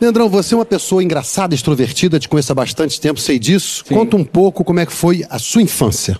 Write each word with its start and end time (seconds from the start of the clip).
Leandrão, 0.00 0.28
você 0.28 0.52
é 0.54 0.58
uma 0.58 0.64
pessoa 0.64 1.02
engraçada, 1.02 1.54
extrovertida, 1.54 2.18
te 2.18 2.28
conheço 2.28 2.52
há 2.52 2.54
bastante 2.54 3.00
tempo, 3.00 3.18
sei 3.18 3.38
disso. 3.38 3.82
Sim. 3.86 3.94
Conta 3.94 4.16
um 4.16 4.24
pouco 4.24 4.62
como 4.62 4.78
é 4.78 4.84
que 4.84 4.92
foi 4.92 5.24
a 5.30 5.38
sua 5.38 5.62
infância. 5.62 6.18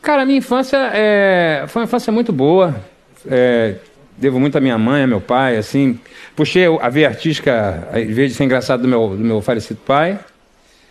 Cara, 0.00 0.22
a 0.22 0.26
minha 0.26 0.38
infância 0.38 0.76
é... 0.92 1.64
foi 1.68 1.82
uma 1.82 1.86
infância 1.86 2.12
muito 2.12 2.32
boa. 2.32 2.74
É... 3.28 3.76
Devo 4.16 4.40
muito 4.40 4.58
à 4.58 4.60
minha 4.60 4.76
mãe, 4.76 5.02
ao 5.02 5.08
meu 5.08 5.20
pai, 5.20 5.56
assim. 5.56 5.98
Puxei 6.34 6.64
a 6.80 6.88
veia 6.88 7.08
artística, 7.08 7.88
em 7.94 8.12
vez 8.12 8.32
de 8.32 8.36
ser 8.36 8.44
engraçado, 8.44 8.82
do 8.82 8.88
meu, 8.88 9.10
do 9.10 9.24
meu 9.24 9.40
falecido 9.40 9.78
pai. 9.86 10.18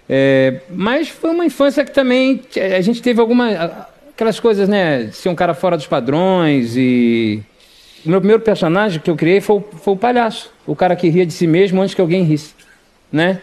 É... 0.07 0.61
Mas 0.69 1.09
foi 1.09 1.31
uma 1.31 1.45
infância 1.45 1.83
que 1.83 1.91
também 1.91 2.41
a 2.77 2.81
gente 2.81 3.01
teve 3.01 3.19
algumas... 3.19 3.57
Aquelas 4.13 4.39
coisas, 4.39 4.69
né? 4.69 5.09
Ser 5.11 5.29
um 5.29 5.35
cara 5.35 5.53
fora 5.53 5.75
dos 5.75 5.87
padrões 5.87 6.75
e 6.77 7.41
o 8.05 8.09
meu 8.09 8.19
primeiro 8.19 8.41
personagem 8.41 8.99
que 8.99 9.09
eu 9.09 9.15
criei 9.15 9.41
foi, 9.41 9.63
foi 9.83 9.93
o 9.93 9.97
palhaço, 9.97 10.51
o 10.71 10.75
cara 10.75 10.95
que 10.95 11.09
ria 11.09 11.25
de 11.25 11.33
si 11.33 11.45
mesmo 11.45 11.81
antes 11.81 11.93
que 11.93 11.99
alguém 11.99 12.23
risse, 12.23 12.53
né? 13.11 13.41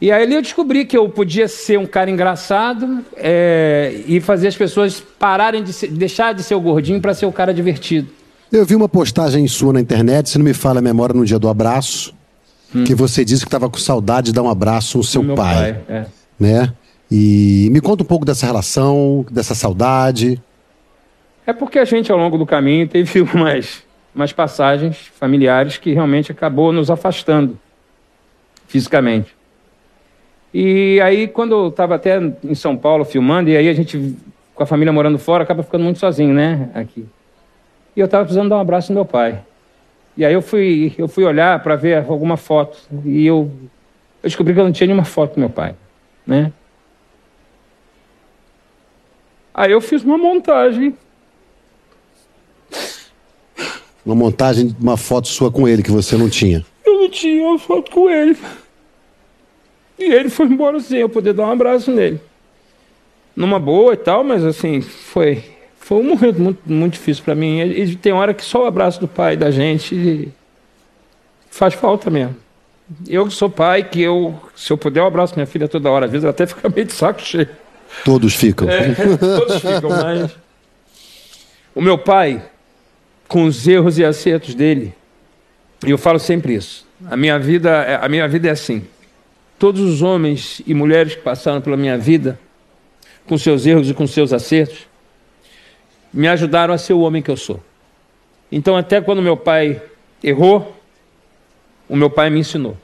E 0.00 0.10
aí 0.10 0.32
eu 0.32 0.42
descobri 0.42 0.84
que 0.84 0.96
eu 0.96 1.08
podia 1.08 1.46
ser 1.46 1.78
um 1.78 1.86
cara 1.86 2.10
engraçado 2.10 3.04
é, 3.16 4.00
e 4.06 4.20
fazer 4.20 4.48
as 4.48 4.56
pessoas 4.56 5.02
pararem 5.18 5.62
de 5.62 5.72
ser, 5.72 5.88
deixar 5.88 6.32
de 6.32 6.42
ser 6.42 6.54
o 6.54 6.60
gordinho 6.60 7.00
para 7.00 7.14
ser 7.14 7.26
o 7.26 7.32
cara 7.32 7.52
divertido. 7.52 8.08
Eu 8.50 8.64
vi 8.64 8.74
uma 8.74 8.88
postagem 8.88 9.46
sua 9.46 9.74
na 9.74 9.80
internet, 9.80 10.30
se 10.30 10.38
não 10.38 10.44
me 10.44 10.54
fala 10.54 10.78
a 10.78 10.82
memória, 10.82 11.14
no 11.14 11.24
dia 11.24 11.38
do 11.38 11.48
abraço, 11.48 12.14
hum. 12.74 12.84
que 12.84 12.94
você 12.94 13.24
disse 13.24 13.42
que 13.42 13.48
estava 13.48 13.68
com 13.68 13.78
saudade 13.78 14.26
de 14.26 14.32
dar 14.32 14.42
um 14.42 14.48
abraço 14.48 14.98
no 14.98 15.04
seu 15.04 15.22
no 15.22 15.34
pai, 15.34 15.74
pai 15.86 15.96
é. 15.96 16.06
né? 16.40 16.72
E 17.10 17.68
me 17.70 17.80
conta 17.80 18.02
um 18.02 18.06
pouco 18.06 18.24
dessa 18.24 18.46
relação, 18.46 19.24
dessa 19.30 19.54
saudade. 19.54 20.42
É 21.46 21.52
porque 21.52 21.78
a 21.78 21.84
gente, 21.84 22.10
ao 22.10 22.18
longo 22.18 22.38
do 22.38 22.46
caminho, 22.46 22.88
teve 22.88 23.20
umas, 23.34 23.83
umas 24.14 24.32
passagens 24.32 24.96
familiares 25.18 25.76
que 25.76 25.92
realmente 25.92 26.30
acabou 26.30 26.72
nos 26.72 26.90
afastando 26.90 27.58
fisicamente. 28.68 29.34
E 30.52 31.00
aí, 31.00 31.26
quando 31.26 31.52
eu 31.52 31.68
estava 31.68 31.96
até 31.96 32.18
em 32.44 32.54
São 32.54 32.76
Paulo 32.76 33.04
filmando, 33.04 33.50
e 33.50 33.56
aí 33.56 33.68
a 33.68 33.72
gente, 33.72 34.16
com 34.54 34.62
a 34.62 34.66
família 34.66 34.92
morando 34.92 35.18
fora, 35.18 35.42
acaba 35.42 35.64
ficando 35.64 35.82
muito 35.82 35.98
sozinho, 35.98 36.32
né? 36.32 36.70
Aqui. 36.74 37.04
E 37.96 38.00
eu 38.00 38.06
estava 38.06 38.24
precisando 38.24 38.50
dar 38.50 38.56
um 38.56 38.60
abraço 38.60 38.92
no 38.92 38.96
meu 38.96 39.04
pai. 39.04 39.40
E 40.16 40.24
aí 40.24 40.32
eu 40.32 40.40
fui, 40.40 40.94
eu 40.96 41.08
fui 41.08 41.24
olhar 41.24 41.60
para 41.60 41.74
ver 41.74 42.04
alguma 42.08 42.36
foto. 42.36 42.78
E 43.04 43.26
eu, 43.26 43.50
eu 44.22 44.28
descobri 44.28 44.54
que 44.54 44.60
eu 44.60 44.64
não 44.64 44.72
tinha 44.72 44.86
nenhuma 44.86 45.04
foto 45.04 45.34
do 45.34 45.40
meu 45.40 45.50
pai, 45.50 45.74
né? 46.24 46.52
Aí 49.52 49.72
eu 49.72 49.80
fiz 49.80 50.04
uma 50.04 50.18
montagem 50.18 50.96
Uma 54.04 54.14
montagem 54.14 54.68
de 54.68 54.76
uma 54.80 54.96
foto 54.96 55.28
sua 55.28 55.50
com 55.50 55.66
ele 55.66 55.82
que 55.82 55.90
você 55.90 56.16
não 56.16 56.28
tinha. 56.28 56.64
Eu 56.84 56.94
não 57.00 57.08
tinha 57.08 57.42
uma 57.42 57.58
foto 57.58 57.90
com 57.90 58.10
ele. 58.10 58.36
E 59.98 60.04
ele 60.04 60.28
foi 60.28 60.46
embora 60.46 60.78
sem 60.80 61.00
eu 61.00 61.08
poder 61.08 61.32
dar 61.32 61.46
um 61.46 61.52
abraço 61.52 61.90
nele. 61.90 62.20
Numa 63.34 63.58
boa 63.58 63.94
e 63.94 63.96
tal, 63.96 64.22
mas 64.22 64.44
assim, 64.44 64.80
foi, 64.80 65.42
foi 65.78 65.98
um 65.98 66.02
momento 66.02 66.40
muito, 66.40 66.60
muito 66.66 66.92
difícil 66.94 67.24
para 67.24 67.34
mim. 67.34 67.60
E 67.60 67.96
tem 67.96 68.12
hora 68.12 68.34
que 68.34 68.44
só 68.44 68.64
o 68.64 68.66
abraço 68.66 69.00
do 69.00 69.08
pai 69.08 69.36
da 69.36 69.50
gente 69.50 70.28
faz 71.50 71.74
falta 71.74 72.10
mesmo. 72.10 72.36
Eu 73.08 73.26
que 73.26 73.32
sou 73.32 73.48
pai, 73.48 73.82
que 73.82 74.02
eu, 74.02 74.38
se 74.54 74.70
eu 74.70 74.76
puder, 74.76 75.00
eu 75.00 75.06
abraço 75.06 75.34
minha 75.34 75.46
filha 75.46 75.66
toda 75.66 75.90
hora. 75.90 76.06
Às 76.06 76.12
vezes 76.12 76.24
ela 76.24 76.32
até 76.32 76.46
fica 76.46 76.68
meio 76.68 76.86
de 76.86 76.92
saco 76.92 77.22
cheio. 77.22 77.48
Todos 78.04 78.34
ficam. 78.34 78.68
É, 78.68 78.94
todos 79.18 79.56
ficam, 79.56 79.90
mas. 79.90 80.36
O 81.76 81.82
meu 81.82 81.98
pai, 81.98 82.40
com 83.28 83.44
os 83.44 83.66
erros 83.66 83.98
e 83.98 84.04
acertos 84.04 84.54
dele. 84.54 84.94
E 85.86 85.90
eu 85.90 85.98
falo 85.98 86.18
sempre 86.18 86.54
isso. 86.54 86.86
A 87.10 87.16
minha 87.16 87.38
vida, 87.38 87.70
é, 87.70 87.96
a 87.96 88.08
minha 88.08 88.26
vida 88.28 88.48
é 88.48 88.50
assim. 88.50 88.84
Todos 89.58 89.80
os 89.80 90.02
homens 90.02 90.62
e 90.66 90.74
mulheres 90.74 91.14
que 91.14 91.20
passaram 91.20 91.60
pela 91.60 91.76
minha 91.76 91.98
vida, 91.98 92.38
com 93.26 93.36
seus 93.38 93.66
erros 93.66 93.88
e 93.90 93.94
com 93.94 94.06
seus 94.06 94.32
acertos, 94.32 94.86
me 96.12 96.28
ajudaram 96.28 96.72
a 96.72 96.78
ser 96.78 96.92
o 96.92 97.00
homem 97.00 97.22
que 97.22 97.30
eu 97.30 97.36
sou. 97.36 97.62
Então, 98.50 98.76
até 98.76 99.00
quando 99.00 99.20
meu 99.20 99.36
pai 99.36 99.82
errou, 100.22 100.80
o 101.88 101.96
meu 101.96 102.08
pai 102.08 102.30
me 102.30 102.40
ensinou. 102.40 102.76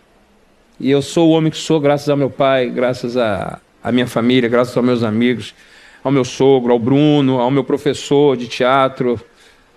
E 0.79 0.91
eu 0.91 1.03
sou 1.03 1.29
o 1.29 1.33
homem 1.33 1.51
que 1.51 1.59
sou 1.59 1.79
graças 1.79 2.09
ao 2.09 2.17
meu 2.17 2.31
pai, 2.31 2.69
graças 2.69 3.17
à 3.17 3.61
minha 3.93 4.07
família, 4.07 4.49
graças 4.49 4.77
aos 4.77 4.85
meus 4.85 5.03
amigos, 5.03 5.55
ao 6.03 6.11
meu 6.11 6.25
sogro, 6.25 6.73
ao 6.73 6.79
Bruno, 6.79 7.39
ao 7.39 7.51
meu 7.51 7.63
professor 7.63 8.37
de 8.37 8.49
teatro, 8.49 9.21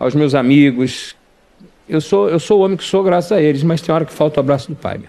aos 0.03 0.13
meus 0.13 0.35
amigos. 0.35 1.15
Eu 1.87 2.01
sou, 2.01 2.29
eu 2.29 2.39
sou 2.39 2.59
o 2.59 2.63
homem 2.63 2.77
que 2.77 2.83
sou 2.83 3.03
graças 3.03 3.31
a 3.31 3.41
eles, 3.41 3.63
mas 3.63 3.81
tem 3.81 3.93
hora 3.93 4.05
que 4.05 4.13
falta 4.13 4.39
o 4.39 4.41
abraço 4.41 4.69
do 4.69 4.75
pai. 4.75 5.01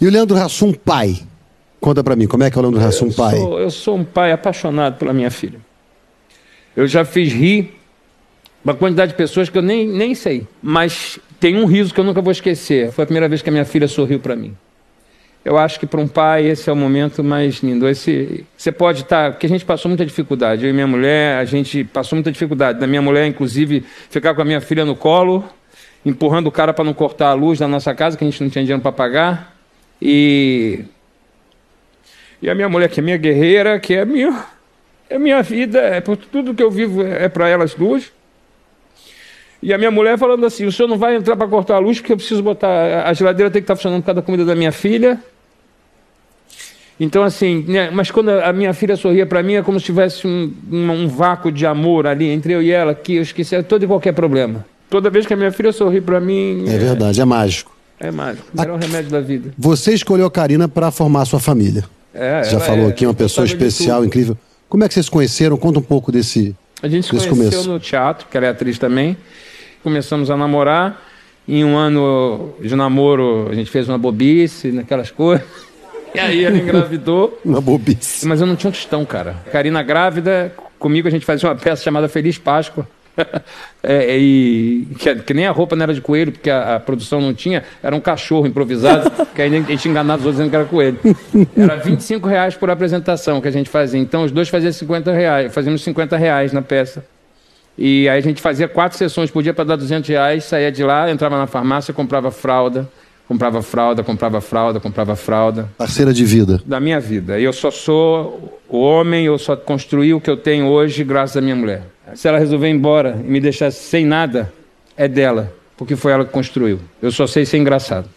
E 0.00 0.06
o 0.06 0.10
Leandro 0.10 0.36
Hassum 0.36 0.72
pai? 0.72 1.16
Conta 1.80 2.02
para 2.02 2.16
mim, 2.16 2.26
como 2.26 2.42
é 2.42 2.50
que 2.50 2.56
é 2.56 2.60
o 2.60 2.62
Leandro 2.62 2.84
Hassum 2.84 3.10
pai? 3.12 3.36
Sou, 3.36 3.60
eu 3.60 3.70
sou 3.70 3.96
um 3.96 4.04
pai 4.04 4.32
apaixonado 4.32 4.98
pela 4.98 5.12
minha 5.12 5.30
filha. 5.30 5.60
Eu 6.74 6.86
já 6.86 7.04
fiz 7.04 7.32
rir 7.32 7.74
uma 8.64 8.74
quantidade 8.74 9.12
de 9.12 9.16
pessoas 9.16 9.48
que 9.48 9.56
eu 9.56 9.62
nem, 9.62 9.86
nem 9.86 10.14
sei, 10.14 10.46
mas 10.60 11.18
tem 11.38 11.56
um 11.56 11.64
riso 11.64 11.94
que 11.94 12.00
eu 12.00 12.04
nunca 12.04 12.20
vou 12.20 12.32
esquecer. 12.32 12.90
Foi 12.90 13.04
a 13.04 13.06
primeira 13.06 13.28
vez 13.28 13.40
que 13.40 13.48
a 13.48 13.52
minha 13.52 13.64
filha 13.64 13.86
sorriu 13.86 14.18
para 14.18 14.34
mim 14.34 14.56
eu 15.46 15.56
acho 15.56 15.78
que 15.78 15.86
para 15.86 16.00
um 16.00 16.08
pai 16.08 16.44
esse 16.44 16.68
é 16.68 16.72
o 16.72 16.76
momento 16.76 17.22
mais 17.22 17.62
lindo. 17.62 17.88
Esse, 17.88 18.44
você 18.56 18.72
pode 18.72 19.02
estar, 19.02 19.26
tá, 19.26 19.30
porque 19.30 19.46
a 19.46 19.48
gente 19.48 19.64
passou 19.64 19.88
muita 19.88 20.04
dificuldade. 20.04 20.64
Eu 20.64 20.70
e 20.70 20.72
minha 20.72 20.88
mulher, 20.88 21.38
a 21.38 21.44
gente 21.44 21.84
passou 21.84 22.16
muita 22.16 22.32
dificuldade. 22.32 22.80
Da 22.80 22.86
minha 22.88 23.00
mulher, 23.00 23.28
inclusive, 23.28 23.84
ficar 24.10 24.34
com 24.34 24.42
a 24.42 24.44
minha 24.44 24.60
filha 24.60 24.84
no 24.84 24.96
colo, 24.96 25.44
empurrando 26.04 26.48
o 26.48 26.50
cara 26.50 26.74
para 26.74 26.84
não 26.84 26.92
cortar 26.92 27.28
a 27.28 27.34
luz 27.34 27.60
da 27.60 27.68
nossa 27.68 27.94
casa, 27.94 28.16
que 28.16 28.24
a 28.24 28.26
gente 28.28 28.42
não 28.42 28.50
tinha 28.50 28.64
dinheiro 28.64 28.82
para 28.82 28.90
pagar. 28.90 29.56
E 30.02 30.84
e 32.42 32.50
a 32.50 32.54
minha 32.54 32.68
mulher, 32.68 32.88
que 32.88 32.98
é 32.98 33.02
minha 33.02 33.16
guerreira, 33.16 33.78
que 33.78 33.94
é 33.94 34.04
minha, 34.04 34.44
é 35.08 35.18
minha 35.18 35.40
vida, 35.42 35.78
é 35.78 36.00
por 36.00 36.16
tudo 36.16 36.54
que 36.54 36.62
eu 36.62 36.72
vivo 36.72 37.02
é 37.02 37.28
para 37.28 37.48
elas 37.48 37.72
duas. 37.72 38.12
E 39.62 39.72
a 39.72 39.78
minha 39.78 39.92
mulher 39.92 40.18
falando 40.18 40.44
assim: 40.44 40.66
o 40.66 40.72
senhor 40.72 40.88
não 40.88 40.98
vai 40.98 41.14
entrar 41.14 41.36
para 41.36 41.46
cortar 41.46 41.76
a 41.76 41.78
luz 41.78 42.00
porque 42.00 42.12
eu 42.12 42.16
preciso 42.16 42.42
botar. 42.42 43.04
A 43.06 43.12
geladeira 43.12 43.48
tem 43.48 43.62
que 43.62 43.64
estar 43.64 43.74
tá 43.74 43.76
funcionando 43.76 44.02
por 44.02 44.06
causa 44.06 44.20
da 44.20 44.26
comida 44.26 44.44
da 44.44 44.56
minha 44.56 44.72
filha. 44.72 45.22
Então, 46.98 47.22
assim, 47.22 47.64
né, 47.68 47.90
mas 47.90 48.10
quando 48.10 48.30
a 48.30 48.52
minha 48.52 48.72
filha 48.72 48.96
sorria 48.96 49.26
para 49.26 49.42
mim, 49.42 49.54
é 49.54 49.62
como 49.62 49.78
se 49.78 49.86
tivesse 49.86 50.26
um, 50.26 50.52
um, 50.72 50.90
um, 50.90 51.08
vácuo 51.08 51.52
de 51.52 51.66
amor 51.66 52.06
ali 52.06 52.28
entre 52.28 52.54
eu 52.54 52.62
e 52.62 52.70
ela, 52.70 52.94
que 52.94 53.16
eu 53.16 53.22
esquecia 53.22 53.62
todo 53.62 53.84
e 53.84 53.86
qualquer 53.86 54.12
problema. 54.12 54.64
Toda 54.88 55.10
vez 55.10 55.26
que 55.26 55.34
a 55.34 55.36
minha 55.36 55.52
filha 55.52 55.72
sorri 55.72 56.00
para 56.00 56.20
mim. 56.20 56.64
É, 56.66 56.74
é, 56.74 56.78
verdade, 56.78 57.20
é 57.20 57.24
mágico. 57.24 57.76
É 58.00 58.10
mágico, 58.10 58.46
o 58.54 58.60
melhor 58.60 58.78
a... 58.78 58.86
remédio 58.86 59.10
da 59.10 59.20
vida. 59.20 59.50
Você 59.58 59.92
escolheu 59.92 60.26
a 60.26 60.30
Karina 60.30 60.68
para 60.68 60.90
formar 60.90 61.24
sua 61.26 61.40
família. 61.40 61.84
É, 62.14 62.44
Já 62.44 62.60
falou 62.60 62.86
é, 62.86 62.88
aqui, 62.88 63.04
uma 63.06 63.14
pessoa 63.14 63.44
especial, 63.44 64.02
incrível. 64.02 64.36
Como 64.68 64.82
é 64.82 64.88
que 64.88 64.94
vocês 64.94 65.06
se 65.06 65.12
conheceram? 65.12 65.56
Conta 65.58 65.78
um 65.78 65.82
pouco 65.82 66.10
desse. 66.10 66.56
A 66.82 66.88
gente 66.88 67.04
se 67.04 67.10
conheceu 67.10 67.30
começo. 67.30 67.68
no 67.68 67.78
teatro, 67.78 68.26
que 68.30 68.36
ela 68.36 68.46
é 68.46 68.48
atriz 68.48 68.78
também. 68.78 69.16
Começamos 69.82 70.30
a 70.30 70.36
namorar. 70.36 71.02
Em 71.48 71.64
um 71.64 71.76
ano 71.76 72.54
de 72.60 72.74
namoro, 72.74 73.48
a 73.50 73.54
gente 73.54 73.70
fez 73.70 73.88
uma 73.88 73.98
bobice, 73.98 74.72
naquelas 74.72 75.10
coisas. 75.10 75.46
E 76.16 76.20
aí 76.20 76.44
ela 76.44 76.56
engravidou. 76.56 77.38
Uma 77.44 77.60
bobice. 77.60 78.26
Mas 78.26 78.40
eu 78.40 78.46
não 78.46 78.56
tinha 78.56 78.70
um 78.70 78.72
tostão, 78.72 79.04
cara. 79.04 79.36
Karina 79.52 79.82
grávida, 79.82 80.52
comigo 80.78 81.06
a 81.06 81.10
gente 81.10 81.24
fazia 81.24 81.48
uma 81.48 81.54
peça 81.54 81.82
chamada 81.82 82.08
Feliz 82.08 82.38
Páscoa. 82.38 82.88
é, 83.82 84.18
e 84.18 84.86
que, 84.98 85.14
que, 85.16 85.34
nem 85.34 85.46
a 85.46 85.50
roupa 85.50 85.74
não 85.74 85.84
era 85.84 85.94
de 85.94 86.00
coelho, 86.00 86.32
porque 86.32 86.50
a, 86.50 86.76
a, 86.76 86.80
produção 86.80 87.20
não 87.20 87.32
tinha, 87.32 87.64
era 87.82 87.96
um 87.96 88.00
cachorro 88.00 88.46
improvisado, 88.46 89.10
que 89.34 89.40
a 89.40 89.48
gente 89.48 89.88
enganava 89.88 90.20
os 90.20 90.26
outros 90.26 90.36
dizendo 90.36 90.50
que 90.50 90.56
era 90.56 90.64
coelho. 90.64 90.98
Era 91.56 91.76
25 91.76 92.28
reais 92.28 92.54
por 92.54 92.70
apresentação 92.70 93.40
que 93.40 93.48
a 93.48 93.50
gente 93.50 93.70
fazia. 93.70 94.00
Então 94.00 94.24
os 94.24 94.30
dois 94.30 94.48
faziam 94.48 94.72
50 94.72 95.12
reais, 95.12 95.54
fazíamos 95.54 95.82
50 95.82 96.16
reais 96.16 96.52
na 96.52 96.62
peça. 96.62 97.04
E 97.78 98.08
aí 98.08 98.18
a 98.18 98.22
gente 98.22 98.40
fazia 98.40 98.66
quatro 98.68 98.96
sessões 98.96 99.30
por 99.30 99.42
dia 99.42 99.52
para 99.52 99.64
dar 99.64 99.76
200 99.76 100.08
reais, 100.08 100.44
saía 100.44 100.72
de 100.72 100.82
lá, 100.82 101.10
entrava 101.10 101.36
na 101.36 101.46
farmácia, 101.46 101.92
comprava 101.92 102.30
fralda, 102.30 102.88
comprava 103.28 103.62
fralda, 103.62 104.02
comprava 104.02 104.40
fralda, 104.40 104.80
comprava 104.80 105.16
fralda. 105.16 105.68
Parceira 105.76 106.12
de 106.12 106.24
vida. 106.24 106.60
Da 106.64 106.80
minha 106.80 107.00
vida. 107.00 107.38
Eu 107.38 107.52
só 107.52 107.70
sou 107.70 108.60
o 108.68 108.78
homem, 108.78 109.26
eu 109.26 109.38
só 109.38 109.56
construí 109.56 110.14
o 110.14 110.20
que 110.20 110.30
eu 110.30 110.36
tenho 110.36 110.66
hoje 110.66 111.04
graças 111.04 111.36
à 111.36 111.40
minha 111.40 111.56
mulher. 111.56 111.82
Se 112.14 112.28
ela 112.28 112.38
resolver 112.38 112.68
ir 112.68 112.72
embora 112.72 113.18
e 113.20 113.28
me 113.28 113.40
deixar 113.40 113.70
sem 113.70 114.06
nada, 114.06 114.52
é 114.96 115.08
dela, 115.08 115.52
porque 115.76 115.96
foi 115.96 116.12
ela 116.12 116.24
que 116.24 116.30
construiu. 116.30 116.80
Eu 117.02 117.10
só 117.10 117.26
sei 117.26 117.44
ser 117.44 117.58
engraçado. 117.58 118.08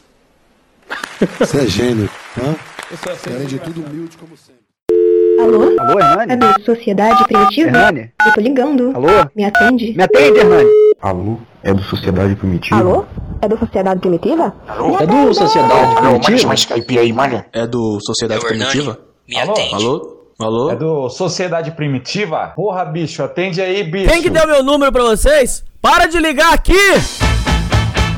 Você 1.40 1.58
é 1.58 1.68
gênio. 1.68 2.10
Hã? 2.38 2.56
Eu 2.92 2.98
só 2.98 3.16
sei 3.16 3.36
Além 3.36 3.48
de 3.48 3.60
tudo, 3.60 3.84
humilde 3.86 4.18
como 4.18 4.36
sempre. 4.38 4.60
Alô? 5.42 5.80
Alô, 5.80 6.00
Hernani? 6.00 6.34
É 6.34 6.38
do 6.38 6.64
Sociedade 6.64 7.24
Primitiva? 7.26 7.70
Hernani? 7.70 8.12
Eu 8.26 8.34
tô 8.34 8.42
ligando. 8.42 8.92
Alô? 8.96 9.08
Me 9.36 9.46
atende? 9.46 9.94
Me 9.96 10.04
atende, 10.04 10.40
Hernani. 10.40 10.70
Alô? 11.02 11.38
É 11.64 11.74
do 11.74 11.82
Sociedade 11.84 12.36
Primitiva? 12.36 12.78
Alô? 12.78 13.06
É 13.42 13.48
do 13.48 13.58
Sociedade 13.58 14.02
Primitiva? 14.02 14.54
Alô? 14.68 14.98
É 15.00 15.08
do 15.08 15.34
Sociedade 15.34 15.96
Primitiva? 15.96 16.48
mais 16.48 16.60
Skype 16.60 17.00
aí, 17.00 17.14
malha. 17.14 17.46
É 17.54 17.66
do 17.66 18.00
Sociedade 18.02 18.46
Primitiva? 18.46 19.00
Me 19.28 19.40
atende. 19.40 19.76
Alô? 19.76 20.18
Alô? 20.38 20.70
É 20.72 20.76
do 20.76 21.10
Sociedade 21.10 21.72
Primitiva? 21.72 22.52
Porra, 22.54 22.84
bicho, 22.84 23.24
atende 23.24 23.62
aí, 23.62 23.82
bicho. 23.84 24.12
Quem 24.12 24.22
que 24.22 24.30
deu 24.30 24.46
meu 24.46 24.62
número 24.62 24.92
pra 24.92 25.04
vocês? 25.04 25.64
Para 25.82 26.06
de 26.06 26.20
ligar 26.20 26.54
aqui! 26.54 26.74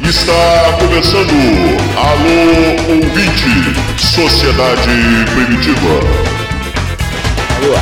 Está 0.03 0.77
começando 0.79 1.29
Alô 1.95 2.95
Ouvinte, 2.95 4.01
Sociedade 4.01 4.89
Primitiva. 5.35 5.99
Alô, 7.63 7.77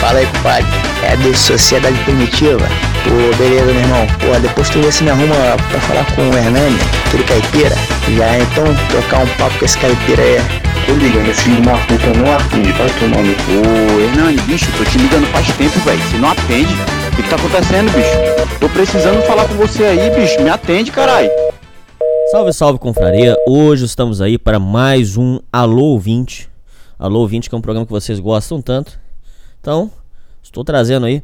fala 0.00 0.18
aí, 0.18 0.26
compadre. 0.26 0.66
É 1.04 1.16
do 1.16 1.36
Sociedade 1.36 1.96
Primitiva? 2.04 2.91
Pô, 3.04 3.36
beleza, 3.36 3.64
meu 3.64 3.74
irmão. 3.74 4.06
Pô, 4.20 4.38
depois 4.40 4.70
tu 4.70 4.80
você 4.80 5.02
me 5.02 5.10
arruma 5.10 5.34
pra 5.70 5.80
falar 5.80 6.06
com 6.14 6.22
o 6.22 6.36
Hernani, 6.36 6.78
aquele 7.06 7.24
caipira. 7.24 7.74
Já 8.16 8.38
então 8.38 8.64
trocar 8.90 9.24
um 9.24 9.28
papo 9.36 9.58
com 9.58 9.64
esse 9.64 9.76
caipira 9.76 10.22
aí. 10.22 10.38
Tô 10.86 10.94
ligando, 10.94 11.28
esse 11.28 11.42
filho 11.42 11.62
de 11.62 11.68
uma 11.68 11.78
puta 11.78 12.06
não 12.16 12.32
atende, 12.32 12.72
vai 12.72 12.88
tomar 13.00 13.22
no 13.22 13.32
Ô, 13.32 14.00
Hernani, 14.00 14.40
bicho, 14.42 14.70
tô 14.76 14.84
te 14.84 14.98
ligando 14.98 15.26
faz 15.32 15.46
tempo, 15.56 15.78
velho. 15.80 16.02
Se 16.10 16.16
não 16.16 16.30
atende, 16.30 16.74
o 16.74 17.16
que, 17.16 17.22
que 17.22 17.28
tá 17.28 17.36
acontecendo, 17.36 17.92
bicho? 17.92 18.58
Tô 18.60 18.68
precisando 18.68 19.22
falar 19.22 19.48
com 19.48 19.54
você 19.54 19.84
aí, 19.84 20.10
bicho. 20.10 20.40
Me 20.40 20.50
atende, 20.50 20.92
carai. 20.92 21.28
Salve, 22.30 22.52
salve, 22.52 22.78
confraria. 22.78 23.36
Hoje 23.48 23.84
estamos 23.84 24.20
aí 24.20 24.38
para 24.38 24.60
mais 24.60 25.16
um 25.16 25.40
Alô 25.52 25.86
Ouvinte. 25.86 26.48
Alô 26.98 27.18
Ouvinte, 27.20 27.48
que 27.48 27.54
é 27.54 27.58
um 27.58 27.60
programa 27.60 27.84
que 27.84 27.92
vocês 27.92 28.20
gostam 28.20 28.62
tanto. 28.62 28.98
Então, 29.60 29.90
estou 30.42 30.62
trazendo 30.62 31.06
aí 31.06 31.22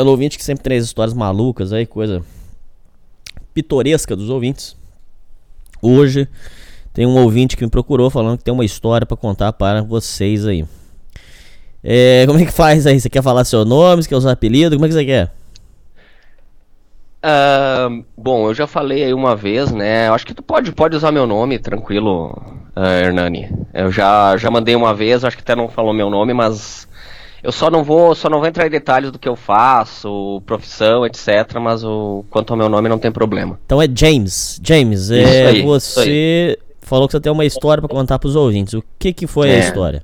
Alô 0.00 0.12
Ouvinte 0.12 0.38
que 0.38 0.44
sempre 0.44 0.62
traz 0.62 0.84
histórias 0.84 1.12
malucas 1.12 1.72
aí, 1.72 1.84
coisa 1.84 2.22
pitoresca 3.52 4.14
dos 4.14 4.30
ouvintes. 4.30 4.76
Hoje 5.82 6.28
tem 6.94 7.04
um 7.04 7.20
ouvinte 7.20 7.56
que 7.56 7.64
me 7.64 7.68
procurou 7.68 8.08
falando 8.08 8.38
que 8.38 8.44
tem 8.44 8.54
uma 8.54 8.64
história 8.64 9.04
para 9.04 9.16
contar 9.16 9.52
para 9.52 9.82
vocês 9.82 10.46
aí. 10.46 10.64
É, 11.82 12.22
como 12.28 12.38
é 12.38 12.44
que 12.44 12.52
faz 12.52 12.86
aí? 12.86 13.00
Você 13.00 13.10
quer 13.10 13.24
falar 13.24 13.44
seu 13.44 13.64
nome? 13.64 14.00
Você 14.00 14.08
quer 14.08 14.14
usar 14.14 14.30
apelido? 14.30 14.76
Como 14.76 14.86
é 14.86 14.88
que 14.88 14.94
você 14.94 15.04
quer? 15.04 15.32
Uh, 17.18 18.04
bom, 18.16 18.46
eu 18.46 18.54
já 18.54 18.68
falei 18.68 19.02
aí 19.02 19.12
uma 19.12 19.34
vez, 19.34 19.72
né? 19.72 20.08
Acho 20.10 20.24
que 20.24 20.32
tu 20.32 20.44
pode, 20.44 20.70
pode 20.70 20.94
usar 20.94 21.10
meu 21.10 21.26
nome, 21.26 21.58
tranquilo, 21.58 22.40
uh, 22.76 23.04
Hernani. 23.04 23.50
Eu 23.74 23.90
já, 23.90 24.36
já 24.36 24.48
mandei 24.48 24.76
uma 24.76 24.94
vez, 24.94 25.24
acho 25.24 25.36
que 25.36 25.42
até 25.42 25.56
não 25.56 25.68
falou 25.68 25.92
meu 25.92 26.08
nome, 26.08 26.32
mas 26.32 26.87
eu 27.42 27.52
só 27.52 27.70
não 27.70 27.84
vou, 27.84 28.14
só 28.14 28.28
não 28.28 28.38
vou 28.38 28.48
entrar 28.48 28.66
em 28.66 28.70
detalhes 28.70 29.12
do 29.12 29.18
que 29.18 29.28
eu 29.28 29.36
faço, 29.36 30.42
profissão, 30.44 31.06
etc. 31.06 31.58
Mas 31.60 31.84
o 31.84 32.24
quanto 32.30 32.52
ao 32.52 32.56
meu 32.56 32.68
nome 32.68 32.88
não 32.88 32.98
tem 32.98 33.12
problema. 33.12 33.58
Então 33.64 33.80
é 33.80 33.86
James. 33.92 34.60
James, 34.62 35.10
é 35.10 35.46
aí, 35.46 35.62
você 35.62 36.58
falou 36.82 37.06
que 37.06 37.12
você 37.12 37.20
tem 37.20 37.30
uma 37.30 37.44
história 37.44 37.80
para 37.80 37.94
contar 37.94 38.18
para 38.18 38.28
os 38.28 38.34
ouvintes. 38.36 38.74
O 38.74 38.82
que 38.98 39.12
que 39.12 39.26
foi 39.26 39.50
é. 39.50 39.56
a 39.56 39.58
história? 39.58 40.02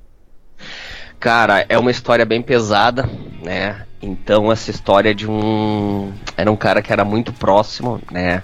Cara, 1.18 1.64
é 1.68 1.78
uma 1.78 1.90
história 1.90 2.24
bem 2.24 2.42
pesada, 2.42 3.08
né? 3.42 3.84
Então 4.00 4.52
essa 4.52 4.70
história 4.70 5.14
de 5.14 5.28
um 5.28 6.12
era 6.36 6.52
um 6.52 6.56
cara 6.56 6.82
que 6.82 6.92
era 6.92 7.04
muito 7.04 7.32
próximo, 7.32 8.00
né? 8.12 8.42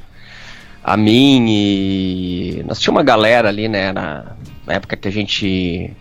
A 0.82 0.96
mim 0.96 1.44
e 1.48 2.64
nós 2.66 2.80
tinha 2.80 2.90
uma 2.90 3.02
galera 3.02 3.48
ali, 3.48 3.68
né? 3.68 3.92
Na, 3.92 4.32
na 4.66 4.74
época 4.74 4.96
que 4.96 5.06
a 5.06 5.12
gente 5.12 5.94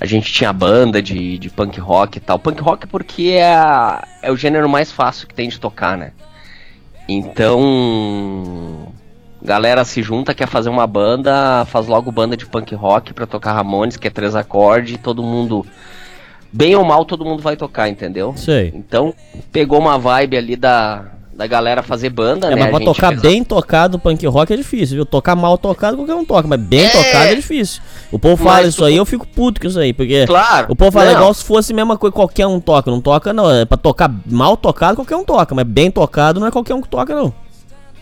a 0.00 0.06
gente 0.06 0.32
tinha 0.32 0.52
banda 0.52 1.02
de, 1.02 1.38
de 1.38 1.50
punk 1.50 1.78
rock 1.80 2.18
e 2.18 2.20
tal. 2.20 2.38
Punk 2.38 2.62
rock 2.62 2.86
porque 2.86 3.30
é, 3.32 3.52
a, 3.54 4.06
é 4.22 4.30
o 4.30 4.36
gênero 4.36 4.68
mais 4.68 4.92
fácil 4.92 5.26
que 5.26 5.34
tem 5.34 5.48
de 5.48 5.58
tocar, 5.58 5.98
né? 5.98 6.12
Então 7.08 8.92
galera 9.42 9.84
se 9.84 10.02
junta, 10.02 10.34
quer 10.34 10.48
fazer 10.48 10.68
uma 10.68 10.86
banda, 10.86 11.64
faz 11.66 11.86
logo 11.86 12.10
banda 12.10 12.36
de 12.36 12.46
punk 12.46 12.74
rock 12.74 13.14
pra 13.14 13.26
tocar 13.26 13.52
Ramones, 13.52 13.96
que 13.96 14.06
é 14.08 14.10
três 14.10 14.34
acordes, 14.34 14.98
todo 15.02 15.22
mundo. 15.22 15.64
Bem 16.52 16.74
ou 16.76 16.84
mal, 16.84 17.04
todo 17.04 17.24
mundo 17.24 17.42
vai 17.42 17.56
tocar, 17.56 17.88
entendeu? 17.88 18.34
Sei. 18.36 18.72
Então, 18.74 19.14
pegou 19.52 19.78
uma 19.78 19.98
vibe 19.98 20.36
ali 20.36 20.56
da, 20.56 21.04
da 21.38 21.46
galera 21.46 21.84
fazer 21.84 22.10
banda, 22.10 22.48
é, 22.48 22.56
né? 22.56 22.62
Mas 22.62 22.70
pra 22.70 22.80
tocar 22.80 23.16
bem 23.16 23.44
tocado 23.44 23.96
punk 23.96 24.26
rock 24.26 24.52
é 24.52 24.56
difícil, 24.56 24.96
viu? 24.96 25.06
Tocar 25.06 25.36
mal 25.36 25.56
tocado 25.56 25.96
qualquer 25.96 26.16
um 26.16 26.24
toca, 26.24 26.48
mas 26.48 26.58
bem 26.58 26.84
é... 26.84 26.88
tocado 26.88 27.26
é 27.26 27.34
difícil. 27.36 27.80
O 28.10 28.18
povo 28.18 28.36
fala 28.36 28.56
mas 28.56 28.70
isso 28.70 28.78
tu... 28.78 28.84
aí, 28.84 28.96
eu 28.96 29.06
fico 29.06 29.24
puto 29.24 29.60
com 29.60 29.68
isso 29.68 29.78
aí, 29.78 29.92
porque 29.92 30.26
claro, 30.26 30.66
o 30.68 30.74
povo 30.74 30.90
fala 30.90 31.12
não. 31.12 31.12
igual 31.12 31.32
se 31.32 31.44
fosse 31.44 31.72
a 31.72 31.76
mesma 31.76 31.96
coisa 31.96 32.12
qualquer 32.12 32.48
um 32.48 32.58
toca. 32.58 32.90
Não 32.90 33.00
toca, 33.00 33.32
não. 33.32 33.48
É 33.52 33.64
pra 33.64 33.78
tocar 33.78 34.12
mal 34.26 34.56
tocado, 34.56 34.96
qualquer 34.96 35.14
um 35.14 35.22
toca, 35.22 35.54
mas 35.54 35.64
bem 35.64 35.92
tocado 35.92 36.40
não 36.40 36.48
é 36.48 36.50
qualquer 36.50 36.74
um 36.74 36.82
que 36.82 36.88
toca, 36.88 37.14
não. 37.14 37.32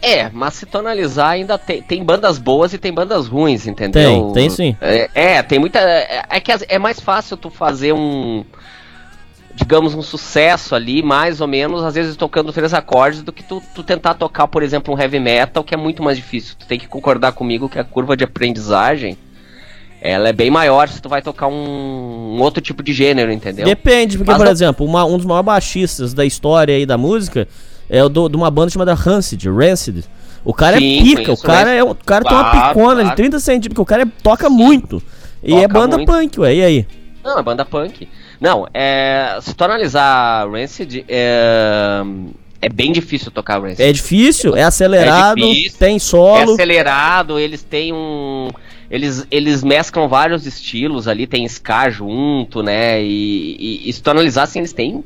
É, 0.00 0.30
mas 0.30 0.54
se 0.54 0.64
tu 0.64 0.78
analisar, 0.78 1.28
ainda 1.28 1.58
tem, 1.58 1.82
tem 1.82 2.02
bandas 2.02 2.38
boas 2.38 2.72
e 2.72 2.78
tem 2.78 2.92
bandas 2.92 3.26
ruins, 3.26 3.66
entendeu? 3.66 4.32
Tem, 4.32 4.32
tem 4.32 4.50
sim. 4.50 4.76
É, 4.80 5.10
é 5.14 5.42
tem 5.42 5.58
muita. 5.58 5.78
É, 5.78 6.22
é 6.30 6.40
que 6.40 6.52
é 6.68 6.78
mais 6.78 7.00
fácil 7.00 7.36
tu 7.36 7.50
fazer 7.50 7.92
um. 7.92 8.46
Digamos, 9.56 9.94
um 9.94 10.02
sucesso 10.02 10.74
ali, 10.74 11.02
mais 11.02 11.40
ou 11.40 11.48
menos, 11.48 11.82
às 11.82 11.94
vezes 11.94 12.14
tocando 12.14 12.52
três 12.52 12.74
acordes, 12.74 13.22
do 13.22 13.32
que 13.32 13.42
tu, 13.42 13.62
tu 13.74 13.82
tentar 13.82 14.14
tocar, 14.14 14.46
por 14.46 14.62
exemplo, 14.62 14.94
um 14.94 15.00
heavy 15.00 15.18
metal, 15.18 15.64
que 15.64 15.74
é 15.74 15.78
muito 15.78 16.02
mais 16.02 16.16
difícil. 16.16 16.54
Tu 16.58 16.66
tem 16.66 16.78
que 16.78 16.86
concordar 16.86 17.32
comigo 17.32 17.68
que 17.68 17.78
a 17.78 17.84
curva 17.84 18.16
de 18.16 18.22
aprendizagem 18.22 19.16
ela 20.00 20.28
é 20.28 20.32
bem 20.32 20.50
maior 20.50 20.88
se 20.88 21.00
tu 21.00 21.08
vai 21.08 21.22
tocar 21.22 21.48
um, 21.48 22.36
um 22.36 22.40
outro 22.40 22.60
tipo 22.60 22.82
de 22.82 22.92
gênero, 22.92 23.32
entendeu? 23.32 23.64
Depende, 23.64 24.18
porque, 24.18 24.30
Mas 24.30 24.38
por 24.38 24.46
exemplo, 24.46 24.86
uma, 24.86 25.04
um 25.04 25.16
dos 25.16 25.26
maiores 25.26 25.46
baixistas 25.46 26.12
da 26.12 26.24
história 26.24 26.74
aí 26.74 26.84
da 26.84 26.98
música 26.98 27.48
é 27.88 28.04
o 28.04 28.08
do, 28.08 28.28
de 28.28 28.36
uma 28.36 28.50
banda 28.50 28.70
chamada 28.70 28.94
Rancid, 28.94 29.48
Rancid. 29.48 30.04
O 30.44 30.54
cara 30.54 30.76
é 30.76 30.80
Sim, 30.80 30.98
é 30.98 31.02
pica, 31.02 31.32
o 31.32 31.36
cara, 31.36 31.72
é, 31.72 31.82
o 31.82 31.94
cara 31.94 32.24
claro, 32.24 32.50
tem 32.50 32.60
uma 32.60 32.68
picona 32.68 32.94
claro. 33.00 33.08
de 33.08 33.16
30 33.16 33.40
centímetros, 33.40 33.68
porque 33.68 33.80
o 33.80 33.84
cara 33.84 34.02
é, 34.02 34.06
toca 34.22 34.48
Sim. 34.48 34.54
muito. 34.54 35.02
E 35.42 35.50
toca 35.50 35.62
é 35.62 35.68
banda 35.68 35.96
muito. 35.96 36.12
punk, 36.12 36.40
ué, 36.40 36.54
e 36.54 36.62
aí? 36.62 36.86
Não, 37.24 37.38
é 37.38 37.42
banda 37.42 37.64
punk. 37.64 38.08
Não, 38.40 38.66
é, 38.72 39.38
se 39.40 39.54
tu 39.54 39.64
analisar 39.64 40.48
Rancid, 40.50 41.04
é, 41.08 42.02
é 42.60 42.68
bem 42.68 42.92
difícil 42.92 43.30
tocar 43.30 43.60
Rancid. 43.60 43.82
É 43.82 43.92
difícil, 43.92 44.56
é 44.56 44.62
acelerado, 44.62 45.42
é 45.42 45.48
difícil, 45.48 45.78
tem 45.78 45.98
solo. 45.98 46.50
É 46.50 46.54
acelerado, 46.54 47.38
eles 47.38 47.62
têm 47.62 47.92
um... 47.92 48.48
Eles, 48.88 49.26
eles 49.32 49.64
mesclam 49.64 50.06
vários 50.06 50.46
estilos 50.46 51.08
ali, 51.08 51.26
tem 51.26 51.44
ska 51.46 51.90
junto, 51.90 52.62
né? 52.62 53.02
E, 53.02 53.56
e, 53.58 53.90
e 53.90 53.92
se 53.92 54.00
tu 54.00 54.10
analisar, 54.10 54.44
assim, 54.44 54.60
eles 54.60 54.72
têm 54.72 55.02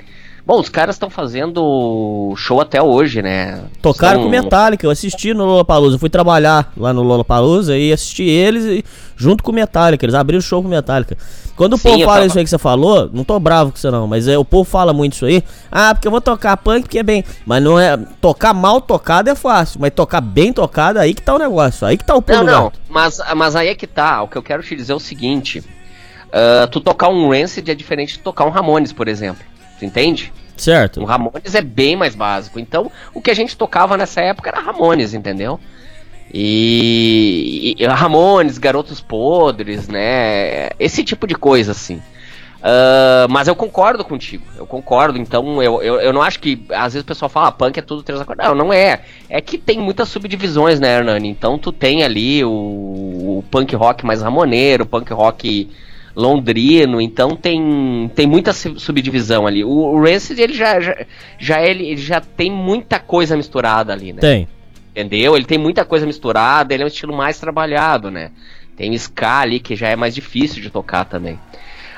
Bom, 0.47 0.59
os 0.59 0.69
caras 0.69 0.95
estão 0.95 1.11
fazendo 1.11 2.35
show 2.37 2.61
até 2.61 2.83
hoje, 2.83 3.23
né? 3.23 3.63
Tocaram 3.83 4.23
com 4.23 4.29
Metallica, 4.29 4.87
eu 4.87 4.91
assisti 4.91 5.35
no 5.35 5.45
Lollapalooza, 5.45 5.97
eu 5.97 5.99
fui 6.01 6.11
trabalhar 6.11 6.73
lá 6.77 6.93
no 6.93 7.03
Lollapalooza 7.03 7.77
e 7.77 7.93
assisti 7.93 8.25
eles 8.25 8.83
junto 9.17 9.45
com 9.45 9.53
Metallica, 9.53 10.05
eles 10.05 10.15
abriram 10.15 10.39
o 10.39 10.43
show 10.43 10.63
com 10.63 10.69
Metallica. 10.69 11.17
Quando 11.55 11.75
o 11.75 11.77
Sim, 11.77 11.91
povo 11.91 12.05
fala 12.05 12.15
tava... 12.15 12.27
isso 12.27 12.39
aí 12.39 12.45
que 12.45 12.51
você 12.51 12.59
falou, 12.59 13.11
não 13.13 13.23
tô 13.23 13.39
bravo 13.39 13.71
com 13.71 13.77
você 13.77 13.91
não, 13.91 14.07
mas 14.07 14.27
é, 14.27 14.39
o 14.39 14.45
povo 14.45 14.65
fala 14.65 14.95
muito 14.95 15.13
isso 15.13 15.27
aí. 15.27 15.45
Ah, 15.71 15.95
porque 15.95 16.09
eu 16.09 16.11
vou 16.11 16.21
tocar 16.21 16.57
punk 16.57 16.83
porque 16.83 16.99
é 16.99 17.03
bem, 17.03 17.23
mas 17.45 17.63
não 17.63 17.79
é, 17.79 17.99
tocar 18.21 18.55
mal 18.55 18.81
tocado 18.81 19.29
é 19.29 19.35
fácil, 19.35 19.79
mas 19.79 19.93
tocar 19.93 20.23
bem 20.23 20.55
tocado 20.55 20.99
aí 20.99 21.13
que 21.13 21.21
tá 21.21 21.35
o 21.35 21.39
negócio, 21.39 21.87
aí 21.87 21.99
que 21.99 22.05
tá 22.05 22.15
o 22.15 22.23
pulo 22.23 22.45
Não, 22.45 22.47
não, 22.47 22.73
mas, 22.89 23.21
mas 23.37 23.55
aí 23.55 23.69
é 23.69 23.75
que 23.75 23.87
tá, 23.87 24.23
o 24.23 24.29
que 24.29 24.39
eu 24.39 24.43
quero 24.43 24.63
te 24.63 24.75
dizer 24.75 24.93
é 24.93 24.97
o 24.97 25.01
seguinte, 25.01 25.59
uh, 25.59 26.67
tu 26.71 26.81
tocar 26.81 27.09
um 27.09 27.31
Rancid 27.31 27.71
é 27.71 27.75
diferente 27.75 28.15
de 28.15 28.21
tocar 28.21 28.47
um 28.47 28.51
Ramones, 28.51 28.93
por 28.93 29.07
exemplo. 29.07 29.50
Tu 29.81 29.87
entende? 29.87 30.31
Certo. 30.59 31.01
O 31.01 31.07
Ramones 31.07 31.55
é 31.55 31.63
bem 31.63 31.97
mais 31.97 32.15
básico. 32.15 32.61
Então, 32.61 32.93
o 33.15 33.21
que 33.21 33.31
a 33.31 33.35
gente 33.35 33.57
tocava 33.57 33.97
nessa 33.97 34.21
época 34.21 34.51
era 34.51 34.61
Ramones, 34.61 35.15
entendeu? 35.15 35.59
E, 36.33 37.75
e 37.79 37.87
Ramones, 37.87 38.59
Garotos 38.59 39.01
Podres, 39.01 39.89
né? 39.89 40.69
Esse 40.79 41.03
tipo 41.03 41.27
de 41.27 41.35
coisa, 41.35 41.73
assim. 41.73 41.97
Uh, 42.61 43.25
mas 43.31 43.49
eu 43.49 43.57
concordo 43.57 44.05
contigo, 44.05 44.45
eu 44.59 44.67
concordo. 44.67 45.19
Então, 45.19 45.63
eu, 45.63 45.83
eu, 45.83 45.99
eu 45.99 46.13
não 46.13 46.21
acho 46.21 46.39
que. 46.39 46.63
Às 46.69 46.93
vezes 46.93 47.05
o 47.05 47.07
pessoal 47.07 47.31
fala, 47.31 47.49
ah, 47.49 47.53
punk 47.53 47.79
é 47.79 47.83
tudo 47.83 48.03
três 48.03 48.21
acordes. 48.21 48.47
Não, 48.47 48.55
não 48.55 48.71
é. 48.71 49.01
É 49.31 49.41
que 49.41 49.57
tem 49.57 49.79
muitas 49.79 50.11
subdivisões, 50.11 50.79
né, 50.79 50.99
Hernani? 50.99 51.31
Então, 51.31 51.59
tu 51.59 51.73
tem 51.73 52.05
ali 52.05 52.45
o, 52.45 52.51
o 52.51 53.45
punk 53.51 53.75
rock 53.75 54.05
mais 54.05 54.21
ramoneiro, 54.21 54.85
o 54.85 54.87
punk 54.87 55.11
rock 55.11 55.71
londrino, 56.21 57.01
então 57.01 57.35
tem, 57.35 58.11
tem 58.15 58.27
muita 58.27 58.53
subdivisão 58.53 59.47
ali. 59.47 59.65
O, 59.65 59.71
o 59.71 60.03
Rancid, 60.03 60.41
ele 60.41 60.53
já, 60.53 60.81
já, 60.81 60.97
já, 61.39 61.63
ele, 61.63 61.87
ele 61.87 62.01
já 62.01 62.21
tem 62.21 62.51
muita 62.51 62.99
coisa 62.99 63.37
misturada 63.37 63.93
ali, 63.93 64.13
né? 64.13 64.21
Tem. 64.21 64.49
Entendeu? 64.91 65.37
Ele 65.37 65.45
tem 65.45 65.59
muita 65.59 65.85
coisa 65.85 66.07
misturada, 66.07 66.75
ele 66.75 66.83
é 66.83 66.87
um 66.87 66.89
estilo 66.89 67.17
mais 67.17 67.39
trabalhado, 67.39 68.11
né? 68.11 68.31
Tem 68.77 68.93
ska 68.95 69.41
ali, 69.41 69.61
que 69.61 69.75
já 69.75 69.89
é 69.89 69.97
mais 69.97 70.15
difícil 70.15 70.63
de 70.63 70.71
tocar 70.71 71.05
também. 71.05 71.39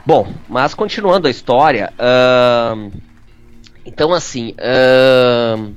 Bom, 0.05 0.29
mas 0.49 0.75
continuando 0.75 1.29
a 1.29 1.31
história, 1.31 1.93
uh, 1.97 2.91
então 3.87 4.13
assim, 4.13 4.55
uh, 4.59 5.73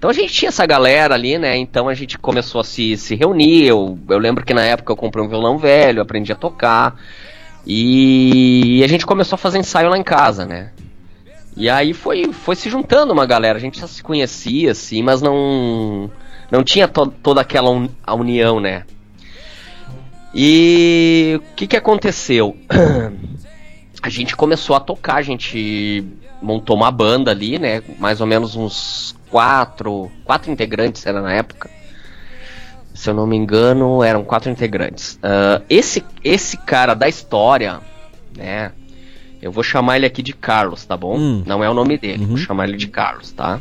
então 0.00 0.08
a 0.08 0.14
gente 0.14 0.32
tinha 0.32 0.48
essa 0.48 0.64
galera 0.64 1.14
ali, 1.14 1.36
né? 1.36 1.58
Então 1.58 1.86
a 1.86 1.92
gente 1.92 2.16
começou 2.16 2.62
a 2.62 2.64
se, 2.64 2.96
se 2.96 3.14
reunir. 3.14 3.66
Eu, 3.66 3.98
eu 4.08 4.18
lembro 4.18 4.42
que 4.42 4.54
na 4.54 4.64
época 4.64 4.90
eu 4.90 4.96
comprei 4.96 5.22
um 5.22 5.28
violão 5.28 5.58
velho, 5.58 6.00
aprendi 6.00 6.32
a 6.32 6.34
tocar. 6.34 6.98
E 7.66 8.82
a 8.84 8.88
gente 8.88 9.06
começou 9.06 9.36
a 9.36 9.38
fazer 9.38 9.58
ensaio 9.58 9.90
lá 9.90 9.98
em 9.98 10.02
casa, 10.02 10.46
né? 10.46 10.72
E 11.56 11.68
aí 11.68 11.92
foi, 11.92 12.32
foi 12.32 12.56
se 12.56 12.70
juntando 12.70 13.12
uma 13.12 13.26
galera. 13.26 13.58
A 13.58 13.60
gente 13.60 13.80
já 13.80 13.86
se 13.86 14.02
conhecia, 14.02 14.72
assim, 14.72 15.02
mas 15.02 15.20
não, 15.20 16.10
não 16.50 16.62
tinha 16.62 16.88
to 16.88 17.06
toda 17.22 17.40
aquela 17.40 17.70
un 17.70 17.88
união, 18.08 18.60
né? 18.60 18.84
E 20.34 21.40
o 21.40 21.54
que, 21.56 21.66
que 21.66 21.76
aconteceu? 21.76 22.56
a 24.02 24.08
gente 24.08 24.36
começou 24.36 24.76
a 24.76 24.80
tocar, 24.80 25.16
a 25.16 25.22
gente 25.22 26.04
montou 26.40 26.76
uma 26.76 26.90
banda 26.90 27.30
ali, 27.30 27.58
né? 27.58 27.82
Mais 27.98 28.20
ou 28.20 28.26
menos 28.26 28.56
uns 28.56 29.14
quatro, 29.28 30.10
quatro 30.24 30.50
integrantes 30.50 31.04
era 31.04 31.20
na 31.20 31.32
época. 31.32 31.68
Se 33.00 33.08
eu 33.08 33.14
não 33.14 33.26
me 33.26 33.34
engano, 33.34 34.02
eram 34.04 34.22
quatro 34.22 34.50
integrantes. 34.50 35.14
Uh, 35.14 35.64
esse, 35.70 36.04
esse 36.22 36.58
cara 36.58 36.92
da 36.92 37.08
história, 37.08 37.80
né? 38.36 38.72
Eu 39.40 39.50
vou 39.50 39.64
chamar 39.64 39.96
ele 39.96 40.04
aqui 40.04 40.22
de 40.22 40.34
Carlos, 40.34 40.84
tá 40.84 40.98
bom? 40.98 41.16
Hum. 41.16 41.42
Não 41.46 41.64
é 41.64 41.70
o 41.70 41.72
nome 41.72 41.96
dele, 41.96 42.26
vou 42.26 42.36
chamar 42.36 42.68
ele 42.68 42.76
de 42.76 42.88
Carlos, 42.88 43.32
tá? 43.32 43.58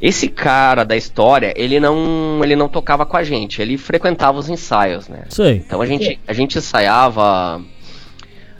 Esse 0.00 0.28
cara 0.28 0.84
da 0.84 0.96
história, 0.96 1.52
ele 1.56 1.80
não, 1.80 2.38
ele 2.44 2.54
não 2.54 2.68
tocava 2.68 3.04
com 3.04 3.16
a 3.16 3.24
gente, 3.24 3.60
ele 3.60 3.76
frequentava 3.76 4.38
os 4.38 4.48
ensaios, 4.48 5.08
né? 5.08 5.24
Sei. 5.28 5.56
Então 5.66 5.82
a 5.82 5.86
gente, 5.86 6.20
a 6.28 6.32
gente 6.32 6.56
ensaiava. 6.56 7.60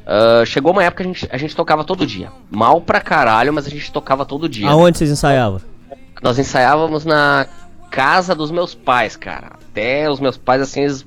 ah, 0.05 0.43
chegou 0.45 0.73
uma 0.73 0.83
época 0.83 1.05
que 1.05 1.11
a 1.11 1.13
gente, 1.13 1.29
a 1.31 1.37
gente 1.37 1.55
tocava 1.55 1.85
todo 1.85 2.05
dia. 2.05 2.33
Mal 2.51 2.81
pra 2.81 3.01
caralho, 3.01 3.53
mas 3.53 3.69
a 3.69 3.71
gente 3.71 3.93
tocava 3.93 4.25
todo 4.25 4.49
dia. 4.49 4.69
Aonde 4.69 4.99
vocês 4.99 5.13
ensaiavam? 5.13 5.61
Nós 6.21 6.41
ensaiávamos 6.41 7.05
na 7.05 7.47
casa 7.89 8.35
dos 8.35 8.51
meus 8.51 8.75
pais, 8.75 9.15
cara. 9.15 9.62
Até 9.73 10.09
os 10.11 10.21
meus 10.21 10.37
pais, 10.37 10.61
assim, 10.63 10.83
eles. 10.83 11.07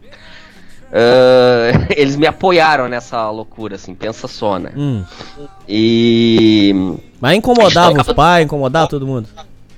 ah, 0.92 1.88
eles 1.96 2.16
me 2.16 2.26
apoiaram 2.28 2.88
nessa 2.90 3.30
loucura, 3.30 3.76
assim, 3.76 3.94
pensa 3.94 4.28
só, 4.28 4.58
né? 4.58 4.72
Hum. 4.76 5.04
E. 5.70 6.74
Mas 7.22 7.38
incomodava 7.38 8.02
os 8.02 8.14
pais, 8.14 8.46
incomodava 8.46 8.88
todo 8.88 9.06
mundo. 9.06 9.30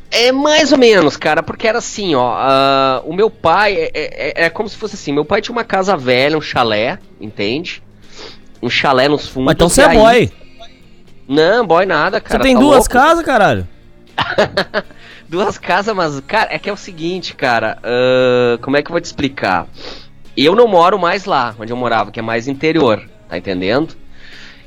É 0.09 0.31
mais 0.31 0.71
ou 0.71 0.77
menos, 0.77 1.17
cara, 1.17 1.43
porque 1.43 1.67
era 1.67 1.79
assim, 1.79 2.15
ó. 2.15 2.33
ah, 2.33 3.01
o 3.05 3.13
meu 3.13 3.29
pai 3.29 3.75
é, 3.75 3.91
é, 3.93 4.45
é 4.45 4.49
como 4.49 4.69
se 4.69 4.77
fosse 4.77 4.95
assim: 4.95 5.11
meu 5.11 5.25
pai 5.25 5.41
tinha 5.41 5.53
uma 5.53 5.65
casa 5.65 5.97
velha, 5.97 6.37
um 6.37 6.41
chalé, 6.41 6.97
entende? 7.19 7.83
Um 8.61 8.69
chalé 8.69 9.07
nos 9.09 9.27
fundos. 9.27 9.45
Mas 9.47 9.55
então 9.55 9.69
você 9.69 9.81
é 9.81 9.85
aí- 9.85 9.97
boy. 9.97 10.31
Não, 11.27 11.67
boy 11.67 11.85
nada, 11.85 12.21
cara. 12.21 12.39
Você 12.41 12.43
tem 12.47 12.55
tá 12.55 12.61
duas 12.61 12.77
louco? 12.77 12.89
casas, 12.89 13.25
caralho? 13.25 13.67
Duas 15.29 15.57
casas, 15.57 15.93
mas, 15.95 16.19
cara, 16.21 16.53
é 16.53 16.59
que 16.59 16.69
é 16.69 16.73
o 16.73 16.77
seguinte, 16.77 17.35
cara. 17.35 17.77
ah, 17.83 18.57
como 18.61 18.77
é 18.77 18.81
que 18.81 18.89
eu 18.89 18.93
vou 18.93 19.01
te 19.01 19.05
explicar? 19.05 19.67
Eu 20.35 20.55
não 20.55 20.67
moro 20.67 20.97
mais 20.99 21.25
lá 21.25 21.55
onde 21.59 21.73
eu 21.73 21.77
morava, 21.77 22.11
que 22.11 22.19
é 22.19 22.23
mais 22.23 22.47
interior, 22.47 23.01
tá 23.27 23.37
entendendo? 23.37 23.95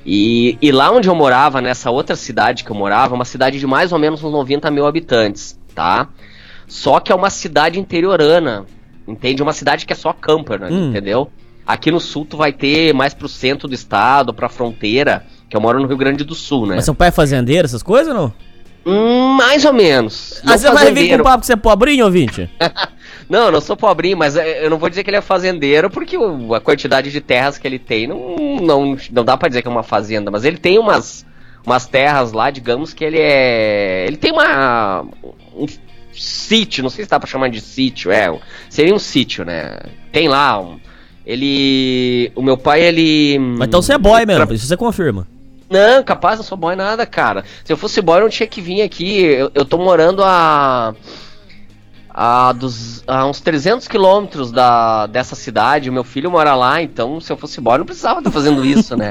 E, 0.05 0.59
e 0.61 0.73
lá 0.73 0.91
onde 0.91 1.09
eu 1.09 1.15
morava, 1.15 1.61
nessa 1.61 1.91
outra 1.91 2.17
cidade 2.17 2.65
que 2.65 2.71
eu 2.71 2.77
morava, 2.77 3.15
uma 3.15 3.25
cidade 3.25 3.59
de 3.59 3.67
mais 3.67 3.93
ou 3.93 3.99
menos 3.99 4.23
uns 4.23 4.33
90 4.33 4.71
mil 4.71 4.87
habitantes, 4.87 5.59
tá? 5.75 6.09
Só 6.67 7.01
que 7.01 7.13
é 7.13 7.15
uma 7.15 7.31
cidade 7.31 7.79
interiorana, 7.79 8.65
entende? 9.07 9.43
Uma 9.43 9.53
cidade 9.53 9.87
que 9.87 9.93
é 9.93 9.97
só 9.97 10.13
camper, 10.13 10.61
né? 10.61 10.69
Hum. 10.71 10.89
entendeu? 10.91 11.31
Aqui 11.67 11.91
no 11.91 12.01
sul 12.01 12.25
tu 12.25 12.37
vai 12.37 12.53
ter 12.53 12.93
mais 12.95 13.15
pro 13.15 13.29
centro 13.29 13.69
do 13.69 13.75
estado, 13.75 14.33
pra 14.35 14.49
fronteira, 14.49 15.25
que 15.49 15.57
eu 15.57 15.61
moro 15.61 15.81
no 15.81 15.87
Rio 15.87 15.97
Grande 15.97 16.25
do 16.25 16.35
Sul, 16.35 16.67
né? 16.67 16.77
Mas 16.77 16.85
seu 16.85 16.95
pai 16.95 17.09
é 17.09 17.13
fazendeiro, 17.13 17.65
essas 17.65 17.83
coisas 17.83 18.09
ou 18.09 18.21
não? 18.21 18.50
Hum, 18.87 19.35
mais 19.37 19.65
ou 19.65 19.73
menos. 19.73 20.41
Ah, 20.45 20.51
Não 20.51 20.59
você 20.59 20.71
vai 20.71 20.93
vir 20.93 21.11
com 21.11 21.21
o 21.21 21.25
papo 21.25 21.41
que 21.41 21.47
você 21.47 21.53
é 21.53 21.57
pobrinho, 21.57 22.05
ouvinte? 22.07 22.49
Não, 23.29 23.45
eu 23.47 23.53
não 23.53 23.61
sou 23.61 23.77
pobrinho, 23.77 24.17
mas 24.17 24.35
é, 24.37 24.65
eu 24.65 24.69
não 24.69 24.77
vou 24.77 24.89
dizer 24.91 25.05
que 25.05 25.11
ele 25.11 25.17
é 25.17 25.21
fazendeiro, 25.21 25.89
porque 25.89 26.17
a 26.17 26.61
quantidade 26.61 27.13
de 27.13 27.21
terras 27.21 27.59
que 27.59 27.65
ele 27.69 27.79
tem 27.79 28.09
não, 28.09 28.35
não, 28.61 28.97
não 29.13 29.25
dá 29.25 29.37
pra 29.37 29.49
dizer 29.49 29.63
que 29.63 29.69
é 29.69 29.71
uma 29.71 29.85
fazenda, 29.85 30.33
mas 30.33 30.45
ele 30.45 30.57
tem 30.57 30.81
umas, 30.81 31.25
umas 31.65 31.87
terras 31.87 32.33
lá, 32.33 32.51
digamos 32.51 32.93
que 32.93 33.05
ele 33.05 33.19
é. 33.21 34.05
Ele 34.09 34.17
tem 34.17 34.33
uma. 34.33 35.07
um 35.57 35.65
sítio, 36.13 36.83
não 36.83 36.91
sei 36.91 37.05
se 37.05 37.11
dá 37.11 37.21
pra 37.21 37.29
chamar 37.29 37.51
de 37.51 37.61
sítio, 37.61 38.11
é. 38.11 38.37
Seria 38.69 38.93
um 38.93 38.99
sítio, 38.99 39.45
né? 39.45 39.79
Tem 40.11 40.27
lá. 40.27 40.61
um- 40.61 40.81
ele. 41.25 42.33
O 42.35 42.43
meu 42.43 42.57
pai, 42.57 42.83
ele. 42.83 43.39
Mas 43.39 43.69
então 43.69 43.81
você 43.81 43.93
é 43.93 43.99
boy 43.99 44.27
mesmo, 44.27 44.53
isso 44.55 44.67
você 44.67 44.77
confirma. 44.77 45.29
Não, 45.71 46.03
capaz, 46.03 46.39
não 46.39 46.45
sou 46.45 46.59
boy 46.59 46.75
nada, 46.75 47.07
cara. 47.07 47.45
Se 47.65 47.73
eu 47.73 47.77
fosse 47.77 48.03
boy, 48.03 48.19
eu 48.19 48.23
não 48.23 48.29
tinha 48.29 48.47
que 48.47 48.61
vir 48.61 48.83
aqui. 48.83 49.23
Eu, 49.23 49.51
eu 49.55 49.65
tô 49.65 49.79
morando 49.79 50.23
a. 50.25 50.95
A, 52.13 52.51
dos, 52.53 53.05
a 53.07 53.25
uns 53.25 53.41
300 53.41 53.87
quilômetros 53.87 54.51
da, 54.51 55.07
dessa 55.07 55.37
cidade. 55.37 55.89
O 55.89 55.93
meu 55.93 56.03
filho 56.03 56.29
mora 56.29 56.57
lá, 56.57 56.83
então 56.83 57.21
se 57.21 57.33
eu 57.33 57.37
fosse 57.37 57.61
boy, 57.61 57.75
eu 57.75 57.79
não 57.79 57.87
precisava 57.87 58.19
estar 58.19 58.33
fazendo 58.33 58.65
isso, 58.67 58.97
né? 58.97 59.11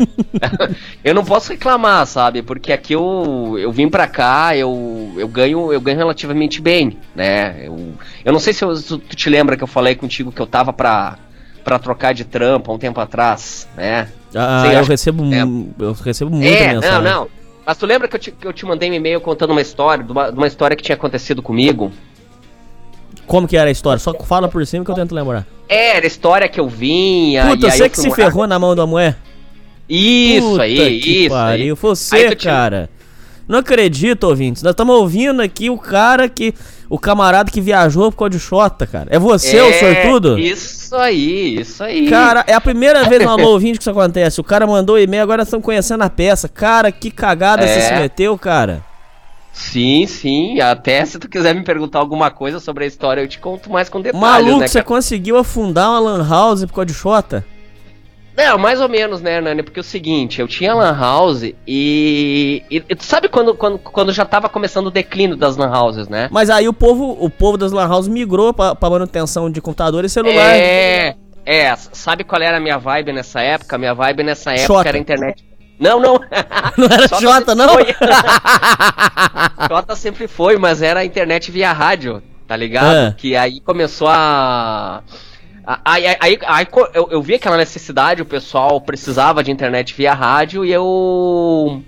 eu 1.01 1.15
não 1.15 1.23
posso 1.23 1.49
reclamar, 1.53 2.05
sabe? 2.05 2.41
Porque 2.41 2.73
aqui 2.73 2.91
eu, 2.93 3.55
eu 3.57 3.71
vim 3.71 3.87
pra 3.87 4.05
cá, 4.05 4.55
eu, 4.55 5.13
eu, 5.17 5.29
ganho, 5.29 5.71
eu 5.71 5.79
ganho 5.79 5.97
relativamente 5.97 6.61
bem, 6.61 6.97
né? 7.15 7.67
Eu, 7.67 7.93
eu 8.25 8.33
não 8.33 8.39
sei 8.39 8.51
se, 8.51 8.65
eu- 8.65 8.75
se 8.75 8.97
tu 8.97 9.15
te 9.15 9.29
lembra 9.29 9.55
que 9.55 9.63
eu 9.63 9.67
falei 9.67 9.95
contigo 9.95 10.29
que 10.29 10.41
eu 10.41 10.47
tava 10.47 10.73
pra, 10.73 11.17
pra 11.69 11.77
trocar 11.77 12.13
de 12.15 12.23
trampo 12.25 12.71
há 12.71 12.73
um 12.75 12.79
tempo 12.79 12.99
atrás, 12.99 13.67
né? 13.77 14.07
Ah, 14.33 14.63
Sei, 14.65 14.75
eu 14.79 14.83
recebo, 14.83 15.23
é. 15.33 15.43
eu 15.85 15.91
recebo 15.93 16.31
muita 16.35 16.47
É, 16.49 16.73
mensagem. 16.73 17.01
não, 17.03 17.21
não. 17.21 17.27
Mas 17.65 17.77
tu 17.77 17.85
lembra 17.85 18.07
que 18.07 18.15
eu 18.15 18.19
te, 18.19 18.31
que 18.31 18.47
eu 18.47 18.51
te 18.51 18.65
mandei 18.65 18.89
um 18.89 18.93
e-mail 18.95 19.21
contando 19.21 19.51
uma 19.51 19.61
história, 19.61 20.03
de 20.03 20.11
uma, 20.11 20.31
de 20.31 20.37
uma 20.37 20.47
história 20.47 20.75
que 20.75 20.81
tinha 20.81 20.95
acontecido 20.95 21.43
comigo? 21.43 21.91
Como 23.27 23.47
que 23.47 23.55
era 23.55 23.69
a 23.69 23.71
história? 23.71 23.99
Só 23.99 24.11
fala 24.15 24.47
por 24.47 24.65
cima 24.65 24.83
que 24.83 24.89
eu 24.89 24.95
tento 24.95 25.13
lembrar. 25.13 25.45
É, 25.67 25.97
era 25.97 26.05
a 26.05 26.07
história 26.07 26.47
que 26.49 26.59
eu 26.59 26.67
vinha. 26.67 27.45
Puta, 27.45 27.67
e 27.67 27.71
você 27.71 27.87
que 27.87 27.97
se 27.99 28.07
morar- 28.07 28.15
ferrou 28.23 28.47
na 28.47 28.57
mão 28.57 28.75
da 28.75 28.87
mulher? 28.87 29.17
Isso 29.87 30.49
Puta 30.51 30.63
aí, 30.63 30.99
que 30.99 31.09
isso 31.25 31.29
pariu. 31.29 31.65
aí. 31.75 31.79
Você, 31.79 32.15
Aí 32.15 32.35
te- 32.35 32.45
cara. 32.47 32.89
Não 33.47 33.59
acredito, 33.59 34.23
ouvintes. 34.25 34.61
Nós 34.63 34.71
estamos 34.71 34.95
ouvindo 34.95 35.41
aqui 35.41 35.69
o 35.69 35.77
cara 35.77 36.27
que. 36.27 36.53
O 36.89 36.97
camarada 36.97 37.51
que 37.51 37.61
viajou 37.61 38.11
por 38.11 38.17
causa 38.17 38.29
de 38.31 38.39
Xota, 38.39 38.87
cara. 38.87 39.07
É 39.11 39.19
você, 39.19 39.61
o 39.61 39.65
É, 39.69 39.73
sortudo? 39.73 40.39
Isso 40.39 40.95
aí, 40.95 41.59
isso 41.59 41.83
aí. 41.83 42.09
Cara, 42.09 42.43
é 42.47 42.53
a 42.53 42.59
primeira 42.61 43.03
vez 43.07 43.23
no 43.23 43.29
Alô 43.31 43.49
ouvinte 43.51 43.77
que 43.77 43.83
isso 43.83 43.91
acontece. 43.91 44.41
O 44.41 44.43
cara 44.43 44.65
mandou 44.65 44.97
e-mail, 44.97 45.21
agora 45.21 45.43
estão 45.43 45.61
conhecendo 45.61 46.03
a 46.03 46.09
peça. 46.09 46.49
Cara, 46.49 46.91
que 46.91 47.11
cagada 47.11 47.61
você 47.67 47.73
É. 47.73 47.81
se 47.81 47.93
meteu, 47.93 48.35
cara. 48.39 48.83
Sim, 49.53 50.07
sim. 50.07 50.59
Até 50.61 51.03
se 51.05 51.19
tu 51.19 51.29
quiser 51.29 51.53
me 51.53 51.63
perguntar 51.63 51.99
alguma 51.99 52.31
coisa 52.31 52.59
sobre 52.59 52.85
a 52.85 52.87
história, 52.87 53.21
eu 53.21 53.27
te 53.27 53.39
conto 53.39 53.69
mais 53.69 53.87
com 53.89 54.01
detalhes, 54.01 54.21
Maluco, 54.27 54.59
né, 54.61 54.67
você 54.67 54.81
conseguiu 54.81 55.37
afundar 55.37 55.89
uma 55.89 55.99
lan 55.99 56.27
house 56.27 56.65
por 56.65 56.73
causa 56.73 56.85
de 56.87 56.93
Xota? 56.93 57.45
Não, 58.39 58.57
mais 58.57 58.79
ou 58.79 58.87
menos, 58.87 59.21
né, 59.21 59.41
Nani? 59.41 59.61
Porque 59.61 59.79
é 59.79 59.81
o 59.81 59.83
seguinte, 59.83 60.39
eu 60.39 60.47
tinha 60.47 60.73
lan 60.73 60.97
house 60.97 61.43
e, 61.67 62.63
e, 62.71 62.79
tu 62.79 63.03
sabe 63.03 63.27
quando, 63.27 63.53
quando, 63.53 63.77
quando 63.79 64.13
já 64.13 64.23
tava 64.23 64.47
começando 64.47 64.87
o 64.87 64.91
declínio 64.91 65.35
das 65.35 65.57
lan 65.57 65.69
houses, 65.77 66.07
né? 66.07 66.29
Mas 66.31 66.49
aí 66.49 66.65
o 66.65 66.73
povo, 66.73 67.17
o 67.19 67.29
povo 67.29 67.57
das 67.57 67.73
lan 67.73 67.89
houses 67.89 68.07
migrou 68.07 68.53
pra, 68.53 68.73
pra 68.73 68.89
manutenção 68.89 69.51
de 69.51 69.59
computador 69.59 70.05
e 70.05 70.09
celular. 70.09 70.55
É, 70.55 71.17
é, 71.45 71.75
sabe 71.75 72.23
qual 72.23 72.41
era 72.41 72.55
a 72.55 72.59
minha 72.61 72.77
vibe 72.77 73.11
nessa 73.11 73.41
época? 73.41 73.77
Minha 73.77 73.93
vibe 73.93 74.23
nessa 74.23 74.53
época 74.53 74.67
Xota. 74.67 74.87
era 74.87 74.97
internet. 74.97 75.43
Não, 75.77 75.99
não. 75.99 76.13
Não 76.77 76.85
era 76.85 77.07
Xota 77.07 77.55
sempre 77.55 77.55
não? 77.55 77.73
Xota 79.67 79.95
sempre 79.97 80.27
foi, 80.27 80.57
mas 80.57 80.81
era 80.81 81.01
a 81.01 81.05
internet 81.05 81.51
via 81.51 81.73
rádio, 81.73 82.23
tá 82.47 82.55
ligado? 82.55 82.95
É. 82.95 83.15
Que 83.17 83.35
aí 83.35 83.59
começou 83.59 84.07
a. 84.09 85.03
Aí, 85.85 86.07
aí, 86.19 86.39
aí, 86.47 86.67
eu, 86.95 87.09
eu 87.11 87.21
vi 87.21 87.35
aquela 87.35 87.55
necessidade, 87.55 88.23
o 88.23 88.25
pessoal 88.25 88.81
precisava 88.81 89.43
de 89.43 89.51
internet 89.51 89.93
via 89.93 90.15
rádio 90.15 90.65
e 90.65 90.71
eu. 90.71 91.83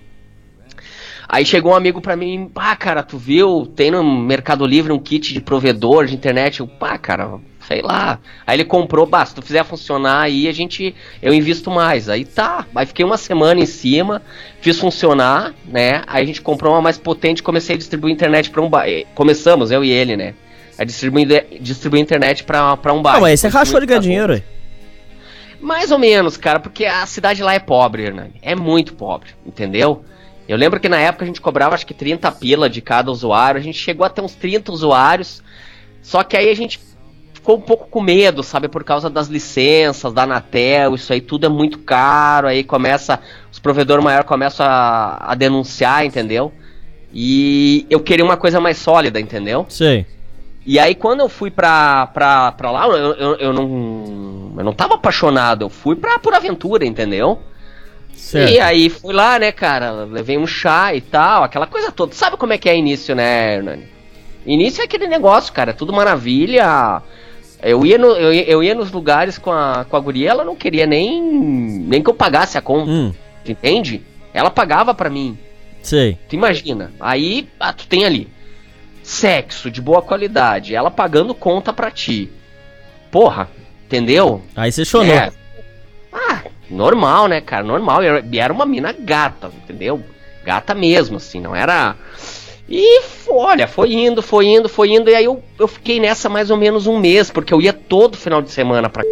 Aí 1.28 1.44
chegou 1.44 1.72
um 1.72 1.76
amigo 1.76 2.00
pra 2.00 2.16
mim, 2.16 2.48
pá, 2.54 2.76
cara, 2.76 3.02
tu 3.02 3.18
viu? 3.18 3.66
Tem 3.66 3.90
no 3.90 4.04
Mercado 4.04 4.68
Livre 4.68 4.92
um 4.92 5.00
kit 5.00 5.34
de 5.34 5.42
provedor 5.42 6.06
de 6.06 6.14
internet. 6.14 6.60
Eu, 6.60 6.68
pá, 6.68 6.96
cara, 6.96 7.40
sei 7.68 7.82
lá. 7.82 8.20
Aí 8.46 8.58
ele 8.58 8.66
comprou, 8.66 9.08
bah, 9.08 9.26
se 9.26 9.34
tu 9.34 9.42
fizer 9.42 9.64
funcionar 9.64 10.22
aí, 10.22 10.48
a 10.48 10.52
gente. 10.52 10.94
Eu 11.20 11.34
invisto 11.34 11.72
mais. 11.72 12.08
Aí 12.08 12.24
tá. 12.24 12.68
Aí 12.76 12.86
fiquei 12.86 13.04
uma 13.04 13.18
semana 13.18 13.62
em 13.62 13.66
cima, 13.66 14.22
fiz 14.60 14.78
funcionar, 14.78 15.56
né? 15.66 16.04
Aí 16.06 16.22
a 16.22 16.26
gente 16.26 16.42
comprou 16.42 16.72
uma 16.72 16.82
mais 16.82 17.00
potente 17.00 17.42
comecei 17.42 17.76
a 17.76 17.80
distribuir 17.80 18.14
internet 18.14 18.52
pra 18.52 18.62
um 18.62 18.70
bairro. 18.70 19.08
Começamos, 19.16 19.72
eu 19.72 19.84
e 19.84 19.90
ele, 19.90 20.16
né? 20.16 20.36
A 20.78 20.84
distribuir, 20.84 21.48
distribuir 21.60 22.02
internet 22.02 22.44
pra, 22.44 22.76
pra 22.78 22.94
um 22.94 23.02
bairro. 23.02 23.20
Ah, 23.20 23.22
mas 23.22 23.40
você 23.40 23.48
rachou 23.48 23.80
de 23.80 23.86
ganhar 23.86 24.00
dinheiro, 24.00 24.34
aí. 24.34 24.44
mais 25.60 25.92
ou 25.92 26.00
menos, 26.00 26.38
cara, 26.38 26.60
porque 26.60 26.86
a 26.86 27.06
cidade 27.06 27.44
lá 27.44 27.54
é 27.54 27.60
pobre, 27.60 28.04
Hernani. 28.04 28.34
É 28.42 28.56
muito 28.56 28.94
pobre, 28.94 29.30
entendeu? 29.46 30.04
Eu 30.48 30.58
lembro 30.58 30.80
que 30.80 30.90
na 30.90 31.00
época 31.00 31.24
a 31.24 31.28
gente 31.28 31.40
cobrava 31.40 31.76
acho 31.76 31.86
que 31.86 31.94
30 31.94 32.32
pila 32.34 32.70
de 32.70 32.82
cada 32.82 33.12
usuário, 33.12 33.60
a 33.60 33.64
gente 33.64 33.78
chegou 33.78 34.06
até 34.06 34.22
uns 34.22 34.36
30 34.36 34.72
usuários, 34.72 35.42
só 36.02 36.24
que 36.24 36.36
aí 36.36 36.50
a 36.50 36.56
gente 36.56 36.80
ficou 37.34 37.58
um 37.58 37.62
pouco 37.62 37.88
com 37.88 38.02
medo, 38.02 38.44
sabe, 38.44 38.68
por 38.68 38.84
causa 38.84 39.10
das 39.10 39.28
licenças, 39.28 40.14
da 40.14 40.24
Anatel, 40.24 40.94
isso 40.94 41.12
aí 41.12 41.22
tudo 41.22 41.46
é 41.46 41.50
muito 41.50 41.80
caro, 41.80 42.48
aí 42.48 42.64
começa, 42.64 43.20
os 43.52 43.60
provedores 43.60 44.04
maiores 44.04 44.28
começam 44.28 44.66
a, 44.66 45.32
a 45.32 45.36
denunciar, 45.36 46.06
entendeu? 46.06 46.52
E 47.14 47.86
eu 47.90 48.00
queria 48.00 48.24
uma 48.24 48.38
coisa 48.38 48.60
mais 48.60 48.78
sólida, 48.78 49.20
entendeu? 49.20 49.66
Sei. 49.70 50.06
E 50.66 50.78
aí 50.78 50.94
quando 50.94 51.22
eu 51.22 51.30
fui 51.30 51.50
pra, 51.50 52.08
pra, 52.08 52.52
pra 52.52 52.72
lá, 52.72 52.88
eu, 52.88 53.14
eu, 53.14 53.36
eu 53.36 53.54
não. 53.54 54.54
Eu 54.58 54.64
não 54.64 54.74
tava 54.74 54.96
apaixonado, 54.96 55.64
eu 55.66 55.70
fui 55.70 55.96
pra 55.96 56.20
por 56.20 56.34
aventura, 56.34 56.86
entendeu? 56.86 57.40
Certo. 58.14 58.52
E 58.52 58.60
aí 58.60 58.90
fui 58.90 59.14
lá, 59.14 59.40
né, 59.40 59.52
cara, 59.52 59.92
levei 59.92 60.38
um 60.38 60.46
chá 60.46 60.94
e 60.94 61.02
tal, 61.02 61.44
aquela 61.44 61.66
coisa 61.66 61.92
toda. 61.92 62.14
Sabe 62.14 62.38
como 62.38 62.54
é 62.54 62.58
que 62.58 62.70
é 62.70 62.78
início, 62.78 63.16
né, 63.16 63.56
Hernani? 63.56 63.86
Início 64.46 64.82
é 64.82 64.86
aquele 64.86 65.08
negócio, 65.08 65.52
cara, 65.54 65.72
é 65.72 65.74
tudo 65.74 65.92
maravilha. 65.94 67.02
Eu 67.62 67.86
ia, 67.86 67.98
no, 67.98 68.08
eu, 68.08 68.34
eu 68.34 68.64
ia 68.64 68.74
nos 68.76 68.92
lugares 68.92 69.38
com 69.38 69.52
a, 69.52 69.86
com 69.88 69.96
a 69.96 70.00
guria, 70.00 70.32
ela 70.32 70.44
não 70.44 70.56
queria 70.56 70.86
nem, 70.86 71.22
nem 71.22 72.02
que 72.02 72.10
eu 72.10 72.14
pagasse 72.14 72.58
a 72.58 72.62
conta, 72.62 72.90
Hum, 72.90 73.14
entende? 73.46 74.02
Ela 74.34 74.50
pagava 74.50 74.94
pra 74.94 75.10
mim. 75.10 75.38
sei. 75.82 76.18
Tu 76.28 76.36
imagina, 76.36 76.92
aí 77.00 77.48
ah, 77.60 77.72
tu 77.74 77.88
tem 77.88 78.06
ali 78.06 78.28
sexo 79.04 79.70
de 79.72 79.82
boa 79.82 80.02
qualidade, 80.02 80.76
ela 80.76 80.92
pagando 80.92 81.34
conta 81.34 81.72
pra 81.74 81.90
ti. 81.92 82.30
porra, 83.12 83.50
entendeu? 83.86 84.42
Aí 84.56 84.72
você 84.72 84.86
chonou. 84.86 85.14
É. 85.14 85.32
Ah, 86.14 86.44
normal, 86.70 87.28
né, 87.28 87.42
cara? 87.42 87.64
Normal. 87.64 88.00
E 88.32 88.40
era 88.40 88.54
uma 88.54 88.66
mina 88.66 88.94
gata, 88.98 89.52
entendeu? 89.64 90.02
Gata 90.46 90.74
mesmo, 90.74 91.18
assim, 91.18 91.40
não 91.42 91.56
era. 91.56 91.96
E 92.70 93.02
olha, 93.28 93.68
foi 93.68 93.92
indo, 93.94 94.22
foi 94.22 94.46
indo, 94.48 94.70
foi 94.70 94.92
indo. 94.92 95.10
E 95.10 95.16
aí 95.16 95.26
eu, 95.26 95.44
eu 95.60 95.68
fiquei 95.68 96.00
nessa 96.00 96.30
mais 96.30 96.50
ou 96.50 96.56
menos 96.58 96.88
um 96.88 96.98
mês, 97.00 97.30
porque 97.30 97.54
eu 97.54 97.62
ia 97.62 97.74
todo 97.74 98.16
final 98.18 98.42
de 98.42 98.50
semana 98.52 98.90
pra. 98.90 99.04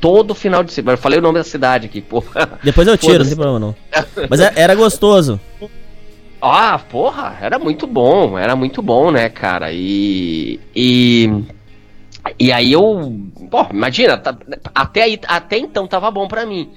Todo 0.00 0.34
final 0.34 0.64
de 0.64 0.72
semana. 0.72 0.94
Eu 0.94 1.00
falei 1.00 1.20
o 1.20 1.22
nome 1.22 1.38
da 1.38 1.44
cidade 1.44 1.86
aqui, 1.86 2.00
porra. 2.00 2.58
Depois 2.64 2.88
eu 2.88 2.98
tiro, 2.98 3.18
não 3.20 3.26
tem 3.26 3.36
problema 3.36 3.60
não. 3.60 3.76
Mas 4.28 4.40
é- 4.40 4.52
era 4.56 4.74
gostoso. 4.74 5.38
Ah, 6.44 6.76
porra, 6.76 7.38
era 7.40 7.56
muito 7.56 7.86
bom, 7.86 8.36
era 8.36 8.56
muito 8.56 8.82
bom, 8.82 9.12
né, 9.12 9.28
cara? 9.28 9.72
E. 9.72 10.58
E. 10.74 11.30
E 12.38 12.52
aí 12.52 12.72
eu. 12.72 13.16
Pô, 13.50 13.66
imagina, 13.72 14.16
tá- 14.18 14.36
até, 14.74 15.02
aí, 15.04 15.20
até 15.28 15.56
então 15.58 15.86
tava 15.86 16.10
bom 16.10 16.26
pra 16.26 16.44
mim. 16.44 16.72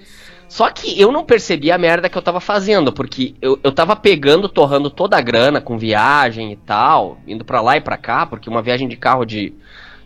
Só 0.48 0.70
que 0.70 1.00
eu 1.02 1.12
não 1.12 1.26
percebi 1.26 1.72
a 1.72 1.78
merda 1.78 2.08
que 2.08 2.18
eu 2.18 2.22
tava 2.22 2.40
fazendo, 2.40 2.94
porque 2.94 3.34
eu, 3.42 3.60
eu 3.64 3.72
tava 3.72 3.96
pegando, 3.96 4.48
torrando 4.48 4.92
toda 4.92 5.18
a 5.18 5.22
grana 5.22 5.60
com 5.60 5.78
viagem 5.80 6.52
e 6.52 6.56
tal, 6.56 7.18
indo 7.28 7.44
pra 7.44 7.60
lá 7.62 7.76
e 7.78 7.82
pra 7.82 7.98
cá, 7.98 8.28
porque 8.28 8.48
uma 8.50 8.62
viagem 8.62 8.88
de 8.88 8.96
carro 8.96 9.26
de 9.26 9.52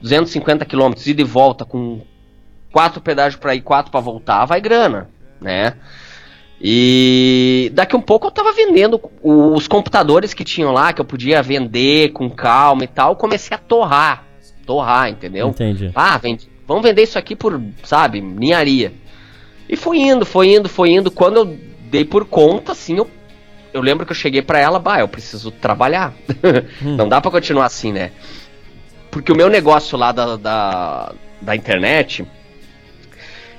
250 0.01 0.65
km, 0.65 0.93
ida 1.05 1.21
e 1.21 1.25
volta, 1.25 1.65
com 1.65 2.01
quatro 2.71 3.01
pedágios 3.01 3.39
pra 3.39 3.53
ir, 3.53 3.61
quatro 3.61 3.91
pra 3.91 3.99
voltar, 3.99 4.45
vai 4.45 4.61
grana, 4.61 5.09
né? 5.41 5.73
E 6.61 7.71
daqui 7.73 7.95
um 7.95 8.01
pouco 8.01 8.27
eu 8.27 8.31
tava 8.31 8.51
vendendo 8.51 8.99
os 9.23 9.67
computadores 9.67 10.33
que 10.33 10.43
tinham 10.43 10.73
lá, 10.73 10.91
que 10.91 10.99
eu 10.99 11.05
podia 11.05 11.41
vender 11.41 12.09
com 12.09 12.29
calma 12.29 12.83
e 12.83 12.87
tal, 12.87 13.15
comecei 13.15 13.55
a 13.55 13.59
torrar, 13.59 14.25
torrar, 14.65 15.09
entendeu? 15.09 15.49
Entendi. 15.49 15.89
Ah, 15.95 16.17
vende, 16.17 16.49
vamos 16.67 16.83
vender 16.83 17.03
isso 17.03 17.17
aqui 17.17 17.35
por, 17.35 17.61
sabe, 17.83 18.19
ninharia. 18.19 18.91
E 19.69 19.77
foi 19.77 19.99
indo, 19.99 20.25
foi 20.25 20.53
indo, 20.53 20.67
foi 20.67 20.89
indo. 20.89 21.09
Quando 21.09 21.37
eu 21.37 21.57
dei 21.89 22.03
por 22.03 22.25
conta, 22.25 22.73
assim, 22.73 22.97
eu, 22.97 23.09
eu 23.71 23.81
lembro 23.81 24.05
que 24.05 24.11
eu 24.11 24.15
cheguei 24.15 24.41
pra 24.41 24.59
ela, 24.59 24.79
bah, 24.79 24.99
eu 24.99 25.07
preciso 25.07 25.51
trabalhar. 25.51 26.13
Não 26.81 27.07
dá 27.07 27.21
pra 27.21 27.31
continuar 27.31 27.67
assim, 27.67 27.93
né? 27.93 28.11
Porque 29.11 29.31
o 29.31 29.35
meu 29.35 29.47
negócio 29.47 29.97
lá 29.97 30.11
da, 30.11 30.35
da, 30.35 31.13
da 31.39 31.55
internet, 31.55 32.25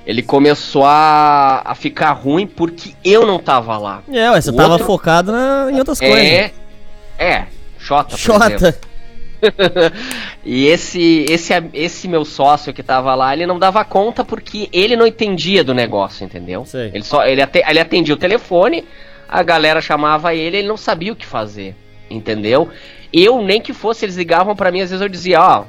ele 0.05 0.21
começou 0.21 0.83
a, 0.85 1.61
a 1.63 1.75
ficar 1.75 2.11
ruim 2.13 2.47
porque 2.47 2.93
eu 3.03 3.25
não 3.25 3.39
tava 3.39 3.77
lá. 3.77 4.01
É, 4.11 4.31
ué, 4.31 4.41
você 4.41 4.49
O 4.49 4.55
tava 4.55 4.73
outro- 4.73 4.87
focado 4.87 5.31
na, 5.31 5.67
em 5.71 5.77
outras 5.77 5.99
coisas. 5.99 6.17
É, 6.17 6.51
é, 7.19 7.45
Xota, 7.77 8.17
Xota. 8.17 8.77
e 10.45 10.67
esse, 10.67 11.25
esse, 11.29 11.53
esse 11.73 12.07
meu 12.07 12.23
sócio 12.25 12.73
que 12.73 12.83
tava 12.83 13.13
lá, 13.15 13.33
ele 13.33 13.45
não 13.45 13.57
dava 13.59 13.83
conta 13.83 14.23
porque 14.23 14.69
ele 14.71 14.95
não 14.95 15.05
entendia 15.05 15.63
do 15.63 15.73
negócio, 15.73 16.23
entendeu? 16.25 16.65
Sei. 16.65 16.91
Ele 16.93 17.03
só 17.03 17.25
ele, 17.25 17.41
ele 17.41 17.79
atendia 17.79 18.13
o 18.13 18.17
telefone, 18.17 18.85
a 19.27 19.41
galera 19.43 19.81
chamava 19.81 20.33
ele, 20.33 20.57
ele 20.57 20.67
não 20.67 20.77
sabia 20.77 21.11
o 21.13 21.15
que 21.15 21.25
fazer, 21.25 21.75
entendeu? 22.09 22.69
Eu 23.11 23.41
nem 23.41 23.61
que 23.61 23.73
fosse, 23.73 24.05
eles 24.05 24.15
ligavam 24.15 24.55
pra 24.55 24.71
mim, 24.71 24.81
às 24.81 24.89
vezes 24.89 25.01
eu 25.01 25.09
dizia, 25.09 25.41
ó, 25.41 25.65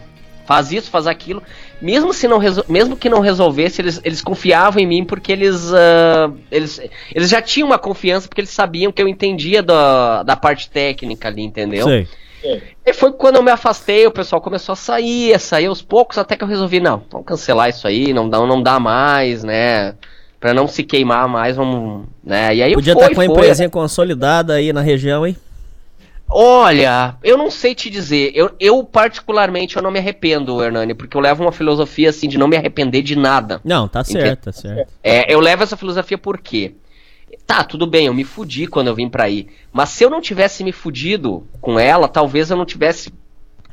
faz 0.47 0.71
isso, 0.73 0.91
faz 0.91 1.07
aquilo. 1.07 1.43
Mesmo 1.83 2.13
se 2.15 2.29
não 2.29 2.39
mesmo 2.69 2.97
que 2.97 3.09
não 3.09 3.19
resolvesse, 3.19 3.83
eles, 3.83 4.01
eles 4.05 4.23
confiavam 4.23 4.81
em 4.81 4.87
mim 4.87 5.05
porque 5.05 5.33
eles, 5.33 5.75
ah, 5.75 6.31
eles 6.49 6.81
eles 7.13 7.29
já 7.29 7.43
tinham 7.43 7.67
uma 7.67 7.79
confiança 7.79 8.29
porque 8.29 8.41
eles 8.41 8.51
sabiam 8.51 8.93
que 8.93 9.03
eu 9.03 9.09
entendia 9.09 9.65
da, 9.65 10.23
da 10.23 10.37
parte 10.37 10.71
técnica 10.71 11.27
ali, 11.27 11.43
entendeu? 11.43 11.85
Sei. 11.85 12.07
E 12.87 12.93
foi 12.93 13.13
quando 13.13 13.37
eu 13.37 13.43
me 13.43 13.51
afastei, 13.51 14.07
o 14.07 14.13
pessoal 14.13 14.41
começou 14.41 14.73
a 14.75 14.77
sair, 14.77 15.35
a 15.35 15.39
sair 15.41 15.67
aos 15.67 15.83
poucos, 15.83 16.19
até 16.19 16.37
que 16.37 16.45
eu 16.45 16.49
resolvi, 16.49 16.79
não, 16.79 17.03
vamos 17.11 17.27
cancelar 17.27 17.69
isso 17.69 17.87
aí, 17.87 18.13
não 18.13 18.29
dá, 18.29 18.39
não 18.47 18.63
dá 18.63 18.79
mais, 18.79 19.43
né? 19.43 19.95
Pra 20.39 20.55
não 20.55 20.69
se 20.69 20.85
queimar 20.85 21.29
mais, 21.29 21.57
vamos. 21.57 22.07
Né? 22.23 22.57
E 22.57 22.63
aí 22.63 22.75
Podia 22.75 22.95
foi, 22.95 23.03
estar 23.03 23.15
com 23.15 23.21
a 23.21 23.27
empresinha 23.27 23.71
consolidada 23.71 24.55
aí 24.55 24.73
na 24.73 24.81
região, 24.81 25.27
hein? 25.27 25.37
Olha, 26.35 27.17
eu 27.23 27.37
não 27.37 27.51
sei 27.51 27.75
te 27.75 27.89
dizer. 27.91 28.33
Eu, 28.35 28.51
eu, 28.59 28.83
particularmente, 28.85 29.77
eu 29.77 29.83
não 29.83 29.91
me 29.91 29.99
arrependo, 29.99 30.63
Hernani, 30.63 30.95
porque 30.95 31.17
eu 31.17 31.21
levo 31.21 31.43
uma 31.43 31.53
filosofia 31.53 32.11
assim 32.11 32.29
de 32.29 32.39
não 32.39 32.49
me 32.49 32.57
arrepender 32.57 33.03
de 33.03 33.17
nada. 33.17 33.61
Não, 33.65 33.87
tá 33.87 34.03
certo, 34.03 34.45
tá 34.45 34.53
certo. 34.53 34.93
É, 35.03 35.33
eu 35.33 35.39
levo 35.41 35.63
essa 35.63 35.77
filosofia 35.77 36.17
por 36.19 36.39
quê? 36.39 36.75
Tá, 37.47 37.65
tudo 37.65 37.87
bem, 37.87 38.07
eu 38.07 38.15
me 38.15 38.25
fudi 38.25 38.67
quando 38.67 38.89
eu 38.89 38.95
vim 38.95 39.09
pra 39.09 39.25
aí. 39.25 39.47
Mas 39.73 39.91
se 39.91 40.05
eu 40.05 40.11
não 40.11 40.21
tivesse 40.21 40.63
me 40.63 40.73
fudido 40.73 41.47
com 41.61 41.79
ela, 41.79 42.09
talvez 42.09 42.51
eu 42.51 42.57
não 42.57 42.65
tivesse. 42.65 43.13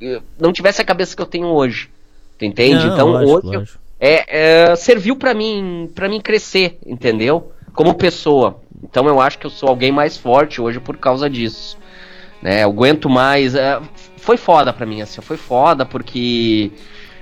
eh, 0.01 0.21
Não 0.39 0.51
tivesse 0.51 0.81
a 0.81 0.85
cabeça 0.85 1.15
que 1.15 1.21
eu 1.21 1.25
tenho 1.25 1.47
hoje. 1.47 1.89
Tu 2.37 2.45
entende? 2.45 2.85
Não, 2.85 2.93
então 2.93 3.07
lógico, 3.09 3.47
hoje 3.47 3.57
lógico. 3.57 3.79
é, 3.99 4.69
é, 4.71 4.75
serviu 4.75 5.15
pra 5.15 5.33
mim 5.33 5.89
para 5.93 6.07
mim 6.09 6.21
crescer, 6.21 6.79
entendeu? 6.85 7.51
Como 7.73 7.93
pessoa. 7.93 8.61
Então 8.83 9.05
eu 9.07 9.19
acho 9.19 9.37
que 9.37 9.45
eu 9.45 9.49
sou 9.51 9.67
alguém 9.69 9.91
mais 9.91 10.17
forte 10.17 10.61
hoje 10.61 10.79
por 10.79 10.95
causa 10.97 11.29
disso. 11.29 11.77
Né? 12.41 12.63
Eu 12.63 12.69
aguento 12.69 13.09
mais. 13.09 13.55
é, 13.55 13.79
foi 14.17 14.37
foda 14.37 14.71
pra 14.73 14.85
mim, 14.85 15.01
assim, 15.01 15.21
foi 15.21 15.37
foda 15.37 15.85
porque. 15.85 16.71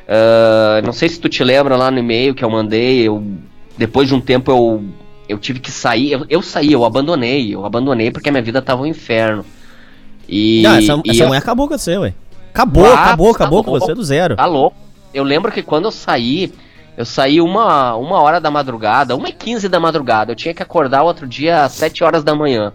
ah, 0.08 0.82
não 0.84 0.92
sei 0.94 1.10
se 1.10 1.20
tu 1.20 1.28
te 1.30 1.44
lembra 1.44 1.76
lá 1.76 1.90
no 1.92 2.00
e-mail 2.00 2.34
que 2.36 2.44
eu 2.44 2.50
mandei, 2.50 3.08
eu, 3.08 3.24
depois 3.78 4.08
de 4.08 4.14
um 4.16 4.22
tempo 4.22 4.52
eu, 4.52 4.84
eu 5.28 5.38
tive 5.38 5.60
que 5.60 5.72
sair. 5.72 6.12
Eu, 6.12 6.26
eu 6.30 6.42
saí, 6.42 6.72
eu 6.72 6.86
abandonei, 6.86 7.54
eu 7.56 7.66
abandonei 7.66 8.12
porque 8.12 8.30
a 8.30 8.32
minha 8.32 8.44
vida 8.44 8.62
tava 8.62 8.84
um 8.84 8.86
inferno. 8.86 9.46
E, 10.30 10.62
não, 10.64 10.76
essa, 10.76 11.02
e 11.06 11.12
essa 11.12 11.24
eu- 11.24 11.28
mulher 11.28 11.40
acabou 11.40 11.68
com 11.68 11.78
você, 11.78 11.98
ué. 11.98 12.14
Acabou, 12.54 12.86
Ah, 12.88 13.06
acabou, 13.06 13.28
tá 13.34 13.36
acabou 13.44 13.64
com 13.64 13.72
louco. 13.72 13.86
você 13.86 13.94
do 13.94 14.04
zero. 14.04 14.36
Tá 14.36 14.46
louco. 14.46 14.76
Eu 15.14 15.24
lembro 15.24 15.52
que 15.52 15.62
quando 15.62 15.86
eu 15.86 15.92
saí, 15.92 16.52
eu 16.98 17.06
saí 17.06 17.40
uma, 17.40 17.96
uma 17.96 18.20
hora 18.20 18.42
da 18.42 18.50
madrugada, 18.50 19.16
uma 19.16 19.30
e 19.30 19.32
quinze 19.32 19.70
da 19.70 19.80
madrugada. 19.80 20.32
Eu 20.32 20.36
tinha 20.36 20.54
que 20.54 20.64
acordar 20.64 21.04
outro 21.04 21.28
dia 21.28 21.64
às 21.64 21.72
sete 21.74 22.04
horas 22.04 22.24
da 22.24 22.34
manhã. 22.36 22.74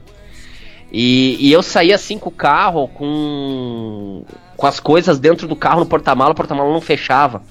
E, 0.92 1.38
e 1.40 1.50
eu 1.52 1.62
saí 1.62 1.90
assim 1.92 2.18
com 2.18 2.28
o 2.28 2.32
carro, 2.32 2.86
com, 2.88 4.22
com 4.56 4.66
as 4.66 4.78
coisas 4.78 5.18
dentro 5.18 5.48
do 5.48 5.56
carro 5.56 5.80
no 5.80 5.86
porta-mala, 5.86 6.32
o 6.32 6.34
porta-mala 6.34 6.70
não 6.70 6.82
fechava. 6.82 7.42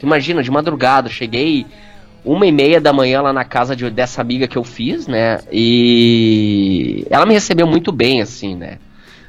Tu 0.00 0.06
imagina, 0.06 0.42
de 0.42 0.50
madrugada, 0.50 1.08
cheguei 1.08 1.64
uma 2.24 2.44
e 2.46 2.50
meia 2.52 2.80
da 2.80 2.92
manhã 2.92 3.22
lá 3.22 3.32
na 3.32 3.44
casa 3.44 3.76
de- 3.76 3.88
dessa 3.90 4.20
amiga 4.20 4.48
que 4.48 4.58
eu 4.58 4.64
fiz, 4.64 5.06
né? 5.06 5.38
E 5.52 7.06
ela 7.08 7.24
me 7.24 7.34
recebeu 7.34 7.66
muito 7.66 7.92
bem, 7.92 8.20
assim, 8.20 8.56
né? 8.56 8.78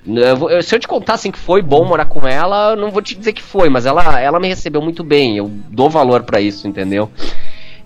Eu 0.06 0.64
se 0.64 0.74
eu 0.76 0.80
te 0.80 0.88
contar 0.88 1.14
assim 1.14 1.30
que 1.30 1.38
foi 1.38 1.62
bom 1.62 1.86
morar 1.86 2.06
com 2.06 2.28
ela, 2.28 2.76
não 2.76 2.90
vou 2.90 3.02
te 3.02 3.14
dizer 3.16 3.34
que 3.34 3.44
foi, 3.44 3.70
mas 3.70 3.86
ela, 3.86 4.20
ela 4.20 4.40
me 4.40 4.48
recebeu 4.48 4.82
muito 4.82 5.04
bem. 5.04 5.38
Eu 5.38 5.52
dou 5.70 5.90
valor 5.90 6.24
pra 6.24 6.42
isso, 6.42 6.68
entendeu? 6.68 7.12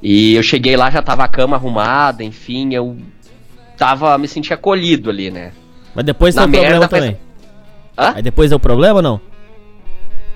E 0.02 0.36
eu 0.36 0.44
cheguei 0.44 0.78
lá, 0.78 0.90
já 0.90 1.02
tava 1.02 1.24
a 1.24 1.28
cama 1.28 1.58
arrumada, 1.58 2.24
enfim, 2.24 2.74
eu 2.74 2.98
tava 3.78 4.18
me 4.18 4.28
senti 4.28 4.54
acolhido 4.54 5.10
ali, 5.10 5.30
né? 5.32 5.52
Mas 5.96 6.06
depois 6.06 6.36
deu 6.36 6.50
problema 6.50 6.88
também. 6.88 7.18
Hã? 7.98 8.14
Aí 8.16 8.22
depois 8.22 8.50
deu 8.50 8.60
problema 8.60 8.96
ou 8.96 9.02
não? 9.02 9.22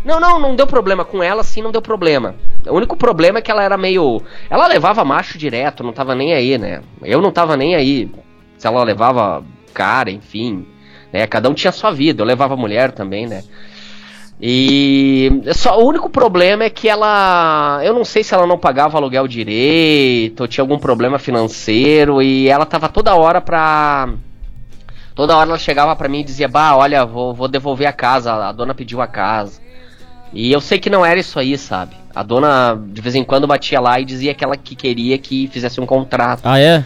Não, 0.05 0.19
não, 0.19 0.39
não 0.39 0.55
deu 0.55 0.65
problema 0.65 1.03
com 1.03 1.21
ela, 1.21 1.43
sim, 1.43 1.61
não 1.61 1.71
deu 1.71 1.81
problema. 1.81 2.35
O 2.65 2.75
único 2.75 2.95
problema 2.95 3.39
é 3.39 3.41
que 3.41 3.51
ela 3.51 3.63
era 3.63 3.75
meio. 3.75 4.21
Ela 4.49 4.67
levava 4.67 5.03
macho 5.03 5.37
direto, 5.37 5.83
não 5.83 5.91
tava 5.91 6.15
nem 6.15 6.33
aí, 6.33 6.57
né? 6.57 6.81
Eu 7.03 7.21
não 7.21 7.31
tava 7.31 7.57
nem 7.57 7.75
aí. 7.75 8.09
Se 8.57 8.65
ela 8.67 8.83
levava 8.83 9.43
cara, 9.73 10.09
enfim. 10.09 10.65
Né? 11.11 11.27
Cada 11.27 11.49
um 11.49 11.53
tinha 11.53 11.71
sua 11.71 11.91
vida. 11.91 12.21
Eu 12.21 12.25
levava 12.25 12.55
mulher 12.55 12.91
também, 12.91 13.27
né? 13.27 13.43
E 14.39 15.41
só, 15.55 15.79
o 15.79 15.87
único 15.87 16.09
problema 16.09 16.63
é 16.63 16.69
que 16.69 16.87
ela. 16.87 17.81
Eu 17.83 17.93
não 17.93 18.05
sei 18.05 18.23
se 18.23 18.35
ela 18.35 18.45
não 18.45 18.57
pagava 18.57 18.97
aluguel 18.97 19.27
direito, 19.27 20.47
tinha 20.47 20.63
algum 20.63 20.77
problema 20.77 21.17
financeiro, 21.17 22.21
e 22.21 22.47
ela 22.47 22.65
tava 22.65 22.87
toda 22.87 23.15
hora 23.15 23.41
pra. 23.41 24.09
Toda 25.17 25.35
hora 25.35 25.49
ela 25.49 25.57
chegava 25.57 25.95
pra 25.95 26.07
mim 26.07 26.19
e 26.19 26.23
dizia: 26.23 26.47
Bah, 26.47 26.77
olha, 26.77 27.03
vou, 27.03 27.33
vou 27.33 27.47
devolver 27.47 27.87
a 27.87 27.91
casa, 27.91 28.31
a 28.31 28.51
dona 28.51 28.75
pediu 28.75 29.01
a 29.01 29.07
casa. 29.07 29.59
E 30.31 30.51
eu 30.51 30.61
sei 30.61 30.77
que 30.77 30.91
não 30.91 31.03
era 31.03 31.19
isso 31.19 31.39
aí, 31.39 31.57
sabe? 31.57 31.95
A 32.13 32.21
dona 32.21 32.79
de 32.79 33.01
vez 33.01 33.15
em 33.15 33.23
quando 33.23 33.47
batia 33.47 33.79
lá 33.79 33.99
e 33.99 34.05
dizia 34.05 34.35
que 34.35 34.43
ela 34.43 34.55
que 34.55 34.75
queria 34.75 35.17
que 35.17 35.47
fizesse 35.47 35.81
um 35.81 35.87
contrato. 35.87 36.41
Ah, 36.43 36.59
é? 36.59 36.85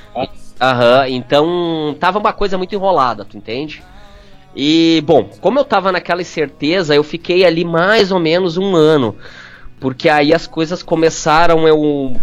Aham, 0.61 1.09
então 1.09 1.95
tava 1.99 2.19
uma 2.19 2.31
coisa 2.31 2.57
muito 2.57 2.73
enrolada, 2.73 3.25
tu 3.25 3.35
entende? 3.35 3.83
E, 4.55 5.01
bom, 5.05 5.29
como 5.41 5.59
eu 5.59 5.65
tava 5.65 5.91
naquela 5.91 6.21
incerteza, 6.21 6.95
eu 6.95 7.03
fiquei 7.03 7.45
ali 7.45 7.65
mais 7.65 8.11
ou 8.11 8.19
menos 8.19 8.57
um 8.57 8.75
ano. 8.75 9.15
Porque 9.79 10.07
aí 10.07 10.33
as 10.33 10.47
coisas 10.47 10.81
começaram, 10.81 11.67
eu. 11.67 12.15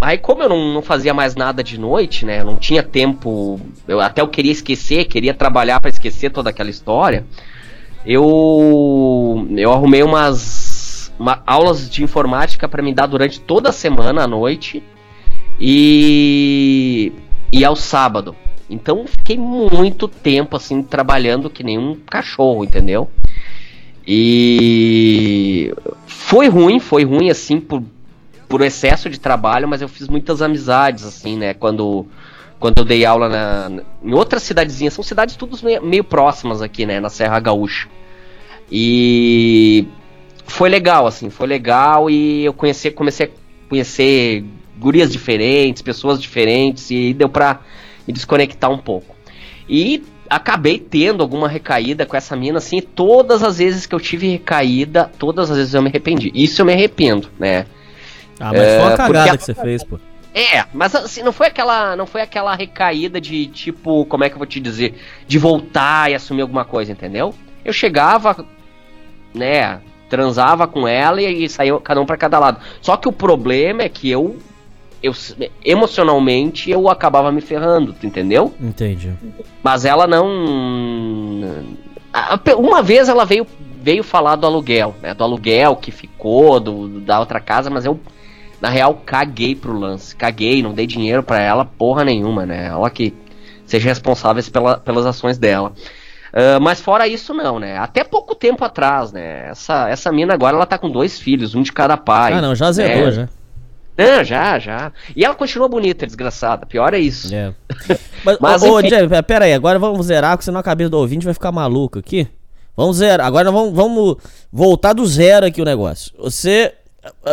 Aí, 0.00 0.16
como 0.16 0.42
eu 0.42 0.48
não, 0.48 0.72
não 0.74 0.82
fazia 0.82 1.12
mais 1.12 1.36
nada 1.36 1.62
de 1.62 1.78
noite, 1.78 2.24
né? 2.24 2.40
Eu 2.40 2.44
não 2.46 2.56
tinha 2.56 2.82
tempo. 2.82 3.60
Eu 3.86 4.00
até 4.00 4.22
eu 4.22 4.28
queria 4.28 4.52
esquecer, 4.52 5.04
queria 5.04 5.34
trabalhar 5.34 5.80
pra 5.80 5.90
esquecer 5.90 6.30
toda 6.30 6.48
aquela 6.50 6.70
história. 6.70 7.24
Eu. 8.06 9.46
Eu 9.56 9.72
arrumei 9.72 10.02
umas. 10.02 11.12
uma- 11.18 11.42
aulas 11.46 11.88
de 11.90 12.02
informática 12.02 12.66
pra 12.68 12.82
me 12.82 12.94
dar 12.94 13.06
durante 13.06 13.38
toda 13.40 13.68
a 13.68 13.72
semana 13.72 14.24
à 14.24 14.26
noite. 14.26 14.82
E. 15.60 17.12
E 17.52 17.62
ao 17.64 17.76
sábado. 17.76 18.34
Então 18.70 19.04
fiquei 19.06 19.36
muito 19.36 20.06
tempo 20.08 20.56
assim 20.56 20.82
trabalhando 20.82 21.50
que 21.50 21.62
nem 21.64 21.76
um 21.76 21.94
cachorro, 21.96 22.64
entendeu? 22.64 23.10
E 24.06 25.74
foi 26.06 26.48
ruim, 26.48 26.80
foi 26.80 27.04
ruim 27.04 27.28
assim 27.30 27.60
por 27.60 27.82
por 28.50 28.62
excesso 28.62 29.08
de 29.08 29.20
trabalho, 29.20 29.68
mas 29.68 29.80
eu 29.80 29.88
fiz 29.88 30.08
muitas 30.08 30.42
amizades, 30.42 31.04
assim, 31.04 31.36
né? 31.36 31.54
Quando, 31.54 32.04
quando 32.58 32.78
eu 32.78 32.84
dei 32.84 33.04
aula 33.04 33.28
na, 33.28 33.82
em 34.02 34.12
outras 34.12 34.42
cidadezinhas. 34.42 34.92
São 34.92 35.04
cidades 35.04 35.36
todas 35.36 35.62
meio, 35.62 35.80
meio 35.80 36.02
próximas 36.02 36.60
aqui, 36.60 36.84
né? 36.84 36.98
Na 36.98 37.08
Serra 37.08 37.38
Gaúcha. 37.38 37.88
E 38.70 39.86
foi 40.44 40.68
legal, 40.68 41.06
assim, 41.06 41.30
foi 41.30 41.46
legal 41.46 42.10
e 42.10 42.44
eu 42.44 42.52
conheci, 42.52 42.90
comecei 42.90 43.26
a 43.26 43.68
conhecer 43.68 44.44
gurias 44.76 45.12
diferentes, 45.12 45.80
pessoas 45.80 46.20
diferentes 46.20 46.90
e 46.90 47.14
deu 47.14 47.28
pra 47.28 47.60
me 48.04 48.12
desconectar 48.12 48.68
um 48.68 48.78
pouco. 48.78 49.14
E 49.68 50.02
acabei 50.28 50.76
tendo 50.76 51.22
alguma 51.22 51.46
recaída 51.48 52.04
com 52.04 52.16
essa 52.16 52.34
mina, 52.34 52.58
assim, 52.58 52.80
todas 52.80 53.44
as 53.44 53.58
vezes 53.58 53.86
que 53.86 53.94
eu 53.94 54.00
tive 54.00 54.26
recaída, 54.28 55.08
todas 55.20 55.52
as 55.52 55.56
vezes 55.56 55.74
eu 55.74 55.82
me 55.82 55.88
arrependi. 55.88 56.32
Isso 56.34 56.60
eu 56.60 56.66
me 56.66 56.72
arrependo, 56.72 57.28
né? 57.38 57.66
Ah, 58.40 58.52
mas 58.52 58.74
foi 58.74 58.78
uma 58.78 58.96
cagada 58.96 59.38
que 59.38 59.44
você 59.44 59.54
fez, 59.54 59.84
pô. 59.84 60.00
É, 60.34 60.64
mas 60.72 60.94
assim, 60.94 61.22
não 61.22 61.32
foi 61.32 61.48
aquela, 61.48 61.96
não 61.96 62.06
foi 62.06 62.22
aquela 62.22 62.54
recaída 62.54 63.20
de 63.20 63.46
tipo, 63.46 64.04
como 64.06 64.24
é 64.24 64.28
que 64.28 64.34
eu 64.34 64.38
vou 64.38 64.46
te 64.46 64.60
dizer, 64.60 64.94
de 65.26 65.38
voltar 65.38 66.10
e 66.10 66.14
assumir 66.14 66.42
alguma 66.42 66.64
coisa, 66.64 66.92
entendeu? 66.92 67.34
Eu 67.64 67.72
chegava, 67.72 68.46
né, 69.34 69.80
transava 70.08 70.66
com 70.66 70.86
ela 70.86 71.20
e, 71.20 71.44
e 71.44 71.48
saía 71.48 71.78
cada 71.80 72.00
um 72.00 72.06
para 72.06 72.16
cada 72.16 72.38
lado. 72.38 72.60
Só 72.80 72.96
que 72.96 73.08
o 73.08 73.12
problema 73.12 73.82
é 73.82 73.88
que 73.88 74.08
eu 74.08 74.36
eu 75.02 75.12
emocionalmente 75.64 76.70
eu 76.70 76.88
acabava 76.88 77.32
me 77.32 77.40
ferrando, 77.40 77.96
entendeu? 78.02 78.54
Entendi. 78.60 79.12
Mas 79.62 79.84
ela 79.84 80.06
não 80.06 80.28
uma 82.58 82.82
vez 82.82 83.08
ela 83.08 83.24
veio 83.24 83.46
veio 83.82 84.04
falar 84.04 84.36
do 84.36 84.46
aluguel, 84.46 84.94
né? 85.02 85.14
Do 85.14 85.24
aluguel 85.24 85.74
que 85.76 85.90
ficou 85.90 86.60
do, 86.60 87.00
da 87.00 87.18
outra 87.18 87.40
casa, 87.40 87.70
mas 87.70 87.86
eu 87.86 87.98
na 88.60 88.68
real 88.68 88.94
caguei 89.06 89.54
pro 89.54 89.78
lance, 89.78 90.14
caguei, 90.14 90.62
não 90.62 90.72
dei 90.72 90.86
dinheiro 90.86 91.22
para 91.22 91.40
ela 91.40 91.64
porra 91.64 92.04
nenhuma, 92.04 92.44
né? 92.44 92.66
Ela 92.66 92.90
que 92.90 93.14
seja 93.64 93.88
responsável 93.88 94.42
pela, 94.52 94.78
pelas 94.78 95.06
ações 95.06 95.38
dela. 95.38 95.72
Uh, 96.32 96.60
mas 96.60 96.80
fora 96.80 97.08
isso 97.08 97.34
não, 97.34 97.58
né? 97.58 97.76
Até 97.78 98.04
pouco 98.04 98.34
tempo 98.34 98.64
atrás, 98.64 99.12
né? 99.12 99.48
Essa, 99.48 99.88
essa 99.88 100.12
mina 100.12 100.34
agora 100.34 100.56
ela 100.56 100.66
tá 100.66 100.78
com 100.78 100.90
dois 100.90 101.18
filhos, 101.18 101.54
um 101.54 101.62
de 101.62 101.72
cada 101.72 101.96
pai. 101.96 102.34
Ah, 102.34 102.40
não, 102.40 102.54
já 102.54 102.70
zerou, 102.70 103.06
né? 103.06 103.12
já. 103.12 103.28
Não, 103.98 104.24
já, 104.24 104.58
já. 104.58 104.92
E 105.14 105.24
ela 105.24 105.34
continua 105.34 105.68
bonita, 105.68 106.06
desgraçada. 106.06 106.64
Pior 106.64 106.94
é 106.94 106.98
isso. 106.98 107.34
É. 107.34 107.52
Mas, 108.24 108.38
Mas 108.40 108.62
ô, 108.62 108.74
ô 108.74 108.82
Jeff, 108.82 109.08
pera 109.26 109.44
aí, 109.44 109.52
agora 109.52 109.78
vamos 109.78 110.06
zerar, 110.06 110.32
porque 110.32 110.44
senão 110.44 110.60
a 110.60 110.62
cabeça 110.62 110.90
do 110.90 110.98
ouvinte 110.98 111.24
vai 111.24 111.34
ficar 111.34 111.52
maluco 111.52 111.98
aqui. 111.98 112.28
Vamos 112.76 112.98
zerar. 112.98 113.26
Agora 113.26 113.50
vamos, 113.50 113.74
vamos 113.74 114.16
voltar 114.52 114.92
do 114.92 115.04
zero 115.06 115.46
aqui 115.46 115.60
o 115.60 115.64
negócio. 115.64 116.12
Você. 116.18 116.74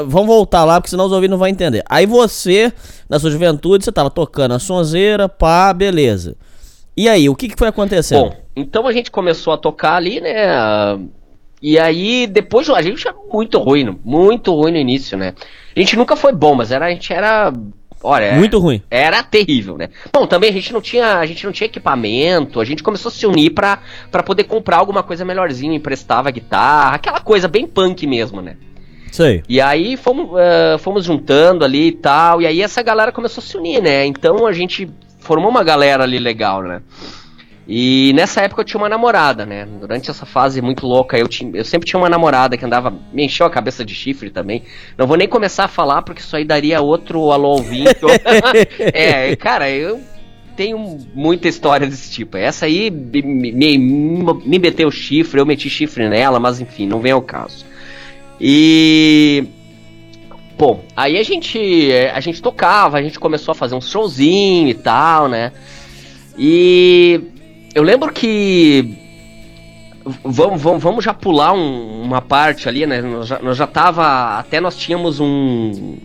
Vamos 0.05 0.27
voltar 0.27 0.63
lá, 0.63 0.79
porque 0.79 0.89
senão 0.89 1.05
os 1.05 1.11
ouvintes 1.11 1.31
não 1.31 1.37
vão 1.37 1.47
entender. 1.47 1.83
Aí 1.89 2.05
você, 2.05 2.71
na 3.09 3.19
sua 3.19 3.29
juventude, 3.29 3.83
você 3.83 3.91
tava 3.91 4.09
tocando 4.09 4.53
a 4.53 4.59
sonzeira, 4.59 5.27
pá, 5.27 5.73
beleza. 5.73 6.37
E 6.95 7.07
aí, 7.09 7.29
o 7.29 7.35
que, 7.35 7.49
que 7.49 7.57
foi 7.57 7.67
acontecendo? 7.67 8.29
Bom, 8.29 8.35
então 8.55 8.87
a 8.87 8.93
gente 8.93 9.11
começou 9.11 9.53
a 9.53 9.57
tocar 9.57 9.95
ali, 9.95 10.21
né? 10.21 10.97
E 11.61 11.77
aí, 11.77 12.27
depois 12.27 12.69
a 12.69 12.81
gente 12.81 13.07
era 13.07 13.15
muito 13.31 13.59
ruim, 13.59 13.99
muito 14.03 14.53
ruim 14.53 14.71
no 14.71 14.77
início, 14.77 15.17
né? 15.17 15.33
A 15.75 15.79
gente 15.79 15.95
nunca 15.95 16.15
foi 16.15 16.31
bom, 16.31 16.55
mas 16.55 16.71
era, 16.71 16.85
a 16.85 16.89
gente 16.89 17.11
era. 17.11 17.51
Olha, 18.01 18.33
muito 18.33 18.59
ruim. 18.59 18.81
Era 18.89 19.21
terrível, 19.21 19.77
né? 19.77 19.89
Bom, 20.13 20.25
também 20.27 20.49
a 20.49 20.53
gente 20.53 20.71
não 20.71 20.79
tinha, 20.79 21.17
a 21.17 21.25
gente 21.25 21.45
não 21.45 21.51
tinha 21.51 21.65
equipamento, 21.65 22.59
a 22.59 22.65
gente 22.65 22.83
começou 22.83 23.09
a 23.09 23.11
se 23.11 23.25
unir 23.25 23.51
pra, 23.51 23.79
pra 24.11 24.23
poder 24.23 24.45
comprar 24.45 24.77
alguma 24.77 25.03
coisa 25.03 25.25
melhorzinha, 25.25 25.75
emprestava 25.75 26.31
guitarra, 26.31 26.95
aquela 26.95 27.19
coisa 27.19 27.47
bem 27.47 27.67
punk 27.67 28.05
mesmo, 28.07 28.41
né? 28.41 28.55
Sei. 29.11 29.43
E 29.47 29.59
aí 29.61 29.97
fomos, 29.97 30.27
uh, 30.31 30.77
fomos 30.79 31.05
juntando 31.05 31.63
ali 31.63 31.87
e 31.87 31.91
tal, 31.91 32.41
e 32.41 32.47
aí 32.47 32.61
essa 32.61 32.81
galera 32.81 33.11
começou 33.11 33.41
a 33.41 33.45
se 33.45 33.57
unir, 33.57 33.81
né? 33.81 34.05
Então 34.05 34.45
a 34.45 34.53
gente 34.53 34.89
formou 35.19 35.49
uma 35.49 35.63
galera 35.63 36.03
ali 36.03 36.19
legal, 36.19 36.61
né? 36.61 36.81
E 37.67 38.13
nessa 38.13 38.41
época 38.41 38.61
eu 38.61 38.65
tinha 38.65 38.79
uma 38.79 38.87
namorada, 38.87 39.45
né? 39.45 39.65
Durante 39.65 40.09
essa 40.09 40.25
fase 40.25 40.61
muito 40.61 40.87
louca, 40.87 41.17
eu, 41.17 41.27
tinha, 41.27 41.51
eu 41.53 41.65
sempre 41.65 41.85
tinha 41.85 41.99
uma 41.99 42.07
namorada 42.07 42.55
que 42.55 42.63
andava, 42.63 42.93
me 43.11 43.25
encheu 43.25 43.45
a 43.45 43.49
cabeça 43.49 43.83
de 43.83 43.93
chifre 43.93 44.29
também. 44.29 44.63
Não 44.97 45.05
vou 45.05 45.17
nem 45.17 45.27
começar 45.27 45.65
a 45.65 45.67
falar, 45.67 46.01
porque 46.01 46.21
isso 46.21 46.33
aí 46.33 46.45
daria 46.45 46.81
outro 46.81 47.29
alô 47.29 47.57
vinho. 47.57 47.89
é, 48.79 49.35
cara, 49.35 49.69
eu 49.69 49.99
tenho 50.55 50.97
muita 51.13 51.49
história 51.49 51.85
desse 51.85 52.09
tipo. 52.09 52.37
Essa 52.37 52.65
aí 52.65 52.89
me, 52.89 53.21
me, 53.21 53.77
me 53.77 54.59
meteu 54.59 54.89
chifre, 54.89 55.41
eu 55.41 55.45
meti 55.45 55.69
chifre 55.69 56.07
nela, 56.07 56.39
mas 56.39 56.61
enfim, 56.61 56.87
não 56.87 57.01
vem 57.01 57.11
ao 57.11 57.21
caso. 57.21 57.65
E. 58.39 59.45
Bom, 60.57 60.83
aí 60.95 61.17
a 61.17 61.23
gente, 61.23 61.91
a 62.13 62.19
gente 62.19 62.41
tocava, 62.41 62.97
a 62.97 63.01
gente 63.01 63.19
começou 63.19 63.51
a 63.51 63.55
fazer 63.55 63.75
um 63.75 63.81
showzinho 63.81 64.69
e 64.69 64.73
tal, 64.73 65.27
né? 65.27 65.51
E 66.37 67.21
eu 67.73 67.83
lembro 67.83 68.11
que. 68.11 69.05
Vamos, 70.23 70.61
vamos, 70.61 70.81
vamos 70.81 71.03
já 71.03 71.13
pular 71.13 71.53
um, 71.53 72.01
uma 72.01 72.21
parte 72.21 72.69
ali, 72.69 72.85
né? 72.85 73.01
Nós 73.01 73.27
já, 73.27 73.39
nós 73.39 73.57
já 73.57 73.67
tava. 73.67 74.39
Até 74.39 74.59
nós 74.59 74.75
tínhamos 74.75 75.19
um. 75.19 75.97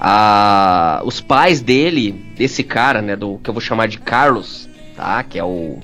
A, 0.00 1.02
os 1.04 1.20
pais 1.20 1.60
dele, 1.60 2.12
desse 2.36 2.62
cara, 2.62 3.02
né? 3.02 3.16
Do 3.16 3.38
que 3.38 3.50
eu 3.50 3.54
vou 3.54 3.60
chamar 3.60 3.86
de 3.86 3.98
Carlos, 3.98 4.68
tá? 4.96 5.22
Que 5.22 5.38
é 5.38 5.44
o. 5.44 5.78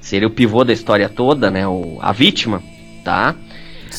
Seria 0.00 0.28
o 0.28 0.30
pivô 0.30 0.64
da 0.64 0.72
história 0.72 1.08
toda, 1.08 1.50
né? 1.50 1.66
O, 1.66 1.98
a 2.00 2.12
vítima, 2.12 2.62
tá? 3.02 3.34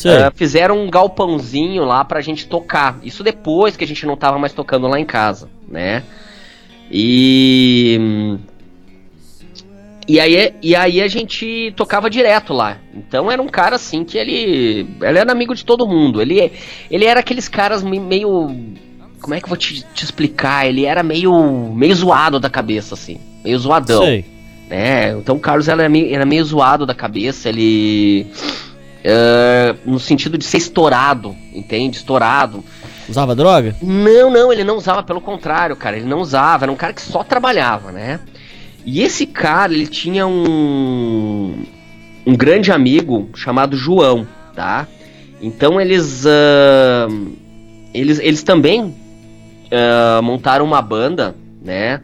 Uh, 0.04 0.32
fizeram 0.34 0.78
um 0.78 0.90
galpãozinho 0.90 1.84
lá 1.84 2.04
pra 2.04 2.20
gente 2.20 2.46
tocar. 2.46 2.98
Isso 3.02 3.22
depois 3.22 3.76
que 3.76 3.84
a 3.84 3.86
gente 3.86 4.04
não 4.06 4.16
tava 4.16 4.38
mais 4.38 4.52
tocando 4.52 4.86
lá 4.86 4.98
em 4.98 5.04
casa, 5.04 5.48
né? 5.68 6.02
E. 6.90 8.38
E 10.08 10.20
aí, 10.20 10.54
e 10.62 10.76
aí 10.76 11.02
a 11.02 11.08
gente 11.08 11.72
tocava 11.76 12.08
direto 12.08 12.52
lá. 12.52 12.78
Então 12.94 13.30
era 13.30 13.42
um 13.42 13.48
cara 13.48 13.76
assim 13.76 14.04
que 14.04 14.16
ele. 14.16 14.86
Ele 15.00 15.18
era 15.18 15.32
amigo 15.32 15.54
de 15.54 15.64
todo 15.64 15.86
mundo. 15.86 16.22
Ele, 16.22 16.52
ele 16.90 17.04
era 17.04 17.20
aqueles 17.20 17.48
caras 17.48 17.82
meio. 17.82 18.54
Como 19.20 19.34
é 19.34 19.40
que 19.40 19.46
eu 19.46 19.48
vou 19.48 19.56
te, 19.56 19.84
te 19.94 20.04
explicar? 20.04 20.66
Ele 20.66 20.84
era 20.84 21.02
meio. 21.02 21.72
meio 21.74 21.94
zoado 21.94 22.38
da 22.38 22.48
cabeça, 22.48 22.94
assim. 22.94 23.18
Meio 23.44 23.58
zoadão. 23.58 24.04
Sei. 24.04 24.24
Né? 24.68 25.10
Então 25.12 25.36
o 25.36 25.40
Carlos 25.40 25.68
era 25.68 25.88
meio, 25.88 26.12
era 26.14 26.24
meio 26.24 26.44
zoado 26.44 26.86
da 26.86 26.94
cabeça, 26.94 27.48
ele. 27.48 28.26
Uh, 29.06 29.78
no 29.88 30.00
sentido 30.00 30.36
de 30.36 30.44
ser 30.44 30.56
estourado, 30.56 31.36
entende? 31.54 31.96
Estourado. 31.96 32.64
Usava 33.08 33.36
droga? 33.36 33.76
Não, 33.80 34.28
não, 34.32 34.52
ele 34.52 34.64
não 34.64 34.76
usava, 34.76 35.00
pelo 35.00 35.20
contrário, 35.20 35.76
cara. 35.76 35.96
Ele 35.96 36.06
não 36.06 36.18
usava, 36.18 36.64
era 36.64 36.72
um 36.72 36.76
cara 36.76 36.92
que 36.92 37.00
só 37.00 37.22
trabalhava, 37.22 37.92
né? 37.92 38.18
E 38.84 39.00
esse 39.00 39.24
cara, 39.24 39.72
ele 39.72 39.86
tinha 39.86 40.26
um, 40.26 41.54
um 42.26 42.36
grande 42.36 42.72
amigo 42.72 43.30
chamado 43.36 43.76
João, 43.76 44.26
tá? 44.56 44.88
Então 45.40 45.80
eles, 45.80 46.24
uh, 46.24 47.28
eles, 47.94 48.18
eles 48.18 48.42
também 48.42 48.82
uh, 48.86 50.20
montaram 50.20 50.64
uma 50.64 50.82
banda, 50.82 51.36
né? 51.62 52.02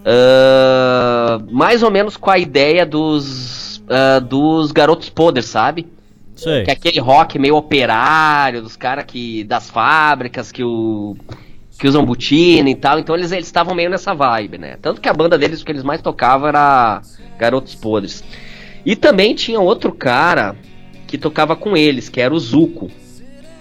Uh, 0.00 1.46
mais 1.52 1.82
ou 1.82 1.90
menos 1.90 2.16
com 2.16 2.30
a 2.30 2.38
ideia 2.38 2.86
dos, 2.86 3.82
dos 4.28 4.72
Garotos 4.72 5.10
Podres, 5.10 5.44
sabe? 5.44 5.86
Sei. 6.36 6.64
Que 6.64 6.70
é 6.70 6.74
aquele 6.74 7.00
rock 7.00 7.38
meio 7.38 7.56
operário, 7.56 8.62
dos 8.62 8.76
caras 8.76 9.04
que. 9.06 9.42
das 9.44 9.70
fábricas 9.70 10.52
que 10.52 10.62
o 10.62 11.16
que 11.78 11.86
usam 11.86 12.04
botina 12.04 12.70
e 12.70 12.74
tal, 12.74 12.98
então 12.98 13.14
eles 13.14 13.30
estavam 13.32 13.74
meio 13.74 13.90
nessa 13.90 14.14
vibe, 14.14 14.58
né? 14.58 14.78
Tanto 14.80 15.00
que 15.00 15.08
a 15.08 15.12
banda 15.12 15.36
deles, 15.36 15.60
o 15.60 15.64
que 15.64 15.72
eles 15.72 15.82
mais 15.82 16.00
tocavam 16.00 16.48
era 16.48 17.02
Garotos 17.38 17.74
Podres. 17.74 18.24
E 18.84 18.96
também 18.96 19.34
tinha 19.34 19.60
outro 19.60 19.92
cara 19.92 20.56
que 21.06 21.18
tocava 21.18 21.54
com 21.54 21.76
eles, 21.76 22.08
que 22.08 22.20
era 22.20 22.32
o 22.32 22.38
Zuko. 22.38 22.90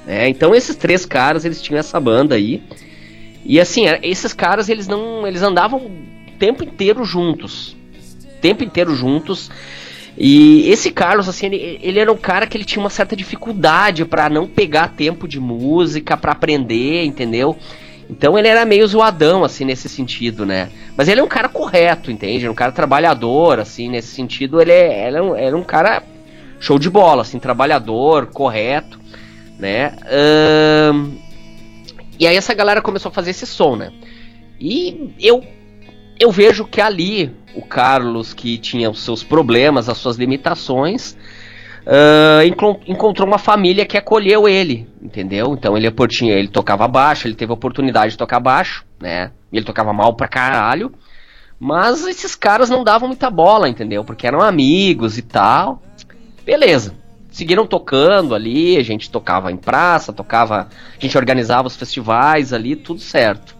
Né? 0.05 0.29
Então 0.29 0.55
esses 0.55 0.75
três 0.75 1.05
caras, 1.05 1.43
eles 1.43 1.61
tinham 1.61 1.79
essa 1.79 1.99
banda 1.99 2.35
aí. 2.35 2.63
E 3.43 3.59
assim, 3.59 3.87
é, 3.87 3.99
esses 4.01 4.33
caras, 4.33 4.69
eles 4.69 4.87
não. 4.87 5.27
Eles 5.27 5.41
andavam 5.41 5.79
o 5.79 5.91
tempo 6.39 6.63
inteiro 6.63 7.03
juntos. 7.03 7.75
O 8.23 8.41
tempo 8.41 8.63
inteiro 8.63 8.95
juntos. 8.95 9.51
E 10.17 10.69
esse 10.69 10.91
Carlos, 10.91 11.27
assim, 11.27 11.47
ele, 11.47 11.79
ele, 11.81 11.99
era 11.99 12.11
um 12.11 12.17
cara 12.17 12.47
que 12.47 12.55
ele 12.55 12.63
tinha 12.63 12.81
uma 12.81 12.89
certa 12.89 13.15
dificuldade 13.15 14.05
para 14.05 14.29
não 14.29 14.47
pegar 14.47 14.89
tempo 14.89 15.27
de 15.27 15.39
música, 15.39 16.15
para 16.15 16.31
aprender, 16.31 17.03
entendeu? 17.03 17.57
Então 18.09 18.37
ele 18.37 18.47
era 18.47 18.65
meio 18.65 18.87
zoadão, 18.87 19.43
assim, 19.43 19.65
nesse 19.65 19.89
sentido, 19.89 20.45
né? 20.45 20.69
Mas 20.95 21.07
ele 21.07 21.19
é 21.19 21.23
um 21.23 21.27
cara 21.27 21.49
correto, 21.49 22.11
entende? 22.11 22.47
Um 22.47 22.53
cara 22.53 22.71
trabalhador, 22.71 23.59
assim, 23.59 23.89
nesse 23.89 24.09
sentido, 24.09 24.61
ele 24.61 24.71
é, 24.71 25.07
ele 25.07 25.17
é, 25.17 25.21
um, 25.21 25.35
é 25.35 25.55
um 25.55 25.63
cara 25.63 26.03
show 26.59 26.79
de 26.79 26.89
bola, 26.89 27.23
assim, 27.23 27.39
trabalhador, 27.39 28.27
correto, 28.27 28.99
né? 29.59 29.93
Um, 30.93 31.17
e 32.17 32.25
aí 32.25 32.35
essa 32.37 32.53
galera 32.53 32.81
começou 32.81 33.09
a 33.09 33.13
fazer 33.13 33.31
esse 33.31 33.45
som, 33.45 33.75
né? 33.75 33.91
E 34.59 35.13
eu, 35.19 35.43
eu 36.19 36.31
vejo 36.31 36.65
que 36.65 36.81
ali 36.81 37.33
o 37.55 37.61
Carlos, 37.61 38.33
que 38.33 38.57
tinha 38.57 38.89
os 38.89 39.03
seus 39.03 39.23
problemas, 39.23 39.89
as 39.89 39.97
suas 39.97 40.17
limitações, 40.17 41.15
uh, 41.85 42.43
encontrou 42.87 43.27
uma 43.27 43.37
família 43.37 43.85
que 43.85 43.97
acolheu 43.97 44.47
ele, 44.47 44.87
entendeu? 45.01 45.53
Então 45.53 45.77
ele, 45.77 45.87
ele 45.87 46.47
tocava 46.47 46.87
baixo, 46.87 47.27
ele 47.27 47.35
teve 47.35 47.51
a 47.51 47.55
oportunidade 47.55 48.11
de 48.11 48.17
tocar 48.17 48.39
baixo, 48.39 48.85
né? 48.99 49.31
Ele 49.51 49.65
tocava 49.65 49.93
mal 49.93 50.13
pra 50.13 50.27
caralho. 50.27 50.91
Mas 51.57 52.05
esses 52.05 52.35
caras 52.35 52.69
não 52.69 52.83
davam 52.83 53.07
muita 53.07 53.29
bola, 53.29 53.69
entendeu? 53.69 54.03
Porque 54.03 54.27
eram 54.27 54.41
amigos 54.41 55.17
e 55.17 55.21
tal. 55.21 55.81
Beleza. 56.45 56.93
Seguiram 57.31 57.65
tocando 57.65 58.35
ali, 58.35 58.77
a 58.77 58.83
gente 58.83 59.09
tocava 59.09 59.51
em 59.51 59.57
praça, 59.57 60.13
tocava. 60.13 60.67
A 60.97 60.99
gente 60.99 61.17
organizava 61.17 61.67
os 61.67 61.75
festivais 61.75 62.51
ali, 62.51 62.75
tudo 62.75 62.99
certo. 62.99 63.55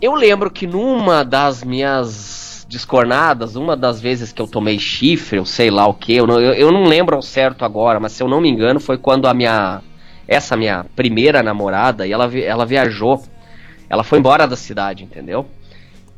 Eu 0.00 0.14
lembro 0.14 0.50
que 0.50 0.66
numa 0.66 1.24
das 1.24 1.62
minhas 1.62 2.66
descornadas, 2.70 3.56
uma 3.56 3.76
das 3.76 4.00
vezes 4.00 4.32
que 4.32 4.40
eu 4.40 4.46
tomei 4.46 4.78
chifre, 4.78 5.38
eu 5.38 5.44
sei 5.44 5.70
lá 5.70 5.86
o 5.88 5.92
que, 5.92 6.14
eu, 6.14 6.26
eu, 6.28 6.54
eu 6.54 6.70
não 6.70 6.84
lembro 6.84 7.16
ao 7.16 7.22
certo 7.22 7.64
agora, 7.64 7.98
mas 7.98 8.12
se 8.12 8.22
eu 8.22 8.28
não 8.28 8.40
me 8.40 8.48
engano, 8.48 8.78
foi 8.78 8.96
quando 8.96 9.26
a 9.26 9.34
minha. 9.34 9.82
Essa 10.28 10.56
minha 10.56 10.86
primeira 10.94 11.42
namorada, 11.42 12.06
e 12.06 12.12
ela, 12.12 12.30
ela 12.38 12.64
viajou. 12.64 13.20
Ela 13.88 14.04
foi 14.04 14.20
embora 14.20 14.46
da 14.46 14.54
cidade, 14.54 15.02
entendeu? 15.02 15.44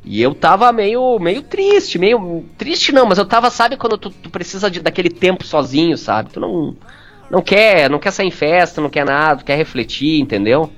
E 0.04 0.20
eu 0.20 0.34
tava 0.34 0.70
meio, 0.70 1.18
meio 1.18 1.40
triste, 1.40 1.98
meio. 1.98 2.44
Triste 2.58 2.92
não, 2.92 3.06
mas 3.06 3.16
eu 3.16 3.24
tava, 3.24 3.48
sabe, 3.48 3.78
quando 3.78 3.96
tu, 3.96 4.10
tu 4.10 4.28
precisa 4.28 4.70
de, 4.70 4.80
daquele 4.80 5.08
tempo 5.08 5.46
sozinho, 5.46 5.96
sabe? 5.96 6.30
Tu 6.30 6.38
não. 6.38 6.76
Não 7.30 7.40
quer, 7.40 7.88
não 7.88 7.98
quer 7.98 8.10
sair 8.10 8.26
em 8.26 8.30
festa, 8.30 8.82
não 8.82 8.90
quer 8.90 9.06
nada, 9.06 9.42
quer 9.42 9.56
refletir, 9.56 10.20
entendeu? 10.20 10.70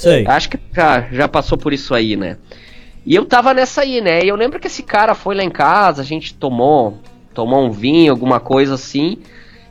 Sei. 0.00 0.26
Acho 0.26 0.48
que 0.48 0.58
já, 0.74 1.02
já 1.12 1.28
passou 1.28 1.58
por 1.58 1.74
isso 1.74 1.94
aí, 1.94 2.16
né? 2.16 2.38
E 3.04 3.14
eu 3.14 3.26
tava 3.26 3.52
nessa 3.52 3.82
aí, 3.82 4.00
né? 4.00 4.24
E 4.24 4.28
eu 4.28 4.34
lembro 4.34 4.58
que 4.58 4.66
esse 4.66 4.82
cara 4.82 5.14
foi 5.14 5.34
lá 5.34 5.44
em 5.44 5.50
casa, 5.50 6.00
a 6.00 6.04
gente 6.04 6.32
tomou, 6.32 6.98
tomou 7.34 7.66
um 7.66 7.70
vinho, 7.70 8.10
alguma 8.10 8.40
coisa 8.40 8.74
assim. 8.74 9.18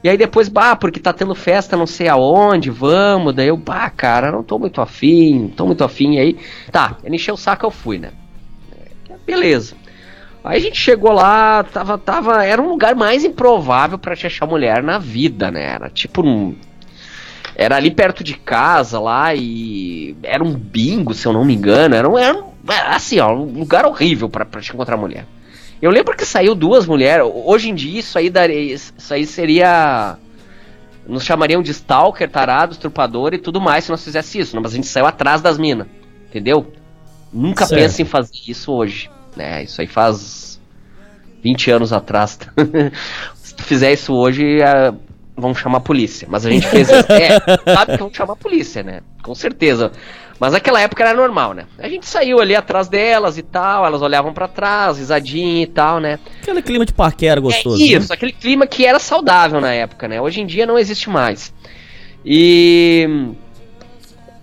E 0.03 0.07
aí 0.07 0.15
depois, 0.15 0.47
bah, 0.47 0.75
porque 0.75 0.99
tá 0.99 1.11
tendo 1.11 1.33
festa 1.33 1.75
não 1.75 1.87
sei 1.87 2.07
aonde, 2.07 2.69
vamos. 2.69 3.33
Daí 3.33 3.47
eu, 3.47 3.57
bah, 3.57 3.89
cara, 3.89 4.31
não 4.31 4.43
tô 4.43 4.59
muito 4.59 4.79
afim, 4.81 5.51
tô 5.57 5.65
muito 5.65 5.83
afim. 5.83 6.13
E 6.13 6.19
aí, 6.19 6.37
tá, 6.71 6.97
ele 7.03 7.15
encheu 7.15 7.33
o 7.33 7.37
saco, 7.37 7.65
eu 7.65 7.71
fui, 7.71 7.97
né? 7.97 8.11
Beleza. 9.25 9.75
Aí 10.43 10.57
a 10.57 10.61
gente 10.61 10.77
chegou 10.77 11.11
lá, 11.11 11.63
tava, 11.63 11.97
tava, 11.97 12.45
era 12.45 12.61
um 12.61 12.69
lugar 12.69 12.95
mais 12.95 13.23
improvável 13.23 13.97
para 13.97 14.15
te 14.15 14.27
achar 14.27 14.45
mulher 14.45 14.83
na 14.83 14.99
vida, 14.99 15.49
né? 15.49 15.73
Era 15.73 15.89
tipo 15.89 16.21
um, 16.21 16.55
era 17.59 17.75
ali 17.75 17.91
perto 17.91 18.23
de 18.23 18.35
casa 18.35 18.97
lá 19.01 19.35
e 19.35 20.15
era 20.23 20.41
um 20.41 20.53
bingo, 20.53 21.13
se 21.13 21.27
eu 21.27 21.33
não 21.33 21.43
me 21.43 21.53
engano, 21.53 21.93
era, 21.93 22.07
um, 22.07 22.17
era 22.17 22.33
um, 22.33 22.53
assim, 22.87 23.19
ó, 23.19 23.33
um 23.33 23.59
lugar 23.59 23.85
horrível 23.85 24.29
para 24.29 24.45
te 24.61 24.71
encontrar 24.71 24.95
mulher. 24.95 25.25
Eu 25.81 25.91
lembro 25.91 26.15
que 26.15 26.25
saiu 26.25 26.55
duas 26.55 26.85
mulheres. 26.85 27.29
Hoje 27.45 27.69
em 27.69 27.75
dia 27.75 27.99
isso 27.99 28.17
aí 28.17 28.29
daria, 28.29 28.75
isso 28.75 29.13
aí 29.13 29.25
seria 29.25 30.15
nos 31.05 31.25
chamariam 31.25 31.61
de 31.61 31.71
stalker, 31.71 32.29
tarado, 32.29 32.71
estrupador 32.71 33.33
e 33.33 33.37
tudo 33.37 33.59
mais 33.59 33.83
se 33.83 33.91
nós 33.91 34.05
fizesse 34.05 34.39
isso, 34.39 34.55
mas 34.61 34.71
a 34.71 34.75
gente 34.77 34.87
saiu 34.87 35.05
atrás 35.05 35.41
das 35.41 35.57
minas, 35.57 35.87
entendeu? 36.29 36.71
Nunca 37.33 37.65
certo. 37.65 37.81
pensa 37.81 38.01
em 38.01 38.05
fazer 38.05 38.31
isso 38.47 38.71
hoje. 38.71 39.11
Né? 39.35 39.63
Isso 39.63 39.81
aí 39.81 39.87
faz 39.87 40.61
20 41.43 41.71
anos 41.71 41.91
atrás. 41.91 42.39
Se 43.35 43.53
tu 43.53 43.63
fizer 43.63 43.91
isso 43.91 44.13
hoje, 44.13 44.61
é, 44.61 44.93
vão 45.39 45.53
chamar 45.53 45.77
a 45.77 45.81
polícia. 45.81 46.27
Mas 46.29 46.45
a 46.45 46.49
gente 46.49 46.67
fez 46.67 46.89
isso. 46.89 47.05
É, 47.09 47.73
sabe 47.73 47.93
que 47.93 47.97
vão 47.97 48.11
chamar 48.13 48.33
a 48.33 48.35
polícia, 48.35 48.83
né? 48.83 49.01
Com 49.21 49.35
certeza. 49.35 49.91
Mas 50.39 50.53
naquela 50.53 50.79
época 50.79 51.03
era 51.03 51.13
normal, 51.13 51.53
né? 51.53 51.65
A 51.77 51.89
gente 51.89 52.05
saiu 52.05 52.39
ali 52.39 52.55
atrás 52.55 52.87
delas 52.87 53.37
e 53.37 53.43
tal, 53.43 53.85
elas 53.85 54.01
olhavam 54.01 54.33
para 54.33 54.47
trás, 54.47 54.97
risadinha 54.97 55.63
e 55.63 55.67
tal, 55.67 55.99
né? 55.99 56.17
Aquele 56.41 56.61
clima 56.61 56.85
de 56.85 56.93
paquera 56.93 57.41
gostoso. 57.41 57.81
É 57.81 57.85
isso, 57.85 58.09
né? 58.09 58.15
aquele 58.15 58.31
clima 58.31 58.65
que 58.65 58.85
era 58.85 58.99
saudável 58.99 59.59
na 59.59 59.73
época, 59.73 60.07
né? 60.07 60.21
Hoje 60.21 60.39
em 60.39 60.45
dia 60.45 60.65
não 60.65 60.79
existe 60.79 61.09
mais. 61.09 61.53
E 62.23 63.33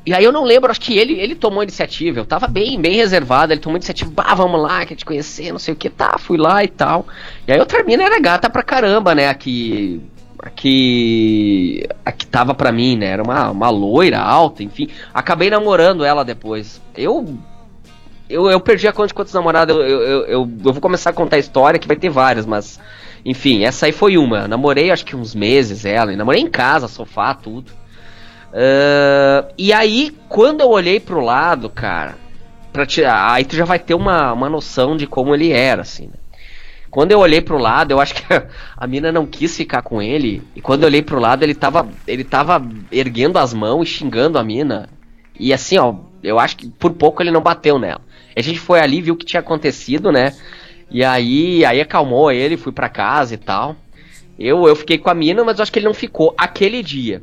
e 0.07 0.15
aí 0.15 0.23
eu 0.23 0.31
não 0.31 0.45
lembro, 0.45 0.71
acho 0.71 0.81
que 0.81 0.97
ele, 0.97 1.15
ele 1.15 1.35
tomou 1.35 1.65
iniciativa. 1.65 2.21
Eu 2.21 2.25
tava 2.25 2.47
bem, 2.47 2.81
bem 2.81 2.95
reservado. 2.95 3.53
Ele 3.53 3.61
tomou 3.61 3.77
iniciativa, 3.77 4.09
bah, 4.15 4.35
vamos 4.35 4.63
lá, 4.63 4.87
quer 4.87 4.95
te 4.95 5.05
conhecer, 5.05 5.51
não 5.51 5.59
sei 5.59 5.75
o 5.75 5.77
que, 5.77 5.91
tá, 5.91 6.17
fui 6.17 6.39
lá 6.39 6.63
e 6.63 6.69
tal. 6.69 7.09
E 7.47 7.53
aí 7.53 7.59
outra 7.59 7.83
mina 7.83 8.05
era 8.05 8.21
gata 8.21 8.49
pra 8.49 8.63
caramba, 8.63 9.17
né? 9.17 9.29
Aqui. 10.43 11.87
Aqui. 11.87 11.87
Aqui 12.05 12.27
tava 12.27 12.55
pra 12.55 12.73
mim, 12.73 12.97
né? 12.97 13.07
Era 13.07 13.23
uma, 13.23 13.51
uma 13.51 13.71
loira 13.71 14.19
alta, 14.19 14.63
enfim. 14.63 14.89
Acabei 15.13 15.51
namorando 15.51 16.05
ela 16.05 16.25
depois. 16.25 16.81
Eu. 16.97 17.37
Eu, 18.29 18.51
eu 18.51 18.59
perdi 18.59 18.89
a 18.89 18.93
conta 18.93 19.09
de 19.09 19.15
quantos 19.15 19.33
namorados. 19.33 19.75
Eu, 19.75 19.83
eu, 19.83 20.01
eu, 20.01 20.27
eu, 20.29 20.73
vou 20.73 20.81
começar 20.81 21.11
a 21.11 21.13
contar 21.13 21.37
a 21.37 21.39
história, 21.39 21.79
que 21.79 21.87
vai 21.87 21.97
ter 21.97 22.11
várias, 22.11 22.47
mas. 22.47 22.81
Enfim, 23.25 23.65
essa 23.65 23.87
aí 23.87 23.93
foi 23.93 24.17
uma. 24.17 24.49
Namorei 24.49 24.91
acho 24.91 25.05
que 25.05 25.17
uns 25.17 25.35
meses 25.35 25.85
ela. 25.85 26.15
Namorei 26.17 26.41
em 26.41 26.51
casa, 26.51 26.89
sofá, 26.89 27.35
tudo. 27.35 27.73
Uh, 28.53 29.53
e 29.59 29.73
aí, 29.73 30.17
quando 30.29 30.61
eu 30.61 30.71
olhei 30.71 30.99
pro 30.99 31.21
lado, 31.21 31.69
cara, 31.69 32.17
pra 32.73 32.87
tirar, 32.87 33.33
aí 33.33 33.45
tu 33.45 33.55
já 33.55 33.65
vai 33.65 33.79
ter 33.79 33.95
uma, 33.95 34.33
uma 34.33 34.49
noção 34.49 34.97
de 34.97 35.07
como 35.07 35.35
ele 35.35 35.53
era, 35.53 35.83
assim, 35.83 36.07
né? 36.07 36.26
Quando 36.97 37.13
eu 37.13 37.19
olhei 37.19 37.43
pro 37.43 37.59
lado, 37.59 37.91
eu 37.91 38.01
acho 38.01 38.15
que 38.15 38.23
a 38.75 38.87
mina 38.87 39.13
não 39.13 39.27
quis 39.27 39.55
ficar 39.55 39.83
com 39.83 40.01
ele. 40.01 40.43
E 40.57 40.63
quando 40.63 40.85
eu 40.85 40.87
olhei 40.87 41.03
pro 41.03 41.21
lado, 41.21 41.43
ele 41.43 41.55
tava, 41.55 41.87
ele 42.09 42.25
tava 42.25 42.67
erguendo 42.91 43.39
as 43.39 43.53
mãos 43.53 43.87
e 43.87 43.93
xingando 43.93 44.39
a 44.39 44.43
mina. 44.43 44.89
E 45.39 45.53
assim, 45.53 45.77
ó, 45.77 45.95
eu 46.23 46.39
acho 46.39 46.57
que 46.57 46.71
por 46.71 46.95
pouco 46.95 47.23
ele 47.23 47.31
não 47.31 47.43
bateu 47.43 47.79
nela. 47.79 48.01
A 48.35 48.41
gente 48.41 48.59
foi 48.59 48.81
ali, 48.81 49.03
viu 49.03 49.13
o 49.13 49.17
que 49.19 49.27
tinha 49.27 49.41
acontecido, 49.41 50.11
né? 50.11 50.35
E 50.91 51.05
aí, 51.05 51.67
aí 51.67 51.83
acalmou 51.83 52.33
ele, 52.33 52.57
fui 52.57 52.73
para 52.73 52.89
casa 52.89 53.35
e 53.35 53.37
tal. 53.37 53.77
Eu, 54.39 54.67
eu 54.67 54.75
fiquei 54.75 54.97
com 54.97 55.11
a 55.11 55.15
mina, 55.15 55.45
mas 55.45 55.59
eu 55.59 55.65
acho 55.65 55.73
que 55.73 55.79
ele 55.79 55.85
não 55.85 55.93
ficou 55.93 56.35
aquele 56.39 56.83
dia 56.83 57.23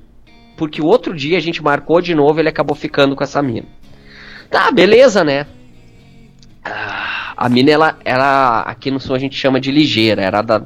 porque 0.55 0.81
o 0.81 0.85
outro 0.85 1.15
dia 1.15 1.37
a 1.37 1.41
gente 1.41 1.63
marcou 1.63 1.99
de 1.99 2.13
novo 2.13 2.39
ele 2.39 2.49
acabou 2.49 2.75
ficando 2.75 3.15
com 3.15 3.23
essa 3.23 3.41
mina. 3.41 3.65
Tá, 4.49 4.71
beleza, 4.71 5.23
né? 5.23 5.47
A 6.65 7.49
mina, 7.49 7.71
ela 7.71 7.97
era. 8.05 8.61
Aqui 8.61 8.89
no 8.89 8.99
sul 8.99 9.15
a 9.15 9.19
gente 9.19 9.35
chama 9.35 9.59
de 9.59 9.71
ligeira, 9.71 10.21
era 10.21 10.41
da. 10.41 10.61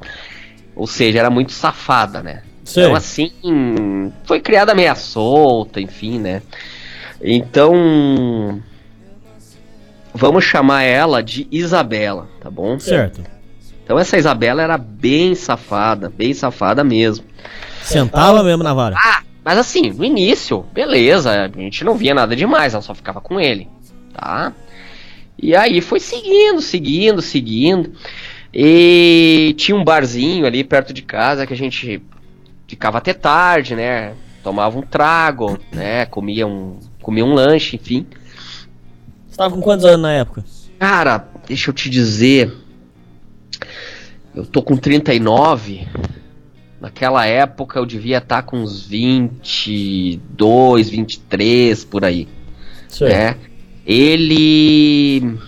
Ou 0.75 0.85
seja, 0.85 1.19
era 1.19 1.29
muito 1.29 1.51
safada, 1.51 2.21
né? 2.21 2.43
Sim. 2.63 2.81
Então, 2.81 2.95
assim, 2.95 3.31
foi 4.25 4.39
criada 4.39 4.75
meia 4.75 4.95
solta, 4.95 5.81
enfim, 5.81 6.19
né? 6.19 6.41
Então. 7.21 8.61
Vamos 10.13 10.43
chamar 10.43 10.81
ela 10.81 11.21
de 11.21 11.47
Isabela, 11.51 12.27
tá 12.41 12.49
bom? 12.49 12.79
Certo. 12.79 13.21
Então, 13.83 13.99
essa 13.99 14.17
Isabela 14.17 14.61
era 14.61 14.77
bem 14.77 15.35
safada, 15.35 16.09
bem 16.09 16.33
safada 16.33 16.83
mesmo. 16.83 17.23
Sentava 17.83 18.43
mesmo 18.43 18.63
na 18.63 18.73
vara. 18.73 18.95
Ah, 18.97 19.21
mas 19.45 19.57
assim, 19.57 19.91
no 19.91 20.03
início, 20.03 20.65
beleza, 20.73 21.31
a 21.31 21.47
gente 21.47 21.85
não 21.85 21.95
via 21.95 22.13
nada 22.13 22.35
demais, 22.35 22.73
ela 22.73 22.81
só 22.81 22.93
ficava 22.93 23.21
com 23.21 23.39
ele, 23.39 23.69
tá? 24.13 24.51
E 25.37 25.55
aí 25.55 25.81
foi 25.81 25.99
seguindo, 25.99 26.61
seguindo, 26.61 27.21
seguindo. 27.21 27.91
E 28.53 29.53
tinha 29.57 29.77
um 29.77 29.83
barzinho 29.83 30.45
ali 30.45 30.63
perto 30.63 30.93
de 30.93 31.01
casa 31.01 31.45
que 31.45 31.53
a 31.53 31.57
gente 31.57 32.01
ficava 32.67 32.97
até 32.97 33.13
tarde, 33.13 33.75
né? 33.75 34.13
Tomava 34.43 34.79
um 34.79 34.81
trago, 34.81 35.59
né? 35.71 36.05
Comia 36.05 36.47
um, 36.47 36.79
comia 37.01 37.23
um 37.23 37.33
lanche, 37.33 37.75
enfim. 37.75 38.07
Você 39.27 39.37
tava 39.37 39.53
com 39.53 39.61
quantos 39.61 39.85
anos 39.85 40.01
na 40.01 40.13
época? 40.13 40.43
Cara, 40.79 41.27
deixa 41.47 41.69
eu 41.69 41.73
te 41.73 41.89
dizer. 41.89 42.51
Eu 44.33 44.45
tô 44.45 44.63
com 44.63 44.77
39. 44.77 45.87
Naquela 46.79 47.25
época 47.25 47.79
eu 47.79 47.85
devia 47.85 48.19
estar 48.19 48.37
tá 48.37 48.43
com 48.43 48.57
uns 48.57 48.85
22, 48.85 50.89
23 50.89 51.85
por 51.85 52.05
aí. 52.05 52.27
Sim. 52.87 53.05
Né? 53.05 53.35
Ele 53.87 55.39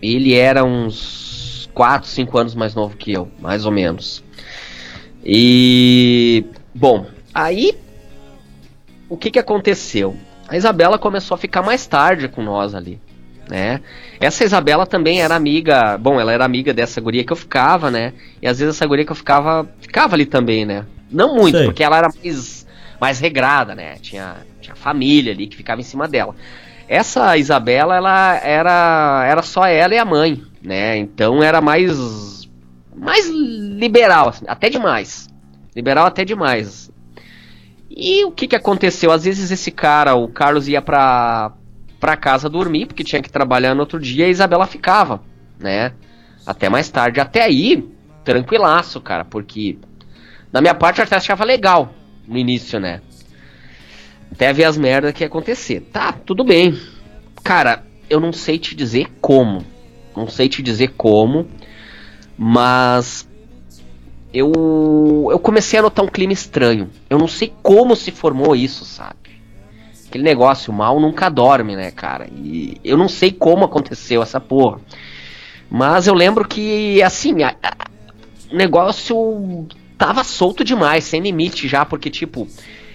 ele 0.00 0.34
era 0.34 0.64
uns 0.64 1.68
4, 1.74 2.08
5 2.08 2.38
anos 2.38 2.54
mais 2.54 2.74
novo 2.74 2.96
que 2.96 3.12
eu, 3.12 3.28
mais 3.40 3.66
ou 3.66 3.72
menos. 3.72 4.22
E 5.24 6.44
bom, 6.72 7.06
aí 7.34 7.76
o 9.08 9.16
que 9.16 9.30
que 9.30 9.38
aconteceu? 9.38 10.16
A 10.48 10.56
Isabela 10.56 10.98
começou 10.98 11.34
a 11.34 11.38
ficar 11.38 11.62
mais 11.62 11.86
tarde 11.86 12.28
com 12.28 12.42
nós 12.42 12.74
ali, 12.74 13.00
né? 13.48 13.80
Essa 14.20 14.44
Isabela 14.44 14.86
também 14.86 15.20
era 15.20 15.34
amiga, 15.34 15.98
bom, 15.98 16.20
ela 16.20 16.32
era 16.32 16.44
amiga 16.44 16.72
dessa 16.72 17.00
guria 17.00 17.24
que 17.24 17.32
eu 17.32 17.36
ficava, 17.36 17.90
né? 17.90 18.12
E 18.40 18.46
às 18.46 18.58
vezes 18.58 18.76
essa 18.76 18.86
guria 18.86 19.04
que 19.04 19.12
eu 19.12 19.16
ficava, 19.16 19.68
ficava 19.80 20.14
ali 20.14 20.26
também, 20.26 20.64
né? 20.64 20.86
Não 21.10 21.34
muito, 21.34 21.56
Sei. 21.56 21.66
porque 21.66 21.82
ela 21.82 21.98
era 21.98 22.08
mais, 22.22 22.66
mais 23.00 23.20
regrada, 23.20 23.74
né? 23.74 23.96
Tinha, 24.00 24.36
tinha 24.60 24.74
família 24.74 25.32
ali 25.32 25.46
que 25.46 25.56
ficava 25.56 25.80
em 25.80 25.84
cima 25.84 26.08
dela. 26.08 26.34
Essa 26.88 27.36
Isabela, 27.36 27.96
ela 27.96 28.36
era, 28.36 29.24
era 29.26 29.42
só 29.42 29.64
ela 29.66 29.94
e 29.94 29.98
a 29.98 30.04
mãe, 30.04 30.42
né? 30.62 30.96
Então 30.96 31.42
era 31.42 31.60
mais, 31.60 32.48
mais 32.94 33.28
liberal, 33.28 34.28
assim, 34.28 34.44
até 34.48 34.68
demais. 34.68 35.28
Liberal 35.74 36.06
até 36.06 36.24
demais. 36.24 36.90
E 37.90 38.24
o 38.24 38.30
que 38.32 38.46
que 38.46 38.56
aconteceu? 38.56 39.10
Às 39.12 39.24
vezes 39.24 39.50
esse 39.50 39.70
cara, 39.70 40.14
o 40.14 40.28
Carlos 40.28 40.68
ia 40.68 40.80
pra, 40.80 41.52
para 42.00 42.16
casa 42.16 42.48
dormir, 42.48 42.86
porque 42.86 43.04
tinha 43.04 43.22
que 43.22 43.30
trabalhar 43.30 43.74
no 43.74 43.80
outro 43.80 43.98
dia, 44.00 44.24
e 44.24 44.28
a 44.28 44.30
Isabela 44.30 44.66
ficava, 44.66 45.22
né? 45.58 45.92
Até 46.46 46.68
mais 46.68 46.88
tarde. 46.90 47.20
Até 47.20 47.42
aí, 47.42 47.88
tranquilaço, 48.24 49.00
cara, 49.00 49.24
porque 49.24 49.78
Da 50.52 50.60
minha 50.60 50.74
parte, 50.74 51.00
eu 51.00 51.04
até 51.04 51.16
achava 51.16 51.44
legal 51.44 51.94
no 52.28 52.36
início, 52.36 52.78
né? 52.78 53.00
Até 54.32 54.50
ver 54.52 54.64
as 54.64 54.78
merdas 54.78 55.12
que 55.12 55.22
ia 55.22 55.26
acontecer. 55.26 55.80
Tá, 55.92 56.12
tudo 56.12 56.42
bem. 56.42 56.78
Cara, 57.44 57.84
eu 58.08 58.18
não 58.18 58.32
sei 58.32 58.58
te 58.58 58.74
dizer 58.74 59.08
como. 59.20 59.62
Não 60.16 60.26
sei 60.26 60.48
te 60.48 60.62
dizer 60.62 60.94
como. 60.96 61.46
Mas. 62.36 63.28
Eu, 64.32 65.28
eu 65.30 65.38
comecei 65.38 65.78
a 65.78 65.82
notar 65.82 66.02
um 66.02 66.08
clima 66.08 66.32
estranho. 66.32 66.88
Eu 67.10 67.18
não 67.18 67.28
sei 67.28 67.52
como 67.62 67.94
se 67.94 68.10
formou 68.10 68.56
isso, 68.56 68.86
sabe? 68.86 69.16
Aquele 70.08 70.24
negócio, 70.24 70.72
o 70.72 70.76
mal 70.76 70.98
nunca 70.98 71.28
dorme, 71.28 71.76
né, 71.76 71.90
cara? 71.90 72.26
E 72.34 72.80
eu 72.82 72.96
não 72.96 73.08
sei 73.08 73.30
como 73.30 73.66
aconteceu 73.66 74.22
essa 74.22 74.40
porra. 74.40 74.80
Mas 75.70 76.06
eu 76.06 76.14
lembro 76.14 76.48
que, 76.48 77.02
assim, 77.02 77.42
a, 77.42 77.54
a, 77.62 77.86
o 78.50 78.56
negócio 78.56 79.66
tava 79.98 80.24
solto 80.24 80.64
demais, 80.64 81.04
sem 81.04 81.20
limite 81.20 81.68
já, 81.68 81.84
porque, 81.84 82.08
tipo, 82.10 82.48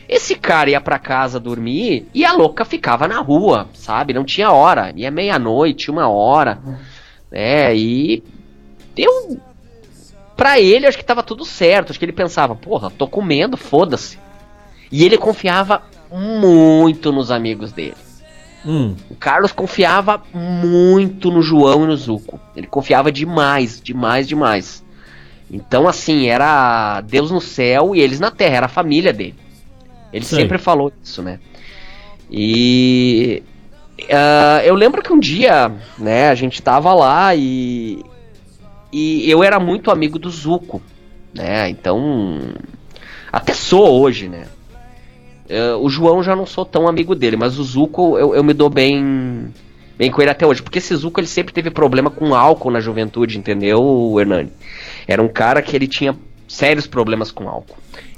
esse 0.07 0.35
cara 0.35 0.69
ia 0.69 0.79
pra 0.79 0.97
casa 0.97 1.39
dormir 1.39 2.07
e 2.13 2.23
a 2.23 2.31
louca 2.31 2.63
ficava 2.63 3.07
na 3.07 3.19
rua, 3.19 3.67
sabe? 3.73 4.13
Não 4.13 4.23
tinha 4.23 4.51
hora. 4.51 4.93
Ia 4.95 5.11
meia-noite, 5.11 5.91
uma 5.91 6.07
hora. 6.07 6.59
É, 7.31 7.75
e. 7.75 8.23
Eu. 8.95 9.37
Pra 10.35 10.59
ele, 10.59 10.85
acho 10.85 10.97
que 10.97 11.03
tava 11.03 11.23
tudo 11.23 11.43
certo. 11.43 11.89
Acho 11.89 11.99
que 11.99 12.05
ele 12.05 12.13
pensava, 12.13 12.55
porra, 12.55 12.89
tô 12.89 13.07
comendo, 13.07 13.57
foda-se. 13.57 14.17
E 14.91 15.03
ele 15.03 15.17
confiava 15.17 15.81
muito 16.11 17.11
nos 17.11 17.29
amigos 17.29 17.73
dele. 17.73 17.95
Hum. 18.65 18.95
O 19.09 19.15
Carlos 19.15 19.51
confiava 19.51 20.21
muito 20.33 21.31
no 21.31 21.41
João 21.41 21.83
e 21.83 21.87
no 21.87 21.97
Zuco. 21.97 22.39
Ele 22.55 22.67
confiava 22.67 23.11
demais, 23.11 23.81
demais, 23.81 24.27
demais. 24.27 24.85
Então, 25.49 25.87
assim, 25.87 26.27
era 26.27 27.01
Deus 27.01 27.31
no 27.31 27.41
céu 27.41 27.95
e 27.95 27.99
eles 27.99 28.19
na 28.19 28.31
terra, 28.31 28.57
era 28.57 28.65
a 28.67 28.69
família 28.69 29.11
dele. 29.11 29.46
Ele 30.17 30.25
Sei. 30.25 30.39
sempre 30.39 30.57
falou 30.57 30.91
isso, 31.03 31.21
né? 31.21 31.39
E. 32.29 33.41
ah, 34.11 34.61
eu 34.65 34.75
lembro 34.75 35.01
que 35.01 35.13
um 35.13 35.19
dia, 35.19 35.71
né, 35.97 36.29
a 36.29 36.35
gente 36.35 36.61
tava 36.61 36.93
lá 36.93 37.33
e. 37.35 38.03
E 38.91 39.29
eu 39.29 39.43
era 39.43 39.59
muito 39.59 39.91
amigo 39.91 40.17
do 40.17 40.29
Zuco, 40.29 40.81
né? 41.33 41.69
Então. 41.69 42.39
Até 43.31 43.53
sou 43.53 44.01
hoje, 44.01 44.27
né? 44.27 44.47
Eh, 45.49 45.73
o 45.75 45.89
João 45.89 46.23
já 46.23 46.35
não 46.35 46.45
sou 46.45 46.65
tão 46.65 46.87
amigo 46.87 47.13
dele, 47.13 47.37
mas 47.37 47.59
o 47.59 47.63
Zuco 47.63 48.17
eu, 48.17 48.33
eu 48.33 48.43
me 48.43 48.53
dou 48.53 48.69
bem 48.69 49.53
bem 49.97 50.09
com 50.11 50.21
ele 50.21 50.31
até 50.31 50.45
hoje. 50.47 50.61
Porque 50.61 50.79
esse 50.79 50.95
Zuco 50.95 51.19
ele 51.19 51.27
sempre 51.27 51.53
teve 51.53 51.69
problema 51.69 52.09
com 52.09 52.33
álcool 52.33 52.71
na 52.71 52.79
juventude, 52.79 53.37
entendeu, 53.37 54.15
Hernani? 54.19 54.51
Era 55.07 55.21
um 55.21 55.27
cara 55.27 55.61
que 55.61 55.75
ele 55.75 55.87
tinha 55.87 56.15
sérios 56.47 56.87
problemas 56.87 57.31
com 57.31 57.47
álcool. 57.47 57.77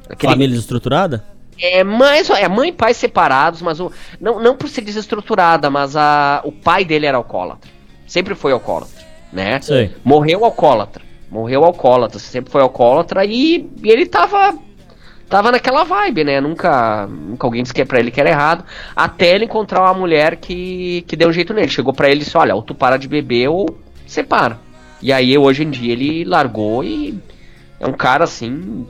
Aquele- 0.10 0.34
Família 0.34 0.54
desestruturada? 0.56 1.26
É, 1.62 1.84
mais, 1.84 2.30
é 2.30 2.48
mãe 2.48 2.69
e 2.69 2.74
pai 2.74 2.93
separados, 2.93 3.62
mas 3.62 3.80
o, 3.80 3.91
não, 4.19 4.39
não 4.41 4.56
por 4.56 4.69
ser 4.69 4.82
desestruturada, 4.82 5.69
mas 5.69 5.95
a, 5.95 6.41
o 6.43 6.52
pai 6.52 6.86
dele 6.86 7.06
era 7.06 7.17
alcoólatra. 7.17 7.69
Sempre 8.08 8.34
foi 8.36 8.52
alcoólatra, 8.52 9.06
né? 9.32 9.62
Sei. 9.62 9.93
Morreu 10.04 10.43
alcoólatra. 10.45 11.04
Morreu 11.30 11.63
alcoólatra, 11.63 12.17
sempre 12.17 12.52
foi 12.52 12.62
alcoólatra 12.62 13.24
e, 13.24 13.69
e 13.84 13.89
ele 13.89 14.06
tava 14.06 14.58
tava 15.30 15.52
naquela 15.52 15.84
vibe, 15.84 16.24
né? 16.24 16.41
Nunca, 16.41 17.06
nunca 17.06 17.45
alguém 17.45 17.62
disse 17.62 17.74
que 17.74 17.82
é 17.82 17.86
pra 17.86 18.00
ele 18.00 18.10
que 18.10 18.19
era 18.19 18.32
errado, 18.32 18.65
até 18.95 19.36
ele 19.36 19.45
encontrar 19.45 19.82
uma 19.82 19.93
mulher 19.93 20.38
que, 20.38 21.04
que 21.08 21.15
deu 21.15 21.30
um 21.30 21.34
jeito 21.34 21.54
nele. 21.54 21.67
Chegou 21.69 21.93
pra 21.93 22.08
ele 22.08 22.22
e 22.22 22.24
disse: 22.24 22.36
"Olha, 22.36 22.56
ou 22.56 22.63
tu 22.63 22.74
para 22.74 22.98
de 22.98 23.08
beber 23.08 23.48
ou 23.48 23.78
separa". 24.08 24.60
E 25.02 25.13
aí 25.13 25.38
hoje 25.38 25.63
em 25.63 25.69
dia 25.69 25.93
ele 25.93 26.26
largou 26.26 26.84
e 26.84 27.17
é 27.80 27.86
um 27.86 27.93
cara 27.93 28.24
assim 28.24 28.88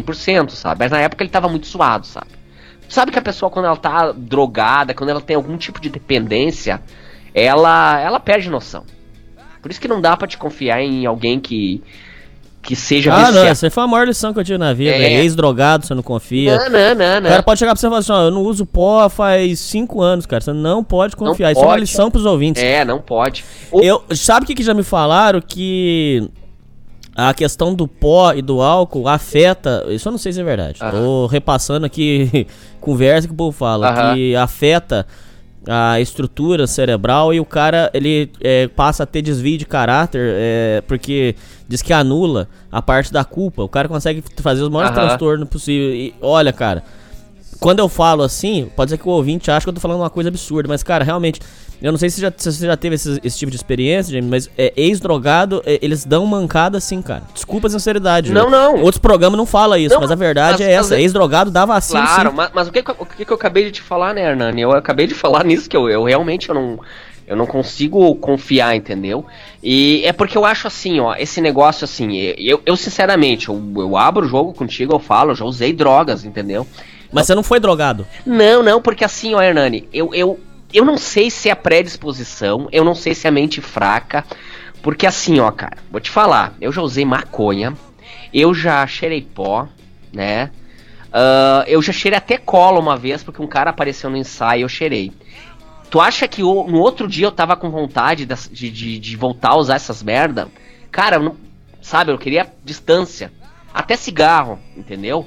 100%, 0.00 0.50
sabe? 0.50 0.78
Mas 0.80 0.90
na 0.90 0.98
época 1.00 1.22
ele 1.22 1.30
tava 1.30 1.48
muito 1.48 1.66
suado, 1.66 2.06
sabe? 2.06 2.28
Sabe 2.88 3.10
que 3.12 3.18
a 3.18 3.22
pessoa 3.22 3.50
quando 3.50 3.66
ela 3.66 3.76
tá 3.76 4.12
drogada, 4.16 4.92
quando 4.94 5.10
ela 5.10 5.20
tem 5.20 5.36
algum 5.36 5.56
tipo 5.56 5.80
de 5.80 5.88
dependência, 5.88 6.82
ela 7.34 7.98
ela 8.00 8.20
perde 8.20 8.50
noção. 8.50 8.84
Por 9.62 9.70
isso 9.70 9.80
que 9.80 9.88
não 9.88 10.00
dá 10.00 10.16
pra 10.16 10.26
te 10.28 10.36
confiar 10.36 10.80
em 10.82 11.06
alguém 11.06 11.38
que 11.40 11.82
que 12.60 12.76
seja 12.76 13.12
Ah, 13.12 13.16
não, 13.18 13.26
viciado. 13.26 13.48
essa 13.48 13.66
aí 13.66 13.70
foi 13.70 13.82
a 13.82 13.86
maior 13.88 14.06
lição 14.06 14.32
que 14.32 14.38
eu 14.38 14.44
tive 14.44 14.56
na 14.58 14.72
vida. 14.72 14.92
É. 14.94 15.14
Ex-drogado, 15.22 15.84
você 15.84 15.94
não 15.94 16.02
confia. 16.02 16.56
Não, 16.56 16.70
não, 16.70 16.94
não, 16.94 17.18
O 17.18 17.20
não. 17.22 17.30
cara 17.30 17.42
pode 17.42 17.58
chegar 17.58 17.72
pra 17.72 17.80
você 17.80 17.86
e 17.86 17.90
falar 17.90 17.98
assim, 18.00 18.12
ó, 18.12 18.22
eu 18.22 18.30
não 18.30 18.42
uso 18.42 18.64
pó 18.64 19.08
faz 19.08 19.58
5 19.58 20.00
anos, 20.00 20.26
cara. 20.26 20.40
Você 20.40 20.52
não 20.52 20.84
pode 20.84 21.16
Não 21.18 21.26
confiar. 21.26 21.50
Isso 21.50 21.60
é 21.60 21.64
uma 21.64 21.70
pode. 21.72 21.80
lição 21.80 22.08
pros 22.08 22.24
ouvintes. 22.24 22.62
É, 22.62 22.84
não 22.84 23.00
pode. 23.00 23.44
Eu, 23.72 24.04
sabe 24.14 24.44
o 24.44 24.46
que, 24.46 24.54
que 24.54 24.62
já 24.62 24.74
me 24.74 24.84
falaram? 24.84 25.40
Que 25.40 26.30
a 27.14 27.34
questão 27.34 27.74
do 27.74 27.86
pó 27.86 28.32
e 28.32 28.42
do 28.42 28.62
álcool 28.62 29.08
afeta. 29.08 29.84
Isso 29.88 30.08
eu 30.08 30.12
não 30.12 30.18
sei 30.18 30.32
se 30.32 30.40
é 30.40 30.44
verdade. 30.44 30.78
Tô 30.90 31.26
repassando 31.26 31.86
aqui 31.86 32.46
conversa 32.80 33.28
que 33.28 33.34
o 33.34 33.36
povo 33.36 33.56
fala. 33.56 33.90
Aham. 33.90 34.14
Que 34.14 34.36
afeta 34.36 35.06
a 35.68 36.00
estrutura 36.00 36.66
cerebral 36.66 37.32
e 37.32 37.38
o 37.38 37.44
cara 37.44 37.88
ele 37.94 38.30
é, 38.40 38.66
passa 38.66 39.04
a 39.04 39.06
ter 39.06 39.22
desvio 39.22 39.56
de 39.56 39.64
caráter 39.64 40.34
é, 40.34 40.82
porque 40.88 41.36
diz 41.68 41.82
que 41.82 41.92
anula 41.92 42.48
a 42.70 42.82
parte 42.82 43.12
da 43.12 43.24
culpa. 43.24 43.62
O 43.62 43.68
cara 43.68 43.88
consegue 43.88 44.24
fazer 44.38 44.62
os 44.62 44.68
maiores 44.68 44.96
Aham. 44.96 45.06
transtornos 45.06 45.48
possíveis. 45.48 45.94
E 45.94 46.14
olha, 46.20 46.52
cara, 46.52 46.82
quando 47.60 47.78
eu 47.78 47.88
falo 47.88 48.22
assim, 48.22 48.68
pode 48.74 48.90
ser 48.90 48.98
que 48.98 49.08
o 49.08 49.12
ouvinte 49.12 49.50
ache 49.50 49.64
que 49.64 49.70
eu 49.70 49.74
tô 49.74 49.80
falando 49.80 50.00
uma 50.00 50.10
coisa 50.10 50.28
absurda, 50.28 50.68
mas, 50.68 50.82
cara, 50.82 51.04
realmente, 51.04 51.40
eu 51.82 51.90
não 51.92 51.98
sei 51.98 52.08
se, 52.10 52.20
já, 52.20 52.32
se 52.36 52.52
você 52.52 52.66
já 52.66 52.76
teve 52.76 52.94
esse, 52.94 53.20
esse 53.24 53.38
tipo 53.38 53.50
de 53.50 53.56
experiência, 53.56 54.12
James, 54.12 54.30
mas 54.30 54.50
é, 54.56 54.72
ex-drogado, 54.76 55.62
é, 55.66 55.78
eles 55.82 56.04
dão 56.04 56.24
mancada 56.24 56.78
assim, 56.78 57.02
cara. 57.02 57.22
Desculpa 57.34 57.66
a 57.66 57.70
sinceridade. 57.70 58.30
Não, 58.32 58.42
viu? 58.42 58.50
não. 58.50 58.76
Outros 58.76 58.98
programas 58.98 59.36
não 59.36 59.46
falam 59.46 59.76
isso, 59.76 59.94
Não, 59.94 60.00
mas 60.00 60.10
a 60.10 60.14
verdade 60.14 60.58
mas- 60.58 60.68
é 60.68 60.72
essa. 60.72 61.00
Ex-drogado 61.00 61.50
dá 61.50 61.64
vacilo 61.66 62.02
Claro, 62.02 62.30
sim. 62.30 62.36
mas, 62.36 62.50
mas 62.54 62.68
o, 62.68 62.72
que, 62.72 62.78
o 62.80 63.06
que 63.06 63.30
eu 63.30 63.34
acabei 63.34 63.64
de 63.64 63.72
te 63.72 63.82
falar, 63.82 64.14
né, 64.14 64.22
Hernani? 64.22 64.62
Eu 64.62 64.72
acabei 64.72 65.06
de 65.06 65.14
falar 65.14 65.42
nisso 65.44 65.68
que 65.68 65.76
eu, 65.76 65.90
eu 65.90 66.04
realmente 66.04 66.48
eu 66.48 66.54
não, 66.54 66.78
eu 67.26 67.36
não 67.36 67.46
consigo 67.46 68.14
confiar, 68.16 68.76
entendeu? 68.76 69.24
E 69.62 70.02
é 70.04 70.12
porque 70.12 70.36
eu 70.38 70.44
acho 70.44 70.66
assim, 70.66 71.00
ó, 71.00 71.14
esse 71.16 71.40
negócio 71.40 71.84
assim, 71.84 72.16
eu, 72.38 72.62
eu 72.64 72.76
sinceramente, 72.76 73.48
eu, 73.48 73.60
eu 73.76 73.96
abro 73.96 74.24
o 74.24 74.28
jogo 74.28 74.52
contigo, 74.52 74.94
eu 74.94 74.98
falo, 74.98 75.32
eu 75.32 75.34
já 75.34 75.44
usei 75.44 75.72
drogas, 75.72 76.24
entendeu? 76.24 76.66
Mas 77.12 77.26
você 77.26 77.34
não 77.34 77.42
foi 77.42 77.60
drogado. 77.60 78.06
Não, 78.24 78.62
não, 78.62 78.80
porque 78.80 79.04
assim, 79.04 79.34
ó, 79.34 79.42
Hernani, 79.42 79.86
eu, 79.92 80.14
eu, 80.14 80.38
eu 80.72 80.84
não 80.84 80.96
sei 80.96 81.30
se 81.30 81.48
é 81.48 81.52
a 81.52 81.56
predisposição, 81.56 82.68
eu 82.72 82.84
não 82.84 82.94
sei 82.94 83.14
se 83.14 83.26
é 83.26 83.28
a 83.28 83.32
mente 83.32 83.60
fraca, 83.60 84.24
porque 84.82 85.06
assim, 85.06 85.38
ó, 85.40 85.50
cara, 85.50 85.78
vou 85.90 86.00
te 86.00 86.10
falar, 86.10 86.54
eu 86.60 86.72
já 86.72 86.82
usei 86.82 87.04
maconha, 87.04 87.74
eu 88.32 88.52
já 88.54 88.86
cheirei 88.86 89.22
pó, 89.22 89.68
né? 90.12 90.50
Ah, 91.12 91.64
eu 91.66 91.82
já 91.82 91.92
cheirei 91.92 92.16
até 92.16 92.38
cola 92.38 92.80
uma 92.80 92.96
vez, 92.96 93.22
porque 93.22 93.42
um 93.42 93.46
cara 93.46 93.70
apareceu 93.70 94.08
no 94.08 94.16
ensaio 94.16 94.60
e 94.60 94.62
eu 94.62 94.68
cheirei. 94.68 95.12
Tu 95.90 96.00
acha 96.00 96.26
que 96.26 96.40
no 96.40 96.78
outro 96.78 97.06
dia 97.06 97.26
eu 97.26 97.32
tava 97.32 97.54
com 97.54 97.70
vontade 97.70 98.24
de, 98.24 98.70
de, 98.70 98.98
de 98.98 99.16
voltar 99.16 99.50
a 99.50 99.56
usar 99.56 99.74
essas 99.74 100.02
merda? 100.02 100.48
Cara, 100.90 101.18
não, 101.18 101.36
sabe, 101.82 102.10
eu 102.10 102.18
queria 102.18 102.50
distância. 102.64 103.30
Até 103.74 103.94
cigarro, 103.94 104.58
entendeu? 104.74 105.26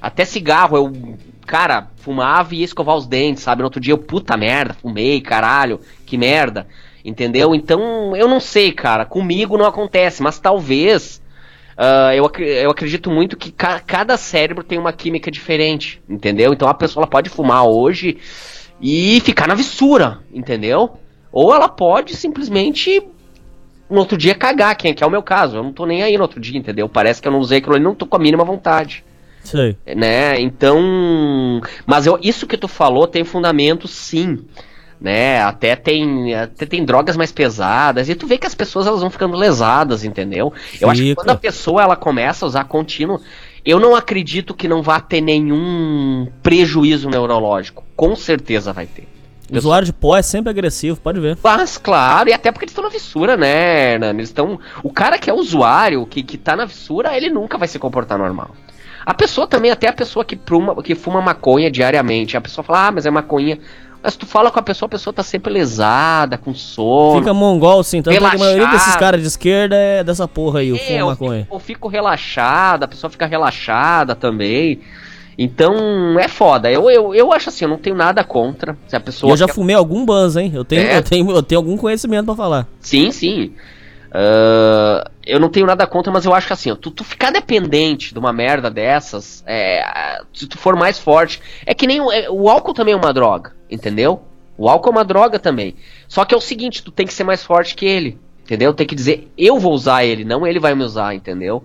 Até 0.00 0.24
cigarro, 0.24 0.76
eu, 0.76 1.16
cara, 1.46 1.88
fumava 1.96 2.54
e 2.54 2.58
ia 2.58 2.64
escovar 2.64 2.96
os 2.96 3.06
dentes, 3.06 3.42
sabe? 3.42 3.60
No 3.62 3.66
outro 3.66 3.80
dia 3.80 3.92
eu, 3.94 3.98
puta 3.98 4.36
merda, 4.36 4.74
fumei, 4.74 5.20
caralho, 5.20 5.80
que 6.04 6.18
merda. 6.18 6.66
Entendeu? 7.04 7.54
Então, 7.54 8.16
eu 8.16 8.26
não 8.28 8.40
sei, 8.40 8.72
cara. 8.72 9.04
Comigo 9.04 9.56
não 9.56 9.64
acontece, 9.66 10.22
mas 10.22 10.38
talvez. 10.40 11.22
ah, 11.76 12.14
eu, 12.14 12.24
acre- 12.26 12.48
eu 12.64 12.70
acredito 12.70 13.10
muito 13.10 13.36
que 13.36 13.50
ca- 13.52 13.80
cada 13.80 14.16
cérebro 14.16 14.64
tem 14.64 14.78
uma 14.78 14.92
química 14.92 15.30
diferente, 15.30 16.02
entendeu? 16.08 16.52
Então 16.52 16.68
a 16.68 16.74
pessoa 16.74 17.06
pode 17.06 17.30
fumar 17.30 17.64
hoje 17.66 18.18
e 18.80 19.20
ficar 19.20 19.46
na 19.46 19.54
vissura, 19.54 20.18
entendeu? 20.32 20.98
Ou 21.32 21.54
ela 21.54 21.68
pode 21.68 22.16
simplesmente 22.16 23.02
no 23.88 23.98
outro 23.98 24.16
dia 24.18 24.34
cagar, 24.34 24.74
que 24.76 24.88
é, 24.88 24.94
que 24.94 25.04
é 25.04 25.06
o 25.06 25.10
meu 25.10 25.22
caso. 25.22 25.56
Eu 25.58 25.62
não 25.62 25.72
tô 25.72 25.86
nem 25.86 26.02
aí 26.02 26.16
no 26.16 26.22
outro 26.22 26.40
dia, 26.40 26.58
entendeu? 26.58 26.88
Parece 26.88 27.22
que 27.22 27.28
eu 27.28 27.32
não 27.32 27.38
usei 27.38 27.58
aquilo 27.58 27.74
ali, 27.76 27.84
não 27.84 27.94
tô 27.94 28.04
com 28.06 28.16
a 28.16 28.20
mínima 28.20 28.44
vontade 28.44 29.04
Sei. 29.46 29.76
né? 29.94 30.40
Então, 30.40 31.60
mas 31.86 32.06
eu, 32.06 32.18
isso 32.22 32.46
que 32.46 32.56
tu 32.56 32.68
falou 32.68 33.06
tem 33.06 33.24
fundamento 33.24 33.86
sim, 33.86 34.44
né? 35.00 35.40
Até 35.42 35.76
tem, 35.76 36.34
até 36.34 36.66
tem 36.66 36.84
drogas 36.84 37.16
mais 37.16 37.32
pesadas 37.32 38.08
e 38.08 38.14
tu 38.14 38.26
vê 38.26 38.38
que 38.38 38.46
as 38.46 38.54
pessoas 38.54 38.86
elas 38.86 39.00
vão 39.00 39.10
ficando 39.10 39.36
lesadas, 39.36 40.04
entendeu? 40.04 40.52
Eu 40.80 40.90
acho 40.90 41.00
que 41.00 41.10
Fica. 41.10 41.22
quando 41.22 41.30
a 41.30 41.36
pessoa 41.36 41.82
ela 41.82 41.96
começa 41.96 42.44
a 42.44 42.48
usar 42.48 42.64
contínuo, 42.64 43.20
eu 43.64 43.80
não 43.80 43.94
acredito 43.94 44.54
que 44.54 44.68
não 44.68 44.82
vá 44.82 45.00
ter 45.00 45.20
nenhum 45.20 46.28
prejuízo 46.42 47.10
neurológico. 47.10 47.84
Com 47.96 48.14
certeza 48.14 48.72
vai 48.72 48.86
ter. 48.86 49.08
O 49.50 49.56
usuário 49.56 49.86
de 49.86 49.92
pó 49.92 50.16
é 50.16 50.22
sempre 50.22 50.50
agressivo, 50.50 51.00
pode 51.00 51.20
ver. 51.20 51.38
Mas, 51.42 51.78
claro, 51.78 52.28
e 52.28 52.32
até 52.32 52.50
porque 52.50 52.64
eles 52.64 52.72
estão 52.72 52.84
na 52.84 52.90
fissura, 52.90 53.36
né? 53.36 53.94
Eles 53.94 54.28
estão. 54.28 54.58
O 54.82 54.92
cara 54.92 55.18
que 55.18 55.30
é 55.30 55.32
usuário, 55.32 56.04
que, 56.06 56.22
que 56.22 56.36
tá 56.36 56.56
na 56.56 56.66
fissura, 56.66 57.16
ele 57.16 57.30
nunca 57.30 57.56
vai 57.56 57.68
se 57.68 57.78
comportar 57.78 58.18
normal. 58.18 58.50
A 59.06 59.14
pessoa 59.14 59.46
também, 59.46 59.70
até 59.70 59.86
a 59.88 59.92
pessoa 59.92 60.24
que, 60.24 60.34
pruma, 60.34 60.82
que 60.82 60.96
fuma 60.96 61.22
maconha 61.22 61.70
diariamente, 61.70 62.36
a 62.36 62.40
pessoa 62.40 62.64
fala, 62.64 62.88
ah, 62.88 62.92
mas 62.92 63.06
é 63.06 63.10
maconha. 63.10 63.56
Mas 64.02 64.14
tu 64.16 64.26
fala 64.26 64.50
com 64.50 64.58
a 64.58 64.62
pessoa, 64.62 64.86
a 64.86 64.90
pessoa 64.90 65.12
tá 65.14 65.22
sempre 65.22 65.52
lesada, 65.52 66.36
com 66.36 66.52
sono. 66.54 67.20
Fica 67.20 67.32
mongol, 67.32 67.82
sim. 67.84 68.02
Tanto 68.02 68.14
é 68.16 68.18
que 68.30 68.36
a 68.36 68.38
maioria 68.38 68.66
desses 68.66 68.94
caras 68.96 69.20
de 69.20 69.26
esquerda 69.28 69.74
é 69.76 70.02
dessa 70.04 70.26
porra 70.28 70.60
aí, 70.60 70.72
o 70.72 70.76
É, 70.76 70.78
fumo 70.78 70.98
eu 70.98 71.06
maconha. 71.06 71.42
fico, 71.42 71.54
eu 71.54 71.60
fico 71.60 71.88
relaxada, 71.88 72.84
a 72.84 72.88
pessoa 72.88 73.10
fica 73.10 73.26
relaxada 73.26 74.14
também. 74.14 74.80
Então, 75.38 76.18
é 76.18 76.28
foda. 76.28 76.70
Eu, 76.70 76.90
eu, 76.90 77.14
eu 77.14 77.32
acho 77.32 77.48
assim, 77.48 77.64
eu 77.64 77.68
não 77.68 77.76
tenho 77.78 77.94
nada 77.96 78.24
contra. 78.24 78.76
Se 78.88 78.96
a 78.96 79.00
pessoa. 79.00 79.32
eu 79.32 79.36
já 79.36 79.46
quer- 79.46 79.52
fumei 79.54 79.76
algum 79.76 80.04
banzo, 80.04 80.40
hein? 80.40 80.50
Eu 80.54 80.64
tenho, 80.64 80.82
É? 80.82 80.98
eu 80.98 81.02
tenho, 81.02 81.30
eu 81.30 81.42
tenho 81.42 81.58
algum 81.60 81.76
conhecimento 81.76 82.26
pra 82.26 82.34
falar. 82.34 82.66
Sim, 82.80 83.10
sim. 83.10 83.52
Ah, 84.18 85.10
eu 85.26 85.38
não 85.38 85.50
tenho 85.50 85.66
nada 85.66 85.86
contra, 85.86 86.10
mas 86.10 86.24
eu 86.24 86.32
acho 86.32 86.46
que 86.46 86.52
assim, 86.54 86.74
tu, 86.76 86.90
tu 86.90 87.04
ficar 87.04 87.30
dependente 87.30 88.14
de 88.14 88.18
uma 88.18 88.32
merda 88.32 88.70
dessas, 88.70 89.44
é, 89.46 89.82
se 90.32 90.46
tu 90.46 90.56
for 90.56 90.74
mais 90.74 90.98
forte. 90.98 91.42
É 91.66 91.74
que 91.74 91.86
nem 91.86 92.00
o, 92.00 92.10
é, 92.10 92.30
o 92.30 92.48
álcool 92.48 92.72
também 92.72 92.94
é 92.94 92.96
uma 92.96 93.12
droga, 93.12 93.54
entendeu? 93.70 94.22
O 94.56 94.70
álcool 94.70 94.88
é 94.88 94.92
uma 94.92 95.04
droga 95.04 95.38
também. 95.38 95.76
Só 96.08 96.24
que 96.24 96.34
é 96.34 96.38
o 96.38 96.40
seguinte, 96.40 96.82
tu 96.82 96.90
tem 96.90 97.06
que 97.06 97.12
ser 97.12 97.24
mais 97.24 97.44
forte 97.44 97.74
que 97.74 97.84
ele, 97.84 98.18
entendeu? 98.42 98.72
Tem 98.72 98.86
que 98.86 98.94
dizer, 98.94 99.30
eu 99.36 99.58
vou 99.58 99.74
usar 99.74 100.02
ele, 100.06 100.24
não 100.24 100.46
ele 100.46 100.58
vai 100.58 100.74
me 100.74 100.82
usar, 100.82 101.14
entendeu? 101.14 101.62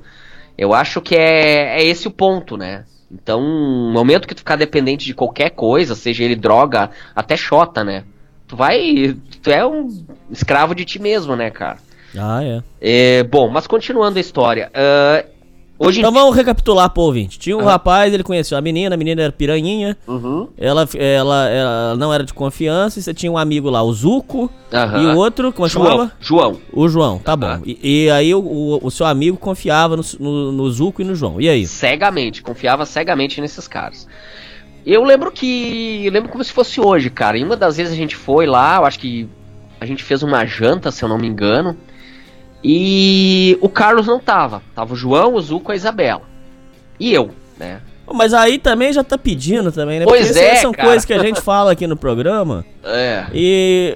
Eu 0.57 0.73
acho 0.73 0.99
que 0.99 1.15
é, 1.15 1.79
é 1.79 1.83
esse 1.85 2.05
o 2.09 2.11
ponto, 2.11 2.57
né? 2.57 2.83
Então, 3.09 3.41
no 3.41 3.93
momento 3.93 4.27
que 4.27 4.35
tu 4.35 4.39
ficar 4.39 4.57
dependente 4.57 5.05
de 5.05 5.13
qualquer 5.13 5.51
coisa, 5.51 5.95
seja 5.95 6.25
ele 6.25 6.35
droga, 6.35 6.89
até 7.15 7.37
xota, 7.37 7.81
né? 7.81 8.03
Tu 8.45 8.57
vai. 8.57 9.15
Tu 9.41 9.49
é 9.49 9.65
um 9.65 9.87
escravo 10.29 10.75
de 10.75 10.83
ti 10.83 10.99
mesmo, 10.99 11.35
né, 11.35 11.49
cara? 11.49 11.77
Ah, 12.17 12.43
é. 12.43 12.61
É, 12.81 13.23
bom, 13.23 13.49
mas 13.49 13.67
continuando 13.67 14.17
a 14.17 14.21
história. 14.21 14.69
ah, 14.73 15.23
hoje 15.79 15.99
em 15.99 16.01
Então 16.01 16.11
vamos 16.11 16.35
recapitular 16.35 16.89
pro 16.89 17.03
ouvinte. 17.03 17.39
Tinha 17.39 17.57
um 17.57 17.61
Ah. 17.67 17.71
rapaz, 17.71 18.13
ele 18.13 18.23
conheceu 18.23 18.57
a 18.57 18.61
menina, 18.61 18.93
a 18.95 18.97
menina 18.97 19.21
era 19.23 19.31
piranhinha. 19.31 19.97
Uhum. 20.07 20.47
Ela, 20.57 20.87
ela, 20.95 21.49
ela 21.49 21.95
não 21.95 22.13
era 22.13 22.23
de 22.23 22.33
confiança. 22.33 22.99
E 22.99 23.01
você 23.01 23.13
tinha 23.13 23.31
um 23.31 23.37
amigo 23.37 23.69
lá, 23.69 23.81
o 23.81 23.91
Zuco. 23.93 24.51
Aham. 24.73 25.01
E 25.01 25.05
o 25.07 25.17
outro, 25.17 25.51
como 25.53 25.65
é 25.65 25.69
que 25.69 25.73
João, 25.73 25.85
chamava? 25.89 26.11
João. 26.19 26.59
O 26.73 26.87
João, 26.87 27.17
tá 27.19 27.35
bom. 27.35 27.61
E, 27.65 28.05
e 28.05 28.11
aí 28.11 28.33
o, 28.35 28.39
o, 28.39 28.79
o 28.85 28.91
seu 28.91 29.05
amigo 29.05 29.37
confiava 29.37 29.95
no, 29.95 30.03
no, 30.19 30.51
no 30.51 30.69
Zuco 30.69 31.01
e 31.01 31.05
no 31.05 31.15
João. 31.15 31.39
E 31.39 31.47
aí? 31.49 31.65
Cegamente, 31.65 32.41
confiava 32.43 32.85
cegamente 32.85 33.39
nesses 33.41 33.67
caras. 33.67 34.07
Eu 34.85 35.03
lembro 35.03 35.31
que. 35.31 36.01
Eu 36.05 36.11
lembro 36.11 36.29
como 36.29 36.43
se 36.43 36.51
fosse 36.51 36.81
hoje, 36.81 37.09
cara. 37.09 37.37
Em 37.37 37.43
uma 37.45 37.55
das 37.55 37.77
vezes 37.77 37.93
a 37.93 37.95
gente 37.95 38.15
foi 38.15 38.45
lá, 38.47 38.77
eu 38.77 38.85
acho 38.85 38.99
que 38.99 39.29
a 39.79 39.85
gente 39.85 40.03
fez 40.03 40.21
uma 40.23 40.43
janta, 40.45 40.91
se 40.91 41.03
eu 41.03 41.09
não 41.09 41.17
me 41.19 41.27
engano. 41.27 41.77
E 42.63 43.57
o 43.61 43.69
Carlos 43.69 44.07
não 44.07 44.19
tava. 44.19 44.61
Tava 44.75 44.93
o 44.93 44.95
João, 44.95 45.33
o 45.33 45.41
Zuco 45.41 45.71
a 45.71 45.75
Isabela. 45.75 46.23
E 46.99 47.13
eu, 47.13 47.31
né? 47.57 47.81
Mas 48.13 48.33
aí 48.33 48.57
também 48.57 48.91
já 48.91 49.03
tá 49.03 49.17
pedindo 49.17 49.71
também, 49.71 49.99
né? 49.99 50.05
Pois 50.05 50.27
Porque 50.27 50.39
é, 50.39 50.55
são 50.57 50.71
cara. 50.71 50.87
coisas 50.87 51.05
que 51.05 51.13
a 51.13 51.19
gente 51.19 51.39
fala 51.41 51.71
aqui 51.71 51.87
no 51.87 51.95
programa. 51.95 52.65
É. 52.83 53.25
E 53.33 53.95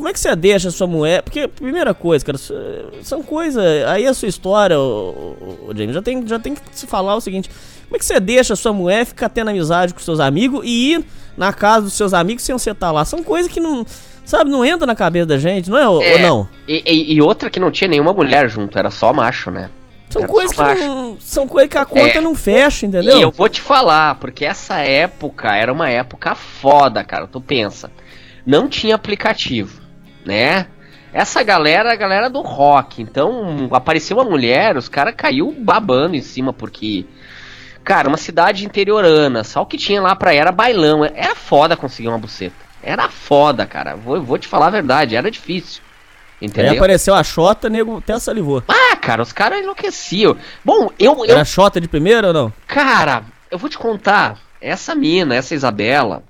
como 0.00 0.08
é 0.08 0.14
que 0.14 0.18
você 0.18 0.34
deixa 0.34 0.68
a 0.68 0.70
sua 0.70 0.86
mulher? 0.86 1.22
Porque, 1.22 1.46
primeira 1.46 1.92
coisa, 1.92 2.24
cara, 2.24 2.38
são 3.02 3.22
coisas. 3.22 3.62
Aí 3.86 4.06
a 4.06 4.14
sua 4.14 4.28
história, 4.28 4.80
o, 4.80 5.70
James, 5.76 5.94
já 5.94 6.00
tem, 6.00 6.26
já 6.26 6.38
tem 6.38 6.54
que 6.54 6.62
se 6.72 6.86
falar 6.86 7.14
o 7.14 7.20
seguinte: 7.20 7.50
como 7.84 7.96
é 7.96 7.98
que 7.98 8.04
você 8.06 8.18
deixa 8.18 8.54
a 8.54 8.56
sua 8.56 8.72
mulher 8.72 9.04
ficar 9.04 9.28
tendo 9.28 9.50
amizade 9.50 9.92
com 9.92 10.00
seus 10.00 10.18
amigos 10.18 10.62
e 10.64 10.94
ir 10.94 11.04
na 11.36 11.52
casa 11.52 11.82
dos 11.82 11.92
seus 11.92 12.14
amigos 12.14 12.42
sem 12.42 12.54
você 12.54 12.70
estar 12.70 12.90
lá? 12.90 13.04
São 13.04 13.22
coisas 13.22 13.52
que 13.52 13.60
não. 13.60 13.84
Sabe, 14.30 14.48
não 14.48 14.64
entra 14.64 14.86
na 14.86 14.94
cabeça 14.94 15.26
da 15.26 15.38
gente, 15.38 15.68
não 15.68 15.76
é? 15.76 15.88
Ou, 15.88 16.00
É, 16.00 16.18
não? 16.18 16.48
E, 16.68 16.82
e- 16.86 17.14
e 17.14 17.20
outra 17.20 17.50
que 17.50 17.58
não 17.58 17.68
tinha 17.70 17.88
nenhuma 17.88 18.12
mulher 18.12 18.48
junto, 18.48 18.78
era 18.78 18.88
só 18.88 19.12
macho, 19.12 19.50
né? 19.50 19.68
São 20.08 20.22
Era 20.22 20.30
coisas 20.30 20.52
que 20.56 20.62
macho. 20.62 20.84
não, 20.86 21.16
São 21.18 21.48
coisas 21.48 21.68
que 21.68 21.76
a 21.78 21.84
conta 21.84 22.18
É. 22.18 22.20
não 22.20 22.34
fecha, 22.36 22.86
entendeu? 22.86 23.18
E 23.18 23.22
eu 23.22 23.32
vou 23.32 23.48
te 23.48 23.60
falar, 23.60 24.14
porque 24.20 24.44
essa 24.44 24.76
época 24.78 25.52
era 25.56 25.72
uma 25.72 25.88
época 25.90 26.36
foda, 26.36 27.02
cara. 27.02 27.26
Tu 27.26 27.40
pensa. 27.40 27.90
Não 28.46 28.68
tinha 28.68 28.94
aplicativo, 28.94 29.80
né? 30.24 30.66
Essa 31.12 31.42
galera, 31.42 31.92
a 31.92 31.96
galera 31.96 32.30
do 32.30 32.40
rock. 32.40 33.02
Então, 33.02 33.68
apareceu 33.72 34.16
uma 34.16 34.24
mulher, 34.24 34.76
os 34.76 34.88
caras 34.88 35.12
caiu 35.16 35.52
babando 35.58 36.14
em 36.14 36.22
cima, 36.22 36.52
porque. 36.52 37.04
Cara, 37.82 38.06
uma 38.08 38.16
cidade 38.16 38.64
interiorana, 38.64 39.42
só 39.42 39.62
o 39.62 39.66
que 39.66 39.76
tinha 39.76 40.00
lá 40.00 40.14
pra 40.14 40.32
era 40.32 40.52
bailão. 40.52 41.04
Era 41.04 41.34
foda 41.34 41.76
conseguir 41.76 42.06
uma 42.08 42.18
buceta. 42.18 42.69
Era 42.82 43.08
foda, 43.08 43.66
cara. 43.66 43.94
Vou, 43.96 44.22
vou 44.22 44.38
te 44.38 44.48
falar 44.48 44.68
a 44.68 44.70
verdade, 44.70 45.16
era 45.16 45.30
difícil. 45.30 45.82
Aí 46.40 46.48
Entendeu? 46.48 46.74
apareceu 46.74 47.14
a 47.14 47.22
Xota, 47.22 47.68
nego 47.68 47.98
até 47.98 48.18
salivou. 48.18 48.62
Ah, 48.66 48.96
cara, 48.96 49.22
os 49.22 49.32
caras 49.32 49.60
enlouqueciam. 49.60 50.36
Bom, 50.64 50.90
eu, 50.98 51.24
eu, 51.24 51.32
Era 51.32 51.44
Xota 51.44 51.80
de 51.80 51.86
primeira 51.86 52.28
ou 52.28 52.32
não? 52.32 52.52
Cara, 52.66 53.24
eu 53.50 53.58
vou 53.58 53.68
te 53.68 53.76
contar. 53.76 54.38
Essa 54.60 54.94
mina, 54.94 55.34
essa 55.34 55.54
Isabela, 55.54 56.22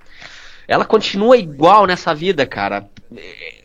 ela 0.67 0.85
continua 0.85 1.37
igual 1.37 1.87
nessa 1.87 2.15
vida, 2.15 2.45
cara. 2.45 2.89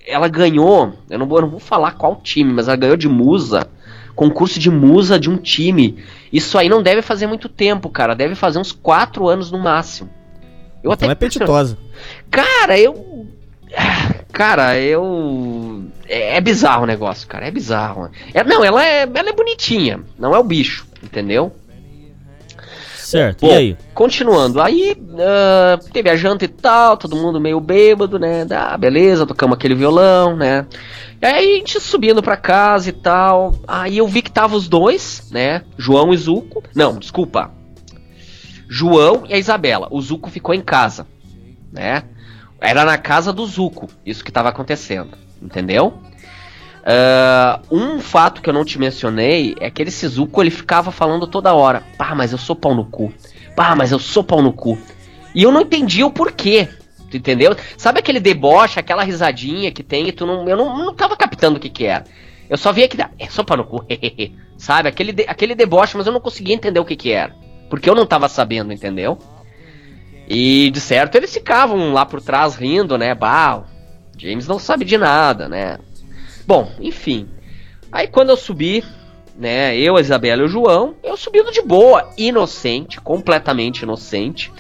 Ela 0.07 0.27
ganhou, 0.27 0.93
eu 1.09 1.17
não 1.17 1.27
vou, 1.27 1.39
eu 1.39 1.41
não 1.43 1.49
vou 1.49 1.59
falar 1.59 1.93
qual 1.93 2.15
time, 2.17 2.53
mas 2.53 2.67
ela 2.67 2.77
ganhou 2.77 2.97
de 2.97 3.09
musa. 3.09 3.67
Concurso 4.15 4.59
de 4.59 4.69
musa 4.69 5.19
de 5.19 5.29
um 5.29 5.37
time. 5.37 6.03
Isso 6.31 6.57
aí 6.57 6.69
não 6.69 6.81
deve 6.81 7.01
fazer 7.01 7.27
muito 7.27 7.49
tempo, 7.49 7.89
cara. 7.89 8.15
Deve 8.15 8.33
fazer 8.33 8.59
uns 8.59 8.71
quatro 8.71 9.27
anos 9.27 9.51
no 9.51 9.59
máximo. 9.59 10.09
Eu 10.83 10.93
Então 10.93 11.09
é 11.09 11.15
petitosa. 11.15 11.77
Cara, 12.29 12.77
eu. 12.77 13.27
Cara, 14.31 14.77
eu. 14.79 15.85
É, 16.07 16.37
é 16.37 16.41
bizarro 16.41 16.83
o 16.83 16.87
negócio, 16.87 17.27
cara. 17.27 17.47
É 17.47 17.51
bizarro. 17.51 18.09
É, 18.33 18.43
não, 18.43 18.63
ela 18.63 18.85
é, 18.85 19.01
ela 19.01 19.29
é 19.29 19.33
bonitinha. 19.33 20.01
Não 20.19 20.35
é 20.35 20.39
o 20.39 20.43
bicho, 20.43 20.85
entendeu? 21.01 21.53
Certo, 23.05 23.41
Bom, 23.41 23.51
e 23.51 23.53
aí? 23.53 23.77
Continuando, 23.93 24.59
aí 24.59 24.97
ah, 25.19 25.79
teve 25.93 26.09
a 26.09 26.15
janta 26.15 26.43
e 26.43 26.47
tal, 26.47 26.97
todo 26.97 27.15
mundo 27.15 27.39
meio 27.39 27.59
bêbado, 27.59 28.17
né? 28.17 28.47
Ah, 28.49 28.75
beleza, 28.75 29.27
tocamos 29.27 29.55
aquele 29.55 29.75
violão, 29.75 30.35
né? 30.35 30.65
E 31.21 31.25
aí 31.25 31.53
a 31.53 31.57
gente 31.57 31.79
subindo 31.79 32.23
pra 32.23 32.35
casa 32.35 32.89
e 32.89 32.91
tal. 32.91 33.55
Aí 33.67 33.99
eu 33.99 34.07
vi 34.07 34.23
que 34.23 34.31
tava 34.31 34.55
os 34.55 34.67
dois, 34.67 35.29
né? 35.31 35.61
João 35.77 36.13
e 36.13 36.17
Zuco. 36.17 36.63
Não, 36.75 36.97
desculpa. 36.97 37.51
João 38.67 39.23
e 39.29 39.35
a 39.35 39.37
Isabela. 39.37 39.87
O 39.91 40.01
Zuco 40.01 40.29
ficou 40.31 40.55
em 40.55 40.61
casa, 40.61 41.05
né? 41.71 42.03
Era 42.59 42.85
na 42.85 42.97
casa 42.97 43.31
do 43.33 43.45
Zuco, 43.45 43.87
isso 44.05 44.23
que 44.23 44.31
tava 44.31 44.49
acontecendo, 44.49 45.17
entendeu? 45.41 45.93
Ah, 46.85 47.59
um 47.71 47.99
fato 47.99 48.41
que 48.41 48.49
eu 48.49 48.53
não 48.53 48.63
te 48.63 48.77
mencionei 48.77 49.55
é 49.59 49.71
que 49.71 49.81
esse 49.81 50.07
Zuko 50.07 50.41
ele 50.41 50.51
ficava 50.51 50.91
falando 50.91 51.25
toda 51.27 51.53
hora: 51.53 51.83
pá, 51.97 52.13
mas 52.13 52.31
eu 52.31 52.37
sou 52.37 52.55
pau 52.55 52.75
no 52.75 52.85
cu, 52.85 53.11
pá, 53.55 53.75
mas 53.75 53.91
eu 53.91 53.99
sou 53.99 54.23
pau 54.23 54.41
no 54.41 54.53
cu. 54.53 54.77
E 55.33 55.43
eu 55.43 55.51
não 55.51 55.61
entendia 55.61 56.05
o 56.05 56.11
porquê, 56.11 56.69
tu 57.09 57.17
entendeu? 57.17 57.55
Sabe 57.77 57.99
aquele 57.99 58.19
deboche, 58.19 58.79
aquela 58.79 59.03
risadinha 59.03 59.71
que 59.71 59.83
tem 59.83 60.07
e 60.07 60.11
tu 60.11 60.25
não. 60.25 60.47
Eu 60.47 60.55
não, 60.55 60.77
não 60.77 60.93
tava 60.93 61.17
captando 61.17 61.57
o 61.57 61.59
que 61.59 61.69
que 61.69 61.85
era. 61.85 62.05
Eu 62.47 62.57
só 62.57 62.71
via 62.71 62.87
que. 62.87 62.95
dá, 62.95 63.09
É, 63.17 63.27
sou 63.29 63.43
pau 63.43 63.57
no 63.57 63.65
cu, 63.65 63.83
sabe? 64.57 64.87
Aquele, 64.87 65.11
de- 65.11 65.25
aquele 65.27 65.55
deboche, 65.55 65.97
mas 65.97 66.05
eu 66.05 66.13
não 66.13 66.21
conseguia 66.21 66.53
entender 66.53 66.79
o 66.79 66.85
que 66.85 66.95
que 66.95 67.11
era. 67.11 67.35
Porque 67.67 67.89
eu 67.89 67.95
não 67.95 68.05
tava 68.05 68.29
sabendo, 68.29 68.71
entendeu? 68.71 69.17
E 70.27 70.69
de 70.71 70.79
certo 70.79 71.15
eles 71.15 71.33
ficavam 71.33 71.93
lá 71.93 72.05
por 72.05 72.21
trás 72.21 72.55
rindo, 72.55 72.97
né? 72.97 73.13
Bah, 73.13 73.63
James 74.17 74.47
não 74.47 74.57
sabe 74.57 74.85
de 74.85 74.97
nada, 74.97 75.47
né? 75.47 75.77
Bom, 76.47 76.71
enfim. 76.79 77.29
Aí 77.91 78.07
quando 78.07 78.29
eu 78.29 78.37
subi, 78.37 78.83
né, 79.37 79.77
eu, 79.77 79.97
a 79.97 80.01
Isabela 80.01 80.41
e 80.41 80.45
o 80.45 80.49
João, 80.49 80.95
eu 81.03 81.15
subindo 81.15 81.51
de 81.51 81.61
boa, 81.61 82.09
inocente, 82.17 82.99
completamente 82.99 83.83
inocente. 83.83 84.51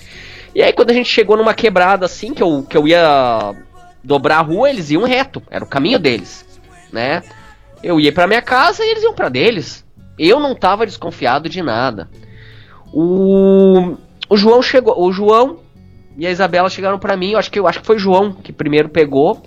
E 0.53 0.61
aí 0.61 0.71
quando 0.71 0.91
a 0.91 0.93
gente 0.93 1.09
chegou 1.09 1.35
numa 1.35 1.53
quebrada 1.53 2.05
assim, 2.05 2.33
que 2.33 2.43
eu, 2.43 2.63
que 2.63 2.77
eu 2.77 2.87
ia 2.87 3.53
dobrar 4.03 4.37
a 4.39 4.41
rua, 4.41 4.69
eles 4.69 4.91
iam 4.91 5.03
reto, 5.03 5.41
era 5.49 5.63
o 5.63 5.67
caminho 5.67 5.99
deles, 5.99 6.45
né? 6.91 7.23
Eu 7.81 7.99
ia 7.99 8.11
pra 8.11 8.27
minha 8.27 8.41
casa 8.41 8.83
e 8.83 8.89
eles 8.89 9.03
iam 9.03 9.13
pra 9.13 9.29
deles. 9.29 9.85
Eu 10.17 10.39
não 10.39 10.55
tava 10.55 10.85
desconfiado 10.85 11.49
de 11.49 11.61
nada. 11.61 12.09
O, 12.93 13.97
o 14.29 14.37
João 14.37 14.61
chegou, 14.61 15.01
o 15.01 15.11
João 15.11 15.59
e 16.17 16.25
a 16.25 16.31
Isabela 16.31 16.69
chegaram 16.69 16.97
pra 16.97 17.17
mim, 17.17 17.31
eu 17.31 17.39
acho 17.39 17.51
que 17.51 17.59
eu 17.59 17.67
acho 17.67 17.79
que 17.81 17.85
foi 17.85 17.97
o 17.97 17.99
João 17.99 18.33
que 18.33 18.51
primeiro 18.53 18.89
pegou. 18.89 19.43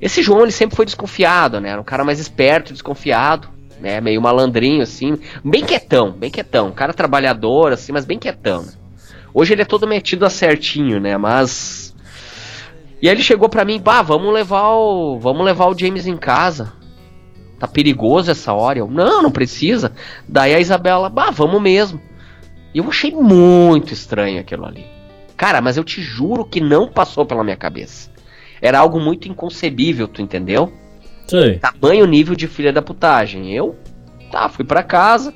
Esse 0.00 0.22
João 0.22 0.42
ele 0.42 0.52
sempre 0.52 0.76
foi 0.76 0.84
desconfiado, 0.84 1.60
né? 1.60 1.70
Era 1.70 1.80
um 1.80 1.84
cara 1.84 2.04
mais 2.04 2.18
esperto, 2.18 2.72
desconfiado, 2.72 3.48
né? 3.80 4.00
Meio 4.00 4.20
malandrinho 4.20 4.82
assim, 4.82 5.18
bem 5.44 5.64
quietão, 5.64 6.12
bem 6.12 6.30
quietão, 6.30 6.68
um 6.68 6.72
cara 6.72 6.92
trabalhador 6.92 7.72
assim, 7.72 7.92
mas 7.92 8.04
bem 8.04 8.18
quietão. 8.18 8.62
né? 8.62 8.72
Hoje 9.32 9.52
ele 9.52 9.62
é 9.62 9.66
todo 9.66 9.86
metido 9.86 10.24
a 10.24 10.30
certinho, 10.30 10.98
né? 11.00 11.16
Mas 11.16 11.94
e 13.02 13.08
aí 13.08 13.14
ele 13.14 13.22
chegou 13.22 13.48
pra 13.48 13.64
mim, 13.64 13.80
bah, 13.80 14.02
vamos 14.02 14.32
levar 14.32 14.74
o, 14.74 15.18
vamos 15.18 15.44
levar 15.44 15.66
o 15.68 15.78
James 15.78 16.06
em 16.06 16.18
casa. 16.18 16.72
Tá 17.58 17.66
perigoso 17.66 18.30
essa 18.30 18.52
hora. 18.52 18.78
Eu, 18.78 18.88
não, 18.88 19.22
não 19.22 19.30
precisa. 19.30 19.92
Daí 20.28 20.54
a 20.54 20.60
Isabela, 20.60 21.08
bah, 21.08 21.30
vamos 21.30 21.60
mesmo. 21.62 22.00
E 22.74 22.78
eu 22.78 22.88
achei 22.88 23.12
muito 23.12 23.92
estranho 23.92 24.40
aquilo 24.40 24.64
ali. 24.64 24.86
Cara, 25.36 25.60
mas 25.60 25.76
eu 25.76 25.84
te 25.84 26.02
juro 26.02 26.44
que 26.44 26.60
não 26.60 26.88
passou 26.88 27.24
pela 27.24 27.44
minha 27.44 27.56
cabeça. 27.56 28.10
Era 28.60 28.78
algo 28.78 29.00
muito 29.00 29.28
inconcebível, 29.28 30.06
tu 30.06 30.20
entendeu? 30.20 30.72
Sei. 31.26 31.58
Tamanho 31.58 32.06
nível 32.06 32.36
de 32.36 32.46
filha 32.46 32.72
da 32.72 32.82
putagem. 32.82 33.52
Eu, 33.52 33.76
tá, 34.30 34.48
fui 34.48 34.64
pra 34.64 34.82
casa. 34.82 35.32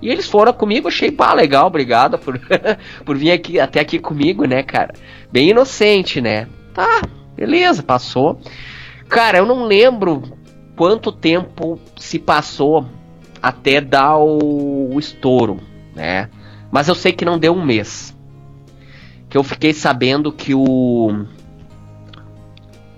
E 0.00 0.08
eles 0.08 0.28
foram 0.28 0.52
comigo, 0.52 0.86
achei, 0.86 1.10
pá, 1.10 1.34
legal, 1.34 1.66
obrigado 1.66 2.18
por, 2.18 2.40
por 3.04 3.16
vir 3.16 3.32
aqui, 3.32 3.58
até 3.58 3.80
aqui 3.80 3.98
comigo, 3.98 4.44
né, 4.44 4.62
cara? 4.62 4.94
Bem 5.32 5.50
inocente, 5.50 6.20
né? 6.20 6.46
Tá, 6.72 7.02
Beleza, 7.38 7.84
passou. 7.84 8.40
Cara, 9.08 9.38
eu 9.38 9.46
não 9.46 9.62
lembro 9.62 10.24
quanto 10.74 11.12
tempo 11.12 11.78
se 11.96 12.18
passou 12.18 12.84
até 13.40 13.80
dar 13.80 14.16
o, 14.16 14.92
o 14.92 14.98
estouro, 14.98 15.60
né? 15.94 16.28
Mas 16.70 16.88
eu 16.88 16.94
sei 16.94 17.12
que 17.12 17.24
não 17.24 17.38
deu 17.38 17.52
um 17.54 17.64
mês. 17.64 18.16
Que 19.28 19.36
eu 19.36 19.42
fiquei 19.42 19.72
sabendo 19.72 20.32
que 20.32 20.54
o. 20.54 21.24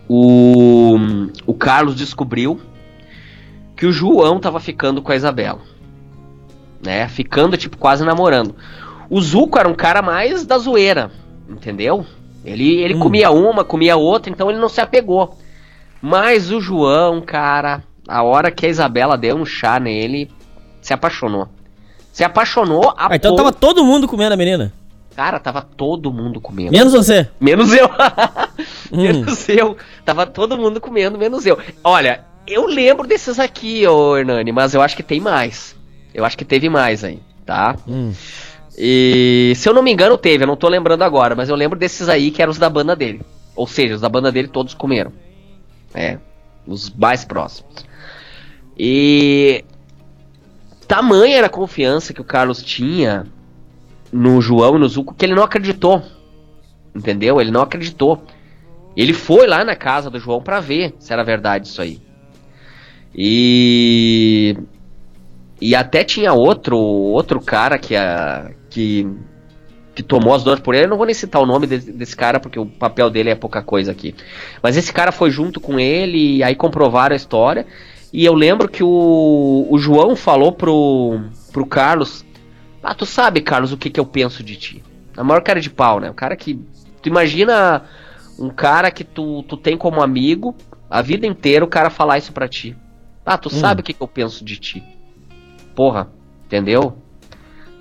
O, 0.08 0.96
o 1.46 1.54
Carlos 1.54 1.94
descobriu 1.94 2.60
que 3.76 3.86
o 3.86 3.92
João 3.92 4.40
tava 4.40 4.58
ficando 4.58 5.00
com 5.00 5.12
a 5.12 5.16
Isabela. 5.16 5.60
Né? 6.84 7.06
Ficando, 7.08 7.56
tipo, 7.56 7.78
quase 7.78 8.04
namorando. 8.04 8.54
O 9.08 9.20
Zuco 9.20 9.58
era 9.58 9.68
um 9.68 9.74
cara 9.74 10.02
mais 10.02 10.44
da 10.44 10.58
zoeira, 10.58 11.10
entendeu? 11.48 12.04
Ele, 12.44 12.76
ele 12.80 12.94
hum. 12.94 13.00
comia 13.00 13.30
uma, 13.30 13.64
comia 13.64 13.96
outra, 13.96 14.30
então 14.30 14.50
ele 14.50 14.58
não 14.58 14.68
se 14.68 14.80
apegou. 14.80 15.38
Mas 16.02 16.50
o 16.50 16.60
João, 16.60 17.20
cara, 17.20 17.82
a 18.08 18.22
hora 18.22 18.50
que 18.50 18.66
a 18.66 18.68
Isabela 18.68 19.16
deu 19.16 19.36
um 19.36 19.44
chá 19.44 19.78
nele, 19.78 20.30
se 20.80 20.92
apaixonou. 20.92 21.48
Se 22.12 22.24
apaixonou 22.24 22.90
a 22.96 23.08
ah, 23.08 23.16
Então 23.16 23.36
tava 23.36 23.52
todo 23.52 23.84
mundo 23.84 24.08
comendo 24.08 24.34
a 24.34 24.36
menina? 24.36 24.72
Cara, 25.14 25.38
tava 25.38 25.60
todo 25.62 26.12
mundo 26.12 26.40
comendo. 26.40 26.72
Menos 26.72 26.92
você? 26.92 27.28
Menos 27.40 27.72
eu. 27.72 27.86
hum. 28.92 29.02
menos 29.02 29.48
eu. 29.48 29.76
Tava 30.04 30.26
todo 30.26 30.56
mundo 30.56 30.80
comendo, 30.80 31.18
menos 31.18 31.44
eu. 31.44 31.58
Olha, 31.84 32.24
eu 32.46 32.66
lembro 32.66 33.06
desses 33.06 33.38
aqui, 33.38 33.86
ô 33.86 34.16
Hernani, 34.16 34.52
mas 34.52 34.74
eu 34.74 34.80
acho 34.80 34.96
que 34.96 35.02
tem 35.02 35.20
mais. 35.20 35.76
Eu 36.14 36.24
acho 36.24 36.38
que 36.38 36.44
teve 36.44 36.68
mais 36.68 37.04
aí, 37.04 37.20
tá? 37.44 37.76
Hum. 37.86 38.12
E 38.76 39.52
se 39.56 39.68
eu 39.68 39.74
não 39.74 39.82
me 39.82 39.92
engano, 39.92 40.16
teve, 40.16 40.44
eu 40.44 40.48
não 40.48 40.56
tô 40.56 40.68
lembrando 40.68 41.02
agora, 41.02 41.34
mas 41.34 41.48
eu 41.48 41.56
lembro 41.56 41.78
desses 41.78 42.08
aí 42.08 42.30
que 42.30 42.40
eram 42.40 42.50
os 42.50 42.58
da 42.58 42.70
banda 42.70 42.96
dele. 42.96 43.20
Ou 43.54 43.66
seja, 43.66 43.94
os 43.94 44.00
da 44.00 44.08
banda 44.08 44.32
dele 44.32 44.48
todos 44.48 44.74
comeram. 44.74 45.12
É, 45.94 46.18
os 46.66 46.88
mais 46.88 47.24
próximos. 47.24 47.84
E 48.78 49.64
tamanha 50.90 51.36
era 51.36 51.46
a 51.46 51.50
confiança 51.50 52.12
que 52.12 52.20
o 52.20 52.24
Carlos 52.24 52.64
tinha 52.64 53.24
no 54.12 54.42
João 54.42 54.74
e 54.74 54.80
no 54.80 54.88
Zuco 54.88 55.14
que 55.14 55.24
ele 55.24 55.36
não 55.36 55.44
acreditou. 55.44 56.02
Entendeu? 56.92 57.40
Ele 57.40 57.52
não 57.52 57.62
acreditou. 57.62 58.24
Ele 58.96 59.12
foi 59.12 59.46
lá 59.46 59.64
na 59.64 59.76
casa 59.76 60.10
do 60.10 60.18
João 60.18 60.42
para 60.42 60.58
ver 60.58 60.92
se 60.98 61.12
era 61.12 61.22
verdade 61.22 61.68
isso 61.68 61.80
aí. 61.80 62.02
E 63.14 64.56
e 65.60 65.76
até 65.76 66.02
tinha 66.02 66.32
outro 66.32 66.76
outro 66.76 67.40
cara 67.40 67.78
que 67.78 67.94
a 67.94 68.50
que 68.68 69.06
que 69.94 70.02
tomou 70.02 70.34
as 70.34 70.42
dores 70.42 70.60
por 70.60 70.74
ele. 70.74 70.86
Eu 70.86 70.90
não 70.90 70.96
vou 70.96 71.06
nem 71.06 71.14
citar 71.14 71.40
o 71.40 71.46
nome 71.46 71.68
desse, 71.68 71.92
desse, 71.92 72.16
cara 72.16 72.40
porque 72.40 72.58
o 72.58 72.66
papel 72.66 73.10
dele 73.10 73.30
é 73.30 73.36
pouca 73.36 73.62
coisa 73.62 73.92
aqui. 73.92 74.12
Mas 74.60 74.76
esse 74.76 74.92
cara 74.92 75.12
foi 75.12 75.30
junto 75.30 75.60
com 75.60 75.78
ele 75.78 76.38
e 76.38 76.42
aí 76.42 76.56
comprovaram 76.56 77.12
a 77.12 77.16
história. 77.16 77.64
E 78.12 78.24
eu 78.24 78.34
lembro 78.34 78.68
que 78.68 78.82
o, 78.82 79.66
o 79.70 79.78
João 79.78 80.16
falou 80.16 80.52
pro, 80.52 81.20
pro 81.52 81.66
Carlos: 81.66 82.24
Ah, 82.82 82.94
tu 82.94 83.06
sabe, 83.06 83.40
Carlos, 83.40 83.72
o 83.72 83.76
que, 83.76 83.90
que 83.90 84.00
eu 84.00 84.06
penso 84.06 84.42
de 84.42 84.56
ti? 84.56 84.82
A 85.16 85.22
maior 85.22 85.42
cara 85.42 85.60
de 85.60 85.70
pau, 85.70 86.00
né? 86.00 86.10
O 86.10 86.14
cara 86.14 86.36
que. 86.36 86.58
Tu 87.02 87.08
imagina 87.08 87.84
um 88.38 88.50
cara 88.50 88.90
que 88.90 89.04
tu, 89.04 89.42
tu 89.44 89.56
tem 89.56 89.76
como 89.76 90.02
amigo 90.02 90.54
a 90.88 91.00
vida 91.00 91.26
inteira 91.26 91.64
o 91.64 91.68
cara 91.68 91.88
falar 91.88 92.18
isso 92.18 92.32
pra 92.32 92.48
ti. 92.48 92.76
Ah, 93.24 93.38
tu 93.38 93.48
hum. 93.48 93.52
sabe 93.52 93.80
o 93.80 93.84
que, 93.84 93.92
que 93.92 94.02
eu 94.02 94.08
penso 94.08 94.44
de 94.44 94.56
ti? 94.56 94.82
Porra, 95.74 96.10
entendeu? 96.44 96.98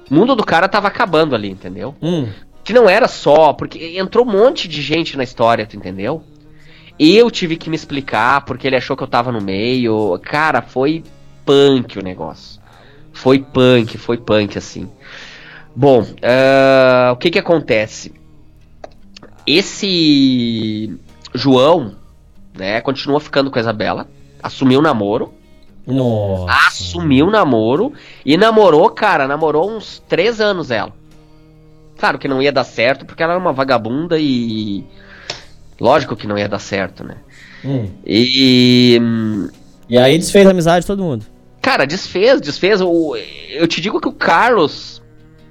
O 0.09 0.13
mundo 0.13 0.35
do 0.35 0.45
cara 0.45 0.67
tava 0.67 0.87
acabando 0.87 1.33
ali, 1.33 1.49
entendeu? 1.49 1.95
Hum. 2.01 2.27
Que 2.63 2.73
não 2.73 2.87
era 2.87 3.07
só, 3.07 3.53
porque 3.53 3.97
entrou 3.97 4.25
um 4.25 4.31
monte 4.31 4.67
de 4.67 4.81
gente 4.81 5.17
na 5.17 5.23
história, 5.23 5.65
tu 5.65 5.75
entendeu? 5.75 6.23
Eu 6.99 7.31
tive 7.31 7.55
que 7.55 7.69
me 7.69 7.75
explicar 7.75 8.43
porque 8.43 8.67
ele 8.67 8.75
achou 8.75 8.97
que 8.97 9.03
eu 9.03 9.07
tava 9.07 9.31
no 9.31 9.39
meio. 9.39 10.19
Cara, 10.21 10.61
foi 10.61 11.03
punk 11.45 11.97
o 11.97 12.03
negócio. 12.03 12.61
Foi 13.13 13.39
punk, 13.39 13.97
foi 13.97 14.17
punk 14.17 14.57
assim. 14.57 14.89
Bom, 15.75 16.01
uh, 16.01 17.13
o 17.13 17.15
que 17.15 17.31
que 17.31 17.39
acontece? 17.39 18.13
Esse 19.47 20.99
João, 21.33 21.95
né, 22.53 22.81
continua 22.81 23.19
ficando 23.19 23.49
com 23.49 23.57
a 23.57 23.61
Isabela, 23.61 24.07
assumiu 24.43 24.79
o 24.79 24.83
namoro. 24.83 25.33
Nossa. 25.87 26.67
Assumiu 26.67 27.27
o 27.27 27.31
namoro 27.31 27.93
e 28.25 28.37
namorou, 28.37 28.89
cara, 28.89 29.27
namorou 29.27 29.71
uns 29.71 29.99
três 30.07 30.39
anos 30.41 30.69
ela. 30.69 30.93
Claro 31.97 32.19
que 32.19 32.27
não 32.27 32.41
ia 32.41 32.51
dar 32.51 32.63
certo 32.63 33.05
porque 33.05 33.23
ela 33.23 33.33
era 33.33 33.41
uma 33.41 33.53
vagabunda 33.53 34.17
e 34.19 34.85
Lógico 35.79 36.15
que 36.15 36.27
não 36.27 36.37
ia 36.37 36.47
dar 36.47 36.59
certo, 36.59 37.03
né? 37.03 37.15
Hum. 37.63 37.89
E. 38.05 38.99
E 39.87 39.97
aí 39.97 40.17
desfez 40.17 40.45
a 40.45 40.51
amizade 40.51 40.81
de 40.81 40.87
todo 40.87 41.03
mundo. 41.03 41.25
Cara, 41.61 41.85
desfez, 41.85 42.41
desfez. 42.41 42.79
Eu 42.81 43.67
te 43.67 43.81
digo 43.81 43.99
que 43.99 44.07
o 44.07 44.13
Carlos 44.13 45.01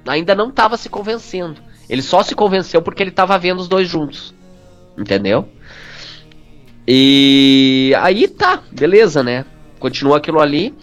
ainda 0.07 0.35
não 0.35 0.49
estava 0.49 0.77
se 0.77 0.89
convencendo. 0.89 1.61
Ele 1.89 2.01
só 2.01 2.21
se 2.23 2.35
convenceu 2.35 2.81
porque 2.81 3.03
ele 3.03 3.09
estava 3.09 3.37
vendo 3.37 3.59
os 3.59 3.67
dois 3.67 3.87
juntos. 3.87 4.33
Entendeu? 4.97 5.47
E 6.87 7.93
aí 7.99 8.27
tá, 8.27 8.61
beleza, 8.71 9.23
né? 9.23 9.45
Continua 9.79 10.17
aquilo 10.17 10.39
ali. 10.39 10.73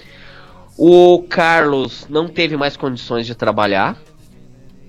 O 0.77 1.25
Carlos 1.29 2.07
não 2.09 2.29
teve 2.29 2.57
mais 2.57 2.77
condições 2.77 3.27
de 3.27 3.35
trabalhar. 3.35 3.97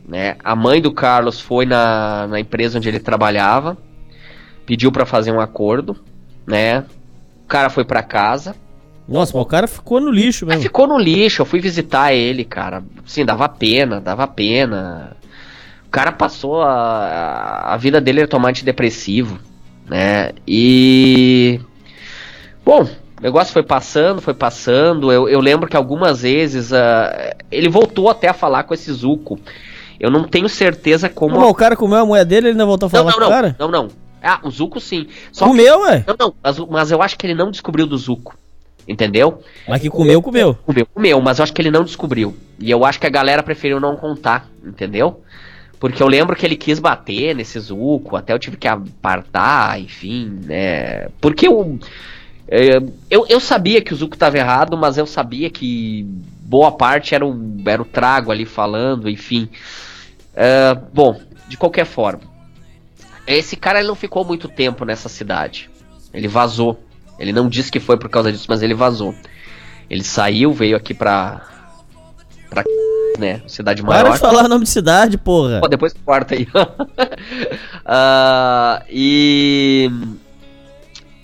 Né? 0.08 0.36
A 0.44 0.56
mãe 0.56 0.82
do 0.82 0.92
Carlos 0.92 1.40
foi 1.40 1.66
na, 1.66 2.28
na 2.28 2.40
empresa 2.40 2.78
onde 2.78 2.88
ele 2.88 3.00
trabalhava 3.00 3.78
pediu 4.68 4.92
para 4.92 5.06
fazer 5.06 5.32
um 5.32 5.40
acordo, 5.40 5.96
né? 6.46 6.84
O 7.46 7.48
cara 7.48 7.70
foi 7.70 7.86
para 7.86 8.04
casa. 8.04 8.54
Nossa, 9.08 9.32
mas 9.34 9.42
o 9.42 9.48
cara 9.48 9.66
ficou 9.66 10.02
no 10.02 10.12
lixo 10.12 10.46
mesmo. 10.46 10.62
ficou 10.62 10.86
no 10.86 11.00
lixo, 11.00 11.42
eu 11.42 11.46
fui 11.46 11.62
visitar 11.62 12.14
ele, 12.14 12.44
cara. 12.44 12.84
Sim, 13.06 13.26
dava 13.26 13.48
pena, 13.48 14.02
dava 14.02 14.28
pena. 14.28 15.16
O 15.88 15.90
cara 15.90 16.12
passou 16.12 16.62
a, 16.62 17.74
a 17.74 17.78
vida 17.78 18.02
dele 18.02 18.24
a 18.24 18.28
tomar 18.28 18.50
antidepressivo, 18.50 19.40
né? 19.90 20.32
E. 20.46 21.62
Bom, 22.66 22.84
o 22.84 23.22
negócio 23.22 23.54
foi 23.54 23.64
passando, 23.64 24.22
foi 24.22 24.34
passando. 24.34 25.10
Eu, 25.10 25.30
eu 25.30 25.40
lembro 25.40 25.70
que 25.70 25.78
algumas 25.78 26.24
vezes 26.24 26.74
uh, 26.74 27.34
ele 27.50 27.70
voltou 27.70 28.10
até 28.10 28.28
a 28.28 28.34
falar 28.34 28.64
com 28.64 28.74
esse 28.74 28.92
Zuko. 28.92 29.40
Eu 29.98 30.12
não 30.12 30.26
tenho 30.26 30.50
certeza 30.50 31.08
como. 31.08 31.40
Não, 31.40 31.50
o 31.50 31.56
cara 31.56 31.78
comeu 31.78 32.00
a 32.00 32.06
mulher 32.06 32.26
dele 32.26 32.50
ele 32.50 32.58
não 32.58 32.68
voltou 32.68 32.88
a 32.88 32.90
falar 32.90 33.12
não, 33.12 33.20
não, 33.20 33.20
com 33.20 33.26
o 33.26 33.30
cara? 33.30 33.56
Não, 33.58 33.72
não. 33.72 33.88
Ah, 34.22 34.40
o 34.44 34.50
Zuko 34.50 34.80
sim. 34.80 35.08
Só 35.32 35.46
comeu, 35.48 35.82
ué? 35.82 36.04
Não, 36.08 36.16
não, 36.20 36.34
mas, 36.42 36.60
mas, 36.60 36.92
eu 36.92 37.02
acho 37.02 37.18
que 37.18 37.26
ele 37.26 37.36
não 37.36 37.52
descobriu 37.52 37.86
do 37.86 37.98
Zuko. 37.98 38.36
Entendeu? 38.88 39.44
Mas 39.68 39.82
que 39.82 39.90
comeu, 39.90 40.22
comeu. 40.22 40.56
Comeu, 40.66 40.86
comeu, 40.86 41.22
mas 41.22 41.40
eu 41.40 41.44
acho 41.44 41.54
que 41.54 41.62
ele 41.62 41.72
não 41.72 41.84
descobriu. 41.84 42.36
E 42.58 42.72
eu 42.72 42.86
acho 42.86 43.00
que 43.00 43.06
a 43.06 43.10
galera 43.10 43.44
preferiu 43.44 43.80
não 43.80 43.98
contar, 43.98 44.50
entendeu? 44.64 45.22
Porque 45.80 46.02
eu 46.02 46.08
lembro 46.08 46.36
que 46.36 46.46
ele 46.46 46.56
quis 46.56 46.80
bater 46.80 47.36
nesse 47.36 47.60
Zuko, 47.60 48.16
até 48.16 48.34
eu 48.34 48.40
tive 48.40 48.58
que 48.58 48.68
apartar, 48.68 49.80
enfim, 49.80 50.40
né? 50.46 51.10
Porque 51.20 51.48
eu, 51.48 51.78
é, 52.48 52.78
eu, 53.10 53.26
eu 53.28 53.40
sabia 53.40 53.82
que 53.82 53.94
o 53.94 53.96
Zuko 53.96 54.16
estava 54.16 54.38
errado, 54.38 54.78
mas 54.78 54.98
eu 54.98 55.06
sabia 55.06 55.50
que 55.50 56.08
boa 56.42 56.72
parte 56.72 57.14
era 57.14 57.26
o, 57.26 57.38
era 57.66 57.82
o 57.82 57.86
trago 57.86 58.32
ali 58.32 58.46
falando, 58.46 59.10
enfim. 59.10 59.50
Uh, 60.34 60.82
bom, 60.94 61.20
de 61.48 61.58
qualquer 61.58 61.86
forma. 61.86 62.22
Esse 63.28 63.58
cara 63.58 63.80
ele 63.80 63.90
não 63.90 63.96
ficou 63.96 64.24
muito 64.24 64.48
tempo 64.48 64.86
nessa 64.86 65.10
cidade. 65.10 65.70
Ele 66.14 66.28
vazou. 66.28 66.82
Ele 67.20 67.34
não 67.34 67.50
disse 67.50 67.72
que 67.72 67.80
foi 67.80 67.98
por 67.98 68.10
causa 68.10 68.32
disso, 68.32 68.46
mas 68.48 68.64
ele 68.64 68.74
vazou. 68.74 69.14
Ele 69.90 70.04
saiu, 70.04 70.54
veio 70.54 70.78
aqui 70.78 70.94
pra. 70.94 71.42
pra. 72.50 72.64
né? 73.18 73.42
Cidade 73.48 73.84
maior. 73.84 74.04
Para 74.04 74.14
de 74.14 74.20
falar 74.20 74.46
o 74.46 74.48
nome 74.48 74.64
de 74.64 74.70
cidade, 74.70 75.18
porra. 75.18 75.60
Pô, 75.60 75.68
depois 75.68 75.94
quarta 76.06 76.36
aí. 76.36 76.48
uh, 76.54 76.86
e. 78.90 79.92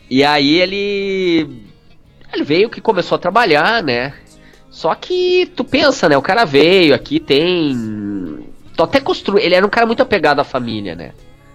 E 0.09 0.23
aí 0.23 0.59
ele. 0.59 1.63
Ele 2.33 2.43
veio 2.43 2.69
que 2.69 2.81
começou 2.81 3.15
a 3.15 3.19
trabalhar, 3.19 3.83
né? 3.83 4.13
Só 4.69 4.93
que 4.95 5.51
tu 5.55 5.63
pensa, 5.63 6.09
né? 6.09 6.17
O 6.17 6.21
cara 6.21 6.45
veio 6.45 6.95
aqui, 6.95 7.19
tem. 7.19 8.43
Tô 8.75 8.83
até 8.83 8.99
construindo. 8.99 9.45
Ele 9.45 9.55
era 9.55 9.65
um 9.65 9.69
cara 9.69 9.85
muito 9.85 10.01
apegado 10.01 10.39
à 10.39 10.43
família, 10.43 10.95
né? 10.95 11.11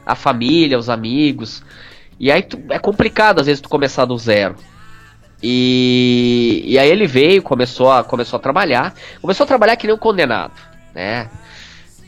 A 0.09 0.15
família, 0.15 0.79
os 0.79 0.89
amigos. 0.89 1.63
E 2.19 2.33
aí 2.33 2.43
tu, 2.43 2.59
é 2.71 2.79
complicado 2.79 3.41
às 3.41 3.47
vezes 3.47 3.61
tu 3.61 3.69
começar 3.69 4.07
do 4.07 4.17
zero. 4.17 4.57
E, 5.43 6.65
e 6.67 6.79
aí 6.79 6.89
ele 6.89 7.07
veio, 7.07 7.43
começou 7.43 7.93
a, 7.93 8.03
começou 8.03 8.39
a 8.39 8.41
trabalhar. 8.41 8.95
Começou 9.21 9.45
a 9.45 9.47
trabalhar 9.47 9.77
que 9.77 9.87
nem 9.87 9.95
um 9.95 9.99
condenado, 9.99 10.55
né? 10.95 11.29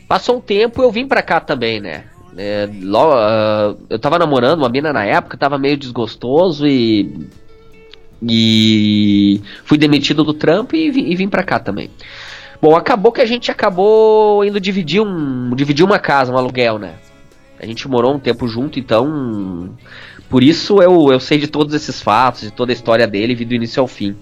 Passou 0.09 0.39
um 0.39 0.41
tempo 0.41 0.83
eu 0.83 0.91
vim 0.91 1.07
pra 1.07 1.23
cá 1.23 1.39
também, 1.39 1.79
né? 1.79 2.05
É, 2.37 2.69
logo, 2.83 3.13
uh, 3.15 3.79
eu 3.91 3.99
tava 3.99 4.19
namorando 4.19 4.61
uma 4.61 4.69
mina 4.69 4.93
na 4.93 5.05
época, 5.05 5.37
tava 5.37 5.59
meio 5.59 5.77
desgostoso 5.77 6.67
e. 6.67 7.29
E 8.23 9.41
fui 9.65 9.79
demitido 9.79 10.23
do 10.23 10.35
trampo 10.35 10.77
e, 10.77 10.89
e 10.89 11.17
vim 11.17 11.29
pra 11.29 11.43
cá 11.43 11.59
também. 11.59 11.91
Bom, 12.61 12.77
acabou 12.77 13.11
que 13.11 13.23
a 13.23 13.27
gente 13.27 13.51
acabou 13.51 14.45
indo 14.45 14.61
dividir, 14.61 15.01
um, 15.01 15.55
dividir 15.55 15.83
uma 15.83 15.99
casa, 15.99 16.31
um 16.31 16.37
aluguel, 16.37 16.79
né? 16.79 16.97
A 17.61 17.67
gente 17.67 17.87
morou 17.87 18.15
um 18.15 18.19
tempo 18.19 18.49
junto, 18.49 18.79
então. 18.79 19.75
Por 20.29 20.43
isso 20.43 20.81
eu, 20.81 21.13
eu 21.13 21.21
sei 21.21 21.39
de 21.39 21.47
todos 21.47 21.75
esses 21.75 22.01
fatos, 22.01 22.43
de 22.43 22.51
toda 22.51 22.73
a 22.73 22.75
história 22.75 23.07
dele, 23.07 23.35
vi 23.35 23.45
do 23.45 23.55
início 23.55 23.81
ao 23.81 23.87
fim. 23.87 24.17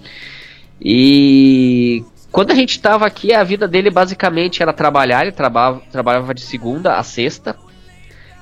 E 0.81 2.03
quando 2.31 2.51
a 2.51 2.55
gente 2.55 2.71
estava 2.71 3.05
aqui, 3.05 3.33
a 3.33 3.43
vida 3.43 3.67
dele 3.67 3.89
basicamente 3.89 4.61
era 4.61 4.73
trabalhar, 4.73 5.21
ele 5.21 5.31
trabalhava, 5.31 5.81
trabalhava 5.91 6.33
de 6.33 6.41
segunda 6.41 6.95
a 6.95 7.03
sexta 7.03 7.55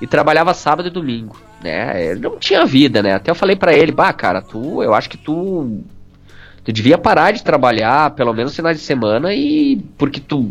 e 0.00 0.06
trabalhava 0.06 0.52
sábado 0.54 0.88
e 0.88 0.90
domingo, 0.90 1.36
né? 1.62 2.10
Ele 2.10 2.20
não 2.20 2.38
tinha 2.38 2.64
vida, 2.66 3.02
né? 3.02 3.14
Até 3.14 3.30
eu 3.30 3.34
falei 3.34 3.54
para 3.54 3.72
ele, 3.72 3.92
bah, 3.92 4.12
cara, 4.12 4.42
tu, 4.42 4.82
eu 4.82 4.94
acho 4.94 5.08
que 5.08 5.16
tu 5.16 5.80
tu 6.64 6.72
devia 6.72 6.98
parar 6.98 7.32
de 7.32 7.42
trabalhar, 7.42 8.10
pelo 8.10 8.34
menos 8.34 8.54
finais 8.54 8.76
de 8.76 8.82
semana 8.84 9.32
e 9.32 9.76
porque 9.96 10.20
tu 10.20 10.50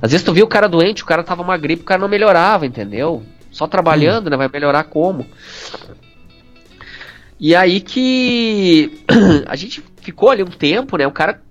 às 0.00 0.12
vezes 0.12 0.24
tu 0.24 0.32
via 0.32 0.44
o 0.44 0.48
cara 0.48 0.68
doente, 0.68 1.02
o 1.02 1.06
cara 1.06 1.24
tava 1.24 1.42
uma 1.42 1.56
gripe, 1.56 1.82
o 1.82 1.86
cara 1.86 2.00
não 2.00 2.08
melhorava, 2.08 2.64
entendeu? 2.64 3.24
Só 3.58 3.66
trabalhando, 3.66 4.28
hum. 4.28 4.30
né, 4.30 4.36
vai 4.36 4.48
melhorar 4.48 4.84
como? 4.84 5.26
E 7.40 7.56
aí 7.56 7.80
que 7.80 9.02
a 9.48 9.56
gente 9.56 9.82
ficou 10.00 10.30
ali 10.30 10.44
um 10.44 10.46
tempo, 10.46 10.96
né? 10.96 11.04
O 11.08 11.10
cara 11.10 11.42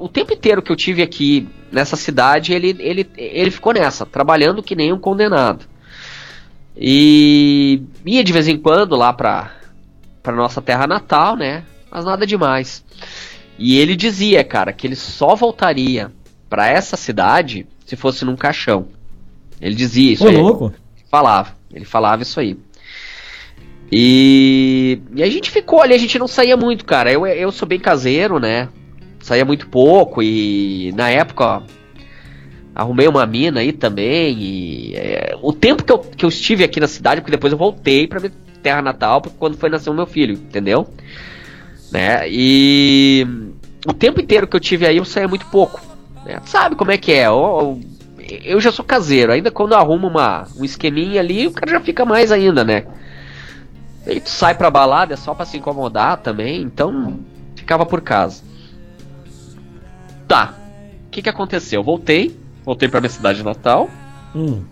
o 0.00 0.08
tempo 0.08 0.34
inteiro 0.34 0.60
que 0.60 0.72
eu 0.72 0.76
tive 0.76 1.02
aqui 1.02 1.48
nessa 1.70 1.96
cidade, 1.96 2.52
ele, 2.52 2.76
ele, 2.80 3.08
ele 3.16 3.50
ficou 3.50 3.72
nessa, 3.72 4.04
trabalhando 4.04 4.62
que 4.62 4.74
nem 4.74 4.92
um 4.92 4.98
condenado. 4.98 5.64
E 6.76 7.82
ia 8.04 8.24
de 8.24 8.32
vez 8.32 8.48
em 8.48 8.58
quando 8.58 8.96
lá 8.96 9.12
pra, 9.12 9.52
pra 10.20 10.34
nossa 10.34 10.60
terra 10.60 10.86
natal, 10.86 11.36
né? 11.36 11.64
Mas 11.90 12.04
nada 12.04 12.26
demais. 12.26 12.84
E 13.56 13.78
ele 13.78 13.94
dizia, 13.94 14.42
cara, 14.42 14.72
que 14.72 14.86
ele 14.86 14.96
só 14.96 15.36
voltaria 15.36 16.10
para 16.50 16.66
essa 16.66 16.96
cidade 16.96 17.66
se 17.86 17.94
fosse 17.94 18.24
num 18.24 18.36
caixão. 18.36 18.88
Ele 19.60 19.76
dizia 19.76 20.12
isso. 20.12 20.24
Ô, 20.24 20.28
aí. 20.28 20.36
louco. 20.36 20.72
Falava. 21.12 21.54
Ele 21.72 21.84
falava 21.84 22.22
isso 22.22 22.40
aí. 22.40 22.58
E, 23.92 25.00
e 25.14 25.22
a 25.22 25.30
gente 25.30 25.48
ficou 25.48 25.80
ali, 25.80 25.94
a 25.94 25.98
gente 25.98 26.18
não 26.18 26.26
saía 26.26 26.56
muito, 26.56 26.84
cara. 26.84 27.12
Eu, 27.12 27.24
eu 27.24 27.52
sou 27.52 27.68
bem 27.68 27.78
caseiro, 27.78 28.40
né? 28.40 28.68
saía 29.22 29.44
muito 29.44 29.68
pouco 29.68 30.22
e 30.22 30.92
na 30.94 31.08
época 31.08 31.44
ó, 31.44 31.62
arrumei 32.74 33.06
uma 33.06 33.24
mina 33.24 33.60
aí 33.60 33.72
também 33.72 34.36
e 34.38 34.94
é, 34.96 35.36
o 35.40 35.52
tempo 35.52 35.84
que 35.84 35.92
eu, 35.92 35.98
que 35.98 36.24
eu 36.24 36.28
estive 36.28 36.64
aqui 36.64 36.80
na 36.80 36.88
cidade, 36.88 37.20
porque 37.20 37.30
depois 37.30 37.52
eu 37.52 37.58
voltei 37.58 38.06
pra 38.06 38.20
minha 38.20 38.32
terra 38.62 38.82
natal 38.82 39.20
porque 39.20 39.36
quando 39.38 39.56
foi 39.56 39.70
nascer 39.70 39.90
o 39.90 39.94
meu 39.94 40.06
filho, 40.06 40.34
entendeu? 40.34 40.88
Né? 41.90 42.24
E 42.28 43.26
o 43.86 43.92
tempo 43.92 44.20
inteiro 44.20 44.46
que 44.46 44.56
eu 44.56 44.60
tive 44.60 44.86
aí 44.86 44.96
eu 44.96 45.04
saía 45.04 45.28
muito 45.28 45.46
pouco, 45.46 45.80
né? 46.24 46.40
Sabe 46.44 46.74
como 46.74 46.90
é 46.90 46.96
que 46.96 47.12
é? 47.12 47.30
Eu 48.44 48.60
já 48.60 48.70
sou 48.72 48.84
caseiro, 48.84 49.32
ainda 49.32 49.50
quando 49.50 49.74
arrumo 49.74 50.08
uma, 50.08 50.46
um 50.56 50.64
esqueminha 50.64 51.20
ali, 51.20 51.46
o 51.46 51.52
cara 51.52 51.72
já 51.72 51.80
fica 51.80 52.04
mais 52.04 52.30
ainda, 52.32 52.64
né? 52.64 52.84
Aí 54.06 54.20
tu 54.20 54.30
sai 54.30 54.54
pra 54.54 54.70
balada 54.70 55.14
é 55.14 55.16
só 55.16 55.34
pra 55.34 55.44
se 55.44 55.56
incomodar 55.56 56.18
também, 56.18 56.62
então 56.62 57.20
ficava 57.54 57.86
por 57.86 58.00
casa. 58.00 58.42
Tá. 60.26 60.54
O 61.06 61.10
que 61.10 61.22
que 61.22 61.28
aconteceu? 61.28 61.82
voltei, 61.82 62.36
voltei 62.64 62.88
pra 62.88 63.00
minha 63.00 63.10
cidade 63.10 63.42
natal. 63.42 63.90
Hum. 64.34 64.62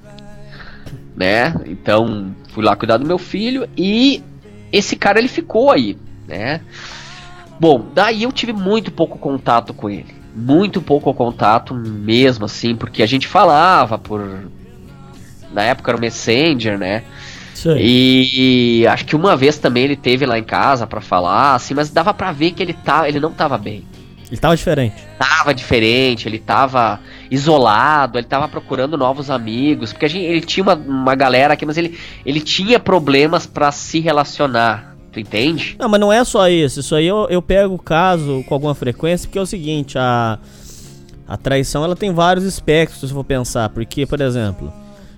Né? 1.15 1.55
Então, 1.67 2.35
fui 2.49 2.65
lá 2.65 2.75
cuidar 2.75 2.97
do 2.97 3.07
meu 3.07 3.19
filho 3.19 3.69
e 3.77 4.23
esse 4.73 4.97
cara 4.97 5.19
ele 5.19 5.29
ficou 5.29 5.71
aí, 5.71 5.99
né? 6.27 6.63
Bom, 7.59 7.89
daí 7.95 8.23
eu 8.23 8.33
tive 8.33 8.53
muito 8.53 8.91
pouco 8.91 9.19
contato 9.19 9.75
com 9.75 9.91
ele. 9.91 10.20
Muito 10.35 10.81
pouco 10.81 11.13
contato 11.13 11.75
mesmo, 11.75 12.45
assim, 12.45 12.75
porque 12.75 13.03
a 13.03 13.07
gente 13.07 13.27
falava 13.27 13.99
por. 13.99 14.45
Na 15.53 15.63
época 15.63 15.91
era 15.91 15.99
o 15.99 16.01
Messenger, 16.01 16.79
né? 16.79 17.03
Sim. 17.55 17.77
E, 17.79 18.81
e 18.83 18.87
acho 18.87 19.05
que 19.05 19.15
uma 19.15 19.37
vez 19.37 19.59
também 19.59 19.85
ele 19.85 19.97
teve 19.97 20.25
lá 20.25 20.39
em 20.39 20.45
casa 20.45 20.87
para 20.87 21.01
falar, 21.01 21.55
assim, 21.57 21.75
mas 21.75 21.91
dava 21.91 22.15
para 22.15 22.33
ver 22.33 22.53
que 22.53 22.63
ele 22.63 22.73
tá, 22.73 23.09
ele 23.09 23.21
não 23.21 23.33
tava 23.33 23.59
bem. 23.59 23.85
Ele 24.31 24.41
tava 24.41 24.57
diferente. 24.57 24.95
Tava 25.19 25.53
diferente, 25.53 26.29
ele 26.29 26.39
tava 26.39 27.01
isolado, 27.31 28.17
ele 28.17 28.27
tava 28.27 28.49
procurando 28.49 28.97
novos 28.97 29.29
amigos, 29.29 29.93
porque 29.93 30.07
a 30.07 30.09
gente, 30.09 30.25
ele 30.25 30.41
tinha 30.41 30.63
uma, 30.63 30.75
uma 30.75 31.15
galera 31.17 31.55
aqui, 31.55 31.67
mas 31.67 31.77
ele, 31.77 31.99
ele 32.25 32.41
tinha 32.41 32.79
problemas 32.79 33.45
para 33.45 33.73
se 33.73 33.99
relacionar. 33.99 34.90
Tu 35.13 35.21
entende? 35.21 35.77
Não, 35.79 35.89
mas 35.89 36.01
não 36.01 36.13
é 36.13 36.23
só 36.25 36.49
isso. 36.49 36.81
Isso 36.81 36.95
aí 36.95 37.07
eu, 37.07 37.27
eu 37.29 37.43
pego 37.43 37.75
o 37.75 37.79
caso 37.79 38.45
com 38.47 38.55
alguma 38.55 38.75
frequência, 38.75 39.27
porque 39.27 39.39
é 39.39 39.43
o 39.43 39.47
seguinte, 39.47 39.99
a, 39.99 40.39
a 41.27 41.37
traição 41.37 41.85
ela 41.85 41.97
tem 41.97 42.13
vários 42.13 42.45
espectros, 42.45 43.01
se 43.01 43.15
for 43.15 43.25
pensar. 43.25 43.69
Porque, 43.71 44.07
por 44.07 44.21
exemplo, 44.21 44.73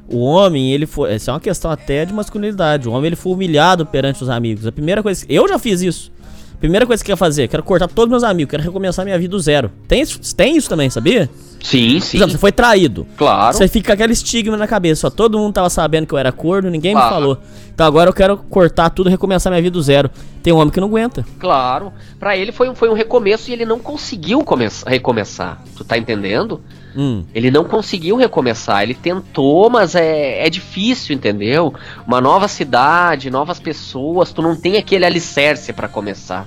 o 0.08 0.18
homem, 0.20 0.72
ele 0.72 0.86
foi. 0.86 1.12
Essa 1.12 1.30
é 1.30 1.34
uma 1.34 1.40
questão 1.40 1.70
até 1.70 2.04
de 2.04 2.12
masculinidade. 2.12 2.88
O 2.88 2.92
homem 2.92 3.08
ele 3.08 3.16
foi 3.16 3.32
humilhado 3.32 3.84
perante 3.84 4.22
os 4.22 4.30
amigos. 4.30 4.66
A 4.66 4.72
primeira 4.72 5.02
coisa. 5.02 5.26
Eu 5.28 5.46
já 5.46 5.58
fiz 5.58 5.82
isso. 5.82 6.12
Primeira 6.58 6.86
coisa 6.86 7.02
que 7.02 7.10
quer 7.10 7.16
fazer, 7.16 7.48
quero 7.48 7.64
cortar 7.64 7.88
todos 7.88 8.08
meus 8.08 8.22
amigos, 8.22 8.52
quero 8.52 8.62
recomeçar 8.62 9.04
minha 9.04 9.18
vida 9.18 9.32
do 9.32 9.40
zero. 9.40 9.68
Tem 9.88 10.04
tem 10.36 10.56
isso 10.56 10.68
também, 10.68 10.88
sabia? 10.88 11.28
Sim, 11.62 12.00
sim. 12.00 12.10
Por 12.10 12.16
exemplo, 12.16 12.32
você 12.32 12.38
foi 12.38 12.52
traído. 12.52 13.06
Claro. 13.16 13.56
Você 13.56 13.68
fica 13.68 13.88
com 13.88 13.92
aquele 13.92 14.12
estigma 14.12 14.56
na 14.56 14.66
cabeça, 14.66 15.06
ó. 15.06 15.10
Todo 15.10 15.38
mundo 15.38 15.54
tava 15.54 15.70
sabendo 15.70 16.06
que 16.06 16.12
eu 16.12 16.18
era 16.18 16.32
corno, 16.32 16.68
ninguém 16.68 16.92
claro. 16.92 17.06
me 17.06 17.12
falou. 17.12 17.38
Então 17.72 17.86
agora 17.86 18.10
eu 18.10 18.14
quero 18.14 18.36
cortar 18.36 18.90
tudo 18.90 19.08
e 19.08 19.10
recomeçar 19.10 19.50
minha 19.50 19.62
vida 19.62 19.72
do 19.72 19.82
zero. 19.82 20.10
Tem 20.42 20.52
um 20.52 20.56
homem 20.56 20.70
que 20.70 20.80
não 20.80 20.88
aguenta. 20.88 21.24
Claro. 21.38 21.92
Para 22.18 22.36
ele 22.36 22.52
foi, 22.52 22.74
foi 22.74 22.90
um 22.90 22.94
recomeço 22.94 23.50
e 23.50 23.52
ele 23.52 23.64
não 23.64 23.78
conseguiu 23.78 24.42
começar, 24.44 24.90
recomeçar. 24.90 25.62
Tu 25.76 25.84
tá 25.84 25.96
entendendo? 25.96 26.60
Hum. 26.96 27.24
Ele 27.34 27.50
não 27.50 27.64
conseguiu 27.64 28.16
recomeçar. 28.16 28.82
Ele 28.82 28.94
tentou, 28.94 29.70
mas 29.70 29.94
é, 29.94 30.44
é 30.44 30.50
difícil, 30.50 31.14
entendeu? 31.14 31.72
Uma 32.06 32.20
nova 32.20 32.48
cidade, 32.48 33.30
novas 33.30 33.58
pessoas, 33.58 34.32
tu 34.32 34.42
não 34.42 34.54
tem 34.54 34.76
aquele 34.76 35.06
alicerce 35.06 35.72
para 35.72 35.88
começar, 35.88 36.46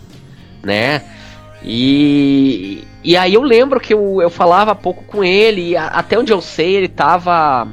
né? 0.61 1.01
E, 1.68 2.84
e 3.03 3.18
aí 3.18 3.34
eu 3.34 3.41
lembro 3.41 3.80
que 3.80 3.91
eu, 3.91 4.22
eu 4.22 4.30
falava 4.30 4.76
pouco 4.76 5.03
com 5.03 5.24
ele, 5.24 5.76
até 5.76 6.18
onde 6.18 6.32
eu 6.32 6.39
sei, 6.39 6.76
ele 6.76 6.88
tava. 6.88 7.68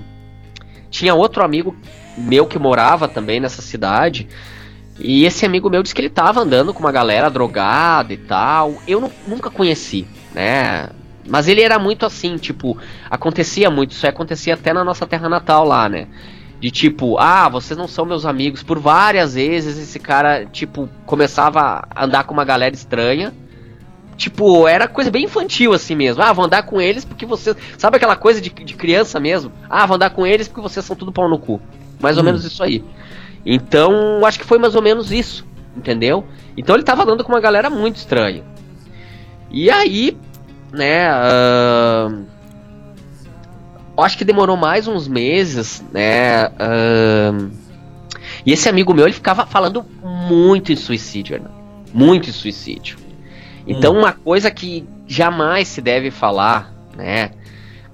Tinha 0.90 1.14
outro 1.14 1.44
amigo 1.44 1.76
meu 2.16 2.46
que 2.46 2.58
morava 2.58 3.06
também 3.06 3.38
nessa 3.38 3.60
cidade. 3.60 4.26
E 4.98 5.24
esse 5.26 5.44
amigo 5.44 5.68
meu 5.68 5.82
disse 5.82 5.94
que 5.94 6.00
ele 6.00 6.08
tava 6.08 6.40
andando 6.40 6.72
com 6.72 6.80
uma 6.80 6.92
galera 6.92 7.28
drogada 7.28 8.14
e 8.14 8.16
tal. 8.16 8.76
Eu 8.88 9.00
não, 9.00 9.12
nunca 9.26 9.50
conheci, 9.50 10.06
né? 10.34 10.88
Mas 11.28 11.46
ele 11.46 11.60
era 11.60 11.78
muito 11.78 12.06
assim, 12.06 12.36
tipo, 12.36 12.76
acontecia 13.10 13.70
muito, 13.70 13.92
isso 13.92 14.06
acontecia 14.06 14.54
até 14.54 14.72
na 14.72 14.82
nossa 14.82 15.06
terra 15.06 15.28
natal 15.28 15.64
lá, 15.64 15.88
né? 15.88 16.08
De 16.60 16.70
tipo, 16.70 17.18
ah, 17.18 17.48
vocês 17.48 17.76
não 17.76 17.88
são 17.88 18.06
meus 18.06 18.24
amigos. 18.24 18.62
Por 18.62 18.78
várias 18.78 19.34
vezes 19.34 19.78
esse 19.78 19.98
cara, 19.98 20.46
tipo, 20.46 20.88
começava 21.04 21.86
a 21.90 22.04
andar 22.04 22.24
com 22.24 22.32
uma 22.32 22.44
galera 22.44 22.74
estranha. 22.74 23.32
Tipo, 24.16 24.68
era 24.68 24.86
coisa 24.86 25.10
bem 25.10 25.24
infantil 25.24 25.72
assim 25.72 25.94
mesmo. 25.94 26.22
Ah, 26.22 26.32
vou 26.32 26.44
andar 26.44 26.62
com 26.64 26.80
eles 26.80 27.04
porque 27.04 27.26
vocês. 27.26 27.56
Sabe 27.78 27.96
aquela 27.96 28.16
coisa 28.16 28.40
de, 28.40 28.50
de 28.50 28.74
criança 28.74 29.18
mesmo? 29.18 29.50
Ah, 29.68 29.86
vou 29.86 29.96
andar 29.96 30.10
com 30.10 30.26
eles 30.26 30.48
porque 30.48 30.60
vocês 30.60 30.84
são 30.84 30.94
tudo 30.94 31.12
pau 31.12 31.28
no 31.28 31.38
cu. 31.38 31.60
Mais 32.00 32.16
ou 32.16 32.22
hum. 32.22 32.26
menos 32.26 32.44
isso 32.44 32.62
aí. 32.62 32.84
Então, 33.44 34.24
acho 34.24 34.38
que 34.38 34.44
foi 34.44 34.58
mais 34.58 34.74
ou 34.74 34.82
menos 34.82 35.10
isso. 35.10 35.46
Entendeu? 35.76 36.26
Então 36.56 36.76
ele 36.76 36.84
tava 36.84 37.02
andando 37.02 37.24
com 37.24 37.32
uma 37.32 37.40
galera 37.40 37.70
muito 37.70 37.96
estranha. 37.96 38.44
E 39.50 39.70
aí, 39.70 40.16
né? 40.72 41.10
Uh, 41.10 42.24
acho 43.98 44.18
que 44.18 44.24
demorou 44.24 44.56
mais 44.56 44.86
uns 44.86 45.08
meses, 45.08 45.84
né? 45.92 46.48
Uh, 46.48 47.50
e 48.44 48.52
esse 48.52 48.68
amigo 48.68 48.92
meu, 48.92 49.06
ele 49.06 49.14
ficava 49.14 49.46
falando 49.46 49.84
muito 50.02 50.72
em 50.72 50.76
suicídio, 50.76 51.40
né? 51.40 51.48
Muito 51.92 52.28
em 52.28 52.32
suicídio. 52.32 52.98
Então, 53.66 53.94
hum. 53.94 53.98
uma 54.00 54.12
coisa 54.12 54.50
que 54.50 54.86
jamais 55.06 55.68
se 55.68 55.80
deve 55.80 56.10
falar, 56.10 56.72
né? 56.96 57.30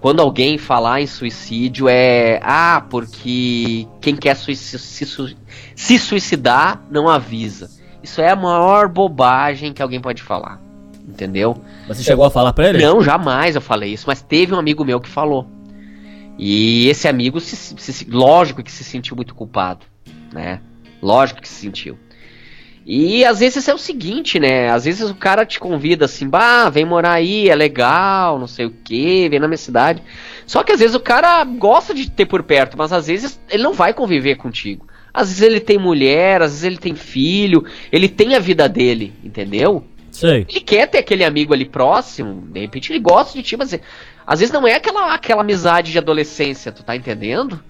Quando 0.00 0.20
alguém 0.20 0.58
falar 0.58 1.00
em 1.00 1.06
suicídio 1.06 1.88
é. 1.88 2.40
Ah, 2.42 2.84
porque 2.88 3.86
quem 4.00 4.14
quer 4.14 4.36
se, 4.36 4.54
se 4.54 5.98
suicidar 5.98 6.80
não 6.90 7.08
avisa. 7.08 7.68
Isso 8.02 8.20
é 8.20 8.30
a 8.30 8.36
maior 8.36 8.88
bobagem 8.88 9.72
que 9.72 9.82
alguém 9.82 10.00
pode 10.00 10.22
falar. 10.22 10.60
Entendeu? 11.06 11.56
Você 11.88 12.02
chegou 12.02 12.24
a 12.24 12.30
falar 12.30 12.52
pra 12.52 12.68
ele? 12.68 12.84
Não, 12.84 13.02
jamais 13.02 13.54
eu 13.56 13.60
falei 13.60 13.92
isso, 13.92 14.04
mas 14.06 14.22
teve 14.22 14.54
um 14.54 14.58
amigo 14.58 14.84
meu 14.84 15.00
que 15.00 15.08
falou. 15.08 15.46
E 16.38 16.86
esse 16.88 17.08
amigo, 17.08 17.40
se, 17.40 17.56
se, 17.56 18.08
lógico 18.08 18.62
que 18.62 18.70
se 18.70 18.84
sentiu 18.84 19.16
muito 19.16 19.34
culpado, 19.34 19.84
né? 20.32 20.60
Lógico 21.02 21.40
que 21.40 21.48
se 21.48 21.62
sentiu. 21.62 21.98
E 22.90 23.22
às 23.22 23.40
vezes 23.40 23.68
é 23.68 23.74
o 23.74 23.78
seguinte, 23.78 24.40
né? 24.40 24.70
Às 24.70 24.86
vezes 24.86 25.10
o 25.10 25.14
cara 25.14 25.44
te 25.44 25.60
convida 25.60 26.06
assim, 26.06 26.26
bah, 26.26 26.70
vem 26.70 26.86
morar 26.86 27.12
aí, 27.12 27.50
é 27.50 27.54
legal, 27.54 28.38
não 28.38 28.46
sei 28.46 28.64
o 28.64 28.70
que, 28.70 29.28
vem 29.28 29.38
na 29.38 29.46
minha 29.46 29.58
cidade. 29.58 30.02
Só 30.46 30.62
que 30.62 30.72
às 30.72 30.80
vezes 30.80 30.96
o 30.96 31.00
cara 31.00 31.44
gosta 31.44 31.92
de 31.92 32.10
ter 32.10 32.24
por 32.24 32.42
perto, 32.42 32.78
mas 32.78 32.90
às 32.90 33.06
vezes 33.06 33.38
ele 33.50 33.62
não 33.62 33.74
vai 33.74 33.92
conviver 33.92 34.36
contigo. 34.36 34.86
Às 35.12 35.28
vezes 35.28 35.42
ele 35.42 35.60
tem 35.60 35.76
mulher, 35.76 36.40
às 36.40 36.52
vezes 36.52 36.64
ele 36.64 36.78
tem 36.78 36.94
filho, 36.94 37.62
ele 37.92 38.08
tem 38.08 38.34
a 38.34 38.38
vida 38.38 38.66
dele, 38.66 39.12
entendeu? 39.22 39.84
Sei. 40.10 40.46
Ele 40.48 40.60
quer 40.60 40.86
ter 40.88 40.96
aquele 40.96 41.24
amigo 41.24 41.52
ali 41.52 41.66
próximo, 41.66 42.48
de 42.50 42.60
repente 42.60 42.90
ele 42.90 43.00
gosta 43.00 43.36
de 43.36 43.44
ti, 43.44 43.54
mas 43.54 43.78
às 44.26 44.40
vezes 44.40 44.50
não 44.50 44.66
é 44.66 44.76
aquela, 44.76 45.12
aquela 45.12 45.42
amizade 45.42 45.92
de 45.92 45.98
adolescência, 45.98 46.72
tu 46.72 46.82
tá 46.82 46.96
entendendo? 46.96 47.62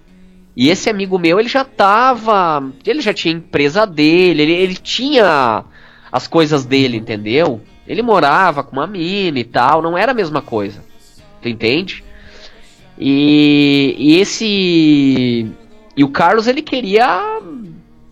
E 0.59 0.71
esse 0.71 0.91
amigo 0.91 1.21
meu, 1.21 1.39
ele 1.39 1.49
já 1.49 1.65
tava. 1.65 2.73
Ele 2.85 3.01
já 3.01 3.15
tinha 3.15 3.33
empresa 3.33 3.87
dele, 3.87 4.43
ele, 4.43 4.53
ele 4.55 4.75
tinha 4.75 5.65
as 6.11 6.27
coisas 6.27 6.65
dele, 6.67 6.97
entendeu? 6.97 7.61
Ele 7.87 8.03
morava 8.03 8.65
com 8.65 8.73
uma 8.73 8.87
mina 8.89 9.39
e 9.39 9.45
tal, 9.45 9.81
não 9.81 9.97
era 9.97 10.11
a 10.11 10.15
mesma 10.15 10.43
coisa. 10.43 10.83
Tu 11.41 11.49
entende? 11.49 12.03
E, 12.99 13.95
e 13.97 14.17
esse. 14.17 15.49
E 15.97 16.03
o 16.03 16.09
Carlos, 16.09 16.49
ele 16.49 16.61
queria. 16.61 17.41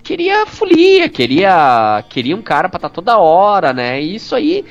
Queria 0.05 0.47
folia, 0.47 1.09
queria. 1.09 2.05
Queria 2.09 2.37
um 2.37 2.43
cara 2.43 2.69
pra 2.69 2.79
estar 2.79 2.91
tá 2.91 2.95
toda 2.95 3.19
hora, 3.19 3.73
né? 3.73 4.01
E 4.01 4.15
isso 4.15 4.37
aí. 4.37 4.65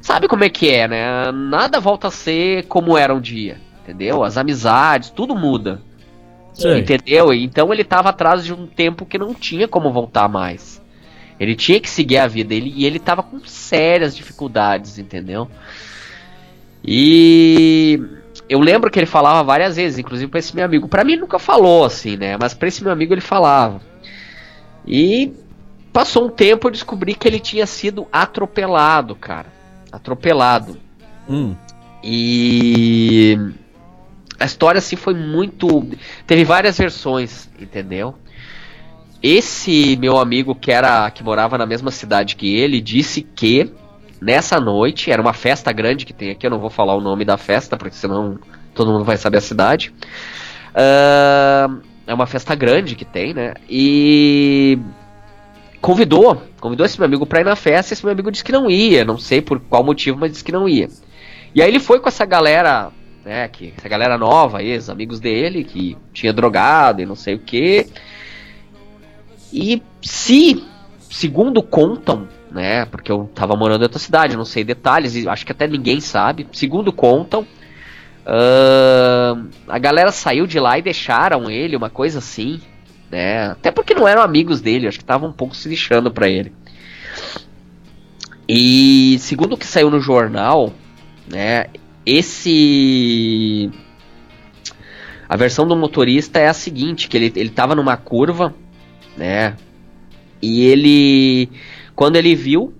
Sabe 0.00 0.28
como 0.28 0.44
é 0.44 0.48
que 0.48 0.70
é, 0.70 0.88
né? 0.88 1.30
Nada 1.30 1.78
volta 1.78 2.08
a 2.08 2.10
ser 2.10 2.64
como 2.68 2.96
era 2.96 3.14
um 3.14 3.20
dia. 3.20 3.60
Entendeu? 3.82 4.24
As 4.24 4.38
amizades, 4.38 5.10
tudo 5.10 5.36
muda. 5.36 5.82
Sim. 6.58 6.78
Entendeu? 6.78 7.32
Então 7.32 7.72
ele 7.72 7.84
tava 7.84 8.08
atrás 8.08 8.44
de 8.44 8.52
um 8.52 8.66
tempo 8.66 9.06
que 9.06 9.16
não 9.16 9.32
tinha 9.32 9.68
como 9.68 9.92
voltar 9.92 10.28
mais. 10.28 10.82
Ele 11.38 11.54
tinha 11.54 11.78
que 11.78 11.88
seguir 11.88 12.18
a 12.18 12.26
vida 12.26 12.52
ele, 12.52 12.72
e 12.74 12.84
ele 12.84 12.98
tava 12.98 13.22
com 13.22 13.38
sérias 13.44 14.16
dificuldades, 14.16 14.98
entendeu? 14.98 15.48
E 16.84 18.00
eu 18.48 18.58
lembro 18.58 18.90
que 18.90 18.98
ele 18.98 19.06
falava 19.06 19.44
várias 19.44 19.76
vezes, 19.76 20.00
inclusive 20.00 20.28
para 20.28 20.40
esse 20.40 20.54
meu 20.54 20.64
amigo. 20.64 20.88
Para 20.88 21.04
mim 21.04 21.14
nunca 21.14 21.38
falou 21.38 21.84
assim, 21.84 22.16
né? 22.16 22.36
Mas 22.36 22.54
para 22.54 22.66
esse 22.66 22.82
meu 22.82 22.92
amigo 22.92 23.14
ele 23.14 23.20
falava. 23.20 23.80
E 24.84 25.32
passou 25.92 26.26
um 26.26 26.30
tempo 26.30 26.66
eu 26.66 26.72
descobri 26.72 27.14
que 27.14 27.28
ele 27.28 27.38
tinha 27.38 27.66
sido 27.66 28.08
atropelado, 28.12 29.14
cara. 29.14 29.46
Atropelado. 29.92 30.76
Hum. 31.28 31.54
E 32.02 33.38
a 34.38 34.44
história 34.44 34.78
assim 34.78 34.96
foi 34.96 35.14
muito. 35.14 35.88
Teve 36.26 36.44
várias 36.44 36.78
versões, 36.78 37.48
entendeu? 37.58 38.14
Esse 39.22 39.96
meu 39.96 40.18
amigo 40.18 40.54
que 40.54 40.70
era 40.70 41.10
que 41.10 41.24
morava 41.24 41.58
na 41.58 41.66
mesma 41.66 41.90
cidade 41.90 42.36
que 42.36 42.56
ele 42.56 42.80
disse 42.80 43.22
que 43.22 43.72
nessa 44.20 44.60
noite 44.60 45.10
era 45.10 45.20
uma 45.20 45.32
festa 45.32 45.72
grande 45.72 46.06
que 46.06 46.12
tem 46.12 46.30
aqui. 46.30 46.46
Eu 46.46 46.50
não 46.50 46.60
vou 46.60 46.70
falar 46.70 46.94
o 46.94 47.00
nome 47.00 47.24
da 47.24 47.36
festa 47.36 47.76
porque 47.76 47.96
senão 47.96 48.38
todo 48.74 48.92
mundo 48.92 49.04
vai 49.04 49.16
saber 49.16 49.38
a 49.38 49.42
cidade. 49.42 49.92
Uh, 50.70 51.82
é 52.06 52.14
uma 52.14 52.26
festa 52.26 52.54
grande 52.54 52.94
que 52.94 53.04
tem, 53.04 53.34
né? 53.34 53.54
E 53.68 54.78
convidou, 55.80 56.40
convidou 56.60 56.86
esse 56.86 56.98
meu 56.98 57.06
amigo 57.06 57.26
para 57.26 57.40
ir 57.40 57.44
na 57.44 57.56
festa. 57.56 57.92
Esse 57.92 58.04
meu 58.04 58.12
amigo 58.12 58.30
disse 58.30 58.44
que 58.44 58.52
não 58.52 58.70
ia, 58.70 59.04
não 59.04 59.18
sei 59.18 59.42
por 59.42 59.58
qual 59.58 59.82
motivo, 59.82 60.16
mas 60.16 60.30
disse 60.30 60.44
que 60.44 60.52
não 60.52 60.68
ia. 60.68 60.88
E 61.52 61.60
aí 61.60 61.68
ele 61.68 61.80
foi 61.80 61.98
com 61.98 62.08
essa 62.08 62.24
galera 62.24 62.92
né? 63.28 63.46
Que 63.46 63.74
essa 63.76 63.88
galera 63.88 64.16
nova 64.16 64.62
os 64.62 64.88
amigos 64.88 65.20
dele, 65.20 65.62
que 65.62 65.98
tinha 66.14 66.32
drogado 66.32 67.02
e 67.02 67.06
não 67.06 67.14
sei 67.14 67.34
o 67.34 67.38
que. 67.38 67.86
E 69.52 69.82
se, 70.00 70.64
segundo 71.10 71.62
contam, 71.62 72.26
né? 72.50 72.86
Porque 72.86 73.12
eu 73.12 73.30
tava 73.34 73.54
morando 73.54 73.82
em 73.82 73.84
outra 73.84 73.98
cidade, 73.98 74.34
não 74.34 74.46
sei 74.46 74.64
detalhes, 74.64 75.14
e 75.14 75.28
acho 75.28 75.44
que 75.44 75.52
até 75.52 75.66
ninguém 75.66 76.00
sabe. 76.00 76.48
Segundo 76.52 76.90
contam, 76.90 77.42
uh, 77.42 79.46
a 79.68 79.78
galera 79.78 80.10
saiu 80.10 80.46
de 80.46 80.58
lá 80.58 80.78
e 80.78 80.82
deixaram 80.82 81.50
ele, 81.50 81.76
uma 81.76 81.90
coisa 81.90 82.20
assim, 82.20 82.62
né? 83.10 83.50
Até 83.50 83.70
porque 83.70 83.94
não 83.94 84.08
eram 84.08 84.22
amigos 84.22 84.62
dele, 84.62 84.88
acho 84.88 84.98
que 84.98 85.04
estavam 85.04 85.28
um 85.28 85.34
pouco 85.34 85.54
se 85.54 85.68
lixando 85.68 86.10
pra 86.10 86.30
ele. 86.30 86.50
E 88.48 89.18
segundo 89.18 89.52
o 89.52 89.58
que 89.58 89.66
saiu 89.66 89.90
no 89.90 90.00
jornal, 90.00 90.72
né? 91.30 91.66
Esse 92.08 93.70
a 95.28 95.36
versão 95.36 95.68
do 95.68 95.76
motorista 95.76 96.38
é 96.38 96.48
a 96.48 96.54
seguinte, 96.54 97.06
que 97.06 97.16
ele 97.16 97.32
ele 97.36 97.50
tava 97.50 97.74
numa 97.74 97.98
curva, 97.98 98.54
né? 99.16 99.56
E 100.40 100.64
ele 100.64 101.50
quando 101.94 102.16
ele 102.16 102.34
viu, 102.34 102.72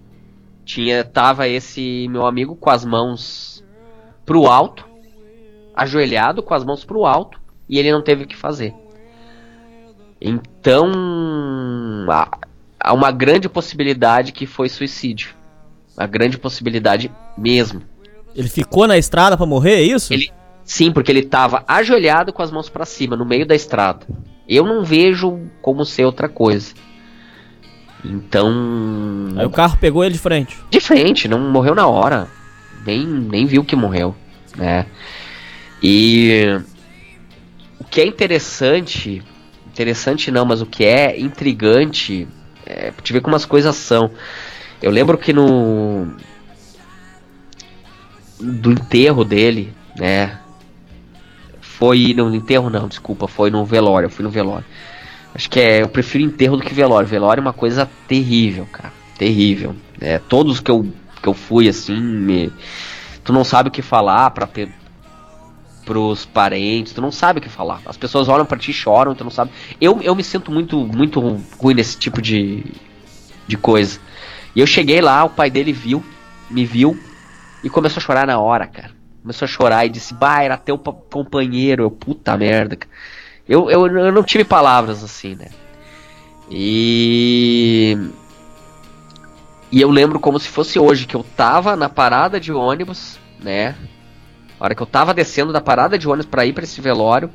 tinha 0.65 1.05
tava 1.05 1.47
esse 1.47 2.07
meu 2.09 2.25
amigo 2.25 2.57
com 2.57 2.71
as 2.71 2.87
mãos 2.87 3.63
pro 4.25 4.47
alto, 4.47 4.89
ajoelhado 5.77 6.43
com 6.43 6.55
as 6.55 6.65
mãos 6.65 6.85
pro 6.85 7.05
alto, 7.05 7.39
e 7.69 7.79
ele 7.79 7.93
não 7.93 8.03
teve 8.03 8.25
o 8.25 8.27
que 8.27 8.37
fazer. 8.37 8.75
Então, 10.21 10.91
há 12.09 12.93
uma 12.93 13.13
grande 13.13 13.49
possibilidade 13.49 14.33
que 14.33 14.47
foi 14.47 14.69
suicídio. 14.69 15.37
Uma 15.97 16.07
grande 16.07 16.39
possibilidade 16.39 17.11
mesmo. 17.37 17.83
Ele 18.39 18.49
ficou 18.49 18.87
na 18.87 18.97
estrada 18.97 19.37
para 19.37 19.45
morrer, 19.45 19.75
é 19.75 19.83
isso? 19.83 20.15
Ele, 20.15 20.31
sim, 20.63 20.93
porque 20.93 21.11
ele 21.11 21.25
tava 21.25 21.65
ajoelhado 21.67 22.33
com 22.33 22.41
as 22.41 22.53
mãos 22.53 22.69
para 22.69 22.87
cima, 22.87 23.17
no 23.17 23.25
meio 23.25 23.45
da 23.45 23.53
estrada. 23.53 24.07
Eu 24.49 24.65
não 24.65 24.85
vejo 24.85 25.41
como 25.61 25.85
ser 25.85 26.05
outra 26.05 26.29
coisa. 26.29 26.73
Então. 28.05 28.49
Aí 29.37 29.45
o 29.45 29.51
carro 29.51 29.77
pegou 29.81 30.05
ele 30.05 30.13
de 30.13 30.21
frente. 30.21 30.57
De 30.71 30.79
frente, 30.79 31.27
não 31.27 31.51
morreu 31.51 31.75
na 31.75 31.89
hora. 31.89 32.29
Nem, 32.87 33.05
nem 33.05 33.45
viu 33.45 33.65
que 33.65 33.75
morreu, 33.75 34.15
né? 34.57 34.87
E 35.83 36.61
o 37.81 37.85
que 37.85 38.01
é 38.01 38.07
interessante, 38.07 39.21
interessante 39.67 40.31
não, 40.31 40.45
mas 40.45 40.63
o 40.63 40.67
que 40.67 40.85
é 40.85 41.19
intrigante, 41.19 42.29
é, 42.65 42.93
te 43.03 43.13
ver 43.13 43.21
como 43.21 43.35
as 43.35 43.45
coisas 43.45 43.75
são. 43.75 44.13
Eu 44.81 44.93
lembro 44.93 45.19
que 45.19 45.33
no 45.33 46.07
do 48.41 48.73
enterro 48.73 49.25
dele, 49.25 49.73
né? 49.97 50.39
Foi 51.61 52.13
no 52.15 52.35
enterro 52.35 52.71
não, 52.71 52.89
desculpa, 52.89 53.29
foi 53.29 53.51
no 53.51 53.65
velório, 53.65 54.07
eu 54.07 54.11
fui 54.11 54.25
no 54.25 54.31
velório. 54.31 54.65
Acho 55.35 55.49
que 55.49 55.61
é, 55.61 55.83
eu 55.83 55.89
prefiro 55.89 56.25
enterro 56.25 56.57
do 56.57 56.63
que 56.63 56.75
velório. 56.75 57.07
Velório 57.09 57.41
é 57.41 57.43
uma 57.43 57.53
coisa 57.53 57.89
terrível, 58.09 58.67
cara, 58.73 58.93
terrível. 59.17 59.77
É, 60.01 60.19
todos 60.19 60.61
que 60.61 60.71
eu 60.71 60.87
que 61.21 61.29
eu 61.29 61.35
fui 61.35 61.69
assim, 61.69 62.01
me, 62.01 62.53
tu 63.25 63.33
não 63.33 63.43
sabe 63.43 63.69
o 63.69 63.73
que 63.73 63.83
falar 63.83 64.31
para 64.31 64.47
ter 64.47 64.73
pros 65.85 66.25
parentes, 66.25 66.93
tu 66.93 67.01
não 67.01 67.11
sabe 67.11 67.39
o 67.39 67.43
que 67.43 67.49
falar. 67.49 67.81
As 67.87 67.97
pessoas 67.97 68.29
olham 68.29 68.47
para 68.47 68.59
ti 68.59 68.71
e 68.71 68.75
choram, 68.75 69.15
tu 69.15 69.25
não 69.25 69.31
sabe. 69.31 69.51
Eu, 69.81 70.01
eu 70.03 70.15
me 70.15 70.23
sinto 70.23 70.51
muito 70.51 70.79
muito 70.87 71.21
ruim 71.21 71.75
nesse 71.75 71.99
tipo 71.99 72.21
de 72.23 72.65
de 73.47 73.57
coisa. 73.57 73.99
E 74.55 74.61
eu 74.61 74.67
cheguei 74.67 75.01
lá, 75.01 75.25
o 75.25 75.31
pai 75.31 75.51
dele 75.51 75.73
viu, 75.73 76.03
me 76.51 76.65
viu, 76.65 76.99
e 77.63 77.71
começou 77.71 78.01
a 78.01 78.05
chorar 78.05 78.27
na 78.27 78.39
hora, 78.39 78.67
cara. 78.67 78.91
Começou 79.23 79.47
a 79.47 79.49
chorar 79.49 79.87
e 79.87 79.89
disse, 79.89 80.15
bah, 80.15 80.43
era 80.43 80.57
teu 80.57 80.79
companheiro. 80.79 81.83
Eu, 81.83 81.91
puta 81.91 82.37
merda. 82.37 82.79
Eu, 83.49 83.71
eu, 83.71 83.87
eu 83.87 84.13
não 84.13 84.23
tive 84.23 84.45
palavras 84.45 85.03
assim, 85.03 85.35
né? 85.35 85.49
E. 86.51 87.97
E 89.71 89.81
eu 89.81 89.91
lembro 89.91 90.19
como 90.19 90.39
se 90.39 90.49
fosse 90.49 90.79
hoje, 90.79 91.07
que 91.07 91.15
eu 91.15 91.25
tava 91.37 91.77
na 91.77 91.91
parada 91.91 92.41
de 92.41 92.53
ônibus, 92.53 93.19
né? 93.39 93.75
A 94.59 94.65
hora 94.65 94.75
que 94.75 94.81
eu 94.81 94.87
tava 94.87 95.13
descendo 95.13 95.53
da 95.53 95.61
parada 95.61 95.99
de 95.99 96.09
ônibus 96.09 96.27
para 96.27 96.47
ir 96.47 96.53
para 96.53 96.65
esse 96.65 96.81
velório, 96.81 97.31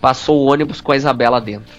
passou 0.00 0.38
o 0.38 0.52
ônibus 0.52 0.80
com 0.80 0.92
a 0.92 0.96
Isabela 0.96 1.40
dentro. 1.40 1.74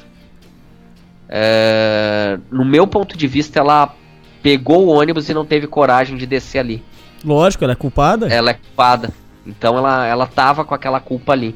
É... 1.29 2.37
No 2.51 2.65
meu 2.65 2.85
ponto 2.85 3.17
de 3.17 3.27
vista, 3.27 3.59
ela 3.59 3.95
pegou 4.43 4.85
o 4.85 4.89
ônibus 4.89 5.29
e 5.29 5.33
não 5.33 5.45
teve 5.45 5.67
coragem 5.67 6.17
de 6.17 6.25
descer 6.25 6.59
ali. 6.59 6.83
Lógico, 7.23 7.63
ela 7.63 7.73
é 7.73 7.75
culpada. 7.75 8.27
Ela 8.27 8.51
é 8.51 8.53
culpada. 8.53 9.11
Então 9.45 9.77
ela, 9.77 10.05
ela 10.05 10.27
tava 10.27 10.65
com 10.65 10.75
aquela 10.75 10.99
culpa 10.99 11.33
ali. 11.33 11.55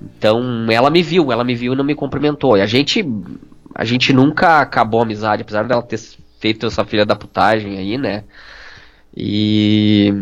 Então 0.00 0.66
ela 0.70 0.90
me 0.90 1.02
viu, 1.02 1.30
ela 1.30 1.44
me 1.44 1.54
viu 1.54 1.72
e 1.72 1.76
não 1.76 1.84
me 1.84 1.94
cumprimentou. 1.94 2.56
E 2.56 2.62
a 2.62 2.66
gente 2.66 3.04
a 3.74 3.84
gente 3.84 4.12
nunca 4.12 4.60
acabou 4.60 5.00
a 5.00 5.02
amizade, 5.04 5.42
apesar 5.42 5.66
dela 5.66 5.82
ter 5.82 6.00
feito 6.38 6.66
essa 6.66 6.84
filha 6.84 7.04
da 7.04 7.14
putagem 7.14 7.78
aí, 7.78 7.98
né? 7.98 8.24
E 9.16 10.12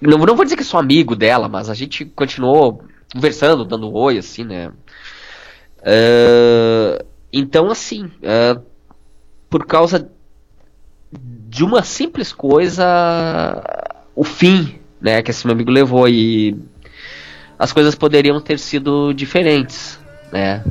não, 0.00 0.18
não 0.18 0.36
vou 0.36 0.44
dizer 0.44 0.56
que 0.56 0.64
sou 0.64 0.78
amigo 0.78 1.16
dela, 1.16 1.48
mas 1.48 1.70
a 1.70 1.74
gente 1.74 2.04
continuou 2.04 2.84
conversando, 3.12 3.64
dando 3.64 3.92
oi, 3.92 4.18
assim, 4.18 4.44
né? 4.44 4.68
Uh, 5.80 7.04
então, 7.32 7.70
assim, 7.70 8.04
uh, 8.06 8.62
por 9.48 9.66
causa 9.66 10.10
de 11.48 11.64
uma 11.64 11.82
simples 11.82 12.32
coisa 12.32 13.62
o 14.14 14.24
fim, 14.24 14.78
né, 15.00 15.22
que 15.22 15.30
esse 15.30 15.46
meu 15.46 15.54
amigo 15.54 15.70
levou 15.70 16.08
e 16.08 16.56
as 17.58 17.72
coisas 17.72 17.94
poderiam 17.94 18.40
ter 18.40 18.58
sido 18.58 19.12
diferentes, 19.12 19.98
né? 20.32 20.64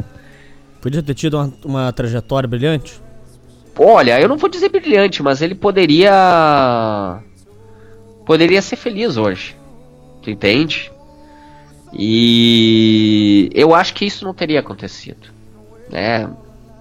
Podia 0.81 1.01
ter 1.01 1.13
tido 1.13 1.35
uma, 1.35 1.53
uma 1.63 1.93
trajetória 1.93 2.47
brilhante? 2.47 3.01
Olha, 3.77 4.19
eu 4.19 4.27
não 4.27 4.37
vou 4.37 4.49
dizer 4.49 4.69
brilhante, 4.69 5.23
mas 5.23 5.41
ele 5.41 5.55
poderia 5.55 7.21
poderia 8.25 8.61
ser 8.61 8.75
feliz 8.75 9.17
hoje. 9.17 9.55
Tu 10.21 10.29
entende? 10.29 10.91
E 11.91 13.49
eu 13.53 13.73
acho 13.73 13.93
que 13.93 14.05
isso 14.05 14.25
não 14.25 14.33
teria 14.33 14.59
acontecido, 14.59 15.29
né? 15.89 16.29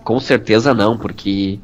Com 0.05 0.19
certeza 0.19 0.75
não, 0.75 0.97
porque 0.97 1.61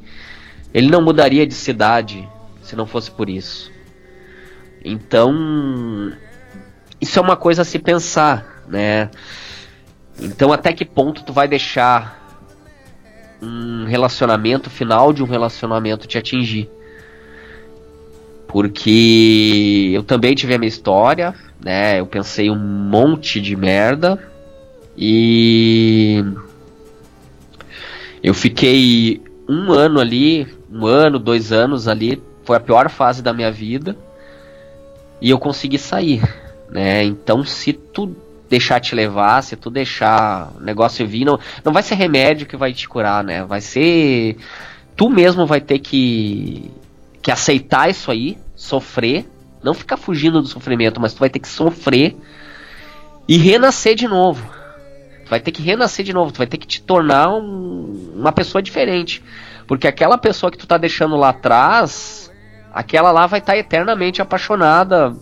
ele 0.72 0.90
não 0.90 1.02
mudaria 1.02 1.46
de 1.46 1.54
cidade 1.54 2.28
se 2.62 2.76
não 2.76 2.86
fosse 2.86 3.10
por 3.10 3.28
isso. 3.28 3.70
Então, 4.84 6.12
isso 7.00 7.18
é 7.18 7.22
uma 7.22 7.36
coisa 7.36 7.62
a 7.62 7.64
se 7.64 7.78
pensar, 7.78 8.64
né? 8.68 9.10
Então 10.20 10.52
até 10.52 10.72
que 10.72 10.84
ponto 10.84 11.22
tu 11.24 11.32
vai 11.32 11.46
deixar 11.46 12.18
um 13.40 13.84
relacionamento, 13.84 14.68
final 14.68 15.12
de 15.12 15.22
um 15.22 15.26
relacionamento 15.26 16.08
te 16.08 16.18
atingir? 16.18 16.68
Porque 18.48 19.90
eu 19.92 20.02
também 20.02 20.34
tive 20.34 20.54
a 20.54 20.58
minha 20.58 20.68
história, 20.68 21.34
né? 21.62 22.00
Eu 22.00 22.06
pensei 22.06 22.50
um 22.50 22.58
monte 22.58 23.40
de 23.40 23.54
merda 23.54 24.18
e 24.96 26.24
eu 28.22 28.34
fiquei 28.34 29.22
um 29.48 29.70
ano 29.72 30.00
ali, 30.00 30.48
um 30.70 30.86
ano, 30.86 31.18
dois 31.18 31.52
anos 31.52 31.88
ali, 31.88 32.22
foi 32.44 32.56
a 32.56 32.60
pior 32.60 32.88
fase 32.88 33.22
da 33.22 33.32
minha 33.32 33.50
vida 33.50 33.96
e 35.20 35.30
eu 35.30 35.38
consegui 35.38 35.78
sair, 35.78 36.22
né? 36.70 37.04
Então 37.04 37.44
se 37.44 37.72
tu 37.72 38.14
deixar 38.48 38.80
te 38.80 38.94
levar, 38.94 39.42
se 39.42 39.56
tu 39.56 39.70
deixar 39.70 40.52
o 40.58 40.60
negócio 40.60 41.06
vir, 41.06 41.24
não, 41.24 41.38
não 41.64 41.72
vai 41.72 41.82
ser 41.82 41.94
remédio 41.94 42.46
que 42.46 42.56
vai 42.56 42.72
te 42.72 42.88
curar, 42.88 43.22
né? 43.22 43.44
Vai 43.44 43.60
ser. 43.60 44.36
Tu 44.96 45.08
mesmo 45.08 45.46
vai 45.46 45.60
ter 45.60 45.78
que, 45.78 46.70
que 47.22 47.30
aceitar 47.30 47.88
isso 47.88 48.10
aí, 48.10 48.36
sofrer, 48.56 49.26
não 49.62 49.74
ficar 49.74 49.96
fugindo 49.96 50.40
do 50.40 50.48
sofrimento, 50.48 51.00
mas 51.00 51.14
tu 51.14 51.20
vai 51.20 51.30
ter 51.30 51.38
que 51.38 51.48
sofrer 51.48 52.16
e 53.28 53.36
renascer 53.36 53.94
de 53.94 54.08
novo. 54.08 54.50
Tu 55.24 55.30
vai 55.30 55.40
ter 55.40 55.52
que 55.52 55.62
renascer 55.62 56.04
de 56.04 56.12
novo, 56.12 56.32
tu 56.32 56.38
vai 56.38 56.46
ter 56.46 56.56
que 56.56 56.66
te 56.66 56.82
tornar 56.82 57.28
um, 57.28 58.14
uma 58.16 58.32
pessoa 58.32 58.62
diferente. 58.62 59.22
Porque 59.68 59.86
aquela 59.86 60.16
pessoa 60.16 60.50
que 60.50 60.56
tu 60.56 60.66
tá 60.66 60.78
deixando 60.78 61.14
lá 61.14 61.28
atrás, 61.28 62.32
aquela 62.72 63.12
lá 63.12 63.26
vai 63.26 63.38
estar 63.38 63.52
tá 63.52 63.58
eternamente 63.58 64.22
apaixonada 64.22 65.14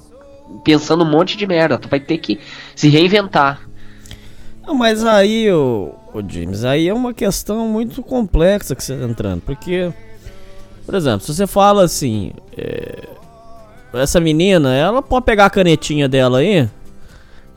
pensando 0.65 1.03
um 1.03 1.11
monte 1.11 1.37
de 1.37 1.47
merda. 1.49 1.77
Tu 1.77 1.89
vai 1.89 1.99
ter 1.99 2.19
que 2.19 2.39
se 2.75 2.89
reinventar. 2.89 3.61
Não, 4.65 4.73
mas 4.75 5.05
aí, 5.05 5.51
o, 5.51 5.93
o 6.15 6.23
James, 6.27 6.65
aí 6.65 6.89
é 6.89 6.95
uma 6.95 7.13
questão 7.13 7.69
muito 7.69 8.03
complexa 8.05 8.77
que 8.77 8.85
você 8.85 8.97
tá 8.97 9.05
entrando. 9.05 9.41
Porque, 9.41 9.93
por 10.87 10.95
exemplo, 10.95 11.21
se 11.21 11.35
você 11.35 11.47
fala 11.47 11.83
assim, 11.83 12.33
é, 12.57 13.03
essa 13.95 14.21
menina, 14.21 14.73
ela 14.75 15.03
pode 15.03 15.25
pegar 15.25 15.47
a 15.47 15.51
canetinha 15.51 16.09
dela 16.09 16.39
aí 16.39 16.69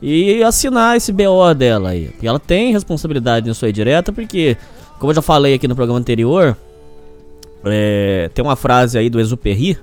e 0.02 0.42
assinar 0.42 0.96
esse 0.96 1.12
BO 1.12 1.54
dela 1.54 1.90
aí. 1.90 2.08
Porque 2.08 2.26
ela 2.26 2.40
tem 2.40 2.72
responsabilidade 2.72 3.48
nisso 3.48 3.64
aí 3.64 3.72
direta, 3.72 4.12
porque, 4.12 4.56
como 4.98 5.12
eu 5.12 5.16
já 5.16 5.22
falei 5.22 5.54
aqui 5.54 5.68
no 5.68 5.76
programa 5.76 6.00
anterior, 6.00 6.56
é, 7.64 8.30
tem 8.32 8.44
uma 8.44 8.56
frase 8.56 8.98
aí 8.98 9.10
do 9.10 9.20
Exuperry 9.20 9.78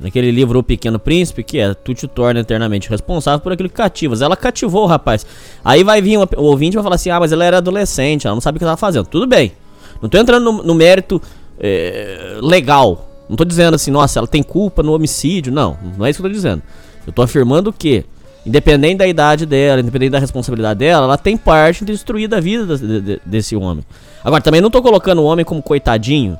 Naquele 0.00 0.30
livro 0.30 0.58
O 0.58 0.62
Pequeno 0.62 0.98
Príncipe, 0.98 1.42
que 1.42 1.58
é 1.58 1.74
Tu 1.74 1.92
te 1.92 2.08
torna 2.08 2.40
eternamente 2.40 2.88
responsável 2.88 3.38
por 3.40 3.52
aquilo 3.52 3.68
que 3.68 3.74
cativas. 3.74 4.22
Ela 4.22 4.34
cativou 4.34 4.84
o 4.84 4.86
rapaz. 4.86 5.26
Aí 5.62 5.84
vai 5.84 6.00
vir 6.00 6.16
uma, 6.16 6.26
o 6.38 6.44
ouvinte 6.44 6.74
e 6.74 6.76
vai 6.76 6.82
falar 6.82 6.94
assim: 6.94 7.10
ah, 7.10 7.20
mas 7.20 7.32
ela 7.32 7.44
era 7.44 7.58
adolescente, 7.58 8.26
ela 8.26 8.34
não 8.34 8.40
sabe 8.40 8.56
o 8.56 8.58
que 8.58 8.64
ela 8.64 8.78
fazendo. 8.78 9.04
Tudo 9.04 9.26
bem. 9.26 9.52
Não 10.00 10.08
tô 10.08 10.16
entrando 10.16 10.50
no, 10.50 10.62
no 10.62 10.74
mérito 10.74 11.20
é, 11.58 12.38
legal. 12.40 13.06
Não 13.28 13.36
tô 13.36 13.44
dizendo 13.44 13.74
assim, 13.74 13.90
nossa, 13.90 14.18
ela 14.18 14.26
tem 14.26 14.42
culpa 14.42 14.82
no 14.82 14.94
homicídio. 14.94 15.52
Não, 15.52 15.76
não 15.98 16.06
é 16.06 16.10
isso 16.10 16.20
que 16.20 16.26
eu 16.26 16.30
tô 16.30 16.34
dizendo. 16.34 16.62
Eu 17.06 17.12
tô 17.12 17.20
afirmando 17.20 17.70
que, 17.70 18.04
independente 18.46 18.96
da 18.96 19.06
idade 19.06 19.44
dela, 19.44 19.82
independente 19.82 20.12
da 20.12 20.18
responsabilidade 20.18 20.78
dela, 20.78 21.04
ela 21.04 21.18
tem 21.18 21.36
parte 21.36 21.82
em 21.82 21.86
destruir 21.86 22.32
a 22.34 22.40
vida 22.40 22.78
de, 22.78 23.00
de, 23.00 23.20
desse 23.24 23.54
homem. 23.54 23.84
Agora, 24.24 24.42
também 24.42 24.62
não 24.62 24.70
tô 24.70 24.80
colocando 24.80 25.20
o 25.20 25.24
homem 25.24 25.44
como 25.44 25.62
coitadinho 25.62 26.38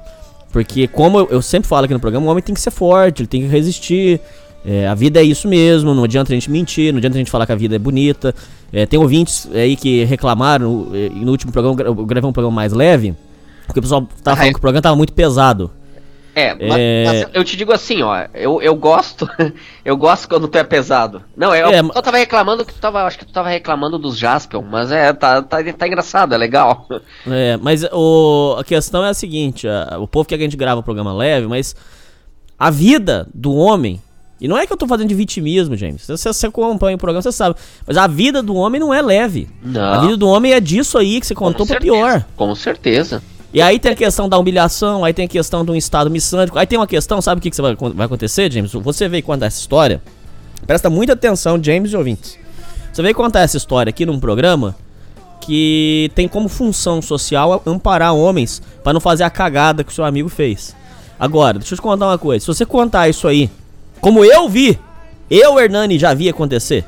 porque, 0.53 0.89
como 0.89 1.19
eu, 1.19 1.29
eu, 1.31 1.43
sempre 1.43 1.69
falo 1.69 1.85
aqui 1.85 1.95
no 1.95 2.01
programa, 2.01 2.27
o 2.27 2.31
homem 2.31 2.43
tem 2.43 2.55
que 2.55 2.61
ser 2.61 2.71
forte, 2.71 3.23
ele 3.23 3.29
tem 3.29 3.43
que 3.43 3.47
resistir. 3.47 4.21
É, 4.65 4.87
a 4.89 4.95
vida 4.95 5.21
é 5.21 5.23
isso 5.23 5.49
mesmo, 5.49 5.95
não 5.95 6.05
adianta 6.05 6.33
a 6.33 6.35
gente 6.35 6.51
mentir, 6.51 6.93
não 6.93 6.99
adianta 6.99 7.17
a 7.17 7.19
gente 7.19 7.31
falar 7.31 7.47
que 7.47 7.53
a 7.53 7.57
vida 7.57 7.77
é 7.77 7.79
bonita. 7.79 8.35
É, 8.73 8.85
tem 8.85 8.99
ouvintes 8.99 9.49
aí 9.55 9.77
que 9.77 10.05
reclamaram, 10.05 10.89
é, 10.93 11.09
no 11.09 11.31
último 11.31 11.53
programa 11.53 11.81
eu 11.83 11.95
gravei 12.05 12.29
um 12.29 12.33
programa 12.33 12.55
mais 12.55 12.73
leve, 12.73 13.15
porque 13.67 13.79
o 13.79 13.83
pessoal 13.83 14.07
tava 14.23 14.37
falando 14.37 14.53
que 14.53 14.59
o 14.59 14.61
programa 14.61 14.83
tava 14.83 14.97
muito 14.97 15.13
pesado. 15.13 15.71
É, 16.41 16.55
mas, 16.55 16.79
é... 16.79 17.05
mas, 17.07 17.27
eu 17.35 17.45
te 17.45 17.57
digo 17.57 17.73
assim, 17.73 18.03
ó, 18.03 18.27
eu, 18.33 18.63
eu 18.63 18.75
gosto, 18.75 19.29
eu 19.85 19.97
gosto 19.97 20.29
quando 20.29 20.49
tu 20.49 20.57
é 20.57 20.65
pesado. 20.65 21.23
Não, 21.37 21.55
eu, 21.55 21.69
é, 21.69 21.81
eu 21.81 22.03
tava 22.03 22.17
reclamando 22.17 22.65
que 22.65 22.73
tu 22.73 22.81
tava, 22.81 23.05
acho 23.05 23.19
que 23.19 23.27
tu 23.27 23.33
tava 23.33 23.49
reclamando 23.49 23.99
dos 23.99 24.17
Jaspion, 24.17 24.63
mas 24.63 24.91
é, 24.91 25.13
tá, 25.13 25.43
tá, 25.43 25.59
tá 25.63 25.87
engraçado, 25.87 26.35
é 26.35 26.39
legal. 26.39 26.87
É, 27.27 27.57
mas 27.59 27.85
o, 27.93 28.57
a 28.59 28.65
questão 28.65 29.05
é 29.05 29.11
a 29.11 29.15
seguinte, 29.15 29.67
a, 29.69 29.99
o 29.99 30.07
povo 30.07 30.27
quer 30.27 30.37
que 30.37 30.43
a 30.43 30.47
gente 30.47 30.57
grava 30.57 30.81
o 30.81 30.83
programa 30.83 31.13
leve, 31.13 31.47
mas 31.47 31.75
a 32.59 32.71
vida 32.71 33.29
do 33.35 33.55
homem, 33.55 34.01
e 34.41 34.49
não 34.49 34.57
é 34.57 34.67
que 34.67 34.73
eu 34.73 34.77
tô 34.77 34.87
fazendo 34.87 35.09
de 35.09 35.15
vitimismo, 35.15 35.77
James, 35.77 36.07
você, 36.07 36.33
você 36.33 36.47
acompanha 36.47 36.97
o 36.97 36.99
programa, 36.99 37.23
você 37.23 37.33
sabe, 37.33 37.57
mas 37.87 37.97
a 37.97 38.07
vida 38.07 38.43
do 38.43 38.55
homem 38.55 38.81
não 38.81 38.93
é 38.93 39.03
leve. 39.03 39.49
Não. 39.63 39.93
A 39.93 39.99
vida 39.99 40.17
do 40.17 40.29
homem 40.29 40.53
é 40.53 40.61
disso 40.61 40.97
aí 40.99 41.21
que 41.21 41.27
você 41.27 41.35
contou 41.35 41.67
pra 41.67 41.81
pior. 41.81 42.25
Com 42.37 42.55
certeza. 42.55 43.23
E 43.53 43.61
aí 43.61 43.81
tem 43.81 43.91
a 43.91 43.97
questão 43.97 44.29
da 44.29 44.39
humilhação, 44.39 45.05
aí 45.05 45.13
tem 45.13 45.25
a 45.25 45.29
questão 45.29 45.65
de 45.65 45.73
um 45.73 45.75
estado 45.75 46.09
missânico, 46.09 46.57
aí 46.57 46.67
tem 46.67 46.79
uma 46.79 46.87
questão, 46.87 47.21
sabe 47.21 47.41
o 47.41 47.43
que, 47.43 47.51
que 47.51 47.61
vai, 47.61 47.75
vai 47.75 48.07
acontecer, 48.07 48.51
James? 48.53 48.73
Você 48.73 49.09
veio 49.09 49.23
contar 49.25 49.47
essa 49.47 49.59
história, 49.59 50.01
presta 50.67 50.89
muita 50.89 51.15
atenção, 51.15 51.63
James 51.63 51.93
e 51.93 51.97
ouvintes. 51.97 52.39
Você 52.93 53.03
veio 53.03 53.15
contar 53.15 53.41
essa 53.41 53.57
história 53.57 53.91
aqui 53.91 54.07
num 54.07 54.21
programa 54.21 54.77
que 55.41 56.13
tem 56.15 56.29
como 56.29 56.49
função 56.49 57.03
social 57.03 57.63
amparar 57.67 58.15
homens 58.15 58.63
para 58.85 58.93
não 58.93 59.01
fazer 59.01 59.25
a 59.25 59.31
cagada 59.31 59.83
que 59.83 59.91
o 59.91 59.95
seu 59.95 60.05
amigo 60.05 60.29
fez. 60.29 60.77
Agora, 61.19 61.59
deixa 61.59 61.75
eu 61.75 61.79
te 61.79 61.83
contar 61.83 62.07
uma 62.07 62.19
coisa. 62.19 62.45
Se 62.45 62.47
você 62.47 62.65
contar 62.65 63.09
isso 63.09 63.27
aí, 63.27 63.51
como 64.01 64.25
eu 64.25 64.49
vi, 64.49 64.79
eu, 65.29 65.59
Hernani, 65.59 65.99
já 65.99 66.15
vi 66.15 66.29
acontecer. 66.29 66.85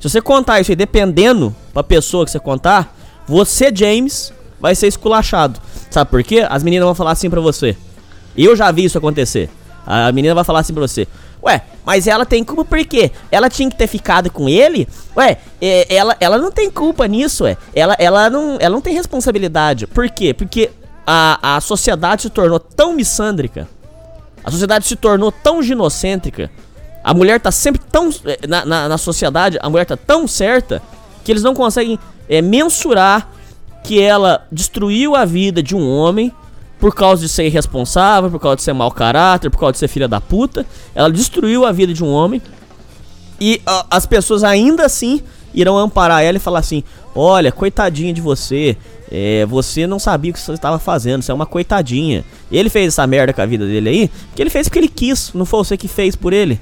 Se 0.00 0.08
você 0.08 0.20
contar 0.20 0.60
isso 0.60 0.70
aí, 0.70 0.76
dependendo 0.76 1.54
pra 1.72 1.82
pessoa 1.82 2.24
que 2.24 2.30
você 2.30 2.38
contar, 2.38 2.94
você, 3.26 3.74
James, 3.74 4.32
vai 4.60 4.74
ser 4.74 4.86
esculachado. 4.86 5.60
Sabe 5.90 6.10
por 6.10 6.22
quê? 6.22 6.46
As 6.48 6.62
meninas 6.62 6.86
vão 6.86 6.94
falar 6.94 7.12
assim 7.12 7.30
pra 7.30 7.40
você. 7.40 7.76
Eu 8.36 8.54
já 8.54 8.70
vi 8.70 8.84
isso 8.84 8.98
acontecer. 8.98 9.50
A 9.86 10.12
menina 10.12 10.34
vai 10.34 10.44
falar 10.44 10.60
assim 10.60 10.72
pra 10.72 10.82
você. 10.82 11.08
Ué, 11.42 11.62
mas 11.84 12.06
ela 12.06 12.26
tem 12.26 12.44
culpa 12.44 12.64
por 12.64 12.84
quê? 12.84 13.10
Ela 13.30 13.48
tinha 13.48 13.70
que 13.70 13.76
ter 13.76 13.86
ficado 13.86 14.30
com 14.30 14.48
ele? 14.48 14.86
Ué, 15.16 15.38
é, 15.60 15.94
ela, 15.94 16.16
ela 16.20 16.36
não 16.36 16.50
tem 16.50 16.70
culpa 16.70 17.06
nisso, 17.06 17.44
ué. 17.44 17.56
Ela, 17.74 17.96
ela, 17.98 18.28
não, 18.28 18.56
ela 18.60 18.74
não 18.74 18.80
tem 18.80 18.92
responsabilidade. 18.92 19.86
Por 19.86 20.10
quê? 20.10 20.34
Porque 20.34 20.70
a, 21.06 21.56
a 21.56 21.60
sociedade 21.60 22.22
se 22.22 22.30
tornou 22.30 22.60
tão 22.60 22.92
missândrica. 22.92 23.68
A 24.44 24.50
sociedade 24.50 24.86
se 24.86 24.96
tornou 24.96 25.32
tão 25.32 25.62
ginocêntrica. 25.62 26.50
A 27.02 27.14
mulher 27.14 27.40
tá 27.40 27.50
sempre 27.50 27.80
tão. 27.90 28.10
É, 28.24 28.46
na, 28.46 28.64
na, 28.64 28.88
na 28.88 28.98
sociedade, 28.98 29.58
a 29.62 29.70
mulher 29.70 29.86
tá 29.86 29.96
tão 29.96 30.26
certa 30.26 30.82
que 31.24 31.32
eles 31.32 31.42
não 31.42 31.54
conseguem 31.54 31.98
é, 32.28 32.42
mensurar 32.42 33.30
que 33.84 34.00
ela 34.00 34.46
destruiu 34.50 35.14
a 35.14 35.24
vida 35.24 35.62
de 35.62 35.74
um 35.74 35.88
homem 35.88 36.32
por 36.78 36.94
causa 36.94 37.22
de 37.22 37.28
ser 37.28 37.46
irresponsável, 37.46 38.30
por 38.30 38.40
causa 38.40 38.56
de 38.56 38.62
ser 38.62 38.72
mau 38.72 38.90
caráter, 38.90 39.50
por 39.50 39.58
causa 39.58 39.72
de 39.72 39.78
ser 39.78 39.88
filha 39.88 40.06
da 40.06 40.20
puta. 40.20 40.64
Ela 40.94 41.10
destruiu 41.10 41.64
a 41.64 41.72
vida 41.72 41.92
de 41.92 42.04
um 42.04 42.08
homem. 42.08 42.40
E 43.40 43.60
as 43.90 44.06
pessoas 44.06 44.44
ainda 44.44 44.84
assim 44.84 45.22
irão 45.54 45.76
amparar 45.78 46.22
ela 46.22 46.36
e 46.36 46.40
falar 46.40 46.60
assim: 46.60 46.82
Olha, 47.14 47.50
coitadinha 47.50 48.12
de 48.12 48.20
você. 48.20 48.76
É, 49.10 49.46
você 49.46 49.86
não 49.86 49.98
sabia 49.98 50.30
o 50.30 50.34
que 50.34 50.40
você 50.40 50.52
estava 50.52 50.78
fazendo, 50.78 51.22
você 51.22 51.30
é 51.30 51.34
uma 51.34 51.46
coitadinha. 51.46 52.22
Ele 52.52 52.68
fez 52.68 52.88
essa 52.88 53.06
merda 53.06 53.32
com 53.32 53.40
a 53.40 53.46
vida 53.46 53.66
dele 53.66 53.88
aí, 53.88 54.10
que 54.34 54.42
ele 54.42 54.50
fez 54.50 54.68
porque 54.68 54.78
ele 54.78 54.88
quis, 54.88 55.32
não 55.32 55.46
foi 55.46 55.64
você 55.64 55.78
que 55.78 55.88
fez 55.88 56.14
por 56.14 56.34
ele. 56.34 56.60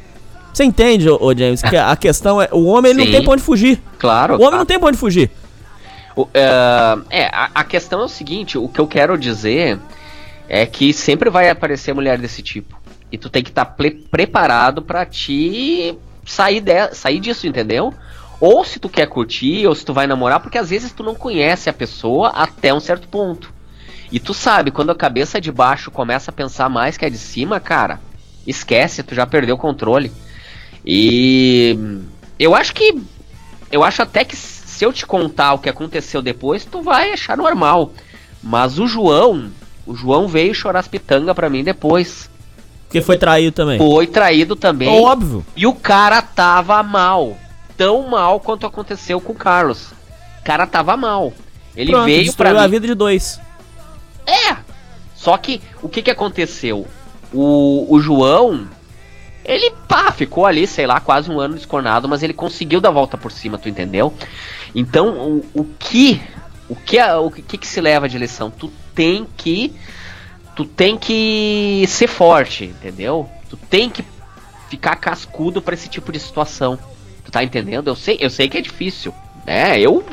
Você 0.54 0.62
entende, 0.62 1.10
ô, 1.10 1.18
ô 1.20 1.36
James, 1.36 1.60
que 1.60 1.76
a 1.76 1.96
questão 1.96 2.40
é: 2.40 2.48
o 2.52 2.64
homem 2.66 2.92
ele 2.92 3.04
não 3.04 3.10
tem 3.10 3.22
pra 3.22 3.32
onde 3.32 3.42
fugir. 3.42 3.82
Claro. 3.98 4.34
O 4.34 4.36
homem 4.36 4.48
claro. 4.48 4.58
não 4.58 4.66
tem 4.66 4.78
pra 4.78 4.88
onde 4.88 4.96
fugir. 4.96 5.30
Uh, 6.16 7.04
é, 7.10 7.26
a, 7.26 7.50
a, 7.54 7.64
questão 7.64 8.00
é 8.00 8.04
o 8.04 8.08
seguinte: 8.08 8.56
o 8.56 8.68
que 8.68 8.80
eu 8.80 8.86
quero 8.86 9.18
dizer 9.18 9.78
é 10.48 10.64
que 10.64 10.92
sempre 10.92 11.28
vai 11.28 11.50
aparecer 11.50 11.92
mulher 11.92 12.18
desse 12.18 12.42
tipo. 12.42 12.80
E 13.12 13.18
tu 13.18 13.28
tem 13.28 13.42
que 13.42 13.50
estar 13.50 13.66
tá 13.66 13.76
preparado 14.10 14.80
para 14.80 15.04
te 15.04 15.96
sair, 16.24 16.60
de, 16.60 16.94
sair 16.94 17.20
disso, 17.20 17.46
entendeu? 17.46 17.92
Ou 18.40 18.64
se 18.64 18.78
tu 18.78 18.88
quer 18.88 19.06
curtir, 19.06 19.66
ou 19.66 19.74
se 19.74 19.84
tu 19.84 19.92
vai 19.92 20.06
namorar, 20.06 20.40
porque 20.40 20.58
às 20.58 20.70
vezes 20.70 20.92
tu 20.92 21.02
não 21.02 21.14
conhece 21.14 21.68
a 21.68 21.72
pessoa 21.72 22.28
até 22.30 22.72
um 22.72 22.80
certo 22.80 23.08
ponto. 23.08 23.52
E 24.10 24.18
tu 24.18 24.32
sabe, 24.32 24.70
quando 24.70 24.90
a 24.90 24.94
cabeça 24.94 25.40
de 25.40 25.50
baixo 25.52 25.90
começa 25.90 26.30
a 26.30 26.34
pensar 26.34 26.68
mais 26.68 26.96
que 26.96 27.04
a 27.04 27.08
de 27.08 27.18
cima, 27.18 27.60
cara, 27.60 28.00
esquece, 28.46 29.02
tu 29.02 29.14
já 29.14 29.26
perdeu 29.26 29.56
o 29.56 29.58
controle. 29.58 30.12
E 30.84 31.78
eu 32.38 32.54
acho 32.54 32.74
que. 32.74 33.02
Eu 33.70 33.82
acho 33.82 34.00
até 34.00 34.24
que 34.24 34.36
se 34.76 34.84
eu 34.84 34.92
te 34.92 35.06
contar 35.06 35.54
o 35.54 35.58
que 35.58 35.70
aconteceu 35.70 36.20
depois, 36.20 36.66
tu 36.66 36.82
vai 36.82 37.10
achar 37.10 37.34
normal. 37.34 37.92
Mas 38.42 38.78
o 38.78 38.86
João, 38.86 39.50
o 39.86 39.96
João 39.96 40.28
veio 40.28 40.54
chorar 40.54 40.80
as 40.80 40.86
pitangas 40.86 41.34
pra 41.34 41.48
mim 41.48 41.64
depois. 41.64 42.28
Porque 42.84 43.00
foi 43.00 43.16
traído 43.16 43.52
também. 43.52 43.78
Foi 43.78 44.06
traído 44.06 44.54
também. 44.54 44.88
Óbvio. 45.02 45.44
E 45.56 45.66
o 45.66 45.72
cara 45.72 46.20
tava 46.20 46.82
mal. 46.82 47.38
Tão 47.74 48.06
mal 48.06 48.38
quanto 48.38 48.66
aconteceu 48.66 49.18
com 49.18 49.32
o 49.32 49.36
Carlos. 49.36 49.92
O 50.40 50.44
cara 50.44 50.66
tava 50.66 50.94
mal. 50.94 51.32
Ele 51.74 51.92
Pronto, 51.92 52.04
veio 52.04 52.34
pra 52.34 52.52
mim. 52.52 52.58
a 52.58 52.66
vida 52.66 52.86
de 52.86 52.94
dois. 52.94 53.40
É. 54.26 54.56
Só 55.14 55.38
que 55.38 55.62
o 55.82 55.88
que 55.88 56.02
que 56.02 56.10
aconteceu? 56.10 56.86
O, 57.32 57.86
o 57.88 57.98
João, 57.98 58.68
ele 59.42 59.70
pá, 59.88 60.12
ficou 60.12 60.44
ali, 60.44 60.66
sei 60.66 60.86
lá, 60.86 61.00
quase 61.00 61.30
um 61.30 61.40
ano 61.40 61.54
descornado, 61.54 62.06
mas 62.06 62.22
ele 62.22 62.34
conseguiu 62.34 62.78
dar 62.80 62.90
a 62.90 62.92
volta 62.92 63.16
por 63.16 63.32
cima, 63.32 63.56
tu 63.56 63.68
entendeu? 63.68 64.12
Então, 64.76 65.16
o, 65.16 65.46
o 65.54 65.64
que 65.64 66.20
o 66.68 66.76
que 66.76 67.00
o 67.00 67.30
que, 67.30 67.56
que 67.56 67.66
se 67.66 67.80
leva 67.80 68.06
de 68.06 68.18
lição? 68.18 68.50
Tu 68.50 68.70
tem 68.94 69.26
que 69.34 69.74
tu 70.54 70.66
tem 70.66 70.98
que 70.98 71.86
ser 71.88 72.06
forte, 72.06 72.66
entendeu? 72.66 73.26
Tu 73.48 73.56
tem 73.56 73.88
que 73.88 74.04
ficar 74.68 74.96
cascudo 74.96 75.62
para 75.62 75.72
esse 75.72 75.88
tipo 75.88 76.12
de 76.12 76.20
situação. 76.20 76.78
Tu 77.24 77.30
tá 77.32 77.42
entendendo? 77.42 77.88
Eu 77.88 77.96
sei, 77.96 78.18
eu 78.20 78.28
sei 78.28 78.50
que 78.50 78.58
é 78.58 78.60
difícil, 78.60 79.14
né? 79.46 79.80
Eu, 79.80 80.04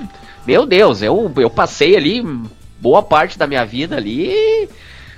meu 0.47 0.65
Deus, 0.65 1.01
eu, 1.01 1.29
eu 1.35 1.49
passei 1.49 1.97
ali 1.97 2.23
boa 2.79 3.03
parte 3.03 3.37
da 3.37 3.45
minha 3.45 3.65
vida 3.65 3.97
ali, 3.97 4.69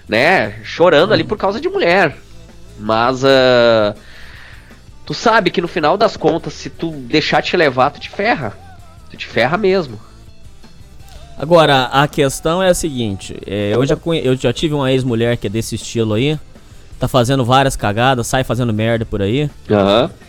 né, 0.07 0.59
chorando 0.63 1.13
ali 1.13 1.23
por 1.23 1.37
causa 1.37 1.61
de 1.61 1.69
mulher. 1.69 2.17
Mas 2.79 3.23
uh, 3.23 3.95
tu 5.05 5.13
sabe 5.13 5.51
que 5.51 5.61
no 5.61 5.67
final 5.67 5.97
das 5.97 6.17
contas, 6.17 6.53
se 6.53 6.69
tu 6.69 6.89
deixar 6.91 7.43
te 7.43 7.55
levar, 7.55 7.91
tu 7.91 7.99
te 7.99 8.09
ferra. 8.09 8.64
Tu 9.15 9.19
te 9.19 9.27
ferra 9.27 9.57
mesmo. 9.57 9.97
Agora, 11.37 11.85
a 11.85 12.07
questão 12.07 12.61
é 12.61 12.69
a 12.69 12.73
seguinte: 12.73 13.35
é, 13.47 13.71
eu, 13.73 13.85
já 13.85 13.97
eu 14.23 14.35
já 14.35 14.51
tive 14.51 14.73
uma 14.73 14.91
ex-mulher 14.91 15.37
que 15.37 15.47
é 15.47 15.49
desse 15.49 15.75
estilo 15.75 16.13
aí, 16.13 16.37
tá 16.99 17.07
fazendo 17.07 17.43
várias 17.45 17.75
cagadas, 17.75 18.27
sai 18.27 18.43
fazendo 18.43 18.73
merda 18.73 19.05
por 19.05 19.21
aí. 19.21 19.49
Aham. 19.71 20.03
Uhum. 20.03 20.25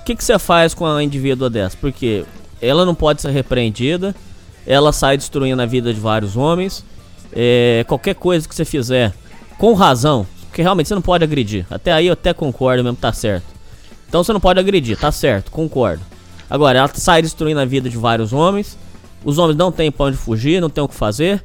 O 0.00 0.04
que, 0.04 0.16
você 0.18 0.38
faz 0.38 0.72
com 0.72 0.86
a 0.86 1.02
indivídua 1.02 1.50
dessa? 1.50 1.76
Porque 1.78 2.24
ela 2.62 2.86
não 2.86 2.94
pode 2.94 3.20
ser 3.20 3.30
repreendida, 3.30 4.14
ela 4.66 4.90
sai 4.90 5.18
destruindo 5.18 5.60
a 5.60 5.66
vida 5.66 5.92
de 5.92 6.00
vários 6.00 6.36
homens. 6.36 6.84
É, 7.36 7.84
qualquer 7.86 8.14
coisa 8.14 8.48
que 8.48 8.54
você 8.54 8.64
fizer, 8.64 9.12
com 9.58 9.74
razão, 9.74 10.26
porque 10.46 10.62
realmente 10.62 10.88
você 10.88 10.94
não 10.94 11.02
pode 11.02 11.24
agredir. 11.24 11.66
Até 11.68 11.92
aí 11.92 12.06
eu 12.06 12.12
até 12.12 12.32
concordo 12.32 12.82
mesmo, 12.82 12.96
tá 12.96 13.12
certo. 13.12 13.44
Então 14.08 14.22
você 14.22 14.32
não 14.32 14.40
pode 14.40 14.60
agredir, 14.60 14.96
tá 14.96 15.10
certo, 15.10 15.50
concordo. 15.50 16.13
Agora, 16.54 16.78
ela 16.78 16.90
sai 16.94 17.20
destruindo 17.20 17.58
a 17.58 17.64
vida 17.64 17.90
de 17.90 17.98
vários 17.98 18.32
homens. 18.32 18.78
Os 19.24 19.38
homens 19.38 19.56
não 19.56 19.72
têm 19.72 19.90
pra 19.90 20.06
onde 20.06 20.16
fugir, 20.16 20.60
não 20.60 20.70
tem 20.70 20.84
o 20.84 20.86
que 20.86 20.94
fazer. 20.94 21.42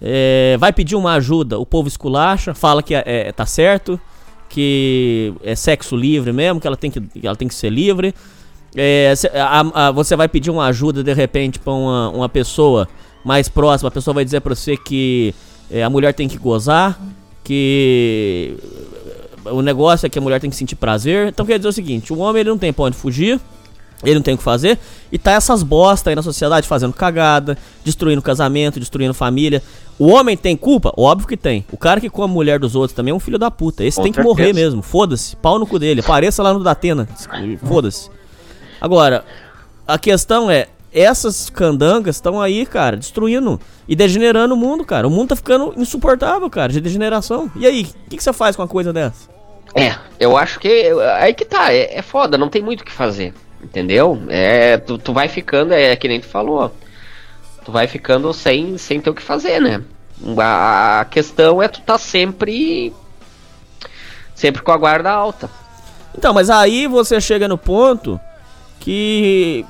É, 0.00 0.56
vai 0.60 0.72
pedir 0.72 0.94
uma 0.94 1.14
ajuda, 1.14 1.58
o 1.58 1.66
povo 1.66 1.88
esculacha, 1.88 2.54
fala 2.54 2.80
que 2.80 2.94
é, 2.94 3.02
é, 3.04 3.32
tá 3.32 3.44
certo, 3.46 3.98
que 4.48 5.34
é 5.42 5.56
sexo 5.56 5.96
livre 5.96 6.32
mesmo, 6.32 6.60
que 6.60 6.68
ela 6.68 6.76
tem 6.76 6.88
que, 6.88 7.02
ela 7.20 7.34
tem 7.34 7.48
que 7.48 7.54
ser 7.54 7.68
livre. 7.68 8.14
É, 8.76 9.12
a, 9.34 9.88
a, 9.88 9.90
você 9.90 10.14
vai 10.14 10.28
pedir 10.28 10.52
uma 10.52 10.66
ajuda 10.66 11.02
de 11.02 11.12
repente 11.12 11.58
pra 11.58 11.72
uma, 11.72 12.10
uma 12.10 12.28
pessoa 12.28 12.86
mais 13.24 13.48
próxima, 13.48 13.88
a 13.88 13.90
pessoa 13.90 14.14
vai 14.14 14.24
dizer 14.24 14.40
pra 14.40 14.54
você 14.54 14.76
que 14.76 15.34
é, 15.68 15.82
a 15.82 15.90
mulher 15.90 16.14
tem 16.14 16.28
que 16.28 16.38
gozar, 16.38 16.96
que 17.42 18.56
o 19.46 19.62
negócio 19.62 20.06
é 20.06 20.08
que 20.08 20.18
a 20.20 20.22
mulher 20.22 20.40
tem 20.40 20.48
que 20.48 20.54
sentir 20.54 20.76
prazer. 20.76 21.26
Então 21.26 21.44
quer 21.44 21.58
dizer 21.58 21.70
o 21.70 21.72
seguinte: 21.72 22.12
o 22.12 22.18
homem 22.18 22.38
ele 22.38 22.50
não 22.50 22.58
tem 22.58 22.72
pra 22.72 22.84
onde 22.84 22.96
fugir. 22.96 23.40
Ele 24.04 24.16
não 24.16 24.22
tem 24.22 24.34
o 24.34 24.38
que 24.38 24.44
fazer. 24.44 24.78
E 25.10 25.18
tá 25.18 25.32
essas 25.32 25.62
bosta 25.62 26.10
aí 26.10 26.16
na 26.16 26.22
sociedade 26.22 26.66
fazendo 26.66 26.92
cagada, 26.92 27.56
destruindo 27.84 28.20
casamento, 28.20 28.80
destruindo 28.80 29.14
família. 29.14 29.62
O 29.98 30.08
homem 30.08 30.36
tem 30.36 30.56
culpa? 30.56 30.92
Óbvio 30.96 31.28
que 31.28 31.36
tem. 31.36 31.64
O 31.70 31.76
cara 31.76 32.00
que 32.00 32.10
come 32.10 32.32
a 32.32 32.34
mulher 32.34 32.58
dos 32.58 32.74
outros 32.74 32.94
também 32.94 33.12
é 33.12 33.14
um 33.14 33.20
filho 33.20 33.38
da 33.38 33.50
puta. 33.50 33.84
Esse 33.84 33.96
Com 33.96 34.02
tem 34.02 34.12
certeza. 34.12 34.34
que 34.34 34.40
morrer 34.42 34.52
mesmo. 34.52 34.82
Foda-se. 34.82 35.36
Pau 35.36 35.58
no 35.58 35.66
cu 35.66 35.78
dele. 35.78 36.00
Apareça 36.00 36.42
lá 36.42 36.52
no 36.52 36.62
Datena. 36.62 37.08
Foda-se. 37.64 38.10
Agora, 38.80 39.24
a 39.86 39.98
questão 39.98 40.50
é. 40.50 40.68
Essas 40.92 41.50
candangas 41.50 42.14
estão 42.14 42.40
aí, 42.40 42.64
cara, 42.64 42.96
destruindo 42.96 43.60
e 43.88 43.96
degenerando 43.96 44.54
o 44.54 44.56
mundo, 44.56 44.84
cara. 44.84 45.08
O 45.08 45.10
mundo 45.10 45.30
tá 45.30 45.36
ficando 45.36 45.74
insuportável, 45.76 46.48
cara, 46.48 46.72
de 46.72 46.80
degeneração. 46.80 47.50
E 47.56 47.66
aí, 47.66 47.82
o 47.82 48.10
que, 48.10 48.16
que, 48.16 48.22
você 48.22 48.32
faz 48.32 48.54
com 48.54 48.62
uma 48.62 48.68
coisa 48.68 48.92
dessa? 48.92 49.28
É, 49.74 49.96
eu 50.20 50.36
acho 50.36 50.60
que. 50.60 50.92
Aí 51.18 51.34
que 51.34 51.44
tá, 51.44 51.72
é, 51.72 51.98
é 51.98 52.00
foda, 52.02 52.38
não 52.38 52.48
tem 52.48 52.62
muito 52.62 52.82
o 52.82 52.84
que 52.84 52.92
fazer. 52.92 53.34
Entendeu? 53.64 54.22
É, 54.28 54.76
tu, 54.76 54.98
tu 54.98 55.12
vai 55.12 55.26
ficando, 55.26 55.72
é 55.72 55.96
que 55.96 56.06
nem 56.06 56.20
tu 56.20 56.26
falou. 56.26 56.70
Tu 57.64 57.72
vai 57.72 57.86
ficando 57.88 58.32
sem, 58.34 58.76
sem 58.76 59.00
ter 59.00 59.08
o 59.08 59.14
que 59.14 59.22
fazer, 59.22 59.58
né? 59.58 59.82
A, 60.38 61.00
a 61.00 61.04
questão 61.06 61.62
é 61.62 61.66
tu 61.66 61.80
tá 61.80 61.96
sempre. 61.96 62.92
Sempre 64.34 64.62
com 64.62 64.70
a 64.70 64.76
guarda 64.76 65.10
alta. 65.10 65.50
Então, 66.16 66.34
mas 66.34 66.50
aí 66.50 66.86
você 66.86 67.20
chega 67.20 67.48
no 67.48 67.56
ponto 67.56 68.20
que. 68.78 69.64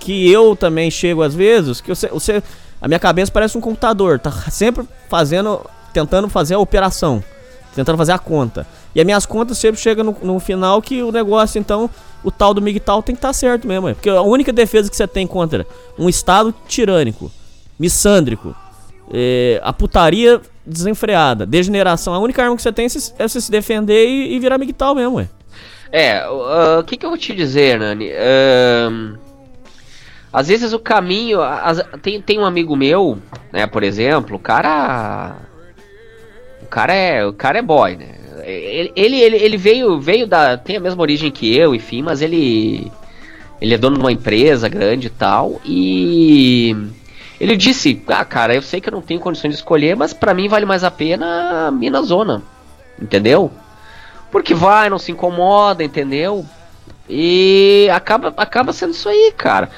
Que 0.00 0.30
eu 0.30 0.54
também 0.56 0.90
chego 0.90 1.22
às 1.22 1.34
vezes, 1.34 1.80
que 1.80 1.88
você, 1.88 2.08
você. 2.08 2.42
A 2.80 2.86
minha 2.86 3.00
cabeça 3.00 3.32
parece 3.32 3.56
um 3.56 3.60
computador, 3.60 4.18
tá 4.18 4.32
sempre 4.50 4.86
fazendo. 5.08 5.64
Tentando 5.92 6.28
fazer 6.28 6.54
a 6.54 6.58
operação. 6.58 7.22
Tentando 7.74 7.96
fazer 7.96 8.12
a 8.12 8.18
conta. 8.18 8.66
E 8.94 9.00
as 9.00 9.06
minhas 9.06 9.24
contas 9.24 9.58
sempre 9.58 9.80
chegam 9.80 10.04
no, 10.04 10.16
no 10.22 10.40
final 10.40 10.82
que 10.82 11.02
o 11.02 11.12
negócio, 11.12 11.58
então, 11.58 11.88
o 12.22 12.30
tal 12.30 12.52
do 12.52 12.60
MGTOW 12.60 13.02
tem 13.02 13.14
que 13.14 13.18
estar 13.18 13.28
tá 13.28 13.32
certo 13.32 13.66
mesmo. 13.66 13.88
É. 13.88 13.94
Porque 13.94 14.08
a 14.08 14.22
única 14.22 14.52
defesa 14.52 14.90
que 14.90 14.96
você 14.96 15.06
tem 15.06 15.26
contra 15.26 15.66
um 15.98 16.08
Estado 16.08 16.54
tirânico, 16.66 17.30
missândrico, 17.78 18.54
é, 19.12 19.60
a 19.62 19.72
putaria 19.72 20.40
desenfreada, 20.66 21.46
degeneração, 21.46 22.12
a 22.14 22.18
única 22.18 22.42
arma 22.42 22.56
que 22.56 22.62
você 22.62 22.72
tem 22.72 22.86
é, 22.86 23.22
é 23.22 23.28
você 23.28 23.40
se 23.40 23.50
defender 23.50 24.06
e, 24.06 24.34
e 24.34 24.38
virar 24.38 24.58
MGTOW 24.58 24.94
mesmo, 24.94 25.16
ué. 25.16 25.28
É, 25.90 26.28
o 26.28 26.80
uh, 26.80 26.84
que, 26.84 26.96
que 26.96 27.06
eu 27.06 27.10
vou 27.10 27.18
te 27.18 27.34
dizer, 27.34 27.78
Nani? 27.78 28.10
Uh, 28.10 29.18
às 30.32 30.48
vezes 30.48 30.72
o 30.72 30.78
caminho. 30.78 31.40
As, 31.42 31.82
tem, 32.02 32.20
tem 32.20 32.38
um 32.38 32.44
amigo 32.44 32.76
meu, 32.76 33.18
né, 33.52 33.66
por 33.66 33.82
exemplo, 33.82 34.36
o 34.36 34.38
cara. 34.38 35.36
O 36.62 36.66
cara 36.66 36.94
é. 36.94 37.24
O 37.24 37.32
cara 37.32 37.58
é 37.58 37.62
boy, 37.62 37.96
né? 37.96 38.17
Ele, 38.44 38.92
ele, 39.20 39.36
ele 39.36 39.56
veio, 39.56 40.00
veio 40.00 40.26
da. 40.26 40.56
tem 40.56 40.76
a 40.76 40.80
mesma 40.80 41.02
origem 41.02 41.30
que 41.30 41.56
eu, 41.56 41.74
enfim, 41.74 42.02
mas 42.02 42.22
ele. 42.22 42.90
Ele 43.60 43.74
é 43.74 43.78
dono 43.78 43.96
de 43.96 44.02
uma 44.02 44.12
empresa 44.12 44.68
grande 44.68 45.08
e 45.08 45.10
tal. 45.10 45.60
E. 45.64 46.76
Ele 47.40 47.56
disse: 47.56 48.02
Ah, 48.08 48.24
cara, 48.24 48.54
eu 48.54 48.62
sei 48.62 48.80
que 48.80 48.88
eu 48.88 48.92
não 48.92 49.02
tenho 49.02 49.20
condições 49.20 49.50
de 49.50 49.56
escolher, 49.56 49.96
mas 49.96 50.12
para 50.12 50.34
mim 50.34 50.48
vale 50.48 50.66
mais 50.66 50.84
a 50.84 50.90
pena 50.90 51.68
a 51.68 52.02
Zona. 52.02 52.42
Entendeu? 53.00 53.50
Porque 54.30 54.54
vai, 54.54 54.90
não 54.90 54.98
se 54.98 55.12
incomoda, 55.12 55.82
entendeu? 55.82 56.44
E 57.08 57.88
acaba, 57.92 58.34
acaba 58.36 58.72
sendo 58.72 58.90
isso 58.92 59.08
aí, 59.08 59.32
cara. 59.36 59.70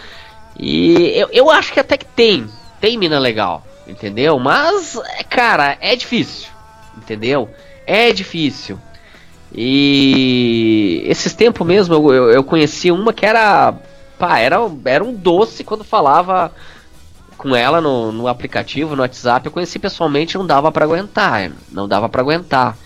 E 0.59 1.13
eu, 1.17 1.29
eu 1.33 1.51
acho 1.51 1.73
que 1.73 1.81
até 1.81 1.97
que 1.97 2.05
tem. 2.05 2.47
Tem 2.81 2.97
mina 2.97 3.19
legal, 3.19 3.65
entendeu? 3.87 4.39
Mas, 4.39 4.99
cara, 5.29 5.77
é 5.81 5.95
difícil, 5.95 6.49
entendeu? 6.97 7.49
É 7.91 8.13
difícil. 8.13 8.79
E 9.53 11.03
esses 11.07 11.35
tempos 11.35 11.67
mesmo 11.67 11.95
eu, 11.95 12.15
eu, 12.15 12.31
eu, 12.31 12.45
conheci 12.45 12.93
uma 12.93 13.13
que 13.13 13.27
era. 13.27 13.75
Pá, 14.17 14.39
era, 14.39 14.59
era 14.85 15.03
um 15.03 15.13
doce 15.13 15.65
quando 15.65 15.83
falava 15.83 16.53
com 17.37 17.57
ela 17.57 17.81
no, 17.81 18.13
no 18.13 18.29
aplicativo, 18.29 18.95
no 18.95 19.03
WhatsApp. 19.03 19.47
Eu 19.47 19.53
conheci 19.53 19.79
pessoalmente 19.79 20.39
não 20.39 20.47
dava 20.47 20.71
para 20.71 20.85
aguentar. 20.85 21.51
Não 21.73 21.89
dava 21.89 22.09
para 22.09 22.23
aguentar. 22.23 22.77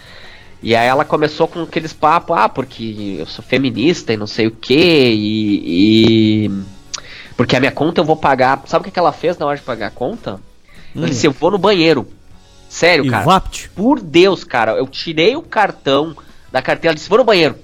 E 0.62 0.74
aí 0.74 0.86
ela 0.86 1.04
começou 1.04 1.46
com 1.46 1.62
aqueles 1.62 1.92
papos, 1.92 2.34
ah, 2.38 2.48
porque 2.48 3.16
eu 3.18 3.26
sou 3.26 3.44
feminista 3.44 4.14
e 4.14 4.16
não 4.16 4.26
sei 4.26 4.46
o 4.46 4.50
que, 4.50 4.74
e, 4.74 6.46
e, 6.46 6.50
Porque 7.36 7.54
a 7.54 7.60
minha 7.60 7.72
conta 7.72 8.00
eu 8.00 8.04
vou 8.04 8.16
pagar. 8.16 8.62
Sabe 8.64 8.88
o 8.88 8.90
que 8.90 8.98
ela 8.98 9.12
fez 9.12 9.36
na 9.36 9.44
hora 9.44 9.58
de 9.58 9.62
pagar 9.62 9.88
a 9.88 9.90
conta? 9.90 10.40
Hum. 10.96 11.00
Ela 11.00 11.08
disse, 11.08 11.26
eu 11.26 11.32
vou 11.32 11.50
no 11.50 11.58
banheiro. 11.58 12.08
Sério, 12.74 13.08
cara. 13.08 13.24
Vapt. 13.24 13.70
Por 13.70 14.00
Deus, 14.00 14.42
cara. 14.42 14.72
Eu 14.72 14.88
tirei 14.88 15.36
o 15.36 15.42
cartão 15.42 16.16
da 16.50 16.60
carteira 16.60 16.92
e 16.92 16.96
disse, 16.96 17.08
vou 17.08 17.18
no 17.18 17.24
banheiro. 17.24 17.56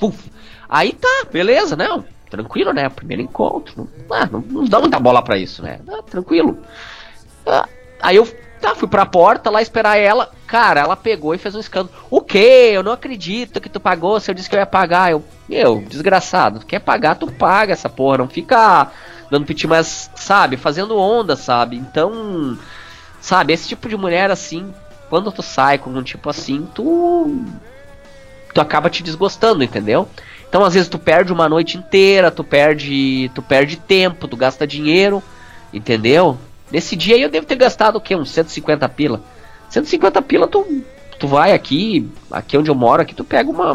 Puf. 0.00 0.32
Aí 0.68 0.92
tá, 0.92 1.26
beleza, 1.32 1.76
não. 1.76 2.04
Tranquilo, 2.28 2.72
né? 2.72 2.88
Primeiro 2.88 3.22
encontro. 3.22 3.88
Não, 4.08 4.16
ah, 4.16 4.26
não, 4.26 4.40
não 4.40 4.64
dá 4.64 4.80
muita 4.80 4.98
bola 4.98 5.22
pra 5.22 5.38
isso, 5.38 5.62
né? 5.62 5.78
Ah, 5.88 6.02
tranquilo. 6.02 6.58
Ah, 7.46 7.68
aí 8.02 8.16
eu 8.16 8.26
tá, 8.60 8.74
fui 8.74 8.88
pra 8.88 9.06
porta 9.06 9.48
lá 9.48 9.62
esperar 9.62 9.96
ela. 9.96 10.28
Cara, 10.48 10.80
ela 10.80 10.96
pegou 10.96 11.32
e 11.36 11.38
fez 11.38 11.54
um 11.54 11.60
escândalo. 11.60 11.96
O 12.10 12.20
quê? 12.20 12.70
Eu 12.72 12.82
não 12.82 12.90
acredito 12.90 13.60
que 13.60 13.68
tu 13.68 13.78
pagou. 13.78 14.18
Se 14.18 14.28
eu 14.28 14.34
disse 14.34 14.50
que 14.50 14.56
eu 14.56 14.60
ia 14.60 14.66
pagar. 14.66 15.12
Eu, 15.12 15.22
meu, 15.48 15.84
desgraçado. 15.88 16.66
Quer 16.66 16.80
pagar, 16.80 17.14
tu 17.14 17.28
paga 17.28 17.72
essa 17.72 17.88
porra. 17.88 18.18
Não 18.18 18.28
fica 18.28 18.90
dando 19.30 19.46
piti, 19.46 19.68
mas, 19.68 20.10
sabe, 20.16 20.56
fazendo 20.56 20.98
onda, 20.98 21.36
sabe? 21.36 21.76
Então. 21.76 22.58
Sabe, 23.20 23.52
esse 23.52 23.68
tipo 23.68 23.88
de 23.88 23.96
mulher 23.96 24.30
assim, 24.30 24.72
quando 25.08 25.32
tu 25.32 25.42
sai 25.42 25.78
com 25.78 25.90
um 25.90 26.02
tipo 26.02 26.28
assim, 26.28 26.66
tu. 26.74 27.44
Tu 28.54 28.60
acaba 28.60 28.88
te 28.88 29.02
desgostando, 29.02 29.62
entendeu? 29.62 30.08
Então 30.48 30.64
às 30.64 30.74
vezes 30.74 30.88
tu 30.88 30.98
perde 30.98 31.32
uma 31.32 31.48
noite 31.48 31.76
inteira, 31.76 32.30
tu 32.30 32.42
perde. 32.42 33.30
Tu 33.34 33.42
perde 33.42 33.76
tempo, 33.76 34.28
tu 34.28 34.36
gasta 34.36 34.66
dinheiro, 34.66 35.22
entendeu? 35.72 36.38
Nesse 36.70 36.96
dia 36.96 37.14
aí 37.14 37.22
eu 37.22 37.30
devo 37.30 37.46
ter 37.46 37.56
gastado 37.56 37.96
o 37.96 38.00
quê? 38.00 38.14
Uns 38.14 38.30
150 38.30 38.88
pila. 38.88 39.22
150 39.70 40.22
pila 40.22 40.46
tu, 40.46 40.84
tu 41.18 41.26
vai 41.26 41.52
aqui, 41.52 42.10
aqui 42.30 42.56
onde 42.56 42.70
eu 42.70 42.74
moro, 42.74 43.02
aqui 43.02 43.14
tu 43.14 43.24
pega 43.24 43.50
uma. 43.50 43.72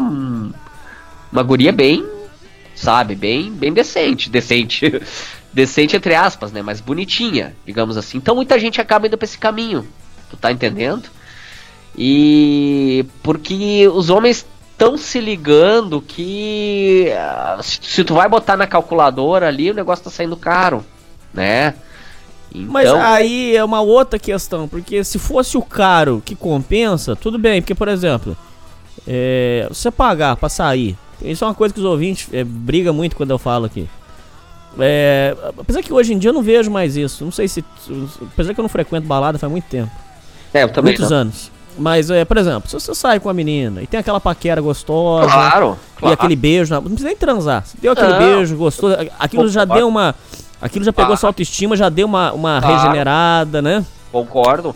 Uma 1.32 1.42
guria 1.42 1.72
bem, 1.72 2.06
sabe, 2.76 3.16
bem, 3.16 3.50
bem 3.50 3.72
decente. 3.72 4.30
Decente. 4.30 5.02
decente 5.54 5.96
entre 5.96 6.14
aspas, 6.14 6.52
né? 6.52 6.60
Mas 6.60 6.80
bonitinha, 6.80 7.54
digamos 7.64 7.96
assim. 7.96 8.18
Então 8.18 8.34
muita 8.34 8.58
gente 8.58 8.80
acaba 8.80 9.06
indo 9.06 9.16
pra 9.16 9.24
esse 9.24 9.38
caminho. 9.38 9.86
Tu 10.28 10.36
tá 10.36 10.50
entendendo? 10.50 11.08
E 11.96 13.06
porque 13.22 13.88
os 13.88 14.10
homens 14.10 14.44
estão 14.72 14.98
se 14.98 15.20
ligando 15.20 16.02
que 16.02 17.06
uh, 17.08 17.62
se, 17.62 18.02
tu 18.02 18.14
vai 18.14 18.28
botar 18.28 18.56
na 18.56 18.66
calculadora 18.66 19.46
ali, 19.46 19.70
o 19.70 19.74
negócio 19.74 20.04
tá 20.04 20.10
saindo 20.10 20.36
caro. 20.36 20.84
né? 21.32 21.74
Mas 22.52 22.88
Então, 22.88 23.00
aí 23.00 23.56
é 23.56 23.64
uma 23.64 23.80
outra 23.80 24.18
questão, 24.18 24.68
porque 24.68 25.02
se 25.02 25.18
fosse 25.18 25.56
o 25.56 25.62
caro 25.62 26.22
que 26.24 26.36
compensa, 26.36 27.16
tudo 27.16 27.36
bem, 27.36 27.60
porque, 27.60 27.74
por 27.74 27.88
exemplo, 27.88 28.36
é, 29.06 29.66
você 29.68 29.90
pagar 29.90 30.36
pra 30.36 30.48
sair, 30.48 30.96
isso 31.20 31.44
é 31.44 31.48
uma 31.48 31.54
coisa 31.54 31.74
que 31.74 31.80
os 31.80 31.86
ouvintes 31.86 32.28
é, 32.32 32.44
briga 32.44 32.92
muito 32.92 33.16
quando 33.16 33.30
eu 33.30 33.38
falo 33.38 33.66
aqui. 33.66 33.88
É, 34.78 35.36
apesar 35.58 35.82
que 35.82 35.92
hoje 35.92 36.12
em 36.12 36.18
dia 36.18 36.30
eu 36.30 36.34
não 36.34 36.42
vejo 36.42 36.70
mais 36.70 36.96
isso, 36.96 37.24
não 37.24 37.32
sei 37.32 37.46
se. 37.48 37.64
Apesar 38.32 38.54
que 38.54 38.60
eu 38.60 38.62
não 38.62 38.68
frequento 38.68 39.06
balada 39.06 39.38
faz 39.38 39.50
muito 39.50 39.64
tempo. 39.64 39.90
é, 40.52 40.62
eu 40.64 40.68
também 40.72 40.92
muitos 40.94 41.10
não. 41.10 41.18
anos. 41.18 41.50
Mas, 41.76 42.08
é, 42.08 42.24
por 42.24 42.36
exemplo, 42.36 42.68
se 42.68 42.74
você 42.78 42.94
sai 42.94 43.18
com 43.18 43.28
a 43.28 43.34
menina 43.34 43.82
e 43.82 43.86
tem 43.86 43.98
aquela 43.98 44.20
paquera 44.20 44.60
gostosa, 44.60 45.26
Claro, 45.26 45.76
e 45.96 45.98
claro. 46.00 46.14
aquele 46.14 46.36
beijo, 46.36 46.72
na- 46.72 46.80
não 46.80 46.86
precisa 46.86 47.08
nem 47.08 47.16
transar. 47.16 47.64
Você 47.66 47.76
deu 47.82 47.92
aquele 47.92 48.12
Não. 48.12 48.18
beijo 48.18 48.56
gostoso, 48.56 48.96
aquilo 49.18 49.48
já 49.48 49.64
deu 49.64 49.88
uma. 49.88 50.14
Aquilo 50.62 50.84
já 50.84 50.92
pegou 50.92 51.08
Claro. 51.08 51.20
sua 51.20 51.28
autoestima, 51.30 51.74
já 51.76 51.88
deu 51.88 52.06
uma, 52.06 52.32
uma 52.32 52.60
Claro. 52.60 52.76
regenerada, 52.76 53.60
né? 53.60 53.84
Concordo. 54.12 54.74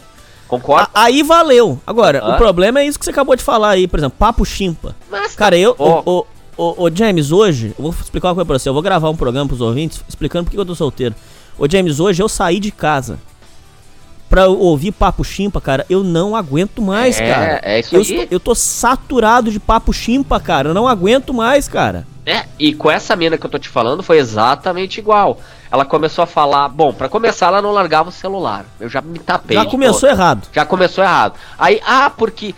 Concordo. 0.48 0.88
A- 0.92 1.04
aí 1.04 1.22
valeu. 1.22 1.78
Agora, 1.86 2.20
Ah. 2.20 2.34
o 2.34 2.36
problema 2.36 2.80
é 2.80 2.86
isso 2.86 2.98
que 2.98 3.04
você 3.04 3.10
acabou 3.12 3.36
de 3.36 3.42
falar 3.44 3.70
aí, 3.70 3.86
por 3.86 4.00
exemplo, 4.00 4.16
papo 4.18 4.44
chimpa. 4.44 4.96
Mas 5.10 5.34
Cara, 5.36 5.56
eu. 5.56 5.76
Ó. 5.78 6.02
O, 6.04 6.18
o, 6.20 6.26
o, 6.58 6.84
o 6.86 6.90
James, 6.94 7.30
hoje, 7.32 7.74
eu 7.78 7.82
vou 7.82 7.94
explicar 8.02 8.28
uma 8.28 8.34
coisa 8.34 8.46
pra 8.46 8.58
você. 8.58 8.68
Eu 8.68 8.72
vou 8.74 8.82
gravar 8.82 9.08
um 9.08 9.16
programa 9.16 9.46
pros 9.48 9.60
ouvintes 9.60 10.02
explicando 10.08 10.44
por 10.44 10.50
que 10.50 10.58
eu 10.58 10.66
tô 10.66 10.74
solteiro. 10.74 11.14
Ô, 11.58 11.66
James, 11.70 11.98
hoje 12.00 12.22
eu 12.22 12.28
saí 12.28 12.60
de 12.60 12.70
casa 12.70 13.18
pra 14.28 14.46
ouvir 14.46 14.92
papo 14.92 15.24
chimpa, 15.24 15.60
cara. 15.60 15.86
Eu 15.88 16.04
não 16.04 16.36
aguento 16.36 16.82
mais, 16.82 17.18
É, 17.18 17.32
cara. 17.32 17.60
é 17.62 17.80
isso 17.80 17.94
eu, 17.96 18.00
aí. 18.00 18.06
estou- 18.06 18.26
eu 18.30 18.38
tô 18.40 18.54
saturado 18.54 19.50
de 19.50 19.58
papo 19.58 19.92
chimpa, 19.92 20.38
cara. 20.38 20.68
Eu 20.68 20.74
não 20.74 20.86
aguento 20.86 21.32
mais, 21.32 21.66
cara. 21.66 22.06
É, 22.26 22.44
e 22.58 22.74
com 22.74 22.90
essa 22.90 23.16
mina 23.16 23.38
que 23.38 23.46
eu 23.46 23.50
tô 23.50 23.58
te 23.58 23.70
falando 23.70 24.02
foi 24.02 24.18
exatamente 24.18 24.98
igual. 25.00 25.38
Ela 25.70 25.84
começou 25.86 26.22
a 26.22 26.26
falar, 26.26 26.68
bom, 26.68 26.92
pra 26.92 27.08
começar 27.08 27.46
ela 27.46 27.62
não 27.62 27.72
largava 27.72 28.10
o 28.10 28.12
celular. 28.12 28.66
Eu 28.78 28.88
já 28.88 29.00
me 29.00 29.18
tapei. 29.18 29.56
Já 29.56 29.64
começou 29.64 30.08
errado. 30.08 30.46
Já 30.52 30.64
começou 30.66 31.02
errado. 31.02 31.34
Aí, 31.58 31.80
ah, 31.86 32.10
porque 32.10 32.54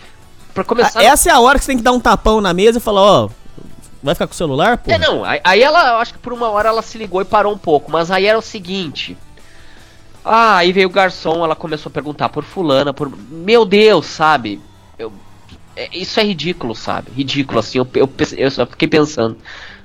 pra 0.53 0.65
começar 0.65 1.01
Essa 1.01 1.29
é 1.29 1.31
a 1.31 1.39
hora 1.39 1.57
que 1.57 1.63
você 1.63 1.71
tem 1.71 1.77
que 1.77 1.83
dar 1.83 1.93
um 1.93 1.99
tapão 2.01 2.41
na 2.41 2.53
mesa 2.53 2.79
e 2.79 2.81
falar, 2.81 3.01
ó, 3.01 3.29
vai 4.03 4.15
ficar 4.15 4.27
com 4.27 4.33
o 4.33 4.37
celular, 4.37 4.77
pô? 4.77 4.91
É, 4.91 4.97
não, 4.97 5.23
aí, 5.23 5.61
ela, 5.61 5.89
eu 5.89 5.97
acho 5.97 6.13
que 6.13 6.19
por 6.19 6.33
uma 6.33 6.49
hora 6.49 6.69
ela 6.69 6.81
se 6.81 6.97
ligou 6.97 7.21
e 7.21 7.25
parou 7.25 7.53
um 7.53 7.57
pouco, 7.57 7.91
mas 7.91 8.09
aí 8.09 8.25
era 8.25 8.37
o 8.37 8.41
seguinte. 8.41 9.17
Ah, 10.23 10.57
aí 10.57 10.71
veio 10.71 10.87
o 10.87 10.91
garçom, 10.91 11.43
ela 11.43 11.55
começou 11.55 11.89
a 11.89 11.93
perguntar 11.93 12.29
por 12.29 12.43
fulana, 12.43 12.93
por. 12.93 13.11
Meu 13.29 13.65
Deus, 13.65 14.05
sabe? 14.05 14.61
Eu, 14.97 15.11
é, 15.75 15.89
isso 15.97 16.19
é 16.19 16.23
ridículo, 16.23 16.75
sabe? 16.75 17.11
Ridículo, 17.11 17.59
assim, 17.59 17.79
eu, 17.79 17.87
eu, 17.95 18.09
eu 18.37 18.51
só 18.51 18.65
fiquei 18.65 18.87
pensando. 18.87 19.37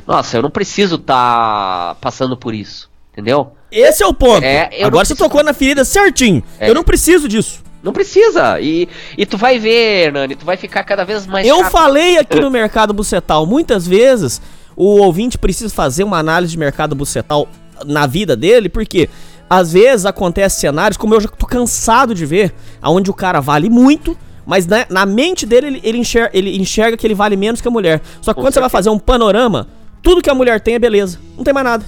Nossa, 0.07 0.37
eu 0.37 0.43
não 0.43 0.51
preciso 0.51 0.99
tá 0.99 1.97
passando 2.01 2.37
por 2.37 2.55
isso, 2.55 2.89
entendeu? 3.13 3.53
Esse 3.71 4.03
é 4.03 4.07
o 4.07 4.15
ponto. 4.15 4.45
É, 4.45 4.71
Agora 4.85 5.05
você 5.05 5.15
tocou 5.15 5.43
na 5.43 5.53
ferida 5.53 5.85
certinho. 5.85 6.43
É. 6.59 6.71
Eu 6.71 6.75
não 6.75 6.85
preciso 6.85 7.29
disso. 7.29 7.63
Não 7.87 7.93
precisa. 7.93 8.61
E, 8.61 8.89
e 9.17 9.25
tu 9.25 9.39
vai 9.39 9.61
ver, 9.61 10.07
Hernani, 10.07 10.35
tu 10.35 10.45
vai 10.45 10.57
ficar 10.57 10.83
cada 10.83 11.05
vez 11.05 11.25
mais 11.25 11.47
Eu 11.47 11.59
chato. 11.59 11.71
falei 11.71 12.19
aqui 12.19 12.41
no 12.41 12.51
mercado 12.51 12.93
bucetal, 12.93 13.47
muitas 13.47 13.87
vezes 13.87 14.43
o 14.75 15.01
ouvinte 15.01 15.39
precisa 15.39 15.73
fazer 15.73 16.03
uma 16.03 16.19
análise 16.19 16.51
de 16.51 16.59
mercado 16.59 16.97
bucetal 16.97 17.49
na 17.85 18.05
vida 18.05 18.35
dele, 18.35 18.69
porque 18.69 19.09
às 19.49 19.73
vezes 19.73 20.05
acontece 20.05 20.59
cenários, 20.59 20.97
como 20.97 21.15
eu 21.15 21.21
já 21.21 21.29
tô 21.29 21.47
cansado 21.47 22.13
de 22.13 22.27
ver, 22.27 22.53
aonde 22.83 23.09
o 23.09 23.15
cara 23.15 23.39
vale 23.39 23.71
muito, 23.71 24.19
mas 24.45 24.67
na, 24.67 24.85
na 24.91 25.07
mente 25.07 25.47
dele 25.47 25.69
ele, 25.69 25.81
ele, 25.85 25.99
enxerga, 25.99 26.31
ele 26.37 26.59
enxerga 26.59 26.97
que 26.97 27.07
ele 27.07 27.15
vale 27.15 27.37
menos 27.37 27.61
que 27.61 27.69
a 27.69 27.71
mulher. 27.71 28.03
Só 28.21 28.33
que 28.33 28.35
Com 28.35 28.43
quando 28.43 28.55
você 28.55 28.61
vai 28.61 28.69
fazer 28.69 28.91
um 28.91 28.99
panorama, 28.99 29.69
tudo 30.03 30.21
que 30.21 30.29
a 30.29 30.35
mulher 30.35 30.61
tem 30.61 30.75
é 30.75 30.79
beleza. 30.81 31.21
Não 31.37 31.45
tem 31.45 31.55
mais 31.55 31.65
nada. 31.65 31.87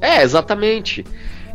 É, 0.00 0.22
exatamente. 0.22 1.04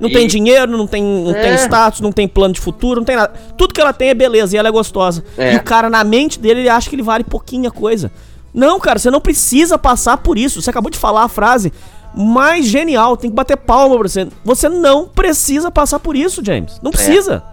Não 0.01 0.09
E- 0.09 0.13
tem 0.13 0.25
dinheiro, 0.27 0.75
não 0.75 0.87
tem, 0.87 1.03
não 1.03 1.31
tem 1.31 1.51
É. 1.51 1.55
status, 1.57 2.01
não 2.01 2.11
tem 2.11 2.27
plano 2.27 2.55
de 2.55 2.59
futuro, 2.59 2.99
não 3.01 3.05
tem 3.05 3.15
nada. 3.15 3.31
Tudo 3.55 3.71
que 3.71 3.79
ela 3.79 3.93
tem 3.93 4.09
é 4.09 4.13
beleza 4.15 4.55
e 4.55 4.57
ela 4.59 4.67
é 4.67 4.71
gostosa. 4.71 5.23
É. 5.37 5.53
E 5.53 5.57
o 5.57 5.63
cara, 5.63 5.91
na 5.91 6.03
mente 6.03 6.39
dele, 6.39 6.61
ele 6.61 6.69
acha 6.69 6.89
que 6.89 6.95
ele 6.95 7.03
vale 7.03 7.23
pouquinha 7.23 7.69
coisa. 7.69 8.11
Não, 8.51 8.79
cara, 8.79 8.97
você 8.97 9.11
não 9.11 9.21
precisa 9.21 9.77
passar 9.77 10.17
por 10.17 10.39
isso. 10.39 10.59
Você 10.59 10.71
acabou 10.71 10.89
de 10.89 10.97
falar 10.97 11.23
a 11.23 11.27
frase 11.29 11.71
mais 12.15 12.65
genial. 12.65 13.15
Tem 13.15 13.29
que 13.29 13.35
bater 13.35 13.55
palma 13.55 13.97
pra 13.99 14.07
você. 14.09 14.27
Você 14.43 14.67
não 14.67 15.07
precisa 15.07 15.69
passar 15.69 15.99
por 15.99 16.15
isso, 16.15 16.43
James. 16.43 16.79
Não 16.81 16.89
precisa. 16.91 17.43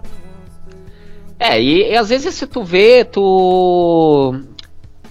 É, 1.38 1.60
e, 1.62 1.92
e 1.92 1.96
às 1.96 2.08
vezes 2.08 2.34
se 2.34 2.46
tu 2.46 2.64
vê, 2.64 3.04
tu. 3.04 4.34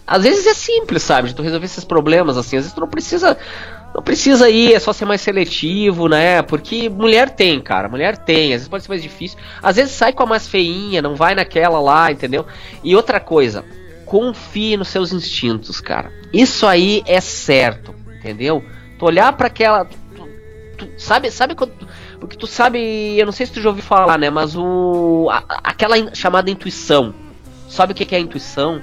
Às 0.05 0.23
vezes 0.23 0.47
é 0.47 0.53
simples, 0.53 1.03
sabe? 1.03 1.29
De 1.29 1.35
tu 1.35 1.41
resolver 1.41 1.65
esses 1.65 1.83
problemas, 1.85 2.35
assim. 2.35 2.57
Às 2.57 2.63
vezes 2.63 2.73
tu 2.73 2.81
não 2.81 2.88
precisa. 2.88 3.38
Não 3.98 4.04
precisa 4.04 4.48
ir, 4.48 4.76
é 4.76 4.80
só 4.80 4.93
ser 4.93 5.06
mais 5.06 5.22
seletivo, 5.22 6.08
né? 6.08 6.43
Porque 6.43 6.88
mulher 6.88 7.32
tem, 7.32 7.60
cara. 7.60 7.89
Mulher 7.89 8.16
tem. 8.16 8.54
Às 8.54 8.60
vezes 8.60 8.68
pode 8.68 8.84
ser 8.84 8.89
mais 8.89 9.02
difícil. 9.02 9.39
Às 9.62 9.76
vezes 9.76 9.91
sai 9.93 10.14
com 10.14 10.22
a 10.22 10.26
mais 10.28 10.48
feinha, 10.48 11.02
não 11.02 11.16
vai 11.16 11.34
naquela 11.34 11.80
lá, 11.80 12.12
entendeu? 12.12 12.45
E 12.84 12.95
outra 12.95 13.20
coisa, 13.20 13.66
confie 14.06 14.78
nos 14.78 14.89
seus 14.89 15.12
instintos, 15.12 15.82
cara. 15.82 16.12
Isso 16.32 16.68
aí 16.68 17.02
é 17.08 17.20
certo, 17.20 17.95
entendeu? 18.20 18.64
Tu 19.00 19.04
olhar 19.06 19.34
pra 19.34 19.48
aquela. 19.48 19.86
tu- 19.86 20.30
tu- 20.78 20.89
sabe, 20.95 21.32
sabe 21.32 21.56
quando. 21.56 21.74
Porque 22.20 22.38
tu 22.38 22.45
sabe, 22.45 23.18
eu 23.18 23.26
não 23.26 23.34
sei 23.34 23.48
se 23.48 23.54
tu 23.54 23.62
já 23.62 23.70
ouviu 23.70 23.84
falar, 23.84 24.20
né? 24.20 24.30
Mas 24.30 24.56
o. 24.56 25.28
a- 25.32 25.43
aquela 25.64 25.98
in- 25.98 26.14
chamada 26.14 26.52
intuição. 26.52 27.16
Sabe 27.68 27.93
o 27.93 27.95
que 27.95 28.06
que 28.06 28.14
é 28.14 28.20
a 28.20 28.22
intuição? 28.22 28.80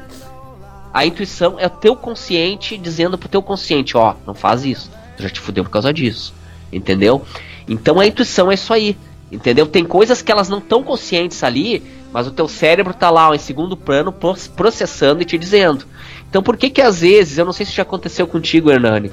A 0.92 1.06
intuição 1.06 1.54
é 1.58 1.66
o 1.66 1.70
teu 1.70 1.94
consciente 1.94 2.76
dizendo 2.76 3.16
pro 3.16 3.28
teu 3.28 3.40
consciente, 3.42 3.96
ó, 3.96 4.14
não 4.26 4.34
faz 4.34 4.64
isso. 4.64 4.90
Tu 5.16 5.22
já 5.22 5.30
te 5.30 5.40
fudeu 5.40 5.64
por 5.64 5.70
causa 5.70 5.92
disso. 5.92 6.34
Entendeu? 6.72 7.24
Então 7.68 8.00
a 8.00 8.06
intuição 8.06 8.50
é 8.50 8.54
isso 8.54 8.72
aí. 8.72 8.96
Entendeu? 9.32 9.66
Tem 9.66 9.84
coisas 9.84 10.22
que 10.22 10.30
elas 10.30 10.48
não 10.48 10.58
estão 10.58 10.82
conscientes 10.82 11.42
ali, 11.42 11.82
mas 12.12 12.26
o 12.26 12.30
teu 12.30 12.46
cérebro 12.46 12.94
tá 12.94 13.10
lá 13.10 13.30
ó, 13.30 13.34
em 13.34 13.38
segundo 13.38 13.76
plano 13.76 14.12
pro- 14.12 14.36
processando 14.56 15.22
e 15.22 15.24
te 15.24 15.36
dizendo. 15.38 15.84
Então 16.28 16.42
por 16.42 16.56
que 16.56 16.70
que 16.70 16.80
às 16.82 17.00
vezes, 17.00 17.38
eu 17.38 17.44
não 17.44 17.52
sei 17.52 17.64
se 17.66 17.72
já 17.72 17.82
aconteceu 17.82 18.26
contigo, 18.26 18.70
Hernani, 18.70 19.10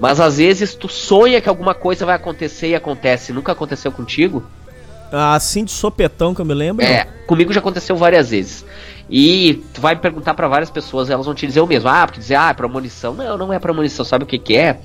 mas 0.00 0.18
às 0.18 0.38
vezes 0.38 0.74
tu 0.74 0.88
sonha 0.88 1.40
que 1.40 1.48
alguma 1.48 1.74
coisa 1.74 2.04
vai 2.06 2.16
acontecer 2.16 2.68
e 2.68 2.74
acontece, 2.74 3.32
nunca 3.32 3.52
aconteceu 3.52 3.92
contigo? 3.92 4.42
Assim 5.12 5.64
de 5.64 5.70
sopetão 5.70 6.34
que 6.34 6.40
eu 6.40 6.44
me 6.44 6.54
lembro. 6.54 6.84
É, 6.84 7.04
comigo 7.26 7.52
já 7.52 7.60
aconteceu 7.60 7.94
várias 7.96 8.30
vezes. 8.30 8.64
E 9.10 9.62
tu 9.74 9.80
vai 9.80 9.94
perguntar 9.94 10.32
pra 10.34 10.48
várias 10.48 10.70
pessoas, 10.70 11.10
elas 11.10 11.26
vão 11.26 11.34
te 11.34 11.46
dizer 11.46 11.60
o 11.60 11.66
mesmo. 11.66 11.88
Ah, 11.88 12.06
porque 12.06 12.20
dizer, 12.20 12.36
ah, 12.36 12.50
é 12.50 12.54
premonição. 12.54 13.12
Não, 13.14 13.36
não 13.36 13.52
é 13.52 13.58
premonição, 13.58 14.04
sabe 14.04 14.24
o 14.24 14.26
que 14.26 14.38
que 14.38 14.56
é? 14.56 14.80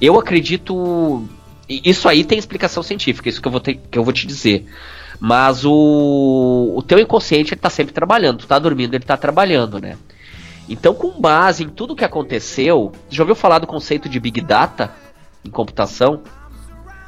Eu 0.00 0.18
acredito. 0.18 1.26
Isso 1.68 2.08
aí 2.08 2.22
tem 2.22 2.38
explicação 2.38 2.82
científica, 2.82 3.28
isso 3.28 3.40
que 3.40 3.48
eu 3.48 3.52
vou, 3.52 3.60
ter, 3.60 3.80
que 3.90 3.98
eu 3.98 4.04
vou 4.04 4.12
te 4.12 4.26
dizer. 4.26 4.66
Mas 5.18 5.64
o, 5.64 6.74
o 6.76 6.82
teu 6.82 6.98
inconsciente 6.98 7.54
ele 7.54 7.60
tá 7.60 7.70
sempre 7.70 7.92
trabalhando. 7.92 8.38
Tu 8.38 8.46
tá 8.46 8.58
dormindo, 8.58 8.94
ele 8.94 9.04
tá 9.04 9.16
trabalhando, 9.16 9.80
né? 9.80 9.96
Então, 10.68 10.94
com 10.94 11.20
base 11.20 11.64
em 11.64 11.68
tudo 11.68 11.96
que 11.96 12.04
aconteceu, 12.04 12.92
já 13.10 13.22
ouviu 13.22 13.34
falar 13.34 13.58
do 13.58 13.66
conceito 13.66 14.08
de 14.08 14.20
Big 14.20 14.40
Data 14.40 14.92
em 15.44 15.50
computação? 15.50 16.22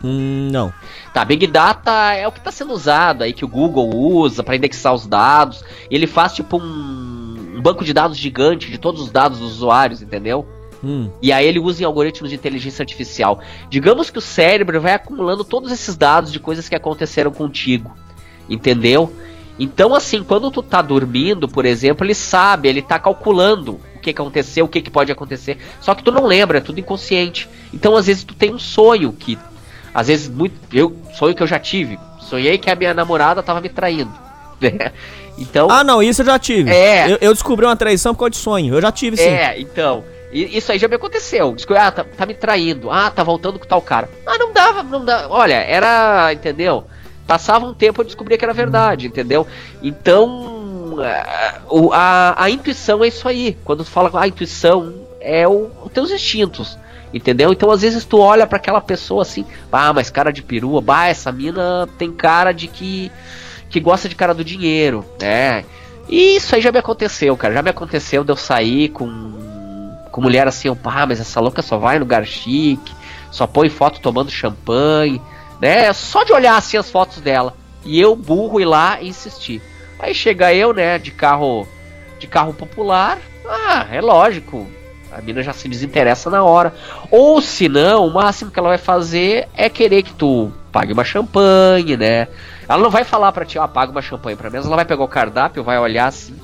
Hum, 0.04 0.50
não. 0.52 0.72
Tá, 1.14 1.24
Big 1.24 1.46
Data 1.46 2.12
é 2.12 2.28
o 2.28 2.32
que 2.32 2.38
está 2.38 2.52
sendo 2.52 2.74
usado 2.74 3.24
aí, 3.24 3.32
que 3.32 3.44
o 3.44 3.48
Google 3.48 3.88
usa 3.96 4.42
para 4.42 4.54
indexar 4.54 4.92
os 4.92 5.06
dados. 5.06 5.64
Ele 5.90 6.06
faz 6.06 6.34
tipo 6.34 6.58
um, 6.58 7.54
um 7.56 7.60
banco 7.62 7.84
de 7.84 7.94
dados 7.94 8.18
gigante 8.18 8.70
de 8.70 8.76
todos 8.76 9.00
os 9.00 9.10
dados 9.10 9.38
dos 9.38 9.52
usuários, 9.52 10.02
entendeu? 10.02 10.46
Hum. 10.84 11.10
E 11.22 11.32
aí 11.32 11.46
ele 11.46 11.58
usa 11.58 11.82
em 11.82 11.86
algoritmos 11.86 12.28
de 12.28 12.36
inteligência 12.36 12.82
artificial. 12.82 13.40
Digamos 13.70 14.10
que 14.10 14.18
o 14.18 14.20
cérebro 14.20 14.78
vai 14.78 14.92
acumulando 14.92 15.42
todos 15.42 15.72
esses 15.72 15.96
dados 15.96 16.30
de 16.30 16.38
coisas 16.38 16.68
que 16.68 16.74
aconteceram 16.74 17.30
contigo. 17.30 17.96
Entendeu? 18.48 19.10
Então, 19.58 19.94
assim, 19.94 20.22
quando 20.22 20.50
tu 20.50 20.62
tá 20.62 20.82
dormindo, 20.82 21.48
por 21.48 21.64
exemplo, 21.64 22.04
ele 22.04 22.14
sabe, 22.14 22.68
ele 22.68 22.82
tá 22.82 22.98
calculando 22.98 23.80
o 23.94 24.00
que, 24.00 24.10
aconteceu, 24.10 24.66
o 24.66 24.68
que, 24.68 24.82
que 24.82 24.90
pode 24.90 25.10
acontecer. 25.10 25.58
Só 25.80 25.94
que 25.94 26.02
tu 26.02 26.10
não 26.10 26.26
lembra, 26.26 26.58
é 26.58 26.60
tudo 26.60 26.80
inconsciente. 26.80 27.48
Então, 27.72 27.96
às 27.96 28.06
vezes, 28.06 28.24
tu 28.24 28.34
tem 28.34 28.52
um 28.52 28.58
sonho 28.58 29.12
que. 29.12 29.38
Às 29.94 30.08
vezes, 30.08 30.28
muito. 30.28 30.54
Eu, 30.72 30.96
sonho 31.14 31.34
que 31.34 31.42
eu 31.42 31.46
já 31.46 31.58
tive. 31.58 31.98
Sonhei 32.20 32.58
que 32.58 32.68
a 32.70 32.74
minha 32.74 32.92
namorada 32.92 33.42
tava 33.42 33.60
me 33.60 33.68
traindo. 33.68 34.12
né? 34.60 34.92
Então. 35.38 35.68
Ah, 35.70 35.84
não, 35.84 36.02
isso 36.02 36.22
eu 36.22 36.26
já 36.26 36.38
tive. 36.38 36.70
É. 36.70 37.12
Eu, 37.12 37.18
eu 37.20 37.32
descobri 37.32 37.64
uma 37.64 37.76
traição 37.76 38.14
por 38.14 38.20
causa 38.20 38.30
de 38.30 38.36
sonho. 38.38 38.74
Eu 38.74 38.80
já 38.82 38.90
tive, 38.90 39.16
sim. 39.16 39.24
É, 39.28 39.60
então. 39.60 40.04
Isso 40.32 40.72
aí 40.72 40.78
já 40.80 40.88
me 40.88 40.96
aconteceu. 40.96 41.54
Que, 41.54 41.76
ah, 41.76 41.92
tá, 41.92 42.02
tá 42.04 42.26
me 42.26 42.34
traindo. 42.34 42.90
Ah, 42.90 43.08
tá 43.10 43.22
voltando 43.22 43.58
com 43.58 43.66
tal 43.66 43.80
cara. 43.80 44.08
Ah, 44.26 44.36
não 44.36 44.52
dava, 44.52 44.82
não 44.82 45.04
dava. 45.04 45.32
Olha, 45.32 45.54
era. 45.54 46.32
Entendeu? 46.32 46.84
Passava 47.26 47.64
um 47.66 47.72
tempo 47.74 48.00
eu 48.00 48.04
descobria 48.04 48.36
que 48.36 48.44
era 48.44 48.52
verdade, 48.52 49.06
entendeu? 49.06 49.46
Então. 49.82 50.96
ah, 51.02 51.60
o- 51.68 51.92
a, 51.92 52.34
a 52.36 52.50
intuição 52.50 53.04
é 53.04 53.08
isso 53.08 53.28
aí. 53.28 53.56
Quando 53.64 53.84
tu 53.84 53.90
fala 53.90 54.10
a 54.20 54.26
intuição, 54.26 54.94
é 55.20 55.46
o, 55.46 55.70
os 55.84 55.92
teus 55.92 56.10
instintos. 56.10 56.76
Entendeu? 57.14 57.52
Então, 57.52 57.70
às 57.70 57.82
vezes, 57.82 58.04
tu 58.04 58.18
olha 58.18 58.44
para 58.44 58.56
aquela 58.56 58.80
pessoa 58.80 59.22
assim, 59.22 59.46
ah, 59.70 59.92
mas 59.92 60.10
cara 60.10 60.32
de 60.32 60.42
perua, 60.42 60.80
bah, 60.80 61.06
essa 61.06 61.30
mina 61.30 61.88
tem 61.96 62.10
cara 62.10 62.50
de 62.50 62.66
que. 62.66 63.10
que 63.70 63.78
gosta 63.78 64.08
de 64.08 64.16
cara 64.16 64.34
do 64.34 64.44
dinheiro, 64.44 65.06
né? 65.20 65.64
E 66.08 66.34
isso 66.34 66.56
aí 66.56 66.60
já 66.60 66.72
me 66.72 66.78
aconteceu, 66.78 67.36
cara. 67.36 67.54
Já 67.54 67.62
me 67.62 67.70
aconteceu 67.70 68.24
de 68.24 68.32
eu 68.32 68.36
sair 68.36 68.88
com, 68.88 69.96
com 70.10 70.20
mulher 70.20 70.48
assim, 70.48 70.66
eu, 70.66 70.76
mas 71.06 71.20
essa 71.20 71.40
louca 71.40 71.62
só 71.62 71.78
vai 71.78 71.94
no 71.94 72.04
lugar 72.04 72.26
chique, 72.26 72.92
só 73.30 73.46
põe 73.46 73.68
foto 73.68 74.00
tomando 74.00 74.28
champanhe, 74.28 75.22
né? 75.60 75.92
Só 75.92 76.24
de 76.24 76.32
olhar 76.32 76.56
assim 76.56 76.76
as 76.76 76.90
fotos 76.90 77.20
dela. 77.20 77.54
E 77.84 78.00
eu, 78.00 78.16
burro, 78.16 78.60
ir 78.60 78.64
lá 78.64 79.00
e 79.00 79.08
insistir. 79.08 79.62
Aí 80.00 80.12
chega 80.12 80.52
eu, 80.52 80.74
né, 80.74 80.98
de 80.98 81.12
carro 81.12 81.64
de 82.18 82.26
carro 82.26 82.52
popular. 82.52 83.18
Ah, 83.46 83.86
é 83.90 84.00
lógico. 84.00 84.66
A 85.16 85.20
mina 85.22 85.42
já 85.42 85.52
se 85.52 85.68
desinteressa 85.68 86.28
na 86.30 86.42
hora. 86.42 86.74
Ou 87.10 87.40
se 87.40 87.68
não, 87.68 88.06
o 88.06 88.12
máximo 88.12 88.50
que 88.50 88.58
ela 88.58 88.68
vai 88.68 88.78
fazer 88.78 89.48
é 89.56 89.68
querer 89.68 90.02
que 90.02 90.12
tu 90.12 90.50
pague 90.72 90.92
uma 90.92 91.04
champanhe, 91.04 91.96
né? 91.96 92.28
Ela 92.68 92.82
não 92.82 92.90
vai 92.90 93.04
falar 93.04 93.30
pra 93.32 93.44
ti, 93.44 93.58
ó, 93.58 93.66
paga 93.68 93.92
uma 93.92 94.02
champanhe 94.02 94.36
pra 94.36 94.50
mim. 94.50 94.56
Ela 94.56 94.76
vai 94.76 94.84
pegar 94.84 95.04
o 95.04 95.08
cardápio, 95.08 95.62
vai 95.62 95.78
olhar 95.78 96.06
assim. 96.08 96.34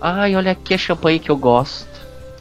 Ai, 0.00 0.34
olha 0.36 0.52
aqui 0.52 0.74
a 0.74 0.78
champanhe 0.78 1.18
que 1.18 1.30
eu 1.30 1.36
gosto. 1.36 1.86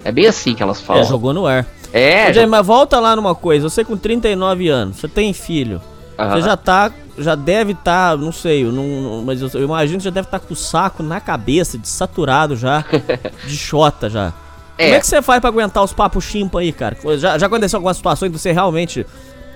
É 0.06 0.12
bem 0.12 0.26
assim 0.28 0.54
que 0.54 0.62
elas 0.64 0.82
falam. 0.82 1.02
É, 1.02 1.06
jogou 1.06 1.34
no 1.34 1.46
ar. 1.46 1.66
É. 1.94 2.30
Ô, 2.30 2.34
Jaime, 2.34 2.50
mas 2.52 2.66
volta 2.66 3.00
lá 3.00 3.16
numa 3.16 3.34
coisa. 3.36 3.70
Você 3.70 3.84
com 3.84 3.96
39 3.98 4.68
anos, 4.70 4.98
você 4.98 5.08
tem 5.08 5.32
filho. 5.34 5.82
Aham. 6.18 6.36
Você 6.36 6.42
já 6.42 6.58
tá. 6.58 6.92
Já 7.16 7.36
deve 7.36 7.74
estar, 7.74 8.18
não 8.18 8.32
sei, 8.32 8.64
não, 8.64 8.84
não- 8.84 9.24
mas 9.24 9.40
eu, 9.40 9.48
eu 9.54 9.64
imagino 9.66 10.00
que 10.00 10.04
já 10.04 10.10
deve 10.10 10.26
estar 10.26 10.40
com 10.40 10.52
o 10.52 10.58
saco 10.58 11.04
na 11.04 11.22
cabeça, 11.22 11.78
de 11.78 11.88
saturado 11.88 12.56
já, 12.56 12.84
de 13.46 13.56
chota 13.56 14.10
já. 14.10 14.34
É. 14.78 14.86
Como 14.86 14.96
é 14.96 15.00
que 15.00 15.08
você 15.08 15.22
faz 15.22 15.40
pra 15.40 15.50
aguentar 15.50 15.84
os 15.84 15.94
papos 15.94 16.24
chimpa 16.24 16.60
aí, 16.60 16.72
cara? 16.72 16.98
Já, 17.18 17.38
já 17.38 17.48
aconteceu 17.48 17.78
alguma 17.78 17.94
situação 17.94 18.30
que 18.30 18.38
você 18.38 18.52
realmente. 18.52 19.06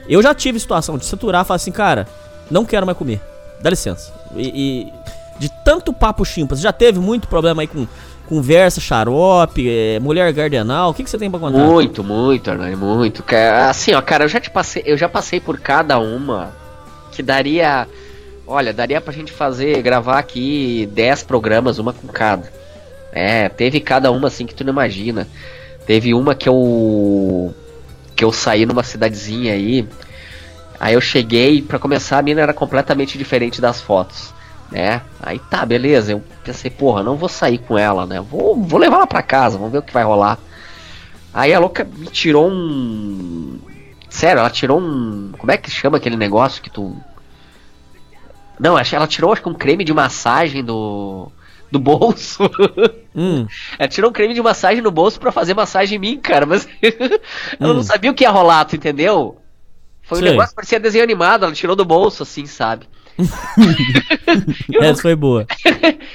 Eu 0.08 0.22
já 0.22 0.34
tive 0.34 0.60
situação 0.60 0.98
de 0.98 1.06
saturar 1.06 1.44
e 1.44 1.48
falar 1.48 1.56
assim, 1.56 1.72
cara, 1.72 2.08
não 2.50 2.64
quero 2.64 2.86
mais 2.86 2.98
comer. 2.98 3.22
Dá 3.62 3.70
licença. 3.70 4.14
E. 4.36 4.88
e 4.92 5.08
de 5.40 5.50
tanto 5.64 5.94
papo 5.94 6.26
chimpa, 6.26 6.56
você 6.56 6.64
já 6.64 6.74
teve 6.74 7.00
muito 7.00 7.28
problema 7.28 7.62
aí 7.62 7.68
com 7.68 7.88
conversa, 8.28 8.82
xarope, 8.82 9.70
é, 9.70 10.00
mulher 10.00 10.32
gardenal? 10.34 10.90
O 10.90 10.94
que, 10.94 11.04
que 11.04 11.10
você 11.10 11.18
tem 11.18 11.30
pra 11.30 11.40
contar? 11.40 11.60
Muito, 11.60 12.04
muito, 12.04 12.50
Hernani, 12.50 12.76
muito. 12.76 13.24
Assim, 13.70 13.94
ó, 13.94 14.02
cara, 14.02 14.26
eu 14.26 14.28
já 14.28 14.40
te 14.40 14.50
passei, 14.50 14.84
eu 14.86 14.98
já 14.98 15.08
passei 15.08 15.40
por 15.40 15.60
cada 15.60 15.98
uma 16.00 16.52
que 17.12 17.24
daria. 17.24 17.88
Olha, 18.46 18.74
daria 18.74 19.02
pra 19.02 19.14
gente 19.14 19.32
fazer, 19.32 19.82
gravar 19.82 20.20
aqui 20.20 20.88
10 20.94 21.24
programas, 21.24 21.80
uma 21.80 21.94
com 21.94 22.08
cada. 22.08 22.52
É, 23.20 23.50
teve 23.50 23.80
cada 23.80 24.12
uma 24.12 24.28
assim 24.28 24.46
que 24.46 24.54
tu 24.54 24.64
não 24.64 24.72
imagina. 24.72 25.28
Teve 25.88 26.14
uma 26.14 26.36
que 26.36 26.48
eu. 26.48 27.52
que 28.16 28.24
eu 28.24 28.32
saí 28.32 28.64
numa 28.64 28.84
cidadezinha 28.84 29.54
aí. 29.54 29.90
Aí 30.80 30.94
eu 30.94 31.02
cheguei, 31.02 31.64
pra 31.64 31.80
começar, 31.80 32.20
a 32.20 32.22
mina 32.22 32.42
era 32.42 32.54
completamente 32.54 33.18
diferente 33.18 33.60
das 33.60 33.82
fotos, 33.82 34.32
né? 34.72 35.02
Aí 35.20 35.40
tá, 35.40 35.66
beleza. 35.66 36.12
Eu 36.12 36.24
pensei, 36.44 36.70
porra, 36.70 37.02
não 37.02 37.16
vou 37.16 37.28
sair 37.28 37.58
com 37.58 37.76
ela, 37.76 38.06
né? 38.06 38.22
Vou, 38.22 38.56
vou 38.56 38.80
levar 38.80 38.98
ela 38.98 39.08
pra 39.08 39.24
casa, 39.24 39.58
vamos 39.58 39.72
ver 39.72 39.80
o 39.80 39.84
que 39.84 39.94
vai 39.94 40.04
rolar. 40.04 40.38
Aí 41.34 41.52
a 41.56 41.60
louca 41.60 41.84
me 41.84 42.06
tirou 42.06 42.48
um. 42.48 43.58
Sério, 44.12 44.42
ela 44.42 44.50
tirou 44.52 44.80
um. 44.80 45.32
Como 45.36 45.52
é 45.52 45.58
que 45.58 45.72
chama 45.72 45.98
aquele 45.98 46.18
negócio 46.18 46.62
que 46.62 46.70
tu. 46.70 46.96
Não, 48.60 48.78
ela 48.78 49.08
tirou 49.08 49.34
acho 49.34 49.42
que 49.42 49.50
um 49.50 49.56
creme 49.56 49.84
de 49.84 49.94
massagem 49.94 50.64
do. 50.64 51.32
Do 51.72 51.80
bolso. 51.80 52.44
Hum. 53.20 53.48
ela 53.80 53.88
tirou 53.90 54.12
um 54.12 54.14
creme 54.14 54.36
de 54.36 54.42
massagem 54.44 54.80
no 54.80 54.92
bolso 54.92 55.20
pra 55.20 55.32
fazer 55.32 55.56
massagem 55.56 55.96
em 55.96 56.00
mim, 56.00 56.18
cara, 56.20 56.46
mas. 56.46 56.68
ela 57.60 57.72
Hum. 57.72 57.74
não 57.78 57.82
sabia 57.82 58.12
o 58.12 58.14
que 58.14 58.24
ia 58.24 58.30
rolar, 58.30 58.64
tu 58.66 58.76
entendeu? 58.76 59.40
Foi 60.04 60.20
um 60.20 60.22
Sei. 60.22 60.30
negócio 60.30 60.50
que 60.52 60.56
parecia 60.56 60.80
desenho 60.80 61.04
animado, 61.04 61.44
ela 61.44 61.52
tirou 61.54 61.76
do 61.76 61.84
bolso, 61.84 62.22
assim, 62.22 62.46
sabe? 62.46 62.86
Essa 64.82 65.02
foi 65.02 65.16
boa. 65.16 65.48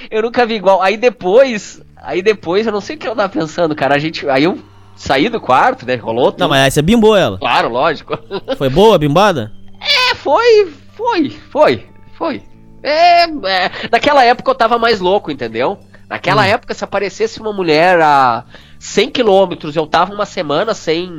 eu 0.09 0.21
nunca 0.21 0.45
vi 0.45 0.53
igual. 0.55 0.81
Aí 0.81 0.95
depois, 0.97 1.81
aí 1.97 2.21
depois, 2.21 2.65
eu 2.65 2.71
não 2.71 2.81
sei 2.81 2.95
o 2.95 2.99
que 2.99 3.07
eu 3.07 3.15
tava 3.15 3.27
pensando, 3.29 3.75
cara. 3.75 3.95
A 3.95 3.99
gente, 3.99 4.27
aí 4.29 4.45
eu 4.45 4.57
saí 4.95 5.27
do 5.29 5.41
quarto, 5.41 5.85
né? 5.85 5.95
Rolou 5.95 6.31
tudo. 6.31 6.39
Não, 6.41 6.49
mas 6.49 6.63
aí 6.63 6.71
você 6.71 6.81
bimbou 6.81 7.15
ela. 7.15 7.37
Claro, 7.37 7.69
lógico. 7.69 8.17
Foi 8.57 8.69
boa 8.69 8.95
a 8.95 8.99
bimbada? 8.99 9.51
É, 9.81 10.15
foi, 10.15 10.71
foi, 10.95 11.29
foi, 11.51 11.85
foi. 12.13 12.43
É, 12.83 13.23
é, 13.23 13.71
naquela 13.91 14.23
época 14.25 14.51
eu 14.51 14.55
tava 14.55 14.77
mais 14.77 14.99
louco, 14.99 15.31
entendeu? 15.31 15.79
Naquela 16.09 16.45
época, 16.45 16.73
se 16.73 16.83
aparecesse 16.83 17.39
uma 17.39 17.51
mulher 17.53 17.99
a 18.01 18.43
100 18.77 19.09
quilômetros, 19.09 19.75
eu 19.75 19.87
tava 19.87 20.13
uma 20.13 20.25
semana 20.25 20.73
sem, 20.73 21.09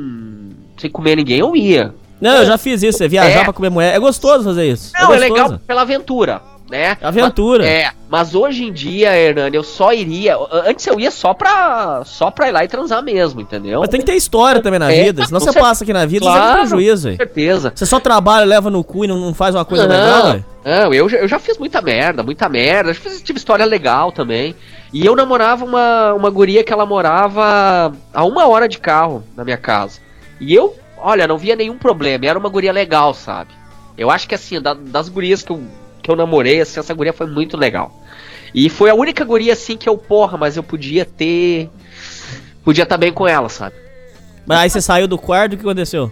sem 0.77 0.89
comer 0.89 1.17
ninguém, 1.17 1.39
eu 1.39 1.55
ia. 1.55 1.93
Não, 2.21 2.35
eu 2.37 2.45
já 2.45 2.57
fiz 2.57 2.81
isso, 2.81 2.97
você 2.99 3.07
viajar 3.07 3.41
É. 3.41 3.43
pra 3.43 3.51
comer 3.51 3.69
mulher. 3.69 3.93
É 3.93 3.99
gostoso 3.99 4.43
fazer 4.45 4.65
isso. 4.71 4.93
Não, 4.93 5.11
é 5.13 5.17
gostoso. 5.17 5.33
legal 5.33 5.59
pela 5.67 5.81
aventura, 5.81 6.41
né? 6.69 6.95
Aventura. 7.01 7.63
Mas- 7.63 7.71
é, 7.73 7.91
mas 8.09 8.35
hoje 8.35 8.63
em 8.63 8.71
dia, 8.71 9.17
Hernani, 9.17 9.57
eu 9.57 9.63
só 9.63 9.91
iria. 9.91 10.37
Antes 10.65 10.87
eu 10.87 10.97
ia 10.97 11.11
só 11.11 11.33
pra, 11.33 12.03
só 12.05 12.31
pra 12.31 12.47
ir 12.47 12.51
lá 12.51 12.63
e 12.63 12.67
transar 12.69 13.03
mesmo, 13.03 13.41
entendeu? 13.41 13.81
Mas 13.81 13.89
tem 13.89 13.99
que 13.99 14.05
ter 14.05 14.15
história 14.15 14.61
também 14.61 14.79
na 14.79 14.93
É, 14.93 15.03
vida. 15.03 15.25
Senão 15.25 15.41
você 15.41 15.51
passa 15.51 15.83
aqui 15.83 15.91
na 15.91 16.05
vida, 16.05 16.23
você 16.25 16.31
Claro, 16.31 16.51
tem 16.59 16.59
prejuízo, 16.69 17.09
Com 17.09 17.17
certeza. 17.17 17.73
Você 17.75 17.85
só 17.85 17.99
trabalha, 17.99 18.45
leva 18.45 18.69
no 18.69 18.81
cu 18.81 19.03
e 19.03 19.07
não, 19.09 19.17
não 19.17 19.33
faz 19.33 19.53
uma 19.53 19.65
coisa 19.65 19.85
legal, 19.85 20.23
não, 20.23 20.31
velho. 20.31 20.45
Não 20.65 20.93
eu, 20.93 21.07
eu 21.09 21.27
já 21.27 21.37
fiz 21.37 21.57
muita 21.57 21.81
merda, 21.81 22.23
muita 22.23 22.49
merda. 22.49 22.93
Já 22.93 22.99
fiz, 22.99 23.21
tive 23.21 23.37
história 23.37 23.63
legal 23.65 24.11
também. 24.11 24.55
E 24.91 25.05
eu 25.05 25.15
namorava 25.15 25.63
uma, 25.63 26.13
uma 26.13 26.29
guria 26.29 26.63
que 26.63 26.73
ela 26.73 26.85
morava 26.85 27.93
a 28.13 28.23
uma 28.25 28.47
hora 28.47 28.67
de 28.67 28.79
carro 28.79 29.23
na 29.35 29.43
minha 29.43 29.57
casa. 29.57 29.99
E 30.39 30.53
eu, 30.53 30.75
olha, 30.97 31.27
não 31.27 31.37
via 31.37 31.55
nenhum 31.55 31.77
problema. 31.77 32.25
Era 32.25 32.39
uma 32.39 32.49
guria 32.49 32.71
legal, 32.71 33.13
sabe? 33.13 33.51
Eu 33.97 34.09
acho 34.09 34.27
que 34.27 34.33
assim, 34.35 34.59
da- 34.59 34.73
das 34.73 35.07
gurias 35.07 35.43
que 35.43 35.51
eu, 35.51 35.61
que 36.01 36.09
eu 36.09 36.15
namorei, 36.15 36.59
assim, 36.61 36.79
essa 36.79 36.93
guria 36.93 37.13
foi 37.13 37.27
muito 37.27 37.55
legal. 37.55 38.01
E 38.53 38.69
foi 38.69 38.89
a 38.89 38.95
única 38.95 39.23
guria 39.23 39.53
assim 39.53 39.77
que 39.77 39.87
eu, 39.87 39.97
porra, 39.97 40.37
mas 40.37 40.57
eu 40.57 40.63
podia 40.63 41.05
ter. 41.05 41.69
Podia 42.63 42.83
estar 42.83 42.97
bem 42.97 43.11
com 43.13 43.27
ela, 43.27 43.49
sabe? 43.49 43.75
Mas 44.45 44.59
aí 44.59 44.69
você 44.69 44.81
saiu 44.81 45.07
do 45.07 45.17
quarto, 45.17 45.53
o 45.53 45.57
que 45.57 45.61
aconteceu? 45.63 46.11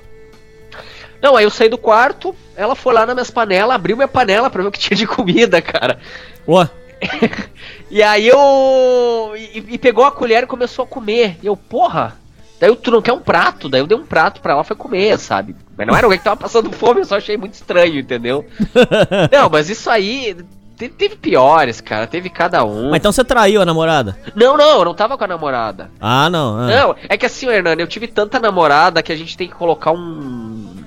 Não, 1.23 1.35
aí 1.37 1.45
eu 1.45 1.49
saí 1.49 1.69
do 1.69 1.77
quarto, 1.77 2.35
ela 2.55 2.75
foi 2.75 2.93
lá 2.93 3.05
nas 3.05 3.15
minhas 3.15 3.31
panelas, 3.31 3.73
abriu 3.73 3.95
minha 3.95 4.07
panela 4.09 4.49
pra 4.49 4.61
ver 4.61 4.67
o 4.67 4.71
que 4.71 4.77
tinha 4.79 4.97
de 4.97 5.07
comida, 5.07 5.61
cara. 5.61 5.97
Ó. 6.45 6.67
E 7.89 8.01
aí 8.01 8.27
eu. 8.27 9.33
E, 9.35 9.75
e 9.75 9.77
pegou 9.77 10.03
a 10.03 10.11
colher 10.11 10.43
e 10.43 10.47
começou 10.47 10.83
a 10.83 10.87
comer. 10.87 11.37
E 11.43 11.45
eu, 11.45 11.55
porra, 11.55 12.15
daí 12.59 12.67
eu, 12.69 12.75
tu 12.75 12.89
não 12.89 13.01
quer 13.03 13.13
um 13.13 13.19
prato? 13.19 13.69
Daí 13.69 13.81
eu 13.81 13.85
dei 13.87 13.95
um 13.97 14.05
prato 14.05 14.41
pra 14.41 14.53
ela, 14.53 14.63
foi 14.63 14.75
comer, 14.75 15.17
sabe? 15.19 15.55
Mas 15.77 15.85
não 15.85 15.95
era 15.95 16.05
alguém 16.07 16.17
que 16.17 16.25
tava 16.25 16.37
passando 16.37 16.71
fome, 16.73 17.01
eu 17.01 17.05
só 17.05 17.17
achei 17.17 17.37
muito 17.37 17.53
estranho, 17.53 17.99
entendeu? 17.99 18.45
não, 19.31 19.47
mas 19.49 19.69
isso 19.69 19.89
aí. 19.91 20.35
te- 20.75 20.89
Teve 20.89 21.15
piores, 21.17 21.79
cara, 21.81 22.07
teve 22.07 22.29
cada 22.31 22.63
um. 22.65 22.89
Mas 22.89 22.99
então 22.99 23.11
você 23.11 23.23
traiu 23.23 23.61
a 23.61 23.65
namorada? 23.65 24.17
Não, 24.35 24.57
não, 24.57 24.79
eu 24.79 24.85
não 24.85 24.95
tava 24.95 25.15
com 25.15 25.23
a 25.23 25.27
namorada. 25.27 25.91
Ah, 26.01 26.29
não. 26.31 26.57
ah. 26.57 26.67
Não, 26.67 26.95
é 27.07 27.15
que 27.15 27.27
assim, 27.27 27.47
Hernani, 27.47 27.81
eu 27.83 27.87
tive 27.87 28.07
tanta 28.07 28.39
namorada 28.39 29.03
que 29.03 29.11
a 29.11 29.15
gente 29.15 29.37
tem 29.37 29.47
que 29.47 29.53
colocar 29.53 29.91
um. 29.91 30.82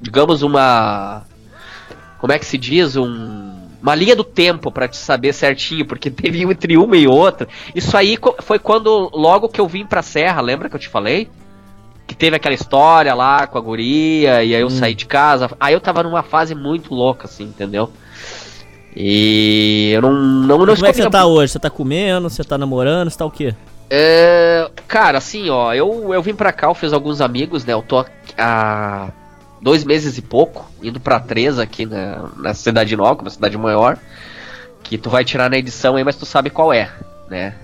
Digamos, 0.00 0.42
uma. 0.42 1.22
Como 2.18 2.32
é 2.32 2.38
que 2.38 2.46
se 2.46 2.58
diz? 2.58 2.96
Um. 2.96 3.56
Uma 3.80 3.94
linha 3.94 4.16
do 4.16 4.24
tempo 4.24 4.72
pra 4.72 4.88
te 4.88 4.96
saber 4.96 5.32
certinho, 5.32 5.86
porque 5.86 6.10
teve 6.10 6.44
um 6.44 6.50
entre 6.50 6.76
uma 6.76 6.96
e 6.96 7.06
outra. 7.06 7.46
Isso 7.74 7.96
aí 7.96 8.18
foi 8.40 8.58
quando, 8.58 9.10
logo 9.14 9.48
que 9.48 9.60
eu 9.60 9.68
vim 9.68 9.86
pra 9.86 10.02
Serra, 10.02 10.40
lembra 10.40 10.68
que 10.68 10.74
eu 10.74 10.80
te 10.80 10.88
falei? 10.88 11.28
Que 12.06 12.14
teve 12.14 12.34
aquela 12.34 12.54
história 12.54 13.14
lá 13.14 13.46
com 13.46 13.58
a 13.58 13.60
guria, 13.60 14.42
e 14.42 14.54
aí 14.54 14.60
eu 14.60 14.70
saí 14.70 14.94
de 14.94 15.06
casa. 15.06 15.50
Aí 15.60 15.74
eu 15.74 15.80
tava 15.80 16.02
numa 16.02 16.22
fase 16.22 16.54
muito 16.54 16.92
louca, 16.94 17.26
assim, 17.26 17.44
entendeu? 17.44 17.92
E 18.96 19.92
eu 19.94 20.02
não. 20.02 20.12
não, 20.12 20.58
não 20.58 20.74
Como 20.74 20.86
é 20.86 20.92
que 20.92 21.02
você 21.02 21.10
tá 21.10 21.26
hoje? 21.26 21.52
Você 21.52 21.58
tá 21.58 21.70
comendo? 21.70 22.28
Você 22.28 22.42
tá 22.42 22.58
namorando? 22.58 23.10
Você 23.10 23.18
tá 23.18 23.26
o 23.26 23.30
quê? 23.30 23.54
é, 23.90 24.70
cara, 24.86 25.18
assim, 25.18 25.48
ó, 25.48 25.72
eu, 25.72 26.12
eu 26.12 26.22
vim 26.22 26.34
pra 26.34 26.52
cá, 26.52 26.66
eu 26.66 26.74
fiz 26.74 26.92
alguns 26.92 27.20
amigos, 27.20 27.64
né? 27.64 27.72
Eu 27.72 27.82
tô 27.82 28.04
há 28.36 29.08
dois 29.60 29.84
meses 29.84 30.18
e 30.18 30.22
pouco, 30.22 30.66
indo 30.82 31.00
pra 31.00 31.20
três 31.20 31.58
aqui 31.58 31.86
na, 31.86 32.28
na 32.36 32.54
cidade 32.54 32.96
nova, 32.96 33.22
uma 33.22 33.30
cidade 33.30 33.56
maior, 33.56 33.98
que 34.82 34.96
tu 34.96 35.10
vai 35.10 35.24
tirar 35.24 35.50
na 35.50 35.58
edição 35.58 35.96
aí, 35.96 36.04
mas 36.04 36.16
tu 36.16 36.24
sabe 36.24 36.50
qual 36.50 36.72
é, 36.72 36.90
né? 37.28 37.54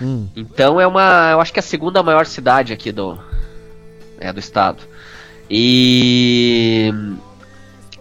Hum. 0.00 0.28
Então 0.34 0.80
é 0.80 0.86
uma, 0.86 1.30
eu 1.32 1.40
acho 1.40 1.52
que 1.52 1.58
é 1.58 1.62
a 1.62 1.62
segunda 1.62 2.02
maior 2.02 2.24
cidade 2.24 2.72
aqui 2.72 2.90
do, 2.90 3.18
é, 4.18 4.32
do 4.32 4.40
estado. 4.40 4.82
E 5.48 6.92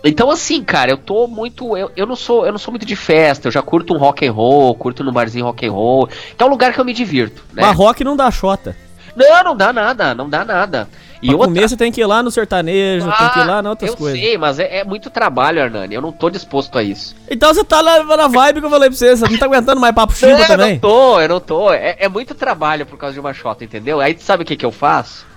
então 0.03 0.30
assim, 0.31 0.63
cara, 0.63 0.91
eu 0.91 0.97
tô 0.97 1.27
muito, 1.27 1.76
eu, 1.76 1.91
eu 1.95 2.05
não 2.05 2.15
sou, 2.15 2.45
eu 2.45 2.51
não 2.51 2.59
sou 2.59 2.71
muito 2.71 2.85
de 2.85 2.95
festa, 2.95 3.47
eu 3.47 3.51
já 3.51 3.61
curto 3.61 3.93
um 3.93 3.97
rock 3.97 4.26
and 4.26 4.31
roll, 4.31 4.73
curto 4.76 5.03
no 5.03 5.11
barzinho 5.11 5.45
rock 5.45 5.65
and 5.65 5.71
roll, 5.71 6.07
que 6.07 6.41
é 6.41 6.45
um 6.45 6.49
lugar 6.49 6.73
que 6.73 6.80
eu 6.80 6.85
me 6.85 6.93
divirto, 6.93 7.43
né? 7.53 7.63
Mas 7.63 7.76
rock 7.76 8.03
não 8.03 8.15
dá 8.15 8.31
xota. 8.31 8.76
Não, 9.15 9.43
não 9.43 9.57
dá 9.57 9.73
nada, 9.73 10.15
não 10.15 10.30
dá 10.30 10.45
nada. 10.45 10.88
E 11.22 11.28
pra 11.28 11.36
outra, 11.36 11.48
comer 11.48 11.70
você 11.70 11.76
tem 11.78 11.91
que 11.91 12.02
ir 12.02 12.06
lá 12.06 12.24
no 12.24 12.32
sertanejo, 12.32 13.06
tem 13.06 13.30
que 13.30 13.40
ir 13.40 13.46
lá 13.46 13.62
em 13.62 13.68
outras 13.68 13.91
eu 13.91 13.98
coisas. 13.98 14.20
sei, 14.20 14.38
mas 14.38 14.58
é, 14.60 14.78
é 14.78 14.84
muito 14.84 15.10
trabalho, 15.10 15.60
Hernani. 15.60 15.96
Eu 15.96 16.02
não 16.02 16.12
tô 16.12 16.30
disposto 16.30 16.78
a 16.78 16.84
isso. 16.84 17.16
Então 17.30 17.54
você 17.54 17.64
tá 17.64 17.84
na, 17.84 18.04
na 18.16 18.28
vibe 18.28 18.62
que 18.62 18.66
eu 18.66 18.70
falei 18.70 18.90
pra 18.90 18.98
você, 18.98 19.16
você 19.16 19.28
não 19.28 19.38
tá 19.38 19.46
aguentando 19.46 19.82
mais 19.82 19.94
papo 19.94 20.14
chimpa 20.14 20.34
não, 20.34 20.40
eu 20.41 20.48
também? 20.48 20.74
não 20.74 20.80
tô, 20.80 21.22
eu 21.22 21.30
não 21.30 21.40
tô. 21.40 21.74
É, 21.74 21.98
é 22.00 22.08
muito 22.10 22.34
trabalho 22.34 22.86
por 22.86 22.98
causa 22.98 23.14
de 23.14 23.20
uma 23.20 23.34
shota, 23.34 23.64
entendeu? 23.64 24.00
Aí 24.00 24.14
tu 24.14 24.24
sabe 24.24 24.44
o 24.44 24.46
que 24.46 24.56
que 24.56 24.66
eu 24.66 24.72
faço? 24.72 25.28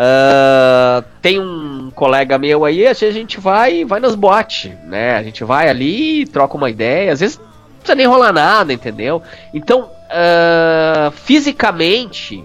Ah, 0.00 1.02
tem 1.20 1.40
um 1.40 1.90
colega 1.92 2.38
meu 2.38 2.64
aí, 2.64 2.86
a 2.86 2.92
gente 2.92 3.40
vai 3.40 3.84
vai 3.84 3.98
nas 3.98 4.14
boates, 4.14 4.70
né? 4.84 5.16
A 5.16 5.22
gente 5.24 5.42
vai 5.42 5.68
ali, 5.68 6.24
troca 6.26 6.56
uma 6.56 6.70
ideia, 6.70 7.12
às 7.12 7.18
vezes 7.18 7.36
não 7.36 7.46
precisa 7.78 7.96
nem 7.96 8.06
rolar 8.06 8.32
nada, 8.32 8.72
entendeu? 8.72 9.20
Então, 9.52 9.90
ah, 10.08 11.10
fisicamente, 11.16 12.44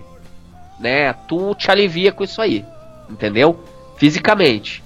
né, 0.80 1.14
tu 1.28 1.54
te 1.56 1.70
alivia 1.72 2.12
com 2.12 2.24
isso 2.24 2.42
aí, 2.42 2.66
entendeu? 3.10 3.60
Fisicamente. 3.98 4.84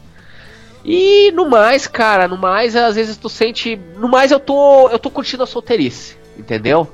E 0.86 1.32
no 1.32 1.50
mais, 1.50 1.88
cara, 1.88 2.28
no 2.28 2.38
mais, 2.38 2.76
às 2.76 2.96
vezes 2.96 3.18
tu 3.18 3.28
sente. 3.28 3.78
No 3.98 4.08
mais 4.08 4.32
eu 4.32 4.40
tô. 4.40 4.88
Eu 4.90 4.98
tô 5.00 5.10
curtindo 5.10 5.44
a 5.44 5.48
solteirice, 5.48 6.16
entendeu? 6.38 6.88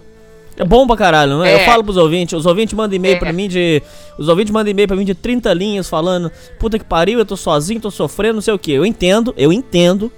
É 0.57 0.64
bom 0.64 0.86
pra 0.88 0.95
caralho, 0.95 1.34
não 1.34 1.44
é? 1.44 1.52
É. 1.52 1.56
Eu 1.56 1.60
falo 1.65 1.84
pros 1.84 1.98
ouvintes, 1.98 2.34
os 2.34 2.45
ouvintes 2.45 2.74
mandam 2.74 2.95
e-mail 2.95 3.15
É. 3.15 3.20
pra 3.20 3.34
mim 3.34 3.48
de. 3.48 3.82
Os 4.18 4.30
ouvintes 4.30 4.52
mandam 4.52 4.72
e-mail 4.72 4.88
pra 4.88 4.98
mim 4.98 5.06
de 5.06 5.14
30 5.14 5.52
linhas 5.53 5.90
falando, 5.90 6.32
puta 6.60 6.80
que 6.80 6.86
pariu, 6.86 7.20
eu 7.20 7.26
tô 7.26 7.36
sozinho, 7.36 7.80
tô 7.82 7.91
sofrendo, 7.91 8.36
não 8.36 8.41
sei 8.41 8.53
o 8.53 8.60
que. 8.60 8.72
Eu 8.72 8.86
entendo, 8.86 9.34
eu 9.38 9.52
entendo 9.52 10.11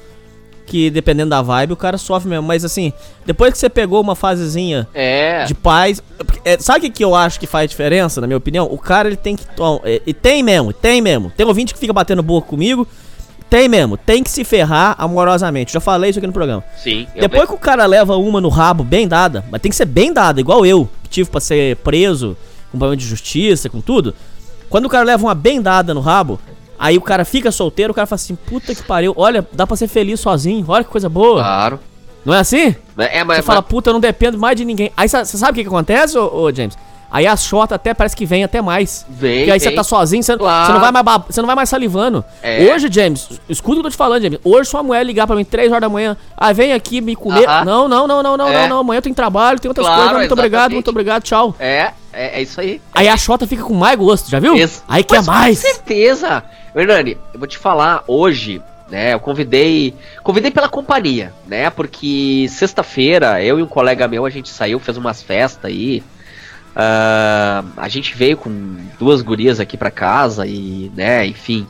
que 0.65 0.89
dependendo 0.89 1.29
da 1.29 1.41
vibe 1.41 1.73
o 1.73 1.75
cara 1.75 1.97
sofre 1.97 2.29
mesmo. 2.29 2.47
Mas 2.47 2.65
assim, 2.65 2.91
depois 3.25 3.51
que 3.53 3.57
você 3.59 3.69
pegou 3.69 4.01
uma 4.01 4.15
fasezinha 4.15 4.87
É. 4.93 5.45
de 5.45 5.53
paz. 5.53 6.01
é, 6.43 6.57
sabe 6.59 6.87
o 6.87 6.91
que, 6.91 7.03
eu 7.03 7.13
acho 7.15 7.39
que 7.39 7.47
faz 7.47 7.69
diferença, 7.69 8.19
na 8.19 8.27
minha 8.27 8.37
opinião? 8.37 8.65
O 8.69 8.77
cara 8.77 9.07
ele 9.07 9.15
tem 9.15 9.35
que. 9.35 9.45
tom- 9.55 9.79
é, 9.83 10.01
E 10.05 10.13
tem 10.13 10.41
mesmo, 10.43 10.73
tem 10.73 11.01
mesmo. 11.01 11.31
Tem 11.35 11.45
ouvinte 11.45 11.73
que 11.73 11.79
fica 11.79 11.93
batendo 11.93 12.23
boca 12.23 12.47
comigo. 12.47 12.87
Tem 13.47 13.69
mesmo, 13.69 13.95
tem 13.95 14.23
que 14.23 14.29
se 14.29 14.43
ferrar 14.43 14.95
amorosamente. 14.97 15.71
Já 15.71 15.79
falei 15.79 16.09
isso 16.09 16.17
aqui 16.17 16.25
no 16.27 16.33
programa. 16.33 16.63
Sim. 16.83 17.05
Depois 17.15 17.47
que 17.47 17.53
o 17.53 17.59
cara 17.59 17.85
leva 17.85 18.17
uma 18.17 18.41
no 18.41 18.49
rabo 18.49 18.83
bem 18.83 19.07
dada, 19.07 19.45
mas 19.51 19.61
tem 19.61 19.69
que 19.69 19.75
ser 19.75 19.85
bem 19.85 20.11
dada, 20.11 20.39
igual 20.41 20.65
eu, 20.65 20.89
que 21.03 21.09
tive 21.09 21.29
pra 21.29 21.39
ser 21.39 21.75
preso, 21.77 22.35
com 22.71 22.79
problema 22.79 22.97
de 22.97 23.05
justiça, 23.05 23.69
com 23.69 23.79
tudo. 23.81 24.15
Quando 24.67 24.85
o 24.85 24.89
cara 24.89 25.03
leva 25.05 25.23
uma 25.23 25.35
bem 25.35 25.61
dada 25.61 25.93
no 25.93 26.01
rabo, 26.01 26.39
aí 26.79 26.97
o 26.97 27.01
cara 27.01 27.23
fica 27.25 27.51
solteiro, 27.51 27.91
o 27.91 27.95
cara 27.95 28.05
fala 28.07 28.15
assim, 28.17 28.35
puta 28.35 28.73
que 28.73 28.83
pariu, 28.83 29.13
olha, 29.17 29.47
dá 29.53 29.65
pra 29.67 29.75
ser 29.75 29.87
feliz 29.87 30.19
sozinho, 30.19 30.65
olha 30.67 30.83
que 30.83 30.89
coisa 30.89 31.09
boa. 31.09 31.41
Claro. 31.41 31.79
Não 32.25 32.33
é 32.33 32.39
assim? 32.39 32.75
É, 32.97 33.23
mas. 33.23 33.37
Você 33.37 33.43
fala, 33.43 33.61
puta, 33.61 33.89
eu 33.89 33.93
não 33.93 33.99
dependo 33.99 34.37
mais 34.37 34.55
de 34.55 34.65
ninguém. 34.65 34.91
Aí 34.97 35.07
você 35.07 35.25
sabe 35.25 35.51
o 35.51 35.55
que, 35.55 35.61
que 35.61 35.67
acontece, 35.67 36.17
ô, 36.17 36.25
ô, 36.43 36.51
James? 36.51 36.75
Aí 37.11 37.27
a 37.27 37.37
shota 37.37 37.75
até 37.75 37.93
parece 37.93 38.15
que 38.15 38.25
vem 38.25 38.43
até 38.43 38.61
mais. 38.63 39.05
Vem, 39.07 39.37
Porque 39.37 39.51
aí 39.51 39.59
você 39.59 39.71
tá 39.71 39.83
sozinho, 39.83 40.21
você 40.23 40.35
Claro. 40.35 40.73
não, 40.73 40.79
vai 40.81 40.91
mais 40.91 41.21
você 41.29 41.39
não 41.39 41.45
vai 41.47 41.55
mais 41.55 41.69
salivando. 41.69 42.25
É. 42.41 42.73
Hoje, 42.73 42.89
James, 42.91 43.39
escuta 43.47 43.73
o 43.73 43.75
que 43.75 43.79
eu 43.79 43.83
tô 43.83 43.89
te 43.91 43.95
falando, 43.95 44.23
James. 44.23 44.39
Hoje 44.43 44.69
sua 44.69 44.81
mulher 44.83 45.05
ligar 45.05 45.27
pra 45.27 45.35
mim 45.35 45.45
3 45.45 45.69
horas 45.69 45.81
da 45.81 45.87
manhã, 45.87 46.17
ah, 46.35 46.51
vem 46.51 46.73
aqui 46.73 46.99
me 46.99 47.15
comer. 47.15 47.47
Aham. 47.47 47.63
Não, 47.63 47.87
não, 47.87 48.07
não, 48.07 48.23
não, 48.23 48.37
não, 48.37 48.49
É. 48.49 48.61
não, 48.63 48.69
não. 48.69 48.79
Amanhã 48.79 48.97
eu 48.97 49.01
tenho 49.03 49.15
trabalho, 49.15 49.59
tem 49.59 49.69
outras 49.69 49.85
Claro, 49.85 50.01
coisas. 50.01 50.17
Muito 50.17 50.31
obrigado, 50.33 50.53
exatamente. 50.61 50.73
muito 50.75 50.89
obrigado, 50.89 51.23
tchau. 51.23 51.55
É, 51.59 51.91
é, 52.15 52.39
é 52.39 52.41
isso 52.41 52.59
aí. 52.61 52.81
Aí 52.93 53.07
a 53.07 53.17
Xota 53.17 53.45
fica 53.45 53.63
com 53.63 53.73
mais 53.73 53.97
gosto, 53.97 54.29
já 54.29 54.39
viu? 54.39 54.55
Isso. 54.55 54.83
Aí 54.87 55.03
quer 55.03 55.17
Mas 55.17 55.27
mais. 55.27 55.61
Com 55.61 55.67
certeza. 55.67 56.43
Hernani, 56.73 57.17
eu 57.33 57.39
vou 57.39 57.47
te 57.47 57.57
falar, 57.57 58.03
hoje, 58.07 58.61
né, 58.89 59.13
eu 59.13 59.19
convidei. 59.19 59.93
Convidei 60.23 60.51
pela 60.51 60.69
companhia, 60.69 61.33
né? 61.47 61.69
Porque 61.69 62.47
sexta-feira, 62.49 63.43
eu 63.43 63.59
e 63.59 63.63
um 63.63 63.67
colega 63.67 64.07
meu, 64.07 64.25
a 64.25 64.29
gente 64.29 64.49
saiu, 64.49 64.79
fez 64.79 64.97
umas 64.97 65.21
festas 65.21 65.65
aí. 65.65 66.03
Ah, 66.75 67.63
a 67.77 67.87
gente 67.87 68.13
veio 68.15 68.35
com 68.35 68.75
duas 68.99 69.21
gurias 69.21 69.59
aqui 69.59 69.77
pra 69.77 69.89
casa 69.89 70.45
e, 70.45 70.91
né, 70.95 71.25
enfim. 71.25 71.65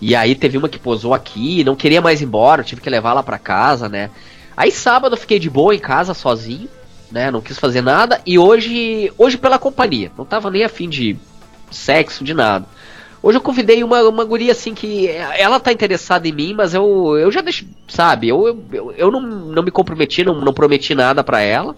E 0.00 0.16
aí 0.16 0.34
teve 0.34 0.58
uma 0.58 0.68
que 0.68 0.80
posou 0.80 1.14
aqui, 1.14 1.62
não 1.62 1.76
queria 1.76 2.00
mais 2.00 2.20
ir 2.20 2.24
embora, 2.24 2.62
eu 2.62 2.64
tive 2.64 2.80
que 2.80 2.90
levar 2.90 3.10
ela 3.10 3.22
pra 3.22 3.38
casa, 3.38 3.88
né? 3.88 4.10
Aí 4.56 4.72
sábado 4.72 5.14
eu 5.14 5.20
fiquei 5.20 5.38
de 5.38 5.48
boa 5.48 5.74
em 5.74 5.78
casa 5.78 6.12
sozinho, 6.12 6.68
né? 7.12 7.30
Não 7.30 7.40
quis 7.40 7.58
fazer 7.58 7.82
nada. 7.82 8.20
E 8.26 8.38
hoje, 8.38 9.12
hoje 9.18 9.36
pela 9.36 9.58
companhia, 9.58 10.10
não 10.16 10.24
tava 10.24 10.50
nem 10.50 10.64
afim 10.64 10.88
de 10.88 11.16
sexo, 11.70 12.24
de 12.24 12.34
nada. 12.34 12.66
Hoje 13.22 13.38
eu 13.38 13.42
convidei 13.42 13.84
uma, 13.84 14.02
uma 14.02 14.24
guria 14.24 14.50
assim 14.50 14.74
que 14.74 15.06
ela 15.06 15.60
tá 15.60 15.70
interessada 15.70 16.26
em 16.26 16.32
mim, 16.32 16.54
mas 16.54 16.74
eu, 16.74 17.16
eu 17.16 17.30
já 17.30 17.40
deixo, 17.40 17.64
sabe, 17.86 18.28
eu, 18.28 18.64
eu, 18.72 18.92
eu, 18.96 19.10
não, 19.12 19.20
não 19.20 19.62
me 19.62 19.70
comprometi, 19.70 20.24
não, 20.24 20.40
não 20.40 20.52
prometi 20.52 20.92
nada 20.92 21.22
pra 21.22 21.40
ela. 21.40 21.76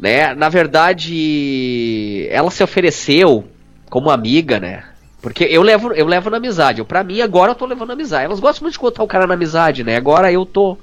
Né? 0.00 0.34
Na 0.34 0.48
verdade, 0.48 2.26
ela 2.28 2.50
se 2.50 2.64
ofereceu 2.64 3.44
como 3.88 4.10
amiga, 4.10 4.58
né? 4.58 4.82
Porque 5.22 5.44
eu 5.44 5.62
levo, 5.62 5.92
eu 5.92 6.06
levo 6.06 6.28
na 6.28 6.38
amizade. 6.38 6.80
Eu, 6.80 6.84
pra 6.84 7.04
mim, 7.04 7.20
agora 7.20 7.52
eu 7.52 7.54
tô 7.54 7.64
levando 7.64 7.88
na 7.88 7.94
amizade. 7.94 8.24
Elas 8.24 8.40
gostam 8.40 8.64
muito 8.64 8.72
de 8.72 8.80
contar 8.80 9.04
o 9.04 9.06
cara 9.06 9.28
na 9.28 9.34
amizade, 9.34 9.84
né? 9.84 9.96
Agora 9.96 10.32
eu 10.32 10.44
tô. 10.44 10.76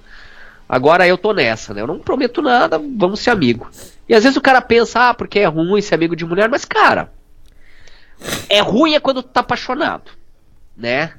Agora 0.69 1.07
eu 1.07 1.17
tô 1.17 1.33
nessa, 1.33 1.73
né? 1.73 1.81
Eu 1.81 1.87
não 1.87 1.97
prometo 1.97 2.43
nada, 2.43 2.77
vamos 2.77 3.21
ser 3.21 3.31
amigo. 3.31 3.67
E 4.07 4.13
às 4.13 4.23
vezes 4.23 4.37
o 4.37 4.41
cara 4.41 4.61
pensa, 4.61 5.09
ah, 5.09 5.13
porque 5.15 5.39
é 5.39 5.45
ruim 5.45 5.81
ser 5.81 5.95
amigo 5.95 6.15
de 6.15 6.23
mulher, 6.23 6.47
mas, 6.47 6.63
cara, 6.63 7.11
é 8.47 8.59
ruim 8.61 8.93
é 8.93 8.99
quando 8.99 9.23
tu 9.23 9.29
tá 9.29 9.39
apaixonado, 9.39 10.11
né? 10.77 11.13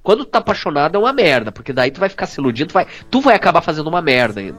Quando 0.00 0.24
tu 0.24 0.30
tá 0.30 0.38
apaixonado 0.38 0.94
é 0.94 0.98
uma 0.98 1.12
merda, 1.12 1.50
porque 1.50 1.72
daí 1.72 1.90
tu 1.90 1.98
vai 1.98 2.08
ficar 2.08 2.26
se 2.26 2.40
iludindo, 2.40 2.68
tu 2.68 2.74
vai, 2.74 2.86
tu 3.10 3.20
vai 3.20 3.34
acabar 3.34 3.62
fazendo 3.62 3.88
uma 3.88 4.00
merda 4.00 4.38
ainda. 4.40 4.58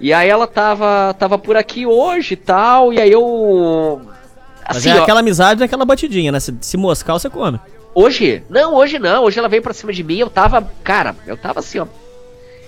E 0.00 0.14
aí 0.14 0.30
ela 0.30 0.46
tava, 0.46 1.14
tava 1.18 1.38
por 1.38 1.54
aqui 1.54 1.84
hoje 1.84 2.32
e 2.32 2.36
tal, 2.36 2.90
e 2.92 3.00
aí 3.00 3.12
eu. 3.12 4.00
Mas 4.66 4.78
Assim, 4.78 4.90
é 4.90 4.98
ó, 4.98 5.02
aquela 5.02 5.20
amizade, 5.20 5.62
é 5.62 5.66
aquela 5.66 5.84
batidinha, 5.84 6.32
né? 6.32 6.40
Se, 6.40 6.56
se 6.60 6.76
moscar, 6.78 7.12
você 7.12 7.28
come. 7.28 7.60
Hoje? 7.94 8.42
Não, 8.48 8.74
hoje 8.74 8.98
não. 8.98 9.24
Hoje 9.24 9.38
ela 9.38 9.48
veio 9.48 9.62
pra 9.62 9.74
cima 9.74 9.92
de 9.92 10.02
mim, 10.02 10.16
eu 10.18 10.30
tava. 10.30 10.66
Cara, 10.82 11.14
eu 11.26 11.36
tava 11.36 11.60
assim, 11.60 11.78
ó. 11.78 11.86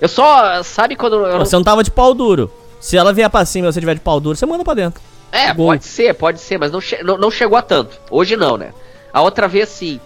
Eu 0.01 0.09
só. 0.09 0.63
Sabe 0.63 0.97
quando. 0.97 1.25
Eu 1.27 1.39
Você 1.41 1.57
não 1.57 1.63
tava 1.65 1.83
de 1.83 1.91
pau 1.91 2.15
duro. 2.15 2.51
Se 2.81 2.97
ela 2.97 3.13
vier 3.13 3.31
pra 3.31 3.45
cima 3.45 3.69
e 3.69 3.73
você 3.73 3.81
tiver 3.81 3.95
de 3.95 4.01
pau 4.01 4.21
duro, 4.21 4.37
você 4.37 4.45
manda 4.45 4.63
pra 4.65 4.75
dentro. 4.75 5.01
É, 5.33 5.53
Gol. 5.55 5.67
pode 5.69 5.85
ser, 5.87 6.15
pode 6.15 6.41
ser, 6.41 6.59
mas 6.59 6.71
não, 6.71 6.81
che- 6.81 7.03
não, 7.03 7.17
não 7.17 7.31
chegou 7.31 7.57
a 7.59 7.63
tanto. 7.63 7.99
Hoje 8.11 8.37
não, 8.37 8.57
né? 8.57 8.73
A 9.13 9.23
outra 9.23 9.49
vez 9.49 9.69
sim. 9.69 9.99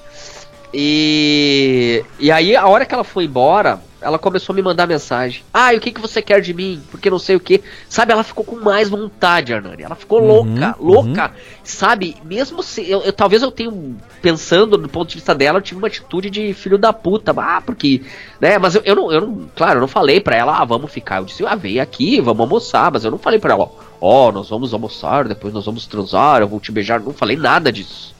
E. 0.73 2.05
E 2.19 2.31
aí, 2.31 2.55
a 2.57 2.67
hora 2.67 2.85
que 2.85 2.95
ela 2.95 3.05
foi 3.05 3.25
embora, 3.25 3.81
ela 4.01 4.19
começou 4.19 4.53
a 4.53 4.57
me 4.57 4.63
mandar 4.63 4.87
mensagem. 4.87 5.43
Ah, 5.53 5.73
e 5.73 5.79
o 5.79 5.81
que, 5.81 5.91
que 5.93 6.01
você 6.01 6.21
quer 6.23 6.41
de 6.41 6.53
mim? 6.55 6.81
Porque 6.91 7.09
não 7.11 7.19
sei 7.19 7.37
o 7.37 7.41
que. 7.41 7.63
Sabe, 7.89 8.13
ela 8.13 8.23
ficou 8.23 8.45
com 8.45 8.57
mais 8.57 8.89
vontade, 8.89 9.53
Hernani. 9.53 9.83
Ela 9.83 9.95
ficou 9.95 10.19
louca, 10.19 10.77
louca. 10.79 11.33
Sabe, 11.65 12.17
mesmo 12.25 12.63
se. 12.63 12.89
Eu, 12.89 13.01
eu- 13.03 13.13
talvez 13.13 13.43
eu 13.43 13.51
tenha. 13.51 13.73
Pensando 14.21 14.77
do 14.77 14.89
ponto 14.89 15.09
de 15.09 15.15
vista 15.17 15.35
dela, 15.35 15.59
eu 15.59 15.63
tive 15.63 15.79
uma 15.79 15.87
atitude 15.89 16.29
de 16.31 16.53
filho 16.55 16.77
da 16.79 16.93
puta. 16.93 17.33
Ah, 17.37 17.63
porque. 17.65 18.03
Né, 18.41 18.59
mas 18.59 18.75
eu, 18.75 18.83
eu, 18.85 18.95
não, 18.95 19.13
eu 19.13 19.21
não. 19.21 19.49
Claro, 19.57 19.79
eu 19.79 19.81
não 19.81 19.89
falei 19.89 20.21
pra 20.21 20.37
ela, 20.37 20.59
ah, 20.59 20.65
vamos 20.65 20.91
ficar. 20.93 21.19
Eu 21.19 21.25
disse, 21.25 21.45
ah, 21.47 21.55
vem 21.55 21.81
aqui, 21.81 22.21
vamos 22.21 22.41
almoçar. 22.41 22.91
Mas 22.93 23.05
eu 23.05 23.11
não 23.11 23.19
falei 23.19 23.39
pra 23.39 23.55
ela, 23.55 23.71
ó, 24.01 24.31
nós 24.33 24.49
vamos 24.49 24.73
almoçar, 24.73 25.27
depois 25.27 25.53
nós 25.55 25.65
vamos 25.65 25.87
transar, 25.87 26.41
eu 26.41 26.49
vou 26.49 26.61
te 26.61 26.71
beijar. 26.71 27.01
Não 27.01 27.13
falei 27.13 27.37
nada 27.37 27.73
disso. 27.73 28.15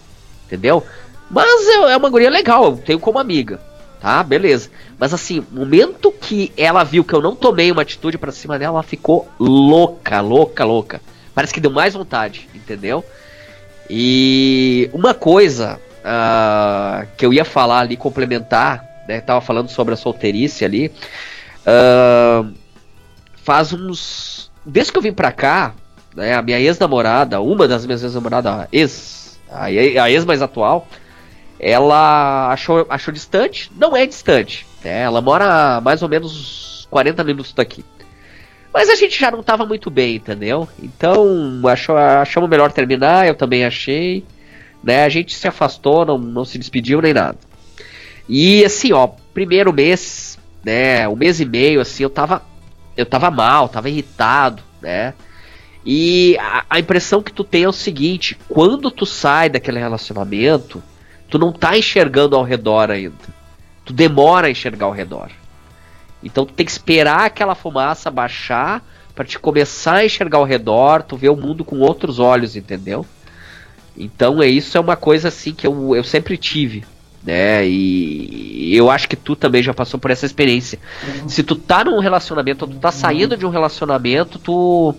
Entendeu? 0.47 0.83
Mas 1.31 1.67
é, 1.69 1.97
uma 1.97 2.09
guria 2.09 2.31
legal, 2.31 2.65
eu 2.65 2.77
tenho 2.77 2.99
como 2.99 3.19
amiga. 3.19 3.61
Tá, 4.01 4.23
beleza. 4.23 4.71
Mas 4.99 5.13
assim, 5.13 5.45
momento 5.51 6.13
que 6.13 6.53
ela 6.57 6.85
viu 6.85 7.05
que 7.05 7.13
eu 7.13 7.21
não 7.21 7.35
tomei 7.35 7.71
uma 7.71 7.83
atitude 7.83 8.17
pra 8.17 8.31
cima 8.31 8.59
dela, 8.59 8.77
ela 8.77 8.83
ficou 8.83 9.29
louca, 9.39 10.21
louca, 10.21 10.65
louca. 10.65 11.01
Parece 11.35 11.53
que 11.53 11.61
deu 11.61 11.71
mais 11.71 11.95
vontade, 11.95 12.49
entendeu? 12.55 13.05
E 13.91 14.89
uma 14.93 15.15
coisa 15.15 15.81
ah, 16.05 17.07
que 17.17 17.27
eu 17.27 17.33
ia 17.33 17.45
falar 17.45 17.81
ali, 17.81 17.97
complementar, 17.97 18.85
né? 19.09 19.21
Tava 19.21 19.41
falando 19.41 19.69
sobre 19.69 19.95
a 19.95 19.97
solteirice 19.97 20.65
ali. 20.65 20.93
ah, 21.67 22.45
faz 23.45 23.73
uns. 23.73 24.51
Desde 24.65 24.93
que 24.93 24.99
eu 24.99 25.03
vim 25.03 25.13
pra 25.13 25.33
cá, 25.33 25.75
né? 26.15 26.35
A 26.35 26.43
minha 26.43 26.61
ex-namorada, 26.61 27.41
uma 27.41 27.67
das 27.67 27.87
minhas 27.87 28.03
ex-namoradas, 28.03 28.69
ex, 28.71 29.41
a 29.51 29.71
ex 30.11 30.25
mais 30.25 30.43
atual, 30.43 30.87
ela 31.59 32.53
achou, 32.53 32.87
achou 32.89 33.13
distante. 33.13 33.71
Não 33.77 33.97
é 33.97 34.07
distante. 34.07 34.67
Né? 34.85 35.03
Ela 35.03 35.21
mora 35.21 35.77
a 35.77 35.81
mais 35.81 36.03
ou 36.03 36.09
menos 36.09 36.33
uns 36.33 36.89
40 36.91 37.25
minutos 37.25 37.53
daqui. 37.53 37.85
Mas 38.73 38.89
a 38.89 38.95
gente 38.95 39.19
já 39.19 39.31
não 39.31 39.43
tava 39.43 39.65
muito 39.65 39.91
bem, 39.91 40.17
entendeu? 40.17 40.69
Então 40.81 41.61
achou, 41.67 41.97
achamos 41.97 42.49
melhor 42.49 42.71
terminar, 42.71 43.27
eu 43.27 43.35
também 43.35 43.65
achei. 43.65 44.25
Né? 44.83 45.05
A 45.05 45.09
gente 45.09 45.35
se 45.35 45.49
afastou, 45.49 46.05
não, 46.05 46.19
não 46.19 46.45
se 46.45 46.59
despediu 46.59 47.01
nem 47.01 47.15
nada. 47.15 47.39
E 48.29 48.65
assim, 48.65 48.93
ó, 48.93 49.09
primeiro 49.33 49.73
mês, 49.73 50.39
né? 50.63 51.09
Um 51.09 51.17
mês 51.17 51.41
e 51.41 51.45
meio, 51.45 51.81
assim, 51.81 52.03
eu 52.03 52.11
tava. 52.11 52.43
Eu 52.97 53.07
tava 53.07 53.31
mal, 53.31 53.69
tava 53.69 53.89
irritado, 53.89 54.63
né? 54.83 55.15
E 55.87 56.37
a, 56.39 56.65
a 56.69 56.79
impressão 56.79 57.23
que 57.23 57.33
tu 57.33 57.43
tem 57.43 57.63
é 57.63 57.69
o 57.69 57.73
seguinte: 57.73 58.37
quando 58.49 58.91
tu 58.91 59.07
sai 59.07 59.49
daquele 59.49 59.79
relacionamento, 59.79 60.83
tu 61.29 61.39
não 61.39 61.53
tá 61.53 61.77
enxergando 61.77 62.37
ao 62.37 62.43
redor 62.43 62.91
ainda. 62.91 63.17
Tu 63.85 63.93
demora 63.93 64.49
a 64.49 64.51
enxergar 64.51 64.87
ao 64.87 64.93
redor. 64.93 65.31
Então 66.23 66.45
tu 66.45 66.53
tem 66.53 66.67
que 66.67 66.73
esperar 66.73 67.27
aquela 67.27 67.55
fumaça 67.55 68.11
baixar 68.11 68.85
para 69.15 69.25
te 69.25 69.39
começar 69.39 69.97
a 69.97 70.05
enxergar 70.05 70.39
ao 70.39 70.45
redor, 70.45 71.03
tu 71.03 71.17
ver 71.17 71.29
o 71.29 71.37
mundo 71.37 71.65
com 71.65 71.81
outros 71.81 72.19
olhos, 72.19 72.57
entendeu? 72.57 73.05
Então 73.97 74.43
é 74.43 74.47
isso 74.47 74.77
é 74.77 74.81
uma 74.81 74.97
coisa 74.97 75.29
assim 75.29 75.53
que 75.53 75.67
eu, 75.67 75.95
eu 75.97 76.05
sempre 76.05 76.37
tive, 76.37 76.85
né? 77.23 77.67
E 77.67 78.75
eu 78.77 78.91
acho 78.91 79.09
que 79.09 79.17
tu 79.17 79.35
também 79.35 79.63
já 79.63 79.75
passou 79.75 79.99
por 79.99 80.11
essa 80.11 80.25
experiência. 80.25 80.79
Se 81.27 81.43
tu 81.43 81.57
tá 81.57 81.85
num 81.85 81.99
relacionamento, 81.99 82.65
ou 82.65 82.71
tu 82.71 82.79
tá 82.79 82.93
saindo 82.93 83.37
de 83.37 83.45
um 83.45 83.51
relacionamento, 83.51 84.39
tu 84.39 84.95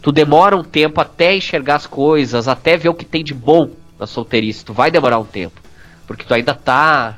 tu 0.00 0.12
demora 0.12 0.56
um 0.56 0.62
tempo 0.62 1.00
até 1.00 1.34
enxergar 1.34 1.76
as 1.76 1.86
coisas, 1.86 2.46
até 2.48 2.76
ver 2.76 2.88
o 2.88 2.94
que 2.94 3.04
tem 3.04 3.24
de 3.24 3.34
bom 3.34 3.70
na 3.98 4.06
solteirice. 4.06 4.64
Tu 4.64 4.72
vai 4.72 4.90
demorar 4.90 5.18
um 5.18 5.24
tempo, 5.24 5.60
porque 6.06 6.24
tu 6.24 6.34
ainda 6.34 6.54
tá 6.54 7.16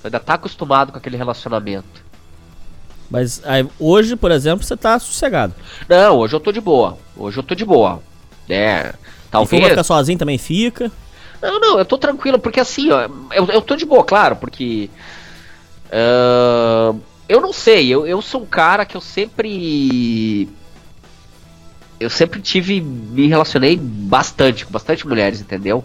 tu 0.00 0.06
ainda 0.06 0.20
tá 0.20 0.34
acostumado 0.34 0.92
com 0.92 0.98
aquele 0.98 1.16
relacionamento. 1.16 2.04
Mas 3.10 3.40
aí, 3.44 3.66
hoje, 3.78 4.16
por 4.16 4.30
exemplo, 4.30 4.64
você 4.64 4.76
tá 4.76 4.98
sossegado. 4.98 5.54
Não, 5.88 6.18
hoje 6.18 6.34
eu 6.34 6.40
tô 6.40 6.50
de 6.50 6.60
boa. 6.60 6.98
Hoje 7.16 7.38
eu 7.38 7.42
tô 7.42 7.54
de 7.54 7.64
boa. 7.64 8.02
É, 8.48 8.94
talvez. 9.30 9.60
pra 9.60 9.70
ficar 9.70 9.84
sozinho 9.84 10.18
também 10.18 10.38
fica. 10.38 10.90
Não, 11.40 11.60
não, 11.60 11.78
eu 11.78 11.84
tô 11.84 11.98
tranquilo, 11.98 12.38
porque 12.38 12.60
assim, 12.60 12.90
ó, 12.90 13.08
eu, 13.32 13.46
eu 13.46 13.62
tô 13.62 13.76
de 13.76 13.84
boa, 13.84 14.04
claro, 14.04 14.36
porque. 14.36 14.90
Uh, 15.86 16.98
eu 17.28 17.40
não 17.40 17.52
sei, 17.52 17.88
eu, 17.88 18.06
eu 18.06 18.20
sou 18.22 18.42
um 18.42 18.46
cara 18.46 18.84
que 18.84 18.96
eu 18.96 19.00
sempre. 19.00 20.48
Eu 21.98 22.10
sempre 22.10 22.40
tive. 22.40 22.80
Me 22.80 23.26
relacionei 23.26 23.76
bastante 23.76 24.64
com 24.66 24.72
bastante 24.72 25.06
mulheres, 25.06 25.40
entendeu? 25.40 25.84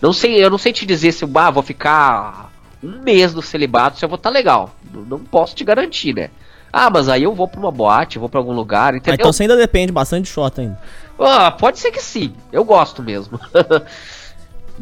Não 0.00 0.12
sei, 0.12 0.44
eu 0.44 0.50
não 0.50 0.58
sei 0.58 0.72
te 0.72 0.84
dizer 0.84 1.12
se 1.12 1.24
eu 1.24 1.30
ah, 1.34 1.50
vou 1.50 1.62
ficar 1.62 2.50
um 2.82 3.02
mês 3.02 3.32
no 3.32 3.40
celibato 3.40 3.98
se 3.98 4.04
eu 4.04 4.08
vou 4.08 4.16
estar 4.16 4.30
tá 4.30 4.34
legal. 4.34 4.74
Não, 4.92 5.02
não 5.02 5.18
posso 5.20 5.54
te 5.54 5.64
garantir, 5.64 6.14
né? 6.14 6.30
Ah, 6.72 6.88
mas 6.90 7.08
aí 7.08 7.22
eu 7.22 7.34
vou 7.34 7.46
pra 7.46 7.60
uma 7.60 7.70
boate, 7.70 8.18
vou 8.18 8.28
pra 8.28 8.40
algum 8.40 8.52
lugar, 8.52 8.94
entendeu? 8.94 9.12
Ah, 9.12 9.14
então 9.14 9.32
você 9.32 9.42
ainda 9.42 9.56
depende 9.56 9.92
bastante 9.92 10.24
de 10.24 10.30
shot 10.30 10.58
ainda. 10.58 10.80
Ah, 11.18 11.50
pode 11.50 11.78
ser 11.78 11.90
que 11.90 12.02
sim. 12.02 12.34
Eu 12.50 12.64
gosto 12.64 13.02
mesmo. 13.02 13.38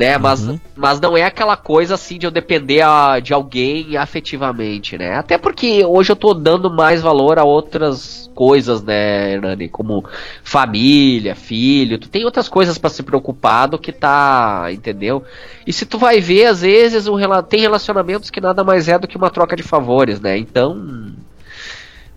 né? 0.00 0.16
Mas, 0.16 0.48
uhum. 0.48 0.58
mas 0.74 0.98
não 0.98 1.14
é 1.14 1.24
aquela 1.24 1.58
coisa 1.58 1.92
assim 1.92 2.18
de 2.18 2.24
eu 2.24 2.30
depender 2.30 2.80
a, 2.80 3.20
de 3.20 3.34
alguém 3.34 3.98
afetivamente, 3.98 4.96
né? 4.96 5.14
Até 5.14 5.36
porque 5.36 5.84
hoje 5.84 6.10
eu 6.10 6.16
tô 6.16 6.32
dando 6.32 6.70
mais 6.70 7.02
valor 7.02 7.38
a 7.38 7.44
outras 7.44 8.30
coisas, 8.34 8.82
né, 8.82 9.34
Hernani? 9.34 9.68
Como 9.68 10.02
família, 10.42 11.34
filho. 11.34 11.98
Tu 11.98 12.08
tem 12.08 12.24
outras 12.24 12.48
coisas 12.48 12.78
para 12.78 12.88
se 12.88 13.02
preocupar 13.02 13.68
do 13.68 13.78
que 13.78 13.92
tá, 13.92 14.68
entendeu? 14.72 15.22
E 15.66 15.72
se 15.72 15.84
tu 15.84 15.98
vai 15.98 16.18
ver, 16.18 16.46
às 16.46 16.62
vezes, 16.62 17.06
um, 17.06 17.18
tem 17.46 17.60
relacionamentos 17.60 18.30
que 18.30 18.40
nada 18.40 18.64
mais 18.64 18.88
é 18.88 18.98
do 18.98 19.06
que 19.06 19.18
uma 19.18 19.28
troca 19.28 19.54
de 19.54 19.62
favores, 19.62 20.18
né? 20.18 20.38
Então. 20.38 21.12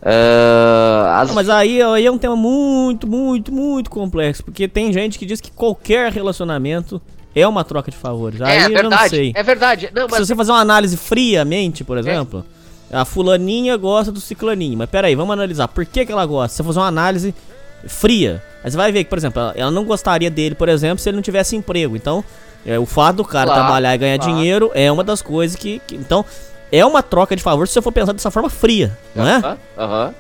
Uh, 0.02 1.06
as... 1.16 1.28
Não, 1.28 1.36
mas 1.36 1.50
aí, 1.50 1.82
aí 1.82 2.06
é 2.06 2.12
um 2.12 2.18
tema 2.18 2.38
muito, 2.38 3.06
muito, 3.06 3.52
muito 3.52 3.90
complexo. 3.90 4.42
Porque 4.42 4.70
tem 4.70 4.94
gente 4.94 5.20
que 5.20 5.26
diz 5.26 5.42
que 5.42 5.52
qualquer 5.52 6.14
relacionamento 6.14 7.02
é 7.36 7.48
uma 7.48 7.64
troca 7.64 7.90
de 7.90 7.98
favores. 7.98 8.42
Aí 8.42 8.58
é, 8.58 8.80
eu 8.80 8.90
não 8.90 8.98
sei. 9.08 9.32
É 9.36 9.44
verdade. 9.44 9.90
Não, 9.94 10.08
mas... 10.10 10.20
Se 10.20 10.28
você 10.28 10.36
fazer 10.36 10.52
uma 10.52 10.62
análise 10.62 10.96
friamente, 10.98 11.84
por 11.84 11.98
exemplo, 11.98 12.46
é. 12.92 12.98
a 12.98 13.06
fulaninha 13.06 13.76
gosta 13.78 14.12
do 14.12 14.22
ciclaninho. 14.22 14.78
Mas 14.78 14.90
peraí, 14.90 15.16
vamos 15.16 15.34
analisar. 15.34 15.68
Por 15.68 15.86
que, 15.86 16.06
que 16.06 16.12
ela 16.12 16.26
gosta? 16.26 16.50
Se 16.50 16.58
você 16.58 16.64
fazer 16.64 16.80
uma 16.80 16.88
análise 16.88 17.34
fria, 17.88 18.42
aí 18.64 18.72
você 18.72 18.78
vai 18.78 18.92
ver 18.92 19.04
que, 19.04 19.10
por 19.10 19.18
exemplo, 19.18 19.42
ela 19.56 19.72
não 19.72 19.84
gostaria 19.84 20.30
dele, 20.30 20.56
por 20.56 20.70
exemplo, 20.70 21.00
se 21.00 21.10
ele 21.10 21.16
não 21.16 21.24
tivesse 21.24 21.56
emprego. 21.56 21.96
Então, 21.96 22.24
é, 22.66 22.78
o 22.78 22.86
fato 22.86 23.18
do 23.18 23.26
cara 23.26 23.48
claro, 23.48 23.62
trabalhar 23.62 23.96
e 23.96 23.98
ganhar 23.98 24.20
claro. 24.20 24.34
dinheiro 24.34 24.72
é 24.74 24.92
uma 24.92 25.04
das 25.04 25.22
coisas 25.22 25.56
que, 25.56 25.82
que, 25.88 25.96
Então, 25.96 26.24
é 26.72 26.86
uma 26.86 27.04
troca 27.04 27.36
de 27.36 27.44
favor 27.44 27.68
se 27.68 27.74
você 27.74 27.82
for 27.82 27.92
pensar 27.92 28.14
dessa 28.14 28.32
forma 28.32 28.50
fria, 28.50 28.98
não 29.16 29.28
é? 29.28 29.36
Aham. 29.36 29.54
Uh 29.54 29.82
-huh, 29.82 29.86
uh 29.86 30.10
-huh. 30.10 30.14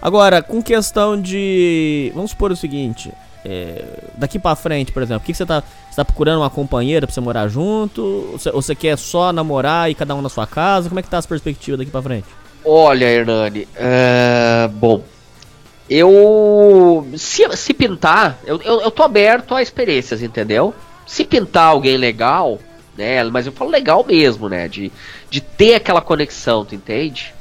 Agora, 0.00 0.42
com 0.42 0.62
questão 0.62 1.20
de. 1.20 2.12
Vamos 2.14 2.30
supor 2.30 2.52
o 2.52 2.56
seguinte. 2.56 3.12
É, 3.50 3.82
daqui 4.14 4.38
para 4.38 4.54
frente, 4.54 4.92
por 4.92 5.02
exemplo, 5.02 5.22
o 5.22 5.26
que, 5.26 5.32
que 5.32 5.38
você 5.38 5.46
tá 5.46 5.62
tá 5.96 6.04
procurando 6.04 6.40
uma 6.40 6.50
companheira 6.50 7.06
pra 7.06 7.14
você 7.14 7.20
morar 7.20 7.48
junto? 7.48 8.02
Ou 8.02 8.38
você, 8.38 8.50
ou 8.50 8.62
você 8.62 8.74
quer 8.74 8.96
só 8.96 9.32
namorar 9.32 9.90
e 9.90 9.94
cada 9.94 10.14
um 10.14 10.22
na 10.22 10.28
sua 10.28 10.46
casa? 10.46 10.88
Como 10.88 11.00
é 11.00 11.02
que 11.02 11.08
tá 11.08 11.18
as 11.18 11.26
perspectivas 11.26 11.78
daqui 11.78 11.90
pra 11.90 12.02
frente? 12.02 12.26
Olha, 12.64 13.06
Hernani, 13.06 13.66
é... 13.74 14.68
bom, 14.74 15.02
eu. 15.88 17.08
Se, 17.16 17.48
se 17.56 17.72
pintar, 17.72 18.38
eu, 18.44 18.60
eu, 18.62 18.82
eu 18.82 18.90
tô 18.90 19.02
aberto 19.02 19.54
a 19.54 19.62
experiências, 19.62 20.22
entendeu? 20.22 20.74
Se 21.06 21.24
pintar 21.24 21.68
alguém 21.68 21.96
legal, 21.96 22.58
né? 22.96 23.24
Mas 23.24 23.46
eu 23.46 23.52
falo 23.52 23.70
legal 23.70 24.04
mesmo, 24.06 24.48
né? 24.48 24.68
De, 24.68 24.92
de 25.30 25.40
ter 25.40 25.74
aquela 25.74 26.02
conexão, 26.02 26.64
tu 26.64 26.74
entende? 26.74 27.34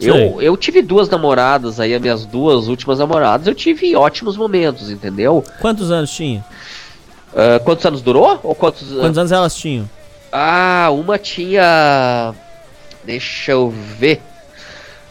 Eu, 0.00 0.40
eu 0.40 0.56
tive 0.56 0.80
duas 0.80 1.08
namoradas 1.08 1.78
aí, 1.78 1.94
as 1.94 2.00
minhas 2.00 2.24
duas 2.24 2.68
últimas 2.68 2.98
namoradas, 2.98 3.46
eu 3.46 3.54
tive 3.54 3.94
ótimos 3.94 4.36
momentos, 4.36 4.90
entendeu? 4.90 5.44
Quantos 5.60 5.90
anos 5.90 6.10
tinha? 6.10 6.44
Uh, 7.32 7.62
quantos 7.64 7.84
anos 7.84 8.00
durou? 8.00 8.40
Ou 8.42 8.54
quantos, 8.54 8.90
quantos 8.92 9.18
anos 9.18 9.30
elas 9.30 9.54
tinham? 9.54 9.88
Ah, 10.32 10.88
uma 10.90 11.18
tinha. 11.18 12.34
Deixa 13.04 13.52
eu 13.52 13.70
ver. 13.70 14.20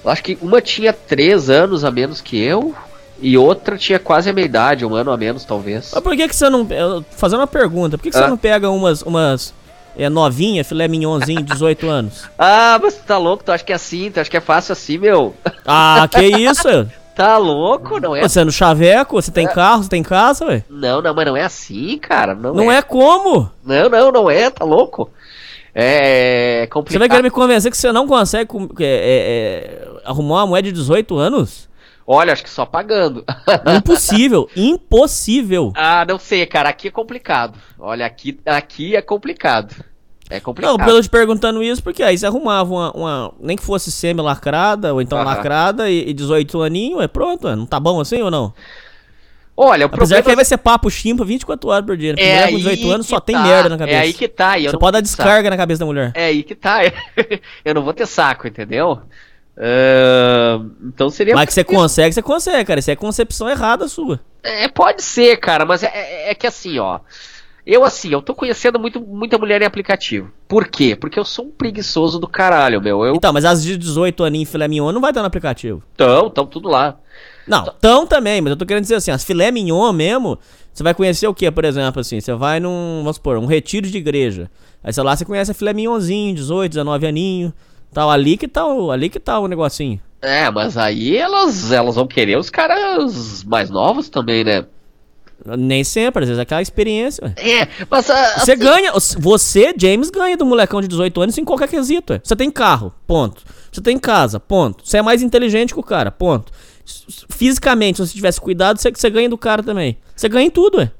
Eu 0.04 0.10
acho 0.10 0.24
que 0.24 0.38
uma 0.42 0.62
tinha 0.62 0.92
três 0.92 1.50
anos 1.50 1.84
a 1.84 1.92
menos 1.92 2.22
que 2.22 2.42
eu. 2.42 2.74
E 3.22 3.38
outra 3.38 3.78
tinha 3.78 4.00
quase 4.00 4.30
a 4.30 4.34
minha 4.34 4.46
idade, 4.46 4.86
um 4.86 4.96
ano 4.96 5.12
a 5.12 5.18
menos, 5.18 5.44
talvez. 5.44 5.92
Mas 5.94 6.02
por 6.02 6.16
que, 6.16 6.28
que 6.28 6.36
você 6.36 6.50
não. 6.50 6.66
Fazendo 7.12 7.42
uma 7.42 7.48
pergunta, 7.48 7.98
por 7.98 8.04
que, 8.04 8.12
que 8.12 8.18
ah. 8.18 8.22
você 8.22 8.28
não 8.28 8.38
pega 8.38 8.70
umas. 8.70 9.02
umas 9.02 9.54
é, 10.04 10.10
novinha, 10.10 10.64
filé 10.64 10.88
mignonzinho, 10.88 11.42
18 11.42 11.90
anos? 11.90 12.30
ah, 12.40 12.80
mas 12.82 12.96
tu 12.96 13.04
tá 13.04 13.18
louco? 13.18 13.44
Tu 13.44 13.52
acha 13.52 13.64
que 13.64 13.72
é 13.72 13.76
assim? 13.76 14.10
Tu 14.12 14.20
acha 14.20 14.30
que 14.30 14.38
é 14.38 14.42
fácil 14.42 14.74
assim, 14.74 14.98
meu? 14.98 15.36
Ah, 15.66 16.08
que 16.10 16.26
isso? 16.26 16.68
Tá 17.20 17.38
louco? 17.38 18.00
Não 18.00 18.16
é 18.16 18.22
Você 18.22 18.40
é 18.40 18.46
no 18.46 18.52
chaveco? 18.52 19.22
Você 19.22 19.30
tem 19.30 19.46
é. 19.46 19.50
carro? 19.50 19.84
Você 19.84 19.90
tem 19.90 20.02
casa, 20.02 20.46
ué? 20.46 20.64
Não, 20.70 21.02
não, 21.02 21.14
mas 21.14 21.26
não 21.26 21.36
é 21.36 21.44
assim, 21.44 21.98
cara. 21.98 22.34
Não, 22.34 22.54
não 22.54 22.72
é. 22.72 22.78
é 22.78 22.82
como? 22.82 23.52
Não, 23.62 23.90
não, 23.90 24.10
não 24.10 24.32
é, 24.32 24.50
tá 24.50 24.64
louco. 24.64 25.12
É 25.76 26.66
complicado. 26.72 26.94
Você 26.94 27.00
vai 27.00 27.10
querer 27.10 27.24
me 27.24 27.30
convencer 27.30 27.70
que 27.70 27.78
você 27.78 27.92
não 27.92 28.08
consegue 28.08 28.50
é, 28.80 28.86
é, 28.86 28.86
é, 28.86 29.88
arrumar 30.06 30.36
uma 30.44 30.48
moeda 30.48 30.70
de 30.70 30.72
18 30.72 31.18
anos? 31.18 31.68
Olha, 32.08 32.34
acho 32.34 32.44
que 32.44 32.50
só 32.50 32.66
pagando. 32.66 33.24
Impossível, 33.78 34.50
impossível. 34.56 35.72
Ah, 35.76 36.06
não 36.08 36.18
sei, 36.18 36.46
cara, 36.46 36.70
aqui 36.70 36.88
é 36.88 36.92
complicado. 36.92 37.60
Olha, 37.78 38.06
aqui, 38.06 38.40
aqui 38.46 38.96
é 38.96 39.02
complicado. 39.02 39.76
É 40.30 40.40
complicado. 40.40 40.78
Não, 40.78 40.86
pelo 40.86 41.02
te 41.02 41.10
perguntando 41.10 41.64
isso, 41.64 41.82
porque 41.82 42.04
aí 42.04 42.18
você 42.18 42.28
arrumava 42.28 42.72
uma, 42.72 42.92
uma 42.92 43.34
nem 43.40 43.58
que 43.58 43.64
fosse 43.64 43.92
semi-lacrada, 43.92 44.94
ou 44.94 45.02
então 45.02 45.18
uh 45.18 45.22
-huh. 45.22 45.26
lacrada 45.26 45.90
e, 45.90 46.10
e 46.10 46.14
18 46.14 46.62
aninho, 46.62 47.02
é 47.02 47.08
pronto, 47.08 47.48
é, 47.48 47.56
não 47.56 47.66
tá 47.66 47.80
bom 47.80 48.00
assim 48.00 48.22
ou 48.22 48.30
não? 48.30 48.54
Olha, 49.62 49.84
o 49.84 49.88
Apesar 49.88 49.98
problema... 49.98 50.24
que 50.24 50.30
aí 50.30 50.36
vai 50.38 50.46
ser 50.46 50.58
papo 50.58 50.90
chimpa 50.90 51.26
24 51.26 51.70
horas 51.70 51.86
por 51.86 51.98
dia. 51.98 52.14
Né? 52.14 52.22
É 52.22 52.46
mulher 52.46 52.52
com 52.52 52.58
18 52.58 52.92
anos 52.92 53.08
só 53.08 53.20
tá. 53.20 53.26
tem 53.26 53.36
merda 53.36 53.68
na 53.68 53.78
cabeça. 53.78 53.98
É 53.98 54.02
aí 54.02 54.14
que 54.14 54.28
tá. 54.30 54.58
Você 54.58 54.78
pode 54.78 54.94
dar 54.94 55.02
descarga 55.02 55.40
saco. 55.40 55.50
na 55.50 55.58
cabeça 55.58 55.80
da 55.80 55.86
mulher. 55.86 56.12
É 56.16 56.26
aí 56.28 56.44
que 56.44 56.56
tá. 56.56 56.80
eu 57.66 57.74
não 57.74 57.82
vou 57.84 57.94
ter 57.94 58.06
saco, 58.06 58.48
entendeu? 58.48 59.02
Uh, 59.58 60.72
então 60.88 61.10
seria. 61.10 61.36
Mas 61.36 61.48
que 61.48 61.54
você 61.54 61.66
consegue, 61.66 62.14
você 62.14 62.22
consegue, 62.22 62.64
cara. 62.64 62.80
Isso 62.80 62.90
é 62.90 62.96
concepção 62.96 63.50
errada 63.50 63.90
sua. 63.90 64.22
É, 64.42 64.70
pode 64.70 65.02
ser, 65.04 65.36
cara, 65.36 65.66
mas 65.66 65.84
é, 65.84 65.92
é, 65.94 66.32
é 66.32 66.36
que 66.36 66.48
assim, 66.48 66.80
ó. 66.80 67.02
Eu, 67.72 67.84
assim, 67.84 68.10
eu 68.10 68.20
tô 68.20 68.34
conhecendo 68.34 68.80
muito, 68.80 69.00
muita 69.00 69.38
mulher 69.38 69.62
em 69.62 69.66
aplicativo. 69.66 70.32
Por 70.48 70.68
quê? 70.68 70.96
Porque 70.96 71.20
eu 71.20 71.24
sou 71.24 71.46
um 71.46 71.52
preguiçoso 71.52 72.18
do 72.18 72.28
caralho, 72.28 72.82
meu. 72.82 73.06
Eu... 73.06 73.14
Então, 73.14 73.32
mas 73.32 73.46
as 73.46 73.62
de 73.62 73.78
18 73.78 74.24
aninhos 74.24 74.50
filé 74.50 74.68
mignon 74.68 74.92
não 74.92 75.00
vai 75.00 75.12
estar 75.12 75.22
no 75.22 75.28
aplicativo. 75.28 75.84
Então, 75.94 76.32
tão 76.32 76.48
tudo 76.48 76.68
lá. 76.68 76.98
Não, 77.46 77.72
tão 77.80 78.08
também, 78.08 78.42
mas 78.42 78.50
eu 78.50 78.58
tô 78.58 78.66
querendo 78.66 78.82
dizer 78.82 78.96
assim, 78.96 79.12
as 79.12 79.24
filé 79.24 79.52
mignon 79.52 79.94
mesmo, 79.94 80.40
você 80.74 80.82
vai 80.82 80.96
conhecer 80.96 81.28
o 81.28 81.34
que, 81.34 81.52
por 81.52 81.64
exemplo, 81.64 82.02
assim, 82.02 82.20
você 82.20 82.34
vai 82.34 82.60
num, 82.60 83.02
vamos 83.04 83.18
supor, 83.18 83.38
um 83.38 83.46
retiro 83.46 83.88
de 83.88 84.00
igreja. 84.00 84.50
Aí, 84.84 84.92
sei 84.92 85.04
lá, 85.04 85.16
você 85.16 85.24
conhece 85.24 85.52
a 85.52 85.54
filé 85.54 85.72
mignonzinho, 85.72 86.34
18, 86.34 86.72
19 86.72 87.06
aninho, 87.06 87.54
tal, 87.94 88.10
ali 88.10 88.36
que 88.36 88.48
tá, 88.48 88.66
o, 88.66 88.90
ali 88.90 89.10
que 89.10 89.20
tá 89.20 89.38
o 89.38 89.48
negocinho. 89.48 90.02
É, 90.24 90.50
mas 90.50 90.76
aí 90.76 91.16
elas, 91.16 91.72
elas 91.72 91.94
vão 91.94 92.08
querer 92.08 92.36
os 92.36 92.50
caras 92.50 93.44
mais 93.44 93.70
novos 93.70 94.10
também, 94.10 94.44
né? 94.44 94.66
Nem 95.46 95.84
sempre, 95.84 96.24
às 96.24 96.30
vezes 96.30 96.40
é 96.40 96.44
aquela 96.44 96.62
experiência. 96.62 97.34
É, 97.38 97.68
mas. 97.90 98.08
Uh, 98.10 98.14
você 98.40 98.52
assim... 98.54 98.58
ganha, 98.58 98.92
você, 99.18 99.74
James, 99.78 100.10
ganha 100.10 100.36
do 100.36 100.46
molecão 100.46 100.82
de 100.82 100.88
18 100.88 101.22
anos 101.22 101.38
em 101.38 101.46
qualquer 101.46 101.70
quesito. 101.70 102.20
Você 102.24 102.36
tem 102.36 102.52
carro, 102.52 102.94
ponto. 103.08 103.44
Você 103.72 103.82
tem 103.82 103.98
casa, 103.98 104.40
ponto. 104.40 104.88
Você 104.88 104.98
é 104.98 105.02
mais 105.02 105.22
inteligente 105.22 105.74
que 105.74 105.80
o 105.80 105.84
cara, 105.84 106.12
ponto. 106.12 106.52
Fisicamente, 107.30 107.98
se 107.98 108.08
você 108.08 108.14
tivesse 108.14 108.42
cuidado, 108.42 108.80
você, 108.80 108.92
você 108.92 109.10
ganha 109.10 109.30
do 109.30 109.38
cara 109.38 109.62
também. 109.64 109.98
Você 110.16 110.28
ganha 110.28 110.48
em 110.48 110.52
tudo, 110.52 110.82
é. 110.82 110.92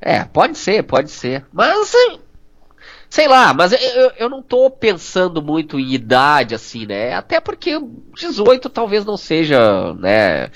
É, 0.00 0.24
pode 0.24 0.56
ser, 0.58 0.82
pode 0.82 1.10
ser. 1.10 1.44
Mas. 1.52 1.92
Sei 3.10 3.26
lá, 3.26 3.54
mas 3.54 3.72
eu, 3.72 4.12
eu 4.18 4.28
não 4.28 4.42
tô 4.42 4.70
pensando 4.70 5.40
muito 5.40 5.78
em 5.78 5.94
idade, 5.94 6.54
assim, 6.54 6.84
né? 6.84 7.14
Até 7.14 7.40
porque 7.40 7.80
18 8.14 8.68
talvez 8.68 9.02
não 9.04 9.16
seja, 9.16 9.94
né? 9.94 10.50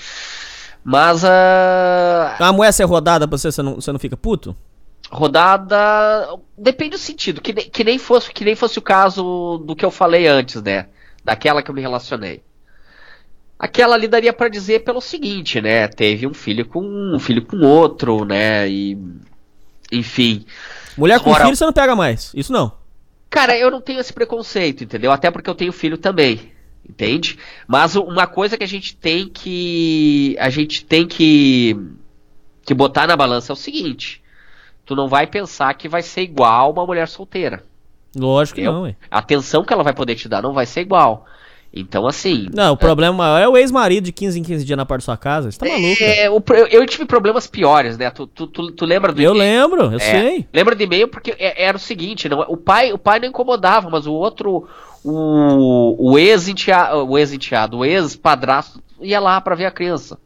Mas 0.83 1.23
a. 1.23 2.35
A 2.39 2.51
moeda 2.51 2.71
ser 2.71 2.83
rodada 2.83 3.27
pra 3.27 3.37
você, 3.37 3.51
você 3.51 3.61
não, 3.61 3.75
você 3.75 3.91
não 3.91 3.99
fica 3.99 4.17
puto? 4.17 4.55
Rodada. 5.09 6.37
Depende 6.57 6.91
do 6.91 6.97
sentido. 6.97 7.39
Que, 7.39 7.53
que, 7.53 7.83
nem 7.83 7.97
fosse, 7.97 8.31
que 8.31 8.43
nem 8.43 8.55
fosse 8.55 8.79
o 8.79 8.81
caso 8.81 9.63
do 9.65 9.75
que 9.75 9.85
eu 9.85 9.91
falei 9.91 10.27
antes, 10.27 10.61
né? 10.61 10.87
Daquela 11.23 11.63
que 11.63 11.71
eu 11.71 11.75
me 11.75 11.81
relacionei. 11.81 12.43
Aquela 13.57 13.95
ali 13.95 14.09
daria 14.09 14.33
para 14.33 14.49
dizer 14.49 14.83
pelo 14.83 14.99
seguinte, 14.99 15.61
né? 15.61 15.87
Teve 15.87 16.27
um 16.27 16.33
filho 16.33 16.65
com 16.65 16.81
um 16.81 17.19
filho 17.19 17.45
com 17.45 17.61
outro, 17.61 18.25
né? 18.25 18.67
E. 18.67 18.97
Enfim. 19.91 20.45
Mulher 20.97 21.19
com 21.21 21.33
filho 21.33 21.55
você 21.55 21.65
não 21.65 21.73
pega 21.73 21.95
mais. 21.95 22.31
Isso 22.33 22.51
não. 22.51 22.73
Cara, 23.29 23.57
eu 23.57 23.71
não 23.71 23.81
tenho 23.81 23.99
esse 23.99 24.11
preconceito, 24.11 24.83
entendeu? 24.83 25.11
Até 25.11 25.31
porque 25.31 25.49
eu 25.49 25.55
tenho 25.55 25.71
filho 25.71 25.97
também 25.97 26.52
entende? 26.87 27.37
Mas 27.67 27.95
uma 27.95 28.27
coisa 28.27 28.57
que 28.57 28.63
a 28.63 28.67
gente 28.67 28.95
tem 28.95 29.27
que 29.27 30.35
a 30.39 30.49
gente 30.49 30.85
tem 30.85 31.07
que 31.07 31.77
que 32.65 32.73
botar 32.73 33.07
na 33.07 33.15
balança 33.15 33.51
é 33.51 33.53
o 33.53 33.57
seguinte: 33.57 34.21
tu 34.85 34.95
não 34.95 35.07
vai 35.07 35.27
pensar 35.27 35.73
que 35.73 35.87
vai 35.87 36.01
ser 36.01 36.21
igual 36.21 36.71
uma 36.71 36.85
mulher 36.85 37.07
solteira. 37.07 37.63
Lógico 38.15 38.59
que 38.59 38.65
não, 38.65 38.95
A 39.09 39.17
atenção 39.17 39.63
que 39.63 39.73
ela 39.73 39.83
vai 39.83 39.93
poder 39.93 40.15
te 40.15 40.29
dar 40.29 40.41
não 40.41 40.53
vai 40.53 40.65
ser 40.65 40.81
igual. 40.81 41.25
Então, 41.75 42.05
assim. 42.05 42.47
Não, 42.53 42.73
o 42.73 42.75
é... 42.75 42.77
problema 42.77 43.17
maior 43.17 43.39
é 43.39 43.47
o 43.47 43.57
ex-marido 43.57 44.03
de 44.03 44.11
15 44.11 44.39
em 44.39 44.43
15 44.43 44.63
dias 44.63 44.77
na 44.77 44.85
parte 44.85 45.01
da 45.01 45.05
sua 45.05 45.17
casa. 45.17 45.51
Você 45.51 45.57
tá 45.57 45.65
maluco? 45.65 46.03
É, 46.03 46.29
o, 46.29 46.43
eu 46.69 46.85
tive 46.85 47.05
problemas 47.05 47.47
piores, 47.47 47.97
né? 47.97 48.11
Tu, 48.11 48.27
tu, 48.27 48.45
tu, 48.45 48.71
tu 48.71 48.85
lembra 48.85 49.11
do 49.11 49.19
Eu 49.19 49.33
lembro, 49.33 49.85
eu 49.85 49.95
é, 49.95 49.99
sei. 49.99 50.47
Lembra 50.53 50.75
do 50.75 50.83
e-mail 50.83 51.07
porque 51.07 51.33
é, 51.39 51.63
era 51.63 51.75
o 51.75 51.79
seguinte: 51.79 52.29
não, 52.29 52.41
o, 52.41 52.55
pai, 52.55 52.93
o 52.93 52.97
pai 52.99 53.19
não 53.19 53.27
incomodava, 53.27 53.89
mas 53.89 54.05
o 54.05 54.13
outro 54.13 54.67
o, 55.03 56.11
o 56.11 56.17
ex-enteado, 56.19 57.07
o 57.09 57.17
ex-enteado, 57.17 57.77
o 57.79 57.85
ex-padrasto 57.85 58.81
ia 59.01 59.19
lá 59.19 59.39
pra 59.41 59.55
ver 59.55 59.65
a 59.65 59.71
criança. 59.71 60.17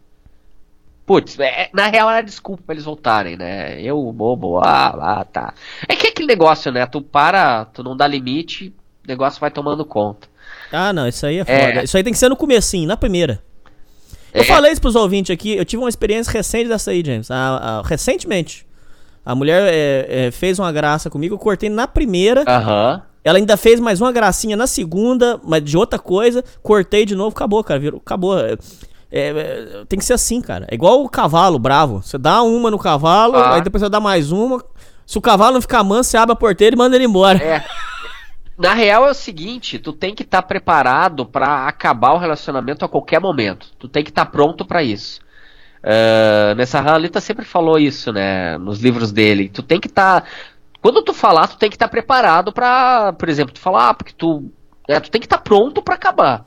Putz, 1.05 1.39
é, 1.39 1.69
na 1.73 1.87
real 1.87 2.09
era 2.09 2.21
desculpa 2.21 2.63
pra 2.65 2.75
eles 2.75 2.83
voltarem, 2.83 3.37
né? 3.37 3.81
Eu, 3.81 4.11
bobo, 4.11 4.57
ah, 4.59 4.93
lá, 4.93 5.23
tá. 5.23 5.53
É 5.87 5.95
que 5.95 6.07
é 6.07 6.09
aquele 6.09 6.27
negócio, 6.27 6.69
né? 6.71 6.85
Tu 6.85 7.01
para, 7.01 7.63
tu 7.65 7.81
não 7.81 7.95
dá 7.95 8.05
limite, 8.05 8.73
o 9.05 9.07
negócio 9.07 9.39
vai 9.39 9.49
tomando 9.49 9.85
conta. 9.85 10.27
Ah, 10.71 10.91
não, 10.91 11.07
isso 11.07 11.25
aí 11.25 11.37
é 11.37 11.43
É. 11.47 11.67
foda. 11.69 11.83
Isso 11.85 11.95
aí 11.95 12.03
tem 12.03 12.11
que 12.11 12.19
ser 12.19 12.27
no 12.27 12.35
comecinho, 12.35 12.87
na 12.87 12.97
primeira. 12.97 13.41
Eu 14.33 14.41
É. 14.41 14.45
falei 14.45 14.71
isso 14.73 14.81
pros 14.81 14.95
ouvintes 14.97 15.33
aqui, 15.33 15.55
eu 15.55 15.63
tive 15.63 15.81
uma 15.81 15.87
experiência 15.89 16.31
recente 16.31 16.67
dessa 16.67 16.91
aí, 16.91 17.01
James. 17.05 17.31
A- 17.31 17.81
a- 17.83 17.87
recentemente. 17.87 18.67
A 19.25 19.33
mulher 19.33 19.61
é, 19.73 20.25
é, 20.27 20.31
fez 20.31 20.59
uma 20.59 20.71
graça 20.73 21.09
comigo, 21.09 21.35
eu 21.35 21.39
cortei 21.39 21.69
na 21.69 21.87
primeira. 21.87 22.43
Aham. 22.45 23.01
Ela 23.27 23.39
ainda 23.39 23.57
fez 23.57 23.79
mais 23.79 23.99
uma 23.99 24.11
gracinha 24.11 24.55
na 24.55 24.67
segunda, 24.67 25.39
mas 25.43 25.63
de 25.63 25.75
outra 25.77 25.99
coisa. 25.99 26.43
Cortei 26.63 27.05
de 27.05 27.13
novo, 27.15 27.35
acabou, 27.35 27.61
cara. 27.63 27.79
Virou, 27.79 27.99
acabou. 27.99 28.39
É, 28.39 28.55
é, 29.11 29.83
tem 29.89 29.99
que 29.99 30.05
ser 30.05 30.13
assim, 30.13 30.41
cara. 30.41 30.65
É 30.69 30.75
igual 30.75 31.03
o 31.03 31.09
cavalo 31.09 31.59
bravo. 31.59 32.01
Você 32.01 32.17
dá 32.17 32.41
uma 32.41 32.71
no 32.71 32.79
cavalo, 32.79 33.35
Ah. 33.35 33.55
aí 33.55 33.61
depois 33.61 33.81
você 33.81 33.89
dá 33.89 33.99
mais 33.99 34.31
uma. 34.31 34.63
Se 35.05 35.17
o 35.17 35.21
cavalo 35.21 35.55
não 35.55 35.61
ficar 35.61 35.83
manso, 35.83 36.09
você 36.09 36.17
abre 36.17 36.33
a 36.33 36.35
porteira 36.37 36.73
e 36.75 36.77
manda 36.77 36.95
ele 36.95 37.05
embora. 37.05 37.37
É. 37.43 37.65
Na 38.57 38.73
real 38.73 39.05
é 39.05 39.11
o 39.11 39.13
seguinte, 39.13 39.77
tu 39.77 39.93
tem 39.93 40.15
que 40.15 40.23
estar 40.23 40.41
preparado 40.41 41.25
pra 41.25 41.67
acabar 41.67 42.13
o 42.13 42.17
relacionamento 42.17 42.83
a 42.83 42.89
qualquer 42.89 43.19
momento. 43.21 43.67
Tu 43.77 43.87
tem 43.87 44.03
que 44.03 44.09
estar 44.09 44.25
pronto 44.25 44.65
pra 44.65 44.81
isso. 44.81 45.19
Uh, 45.83 46.55
nessa 46.55 46.79
Halita 46.79 47.21
sempre 47.21 47.45
falou 47.45 47.77
isso, 47.77 48.11
né? 48.11 48.57
Nos 48.57 48.79
livros 48.81 49.11
dele. 49.11 49.47
Tu 49.47 49.61
tem 49.61 49.79
que 49.79 49.87
estar. 49.87 50.23
Quando 50.87 51.01
tu 51.01 51.13
falar, 51.13 51.49
tu 51.49 51.57
tem 51.57 51.69
que 51.69 51.75
estar 51.75 51.89
preparado 51.89 52.53
pra. 52.53 53.11
Por 53.11 53.27
exemplo, 53.27 53.53
tu 53.53 53.59
falar, 53.59 53.89
ah, 53.89 53.93
porque 53.93 54.13
tu. 54.17 54.49
É, 54.87 54.97
tu 55.01 55.11
tem 55.11 55.19
que 55.19 55.27
estar 55.27 55.39
pronto 55.39 55.81
pra 55.81 55.95
acabar. 55.95 56.45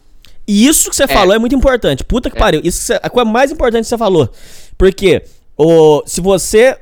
E 0.48 0.66
isso 0.66 0.88
que 0.88 0.96
você 0.96 1.06
falou 1.06 1.34
é 1.34 1.38
muito 1.38 1.54
importante. 1.54 2.02
Puta 2.02 2.30
que 2.30 2.38
pariu. 2.38 2.62
Isso 2.64 2.80
que 2.80 2.86
você- 2.86 3.00
a 3.02 3.10
coisa 3.10 3.30
mais 3.30 3.52
importante 3.52 3.82
que 3.82 3.88
você 3.90 3.98
falou. 3.98 4.30
Porque 4.78 5.22
o, 5.58 6.02
se 6.06 6.22
você 6.22 6.74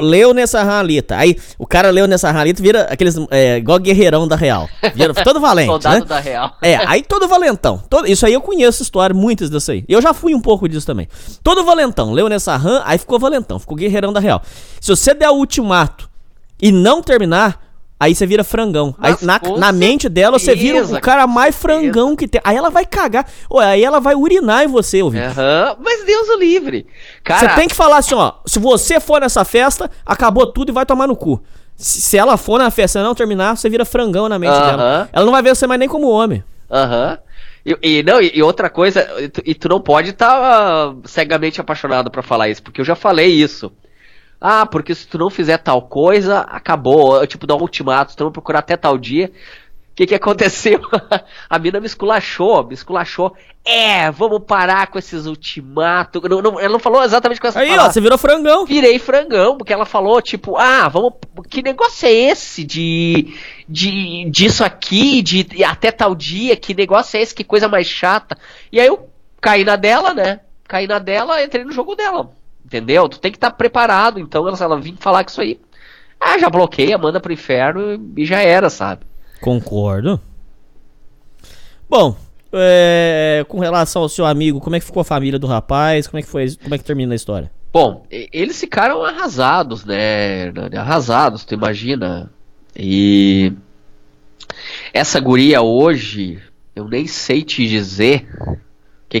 leu 0.00 0.32
nessa 0.32 0.62
ralita, 0.62 1.16
aí 1.18 1.36
o 1.58 1.66
cara 1.66 1.90
leu 1.90 2.08
nessa 2.08 2.30
ralita, 2.30 2.62
vira 2.62 2.84
aqueles. 2.84 3.14
É, 3.30 3.58
igual 3.58 3.78
guerreirão 3.78 4.26
da 4.26 4.34
Real. 4.34 4.66
Vira 4.94 5.12
todo 5.22 5.38
valente. 5.38 5.68
Soldado 5.68 5.98
né? 6.00 6.06
da 6.06 6.18
real. 6.18 6.56
É, 6.62 6.76
aí 6.76 7.02
todo 7.02 7.28
valentão. 7.28 7.76
Todo, 7.90 8.10
isso 8.10 8.24
aí 8.24 8.32
eu 8.32 8.40
conheço 8.40 8.82
história, 8.82 9.12
muitas 9.14 9.50
dessas 9.50 9.68
aí. 9.68 9.84
Eu 9.86 10.00
já 10.00 10.14
fui 10.14 10.34
um 10.34 10.40
pouco 10.40 10.66
disso 10.66 10.86
também. 10.86 11.06
Todo 11.42 11.62
valentão, 11.62 12.10
leu 12.14 12.26
nessa 12.26 12.56
RAM, 12.56 12.80
aí 12.86 12.96
ficou 12.96 13.18
valentão, 13.18 13.58
ficou 13.58 13.76
guerreirão 13.76 14.14
da 14.14 14.20
real. 14.20 14.40
Se 14.80 14.88
você 14.88 15.12
der 15.12 15.28
o 15.28 15.34
ultimato 15.34 16.15
e 16.60 16.72
não 16.72 17.02
terminar, 17.02 17.60
aí 17.98 18.14
você 18.14 18.26
vira 18.26 18.44
frangão. 18.44 18.94
Aí 18.98 19.14
na, 19.22 19.40
na 19.58 19.72
mente 19.72 20.08
dela 20.08 20.38
você 20.38 20.54
vira 20.54 20.84
o 20.84 21.00
cara 21.00 21.26
mais 21.26 21.54
frangão 21.56 22.16
que 22.16 22.26
tem. 22.28 22.40
Aí 22.44 22.56
ela 22.56 22.70
vai 22.70 22.84
cagar. 22.84 23.26
Ou 23.48 23.60
aí 23.60 23.84
ela 23.84 24.00
vai 24.00 24.14
urinar 24.14 24.64
em 24.64 24.68
você, 24.68 25.02
ouvinte. 25.02 25.24
Aham, 25.24 25.76
mas 25.82 26.04
Deus 26.04 26.28
o 26.28 26.38
livre. 26.38 26.86
Cara, 27.24 27.48
Você 27.50 27.54
tem 27.54 27.68
que 27.68 27.74
falar 27.74 27.98
assim, 27.98 28.14
ó. 28.14 28.34
Se 28.46 28.58
você 28.58 29.00
for 29.00 29.20
nessa 29.20 29.44
festa, 29.44 29.90
acabou 30.04 30.46
tudo 30.46 30.70
e 30.70 30.72
vai 30.72 30.86
tomar 30.86 31.06
no 31.06 31.16
cu. 31.16 31.42
Se, 31.76 32.16
ela 32.16 32.38
for 32.38 32.58
na 32.58 32.70
festa 32.70 33.00
e 33.00 33.02
não 33.02 33.14
terminar, 33.14 33.56
você 33.56 33.68
vira 33.68 33.84
frangão 33.84 34.28
na 34.28 34.38
mente 34.38 34.54
Aham. 34.54 34.66
dela. 34.66 35.08
Ela 35.12 35.24
não 35.26 35.32
vai 35.32 35.42
ver 35.42 35.54
você 35.54 35.66
mais 35.66 35.78
nem 35.78 35.88
como 35.88 36.08
homem. 36.08 36.42
Aham. 36.70 37.18
E, 37.66 37.98
e 37.98 38.02
não, 38.02 38.22
e, 38.22 38.30
e 38.32 38.42
outra 38.42 38.70
coisa, 38.70 39.06
e 39.20 39.28
tu, 39.28 39.42
e 39.44 39.54
tu 39.54 39.68
não 39.68 39.80
pode 39.80 40.10
estar 40.10 40.94
cegamente 41.04 41.60
apaixonado 41.60 42.10
pra 42.10 42.22
falar 42.22 42.48
isso, 42.48 42.62
porque 42.62 42.80
eu 42.80 42.84
já 42.84 42.94
falei 42.94 43.26
isso. 43.28 43.72
Ah, 44.40 44.66
porque 44.66 44.94
se 44.94 45.06
tu 45.06 45.18
não 45.18 45.30
fizer 45.30 45.58
tal 45.58 45.82
coisa, 45.82 46.40
acabou. 46.40 47.16
Eu, 47.20 47.26
tipo, 47.26 47.46
dá 47.46 47.54
um 47.54 47.60
ultimato, 47.60 48.16
tu 48.16 48.24
não 48.24 48.32
procurar 48.32 48.58
até 48.60 48.76
tal 48.76 48.98
dia. 48.98 49.30
O 49.92 49.96
que 49.96 50.06
que 50.06 50.14
aconteceu? 50.14 50.80
A 51.48 51.58
mina 51.58 51.80
me 51.80 51.86
esculachou, 51.86 52.66
me 52.66 52.74
esculachou. 52.74 53.34
É, 53.64 54.10
vamos 54.10 54.44
parar 54.46 54.88
com 54.88 54.98
esses 54.98 55.24
ultimatos. 55.24 56.22
Não, 56.28 56.42
não, 56.42 56.60
ela 56.60 56.68
não 56.74 56.78
falou 56.78 57.02
exatamente 57.02 57.40
com 57.40 57.46
essa 57.46 57.58
Aí, 57.58 57.68
ó, 57.68 57.70
palavra. 57.72 57.92
você 57.92 58.00
virou 58.00 58.18
frangão. 58.18 58.66
Virei 58.66 58.98
frangão, 58.98 59.56
porque 59.56 59.72
ela 59.72 59.86
falou, 59.86 60.20
tipo, 60.20 60.56
ah, 60.58 60.86
vamos. 60.88 61.14
Que 61.48 61.62
negócio 61.62 62.06
é 62.06 62.12
esse 62.12 62.62
de. 62.62 63.34
de 63.66 64.28
disso 64.30 64.62
aqui, 64.62 65.22
de 65.22 65.64
até 65.64 65.90
tal 65.90 66.14
dia, 66.14 66.56
que 66.56 66.74
negócio 66.74 67.16
é 67.16 67.22
esse, 67.22 67.34
que 67.34 67.42
coisa 67.42 67.66
mais 67.66 67.86
chata. 67.86 68.36
E 68.70 68.78
aí 68.78 68.86
eu 68.86 69.08
caí 69.40 69.64
na 69.64 69.76
dela, 69.76 70.12
né? 70.12 70.40
Caí 70.68 70.86
na 70.86 70.98
dela, 70.98 71.42
entrei 71.42 71.64
no 71.64 71.72
jogo 71.72 71.94
dela. 71.96 72.30
Entendeu? 72.66 73.08
Tu 73.08 73.20
tem 73.20 73.30
que 73.30 73.36
estar 73.36 73.52
preparado. 73.52 74.18
Então, 74.18 74.46
ela, 74.46 74.58
ela 74.60 74.80
vir 74.80 74.96
falar 74.98 75.22
com 75.22 75.30
isso 75.30 75.40
aí. 75.40 75.60
Ah, 76.20 76.36
já 76.36 76.50
bloqueia, 76.50 76.98
manda 76.98 77.20
pro 77.20 77.32
inferno 77.32 78.12
e 78.16 78.26
já 78.26 78.40
era, 78.40 78.68
sabe? 78.68 79.06
Concordo. 79.40 80.20
Bom, 81.88 82.16
é, 82.52 83.44
com 83.48 83.60
relação 83.60 84.02
ao 84.02 84.08
seu 84.08 84.26
amigo, 84.26 84.60
como 84.60 84.74
é 84.74 84.80
que 84.80 84.86
ficou 84.86 85.00
a 85.00 85.04
família 85.04 85.38
do 85.38 85.46
rapaz? 85.46 86.08
Como 86.08 86.18
é 86.18 86.22
que 86.22 86.28
foi? 86.28 86.56
Como 86.56 86.74
é 86.74 86.78
que 86.78 86.84
termina 86.84 87.14
a 87.14 87.16
história? 87.16 87.52
Bom, 87.72 88.04
eles 88.10 88.58
ficaram 88.58 89.04
arrasados, 89.04 89.84
né? 89.84 90.46
Hernani? 90.46 90.76
Arrasados, 90.76 91.44
tu 91.44 91.54
imagina. 91.54 92.32
E 92.74 93.52
essa 94.92 95.20
guria 95.20 95.62
hoje, 95.62 96.42
eu 96.74 96.88
nem 96.88 97.06
sei 97.06 97.42
te 97.42 97.68
dizer 97.68 98.26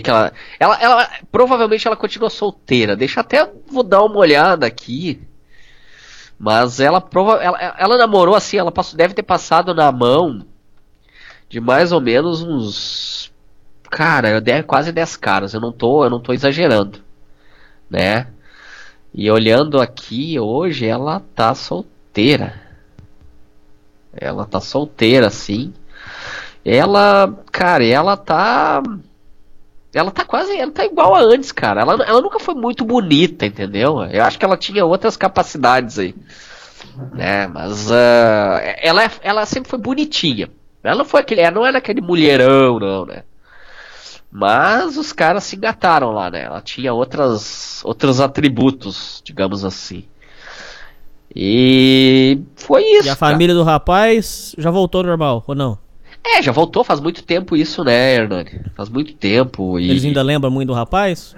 que 0.02 0.10
ela, 0.10 0.32
ela. 0.58 0.76
Ela 0.80 1.10
provavelmente 1.30 1.86
ela 1.86 1.96
continua 1.96 2.30
solteira. 2.30 2.96
Deixa 2.96 3.20
até 3.20 3.50
vou 3.66 3.82
dar 3.82 4.02
uma 4.02 4.18
olhada 4.18 4.66
aqui. 4.66 5.20
Mas 6.38 6.80
ela 6.80 7.00
prova, 7.00 7.42
ela, 7.42 7.76
ela 7.78 7.96
namorou 7.96 8.34
assim, 8.34 8.58
ela 8.58 8.70
passou, 8.70 8.96
deve 8.96 9.14
ter 9.14 9.22
passado 9.22 9.74
na 9.74 9.90
mão 9.90 10.44
de 11.48 11.60
mais 11.60 11.92
ou 11.92 12.00
menos 12.00 12.42
uns. 12.42 13.32
Cara, 13.90 14.30
eu 14.30 14.64
quase 14.64 14.92
10 14.92 15.16
caras. 15.16 15.54
Eu 15.54 15.60
não 15.60 15.72
tô, 15.72 16.04
eu 16.04 16.10
não 16.10 16.20
tô 16.20 16.32
exagerando, 16.32 17.00
né? 17.88 18.26
E 19.14 19.30
olhando 19.30 19.80
aqui 19.80 20.38
hoje, 20.38 20.86
ela 20.86 21.20
tá 21.34 21.54
solteira. 21.54 22.60
Ela 24.12 24.44
tá 24.44 24.60
solteira, 24.60 25.30
sim. 25.30 25.72
Ela, 26.64 27.32
cara, 27.52 27.84
ela 27.84 28.16
tá. 28.16 28.82
Ela 29.98 30.10
tá 30.10 30.24
quase. 30.24 30.56
Ela 30.56 30.70
tá 30.70 30.84
igual 30.84 31.14
a 31.14 31.20
antes, 31.20 31.52
cara. 31.52 31.80
Ela, 31.80 31.94
ela 32.04 32.20
nunca 32.20 32.38
foi 32.38 32.54
muito 32.54 32.84
bonita, 32.84 33.46
entendeu? 33.46 34.02
Eu 34.04 34.24
acho 34.24 34.38
que 34.38 34.44
ela 34.44 34.56
tinha 34.56 34.84
outras 34.84 35.16
capacidades 35.16 35.98
aí. 35.98 36.14
Né? 37.12 37.46
Mas 37.46 37.90
ah, 37.90 38.60
ela, 38.80 39.04
é- 39.04 39.10
ela 39.22 39.46
sempre 39.46 39.70
foi 39.70 39.78
bonitinha. 39.78 40.50
Ela 40.82 40.98
não 40.98 41.04
foi 41.04 41.20
aquele. 41.20 41.40
Ela 41.40 41.50
não 41.50 41.66
era 41.66 41.78
aquele 41.78 42.00
mulherão, 42.00 42.78
não, 42.78 43.06
né? 43.06 43.22
Mas 44.30 44.98
os 44.98 45.12
caras 45.12 45.44
se 45.44 45.56
engataram 45.56 46.12
lá, 46.12 46.30
né? 46.30 46.42
Ela 46.42 46.60
tinha 46.60 46.92
outras, 46.92 47.82
outros 47.84 48.20
atributos, 48.20 49.22
digamos 49.24 49.64
assim. 49.64 50.04
E 51.34 52.40
foi 52.54 52.82
isso. 52.82 53.08
E 53.08 53.10
a 53.10 53.16
cara. 53.16 53.32
família 53.32 53.54
do 53.54 53.62
rapaz 53.62 54.54
já 54.58 54.70
voltou 54.70 55.00
ao 55.00 55.06
normal, 55.06 55.44
ou 55.46 55.54
não? 55.54 55.78
É, 56.28 56.42
já 56.42 56.50
voltou 56.50 56.82
faz 56.82 56.98
muito 57.00 57.22
tempo 57.22 57.56
isso, 57.56 57.84
né, 57.84 58.14
Hernani? 58.14 58.62
Faz 58.74 58.88
muito 58.88 59.14
tempo. 59.14 59.78
E... 59.78 59.88
Eles 59.90 60.04
ainda 60.04 60.22
lembram 60.22 60.50
muito 60.50 60.68
do 60.68 60.74
rapaz? 60.74 61.36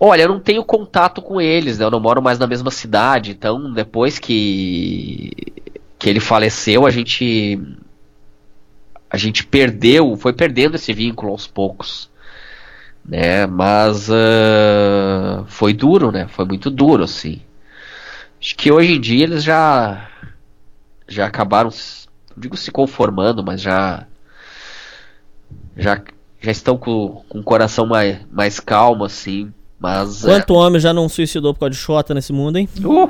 Olha, 0.00 0.22
eu 0.22 0.28
não 0.28 0.40
tenho 0.40 0.64
contato 0.64 1.20
com 1.20 1.40
eles, 1.40 1.78
né? 1.78 1.84
Eu 1.84 1.90
não 1.90 2.00
moro 2.00 2.22
mais 2.22 2.38
na 2.38 2.46
mesma 2.46 2.70
cidade, 2.70 3.30
então 3.30 3.72
depois 3.72 4.18
que 4.18 5.32
que 5.98 6.10
ele 6.10 6.20
faleceu, 6.20 6.86
a 6.86 6.90
gente 6.90 7.58
a 9.10 9.16
gente 9.16 9.46
perdeu, 9.46 10.16
foi 10.16 10.32
perdendo 10.32 10.76
esse 10.76 10.92
vínculo 10.92 11.32
aos 11.32 11.46
poucos, 11.46 12.10
né? 13.04 13.46
Mas 13.46 14.10
ah, 14.10 15.44
foi 15.46 15.72
duro, 15.72 16.10
né? 16.10 16.26
Foi 16.28 16.44
muito 16.44 16.70
duro, 16.70 17.04
assim. 17.04 17.40
Acho 18.40 18.56
que 18.56 18.70
hoje 18.70 18.92
em 18.94 19.00
dia 19.00 19.24
eles 19.24 19.42
já 19.42 20.08
já 21.08 21.26
acabaram, 21.26 21.70
não 22.36 22.40
digo 22.40 22.56
se 22.56 22.70
conformando, 22.70 23.42
mas 23.42 23.60
já 23.60 24.06
já 25.76 26.00
já 26.40 26.50
estão 26.50 26.76
com, 26.76 27.24
com 27.28 27.38
o 27.40 27.42
coração 27.42 27.86
mais, 27.86 28.18
mais 28.30 28.60
calmo, 28.60 29.04
assim. 29.04 29.52
Mas 29.78 30.24
é, 30.24 30.28
Quanto 30.28 30.54
homem 30.54 30.80
já 30.80 30.92
não 30.92 31.08
suicidou 31.08 31.52
por 31.52 31.60
causa 31.60 31.70
de 31.70 31.76
xota 31.76 32.14
nesse 32.14 32.32
mundo, 32.32 32.56
hein? 32.58 32.68
Uh, 32.78 33.08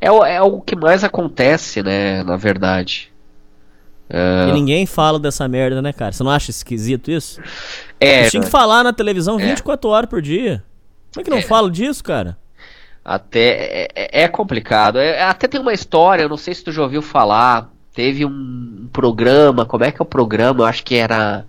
é, 0.00 0.10
o- 0.10 0.24
é 0.24 0.40
o 0.42 0.60
que 0.60 0.76
mais 0.76 1.02
acontece, 1.04 1.82
né? 1.82 2.22
Na 2.22 2.36
verdade. 2.36 3.12
E 4.08 4.52
ninguém 4.52 4.86
fala 4.86 5.18
dessa 5.18 5.48
merda, 5.48 5.82
né, 5.82 5.92
cara? 5.92 6.12
Você 6.12 6.22
não 6.22 6.30
acha 6.30 6.50
esquisito 6.50 7.10
isso? 7.10 7.40
É, 8.00 8.20
Eles 8.20 8.30
tinham 8.30 8.44
que 8.44 8.50
falar 8.50 8.84
na 8.84 8.92
televisão 8.92 9.38
É. 9.40 9.44
24 9.46 9.90
horas 9.90 10.08
por 10.08 10.22
dia. 10.22 10.62
Como 11.12 11.22
é 11.22 11.24
que 11.24 11.30
não 11.30 11.42
fala 11.42 11.68
disso, 11.70 12.04
cara? 12.04 12.38
Até 13.04 13.40
é, 13.40 13.88
é- 13.94 14.22
é 14.22 14.28
complicado. 14.28 14.98
É- 14.98 15.22
até 15.22 15.48
tem 15.48 15.60
uma 15.60 15.72
história, 15.72 16.22
eu 16.22 16.28
não 16.28 16.36
sei 16.36 16.54
se 16.54 16.62
tu 16.62 16.70
já 16.70 16.82
ouviu 16.82 17.02
falar. 17.02 17.68
Teve 17.96 18.26
um, 18.26 18.90
programa, 18.92 19.64
como 19.64 19.84
é 19.84 19.90
que 19.90 20.02
é 20.02 20.04
o 20.04 20.06
programa? 20.06 20.60
Eu 20.60 20.66
acho 20.66 20.84
que 20.84 20.96
era. 20.96 21.46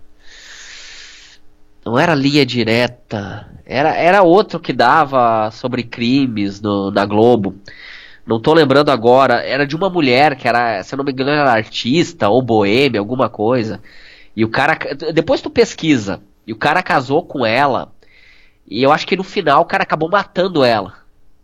Não 1.86 2.00
era 2.00 2.16
linha 2.16 2.46
direta. 2.46 3.46
Era, 3.66 3.94
era 3.94 4.24
outro 4.24 4.58
que 4.58 4.72
dava 4.72 5.52
sobre 5.52 5.84
crimes 5.84 6.62
no, 6.62 6.90
na 6.90 7.06
Globo. 7.06 7.54
Não 8.26 8.40
tô 8.40 8.54
lembrando 8.54 8.92
agora. 8.92 9.46
Era 9.46 9.68
de 9.68 9.76
uma 9.76 9.90
mulher 9.90 10.38
que 10.38 10.48
era, 10.48 10.82
se 10.84 10.96
eu 10.96 10.98
não 10.98 11.04
me 11.04 11.12
engano, 11.12 11.32
era 11.32 11.52
artista 11.52 12.30
ou 12.30 12.42
boêmia, 12.42 13.02
alguma 13.02 13.28
coisa. 13.28 13.82
E 14.34 14.46
o 14.46 14.50
cara. 14.50 14.80
Depois 15.14 15.42
tu 15.42 15.50
pesquisa. 15.50 16.22
E 16.46 16.54
o 16.54 16.58
cara 16.58 16.82
casou 16.82 17.26
com 17.26 17.46
ela. 17.46 17.92
E 18.66 18.82
eu 18.82 18.94
acho 18.94 19.06
que 19.06 19.18
no 19.18 19.24
final 19.24 19.64
o 19.64 19.66
cara 19.66 19.84
acabou 19.84 20.10
matando 20.10 20.64
ela. 20.64 20.94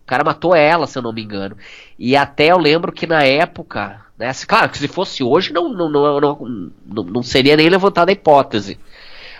O 0.04 0.06
cara 0.06 0.24
matou 0.24 0.56
ela, 0.56 0.88
se 0.88 0.98
eu 0.98 1.02
não 1.02 1.12
me 1.12 1.22
engano. 1.22 1.58
E 2.00 2.16
até 2.16 2.54
eu 2.54 2.58
lembro 2.58 2.94
que 2.94 3.06
na 3.06 3.24
época. 3.24 4.03
Né, 4.18 4.32
claro 4.48 4.70
que 4.70 4.78
se 4.78 4.88
fosse 4.88 5.24
hoje 5.24 5.52
não, 5.52 5.70
não, 5.70 5.90
não, 5.90 6.20
não, 6.22 7.04
não, 7.04 7.24
seria 7.24 7.58
nem 7.58 7.68
levantada 7.68 8.12
a 8.12 8.14
hipótese. 8.14 8.80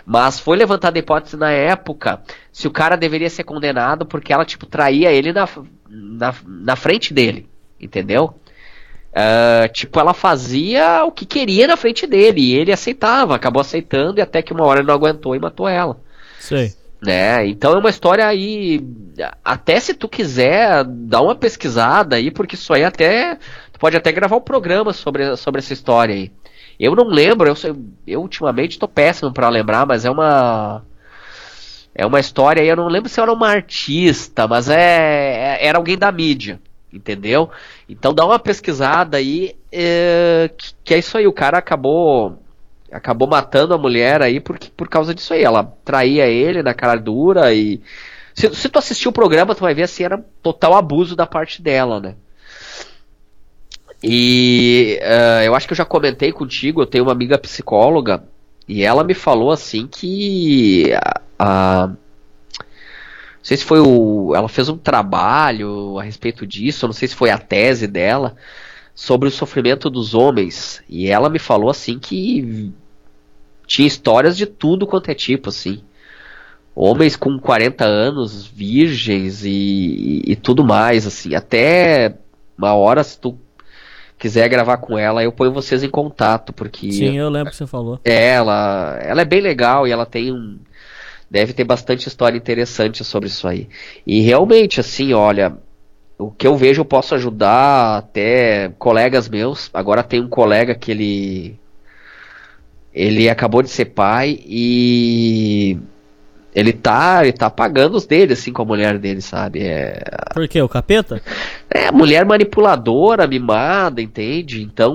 Mas 0.04 0.38
foi 0.38 0.56
levantada 0.56 0.98
a 0.98 1.00
hipótese 1.00 1.36
na 1.36 1.50
época 1.50 2.20
se 2.52 2.66
o 2.66 2.70
cara 2.70 2.96
deveria 2.96 3.30
ser 3.30 3.44
condenado 3.44 4.04
porque 4.04 4.32
ela, 4.32 4.44
tipo, 4.44 4.66
traía 4.66 5.12
ele 5.12 5.32
na, 5.32 5.48
na, 5.88 6.34
na 6.44 6.76
frente 6.76 7.14
dele. 7.14 7.48
Entendeu? 7.80 8.34
Uh, 9.14 9.72
tipo, 9.72 10.00
ela 10.00 10.12
fazia 10.12 11.04
o 11.04 11.12
que 11.12 11.24
queria 11.24 11.68
na 11.68 11.76
frente 11.76 12.04
dele 12.04 12.40
e 12.40 12.54
ele 12.54 12.72
aceitava, 12.72 13.36
acabou 13.36 13.60
aceitando 13.60 14.18
e 14.18 14.22
até 14.22 14.42
que 14.42 14.52
uma 14.52 14.64
hora 14.64 14.80
ele 14.80 14.88
não 14.88 14.94
aguentou 14.94 15.36
e 15.36 15.38
matou 15.38 15.68
ela. 15.68 16.00
Sei. 16.40 16.74
Né? 17.00 17.46
Então 17.46 17.74
é 17.74 17.78
uma 17.78 17.90
história 17.90 18.26
aí. 18.26 18.84
Até 19.44 19.78
se 19.78 19.94
tu 19.94 20.08
quiser, 20.08 20.84
dá 20.84 21.20
uma 21.20 21.34
pesquisada 21.36 22.16
aí, 22.16 22.30
porque 22.30 22.56
isso 22.56 22.72
aí 22.72 22.82
até. 22.82 23.38
Pode 23.84 23.98
até 23.98 24.10
gravar 24.10 24.36
um 24.36 24.40
programa 24.40 24.94
sobre, 24.94 25.36
sobre 25.36 25.58
essa 25.58 25.74
história 25.74 26.14
aí. 26.14 26.32
Eu 26.80 26.96
não 26.96 27.04
lembro, 27.06 27.46
eu, 27.46 27.54
eu 28.06 28.22
ultimamente 28.22 28.78
tô 28.78 28.88
péssimo 28.88 29.30
para 29.30 29.50
lembrar, 29.50 29.84
mas 29.84 30.06
é 30.06 30.10
uma. 30.10 30.82
É 31.94 32.06
uma 32.06 32.18
história 32.18 32.62
aí, 32.62 32.68
eu 32.70 32.76
não 32.76 32.88
lembro 32.88 33.10
se 33.10 33.20
era 33.20 33.30
uma 33.30 33.46
artista, 33.46 34.48
mas 34.48 34.70
é, 34.70 35.58
é 35.58 35.66
era 35.66 35.76
alguém 35.76 35.98
da 35.98 36.10
mídia 36.10 36.58
entendeu? 36.90 37.50
Então 37.86 38.14
dá 38.14 38.24
uma 38.24 38.38
pesquisada 38.38 39.18
aí, 39.18 39.54
é, 39.70 40.50
que, 40.56 40.72
que, 40.82 40.94
é 40.94 40.98
isso 40.98 41.18
aí, 41.18 41.26
o 41.26 41.32
cara 41.32 41.58
acabou 41.58 42.38
acabou 42.90 43.28
matando 43.28 43.74
a 43.74 43.78
mulher 43.78 44.22
aí 44.22 44.40
por, 44.40 44.58
por 44.58 44.88
causa 44.88 45.14
disso 45.14 45.34
aí, 45.34 45.44
ela 45.44 45.62
traía 45.84 46.26
ele 46.26 46.62
na 46.62 46.72
cara 46.72 46.96
dura 46.96 47.52
e 47.52 47.82
se, 48.34 48.48
se 48.54 48.68
tu 48.70 48.78
assistir 48.78 49.08
o 49.08 49.12
programa, 49.12 49.54
tu 49.54 49.60
vai 49.60 49.74
ver 49.74 49.82
assim, 49.82 50.04
era 50.04 50.24
total 50.42 50.74
abuso 50.74 51.14
da 51.14 51.26
parte 51.26 51.60
dela, 51.60 52.00
né? 52.00 52.14
E 54.06 55.00
uh, 55.02 55.42
eu 55.44 55.54
acho 55.54 55.66
que 55.66 55.72
eu 55.72 55.76
já 55.76 55.84
comentei 55.84 56.30
contigo, 56.30 56.82
eu 56.82 56.86
tenho 56.86 57.04
uma 57.04 57.12
amiga 57.12 57.38
psicóloga 57.38 58.22
e 58.68 58.82
ela 58.82 59.02
me 59.02 59.14
falou 59.14 59.50
assim 59.50 59.86
que 59.86 60.92
a 61.38 61.90
não 63.44 63.48
sei 63.48 63.58
se 63.58 63.64
foi 63.64 63.78
o. 63.78 64.32
Ela 64.34 64.48
fez 64.48 64.70
um 64.70 64.78
trabalho 64.78 65.98
a 65.98 66.02
respeito 66.02 66.46
disso, 66.46 66.86
não 66.86 66.94
sei 66.94 67.08
se 67.08 67.14
foi 67.14 67.28
a 67.28 67.36
tese 67.36 67.86
dela, 67.86 68.36
sobre 68.94 69.28
o 69.28 69.30
sofrimento 69.30 69.90
dos 69.90 70.14
homens. 70.14 70.82
E 70.88 71.08
ela 71.08 71.28
me 71.28 71.38
falou 71.38 71.68
assim 71.68 71.98
que 71.98 72.72
tinha 73.66 73.86
histórias 73.86 74.34
de 74.34 74.46
tudo 74.46 74.86
quanto 74.86 75.10
é 75.10 75.14
tipo, 75.14 75.50
assim. 75.50 75.82
Homens 76.74 77.16
com 77.16 77.38
40 77.38 77.84
anos, 77.84 78.46
virgens 78.46 79.44
e, 79.44 79.50
e, 79.50 80.32
e 80.32 80.36
tudo 80.36 80.64
mais, 80.64 81.06
assim. 81.06 81.34
Até 81.34 82.16
uma 82.56 82.72
hora, 82.74 83.04
se 83.04 83.18
tu 83.18 83.38
quiser 84.18 84.48
gravar 84.48 84.78
com 84.78 84.98
ela, 84.98 85.22
eu 85.22 85.32
ponho 85.32 85.52
vocês 85.52 85.82
em 85.82 85.90
contato, 85.90 86.52
porque. 86.52 86.92
Sim, 86.92 87.16
eu 87.16 87.28
lembro 87.28 87.50
que 87.50 87.56
você 87.56 87.66
falou. 87.66 88.00
Ela, 88.04 88.98
ela 89.02 89.22
é 89.22 89.24
bem 89.24 89.40
legal 89.40 89.86
e 89.86 89.92
ela 89.92 90.06
tem 90.06 90.32
um 90.32 90.58
deve 91.30 91.52
ter 91.52 91.64
bastante 91.64 92.06
história 92.06 92.36
interessante 92.36 93.02
sobre 93.02 93.28
isso 93.28 93.48
aí. 93.48 93.68
E 94.06 94.20
realmente, 94.20 94.78
assim, 94.78 95.12
olha, 95.12 95.56
o 96.16 96.30
que 96.30 96.46
eu 96.46 96.56
vejo 96.56 96.82
eu 96.82 96.84
posso 96.84 97.14
ajudar 97.14 97.98
até 97.98 98.68
colegas 98.78 99.28
meus. 99.28 99.68
Agora 99.74 100.02
tem 100.02 100.20
um 100.20 100.28
colega 100.28 100.74
que 100.74 100.90
ele 100.92 101.58
ele 102.92 103.28
acabou 103.28 103.60
de 103.60 103.68
ser 103.70 103.86
pai 103.86 104.38
e 104.46 105.76
ele 106.54 106.72
tá, 106.72 107.20
ele 107.22 107.32
tá 107.32 107.50
pagando 107.50 107.96
os 107.96 108.06
dele 108.06 108.34
assim 108.34 108.52
com 108.52 108.62
a 108.62 108.66
mulher 108.66 108.98
dele, 108.98 109.20
sabe? 109.20 109.62
É... 109.62 110.02
Por 110.32 110.46
quê? 110.46 110.62
O 110.62 110.68
capeta? 110.68 111.20
É, 111.68 111.90
mulher 111.90 112.24
manipuladora, 112.24 113.26
mimada, 113.26 114.00
entende? 114.00 114.62
Então 114.62 114.94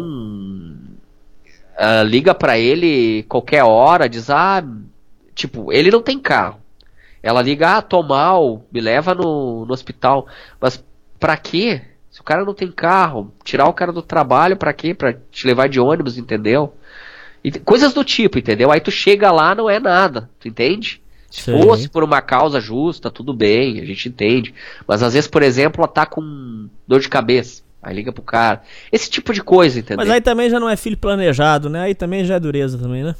uh, 1.77 2.03
liga 2.05 2.33
para 2.33 2.57
ele 2.57 3.23
qualquer 3.23 3.63
hora, 3.63 4.07
diz: 4.07 4.29
"Ah, 4.29 4.63
Tipo, 5.39 5.71
ele 5.71 5.89
não 5.89 6.01
tem 6.01 6.19
carro. 6.19 6.59
Ela 7.23 7.41
liga, 7.41 7.77
ah, 7.77 7.81
tô 7.81 8.03
mal, 8.03 8.65
me 8.69 8.81
leva 8.81 9.15
no, 9.15 9.65
no 9.65 9.71
hospital. 9.71 10.27
Mas 10.59 10.83
pra 11.17 11.37
quê? 11.37 11.81
Se 12.11 12.19
o 12.19 12.25
cara 12.25 12.43
não 12.43 12.53
tem 12.53 12.69
carro, 12.69 13.31
tirar 13.41 13.65
o 13.69 13.73
cara 13.73 13.93
do 13.93 14.01
trabalho 14.01 14.57
pra 14.57 14.73
quê? 14.73 14.93
Pra 14.93 15.13
te 15.13 15.47
levar 15.47 15.69
de 15.69 15.79
ônibus, 15.79 16.17
entendeu? 16.17 16.75
E, 17.41 17.57
coisas 17.57 17.93
do 17.93 18.03
tipo, 18.03 18.37
entendeu? 18.37 18.69
Aí 18.69 18.81
tu 18.81 18.91
chega 18.91 19.31
lá, 19.31 19.55
não 19.55 19.69
é 19.69 19.79
nada, 19.79 20.29
tu 20.41 20.49
entende? 20.49 21.01
Se 21.29 21.43
Sim. 21.43 21.61
fosse 21.61 21.87
por 21.87 22.03
uma 22.03 22.21
causa 22.21 22.59
justa, 22.59 23.11
tudo 23.11 23.33
bem, 23.33 23.79
a 23.79 23.85
gente 23.85 24.09
entende. 24.09 24.53
Mas 24.87 25.03
às 25.03 25.13
vezes, 25.13 25.29
por 25.29 25.43
exemplo, 25.43 25.81
ela 25.81 25.87
tá 25.87 26.05
com 26.05 26.67
dor 26.87 26.99
de 26.99 27.09
cabeça. 27.09 27.61
Aí 27.81 27.95
liga 27.95 28.11
pro 28.11 28.21
cara. 28.21 28.61
Esse 28.91 29.09
tipo 29.09 29.33
de 29.33 29.41
coisa, 29.41 29.79
entendeu? 29.79 29.97
Mas 30.05 30.09
aí 30.09 30.19
também 30.19 30.49
já 30.49 30.59
não 30.59 30.69
é 30.69 30.75
filho 30.75 30.97
planejado, 30.97 31.69
né? 31.69 31.81
Aí 31.81 31.95
também 31.95 32.25
já 32.25 32.35
é 32.35 32.39
dureza 32.39 32.77
também, 32.77 33.03
né? 33.03 33.15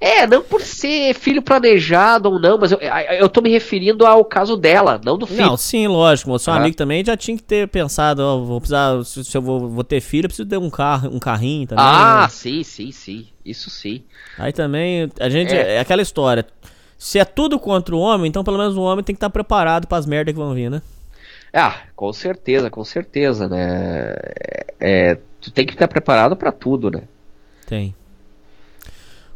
É, 0.00 0.26
não 0.26 0.42
por 0.42 0.60
ser 0.60 1.14
filho 1.14 1.42
planejado 1.42 2.30
ou 2.30 2.38
não, 2.38 2.58
mas 2.58 2.72
eu, 2.72 2.78
eu 2.78 3.28
tô 3.28 3.40
me 3.40 3.50
referindo 3.50 4.06
ao 4.06 4.24
caso 4.24 4.56
dela, 4.56 5.00
não 5.02 5.16
do 5.16 5.26
filho. 5.26 5.46
Não, 5.46 5.56
sim, 5.56 5.86
lógico. 5.86 6.32
O 6.32 6.38
seu 6.38 6.52
ah. 6.52 6.56
amigo 6.56 6.76
também 6.76 7.04
já 7.04 7.16
tinha 7.16 7.36
que 7.36 7.42
ter 7.42 7.66
pensado, 7.68 8.22
ó, 8.22 8.38
vou 8.38 8.60
precisar, 8.60 9.02
se 9.04 9.36
eu 9.36 9.42
vou, 9.42 9.68
vou 9.68 9.84
ter 9.84 10.00
filho, 10.00 10.26
eu 10.26 10.28
preciso 10.28 10.48
ter 10.48 10.58
um 10.58 10.70
carro, 10.70 11.10
um 11.14 11.18
carrinho 11.18 11.66
também. 11.66 11.84
Ah, 11.84 12.22
né? 12.22 12.28
sim, 12.28 12.62
sim, 12.62 12.92
sim. 12.92 13.26
Isso 13.44 13.70
sim. 13.70 14.02
Aí 14.38 14.52
também, 14.52 15.10
a 15.20 15.28
gente, 15.28 15.54
é. 15.54 15.76
é 15.76 15.80
aquela 15.80 16.02
história. 16.02 16.46
Se 16.98 17.18
é 17.18 17.24
tudo 17.24 17.58
contra 17.58 17.94
o 17.94 17.98
homem, 17.98 18.28
então 18.28 18.42
pelo 18.42 18.58
menos 18.58 18.76
o 18.76 18.82
homem 18.82 19.04
tem 19.04 19.14
que 19.14 19.18
estar 19.18 19.30
preparado 19.30 19.86
para 19.86 19.98
as 19.98 20.06
merdas 20.06 20.32
que 20.34 20.40
vão 20.40 20.54
vir, 20.54 20.70
né? 20.70 20.80
Ah, 21.52 21.76
com 21.94 22.12
certeza, 22.12 22.70
com 22.70 22.84
certeza, 22.84 23.48
né? 23.48 24.14
É, 24.80 25.18
tu 25.40 25.50
tem 25.50 25.66
que 25.66 25.72
estar 25.72 25.88
preparado 25.88 26.36
para 26.36 26.52
tudo, 26.52 26.90
né? 26.90 27.02
Tem. 27.66 27.94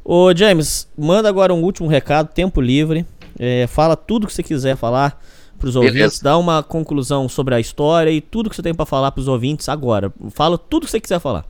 Ô 0.05 0.35
James, 0.35 0.89
manda 0.97 1.29
agora 1.29 1.53
um 1.53 1.63
último 1.63 1.89
recado, 1.89 2.29
tempo 2.29 2.61
livre. 2.61 3.07
É, 3.39 3.67
fala 3.67 3.97
tudo 3.97 4.27
que 4.27 4.33
você 4.33 4.43
quiser 4.43 4.77
falar 4.77 5.21
para 5.59 5.69
os 5.69 5.77
ouvintes, 5.77 6.21
dá 6.21 6.39
uma 6.39 6.63
conclusão 6.63 7.29
sobre 7.29 7.55
a 7.55 7.61
história 7.61 8.11
e 8.11 8.21
tudo 8.21 8.49
que 8.49 8.57
você 8.57 8.63
tem 8.63 8.75
para 8.75 8.87
falar 8.87 9.13
para 9.13 9.21
os 9.21 9.29
ouvintes 9.29 9.69
agora. 9.69 10.13
Fala 10.31 10.57
tudo 10.57 10.87
que 10.87 10.91
você 10.91 11.01
quiser 11.01 11.21
falar. 11.21 11.45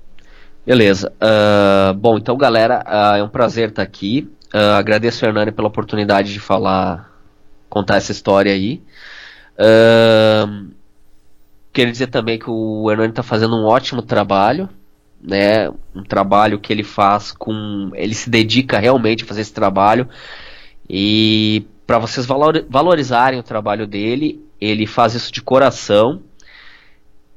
Beleza. 0.67 1.13
Uh, 1.17 1.95
bom, 1.95 2.19
então 2.19 2.37
galera, 2.37 2.85
uh, 2.87 3.17
é 3.17 3.23
um 3.23 3.29
prazer 3.29 3.71
estar 3.71 3.83
aqui. 3.83 4.29
Uh, 4.53 4.75
agradeço 4.77 5.25
Hernani 5.25 5.53
pela 5.53 5.69
oportunidade 5.69 6.33
de 6.33 6.41
falar, 6.41 7.13
contar 7.69 7.97
essa 7.97 8.13
história 8.13 8.53
aí. 8.53 8.83
quero 11.73 11.91
dizer 11.91 12.09
também 12.09 12.39
que 12.39 12.51
o 12.51 12.91
Hernani 12.91 13.11
está 13.11 13.23
fazendo 13.23 13.57
um 13.57 13.65
ótimo 13.65 14.03
trabalho 14.03 14.69
né? 15.23 15.69
Um 15.95 16.03
trabalho 16.03 16.59
que 16.59 16.73
ele 16.73 16.83
faz 16.83 17.33
com. 17.33 17.91
Ele 17.95 18.15
se 18.15 18.31
dedica 18.31 18.79
realmente 18.79 19.25
a 19.25 19.27
fazer 19.27 19.43
esse 19.43 19.53
trabalho. 19.53 20.09
E 20.89 21.65
para 21.87 21.99
vocês 21.99 22.27
valor, 22.27 22.65
valorizarem 22.69 23.39
o 23.39 23.45
trabalho 23.45 23.87
dele, 23.87 24.45
ele 24.61 24.87
faz 24.87 25.15
isso 25.15 25.33
de 25.33 25.43
coração. 25.43 26.23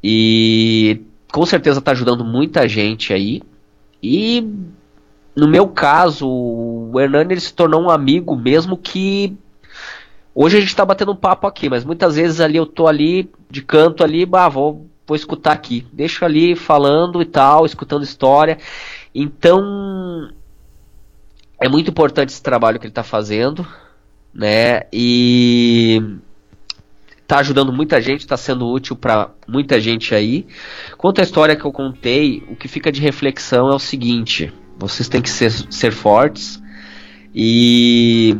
E 0.03 1.01
com 1.31 1.45
certeza 1.45 1.79
está 1.79 1.91
ajudando 1.91 2.23
muita 2.23 2.67
gente 2.67 3.13
aí. 3.13 3.41
E 4.01 4.47
no 5.35 5.47
meu 5.47 5.67
caso, 5.67 6.27
o 6.27 6.99
Hernani 6.99 7.33
ele 7.33 7.41
se 7.41 7.53
tornou 7.53 7.81
um 7.81 7.89
amigo 7.89 8.35
mesmo 8.35 8.77
que 8.77 9.35
hoje 10.33 10.57
a 10.57 10.59
gente 10.59 10.69
está 10.69 10.85
batendo 10.85 11.11
um 11.11 11.15
papo 11.15 11.47
aqui, 11.47 11.69
mas 11.69 11.83
muitas 11.83 12.15
vezes 12.15 12.39
ali 12.39 12.57
eu 12.57 12.65
tô 12.65 12.87
ali 12.87 13.29
de 13.49 13.61
canto 13.61 14.03
ali, 14.03 14.25
bah, 14.25 14.49
vou 14.49 14.87
vou 15.05 15.15
escutar 15.15 15.51
aqui. 15.51 15.85
Deixo 15.91 16.25
ali 16.25 16.55
falando 16.55 17.21
e 17.21 17.25
tal, 17.25 17.65
escutando 17.65 18.03
história. 18.03 18.57
Então, 19.13 20.29
é 21.59 21.69
muito 21.69 21.89
importante 21.89 22.29
esse 22.29 22.41
trabalho 22.41 22.79
que 22.79 22.85
ele 22.85 22.91
está 22.91 23.03
fazendo, 23.03 23.67
né? 24.33 24.81
E 24.91 26.01
tá 27.27 27.39
ajudando 27.39 27.71
muita 27.71 28.01
gente, 28.01 28.21
está 28.21 28.37
sendo 28.37 28.67
útil 28.67 28.95
para 28.95 29.29
muita 29.47 29.79
gente 29.79 30.15
aí. 30.15 30.45
Quanto 30.97 31.19
à 31.19 31.23
história 31.23 31.55
que 31.55 31.65
eu 31.65 31.71
contei, 31.71 32.43
o 32.49 32.55
que 32.55 32.67
fica 32.67 32.91
de 32.91 33.01
reflexão 33.01 33.69
é 33.69 33.75
o 33.75 33.79
seguinte: 33.79 34.51
vocês 34.87 35.07
têm 35.07 35.21
que 35.21 35.29
ser, 35.29 35.49
ser 35.51 35.91
fortes 35.91 36.61
e 37.33 38.35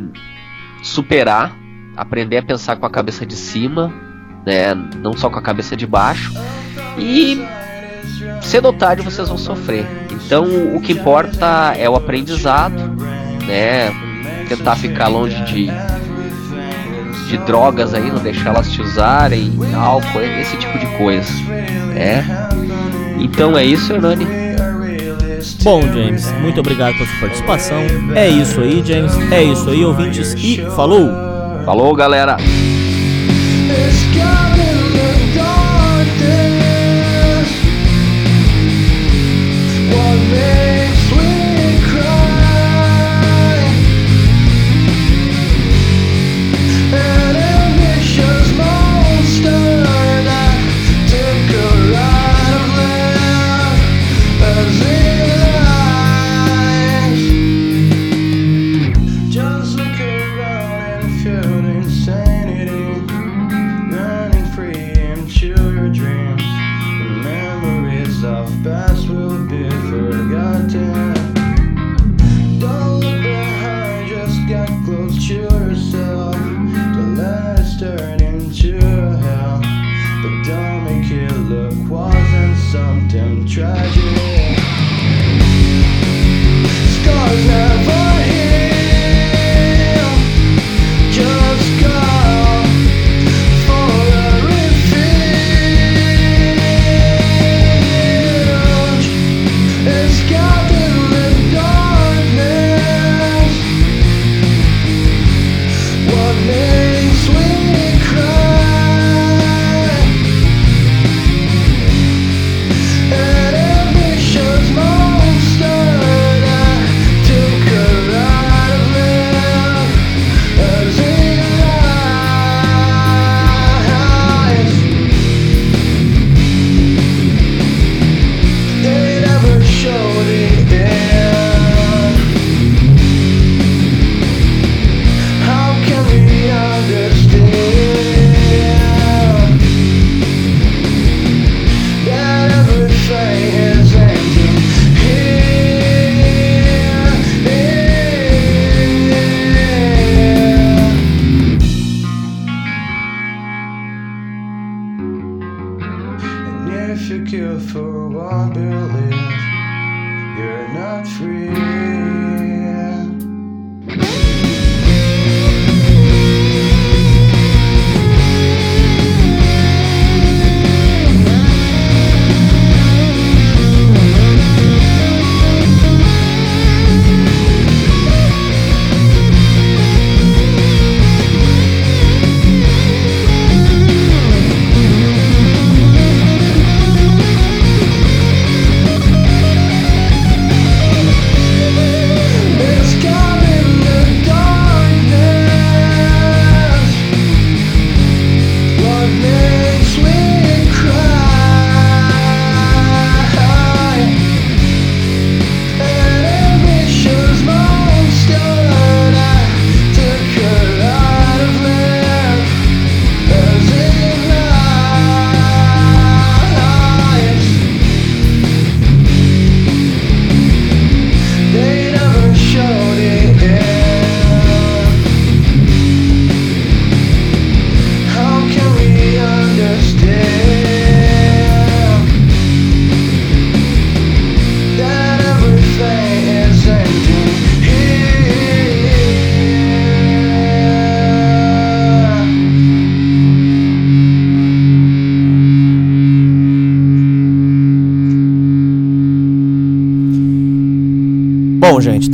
superar, 0.82 1.56
aprender 1.96 2.38
a 2.38 2.42
pensar 2.42 2.76
com 2.76 2.84
a 2.84 2.90
cabeça 2.90 3.24
de 3.24 3.34
cima, 3.34 3.92
né? 4.44 4.74
Não 5.02 5.16
só 5.16 5.30
com 5.30 5.38
a 5.38 5.42
cabeça 5.42 5.74
de 5.74 5.86
baixo. 5.86 6.32
E 6.98 7.42
cedo 8.42 8.66
ou 8.66 8.72
tarde 8.74 9.02
vocês 9.02 9.26
vão 9.26 9.38
sofrer. 9.38 9.86
Então 10.10 10.44
o 10.76 10.80
que 10.80 10.92
importa 10.92 11.74
é 11.78 11.88
o 11.88 11.96
aprendizado, 11.96 12.78
né? 13.46 13.90
Tentar 14.48 14.76
ficar 14.76 15.08
longe 15.08 15.42
de 15.44 15.70
de 17.28 17.38
drogas 17.38 17.94
aí, 17.94 18.12
não 18.12 18.22
deixar 18.22 18.50
elas 18.50 18.70
te 18.70 18.82
usarem, 18.82 19.50
álcool, 19.74 20.20
esse 20.20 20.58
tipo 20.58 20.78
de 20.78 20.86
coisa, 20.98 21.32
né? 21.94 22.22
Então 23.18 23.56
é 23.56 23.64
isso, 23.64 23.92
Hernani. 23.94 24.43
Bom, 25.62 25.82
James, 25.82 26.30
muito 26.40 26.60
obrigado 26.60 26.94
pela 26.94 27.06
sua 27.06 27.20
participação. 27.20 27.82
É 28.14 28.28
isso 28.28 28.60
aí, 28.60 28.82
James. 28.84 29.12
É 29.30 29.42
isso 29.42 29.68
aí, 29.68 29.84
ouvintes. 29.84 30.34
E 30.34 30.64
falou! 30.74 31.10
Falou, 31.64 31.94
galera! 31.94 32.36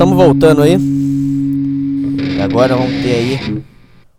Estamos 0.01 0.17
voltando 0.17 0.63
aí. 0.63 0.79
E 0.79 2.41
agora 2.41 2.75
vamos 2.75 3.03
ter 3.03 3.13
aí 3.13 3.63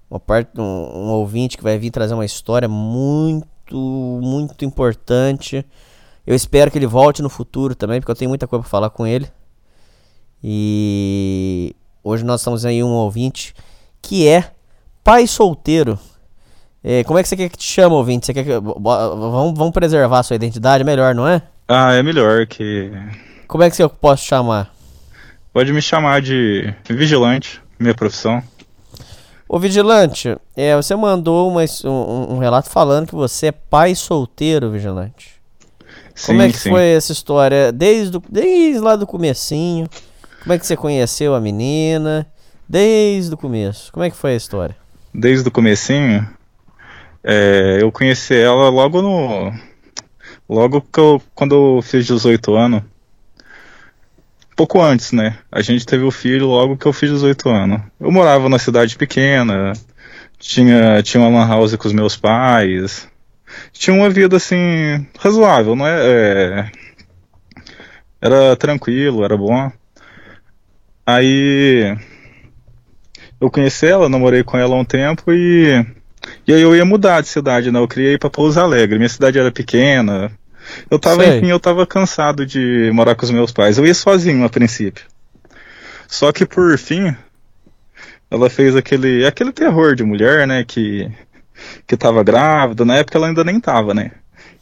uma 0.07 0.19
parte, 0.19 0.51
um, 0.59 0.61
um 0.61 1.09
ouvinte 1.09 1.57
que 1.57 1.63
vai 1.63 1.75
vir 1.79 1.89
trazer 1.89 2.13
uma 2.13 2.23
história 2.23 2.69
muito, 2.69 3.75
muito 4.21 4.63
importante. 4.63 5.65
Eu 6.25 6.35
espero 6.35 6.69
que 6.69 6.77
ele 6.77 6.85
volte 6.85 7.23
no 7.23 7.31
futuro 7.31 7.73
também, 7.73 7.99
porque 7.99 8.11
eu 8.11 8.15
tenho 8.15 8.29
muita 8.29 8.45
coisa 8.45 8.61
para 8.61 8.69
falar 8.69 8.91
com 8.91 9.07
ele. 9.07 9.27
E 10.43 11.75
hoje 12.03 12.23
nós 12.23 12.41
estamos 12.41 12.63
aí 12.63 12.83
um 12.83 12.91
ouvinte 12.91 13.55
que 14.03 14.27
é 14.27 14.51
pai 15.03 15.25
solteiro. 15.25 15.97
É, 16.83 17.03
como 17.05 17.17
é 17.17 17.23
que 17.23 17.29
você 17.29 17.35
quer 17.35 17.49
que 17.49 17.57
te 17.57 17.65
chama, 17.65 17.95
ouvinte? 17.95 18.27
Você 18.27 18.35
quer 18.35 18.43
que, 18.43 18.51
vamos, 18.51 19.57
vamos 19.57 19.71
preservar 19.71 20.19
a 20.19 20.23
sua 20.23 20.35
identidade, 20.35 20.83
é 20.83 20.85
melhor, 20.85 21.15
não 21.15 21.27
é? 21.27 21.41
Ah, 21.67 21.91
é 21.91 22.03
melhor 22.03 22.45
que. 22.45 22.91
Como 23.47 23.63
é 23.63 23.71
que 23.71 23.81
eu 23.81 23.89
posso 23.89 24.23
chamar? 24.23 24.80
Pode 25.53 25.73
me 25.73 25.81
chamar 25.81 26.21
de 26.21 26.73
vigilante, 26.89 27.61
minha 27.77 27.93
profissão. 27.93 28.41
Ô 29.49 29.59
Vigilante, 29.59 30.37
é, 30.55 30.73
você 30.77 30.95
mandou 30.95 31.51
uma 31.51 31.65
um, 31.83 32.35
um 32.35 32.37
relato 32.37 32.69
falando 32.69 33.07
que 33.07 33.15
você 33.15 33.47
é 33.47 33.51
pai 33.51 33.93
solteiro, 33.93 34.71
Vigilante. 34.71 35.41
Como 36.25 36.39
Sim, 36.39 36.47
é 36.47 36.51
que 36.51 36.57
sim. 36.57 36.69
foi 36.69 36.83
essa 36.91 37.11
história? 37.11 37.69
Desde, 37.69 38.17
desde 38.29 38.79
lá 38.79 38.95
do 38.95 39.05
comecinho. 39.05 39.89
Como 40.41 40.53
é 40.53 40.57
que 40.57 40.65
você 40.65 40.77
conheceu 40.77 41.35
a 41.35 41.41
menina? 41.41 42.25
Desde 42.67 43.33
o 43.33 43.37
começo. 43.37 43.91
Como 43.91 44.05
é 44.05 44.09
que 44.09 44.15
foi 44.15 44.31
a 44.31 44.37
história? 44.37 44.77
Desde 45.13 45.45
o 45.49 45.51
comecinho, 45.51 46.25
é, 47.21 47.79
eu 47.81 47.91
conheci 47.91 48.35
ela 48.35 48.69
logo 48.69 49.01
no. 49.01 49.51
Logo 50.47 50.81
eu, 50.97 51.21
quando 51.35 51.55
eu 51.55 51.81
fiz 51.81 52.05
18 52.05 52.55
anos. 52.55 52.83
Pouco 54.61 54.79
antes, 54.79 55.11
né? 55.11 55.39
A 55.51 55.59
gente 55.63 55.88
teve 55.88 56.03
o 56.03 56.11
filho 56.11 56.45
logo 56.45 56.77
que 56.77 56.85
eu 56.85 56.93
fiz 56.93 57.09
18 57.09 57.49
anos. 57.49 57.81
Eu 57.99 58.11
morava 58.11 58.47
na 58.47 58.59
cidade 58.59 58.95
pequena, 58.95 59.73
tinha, 60.38 61.01
tinha 61.01 61.19
uma 61.19 61.39
lan 61.39 61.49
house 61.49 61.75
com 61.75 61.88
os 61.88 61.93
meus 61.93 62.15
pais. 62.15 63.09
Tinha 63.73 63.95
uma 63.95 64.07
vida 64.07 64.38
assim, 64.38 65.03
razoável, 65.17 65.75
não 65.75 65.88
é? 65.88 65.99
é 65.99 66.71
Era 68.21 68.55
tranquilo, 68.55 69.25
era 69.25 69.35
bom. 69.35 69.71
Aí 71.07 71.97
eu 73.41 73.49
conheci 73.49 73.88
ela, 73.88 74.07
namorei 74.07 74.43
com 74.43 74.59
ela 74.59 74.75
um 74.75 74.85
tempo 74.85 75.33
e, 75.33 75.83
e 76.45 76.53
aí 76.53 76.61
eu 76.61 76.75
ia 76.75 76.85
mudar 76.85 77.21
de 77.21 77.29
cidade, 77.29 77.71
né? 77.71 77.79
Eu 77.79 77.89
ir 77.99 78.19
pra 78.19 78.29
Pouso 78.29 78.59
Alegre. 78.59 78.99
Minha 78.99 79.09
cidade 79.09 79.39
era 79.39 79.51
pequena. 79.51 80.31
Eu 80.89 80.99
tava, 80.99 81.23
Sei. 81.23 81.38
enfim, 81.38 81.48
eu 81.48 81.60
tava 81.60 81.85
cansado 81.85 82.45
de 82.45 82.91
morar 82.93 83.15
com 83.15 83.26
os 83.26 83.31
meus 83.31 83.52
pais. 83.52 83.77
Eu 83.77 83.85
ia 83.85 83.93
sozinho 83.93 84.43
a 84.45 84.49
princípio. 84.49 85.06
Só 86.07 86.31
que 86.31 86.45
por 86.45 86.77
fim, 86.77 87.15
ela 88.30 88.49
fez 88.49 88.76
aquele, 88.76 89.26
aquele 89.26 89.52
terror 89.52 89.95
de 89.95 90.03
mulher, 90.03 90.45
né? 90.48 90.64
Que, 90.65 91.10
que 91.88 91.95
tava 91.95 92.23
grávida. 92.23 92.85
Na 92.85 92.95
época 92.95 93.18
ela 93.18 93.27
ainda 93.27 93.43
nem 93.43 93.60
tava, 93.60 93.93
né? 93.93 94.11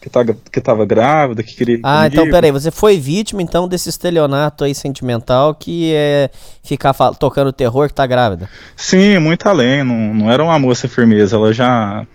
Que, 0.02 0.10
tava, 0.10 0.38
que 0.52 0.62
tava 0.62 0.86
grávida, 0.86 1.44
que 1.44 1.56
queria. 1.56 1.80
Ah, 1.84 2.08
então 2.08 2.20
comigo. 2.20 2.36
peraí, 2.36 2.52
você 2.52 2.72
foi 2.72 2.98
vítima 2.98 3.42
então 3.42 3.68
desse 3.68 3.90
estelionato 3.90 4.64
aí 4.64 4.74
sentimental 4.74 5.54
que 5.54 5.92
é 5.94 6.30
ficar 6.64 6.94
tocando 7.14 7.52
terror 7.52 7.88
que 7.88 7.94
tá 7.94 8.08
grávida. 8.08 8.50
Sim, 8.78 9.20
muito 9.20 9.48
além. 9.48 9.84
Não, 9.84 10.14
não 10.14 10.32
era 10.32 10.44
uma 10.44 10.58
moça 10.58 10.88
firmeza, 10.88 11.36
ela 11.36 11.52
já. 11.52 12.08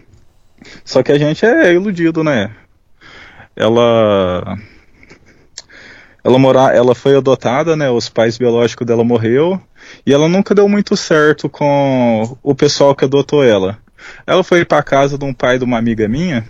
Só 0.85 1.03
que 1.03 1.13
a 1.13 1.19
gente 1.19 1.45
é 1.45 1.75
iludido, 1.75 2.25
né? 2.25 2.51
Ela. 3.57 4.59
Ela 6.23 6.39
mora, 6.39 6.75
ela 6.75 6.95
foi 6.95 7.17
adotada, 7.17 7.77
né? 7.77 7.91
Os 7.91 8.09
pais 8.09 8.39
biológicos 8.39 8.87
dela 8.87 9.05
morreu 9.05 9.61
e 10.07 10.13
ela 10.13 10.29
nunca 10.29 10.55
deu 10.55 10.69
muito 10.69 10.97
certo 10.97 11.49
com 11.49 12.37
o 12.43 12.55
pessoal 12.55 12.95
que 12.95 13.05
adotou 13.05 13.45
ela. 13.45 13.79
Ela 14.27 14.43
foi 14.43 14.65
pra 14.65 14.83
casa 14.83 15.19
de 15.19 15.25
um 15.25 15.35
pai 15.35 15.59
de 15.59 15.65
uma 15.65 15.79
amiga 15.79 16.09
minha 16.09 16.45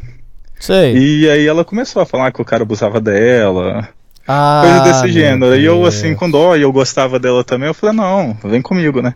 Sei. 0.59 0.97
e 0.97 1.31
aí 1.31 1.47
ela 1.47 1.65
começou 1.65 2.01
a 2.01 2.07
falar 2.07 2.33
que 2.33 2.41
o 2.41 2.45
cara 2.45 2.63
abusava 2.63 3.01
dela, 3.01 3.89
Ah, 4.27 4.63
coisa 4.65 4.81
desse 4.81 5.13
gênero. 5.13 5.57
E 5.57 5.65
eu, 5.65 5.85
assim, 5.85 6.15
com 6.15 6.31
dó, 6.31 6.57
e 6.57 6.63
eu 6.63 6.73
gostava 6.73 7.19
dela 7.19 7.45
também, 7.45 7.69
eu 7.69 7.75
falei, 7.75 7.95
não, 7.95 8.37
vem 8.45 8.63
comigo, 8.63 9.03
né? 9.03 9.15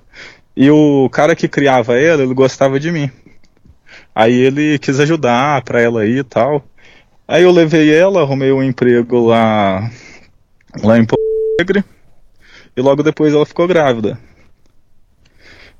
E 0.56 0.70
o 0.70 1.08
cara 1.10 1.34
que 1.36 1.48
criava 1.48 1.96
ela, 1.96 2.22
ele 2.22 2.34
gostava 2.34 2.78
de 2.78 2.90
mim. 2.90 3.10
Aí 4.14 4.34
ele 4.34 4.78
quis 4.78 4.98
ajudar 4.98 5.62
pra 5.62 5.80
ela 5.80 6.04
ir 6.04 6.18
e 6.18 6.24
tal. 6.24 6.64
Aí 7.28 7.42
eu 7.42 7.52
levei 7.52 7.94
ela, 7.94 8.22
arrumei 8.22 8.50
um 8.50 8.62
emprego 8.62 9.26
lá, 9.26 9.90
lá 10.82 10.98
em 10.98 11.04
Porto 11.04 11.20
Alegre. 11.60 11.84
E 12.74 12.80
logo 12.80 13.02
depois 13.02 13.34
ela 13.34 13.44
ficou 13.44 13.68
grávida. 13.68 14.18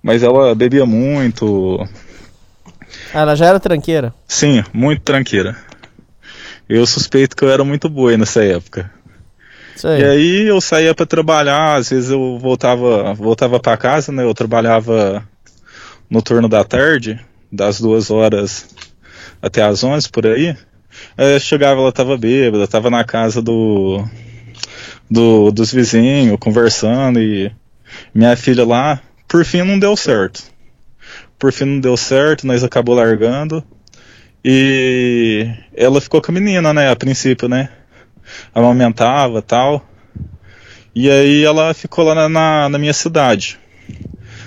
Mas 0.02 0.22
ela 0.22 0.54
bebia 0.54 0.84
muito. 0.84 1.88
Ah, 3.14 3.20
ela 3.20 3.34
já 3.34 3.46
era 3.46 3.58
tranqueira. 3.58 4.12
Sim, 4.26 4.62
muito 4.74 5.00
tranqueira. 5.00 5.56
Eu 6.68 6.86
suspeito 6.86 7.34
que 7.34 7.44
eu 7.44 7.50
era 7.50 7.64
muito 7.64 7.88
boi 7.88 8.18
nessa 8.18 8.44
época. 8.44 8.92
Sei. 9.74 10.00
E 10.00 10.04
aí 10.04 10.46
eu 10.48 10.60
saía 10.60 10.94
pra 10.94 11.06
trabalhar, 11.06 11.76
às 11.76 11.88
vezes 11.88 12.10
eu 12.10 12.38
voltava, 12.38 13.14
voltava 13.14 13.58
para 13.58 13.76
casa, 13.78 14.12
né? 14.12 14.22
Eu 14.22 14.34
trabalhava 14.34 15.26
no 16.10 16.20
turno 16.20 16.46
da 16.46 16.62
tarde, 16.62 17.18
das 17.50 17.80
duas 17.80 18.10
horas 18.10 18.68
até 19.40 19.62
as 19.62 19.82
onze 19.82 20.10
por 20.10 20.26
aí. 20.26 20.54
Eu 21.18 21.40
chegava, 21.40 21.80
ela 21.80 21.90
tava 21.90 22.16
bêbada, 22.16 22.68
tava 22.68 22.88
na 22.90 23.02
casa 23.02 23.42
do, 23.42 24.04
do 25.10 25.50
dos 25.50 25.72
vizinhos, 25.72 26.38
conversando 26.38 27.20
e 27.20 27.50
minha 28.14 28.36
filha 28.36 28.64
lá, 28.64 29.00
por 29.26 29.44
fim 29.44 29.62
não 29.62 29.80
deu 29.80 29.96
certo. 29.96 30.44
Por 31.36 31.52
fim 31.52 31.64
não 31.64 31.80
deu 31.80 31.96
certo, 31.96 32.46
nós 32.46 32.62
acabou 32.62 32.94
largando. 32.94 33.64
E 34.44 35.50
ela 35.74 36.00
ficou 36.00 36.22
com 36.22 36.30
a 36.30 36.34
menina, 36.34 36.72
né, 36.72 36.88
a 36.88 36.94
princípio, 36.94 37.48
né? 37.48 37.68
Amamentava 38.54 39.42
tal. 39.42 39.84
E 40.94 41.10
aí 41.10 41.44
ela 41.44 41.74
ficou 41.74 42.04
lá 42.04 42.14
na, 42.14 42.28
na, 42.28 42.68
na 42.68 42.78
minha 42.78 42.94
cidade. 42.94 43.58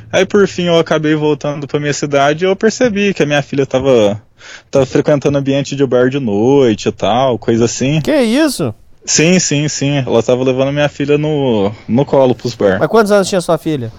Aí 0.10 0.26
por 0.26 0.48
fim 0.48 0.68
eu 0.68 0.80
acabei 0.80 1.16
voltando 1.16 1.68
pra 1.68 1.82
minha 1.82 1.94
cidade 1.94 2.46
e 2.46 2.48
eu 2.48 2.56
percebi 2.56 3.14
que 3.14 3.24
a 3.24 3.26
minha 3.26 3.42
filha 3.42 3.66
tava, 3.66 4.22
tava 4.70 4.86
frequentando 4.86 5.38
ambiente 5.38 5.76
de 5.76 5.86
bar 5.86 6.10
de 6.10 6.20
noite 6.20 6.90
e 6.90 6.92
tal, 6.92 7.38
coisa 7.38 7.66
assim. 7.66 8.02
Que 8.02 8.16
isso? 8.16 8.74
Sim, 9.06 9.40
sim, 9.40 9.68
sim. 9.68 9.98
Ela 10.06 10.22
tava 10.22 10.44
levando 10.44 10.72
minha 10.72 10.88
filha 10.90 11.18
no, 11.18 11.72
no 11.88 12.06
colo 12.06 12.36
pros 12.36 12.54
bar. 12.56 12.78
Mas 12.80 12.88
quantos 12.88 13.12
anos 13.12 13.28
tinha 13.28 13.42
sua 13.42 13.58
filha? 13.58 13.92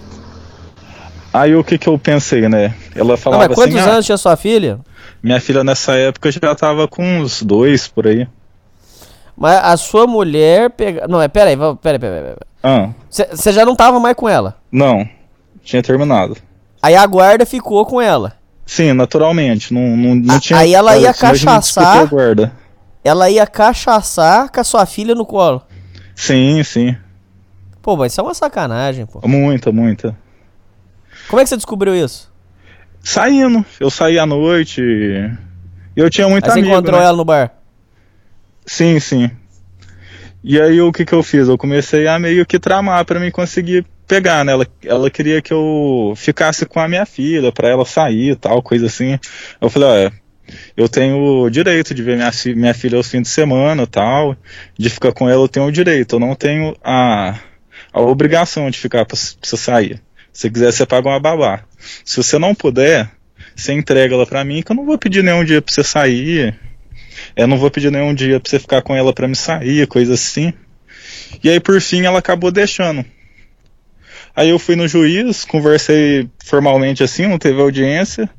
Aí 1.33 1.55
o 1.55 1.63
que 1.63 1.77
que 1.77 1.87
eu 1.89 1.97
pensei, 1.97 2.47
né? 2.47 2.75
Ela 2.95 3.09
Não, 3.09 3.17
falava 3.17 3.47
mas 3.47 3.55
quantos 3.55 3.75
assim, 3.75 3.89
ah, 3.89 3.93
anos 3.93 4.05
tinha 4.05 4.17
sua 4.17 4.35
filha? 4.37 4.79
minha 5.21 5.41
filha 5.41 5.63
nessa 5.63 5.93
época 5.95 6.31
já 6.31 6.53
tava 6.55 6.87
com 6.87 7.03
uns 7.03 7.41
dois 7.41 7.87
por 7.87 8.05
aí. 8.07 8.27
Mas 9.35 9.55
a 9.63 9.75
sua 9.77 10.05
mulher 10.05 10.69
pega. 10.69 11.07
Não, 11.07 11.19
é, 11.21 11.27
peraí, 11.27 11.57
peraí, 11.57 11.99
peraí, 11.99 12.21
peraí. 12.21 12.35
Ah, 12.61 12.89
Você 13.09 13.51
já 13.51 13.65
não 13.65 13.75
tava 13.75 13.99
mais 13.99 14.15
com 14.15 14.29
ela. 14.29 14.57
não. 14.71 15.07
Tinha 15.63 15.81
terminado. 15.81 16.35
Aí 16.81 16.93
a 16.93 17.05
guarda 17.05 17.45
ficou 17.45 17.85
com 17.85 18.01
ela. 18.01 18.33
Sim, 18.65 18.93
naturalmente. 18.93 19.73
Não, 19.73 19.95
não, 19.95 20.15
não 20.15 20.39
tinha. 20.39 20.59
aí 20.59 20.73
ela 20.73 20.97
ia 20.97 21.13
cachaçar. 21.13 22.07
guarda. 22.07 22.51
Ela 23.03 23.29
ia 23.29 23.45
cachaçar 23.45 24.49
com 24.51 24.59
a 24.59 24.63
sua 24.63 24.85
filha 24.85 25.13
no 25.13 25.25
colo. 25.25 25.61
Sim, 26.15 26.63
sim. 26.63 26.95
Pô, 27.81 27.97
mas 27.97 28.13
isso 28.13 28.21
é 28.21 28.23
uma 28.23 28.33
sacanagem, 28.33 29.05
pô. 29.05 29.19
Muita, 29.27 29.71
muita. 29.71 30.17
Como 31.27 31.39
é 31.39 31.43
que 31.43 31.49
você 31.49 31.57
descobriu 31.57 31.93
isso? 31.95 32.31
Saindo. 33.01 33.65
Eu 33.79 33.89
saí 33.89 34.17
à 34.17 34.25
noite. 34.25 34.81
Eu 35.95 36.09
tinha 36.09 36.27
muito 36.29 36.45
Aí 36.45 36.51
você 36.51 36.59
amigo. 36.59 36.73
encontrou 36.73 36.99
né? 36.99 37.05
ela 37.05 37.17
no 37.17 37.25
bar. 37.25 37.51
Sim, 38.65 38.99
sim. 38.99 39.29
E 40.43 40.59
aí 40.59 40.79
o 40.81 40.91
que 40.91 41.05
que 41.05 41.13
eu 41.13 41.21
fiz? 41.21 41.47
Eu 41.47 41.57
comecei 41.57 42.07
a 42.07 42.17
meio 42.17 42.45
que 42.45 42.57
tramar 42.57 43.03
pra 43.05 43.19
mim 43.19 43.31
conseguir 43.31 43.85
pegar, 44.07 44.43
né? 44.43 44.51
Ela, 44.51 44.67
ela 44.85 45.09
queria 45.09 45.41
que 45.41 45.53
eu 45.53 46.13
ficasse 46.15 46.65
com 46.65 46.79
a 46.79 46.87
minha 46.87 47.05
filha, 47.05 47.51
pra 47.51 47.69
ela 47.69 47.85
sair 47.85 48.31
e 48.31 48.35
tal, 48.35 48.61
coisa 48.61 48.87
assim. 48.87 49.19
Eu 49.59 49.69
falei, 49.69 49.89
olha, 49.89 50.13
eu 50.75 50.89
tenho 50.89 51.17
o 51.17 51.49
direito 51.49 51.93
de 51.93 52.03
ver 52.03 52.15
minha, 52.15 52.31
minha 52.55 52.73
filha 52.73 52.97
aos 52.97 53.09
fins 53.09 53.23
de 53.23 53.29
semana 53.29 53.87
tal, 53.87 54.35
de 54.77 54.89
ficar 54.89 55.11
com 55.13 55.29
ela 55.29 55.43
eu 55.43 55.47
tenho 55.47 55.65
o 55.65 55.71
direito, 55.71 56.15
eu 56.15 56.19
não 56.19 56.35
tenho 56.35 56.75
a, 56.83 57.39
a 57.91 58.01
obrigação 58.01 58.69
de 58.69 58.77
ficar 58.77 59.05
pra, 59.05 59.17
pra 59.17 59.49
você 59.49 59.57
sair. 59.57 60.01
Se 60.31 60.49
quiser, 60.49 60.71
você 60.71 60.85
paga 60.85 61.09
uma 61.09 61.19
babá. 61.19 61.63
Se 62.03 62.17
você 62.17 62.39
não 62.39 62.55
puder, 62.55 63.09
você 63.55 63.71
entrega 63.73 64.15
ela 64.15 64.25
pra 64.25 64.43
mim, 64.43 64.61
que 64.63 64.71
eu 64.71 64.75
não 64.75 64.85
vou 64.85 64.97
pedir 64.97 65.23
nenhum 65.23 65.45
dia 65.45 65.61
pra 65.61 65.73
você 65.73 65.83
sair. 65.83 66.59
Eu 67.35 67.47
não 67.47 67.57
vou 67.57 67.69
pedir 67.69 67.91
nenhum 67.91 68.13
dia 68.13 68.39
pra 68.39 68.49
você 68.49 68.59
ficar 68.59 68.81
com 68.81 68.95
ela 68.95 69.13
pra 69.13 69.27
me 69.27 69.35
sair, 69.35 69.87
coisa 69.87 70.15
assim. 70.15 70.51
E 71.43 71.49
aí, 71.49 71.59
por 71.59 71.79
fim, 71.79 72.03
ela 72.03 72.19
acabou 72.19 72.51
deixando. 72.51 73.05
Aí 74.35 74.49
eu 74.49 74.57
fui 74.59 74.75
no 74.75 74.87
juiz, 74.87 75.45
conversei 75.45 76.27
formalmente 76.43 77.03
assim, 77.03 77.27
não 77.27 77.37
teve 77.37 77.61
audiência, 77.61 78.29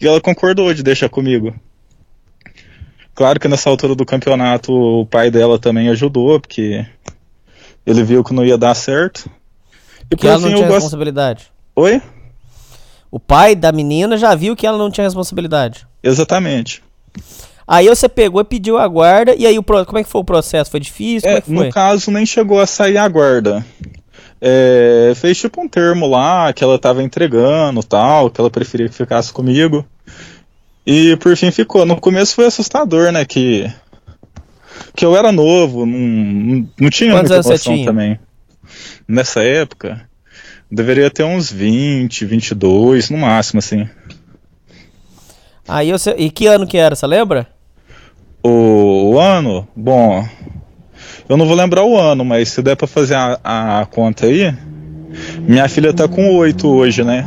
e 0.00 0.06
ela 0.06 0.20
concordou 0.20 0.72
de 0.74 0.82
deixar 0.82 1.08
comigo. 1.08 1.54
Claro 3.14 3.40
que 3.40 3.48
nessa 3.48 3.68
altura 3.68 3.94
do 3.94 4.04
campeonato 4.06 4.72
o 4.72 5.06
pai 5.06 5.30
dela 5.30 5.58
também 5.58 5.88
ajudou, 5.88 6.40
porque 6.40 6.86
ele 7.86 8.02
viu 8.02 8.22
que 8.24 8.32
não 8.34 8.44
ia 8.44 8.56
dar 8.58 8.74
certo. 8.74 9.30
E 10.10 10.16
Porque 10.16 10.26
ela 10.26 10.38
não 10.38 10.54
tinha 10.54 10.68
responsabilidade. 10.68 11.50
Oi? 11.76 12.00
O 13.10 13.18
pai 13.18 13.54
da 13.54 13.72
menina 13.72 14.16
já 14.16 14.34
viu 14.34 14.54
que 14.54 14.66
ela 14.66 14.78
não 14.78 14.90
tinha 14.90 15.04
responsabilidade. 15.06 15.86
Exatamente. 16.02 16.82
Aí 17.66 17.88
você 17.88 18.08
pegou 18.08 18.40
e 18.40 18.44
pediu 18.44 18.78
a 18.78 18.86
guarda, 18.88 19.34
e 19.36 19.46
aí 19.46 19.58
o 19.58 19.62
pro- 19.62 19.84
como 19.86 19.98
é 19.98 20.02
que 20.04 20.08
foi 20.10 20.20
o 20.20 20.24
processo? 20.24 20.70
Foi 20.70 20.80
difícil? 20.80 21.22
Como 21.28 21.34
é 21.34 21.38
É, 21.38 21.40
que 21.40 21.54
foi? 21.54 21.66
no 21.66 21.72
caso, 21.72 22.10
nem 22.10 22.26
chegou 22.26 22.60
a 22.60 22.66
sair 22.66 22.96
a 22.98 23.06
guarda. 23.08 23.64
É, 24.40 25.12
fez 25.16 25.38
tipo 25.38 25.60
um 25.60 25.68
termo 25.68 26.06
lá 26.06 26.52
que 26.52 26.64
ela 26.64 26.78
tava 26.78 27.02
entregando 27.02 27.82
tal, 27.82 28.30
que 28.30 28.40
ela 28.40 28.50
preferia 28.50 28.88
que 28.88 28.94
ficasse 28.94 29.32
comigo. 29.32 29.84
E 30.86 31.16
por 31.16 31.36
fim 31.36 31.50
ficou. 31.50 31.84
No 31.84 32.00
começo 32.00 32.34
foi 32.34 32.46
assustador, 32.46 33.12
né? 33.12 33.24
Que, 33.24 33.70
que 34.96 35.04
eu 35.04 35.14
era 35.16 35.30
novo, 35.30 35.84
não, 35.84 36.66
não, 36.80 36.90
tinha 36.90 37.12
Quantos 37.12 37.30
muita 37.30 37.48
noção 37.48 37.84
também. 37.84 38.18
Nessa 39.06 39.42
época, 39.42 40.08
deveria 40.70 41.10
ter 41.10 41.24
uns 41.24 41.50
20, 41.52 42.24
22 42.24 43.10
no 43.10 43.18
máximo, 43.18 43.58
assim. 43.58 43.88
Aí 45.68 45.92
você. 45.92 46.14
E 46.16 46.30
que 46.30 46.46
ano 46.46 46.66
que 46.66 46.78
era, 46.78 46.96
você 46.96 47.06
lembra? 47.06 47.46
O, 48.42 49.12
o 49.12 49.18
ano, 49.18 49.68
bom, 49.76 50.26
eu 51.30 51.36
não 51.36 51.46
vou 51.46 51.56
lembrar 51.56 51.84
o 51.84 51.96
ano, 51.96 52.24
mas 52.24 52.48
se 52.50 52.60
der 52.60 52.76
pra 52.76 52.86
fazer 52.86 53.14
a, 53.14 53.38
a 53.80 53.86
conta 53.86 54.26
aí, 54.26 54.52
minha 55.40 55.68
filha 55.68 55.92
tá 55.94 56.06
com 56.06 56.36
8 56.36 56.68
hoje, 56.68 57.02
né? 57.04 57.26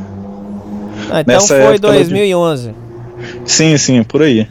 Ah, 1.10 1.22
então 1.22 1.34
Nessa 1.36 1.48
foi 1.48 1.58
época 1.76 1.88
ela- 1.88 1.96
2011. 1.96 2.76
Sim, 3.46 3.78
sim, 3.78 4.04
por 4.04 4.22
aí. 4.22 4.48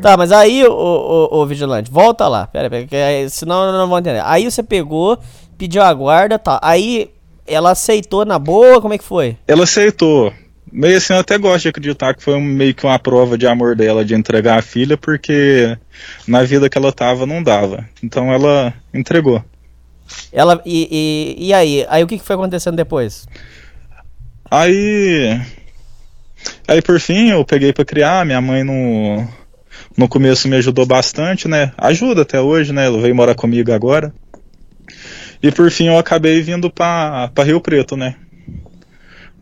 Tá, 0.00 0.16
mas 0.16 0.32
aí, 0.32 0.64
ô, 0.66 0.72
ô, 0.72 1.38
ô, 1.38 1.46
Vigilante, 1.46 1.90
volta 1.90 2.26
lá. 2.28 2.46
Pera, 2.46 2.68
pera, 2.68 2.86
que 2.86 3.28
senão 3.30 3.64
eu 3.64 3.72
não 3.72 3.88
vou 3.88 3.98
entender. 3.98 4.22
Aí 4.24 4.44
você 4.50 4.62
pegou, 4.62 5.18
pediu 5.56 5.82
a 5.82 5.92
guarda, 5.94 6.38
tá. 6.38 6.58
Aí 6.62 7.10
ela 7.46 7.70
aceitou 7.70 8.24
na 8.24 8.38
boa, 8.38 8.80
como 8.80 8.92
é 8.94 8.98
que 8.98 9.04
foi? 9.04 9.36
Ela 9.46 9.64
aceitou. 9.64 10.32
Meio 10.76 10.96
assim, 10.96 11.12
eu 11.12 11.20
até 11.20 11.38
gosto 11.38 11.62
de 11.62 11.68
acreditar 11.68 12.14
que 12.14 12.22
foi 12.22 12.34
um- 12.34 12.40
meio 12.40 12.74
que 12.74 12.84
uma 12.84 12.98
prova 12.98 13.38
de 13.38 13.46
amor 13.46 13.76
dela 13.76 14.04
de 14.04 14.12
entregar 14.12 14.58
a 14.58 14.62
filha, 14.62 14.96
porque 14.98 15.78
na 16.26 16.42
vida 16.42 16.68
que 16.68 16.76
ela 16.76 16.92
tava 16.92 17.24
não 17.26 17.40
dava. 17.40 17.88
Então 18.02 18.32
ela 18.32 18.74
entregou. 18.92 19.40
Ela. 20.32 20.60
E, 20.66 21.36
e, 21.38 21.46
e 21.46 21.54
aí? 21.54 21.86
Aí 21.88 22.02
o 22.02 22.08
que, 22.08 22.18
que 22.18 22.24
foi 22.24 22.34
acontecendo 22.34 22.74
depois? 22.74 23.28
Aí. 24.50 25.40
Aí 26.66 26.82
por 26.82 26.98
fim 26.98 27.30
eu 27.30 27.44
peguei 27.44 27.72
pra 27.72 27.84
criar, 27.84 28.26
minha 28.26 28.40
mãe 28.40 28.64
no. 28.64 29.24
No 29.96 30.08
começo 30.08 30.48
me 30.48 30.56
ajudou 30.56 30.84
bastante, 30.84 31.46
né? 31.46 31.72
Ajuda 31.78 32.22
até 32.22 32.40
hoje, 32.40 32.72
né? 32.72 32.86
Ela 32.86 33.00
veio 33.00 33.14
morar 33.14 33.36
comigo 33.36 33.72
agora. 33.72 34.12
E 35.40 35.52
por 35.52 35.70
fim 35.70 35.86
eu 35.86 35.96
acabei 35.98 36.42
vindo 36.42 36.68
pra 36.68 37.30
Rio 37.44 37.60
Preto, 37.60 37.96
né? 37.96 38.16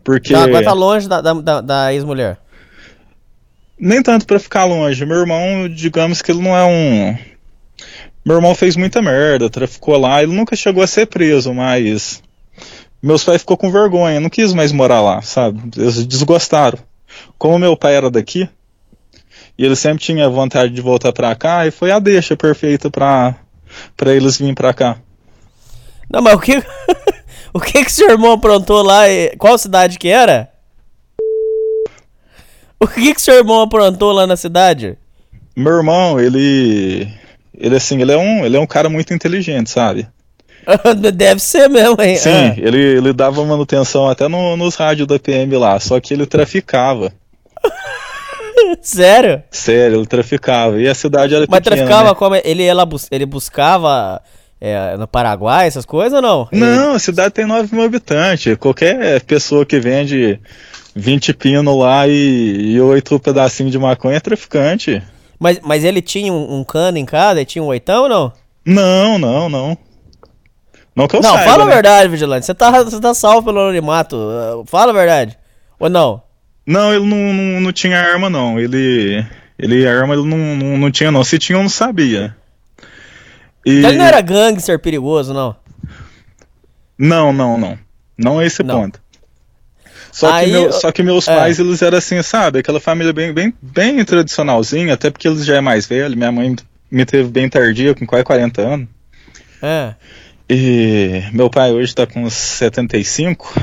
Porque. 0.03 0.33
Tá, 0.33 0.43
agora 0.43 0.63
tá 0.63 0.73
longe 0.73 1.07
da, 1.07 1.21
da, 1.21 1.61
da- 1.61 1.93
ex-mulher. 1.93 2.37
Nem 3.79 4.01
tanto 4.03 4.25
pra 4.25 4.39
ficar 4.39 4.65
longe. 4.65 5.05
Meu 5.05 5.17
irmão, 5.17 5.67
digamos 5.69 6.21
que 6.21 6.31
ele 6.31 6.41
não 6.41 6.55
é 6.55 6.63
um. 6.63 7.17
Meu 8.25 8.37
irmão 8.37 8.55
fez 8.55 8.75
muita 8.75 9.01
merda, 9.01 9.49
traficou 9.49 9.97
lá, 9.97 10.23
ele 10.23 10.33
nunca 10.33 10.55
chegou 10.55 10.83
a 10.83 10.87
ser 10.87 11.07
preso, 11.07 11.53
mas. 11.53 12.21
Meus 13.01 13.23
pais 13.23 13.41
ficou 13.41 13.57
com 13.57 13.69
vergonha, 13.71 14.19
não 14.21 14.29
quis 14.29 14.53
mais 14.53 14.71
morar 14.71 15.01
lá, 15.01 15.21
sabe? 15.21 15.59
Eles 15.75 16.05
desgostaram. 16.05 16.79
Como 17.37 17.59
meu 17.59 17.75
pai 17.75 17.95
era 17.95 18.09
daqui, 18.09 18.47
e 19.57 19.65
ele 19.65 19.75
sempre 19.75 20.01
tinha 20.03 20.29
vontade 20.29 20.73
de 20.73 20.81
voltar 20.81 21.11
pra 21.11 21.35
cá, 21.35 21.67
e 21.67 21.71
foi 21.71 21.91
a 21.91 21.99
deixa 21.99 22.37
perfeita 22.37 22.89
pra, 22.89 23.35
pra 23.97 24.13
eles 24.13 24.37
virem 24.37 24.53
pra 24.55 24.73
cá. 24.73 24.97
Não, 26.09 26.21
mas 26.21 26.33
o 26.33 26.39
que. 26.39 26.63
O 27.53 27.59
que 27.59 27.83
que 27.85 27.91
seu 27.91 28.09
irmão 28.09 28.31
aprontou 28.33 28.81
lá? 28.81 29.03
Qual 29.37 29.57
cidade 29.57 29.97
que 29.99 30.07
era? 30.09 30.49
O 32.79 32.87
que 32.87 33.13
que 33.13 33.21
seu 33.21 33.35
irmão 33.35 33.61
aprontou 33.61 34.11
lá 34.11 34.27
na 34.27 34.35
cidade? 34.35 34.97
Meu 35.55 35.73
irmão, 35.77 36.19
ele. 36.19 37.07
Ele 37.55 37.75
assim, 37.75 38.01
ele 38.01 38.11
é 38.11 38.17
um, 38.17 38.45
ele 38.45 38.57
é 38.57 38.59
um 38.59 38.65
cara 38.67 38.89
muito 38.89 39.13
inteligente, 39.13 39.69
sabe? 39.69 40.07
Deve 41.13 41.39
ser 41.39 41.69
mesmo, 41.69 42.01
hein? 42.01 42.17
Sim, 42.17 42.29
Ah. 42.31 42.55
ele, 42.57 42.79
ele 42.97 43.13
dava 43.13 43.43
manutenção 43.45 44.09
até 44.09 44.27
no- 44.27 44.57
nos 44.57 44.75
rádios 44.75 45.07
da 45.07 45.19
PM 45.19 45.55
lá, 45.55 45.79
só 45.79 45.99
que 45.99 46.13
ele 46.13 46.25
traficava. 46.25 47.13
Sério? 48.81 49.43
Sério, 49.51 49.99
ele 49.99 50.05
traficava. 50.07 50.79
E 50.81 50.87
a 50.87 50.95
cidade 50.95 51.35
era 51.35 51.45
Mas 51.47 51.59
pequena, 51.59 51.75
traficava 51.75 52.09
né? 52.09 52.15
como? 52.15 52.35
Ele, 52.35 52.85
bus- 52.85 53.07
ele 53.11 53.25
buscava 53.25 54.21
é, 54.65 54.95
no 54.95 55.05
Paraguai, 55.05 55.67
essas 55.67 55.85
coisas 55.85 56.13
ou 56.13 56.21
não? 56.21 56.47
Não, 56.49 56.93
a 56.93 56.99
cidade 56.99 57.33
tem 57.33 57.45
9 57.45 57.75
mil 57.75 57.83
habitantes. 57.83 58.55
Qualquer 58.55 59.19
pessoa 59.23 59.65
que 59.65 59.77
vende 59.77 60.39
20 60.95 61.33
pino 61.33 61.77
lá 61.77 62.07
e, 62.07 62.71
e 62.71 62.79
8 62.79 63.19
pedacinhos 63.19 63.73
de 63.73 63.77
maconha 63.77 64.15
é 64.15 64.21
traficante. 64.21 65.03
Mas, 65.37 65.59
mas 65.61 65.83
ele 65.83 66.01
tinha 66.01 66.31
um, 66.31 66.59
um 66.59 66.63
cano 66.63 66.97
em 66.97 67.03
casa? 67.03 67.41
Ele 67.41 67.45
tinha 67.45 67.61
um 67.61 67.67
oitão 67.67 68.03
ou 68.03 68.09
não? 68.09 68.33
Não, 68.65 69.19
não, 69.19 69.49
não. 69.49 69.77
Não 70.95 71.07
que 71.09 71.17
eu 71.17 71.21
não, 71.21 71.33
saiba, 71.33 71.51
fala 71.51 71.65
né? 71.65 71.71
a 71.71 71.73
verdade, 71.73 72.09
Vigilante. 72.09 72.45
Você 72.45 72.53
tá, 72.53 72.83
você 72.83 73.01
tá 73.01 73.13
salvo 73.13 73.43
pelo 73.43 73.59
anonimato. 73.59 74.63
Fala 74.67 74.93
a 74.93 74.95
verdade. 74.95 75.37
Ou 75.77 75.89
não? 75.89 76.21
Não, 76.65 76.93
ele 76.93 77.05
não, 77.05 77.33
não, 77.33 77.59
não 77.59 77.71
tinha 77.73 77.99
arma, 77.99 78.29
não. 78.29 78.57
Ele. 78.57 79.25
Ele 79.59 79.85
arma, 79.85 80.13
ele 80.13 80.23
não, 80.25 80.37
não, 80.37 80.77
não 80.77 80.91
tinha, 80.91 81.11
não. 81.11 81.21
Se 81.21 81.37
tinha, 81.37 81.57
eu 81.57 81.63
não 81.63 81.69
sabia. 81.69 82.33
E... 83.65 83.71
Ele 83.85 83.97
não 83.97 84.05
era 84.05 84.21
gangster 84.21 84.77
perigoso, 84.79 85.33
não. 85.33 85.55
Não, 86.97 87.33
não, 87.33 87.57
não. 87.57 87.79
Não 88.17 88.41
é 88.41 88.45
esse 88.45 88.63
ponto. 88.63 89.01
Só, 90.11 90.31
Aí, 90.31 90.45
que 90.45 90.51
meu- 90.51 90.63
eu- 90.65 90.71
só 90.73 90.91
que 90.91 91.01
meus 91.03 91.27
é. 91.27 91.35
pais, 91.35 91.57
eles 91.59 91.81
eram 91.81 91.97
assim, 91.97 92.21
sabe? 92.21 92.59
Aquela 92.59 92.79
família 92.79 93.11
bem, 93.11 93.33
bem, 93.33 93.51
bem 93.61 94.05
tradicionalzinha, 94.05 94.93
até 94.93 95.09
porque 95.09 95.27
eles 95.27 95.43
já 95.43 95.55
é 95.55 95.61
mais 95.61 95.87
velho. 95.87 96.15
Minha 96.15 96.31
mãe 96.31 96.55
me 96.91 97.05
teve 97.05 97.29
bem 97.29 97.49
tardia, 97.49 97.95
com 97.95 98.05
quase 98.05 98.23
40 98.23 98.61
anos. 98.61 98.87
É. 99.61 99.95
E 100.47 101.23
meu 101.33 101.49
pai 101.49 101.71
hoje 101.71 101.95
tá 101.95 102.05
com 102.05 102.23
uns 102.23 102.33
75. 102.33 103.59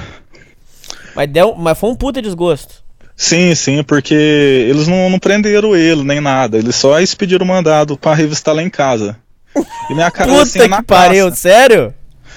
Mas, 1.15 1.29
deu, 1.29 1.55
mas 1.55 1.79
foi 1.79 1.91
um 1.91 1.95
puta 1.95 2.21
desgosto. 2.21 2.83
Sim, 3.15 3.55
sim, 3.55 3.83
porque 3.85 4.15
eles 4.15 4.89
não, 4.89 5.09
não 5.11 5.19
prenderam 5.19 5.77
ele 5.77 6.03
nem 6.03 6.21
nada. 6.21 6.57
Eles 6.59 6.75
só 6.75 6.99
expediram 6.99 7.47
mandado 7.47 7.97
pra 7.97 8.15
revistar 8.15 8.55
lá 8.55 8.63
em 8.63 8.71
casa. 8.71 9.17
E 9.91 9.95
minha 9.95 10.11
casa 10.11 10.31
Puta 10.31 10.43
assim, 10.43 10.59
é 10.61 10.69
na 10.69 10.77
que 10.79 10.85
pariu, 10.85 11.27
praça. 11.27 11.41
sério? 11.41 11.95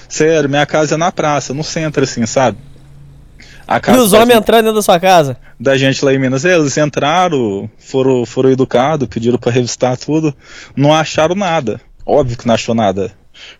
Sério, 0.08 0.48
minha 0.48 0.66
casa 0.66 0.94
é 0.94 0.98
na 0.98 1.10
praça, 1.12 1.54
no 1.54 1.62
centro, 1.64 2.02
assim, 2.04 2.24
sabe? 2.26 2.58
A 3.66 3.80
E 3.92 3.96
os 3.96 4.12
homens 4.12 4.38
entrando 4.38 4.64
dentro 4.64 4.76
da 4.76 4.82
sua 4.82 5.00
casa? 5.00 5.36
da 5.58 5.76
gente 5.78 6.04
lá 6.04 6.12
em 6.12 6.18
Minas, 6.18 6.44
eles 6.44 6.76
entraram, 6.76 7.70
foram, 7.78 8.26
foram 8.26 8.50
educados, 8.50 9.08
pediram 9.08 9.38
pra 9.38 9.50
revistar 9.50 9.96
tudo, 9.96 10.34
não 10.76 10.92
acharam 10.92 11.34
nada. 11.34 11.80
Óbvio 12.04 12.36
que 12.36 12.46
não 12.46 12.54
achou 12.54 12.74
nada. 12.74 13.12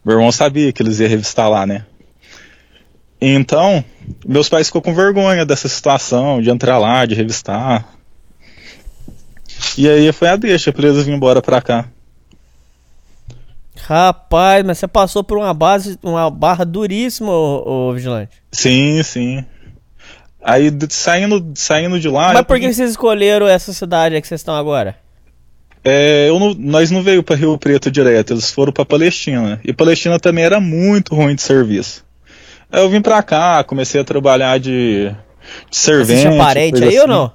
Meu 0.04 0.16
irmão 0.16 0.30
sabia 0.30 0.72
que 0.72 0.82
eles 0.82 1.00
iam 1.00 1.08
revistar 1.08 1.48
lá, 1.48 1.64
né? 1.66 1.86
Então, 3.20 3.82
meus 4.26 4.48
pais 4.50 4.66
ficou 4.66 4.82
com 4.82 4.94
vergonha 4.94 5.46
dessa 5.46 5.68
situação, 5.68 6.42
de 6.42 6.50
entrar 6.50 6.76
lá, 6.78 7.06
de 7.06 7.14
revistar. 7.14 7.86
E 9.78 9.88
aí 9.88 10.12
foi 10.12 10.28
a 10.28 10.36
deixa 10.36 10.72
pra 10.72 10.86
eles 10.86 10.98
virem 10.98 11.16
embora 11.16 11.40
pra 11.40 11.62
cá. 11.62 11.86
Rapaz, 13.86 14.64
mas 14.64 14.78
você 14.78 14.88
passou 14.88 15.22
por 15.22 15.36
uma 15.36 15.52
base, 15.52 15.98
uma 16.02 16.30
barra 16.30 16.64
duríssima, 16.64 17.30
ô, 17.30 17.88
ô 17.88 17.92
Vigilante. 17.92 18.42
Sim, 18.50 19.02
sim. 19.02 19.44
Aí 20.42 20.70
saindo, 20.90 21.52
saindo 21.54 22.00
de 22.00 22.08
lá. 22.08 22.32
mas 22.32 22.42
por 22.46 22.58
que 22.58 22.72
vocês 22.72 22.90
escolheram 22.90 23.46
essa 23.46 23.72
cidade 23.72 24.18
que 24.20 24.26
vocês 24.26 24.40
estão 24.40 24.54
agora? 24.56 24.96
É, 25.82 26.28
não- 26.28 26.54
nós 26.54 26.90
não 26.90 27.02
veio 27.02 27.22
para 27.22 27.36
Rio 27.36 27.58
Preto 27.58 27.90
direto, 27.90 28.32
eles 28.32 28.50
foram 28.50 28.72
para 28.72 28.86
Palestina. 28.86 29.60
E 29.62 29.72
Palestina 29.72 30.18
também 30.18 30.44
era 30.44 30.58
muito 30.60 31.14
ruim 31.14 31.34
de 31.34 31.42
serviço. 31.42 32.04
Aí 32.72 32.80
eu 32.82 32.88
vim 32.88 33.02
pra 33.02 33.22
cá, 33.22 33.62
comecei 33.64 34.00
a 34.00 34.04
trabalhar 34.04 34.58
de, 34.58 35.10
de 35.10 35.16
Você 35.70 35.92
servente. 35.92 36.22
tinha 36.22 36.38
parente 36.38 36.82
aí 36.82 36.94
ou 36.96 37.04
assim. 37.04 37.06
não? 37.12 37.32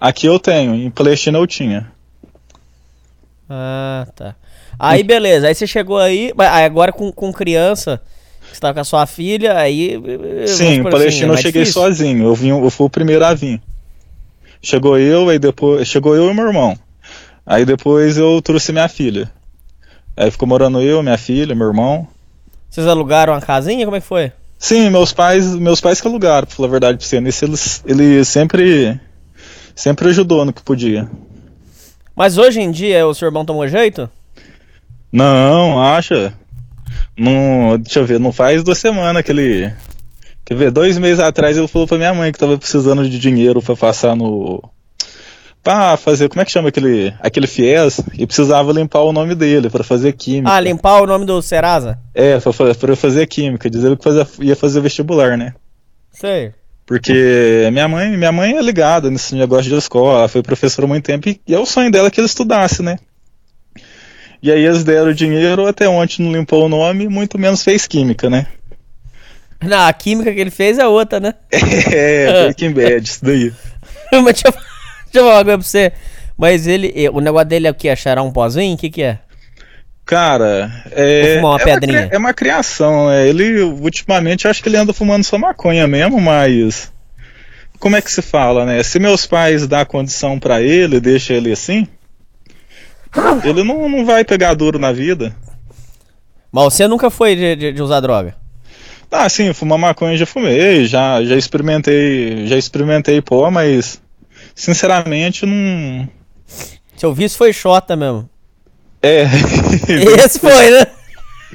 Aqui 0.00 0.26
eu 0.26 0.38
tenho, 0.38 0.74
em 0.74 0.90
Palestina 0.90 1.36
eu 1.38 1.46
tinha. 1.46 1.90
Ah, 3.48 4.06
tá. 4.16 4.34
Aí 4.78 5.02
beleza, 5.02 5.46
aí 5.48 5.54
você 5.54 5.66
chegou 5.66 5.98
aí, 5.98 6.32
agora 6.38 6.92
com, 6.92 7.10
com 7.12 7.32
criança, 7.32 8.00
você 8.52 8.60
tava 8.60 8.74
com 8.74 8.80
a 8.80 8.84
sua 8.84 9.06
filha, 9.06 9.56
aí. 9.56 10.00
eh, 10.42 10.46
Sim, 10.46 10.64
em 10.74 10.82
por 10.82 10.92
Palestina 10.92 11.32
assim, 11.32 11.36
é 11.36 11.38
eu 11.38 11.42
cheguei 11.42 11.62
difícil? 11.62 11.82
sozinho, 11.82 12.24
eu, 12.24 12.34
vim, 12.34 12.48
eu 12.48 12.70
fui 12.70 12.86
o 12.86 12.90
primeiro 12.90 13.24
a 13.24 13.34
vir. 13.34 13.60
Chegou 14.62 14.98
eu, 14.98 15.28
aí 15.28 15.38
depois. 15.38 15.86
Chegou 15.86 16.16
eu 16.16 16.30
e 16.30 16.34
meu 16.34 16.46
irmão. 16.46 16.78
Aí 17.44 17.66
depois 17.66 18.16
eu 18.16 18.40
trouxe 18.40 18.72
minha 18.72 18.88
filha. 18.88 19.30
Aí 20.16 20.30
ficou 20.30 20.48
morando 20.48 20.80
eu, 20.80 21.02
minha 21.02 21.18
filha, 21.18 21.54
meu 21.54 21.66
irmão. 21.66 22.08
Vocês 22.70 22.86
alugaram 22.86 23.34
uma 23.34 23.42
casinha? 23.42 23.84
Como 23.84 23.96
é 23.96 24.00
que 24.00 24.06
foi? 24.06 24.32
Sim, 24.58 24.88
meus 24.88 25.12
pais, 25.12 25.54
meus 25.54 25.80
pais 25.80 26.00
que 26.00 26.08
alugaram, 26.08 26.46
pra 26.46 26.56
falar 26.56 26.68
a 26.68 26.70
verdade 26.70 26.96
pra 26.98 27.06
você. 27.06 27.16
Eles, 27.18 27.82
ele 27.84 28.24
sempre, 28.24 28.98
sempre 29.74 30.08
ajudou 30.08 30.44
no 30.46 30.52
que 30.52 30.62
podia. 30.62 31.10
Mas 32.16 32.38
hoje 32.38 32.60
em 32.60 32.70
dia 32.70 33.06
o 33.06 33.12
seu 33.12 33.26
irmão 33.26 33.44
tomou 33.44 33.68
jeito? 33.68 34.08
Não, 35.14 35.80
acha? 35.80 36.34
Não, 37.16 37.78
deixa 37.78 38.00
eu 38.00 38.04
ver, 38.04 38.18
não 38.18 38.32
faz 38.32 38.64
duas 38.64 38.78
semanas 38.78 39.22
que 39.22 39.30
ele. 39.30 39.72
Quer 40.44 40.56
ver, 40.56 40.70
dois 40.72 40.98
meses 40.98 41.20
atrás 41.20 41.56
ele 41.56 41.68
falou 41.68 41.86
pra 41.86 41.96
minha 41.96 42.12
mãe 42.12 42.32
que 42.32 42.38
tava 42.38 42.58
precisando 42.58 43.08
de 43.08 43.16
dinheiro 43.16 43.62
pra 43.62 43.76
passar 43.76 44.16
no. 44.16 44.60
Pra 45.62 45.96
fazer, 45.96 46.28
como 46.28 46.42
é 46.42 46.44
que 46.44 46.50
chama 46.50 46.68
aquele, 46.68 47.14
aquele 47.20 47.46
FIES? 47.46 48.00
E 48.18 48.26
precisava 48.26 48.72
limpar 48.72 49.00
o 49.02 49.12
nome 49.12 49.34
dele 49.36 49.70
pra 49.70 49.84
fazer 49.84 50.12
química. 50.12 50.52
Ah, 50.52 50.58
limpar 50.60 51.00
o 51.00 51.06
nome 51.06 51.24
do 51.24 51.40
Serasa? 51.40 51.96
É, 52.12 52.38
pra, 52.40 52.52
pra 52.74 52.96
fazer 52.96 53.26
química, 53.26 53.70
dizer 53.70 53.96
que 53.96 54.02
fazia- 54.04 54.26
ia 54.40 54.56
fazer 54.56 54.80
vestibular, 54.80 55.38
né? 55.38 55.54
Sei. 56.10 56.52
Porque 56.84 57.68
minha 57.72 57.86
mãe, 57.88 58.14
minha 58.14 58.32
mãe 58.32 58.56
é 58.58 58.60
ligada 58.60 59.08
nesse 59.10 59.34
negócio 59.36 59.70
de 59.70 59.76
escola, 59.76 60.18
ela 60.18 60.28
foi 60.28 60.42
professora 60.42 60.86
há 60.86 60.88
muito 60.88 61.04
tempo 61.06 61.28
e, 61.30 61.40
e 61.48 61.54
é 61.54 61.58
o 61.58 61.64
sonho 61.64 61.90
dela 61.90 62.10
que 62.10 62.20
ele 62.20 62.26
estudasse, 62.26 62.82
né? 62.82 62.98
E 64.44 64.52
aí 64.52 64.62
eles 64.62 64.84
deram 64.84 65.10
dinheiro, 65.14 65.66
até 65.66 65.88
ontem 65.88 66.22
não 66.22 66.30
limpou 66.30 66.66
o 66.66 66.68
nome, 66.68 67.08
muito 67.08 67.38
menos 67.38 67.64
fez 67.64 67.86
química, 67.86 68.28
né? 68.28 68.46
Não, 69.62 69.86
a 69.86 69.90
química 69.90 70.30
que 70.34 70.38
ele 70.38 70.50
fez 70.50 70.78
é 70.78 70.86
outra, 70.86 71.18
né? 71.18 71.32
É, 71.90 72.42
Breaking 72.44 72.72
Bad, 72.74 73.08
isso 73.08 73.24
daí. 73.24 73.50
Mas 74.12 74.24
deixa 74.24 74.48
eu, 74.48 74.52
deixa 75.10 75.14
eu 75.14 75.24
falar 75.24 75.36
uma 75.36 75.44
coisa 75.44 75.58
pra 75.58 75.66
você. 75.66 75.92
Mas 76.36 76.66
ele, 76.66 77.08
o 77.08 77.22
negócio 77.22 77.48
dele 77.48 77.68
é 77.68 77.70
o 77.70 77.74
que? 77.74 77.96
Cheirar 77.96 78.22
um 78.22 78.30
pozinho? 78.30 78.74
O 78.74 78.76
que 78.76 78.90
que 78.90 79.02
é? 79.02 79.18
Cara, 80.04 80.70
é, 80.90 81.38
uma 81.38 81.56
é, 81.56 81.64
pedrinha. 81.64 82.02
cri- 82.02 82.14
é 82.14 82.18
uma 82.18 82.34
criação, 82.34 83.08
né? 83.08 83.26
Ele, 83.26 83.62
ultimamente, 83.62 84.46
acho 84.46 84.62
que 84.62 84.68
ele 84.68 84.76
anda 84.76 84.92
fumando 84.92 85.24
só 85.24 85.38
maconha 85.38 85.88
mesmo, 85.88 86.20
mas... 86.20 86.92
Como 87.78 87.96
é 87.96 88.02
que 88.02 88.12
se 88.12 88.20
fala, 88.20 88.66
né? 88.66 88.82
Se 88.82 88.98
meus 88.98 89.24
pais 89.24 89.66
dão 89.66 89.86
condição 89.86 90.38
pra 90.38 90.60
ele, 90.60 91.00
deixa 91.00 91.32
ele 91.32 91.50
assim, 91.50 91.88
ele 93.44 93.62
não, 93.64 93.88
não 93.88 94.04
vai 94.04 94.24
pegar 94.24 94.54
duro 94.54 94.78
na 94.78 94.92
vida. 94.92 95.34
Mas 96.52 96.64
você 96.64 96.86
nunca 96.88 97.10
foi 97.10 97.34
de, 97.36 97.56
de- 97.56 97.72
de 97.72 97.82
usar 97.82 98.00
droga? 98.00 98.36
Ah, 99.10 99.28
sim, 99.28 99.52
fumar 99.52 99.78
maconha 99.78 100.16
já 100.16 100.26
fumei, 100.26 100.86
já, 100.86 101.22
já 101.24 101.36
experimentei, 101.36 102.46
já 102.46 102.56
experimentei 102.56 103.20
pó, 103.22 103.48
mas 103.50 104.00
sinceramente 104.54 105.46
não. 105.46 106.08
Seu 106.96 107.12
vício 107.14 107.38
foi 107.38 107.52
xota 107.52 107.94
mesmo. 107.96 108.28
É. 109.02 109.22
Esse 110.24 110.38
foi, 110.40 110.70
né? 110.70 110.86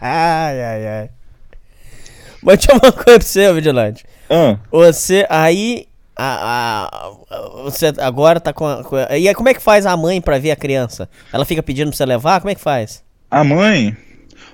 ai, 0.00 0.62
ai, 0.62 0.86
ai. 0.86 1.10
Mas 2.42 2.64
falar 2.64 2.80
uma 2.84 2.92
coisa 2.92 3.18
pra 3.18 3.26
você, 3.26 3.52
Vigilante. 3.52 4.04
Ah. 4.30 4.56
Você 4.70 5.26
aí. 5.28 5.86
A, 6.16 6.88
a- 7.30 7.62
você 7.64 7.92
agora 7.98 8.40
tá 8.40 8.52
com, 8.52 8.66
a, 8.66 8.82
com 8.82 8.96
a- 8.96 9.16
E 9.18 9.28
aí, 9.28 9.34
como 9.34 9.48
é 9.48 9.54
que 9.54 9.60
faz 9.60 9.84
a 9.84 9.96
mãe 9.96 10.20
pra 10.20 10.38
ver 10.38 10.50
a 10.50 10.56
criança? 10.56 11.08
Ela 11.32 11.44
fica 11.44 11.62
pedindo 11.62 11.88
pra 11.90 11.96
você 11.96 12.06
levar? 12.06 12.40
Como 12.40 12.50
é 12.50 12.54
que 12.54 12.60
faz? 12.60 13.02
A 13.30 13.44
mãe, 13.44 13.94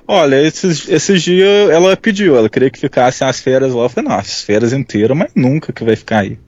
olha, 0.09 0.37
esses, 0.43 0.89
esses 0.89 1.23
dias 1.23 1.71
ela 1.71 1.97
pediu, 1.97 2.37
ela 2.37 2.49
queria 2.49 2.71
que 2.71 2.79
ficasse 2.81 3.23
as 3.23 3.39
férias 3.41 3.73
lá. 3.73 3.85
Eu 3.85 3.89
falei, 3.89 4.09
não, 4.11 4.17
as 4.19 4.43
férias 4.43 4.73
inteiras, 4.73 5.17
mas 5.17 5.31
nunca 5.37 5.73
que 5.73 5.85
vai 5.85 5.95
ficar 5.95 6.21
aí. 6.21 6.39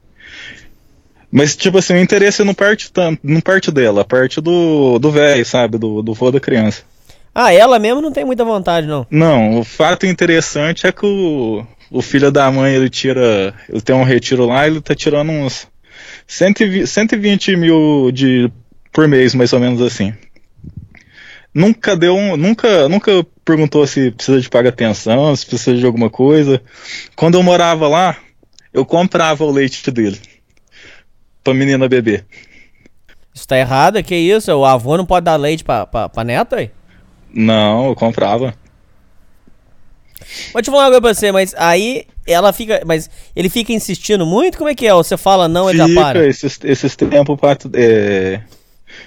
Mas, 1.30 1.56
tipo 1.56 1.78
assim, 1.78 1.94
o 1.94 1.98
interesse 2.00 2.44
não 2.44 2.54
parte 2.54 2.92
tanto, 2.92 3.20
não 3.24 3.40
parte 3.40 3.70
dela, 3.72 4.04
parte 4.04 4.40
do, 4.40 4.98
do 5.00 5.10
velho, 5.10 5.44
sabe? 5.44 5.78
Do, 5.78 6.00
do 6.00 6.14
vô 6.14 6.30
da 6.30 6.38
criança. 6.38 6.82
Ah, 7.34 7.52
ela 7.52 7.80
mesmo 7.80 8.00
não 8.00 8.12
tem 8.12 8.24
muita 8.24 8.44
vontade, 8.44 8.86
não. 8.86 9.04
Não, 9.10 9.58
o 9.58 9.64
fato 9.64 10.06
interessante 10.06 10.86
é 10.86 10.92
que 10.92 11.04
o, 11.04 11.66
o 11.94 12.02
filho 12.02 12.32
da 12.32 12.50
mãe, 12.50 12.74
ele 12.74 12.90
tira, 12.90 13.54
ele 13.68 13.80
tem 13.80 13.94
um 13.94 14.02
retiro 14.02 14.46
lá, 14.46 14.66
ele 14.66 14.80
tá 14.80 14.96
tirando 14.96 15.30
uns 15.30 15.68
120, 16.26 16.88
120 16.88 17.56
mil 17.56 18.10
de, 18.10 18.50
por 18.92 19.06
mês, 19.06 19.32
mais 19.32 19.52
ou 19.52 19.60
menos 19.60 19.80
assim. 19.80 20.12
Nunca 21.54 21.96
deu 21.96 22.16
um, 22.16 22.36
nunca, 22.36 22.88
nunca 22.88 23.24
perguntou 23.44 23.86
se 23.86 24.10
precisa 24.10 24.40
de 24.40 24.50
pagar 24.50 24.72
pensão, 24.72 25.36
se 25.36 25.46
precisa 25.46 25.76
de 25.76 25.86
alguma 25.86 26.10
coisa. 26.10 26.60
Quando 27.14 27.36
eu 27.36 27.44
morava 27.44 27.86
lá, 27.86 28.16
eu 28.72 28.84
comprava 28.84 29.44
o 29.44 29.52
leite 29.52 29.88
dele 29.92 30.18
pra 31.44 31.54
menina 31.54 31.88
beber. 31.88 32.26
Isso 33.32 33.46
tá 33.46 33.56
errado, 33.56 34.02
que 34.02 34.16
isso? 34.16 34.50
O 34.52 34.64
avô 34.64 34.96
não 34.96 35.06
pode 35.06 35.26
dar 35.26 35.36
leite 35.36 35.62
pra, 35.62 35.86
pra, 35.86 36.08
pra 36.08 36.24
neta, 36.24 36.56
aí? 36.56 36.72
Não, 37.32 37.86
eu 37.86 37.94
comprava. 37.94 38.52
Vou 40.52 40.62
te 40.62 40.70
falar 40.70 40.84
uma 40.84 40.88
coisa 40.88 41.00
pra 41.00 41.14
você, 41.14 41.32
mas 41.32 41.54
aí 41.56 42.06
ela 42.26 42.52
fica. 42.52 42.82
Mas 42.86 43.10
ele 43.34 43.48
fica 43.48 43.72
insistindo 43.72 44.24
muito? 44.24 44.58
Como 44.58 44.70
é 44.70 44.74
que 44.74 44.86
é? 44.86 44.94
Ou 44.94 45.02
você 45.02 45.16
fala 45.16 45.48
não, 45.48 45.68
ele 45.68 45.78
já 45.78 45.86
Fica, 45.88 46.00
para? 46.00 46.26
esses, 46.26 46.58
esses 46.64 46.96
tempos 46.96 47.38
pra, 47.38 47.56
é, 47.74 48.40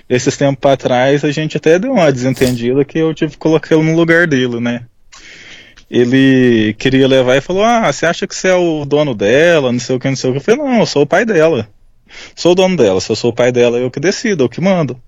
esses 0.10 0.38
tempos 0.38 0.60
pra 0.60 0.78
trás 0.78 1.24
a 1.24 1.32
gente 1.32 1.58
até 1.58 1.80
deu 1.80 1.92
uma 1.94 2.12
desentendida 2.12 2.84
que 2.86 3.00
eu 3.00 3.14
tive 3.14 3.32
que 3.34 3.38
colocar 3.38 3.76
ele 3.76 3.84
no 3.84 3.96
lugar 3.96 4.28
dele, 4.28 4.60
né? 4.60 4.82
Ele 5.90 6.76
queria 6.78 7.08
levar 7.08 7.38
e 7.38 7.42
falou: 7.42 7.64
Ah, 7.64 7.92
você 7.92 8.06
acha 8.06 8.28
que 8.28 8.36
você 8.36 8.50
é 8.50 8.56
o 8.56 8.86
dono 8.86 9.16
dela? 9.16 9.72
Não 9.72 9.80
sei 9.80 9.96
o 9.96 10.00
que, 10.00 10.08
não 10.08 10.16
sei 10.16 10.30
o 10.30 10.34
que. 10.34 10.40
Eu 10.40 10.44
falei: 10.44 10.60
Não, 10.60 10.80
eu 10.80 10.86
sou 10.86 11.04
o 11.04 11.08
pai 11.08 11.26
dela. 11.26 11.68
Sou 12.36 12.52
o 12.52 12.56
dono 12.56 12.76
dela. 12.76 13.00
Se 13.00 13.10
eu 13.10 13.16
sou 13.16 13.32
o 13.32 13.34
pai 13.34 13.52
dela, 13.52 13.78
eu 13.78 13.90
que 13.90 14.00
decido, 14.00 14.44
eu 14.44 14.50
que 14.50 14.60
mando. 14.60 15.02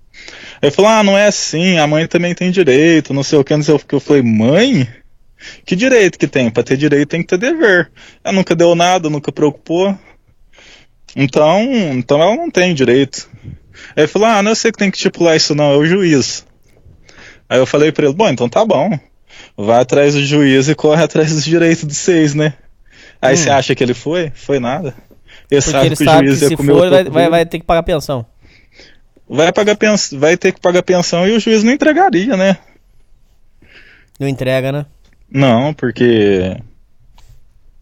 Ele 0.61 0.72
falou: 0.72 0.90
Ah, 0.90 1.03
não 1.03 1.18
é 1.18 1.27
assim, 1.27 1.77
a 1.77 1.86
mãe 1.86 2.07
também 2.07 2.34
tem 2.34 2.49
direito, 2.49 3.14
não 3.14 3.23
sei 3.23 3.38
o 3.40 3.44
que, 3.44 3.56
não 3.56 3.64
sei 3.64 3.76
o 3.76 3.80
que. 3.80 3.94
Eu 3.94 3.99
falei: 3.99 4.22
Mãe? 4.22 4.88
Que 5.66 5.76
direito 5.76 6.18
que 6.18 6.28
tem? 6.28 6.49
Pra 6.49 6.64
ter 6.64 6.78
direito 6.78 7.10
tem 7.10 7.22
que 7.22 7.28
ter 7.28 7.38
dever. 7.38 7.91
Ela 8.24 8.34
nunca 8.34 8.56
deu 8.56 8.76
nada, 8.76 9.10
nunca 9.10 9.32
preocupou. 9.32 9.98
Então, 11.16 11.61
então 11.94 12.22
ela 12.22 12.36
não 12.36 12.49
tem 12.52 12.74
direito. 12.74 13.30
Aí 13.95 14.03
ele 14.03 14.07
falou: 14.07 14.28
Ah, 14.28 14.41
não 14.44 14.52
é 14.52 14.56
você 14.56 14.72
que 14.72 14.78
tem 14.78 14.91
que 14.91 14.98
estipular 14.98 15.36
isso, 15.36 15.56
não, 15.56 15.72
é 15.74 15.78
o 15.78 15.86
juiz. 15.86 16.45
Aí 17.48 17.57
eu 17.57 17.66
falei 17.66 17.91
pra 17.91 18.06
ele: 18.06 18.16
Bom, 18.16 18.30
então 18.30 18.49
tá 18.49 18.64
bom. 18.66 18.98
Vai 19.57 19.82
atrás 19.82 20.14
do 20.14 20.24
juiz 20.24 20.68
e 20.68 20.76
corre 20.76 21.03
atrás 21.03 21.34
dos 21.34 21.44
direitos 21.44 21.88
de 21.88 21.95
vocês, 21.95 22.34
né? 22.34 22.53
Aí 23.22 23.34
Hum. 23.34 23.38
você 23.38 23.49
acha 23.49 23.76
que 23.76 23.84
ele 23.84 23.94
foi? 23.94 24.32
Foi 24.36 24.60
nada. 24.60 24.94
Ele 25.49 25.61
Porque 25.61 25.72
sabe 25.72 25.86
ele 25.88 25.95
que 25.95 26.03
o 26.03 26.06
sabe 26.06 26.20
que 26.20 26.28
juiz 26.28 26.41
ia 26.41 26.48
se 26.49 26.56
comer 26.56 26.72
o 26.72 26.78
for, 26.78 26.90
vai, 26.90 27.03
vai, 27.06 27.30
vai 27.30 27.45
ter 27.45 27.60
que 27.60 27.66
pagar 27.66 27.84
pensão. 27.84 28.26
Vai, 29.28 29.52
pagar 29.52 29.76
pens... 29.76 30.11
vai 30.11 30.36
ter 30.38 30.52
que 30.52 30.60
pagar 30.60 30.82
pensão 30.84 31.28
e 31.28 31.36
o 31.36 31.40
juiz 31.40 31.64
não 31.64 31.72
entregaria, 31.72 32.36
né? 32.36 32.57
Não 34.20 34.28
entrega, 34.28 34.72
né? 34.72 34.86
Não, 35.31 35.73
porque. 35.73 36.57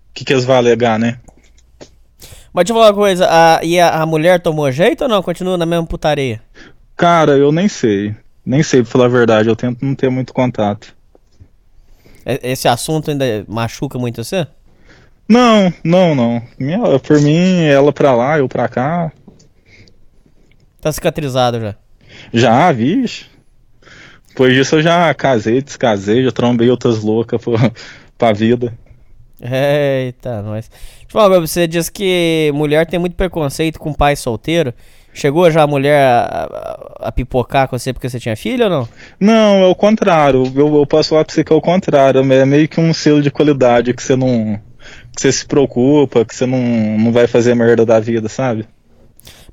O 0.09 0.13
que, 0.13 0.25
que 0.25 0.33
eles 0.33 0.45
vão 0.45 0.57
alegar, 0.57 0.97
né? 0.99 1.19
Mas 2.51 2.65
deixa 2.65 2.73
eu 2.73 2.75
falar 2.75 2.87
uma 2.87 2.93
coisa, 2.93 3.27
a, 3.29 3.63
e 3.63 3.79
a, 3.79 4.01
a 4.01 4.05
mulher 4.05 4.41
tomou 4.41 4.71
jeito 4.71 5.03
ou 5.03 5.09
não? 5.09 5.21
Continua 5.21 5.57
na 5.57 5.65
mesma 5.65 5.85
putaria? 5.85 6.41
Cara, 6.95 7.33
eu 7.33 7.51
nem 7.51 7.67
sei. 7.67 8.15
Nem 8.43 8.63
sei, 8.63 8.81
pra 8.81 8.91
falar 8.91 9.05
a 9.05 9.09
verdade, 9.09 9.49
eu 9.49 9.55
tento 9.55 9.85
não 9.85 9.93
ter 9.93 10.09
muito 10.09 10.33
contato. 10.33 10.95
Esse 12.25 12.67
assunto 12.67 13.11
ainda 13.11 13.45
machuca 13.47 13.99
muito 13.99 14.23
você? 14.23 14.47
Não, 15.29 15.71
não, 15.83 16.15
não. 16.15 16.41
Minha, 16.57 16.99
por 16.99 17.21
mim, 17.21 17.63
ela 17.65 17.93
pra 17.93 18.15
lá, 18.15 18.39
eu 18.39 18.47
pra 18.47 18.67
cá. 18.67 19.11
Tá 20.81 20.91
cicatrizado 20.91 21.59
já. 21.59 21.75
Já, 22.33 22.71
vixe. 22.71 23.25
Depois 24.37 24.53
disso 24.53 24.75
eu 24.75 24.81
já 24.83 25.11
casei, 25.15 25.63
descasei, 25.63 26.23
já 26.23 26.31
trombei 26.31 26.69
outras 26.69 27.01
loucas 27.01 27.41
pra, 27.43 27.71
pra 28.15 28.31
vida. 28.33 28.71
Eita, 29.41 30.43
nós. 30.43 30.69
Deixa 30.69 31.05
eu 31.07 31.11
falar, 31.11 31.39
você 31.39 31.65
diz 31.67 31.89
que 31.89 32.51
mulher 32.53 32.85
tem 32.85 32.99
muito 32.99 33.15
preconceito 33.15 33.79
com 33.79 33.91
pai 33.93 34.15
solteiro. 34.15 34.71
Chegou 35.11 35.49
já 35.49 35.63
a 35.63 35.67
mulher 35.67 35.99
a, 36.03 36.19
a- 37.01 37.07
a 37.07 37.11
pipocar 37.11 37.67
com 37.67 37.79
você 37.79 37.91
porque 37.91 38.07
você 38.07 38.19
tinha 38.19 38.35
filho 38.35 38.65
ou 38.65 38.69
não? 38.69 38.89
Não, 39.19 39.63
é 39.63 39.65
o 39.65 39.73
contrário. 39.73 40.43
Eu, 40.55 40.75
eu 40.77 40.85
posso 40.85 41.09
falar 41.09 41.25
pra 41.25 41.33
você 41.33 41.43
que 41.43 41.51
é 41.51 41.55
o 41.55 41.61
contrário. 41.61 42.19
É 42.31 42.45
meio 42.45 42.67
que 42.67 42.79
um 42.79 42.93
selo 42.93 43.23
de 43.23 43.31
qualidade 43.31 43.91
que 43.95 44.03
você 44.03 44.15
não. 44.15 44.59
que 45.15 45.19
você 45.21 45.31
se 45.31 45.47
preocupa, 45.47 46.23
que 46.23 46.35
você 46.35 46.45
não, 46.45 46.59
não 46.59 47.11
vai 47.11 47.25
fazer 47.25 47.55
merda 47.55 47.83
da 47.83 47.99
vida, 47.99 48.29
sabe? 48.29 48.67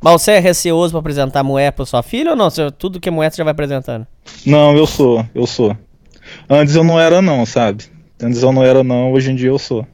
Mas 0.01 0.13
você 0.23 0.33
é 0.33 0.39
receoso 0.39 0.93
pra 0.93 1.01
apresentar 1.01 1.43
mulher 1.43 1.73
pra 1.73 1.87
sua 1.87 2.03
filha 2.03 2.31
ou 2.31 2.37
não? 2.37 2.51
Você- 2.51 2.71
tudo 2.73 3.01
que 3.01 3.09
é 3.09 3.13
mulher 3.13 3.31
você 3.31 3.37
já 3.39 3.45
vai 3.45 3.53
apresentando? 3.53 4.07
Não, 4.45 4.77
eu 4.77 4.87
sou, 4.87 5.25
eu 5.35 5.47
sou. 5.47 5.77
Antes 6.49 6.75
eu 6.75 6.85
não 6.85 6.99
era 7.01 7.23
não, 7.23 7.45
sabe? 7.47 7.85
Antes 8.23 8.43
eu 8.43 8.53
não 8.53 8.63
era 8.65 8.83
não, 8.85 9.13
hoje 9.13 9.31
em 9.31 9.35
dia 9.35 9.49
eu 9.49 9.59
sou. 9.59 9.87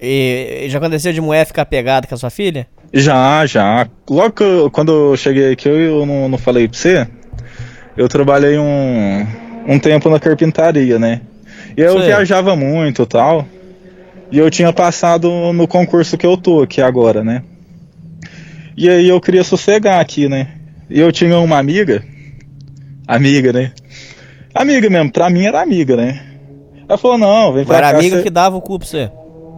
E, 0.00 0.66
já 0.68 0.78
aconteceu 0.78 1.12
de 1.12 1.20
mulher 1.20 1.46
ficar 1.46 1.64
pegada 1.64 2.06
com 2.06 2.14
a 2.14 2.18
sua 2.18 2.30
filha? 2.30 2.66
Já, 2.92 3.44
já. 3.46 3.88
Logo 4.08 4.32
que 4.32 4.42
eu- 4.42 4.70
quando 4.70 4.92
eu 4.92 5.16
cheguei 5.16 5.52
aqui, 5.52 5.68
eu, 5.68 5.76
eu 5.78 6.06
não, 6.06 6.28
não 6.28 6.38
falei 6.38 6.68
pra 6.68 6.78
você. 6.78 7.06
Eu 7.96 8.08
trabalhei 8.08 8.58
um, 8.58 9.26
um 9.66 9.78
tempo 9.78 10.08
na 10.10 10.20
carpintaria, 10.20 10.98
né? 10.98 11.22
E 11.76 11.80
eu 11.80 11.94
viajava 12.06 12.54
muito 12.54 13.02
e 13.02 13.06
tal. 13.06 13.46
E 14.30 14.38
eu 14.38 14.50
tinha 14.50 14.72
passado 14.72 15.30
no 15.52 15.66
concurso 15.66 16.18
que 16.18 16.26
eu 16.26 16.36
tô 16.36 16.62
aqui 16.62 16.82
agora, 16.82 17.24
né? 17.24 17.42
E 18.76 18.88
aí 18.88 19.08
eu 19.08 19.20
queria 19.20 19.42
sossegar 19.44 20.00
aqui, 20.00 20.28
né? 20.28 20.48
E 20.90 21.00
eu 21.00 21.10
tinha 21.10 21.38
uma 21.38 21.58
amiga. 21.58 22.04
Amiga, 23.06 23.52
né? 23.52 23.72
Amiga 24.54 24.88
mesmo, 24.90 25.10
pra 25.12 25.30
mim 25.30 25.44
era 25.46 25.60
amiga, 25.62 25.96
né? 25.96 26.22
Ela 26.88 26.98
falou, 26.98 27.18
não, 27.18 27.52
vem 27.52 27.64
pra 27.64 27.78
Era 27.78 27.92
cá. 27.92 27.98
amiga 27.98 28.16
cê- 28.18 28.22
que 28.22 28.30
dava 28.30 28.56
o 28.56 28.60
cu 28.60 28.78
pra 28.78 28.86
você. 28.88 29.10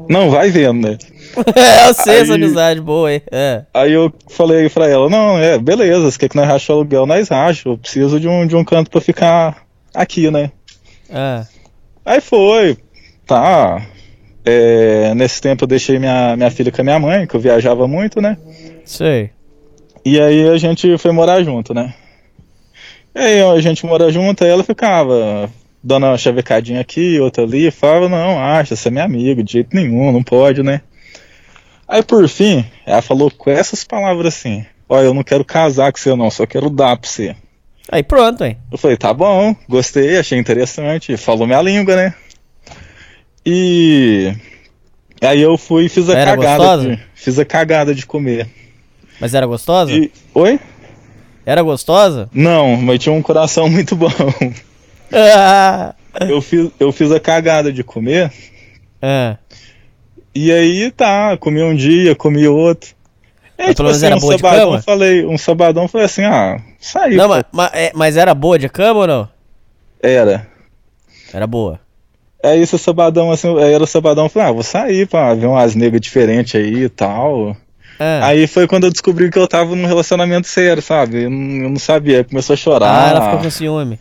Não, 0.08 0.30
vai 0.30 0.50
vendo, 0.50 0.88
né? 0.88 0.96
É, 1.54 1.88
eu 1.88 1.94
sei 1.94 2.20
essa 2.20 2.32
Aí- 2.34 2.42
amizade 2.42 2.80
boa 2.80 3.10
aí. 3.10 3.22
É. 3.30 3.62
Aí 3.74 3.92
eu 3.92 4.12
falei 4.30 4.68
pra 4.70 4.88
ela, 4.88 5.08
não, 5.10 5.38
é, 5.38 5.58
beleza, 5.58 6.00
você 6.10 6.18
quer 6.18 6.28
que 6.30 6.36
nós 6.36 6.46
racha 6.48 6.72
o 6.72 6.76
aluguel, 6.76 7.06
nós 7.06 7.28
racha, 7.28 7.68
eu 7.68 7.76
preciso 7.78 8.18
de 8.18 8.26
um, 8.26 8.46
de 8.46 8.56
um 8.56 8.64
canto 8.64 8.90
pra 8.90 9.00
ficar 9.00 9.62
aqui, 9.94 10.30
né? 10.30 10.50
É. 11.10 11.42
Aí 12.04 12.20
foi, 12.20 12.78
tá. 13.26 13.82
É, 14.44 15.12
nesse 15.14 15.40
tempo 15.42 15.64
eu 15.64 15.68
deixei 15.68 15.98
minha, 15.98 16.34
minha 16.34 16.50
filha 16.50 16.72
com 16.72 16.80
a 16.80 16.84
minha 16.84 16.98
mãe, 16.98 17.26
que 17.26 17.34
eu 17.36 17.40
viajava 17.40 17.86
muito, 17.86 18.20
né? 18.22 18.36
Sei. 18.88 19.30
E 20.02 20.18
aí 20.18 20.48
a 20.48 20.56
gente 20.56 20.96
foi 20.96 21.12
morar 21.12 21.42
junto, 21.42 21.74
né? 21.74 21.92
E 23.14 23.18
aí 23.18 23.42
a 23.42 23.60
gente 23.60 23.84
mora 23.84 24.10
junto, 24.10 24.42
aí 24.42 24.50
ela 24.50 24.64
ficava 24.64 25.50
dando 25.84 26.06
uma 26.06 26.16
chavecadinha 26.16 26.80
aqui, 26.80 27.20
outra 27.20 27.44
ali, 27.44 27.70
falava, 27.70 28.08
não, 28.08 28.42
acha, 28.42 28.74
você 28.74 28.88
é 28.88 28.90
minha 28.90 29.04
amiga, 29.04 29.44
de 29.44 29.52
jeito 29.52 29.76
nenhum, 29.76 30.10
não 30.10 30.22
pode, 30.22 30.62
né? 30.62 30.80
Aí 31.86 32.02
por 32.02 32.26
fim, 32.28 32.64
ela 32.86 33.02
falou 33.02 33.30
com 33.30 33.50
essas 33.50 33.84
palavras 33.84 34.34
assim, 34.34 34.64
ó, 34.88 35.02
eu 35.02 35.12
não 35.12 35.22
quero 35.22 35.44
casar 35.44 35.92
com 35.92 35.98
você 35.98 36.14
não, 36.16 36.30
só 36.30 36.46
quero 36.46 36.70
dar 36.70 36.96
pra 36.96 37.08
você. 37.08 37.36
Aí 37.90 38.02
pronto, 38.02 38.42
hein? 38.42 38.56
Eu 38.72 38.78
falei, 38.78 38.96
tá 38.96 39.12
bom, 39.12 39.54
gostei, 39.68 40.16
achei 40.16 40.38
interessante, 40.38 41.14
falou 41.18 41.46
minha 41.46 41.60
língua, 41.60 41.94
né? 41.94 42.14
E 43.44 44.34
aí 45.20 45.42
eu 45.42 45.58
fui 45.58 45.84
e 45.84 45.88
fiz 45.90 46.08
a 46.08 46.18
Era 46.18 46.36
cagada. 46.36 46.96
De, 46.96 47.02
fiz 47.14 47.38
a 47.38 47.44
cagada 47.44 47.94
de 47.94 48.06
comer. 48.06 48.48
Mas 49.20 49.34
era 49.34 49.46
gostosa? 49.46 49.92
E- 49.92 50.10
Oi? 50.34 50.58
Era 51.44 51.62
gostosa? 51.62 52.28
Não, 52.32 52.76
mas 52.76 52.98
tinha 52.98 53.12
um 53.14 53.22
coração 53.22 53.68
muito 53.70 53.96
bom. 53.96 54.08
Ah, 55.12 55.94
eu, 56.28 56.40
fiz, 56.40 56.70
eu 56.78 56.92
fiz 56.92 57.10
a 57.10 57.18
cagada 57.20 57.72
de 57.72 57.82
comer. 57.82 58.32
É. 59.00 59.36
E 60.34 60.52
aí 60.52 60.90
tá, 60.90 61.36
comi 61.36 61.62
um 61.62 61.74
dia, 61.74 62.14
comi 62.14 62.46
outro. 62.46 62.90
Aí, 63.58 63.68
Mas 63.68 63.74
pelo 63.74 63.88
menos 63.88 64.02
era 64.02 64.16
um 64.16 64.20
boa 64.20 64.34
de 64.36 64.40
sabadão, 64.40 64.70
cama? 64.70 64.82
falei, 64.82 65.26
um 65.26 65.36
sabadão, 65.38 65.88
falei 65.88 66.04
assim, 66.04 66.22
ah, 66.24 66.60
saí. 66.78 67.16
Não, 67.16 67.28
mas, 67.28 67.44
mas, 67.50 67.70
é, 67.74 67.90
mas 67.94 68.16
era 68.16 68.32
boa 68.34 68.56
de 68.58 68.68
cama 68.68 69.00
ou 69.00 69.06
não? 69.06 69.28
Era. 70.00 70.46
Era 71.32 71.44
boa. 71.46 71.80
Aí 72.44 72.60
esse 72.60 72.78
sabadão, 72.78 73.32
assim, 73.32 73.58
era 73.58 73.82
o 73.82 73.86
sabadão, 73.86 74.28
falei, 74.28 74.48
ah, 74.48 74.52
vou 74.52 74.62
sair 74.62 75.08
pra 75.08 75.34
ver 75.34 75.46
umas 75.46 75.74
negras 75.74 76.00
diferentes 76.00 76.54
aí 76.54 76.84
e 76.84 76.88
tal. 76.88 77.56
É. 77.98 78.20
Aí 78.22 78.46
foi 78.46 78.66
quando 78.66 78.84
eu 78.84 78.90
descobri 78.90 79.30
que 79.30 79.38
eu 79.38 79.48
tava 79.48 79.74
num 79.74 79.86
relacionamento 79.86 80.46
sério, 80.46 80.82
sabe? 80.82 81.24
Eu 81.24 81.30
não, 81.30 81.64
eu 81.64 81.70
não 81.70 81.78
sabia, 81.78 82.24
começou 82.24 82.54
a 82.54 82.56
chorar. 82.56 83.06
Ah, 83.06 83.10
ela 83.10 83.24
ficou 83.24 83.40
com 83.40 83.50
ciúme. 83.50 83.98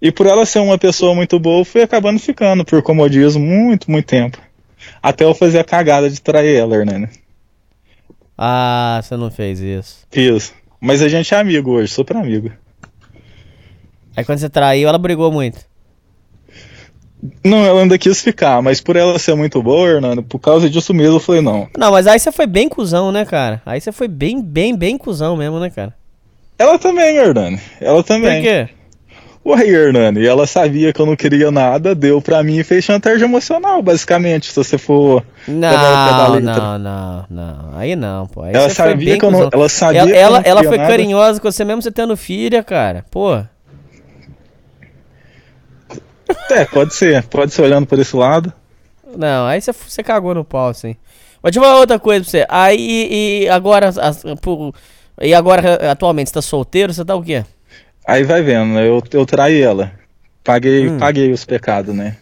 E 0.00 0.12
por 0.12 0.26
ela 0.26 0.46
ser 0.46 0.60
uma 0.60 0.78
pessoa 0.78 1.14
muito 1.14 1.38
boa, 1.40 1.60
eu 1.60 1.64
fui 1.64 1.82
acabando 1.82 2.20
ficando 2.20 2.64
por 2.64 2.80
comodismo 2.82 3.44
muito, 3.44 3.90
muito 3.90 4.06
tempo. 4.06 4.38
Até 5.02 5.24
eu 5.24 5.34
fazer 5.34 5.58
a 5.58 5.64
cagada 5.64 6.08
de 6.08 6.20
trair 6.20 6.56
ela, 6.56 6.76
Hernani. 6.76 7.08
Ah, 8.36 9.00
você 9.02 9.16
não 9.16 9.30
fez 9.30 9.58
isso. 9.58 10.06
Isso. 10.14 10.54
Mas 10.80 11.02
a 11.02 11.08
gente 11.08 11.34
é 11.34 11.38
amigo 11.38 11.72
hoje, 11.72 11.92
super 11.92 12.16
amigo. 12.16 12.52
Aí 14.16 14.24
quando 14.24 14.38
você 14.38 14.48
traiu, 14.48 14.88
ela 14.88 14.98
brigou 14.98 15.32
muito. 15.32 15.58
Não, 17.44 17.64
ela 17.64 17.82
ainda 17.82 17.98
quis 17.98 18.22
ficar, 18.22 18.62
mas 18.62 18.80
por 18.80 18.94
ela 18.96 19.18
ser 19.18 19.34
muito 19.34 19.60
boa, 19.62 19.88
Hernani, 19.88 20.22
por 20.22 20.38
causa 20.38 20.70
disso 20.70 20.94
mesmo, 20.94 21.16
eu 21.16 21.20
falei, 21.20 21.40
não. 21.40 21.68
Não, 21.76 21.90
mas 21.90 22.06
aí 22.06 22.18
você 22.18 22.30
foi 22.30 22.46
bem 22.46 22.68
cuzão, 22.68 23.10
né, 23.10 23.24
cara? 23.24 23.60
Aí 23.66 23.80
você 23.80 23.90
foi 23.90 24.06
bem, 24.06 24.40
bem, 24.40 24.76
bem 24.76 24.96
cuzão 24.96 25.36
mesmo, 25.36 25.58
né, 25.58 25.68
cara? 25.70 25.92
Ela 26.58 26.78
também, 26.78 27.16
Hernani. 27.16 27.60
Ela 27.80 28.02
também. 28.04 28.42
Por 28.42 28.48
quê? 28.48 28.68
Ué, 29.46 29.66
Hernani, 29.66 30.26
ela 30.26 30.46
sabia 30.46 30.92
que 30.92 31.00
eu 31.00 31.06
não 31.06 31.16
queria 31.16 31.50
nada, 31.50 31.94
deu 31.94 32.20
pra 32.20 32.42
mim 32.42 32.58
e 32.58 32.64
fez 32.64 32.84
chantagem 32.84 33.24
emocional, 33.26 33.80
basicamente, 33.80 34.46
se 34.50 34.56
você 34.56 34.76
for 34.76 35.24
Não, 35.46 36.40
não, 36.40 36.78
não, 36.78 37.24
não. 37.30 37.70
Aí 37.78 37.96
não, 37.96 38.26
pô. 38.26 38.42
Aí 38.42 38.54
Ela 38.54 38.68
sabia 38.68 39.18
que 39.18 39.24
eu 39.24 39.30
não- 39.30 39.48
ela 39.50 39.68
sabia 39.68 40.00
ela, 40.00 40.10
que 40.10 40.16
ela, 40.16 40.42
ela 40.44 40.62
foi 40.64 40.76
nada. 40.76 40.88
carinhosa 40.90 41.40
com 41.40 41.50
você 41.50 41.64
mesmo 41.64 41.80
você 41.80 41.90
tendo 41.90 42.16
filha, 42.16 42.62
cara. 42.62 43.04
Pô. 43.10 43.40
É, 46.50 46.64
pode 46.64 46.94
ser, 46.94 47.22
pode 47.24 47.52
ser 47.52 47.62
olhando 47.62 47.86
por 47.86 47.98
esse 47.98 48.14
lado. 48.16 48.52
Não, 49.16 49.46
aí 49.46 49.60
você, 49.60 49.72
você 49.72 50.02
cagou 50.02 50.34
no 50.34 50.44
pau, 50.44 50.68
assim. 50.68 50.94
Mas 51.42 51.52
deixa 51.52 51.58
eu 51.60 51.62
falar 51.70 51.80
outra 51.80 51.98
coisa 51.98 52.22
pra 52.22 52.30
você. 52.30 52.46
Aí, 52.48 53.42
e 53.44 53.48
agora, 53.48 53.88
as- 53.88 54.22
por- 54.42 54.74
e 55.20 55.32
agora, 55.34 55.90
atualmente, 55.90 56.28
você 56.28 56.34
tá 56.34 56.42
solteiro, 56.42 56.92
você 56.92 57.04
tá 57.04 57.14
o 57.14 57.22
quê? 57.22 57.44
Aí 58.06 58.24
vai 58.24 58.42
vendo, 58.42 58.74
né? 58.74 58.86
Eu, 58.88 59.02
eu 59.12 59.26
traí 59.26 59.60
ela. 59.60 59.92
Paguei, 60.44 60.88
Hum. 60.88 60.98
paguei 60.98 61.30
os 61.32 61.44
pecados, 61.44 61.94
né? 61.94 62.16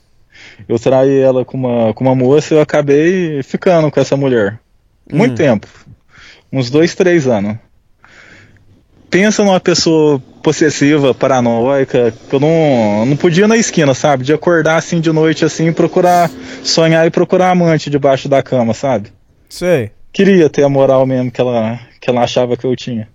Eu 0.69 0.79
traí 0.79 1.19
ela 1.21 1.45
com 1.45 1.57
uma, 1.57 1.95
com 1.95 2.05
uma 2.05 2.15
moça 2.15 2.55
e 2.55 2.57
eu 2.57 2.61
acabei 2.61 3.43
ficando 3.43 3.91
com 3.91 4.01
essa 4.01 4.17
mulher. 4.17 4.59
Muito 5.13 5.33
Hum. 5.33 5.37
tempo. 5.37 5.67
Uns 6.53 6.71
dois, 6.71 6.95
três 6.95 7.27
anos. 7.27 7.57
Pensa 9.11 9.45
numa 9.45 9.61
pessoa 9.61 10.21
possessiva, 10.43 11.15
paranoica, 11.15 12.13
que 12.29 12.35
eu 12.35 12.41
não, 12.41 13.07
não 13.07 13.17
podia 13.17 13.45
ir 13.45 13.49
na 13.49 13.57
esquina, 13.57 13.95
sabe? 13.95 14.25
De 14.25 14.33
acordar 14.33 14.77
assim 14.77 15.01
de 15.01 15.13
noite 15.13 15.45
assim, 15.45 15.69
e 15.69 15.73
procurar, 15.73 16.31
sonhar 16.63 17.07
e 17.07 17.11
procurar 17.11 17.51
amante 17.51 17.91
debaixo 17.91 18.29
da 18.29 18.43
cama, 18.43 18.75
sabe? 18.75 19.13
Sei. 19.49 19.91
Queria 20.13 20.49
ter 20.49 20.65
a 20.65 20.69
moral 20.69 21.07
mesmo 21.07 21.31
que 21.31 21.41
ela, 21.41 21.79
que 22.01 22.09
ela 22.09 22.23
achava 22.23 22.57
que 22.57 22.65
eu 22.65 22.75
tinha. 22.75 23.09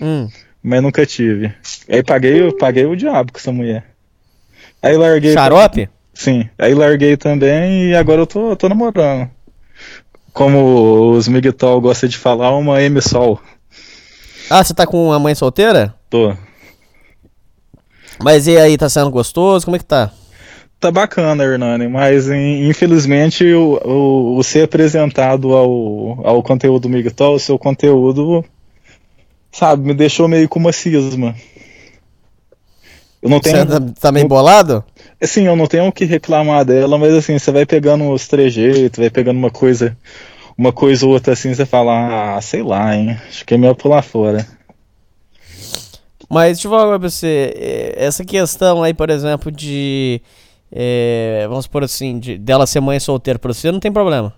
Hum. 0.00 0.28
Mas 0.62 0.82
nunca 0.82 1.04
tive. 1.04 1.52
Aí 1.88 2.02
paguei, 2.02 2.40
eu 2.40 2.56
paguei 2.56 2.84
o 2.84 2.96
diabo 2.96 3.32
com 3.32 3.38
essa 3.38 3.52
mulher. 3.52 3.84
Aí 4.82 4.96
larguei. 4.96 5.32
Xarope? 5.32 5.88
Sim. 6.14 6.48
Aí 6.58 6.74
larguei 6.74 7.16
também 7.16 7.90
e 7.90 7.94
agora 7.96 8.20
eu 8.20 8.26
tô, 8.26 8.54
tô 8.54 8.68
namorando. 8.68 9.30
Como 10.32 11.10
os 11.10 11.28
Miguel 11.28 11.54
gostam 11.80 12.08
de 12.08 12.16
falar, 12.16 12.56
uma 12.56 12.82
M-Sol. 12.82 13.40
Ah, 14.54 14.62
você 14.62 14.74
tá 14.74 14.86
com 14.86 15.06
uma 15.06 15.18
mãe 15.18 15.34
solteira? 15.34 15.94
Tô. 16.10 16.34
Mas 18.22 18.46
e 18.46 18.58
aí, 18.58 18.76
tá 18.76 18.86
sendo 18.86 19.10
gostoso? 19.10 19.64
Como 19.64 19.76
é 19.76 19.78
que 19.78 19.84
tá? 19.86 20.10
Tá 20.78 20.90
bacana, 20.90 21.42
Hernani, 21.42 21.88
mas 21.88 22.28
in- 22.28 22.68
infelizmente 22.68 23.50
o, 23.54 23.80
o, 23.82 24.36
o 24.36 24.42
ser 24.42 24.64
apresentado 24.64 25.54
ao, 25.54 26.26
ao 26.26 26.42
conteúdo 26.42 26.86
Miguel, 26.86 27.12
o 27.32 27.38
seu 27.38 27.58
conteúdo, 27.58 28.44
sabe, 29.50 29.86
me 29.86 29.94
deixou 29.94 30.28
meio 30.28 30.46
com 30.48 30.58
uma 30.58 30.72
cisma. 30.72 31.34
Eu 33.22 33.30
não 33.30 33.40
tenho. 33.40 33.56
Você 33.58 33.66
tá, 33.66 33.80
tá 34.00 34.12
meio 34.12 34.28
bolado? 34.28 34.84
Assim, 35.18 35.46
eu 35.46 35.56
não 35.56 35.66
tenho 35.66 35.86
o 35.86 35.92
que 35.92 36.04
reclamar 36.04 36.64
dela, 36.64 36.98
mas 36.98 37.14
assim, 37.14 37.38
você 37.38 37.50
vai 37.52 37.64
pegando 37.64 38.10
os 38.10 38.28
trejeitos, 38.28 38.98
vai 38.98 39.08
pegando 39.08 39.38
uma 39.38 39.50
coisa, 39.50 39.96
uma 40.62 40.72
coisa 40.72 41.04
ou 41.04 41.12
outra 41.12 41.32
assim, 41.32 41.52
você 41.52 41.66
fala, 41.66 42.36
ah, 42.36 42.40
sei 42.40 42.62
lá, 42.62 42.94
hein, 42.94 43.18
acho 43.28 43.44
que 43.44 43.54
é 43.54 43.58
melhor 43.58 43.74
pular 43.74 44.00
fora. 44.00 44.46
Mas 46.30 46.56
deixa 46.56 46.68
eu 46.68 46.70
falar 46.72 46.98
pra 46.98 47.10
você. 47.10 47.52
eh, 47.56 47.94
Essa 47.96 48.24
questão 48.24 48.82
aí, 48.82 48.94
por 48.94 49.10
exemplo, 49.10 49.50
de. 49.50 50.22
eh, 50.70 51.44
vamos 51.48 51.64
supor 51.64 51.82
assim, 51.82 52.18
de, 52.18 52.38
dela 52.38 52.64
ser 52.66 52.80
mãe 52.80 52.98
solteira 53.00 53.38
pra 53.40 53.52
você, 53.52 53.72
não 53.72 53.80
tem 53.80 53.92
problema. 53.92 54.32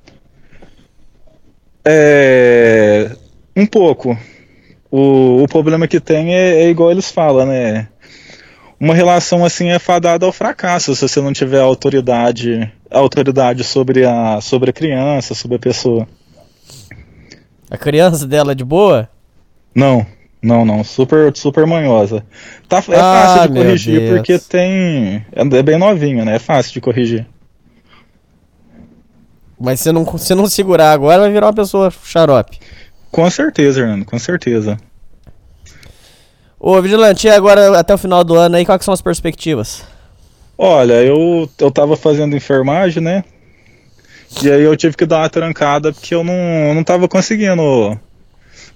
É. 1.85 3.11
Um 3.55 3.67
pouco. 3.67 4.19
O, 4.91 5.43
o 5.43 5.47
problema 5.49 5.87
que 5.87 6.01
tem 6.01 6.35
é, 6.35 6.63
é 6.63 6.71
igual 6.71 6.91
eles 6.91 7.11
falam, 7.11 7.47
né? 7.47 7.87
Uma 8.81 8.95
relação 8.95 9.45
assim 9.45 9.69
é 9.69 9.79
fadada 9.79 10.25
ao 10.27 10.33
fracasso 10.33 10.95
se 10.97 11.07
você 11.07 11.21
não 11.21 11.33
tiver 11.33 11.61
autoridade, 11.61 12.73
autoridade 12.99 13.63
sobre 13.65 14.05
a, 14.05 14.41
sobre 14.41 14.71
a 14.71 14.73
criança, 14.73 15.35
sobre 15.35 15.57
a 15.57 15.61
pessoa. 15.61 16.07
A 17.71 17.77
criança 17.77 18.27
dela 18.27 18.53
é 18.53 18.55
de 18.55 18.65
boa? 18.65 19.09
Não, 19.75 20.07
não, 20.43 20.65
não. 20.65 20.85
Super, 20.85 21.35
super 21.37 21.67
manhosa. 21.67 22.25
Tá, 22.69 22.79
é 22.89 22.97
Ah, 23.01 23.27
fácil 23.27 23.49
de 23.53 23.61
corrigir 23.61 24.01
Deus. 24.01 24.17
porque 24.17 24.39
tem. 24.39 25.27
É 25.33 25.63
bem 25.63 25.79
novinha, 25.79 26.25
né? 26.25 26.37
É 26.37 26.39
fácil 26.39 26.73
de 26.73 26.81
corrigir. 26.81 27.27
Mas 29.59 29.81
se 29.81 29.91
não, 29.93 30.19
se 30.19 30.35
não 30.35 30.47
segurar 30.47 30.93
agora, 30.93 31.23
vai 31.23 31.33
virar 31.33 31.47
uma 31.47 31.55
pessoa 31.55 31.91
xarope. 31.91 32.59
Com 33.11 33.29
certeza, 33.31 33.81
Hernando, 33.81 34.05
com 34.05 34.19
certeza. 34.19 34.77
Ô, 36.59 36.81
Vigilante, 36.83 37.27
e 37.27 37.31
agora 37.31 37.79
até 37.79 37.95
o 37.95 37.99
final 37.99 38.25
do 38.25 38.35
ano 38.35 38.57
aí, 38.57 38.65
quais 38.65 38.85
são 38.85 38.93
as 38.95 39.03
perspectivas? 39.03 39.85
Olha, 40.57 41.03
eu, 41.03 41.49
eu 41.59 41.71
tava 41.71 41.97
fazendo 41.97 42.37
enfermagem, 42.37 43.03
né? 43.03 43.25
E 44.43 44.51
aí 44.51 44.63
eu 44.63 44.77
tive 44.77 44.97
que 44.97 45.07
dar 45.07 45.19
uma 45.19 45.31
trancada 45.31 45.93
porque 45.93 46.15
eu 46.15 46.25
não, 46.25 46.35
eu 46.35 46.75
não 46.75 46.85
tava 46.85 47.09
conseguindo 47.09 47.99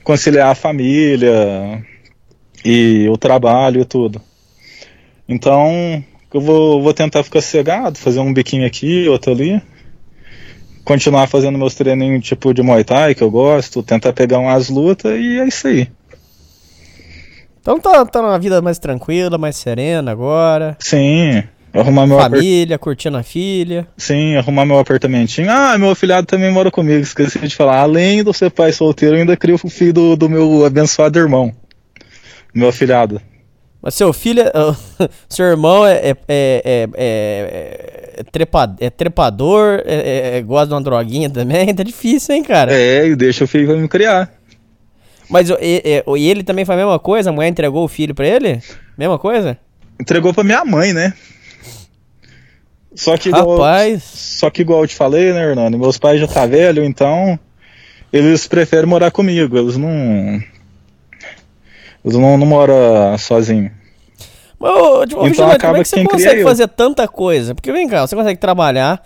conciliar 0.04 0.50
a 0.50 0.54
família 0.54 1.84
e 2.64 3.08
o 3.08 3.16
trabalho 3.16 3.80
e 3.80 3.84
tudo. 3.84 4.20
Então, 5.28 6.02
eu 6.32 6.40
vou, 6.40 6.82
vou 6.82 6.94
tentar 6.94 7.22
ficar 7.22 7.40
sossegado, 7.40 7.98
fazer 7.98 8.20
um 8.20 8.32
biquinho 8.32 8.66
aqui, 8.66 9.08
outro 9.08 9.32
ali. 9.32 9.60
Continuar 10.84 11.26
fazendo 11.26 11.58
meus 11.58 11.74
treininhos 11.74 12.26
tipo 12.26 12.54
de 12.54 12.62
Muay 12.62 12.82
Thai, 12.82 13.14
que 13.14 13.22
eu 13.22 13.30
gosto, 13.30 13.82
tentar 13.82 14.12
pegar 14.12 14.38
umas 14.38 14.70
lutas 14.70 15.12
e 15.18 15.38
é 15.38 15.46
isso 15.46 15.68
aí. 15.68 15.88
Então 17.60 17.78
tá, 17.78 18.06
tá 18.06 18.22
numa 18.22 18.38
vida 18.38 18.62
mais 18.62 18.78
tranquila, 18.78 19.36
mais 19.36 19.56
serena 19.56 20.10
agora. 20.10 20.76
Sim, 20.80 21.42
arrumar 21.74 22.06
meu 22.06 22.18
apart- 22.18 22.34
Família, 22.34 22.78
curtindo 22.78 23.16
a 23.16 23.22
filha. 23.22 23.86
Sim, 23.96 24.36
arrumar 24.36 24.64
meu 24.64 24.78
apartamentinho. 24.78 25.50
Ah, 25.50 25.76
meu 25.78 25.90
afilhado 25.90 26.26
também 26.26 26.50
mora 26.50 26.70
comigo, 26.70 27.00
esqueci 27.00 27.38
de 27.38 27.54
falar. 27.54 27.78
Além 27.80 28.18
eu 28.20 28.32
ser 28.32 28.50
pai 28.50 28.72
solteiro, 28.72 29.16
eu 29.16 29.20
ainda 29.20 29.36
crio 29.36 29.56
o 29.62 29.68
filho 29.68 29.92
do, 29.92 30.16
do 30.16 30.28
meu 30.28 30.64
abençoado 30.64 31.18
irmão. 31.18 31.52
Meu 32.54 32.68
afilhado. 32.68 33.20
Mas 33.80 33.94
seu 33.94 34.12
filho, 34.12 34.42
é- 34.42 34.52
seu 35.28 35.46
irmão 35.46 35.86
é, 35.86 35.94
é, 35.96 36.16
é, 36.28 36.62
é, 36.64 36.88
é- 36.96 38.14
é 38.18 38.22
trepa- 38.32 38.74
é 38.80 38.90
trepador, 38.90 39.80
é, 39.84 39.94
é- 40.34 40.38
é- 40.38 40.42
gosta 40.42 40.66
de 40.68 40.74
uma 40.74 40.80
droguinha 40.82 41.30
também, 41.30 41.72
tá 41.74 41.82
difícil, 41.84 42.34
hein, 42.34 42.42
cara? 42.42 42.72
É, 42.74 43.06
e 43.06 43.14
deixa 43.14 43.44
o 43.44 43.48
filho 43.48 43.76
me 43.76 43.86
criar. 43.88 44.32
Mas 45.30 45.50
e, 45.50 45.54
e- 45.60 46.04
e 46.16 46.28
ele 46.28 46.42
também 46.42 46.64
faz 46.64 46.78
a 46.78 46.82
mesma 46.82 46.98
coisa? 46.98 47.30
A 47.30 47.32
mulher 47.32 47.48
entregou 47.48 47.84
o 47.84 47.88
filho 47.88 48.14
pra 48.14 48.26
ele? 48.26 48.60
Mesma 48.96 49.18
coisa? 49.18 49.58
Entregou 50.00 50.32
pra 50.32 50.42
minha 50.42 50.64
mãe, 50.64 50.92
né? 50.92 51.12
Só 52.98 53.16
que 53.16 53.28
igual, 53.28 53.58
Rapaz. 53.58 54.02
Só 54.02 54.50
que 54.50 54.62
igual 54.62 54.82
eu 54.82 54.88
te 54.88 54.96
falei, 54.96 55.32
né, 55.32 55.40
Hernando? 55.40 55.78
Meus 55.78 55.96
pais 55.98 56.20
já 56.20 56.26
tá 56.26 56.44
velho, 56.46 56.84
então 56.84 57.38
eles 58.12 58.48
preferem 58.48 58.86
morar 58.86 59.12
comigo. 59.12 59.56
Eles 59.56 59.76
não. 59.76 60.42
Eles 62.04 62.16
não, 62.18 62.36
não 62.36 62.46
moram 62.46 63.16
sozinhos. 63.16 63.70
Mas, 64.58 64.72
ô, 64.72 65.06
tipo, 65.06 65.26
Então 65.28 65.46
acaba 65.46 65.74
como 65.74 65.76
é 65.76 65.84
que 65.84 65.90
quem 65.90 66.02
você 66.02 66.10
consegue 66.10 66.40
eu. 66.40 66.46
fazer 66.48 66.66
tanta 66.66 67.06
coisa? 67.06 67.54
Porque 67.54 67.70
vem 67.70 67.86
cá, 67.86 68.04
você 68.04 68.16
consegue 68.16 68.40
trabalhar. 68.40 69.00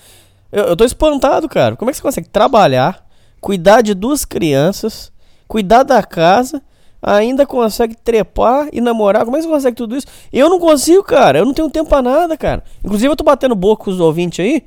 Eu, 0.51 0.65
eu 0.65 0.77
tô 0.77 0.85
espantado, 0.87 1.47
cara. 1.47 1.77
Como 1.77 1.91
é 1.91 1.93
que 1.93 1.99
você 1.99 2.03
consegue 2.03 2.29
trabalhar, 2.31 3.05
cuidar 3.43 3.83
de 3.83 3.93
duas 3.93 4.25
crianças, 4.25 5.13
cuidar 5.47 5.83
da 5.83 6.03
casa, 6.03 6.63
ainda 7.03 7.45
consegue 7.45 7.97
trepar 7.97 8.69
e 8.73 8.81
namorar? 8.81 9.25
Como 9.25 9.37
é 9.37 9.41
que 9.41 9.47
você 9.47 9.53
consegue 9.53 9.77
tudo 9.77 9.97
isso? 9.97 10.07
Eu 10.33 10.49
não 10.49 10.59
consigo, 10.61 11.03
cara. 11.03 11.41
Eu 11.41 11.45
não 11.45 11.53
tenho 11.53 11.69
tempo 11.69 11.89
pra 11.89 12.01
nada, 12.01 12.37
cara. 12.37 12.63
Inclusive, 12.85 13.11
eu 13.11 13.17
tô 13.17 13.25
batendo 13.25 13.55
boca 13.55 13.85
com 13.85 13.91
os 13.91 13.99
ouvintes 14.01 14.41
aí. 14.45 14.63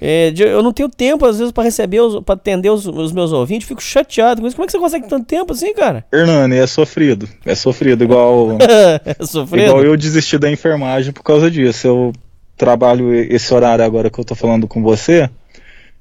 é, 0.00 0.32
eu 0.36 0.62
não 0.62 0.72
tenho 0.72 0.88
tempo, 0.88 1.24
às 1.24 1.38
vezes, 1.38 1.52
pra 1.52 1.62
receber, 1.64 2.00
pra 2.24 2.34
atender 2.34 2.68
os, 2.70 2.86
os 2.86 3.12
meus 3.12 3.32
ouvintes. 3.32 3.68
Fico 3.68 3.82
chateado 3.82 4.40
com 4.40 4.46
isso. 4.46 4.56
Como 4.56 4.64
é 4.64 4.66
que 4.66 4.72
você 4.72 4.78
consegue 4.78 5.08
tanto 5.08 5.24
tempo 5.24 5.52
assim, 5.52 5.72
cara? 5.72 6.04
Hernani, 6.12 6.56
é 6.56 6.66
sofrido. 6.66 7.28
É 7.44 7.54
sofrido, 7.54 8.02
igual. 8.04 8.58
É 9.04 9.24
sofrido? 9.24 9.66
Igual 9.68 9.84
eu 9.84 9.96
desisti 9.96 10.36
da 10.38 10.50
enfermagem 10.50 11.12
por 11.12 11.22
causa 11.22 11.50
disso. 11.50 11.86
Eu 11.86 12.12
trabalho 12.56 13.14
esse 13.14 13.52
horário 13.54 13.84
agora 13.84 14.10
que 14.10 14.18
eu 14.18 14.24
tô 14.24 14.34
falando 14.34 14.66
com 14.66 14.82
você. 14.82 15.30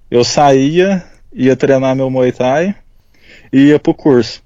Eu 0.10 0.24
saía, 0.24 1.03
ia 1.34 1.56
treinar 1.56 1.95
meu 1.95 2.10
Muay 2.10 2.32
Thai 2.32 2.76
e 3.52 3.68
ia 3.68 3.80
pro 3.80 3.94
curso. 3.94 4.41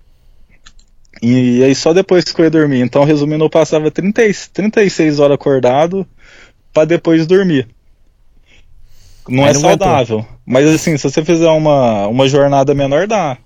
E 1.21 1.63
aí 1.63 1.75
só 1.75 1.93
depois 1.93 2.23
que 2.23 2.39
eu 2.39 2.45
ia 2.45 2.51
dormir. 2.51 2.81
Então, 2.81 3.03
resumindo, 3.03 3.43
eu 3.43 3.49
passava 3.49 3.91
30, 3.91 4.25
e- 4.25 4.33
36 4.53 5.19
horas 5.19 5.35
acordado, 5.35 6.07
pra 6.73 6.85
depois 6.85 7.27
dormir. 7.27 7.67
Não 9.27 9.45
é 9.45 9.53
saudável. 9.53 10.25
Mas 10.45 10.67
assim, 10.67 10.97
se 10.97 11.03
você 11.03 11.23
fizer 11.23 11.49
uma, 11.49 12.07
uma 12.07 12.27
jornada 12.27 12.73
menor, 12.73 13.05
dá. 13.05 13.37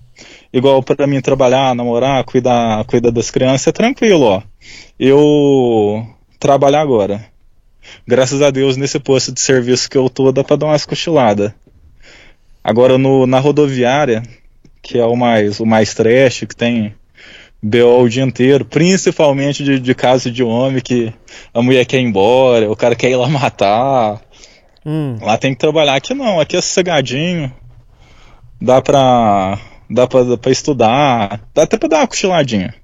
Igual 0.52 0.82
pra 0.82 1.06
mim 1.06 1.20
trabalhar, 1.20 1.74
namorar, 1.74 2.22
cuidar, 2.24 2.84
cuidar 2.84 3.10
das 3.10 3.30
crianças, 3.30 3.66
é 3.66 3.72
tranquilo, 3.72 4.24
ó. 4.24 4.42
Eu 4.98 6.06
trabalho 6.38 6.76
agora. 6.76 7.26
Graças 8.06 8.40
a 8.40 8.50
Deus, 8.50 8.76
nesse 8.76 8.98
posto 8.98 9.32
de 9.32 9.40
serviço 9.40 9.90
que 9.90 9.98
eu 9.98 10.08
tô, 10.08 10.30
dá 10.30 10.44
pra 10.44 10.56
dar 10.56 10.66
umas 10.66 10.86
cochiladas. 10.86 11.52
Agora 12.62 12.96
no, 12.96 13.26
na 13.26 13.40
rodoviária, 13.40 14.22
que 14.80 14.98
é 14.98 15.04
o 15.04 15.16
mais, 15.16 15.60
o 15.60 15.66
mais 15.66 15.92
trash, 15.92 16.44
que 16.48 16.56
tem 16.56 16.94
BO 17.66 18.02
o 18.02 18.08
dia 18.10 18.22
inteiro, 18.22 18.62
principalmente 18.62 19.64
de, 19.64 19.80
de 19.80 19.94
caso 19.94 20.30
de 20.30 20.44
homem 20.44 20.82
que 20.82 21.10
a 21.52 21.62
mulher 21.62 21.86
quer 21.86 21.98
ir 21.98 22.02
embora, 22.02 22.70
o 22.70 22.76
cara 22.76 22.94
quer 22.94 23.10
ir 23.10 23.16
lá 23.16 23.26
matar. 23.26 24.20
Hum. 24.84 25.16
Lá 25.22 25.38
tem 25.38 25.54
que 25.54 25.60
trabalhar. 25.60 25.94
Aqui 25.94 26.12
não, 26.12 26.38
aqui 26.38 26.58
é 26.58 26.60
sossegadinho. 26.60 27.50
Dá 28.60 28.82
pra. 28.82 29.58
Dá 29.88 30.06
pra, 30.06 30.22
dá 30.24 30.36
pra 30.36 30.52
estudar. 30.52 31.40
Dá 31.54 31.62
até 31.62 31.78
pra 31.78 31.88
dar 31.88 32.00
uma 32.00 32.06
cochiladinha. 32.06 32.74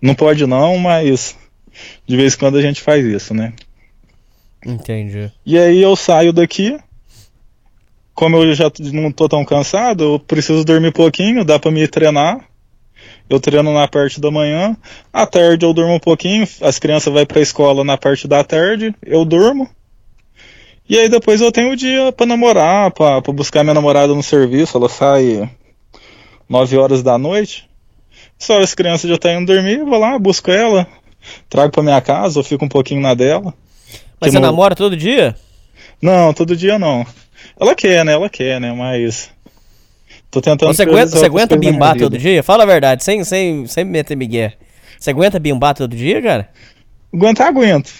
Não 0.00 0.16
pode 0.16 0.46
não, 0.48 0.78
mas 0.78 1.36
de 2.04 2.16
vez 2.16 2.34
em 2.34 2.38
quando 2.38 2.58
a 2.58 2.62
gente 2.62 2.80
faz 2.80 3.04
isso, 3.04 3.32
né? 3.32 3.52
Entendi. 4.66 5.30
E 5.46 5.56
aí 5.56 5.80
eu 5.80 5.94
saio 5.94 6.32
daqui. 6.32 6.76
Como 8.14 8.36
eu 8.36 8.52
já 8.52 8.70
não 8.92 9.12
tô 9.12 9.28
tão 9.28 9.44
cansado, 9.44 10.02
eu 10.02 10.18
preciso 10.18 10.64
dormir 10.64 10.92
pouquinho, 10.92 11.44
dá 11.44 11.56
pra 11.56 11.70
me 11.70 11.86
treinar. 11.86 12.51
Eu 13.34 13.40
treino 13.40 13.72
na 13.72 13.88
parte 13.88 14.20
da 14.20 14.30
manhã. 14.30 14.76
À 15.12 15.26
tarde 15.26 15.64
eu 15.64 15.72
durmo 15.72 15.94
um 15.94 15.98
pouquinho, 15.98 16.46
as 16.60 16.78
crianças 16.78 17.12
vão 17.12 17.24
pra 17.24 17.40
escola 17.40 17.82
na 17.82 17.96
parte 17.96 18.28
da 18.28 18.44
tarde, 18.44 18.94
eu 19.04 19.24
durmo. 19.24 19.68
E 20.88 20.98
aí 20.98 21.08
depois 21.08 21.40
eu 21.40 21.50
tenho 21.50 21.72
o 21.72 21.76
dia 21.76 22.12
pra 22.12 22.26
namorar, 22.26 22.90
pra, 22.90 23.22
pra 23.22 23.32
buscar 23.32 23.62
minha 23.62 23.72
namorada 23.74 24.14
no 24.14 24.22
serviço, 24.22 24.76
ela 24.76 24.88
sai 24.88 25.48
9 26.48 26.76
horas 26.76 27.02
da 27.02 27.16
noite. 27.16 27.66
Só 28.38 28.60
as 28.60 28.74
crianças 28.74 29.08
já 29.08 29.14
estão 29.14 29.32
indo 29.40 29.52
dormir, 29.52 29.78
eu 29.78 29.86
vou 29.86 29.98
lá, 29.98 30.18
busco 30.18 30.50
ela, 30.50 30.86
trago 31.48 31.72
pra 31.72 31.82
minha 31.82 32.00
casa, 32.00 32.38
eu 32.38 32.44
fico 32.44 32.64
um 32.64 32.68
pouquinho 32.68 33.00
na 33.00 33.14
dela. 33.14 33.54
Mas 34.20 34.32
você 34.32 34.38
no- 34.38 34.46
namora 34.46 34.74
todo 34.74 34.96
dia? 34.96 35.34
Não, 36.02 36.34
todo 36.34 36.56
dia 36.56 36.78
não. 36.78 37.06
Ela 37.58 37.74
quer, 37.74 38.04
né? 38.04 38.12
Ela 38.12 38.28
quer, 38.28 38.60
né? 38.60 38.72
Mas. 38.72 39.30
Tô 40.32 40.40
tentando. 40.40 40.74
Você 40.74 40.82
aguenta, 40.82 41.10
você 41.10 41.26
aguenta 41.26 41.56
bimbar 41.58 41.96
todo 41.96 42.16
dia? 42.18 42.42
Fala 42.42 42.62
a 42.62 42.66
verdade, 42.66 43.04
sem, 43.04 43.22
sem, 43.22 43.66
sem 43.66 43.84
meter 43.84 44.16
migué. 44.16 44.54
Você 44.98 45.10
aguenta 45.10 45.38
bimbar 45.38 45.74
todo 45.74 45.94
dia, 45.94 46.22
cara? 46.22 46.48
Aguentar, 47.14 47.48
aguento. 47.48 47.92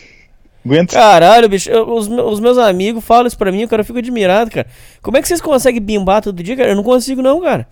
Aguento. 0.64 0.92
Caralho, 0.92 1.46
bicho, 1.46 1.68
eu- 1.70 1.86
os, 1.92 2.08
os 2.08 2.40
meus 2.40 2.56
amigos 2.56 3.04
falam 3.04 3.26
isso 3.26 3.36
pra 3.36 3.52
mim, 3.52 3.66
cara, 3.68 3.82
eu 3.82 3.84
fico 3.84 3.98
admirado, 3.98 4.50
cara. 4.50 4.66
Como 5.02 5.18
é 5.18 5.20
que 5.20 5.28
vocês 5.28 5.42
conseguem 5.42 5.80
bimbar 5.82 6.22
todo 6.22 6.42
dia, 6.42 6.56
cara? 6.56 6.70
Eu 6.70 6.76
não 6.76 6.82
consigo 6.82 7.20
não, 7.20 7.38
cara. 7.42 7.66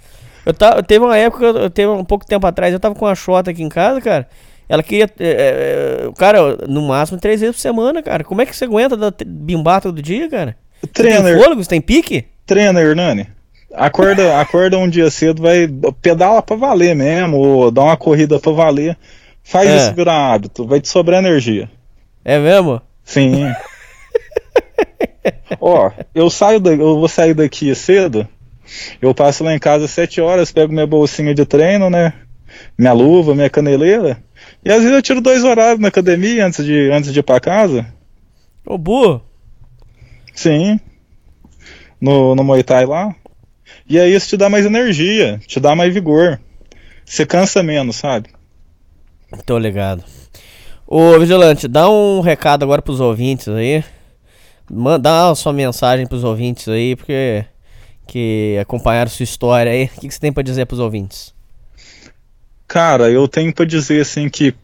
Eu 0.45 0.53
tava, 0.53 0.83
teve 0.83 1.03
uma 1.05 1.17
época, 1.17 1.47
eu 1.47 1.71
teve 1.71 1.89
um 1.89 2.05
pouco 2.05 2.27
tempo 2.27 2.47
atrás, 2.47 2.73
eu 2.75 2.81
tava 2.81 2.95
com 2.95 3.07
a 3.07 3.15
Xota 3.15 3.51
aqui 3.51 3.63
em 3.63 3.69
casa, 3.71 3.99
cara. 4.01 4.29
Ela 4.69 4.83
queria, 4.83 5.09
é, 5.19 6.07
é, 6.07 6.11
cara, 6.19 6.59
no 6.69 6.83
máximo 6.87 7.19
três 7.19 7.41
vezes 7.41 7.57
por 7.57 7.63
semana, 7.63 8.03
cara. 8.03 8.23
Como 8.25 8.43
é 8.43 8.47
que 8.47 8.55
você 8.55 8.67
aguenta 8.67 8.97
bimbar 9.27 9.81
todo 9.81 10.03
dia, 10.03 10.29
cara? 10.29 10.55
Você 10.83 10.87
tem 11.03 11.13
Trainer. 11.17 11.39
fôlego? 11.39 11.65
Você 11.65 11.71
tem 11.71 11.81
pique? 11.81 12.27
Treina, 12.47 12.81
Hernani. 12.81 13.27
Acorda, 13.73 14.41
acorda 14.41 14.79
um 14.79 14.89
dia 14.89 15.11
cedo, 15.11 15.43
vai 15.43 15.69
pedala 16.03 16.43
pra 16.43 16.57
valer 16.57 16.95
mesmo, 16.95 17.37
ou 17.37 17.71
dá 17.71 17.83
uma 17.83 17.97
corrida 17.97 18.39
pra 18.39 18.53
valer. 18.53 18.97
Faz 19.43 19.69
É. 19.69 19.77
isso 19.77 19.95
virar 19.95 20.33
hábito, 20.33 20.67
vai 20.67 20.81
te 20.81 20.89
sobrar 20.89 21.21
energia. 21.21 21.71
É 22.25 22.39
mesmo? 22.39 22.81
Sim. 23.05 23.47
Ó, 25.61 25.91
eu 26.15 26.31
saio 26.31 26.61
da, 26.61 26.71
eu 26.71 26.99
vou 26.99 27.09
sair 27.09 27.35
daqui 27.35 27.75
cedo. 27.75 28.27
Eu 29.03 29.15
passo 29.15 29.43
lá 29.43 29.55
em 29.55 29.59
casa 29.59 29.85
às 29.87 29.91
7 29.91 30.21
horas, 30.21 30.53
pego 30.53 30.73
minha 30.73 30.87
bolsinha 30.87 31.35
de 31.35 31.45
treino, 31.45 31.91
né? 31.91 32.13
Minha 32.79 32.93
luva, 32.93 33.35
minha 33.35 33.51
caneleira. 33.51 34.23
E 34.65 34.71
às 34.71 34.79
vezes 34.79 34.93
eu 34.93 35.03
tiro 35.03 35.21
dois 35.21 35.43
horários 35.45 35.81
na 35.81 35.89
academia 35.89 36.47
antes 36.47 36.65
de, 36.65 36.91
antes 36.91 37.13
de 37.13 37.21
ir 37.21 37.23
pra 37.23 37.41
casa. 37.41 37.87
Ô, 38.65 38.79
burro. 38.79 39.23
Sim. 40.35 40.79
No, 42.01 42.35
no 42.35 42.45
Muay 42.45 42.63
Thai 42.63 42.87
lá. 42.87 43.15
E 43.89 43.99
aí 43.99 44.15
isso 44.15 44.29
te 44.29 44.37
dá 44.37 44.49
mais 44.49 44.67
energia, 44.67 45.41
te 45.47 45.59
dá 45.59 45.75
mais 45.75 45.93
vigor. 45.93 46.41
Você 47.05 47.27
cansa 47.27 47.63
menos, 47.63 47.97
sabe? 47.97 48.31
Tô 49.45 49.59
ligado. 49.59 50.05
Ô, 50.87 51.19
Vigilante, 51.19 51.69
dá 51.69 51.89
um 51.89 52.21
recado 52.21 52.65
agora 52.65 52.83
pros 52.83 53.01
ouvintes 53.01 53.49
aí. 53.49 53.85
Manda 54.71 55.31
a 55.31 55.35
sua 55.35 55.53
mensagem 55.53 56.07
pros 56.07 56.25
ouvintes 56.25 56.69
aí, 56.69 56.95
porque 56.97 57.45
que 58.07 58.59
acompanharam 58.61 59.11
sua 59.11 59.25
história 59.25 59.71
aí. 59.71 59.85
O 59.85 60.01
que, 60.01 60.09
que 60.09 60.15
você 60.15 60.21
tem 60.21 60.33
pra 60.33 60.43
dizer 60.43 60.67
pros 60.67 60.81
ouvintes? 60.81 61.33
Cara, 62.67 63.11
eu 63.11 63.27
tenho 63.29 63.53
pra 63.53 63.65
dizer 63.65 64.01
assim 64.01 64.29
que 64.29 64.55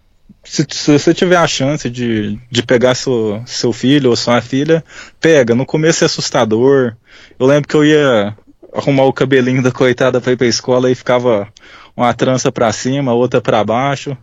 se, 0.42 0.66
se 0.68 0.92
você 0.92 1.12
tiver 1.14 1.36
a 1.36 1.46
chance 1.46 1.88
de, 1.90 2.38
de 2.50 2.62
pegar 2.62 2.94
seu, 2.94 3.42
seu 3.46 3.72
filho 3.72 4.10
ou 4.10 4.16
sua 4.16 4.40
filha, 4.40 4.84
pega. 5.20 5.54
No 5.54 5.66
começo 5.66 6.04
é 6.04 6.06
assustador. 6.06 6.96
Eu 7.38 7.46
lembro 7.46 7.68
que 7.68 7.74
eu 7.76 7.84
ia 7.84 8.36
arrumar 8.76 9.04
o 9.04 9.12
cabelinho 9.12 9.62
da 9.62 9.72
coitada 9.72 10.20
pra 10.20 10.32
ir 10.32 10.36
pra 10.36 10.46
escola 10.46 10.90
e 10.90 10.94
ficava 10.94 11.48
uma 11.96 12.12
trança 12.12 12.52
pra 12.52 12.72
cima, 12.72 13.14
outra 13.14 13.40
pra 13.40 13.64
baixo. 13.64 14.16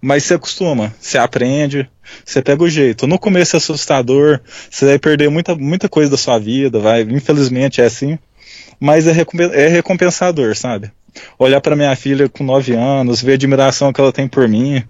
Mas 0.00 0.24
você 0.24 0.34
acostuma, 0.34 0.92
você 0.98 1.18
aprende, 1.18 1.88
você 2.24 2.42
pega 2.42 2.62
o 2.64 2.68
jeito. 2.68 3.06
No 3.06 3.18
começo 3.18 3.54
é 3.54 3.58
assustador, 3.58 4.40
você 4.68 4.86
vai 4.86 4.98
perder 4.98 5.30
muita, 5.30 5.54
muita 5.54 5.88
coisa 5.88 6.10
da 6.10 6.16
sua 6.16 6.38
vida, 6.38 6.80
vai, 6.80 7.02
infelizmente 7.02 7.80
é 7.80 7.84
assim. 7.84 8.18
Mas 8.80 9.06
é, 9.06 9.12
é 9.52 9.68
recompensador, 9.68 10.56
sabe? 10.56 10.90
Olhar 11.38 11.60
pra 11.60 11.76
minha 11.76 11.94
filha 11.94 12.28
com 12.28 12.44
9 12.44 12.74
anos, 12.74 13.22
ver 13.22 13.32
a 13.32 13.34
admiração 13.34 13.92
que 13.92 14.00
ela 14.00 14.12
tem 14.12 14.26
por 14.26 14.48
mim, 14.48 14.82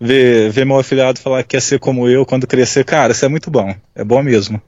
ver, 0.00 0.50
ver 0.50 0.64
meu 0.64 0.78
afilhado 0.78 1.20
falar 1.20 1.42
que 1.42 1.50
quer 1.50 1.62
ser 1.62 1.78
como 1.78 2.08
eu 2.08 2.24
quando 2.24 2.46
crescer, 2.46 2.84
cara, 2.84 3.12
isso 3.12 3.24
é 3.24 3.28
muito 3.28 3.50
bom. 3.50 3.74
É 3.94 4.04
bom 4.04 4.22
mesmo. 4.22 4.60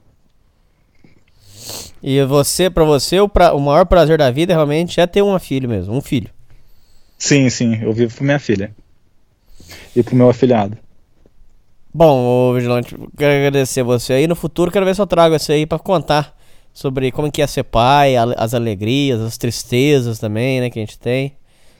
E 2.03 2.23
você, 2.23 2.69
pra 2.69 2.83
você, 2.83 3.19
o, 3.19 3.29
pra- 3.29 3.53
o 3.53 3.59
maior 3.59 3.85
prazer 3.85 4.17
da 4.17 4.31
vida 4.31 4.53
realmente 4.53 4.99
é 4.99 5.05
ter 5.07 5.21
uma 5.21 5.39
filha 5.39 5.67
mesmo, 5.67 5.93
um 5.95 6.01
filho. 6.01 6.29
Sim, 7.17 7.49
sim, 7.49 7.79
eu 7.81 7.93
vivo 7.93 8.15
pra 8.15 8.25
minha 8.25 8.39
filha. 8.39 8.73
E 9.95 10.01
pro 10.01 10.15
meu 10.15 10.29
afilhado. 10.29 10.77
Bom, 11.93 12.53
Vigilante, 12.53 12.95
quero 13.17 13.33
agradecer 13.33 13.83
você 13.83 14.13
aí. 14.13 14.27
No 14.27 14.35
futuro, 14.35 14.71
quero 14.71 14.85
ver 14.85 14.95
se 14.95 15.01
eu 15.01 15.07
trago 15.07 15.37
você 15.37 15.53
aí 15.53 15.65
pra 15.65 15.77
contar 15.77 16.35
sobre 16.73 17.11
como 17.11 17.31
que 17.31 17.41
é 17.41 17.47
ser 17.47 17.63
pai, 17.63 18.15
as 18.15 18.53
alegrias, 18.53 19.19
as 19.19 19.37
tristezas 19.37 20.17
também, 20.17 20.61
né, 20.61 20.69
que 20.69 20.79
a 20.79 20.81
gente 20.81 20.97
tem. 20.97 21.33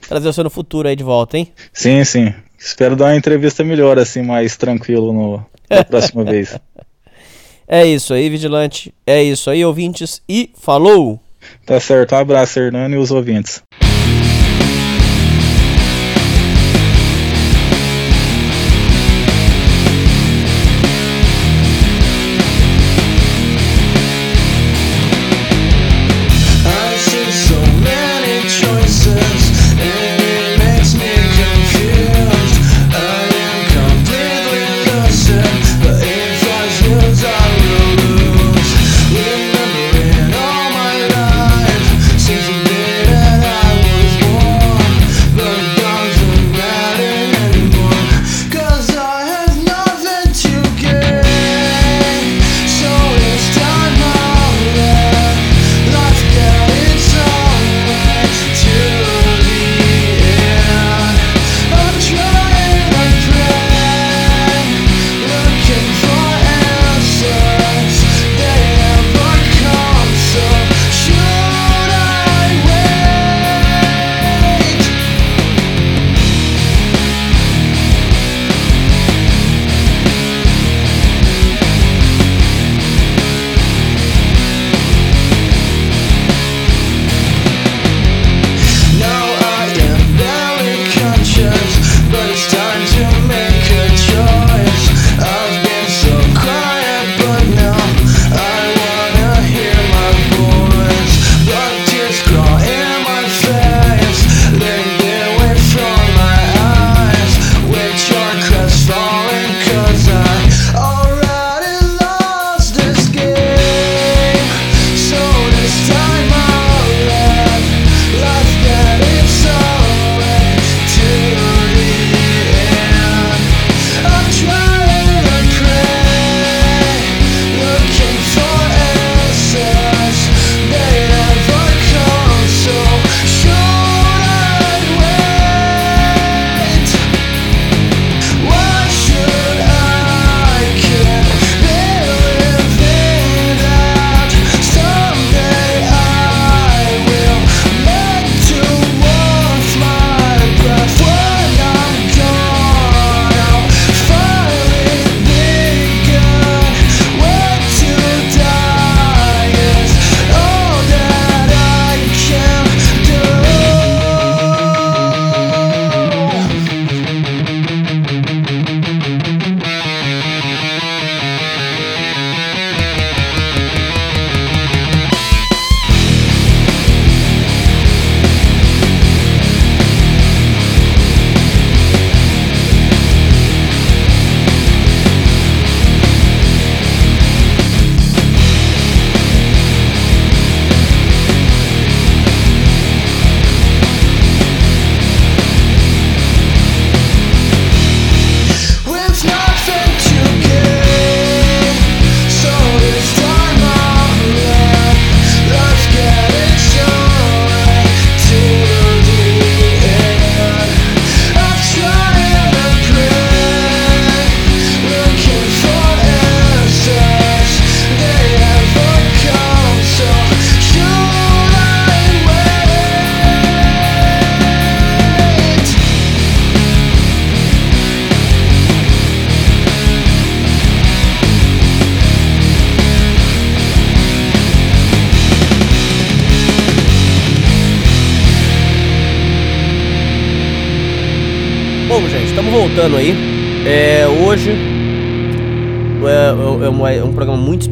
Trazer 0.06 0.30
você 0.32 0.42
no 0.42 0.50
futuro 0.50 0.86
aí 0.88 0.94
de 0.94 1.02
volta, 1.04 1.38
hein? 1.38 1.50
Sim, 1.72 2.04
sim. 2.04 2.34
Espero 2.58 2.94
dar 2.94 3.06
uma 3.06 3.16
entrevista 3.16 3.64
melhor, 3.64 3.98
assim, 3.98 4.20
mais 4.22 4.56
tranquilo 4.56 5.12
no, 5.12 5.46
na 5.70 5.82
próxima 5.84 6.22
vez. 6.24 6.58
É 7.74 7.86
isso 7.86 8.12
aí, 8.12 8.28
Vigilante. 8.28 8.92
É 9.06 9.22
isso 9.22 9.48
aí, 9.48 9.64
ouvintes. 9.64 10.20
E 10.28 10.50
falou! 10.60 11.18
Tá 11.64 11.80
certo, 11.80 12.14
um 12.14 12.18
abraço, 12.18 12.58
Hernani 12.58 12.96
e 12.96 12.98
os 12.98 13.10
ouvintes. 13.10 13.62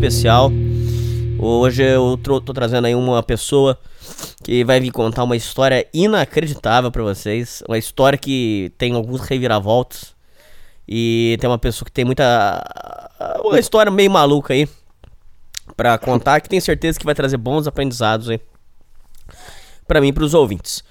Especial. 0.01 0.51
Hoje 1.39 1.82
eu 1.82 2.16
tô, 2.16 2.40
tô 2.40 2.55
trazendo 2.55 2.86
aí 2.86 2.94
uma 2.94 3.22
pessoa 3.22 3.78
que 4.43 4.64
vai 4.64 4.81
vir 4.81 4.90
contar 4.90 5.24
uma 5.24 5.36
história 5.36 5.86
inacreditável 5.93 6.90
para 6.90 7.02
vocês. 7.02 7.62
Uma 7.68 7.77
história 7.77 8.18
que 8.18 8.72
tem 8.78 8.94
alguns 8.94 9.20
reviravoltas. 9.20 10.14
E 10.89 11.36
tem 11.39 11.51
uma 11.51 11.59
pessoa 11.59 11.85
que 11.85 11.93
tem 11.93 12.06
muita. 12.06 12.64
Uma 13.44 13.60
história 13.60 13.93
meio 13.93 14.10
maluca 14.10 14.55
aí. 14.55 14.66
Pra 15.77 15.98
contar, 15.98 16.40
que 16.40 16.48
tenho 16.48 16.62
certeza 16.62 16.98
que 16.98 17.05
vai 17.05 17.14
trazer 17.14 17.36
bons 17.36 17.66
aprendizados 17.66 18.31
aí. 18.31 18.40
Pra 19.86 20.01
mim 20.01 20.09
e 20.09 20.12
pros 20.14 20.32
ouvintes. 20.32 20.82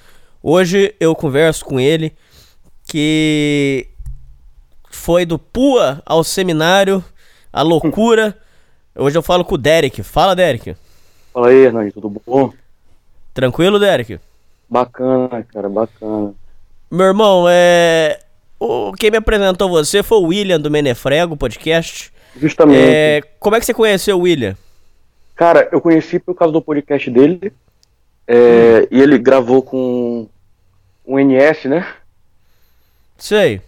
Hoje 0.42 0.94
eu 1.00 1.16
converso 1.16 1.66
com 1.66 1.80
ele 1.80 2.14
que 2.88 3.88
foi 4.92 5.26
do 5.26 5.40
PUA 5.40 6.00
ao 6.06 6.24
seminário, 6.24 7.04
a 7.52 7.64
loucura. 7.64 8.38
Hoje 9.00 9.18
eu 9.18 9.24
falo 9.24 9.46
com 9.46 9.56
o 9.56 9.58
Derek. 9.58 10.04
Fala, 10.04 10.36
Derek. 10.36 10.76
Fala 11.34 11.48
aí, 11.48 11.56
Hernani, 11.56 11.90
tudo 11.90 12.10
bom? 12.10 12.52
Tranquilo, 13.34 13.80
Derek? 13.80 14.20
Bacana, 14.70 15.42
cara, 15.54 15.70
bacana. 15.70 16.34
Meu 16.92 17.06
irmão, 17.06 17.46
é. 17.50 18.20
O, 18.60 18.92
quem 18.92 19.10
me 19.10 19.16
apresentou 19.16 19.70
você 19.70 20.04
foi 20.04 20.18
o 20.18 20.28
William 20.28 20.60
do 20.60 20.70
Menefrego 20.70 21.38
podcast. 21.38 22.12
Justamente. 22.36 22.84
É, 22.84 23.22
como 23.40 23.56
é 23.56 23.60
que 23.60 23.66
você 23.66 23.74
conheceu 23.74 24.18
o 24.18 24.22
William? 24.22 24.58
Cara, 25.34 25.70
eu 25.72 25.80
conheci 25.80 26.20
por 26.20 26.36
causa 26.36 26.52
do 26.52 26.62
podcast 26.62 27.10
dele. 27.10 27.54
É, 28.28 28.82
hum. 28.82 28.88
E 28.92 29.02
ele 29.02 29.18
gravou 29.18 29.64
com 29.64 30.28
um 31.08 31.18
NS, 31.18 31.66
né? 31.70 31.88
Sei. 33.18 33.62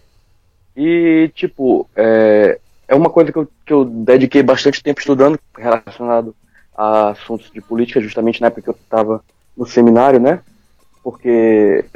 E, 0.76 1.30
tipo, 1.34 1.88
é, 1.96 2.58
é 2.92 2.94
uma 2.94 3.08
coisa 3.08 3.32
que 3.32 3.38
eu, 3.38 3.48
que 3.64 3.72
eu 3.72 3.86
dediquei 3.86 4.42
bastante 4.42 4.82
tempo 4.82 5.00
estudando 5.00 5.38
relacionado 5.56 6.36
a 6.76 7.08
assuntos 7.08 7.50
de 7.50 7.58
política, 7.58 8.02
justamente 8.02 8.38
na 8.38 8.48
época 8.48 8.60
que 8.60 8.68
eu 8.68 8.76
estava 8.78 9.24
no 9.56 9.64
seminário, 9.64 10.20
né? 10.20 10.40
Porque, 11.02 11.86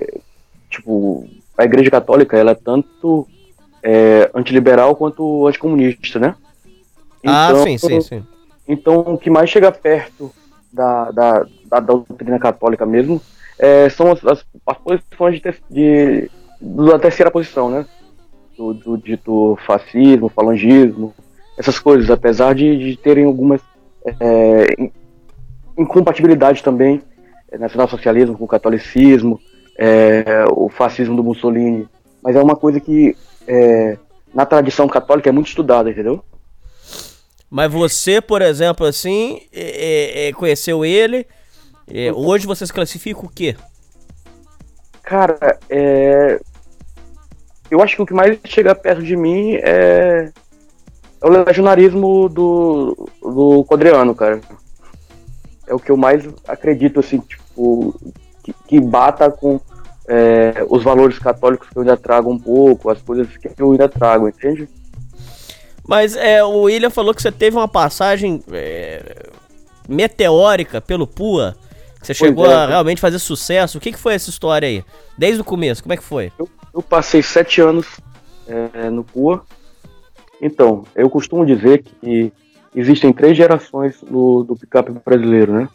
tipo, 0.70 1.28
a 1.56 1.64
Igreja 1.64 1.90
Católica, 1.90 2.38
ela 2.38 2.52
é 2.52 2.54
tanto 2.54 3.28
é, 3.82 4.30
antiliberal 4.34 4.96
quanto 4.96 5.46
anticomunista, 5.46 6.18
né? 6.18 6.34
Ah, 7.26 7.48
então, 7.50 7.60
ah, 7.60 7.64
sim, 7.64 7.76
sim, 7.76 8.00
sim. 8.00 8.26
Então, 8.66 9.00
o 9.00 9.18
que 9.18 9.28
mais 9.28 9.50
chega 9.50 9.70
perto 9.70 10.32
da, 10.72 11.10
da, 11.10 11.46
da 11.66 11.78
doutrina 11.78 12.38
católica 12.38 12.86
mesmo 12.86 13.20
é, 13.58 13.90
são 13.90 14.12
as, 14.12 14.24
as, 14.24 14.44
as 14.66 14.78
posições 14.78 15.42
de, 15.42 15.54
de, 15.68 16.30
da 16.58 16.98
terceira 16.98 17.30
posição, 17.30 17.68
né? 17.68 17.84
Do, 18.56 18.72
do 18.72 18.96
dito 18.96 19.58
fascismo, 19.66 20.30
falangismo, 20.30 21.14
essas 21.58 21.78
coisas, 21.78 22.10
apesar 22.10 22.54
de, 22.54 22.76
de 22.78 22.96
terem 22.96 23.24
algumas 23.24 23.60
é, 24.20 24.90
incompatibilidades 25.76 26.62
também, 26.62 27.02
é, 27.50 27.58
nacionalsocialismo 27.58 28.36
com 28.36 28.44
o 28.44 28.48
catolicismo, 28.48 29.40
é, 29.78 30.44
o 30.50 30.68
fascismo 30.68 31.16
do 31.16 31.22
Mussolini, 31.22 31.88
mas 32.22 32.34
é 32.34 32.42
uma 32.42 32.56
coisa 32.56 32.80
que 32.80 33.16
é, 33.46 33.98
na 34.34 34.46
tradição 34.46 34.88
católica 34.88 35.28
é 35.28 35.32
muito 35.32 35.48
estudada, 35.48 35.90
entendeu? 35.90 36.24
Mas 37.50 37.70
você, 37.72 38.20
por 38.20 38.42
exemplo, 38.42 38.86
assim, 38.86 39.40
é, 39.52 40.28
é, 40.28 40.32
conheceu 40.32 40.84
ele, 40.84 41.26
hoje 42.14 42.46
você 42.46 42.66
se 42.66 42.72
classifica 42.72 43.20
o 43.20 43.28
quê? 43.28 43.54
Cara, 45.02 45.58
é... 45.70 46.40
eu 47.70 47.82
acho 47.82 47.96
que 47.96 48.02
o 48.02 48.06
que 48.06 48.14
mais 48.14 48.38
chega 48.44 48.74
perto 48.74 49.02
de 49.02 49.16
mim 49.16 49.54
é, 49.54 50.30
é 51.20 51.26
o 51.26 51.28
legionarismo 51.28 52.28
do, 52.28 53.08
do 53.22 53.64
Codreano, 53.64 54.14
cara. 54.14 54.40
É 55.66 55.74
o 55.74 55.78
que 55.78 55.90
eu 55.90 55.96
mais 55.96 56.28
acredito, 56.46 57.00
assim, 57.00 57.18
tipo, 57.18 57.94
que, 58.42 58.54
que 58.68 58.80
bata 58.80 59.30
com 59.30 59.60
é, 60.08 60.64
os 60.68 60.84
valores 60.84 61.18
católicos 61.18 61.68
que 61.68 61.76
eu 61.76 61.82
ainda 61.82 61.96
trago 61.96 62.30
um 62.30 62.38
pouco, 62.38 62.88
as 62.88 63.02
coisas 63.02 63.26
que 63.36 63.50
eu 63.58 63.72
ainda 63.72 63.88
trago, 63.88 64.28
entende? 64.28 64.68
Mas 65.86 66.14
é, 66.16 66.42
o 66.44 66.62
William 66.62 66.90
falou 66.90 67.14
que 67.14 67.22
você 67.22 67.32
teve 67.32 67.56
uma 67.56 67.68
passagem 67.68 68.42
é, 68.52 69.26
meteórica 69.88 70.80
pelo 70.80 71.06
PUA 71.06 71.56
você 72.06 72.14
chegou 72.14 72.46
é. 72.46 72.54
a 72.54 72.66
realmente 72.66 73.00
fazer 73.00 73.18
sucesso. 73.18 73.78
O 73.78 73.80
que, 73.80 73.90
que 73.90 73.98
foi 73.98 74.14
essa 74.14 74.30
história 74.30 74.68
aí? 74.68 74.84
Desde 75.18 75.40
o 75.40 75.44
começo, 75.44 75.82
como 75.82 75.92
é 75.92 75.96
que 75.96 76.04
foi? 76.04 76.32
Eu, 76.38 76.48
eu 76.76 76.82
passei 76.82 77.22
sete 77.22 77.60
anos 77.60 77.86
é, 78.46 78.90
no 78.90 79.02
PUA. 79.02 79.42
Então, 80.40 80.84
eu 80.94 81.08
costumo 81.08 81.46
dizer 81.46 81.82
que 81.82 82.32
existem 82.74 83.12
três 83.12 83.36
gerações 83.36 83.98
do, 84.02 84.44
do 84.44 84.54
picape 84.54 84.92
brasileiro, 85.04 85.52
né? 85.52 85.68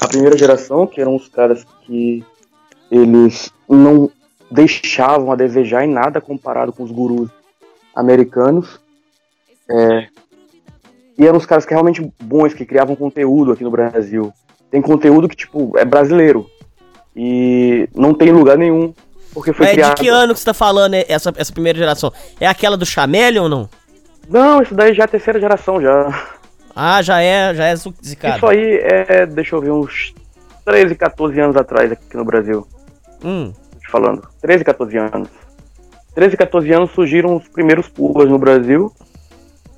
A 0.00 0.08
primeira 0.08 0.36
geração, 0.36 0.86
que 0.86 1.00
eram 1.00 1.14
os 1.14 1.28
caras 1.28 1.64
que 1.82 2.24
eles 2.90 3.52
não 3.68 4.10
deixavam 4.50 5.30
a 5.30 5.36
desejar 5.36 5.84
em 5.84 5.92
nada 5.92 6.20
comparado 6.20 6.72
com 6.72 6.82
os 6.82 6.90
gurus 6.90 7.30
americanos. 7.94 8.80
É, 9.70 10.08
e 11.18 11.26
eram 11.26 11.36
os 11.36 11.44
caras 11.44 11.66
que 11.66 11.74
realmente 11.74 12.10
bons, 12.22 12.54
que 12.54 12.64
criavam 12.64 12.96
conteúdo 12.96 13.52
aqui 13.52 13.62
no 13.62 13.70
Brasil 13.70 14.32
tem 14.70 14.82
conteúdo 14.82 15.28
que, 15.28 15.36
tipo, 15.36 15.76
é 15.78 15.84
brasileiro. 15.84 16.46
E 17.16 17.88
não 17.94 18.14
tem 18.14 18.30
lugar 18.30 18.56
nenhum. 18.56 18.94
Porque 19.38 19.52
foi 19.52 19.66
é 19.66 19.72
criado... 19.74 19.94
de 19.94 20.02
que 20.02 20.08
ano 20.08 20.34
que 20.34 20.40
você 20.40 20.46
tá 20.46 20.52
falando 20.52 20.94
essa, 20.94 21.32
essa 21.36 21.52
primeira 21.52 21.78
geração? 21.78 22.12
É 22.40 22.46
aquela 22.48 22.76
do 22.76 22.84
Chameleon 22.84 23.44
ou 23.44 23.48
não? 23.48 23.70
Não, 24.28 24.60
isso 24.60 24.74
daí 24.74 24.92
já 24.92 25.04
é 25.04 25.06
a 25.06 25.08
terceira 25.08 25.38
geração 25.38 25.80
já. 25.80 26.26
Ah, 26.74 27.00
já 27.02 27.22
é, 27.22 27.54
já 27.54 27.66
é 27.66 27.76
zicado. 27.76 28.36
Isso 28.36 28.46
aí 28.48 28.80
é, 28.82 29.26
deixa 29.26 29.54
eu 29.54 29.60
ver, 29.60 29.70
uns 29.70 30.12
13, 30.64 30.96
14 30.96 31.40
anos 31.40 31.56
atrás 31.56 31.92
aqui 31.92 32.16
no 32.16 32.24
Brasil. 32.24 32.66
Hum. 33.24 33.52
Te 33.80 33.88
falando. 33.88 34.26
13, 34.40 34.64
14 34.64 34.98
anos. 34.98 35.28
13, 36.16 36.36
14 36.36 36.72
anos 36.72 36.90
surgiram 36.90 37.36
os 37.36 37.46
primeiros 37.46 37.88
pulas 37.88 38.28
no 38.28 38.40
Brasil. 38.40 38.92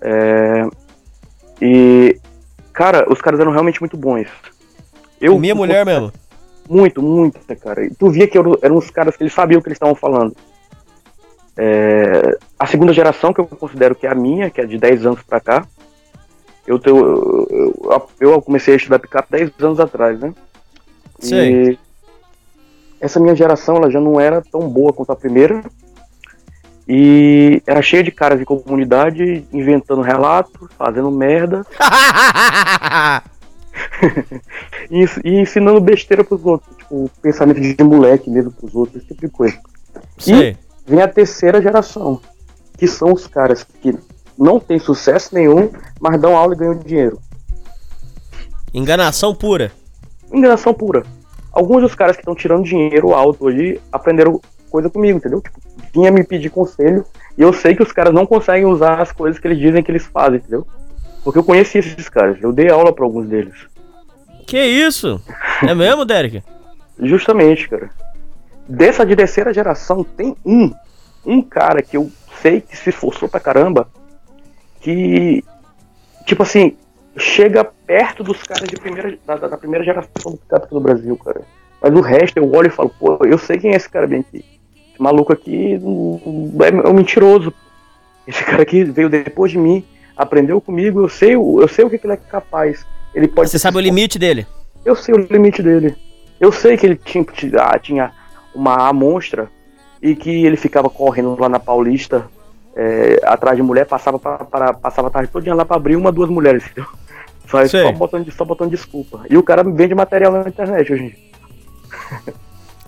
É... 0.01 0.67
E, 1.61 2.19
cara, 2.73 3.05
os 3.13 3.21
caras 3.21 3.39
eram 3.41 3.53
realmente 3.53 3.79
muito 3.81 3.99
bons. 3.99 4.27
Eu, 5.21 5.39
Minha 5.39 5.55
mulher 5.55 5.85
mesmo. 5.85 6.11
Muito, 6.71 7.03
muito, 7.03 7.41
cara. 7.57 7.91
Tu 7.99 8.11
via 8.11 8.29
que 8.29 8.39
eram, 8.39 8.57
eram 8.63 8.77
uns 8.77 8.89
caras 8.91 9.17
que 9.17 9.25
eles 9.25 9.35
sabiam 9.35 9.59
o 9.59 9.63
que 9.63 9.69
eles 9.69 9.75
estavam 9.75 9.97
falando. 9.97 10.37
É, 11.57 12.39
a 12.57 12.65
segunda 12.65 12.93
geração, 12.93 13.33
que 13.33 13.41
eu 13.41 13.47
considero 13.47 13.97
que 13.97 14.07
é 14.07 14.11
a 14.11 14.15
minha, 14.15 14.49
que 14.51 14.61
é 14.61 14.65
de 14.65 14.79
10 14.79 15.05
anos 15.05 15.23
pra 15.25 15.41
cá, 15.41 15.67
eu, 16.65 16.81
eu, 16.85 17.49
eu, 17.91 18.09
eu 18.21 18.41
comecei 18.41 18.75
a 18.75 18.77
estudar 18.77 19.01
picape 19.01 19.33
10 19.33 19.51
anos 19.61 19.81
atrás, 19.81 20.21
né? 20.21 20.33
Sim. 21.19 21.37
E 21.37 21.79
essa 23.01 23.19
minha 23.19 23.35
geração 23.35 23.75
ela 23.75 23.91
já 23.91 24.01
não 24.01 24.21
era 24.21 24.41
tão 24.41 24.69
boa 24.69 24.93
quanto 24.93 25.11
a 25.11 25.17
primeira. 25.17 25.65
E 26.87 27.61
era 27.67 27.83
cheia 27.83 28.05
de 28.05 28.13
caras 28.13 28.39
de 28.39 28.45
comunidade 28.45 29.45
inventando 29.53 30.03
relatos, 30.03 30.69
fazendo 30.79 31.11
merda. 31.11 31.67
e, 34.91 35.05
e, 35.25 35.41
ensinando 35.41 35.81
besteira 35.81 36.25
pros 36.25 36.45
outros, 36.45 36.77
tipo, 36.77 37.11
pensamento 37.23 37.61
de 37.61 37.85
moleque 37.85 38.31
mesmo 38.31 38.51
pros 38.51 38.75
outros, 38.75 38.97
esse 38.97 39.09
tipo 39.09 39.21
de 39.21 39.29
coisa. 39.29 39.59
E 40.27 40.57
vem 40.87 41.03
a 41.03 41.09
terceira 41.09 41.61
geração, 41.61 42.21
que 42.77 42.87
são 42.87 43.13
os 43.13 43.27
caras 43.27 43.65
que 43.65 43.97
não 44.37 44.59
tem 44.59 44.79
sucesso 44.79 45.35
nenhum, 45.35 45.71
mas 46.01 46.21
dão 46.21 46.37
aula 46.37 46.55
e 46.55 46.57
ganham 46.57 46.79
dinheiro. 46.79 47.19
Enganação 48.73 49.35
pura. 49.35 49.73
Enganação 50.33 50.73
pura. 50.73 51.05
Alguns 51.53 51.83
dos 51.83 51.95
caras 51.95 52.17
que 52.17 52.23
estão 52.23 52.35
tirando 52.35 52.65
dinheiro 52.65 53.13
alto 53.13 53.45
hoje 53.45 53.81
aprenderam 53.91 54.41
coisa 54.71 54.89
comigo, 54.89 55.19
entendeu? 55.19 55.41
Tipo, 55.41 55.61
vinha 55.93 56.11
me 56.11 56.23
pedir 56.23 56.51
conselho 56.51 57.05
e 57.37 57.43
eu 57.43 57.53
sei 57.53 57.75
que 57.75 57.83
os 57.83 57.93
caras 57.93 58.15
não 58.15 58.25
conseguem 58.25 58.65
usar 58.65 59.01
as 59.01 59.11
coisas 59.11 59.41
que 59.41 59.49
eles 59.49 59.59
dizem 59.59 59.83
que 59.83 59.91
eles 59.91 60.07
fazem, 60.07 60.39
entendeu? 60.39 60.67
Porque 61.31 61.39
eu 61.39 61.45
conheci 61.45 61.79
esses 61.79 62.09
caras, 62.09 62.43
eu 62.43 62.53
dei 62.53 62.69
aula 62.71 62.93
para 62.93 63.05
alguns 63.05 63.29
deles. 63.29 63.55
Que 64.49 64.59
isso? 64.59 65.23
É 65.63 65.73
mesmo, 65.73 66.05
Derek? 66.05 66.43
Justamente, 66.99 67.69
cara. 67.69 67.89
Dessa 68.69 69.07
de 69.07 69.15
terceira 69.15 69.55
geração, 69.55 70.03
tem 70.03 70.35
um, 70.45 70.73
um 71.25 71.41
cara 71.41 71.83
que 71.83 71.97
eu 71.97 72.11
sei 72.43 72.61
que 72.61 72.77
se 72.77 72.91
esforçou 72.91 73.29
pra 73.29 73.39
caramba, 73.39 73.89
que, 74.81 75.45
tipo 76.27 76.43
assim, 76.43 76.77
chega 77.17 77.63
perto 77.63 78.25
dos 78.25 78.43
caras 78.43 78.69
de 78.69 78.75
primeira, 78.75 79.17
da, 79.25 79.37
da 79.37 79.57
primeira 79.57 79.85
geração 79.85 80.33
do 80.33 80.37
picape 80.37 80.69
do 80.69 80.81
Brasil, 80.81 81.17
cara. 81.17 81.43
Mas 81.81 81.93
o 81.93 82.01
resto 82.01 82.39
eu 82.39 82.53
olho 82.53 82.67
e 82.67 82.71
falo, 82.71 82.91
pô, 82.99 83.21
eu 83.25 83.39
sei 83.39 83.57
quem 83.57 83.73
é 83.73 83.77
esse 83.77 83.89
cara 83.89 84.09
bem 84.09 84.19
aqui. 84.19 84.45
Esse 84.93 85.01
maluco 85.01 85.33
aqui 85.33 85.75
é, 85.75 86.87
é 86.87 86.89
um 86.89 86.95
mentiroso. 86.95 87.55
Esse 88.27 88.43
cara 88.43 88.63
aqui 88.63 88.83
veio 88.83 89.09
depois 89.09 89.53
de 89.53 89.59
mim 89.59 89.87
aprendeu 90.17 90.61
comigo, 90.61 91.01
eu 91.03 91.09
sei, 91.09 91.35
eu 91.35 91.69
sei 91.69 91.85
o 91.85 91.91
que, 91.91 92.01
ele 92.05 92.13
é 92.13 92.17
capaz. 92.17 92.85
Ele 93.15 93.29
pode 93.29 93.51
Você 93.51 93.59
sabe 93.59 93.77
o 93.77 93.81
limite 93.81 94.19
dele? 94.19 94.47
Eu 94.85 94.95
sei 94.97 95.15
o 95.15 95.19
limite 95.19 95.63
dele. 95.63 95.97
Eu 96.41 96.51
sei 96.53 96.77
que 96.77 96.87
ele 96.87 96.97
tinha, 96.97 97.25
tinha 97.83 98.13
uma 98.55 98.89
amostra 98.89 99.49
e 100.03 100.15
que 100.15 100.45
ele 100.47 100.57
ficava 100.57 100.89
correndo 100.89 101.37
lá 101.39 101.49
na 101.49 101.59
Paulista 101.59 102.27
é, 102.77 103.21
atrás 103.25 103.57
de 103.57 103.63
mulher, 103.63 103.85
passava, 103.87 104.19
pra, 104.19 104.39
pra- 104.39 104.73
passava 104.73 105.09
a 105.09 105.11
tarde 105.11 105.31
todinha 105.31 105.55
lá 105.55 105.65
pra 105.65 105.77
abrir 105.77 105.97
uma, 105.97 106.11
duas 106.13 106.31
mulheres? 106.31 106.65
Só, 107.49 107.67
Sei. 107.67 107.83
só, 107.83 107.91
botando, 107.91 108.31
só 108.31 108.45
botando 108.45 108.71
desculpa. 108.71 109.23
E 109.29 109.37
o 109.37 109.43
cara 109.43 109.65
vende 109.65 109.93
material 109.93 110.31
na 110.31 110.49
internet 110.49 110.93
hoje 110.93 111.03
em 111.03 111.09
dia. 111.09 111.19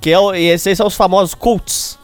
Que 0.01 0.13
é 0.13 0.19
e 0.41 0.49
esses 0.51 0.79
são 0.79 0.87
os 0.87 0.95
famosos 0.95 1.35
cults. 1.35 1.99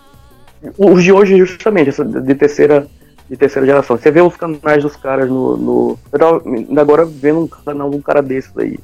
Os 0.77 1.05
de 1.05 1.13
hoje, 1.13 1.37
justamente, 1.39 1.91
essa 1.91 2.05
de 2.05 2.35
terceira, 2.35 2.89
de 3.29 3.37
terceira 3.37 3.67
geração. 3.67 3.97
Você 3.97 4.11
vê 4.11 4.21
os 4.21 4.37
canais 4.37 4.83
dos 4.83 4.97
caras 4.97 5.29
no. 5.29 5.57
no 5.57 5.99
eu 6.13 6.19
tava 6.19 6.43
ainda 6.47 6.81
agora 6.81 7.05
vendo 7.05 7.41
um 7.41 7.47
canal 7.47 7.91
de 7.91 7.97
um 7.97 8.01
cara 8.01 8.23
desses 8.23 8.57
aí. 8.57 8.79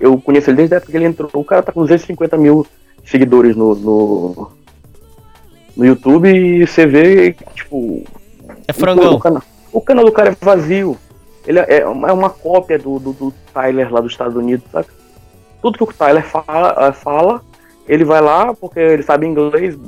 Eu 0.00 0.18
conheço 0.20 0.50
ele 0.50 0.56
desde 0.56 0.74
a 0.74 0.76
época 0.78 0.90
que 0.90 0.98
ele 0.98 1.06
entrou. 1.06 1.30
O 1.32 1.44
cara 1.44 1.62
tá 1.62 1.72
com 1.72 1.82
250 1.82 2.36
mil 2.36 2.66
seguidores 3.04 3.54
no, 3.54 3.74
no, 3.74 4.52
no 5.76 5.86
YouTube 5.86 6.28
e 6.28 6.66
você 6.66 6.86
vê, 6.86 7.32
tipo. 7.54 8.02
É 8.66 8.72
frangão. 8.72 9.14
O, 9.14 9.20
canal, 9.20 9.42
o 9.72 9.80
canal 9.80 10.04
do 10.04 10.12
cara 10.12 10.30
é 10.30 10.36
vazio. 10.44 10.98
Ele 11.46 11.58
é, 11.60 11.80
é 11.80 11.86
uma, 11.86 12.30
cópia 12.30 12.78
do, 12.78 12.98
do, 12.98 13.12
do 13.12 13.34
Tyler 13.52 13.92
lá 13.92 14.00
dos 14.00 14.12
Estados 14.12 14.34
Unidos, 14.34 14.64
sabe? 14.72 14.88
Tudo 15.60 15.76
que 15.76 15.84
o 15.84 15.86
Tyler 15.86 16.24
fala, 16.24 16.92
fala, 16.92 17.42
ele 17.86 18.04
vai 18.04 18.20
lá, 18.20 18.54
porque 18.54 18.80
ele 18.80 19.02
sabe 19.02 19.26
inglês 19.26 19.78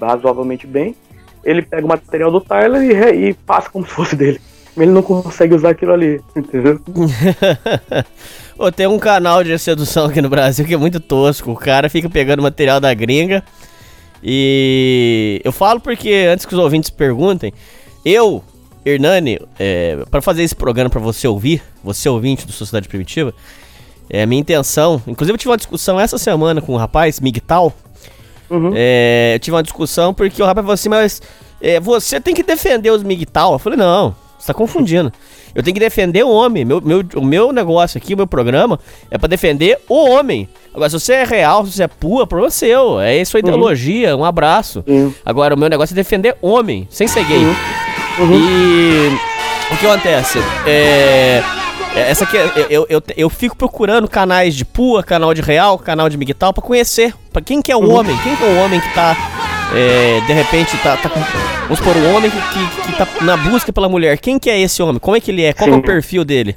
razoavelmente 0.00 0.66
bem. 0.66 0.96
Ele 1.44 1.62
pega 1.62 1.84
o 1.84 1.88
material 1.88 2.30
do 2.30 2.40
Tyler 2.40 2.82
e, 2.82 3.28
e 3.28 3.34
passa 3.34 3.70
como 3.70 3.86
se 3.86 3.92
fosse 3.94 4.16
dele. 4.16 4.40
Ele 4.76 4.90
não 4.90 5.02
consegue 5.02 5.54
usar 5.54 5.70
aquilo 5.70 5.92
ali, 5.92 6.20
entendeu? 6.34 6.80
Ô, 8.58 8.70
tem 8.70 8.86
um 8.86 8.98
canal 8.98 9.44
de 9.44 9.58
sedução 9.58 10.06
aqui 10.06 10.22
no 10.22 10.30
Brasil 10.30 10.64
que 10.64 10.74
é 10.74 10.76
muito 10.76 10.98
tosco. 10.98 11.50
O 11.50 11.56
cara 11.56 11.90
fica 11.90 12.08
pegando 12.08 12.42
material 12.42 12.80
da 12.80 12.92
gringa. 12.94 13.42
E 14.22 15.40
eu 15.44 15.52
falo 15.52 15.80
porque, 15.80 16.28
antes 16.32 16.46
que 16.46 16.54
os 16.54 16.60
ouvintes 16.60 16.88
perguntem, 16.88 17.52
eu, 18.04 18.42
Hernani, 18.84 19.40
é, 19.58 20.04
para 20.10 20.22
fazer 20.22 20.42
esse 20.42 20.54
programa 20.54 20.88
para 20.88 21.00
você 21.00 21.26
ouvir, 21.26 21.62
você 21.82 22.08
ouvinte 22.08 22.46
do 22.46 22.52
Sociedade 22.52 22.88
Primitiva, 22.88 23.34
é 24.08 24.24
minha 24.24 24.40
intenção. 24.40 25.02
Inclusive, 25.06 25.34
eu 25.34 25.38
tive 25.38 25.50
uma 25.50 25.56
discussão 25.56 25.98
essa 25.98 26.18
semana 26.18 26.60
com 26.60 26.74
um 26.74 26.76
rapaz, 26.76 27.18
Migtal. 27.18 27.74
É, 28.74 29.32
eu 29.34 29.40
tive 29.40 29.56
uma 29.56 29.62
discussão 29.62 30.12
porque 30.12 30.42
o 30.42 30.46
rapaz 30.46 30.64
falou 30.64 30.74
assim: 30.74 30.88
Mas 30.88 31.22
é, 31.60 31.80
você 31.80 32.20
tem 32.20 32.34
que 32.34 32.42
defender 32.42 32.90
os 32.90 33.02
Migtal. 33.02 33.52
Eu 33.52 33.58
falei: 33.58 33.78
Não, 33.78 34.14
você 34.38 34.46
tá 34.46 34.54
confundindo. 34.54 35.12
Eu 35.54 35.62
tenho 35.62 35.74
que 35.74 35.80
defender 35.80 36.24
o 36.24 36.30
homem. 36.30 36.64
Meu, 36.64 36.80
meu, 36.80 37.04
o 37.16 37.22
meu 37.22 37.52
negócio 37.52 37.98
aqui, 37.98 38.14
o 38.14 38.16
meu 38.16 38.26
programa, 38.26 38.80
é 39.10 39.18
pra 39.18 39.28
defender 39.28 39.78
o 39.86 40.08
homem. 40.08 40.48
Agora, 40.72 40.88
se 40.88 40.98
você 40.98 41.12
é 41.12 41.24
real, 41.24 41.66
se 41.66 41.72
você 41.72 41.82
é 41.82 41.88
pua, 41.88 42.26
problema 42.26 42.50
seu. 42.50 42.98
É 42.98 43.18
isso 43.18 43.36
a 43.36 43.40
ideologia, 43.40 44.16
um 44.16 44.24
abraço. 44.24 44.82
Agora, 45.22 45.54
o 45.54 45.58
meu 45.58 45.68
negócio 45.68 45.92
é 45.92 45.96
defender 45.96 46.36
homem, 46.40 46.88
sem 46.90 47.06
ser 47.06 47.22
gay. 47.26 47.38
E 48.18 49.74
o 49.74 49.76
que 49.76 49.86
acontece? 49.86 50.38
É. 50.66 51.42
é, 51.94 52.10
Essa 52.10 52.24
aqui, 52.24 52.36
é- 52.36 52.66
eu, 52.70 52.86
eu, 52.88 53.02
eu 53.16 53.28
fico 53.30 53.56
procurando 53.56 54.08
canais 54.08 54.54
de 54.54 54.64
pua, 54.64 55.02
canal 55.02 55.34
de 55.34 55.42
real, 55.42 55.78
canal 55.78 56.08
de 56.08 56.16
migtal 56.16 56.52
pra 56.52 56.62
conhecer. 56.62 57.14
Pra 57.32 57.42
quem 57.42 57.60
que 57.62 57.70
é 57.72 57.76
o 57.76 57.90
homem? 57.90 58.16
Quem 58.22 58.34
que 58.36 58.42
é 58.44 58.46
o 58.46 58.56
homem 58.64 58.80
que 58.80 58.94
tá. 58.94 59.16
é, 59.74 60.20
de 60.26 60.32
repente 60.32 60.76
tá, 60.78 60.96
tá 60.96 61.08
com. 61.08 61.20
Vamos 61.62 61.78
supor, 61.78 61.96
o 61.96 62.14
homem 62.14 62.30
que, 62.30 62.36
que, 62.36 62.82
que 62.92 62.98
tá 62.98 63.06
na 63.24 63.36
busca 63.36 63.72
pela 63.72 63.88
mulher. 63.88 64.18
Quem 64.18 64.38
que 64.38 64.50
é 64.50 64.60
esse 64.60 64.82
homem? 64.82 64.98
Como 64.98 65.16
é 65.16 65.20
que 65.20 65.30
ele 65.30 65.42
é? 65.42 65.52
Qual 65.52 65.66
que 65.68 65.74
é 65.74 65.78
o 65.78 65.80
Sim. 65.80 65.86
perfil 65.86 66.24
dele? 66.24 66.56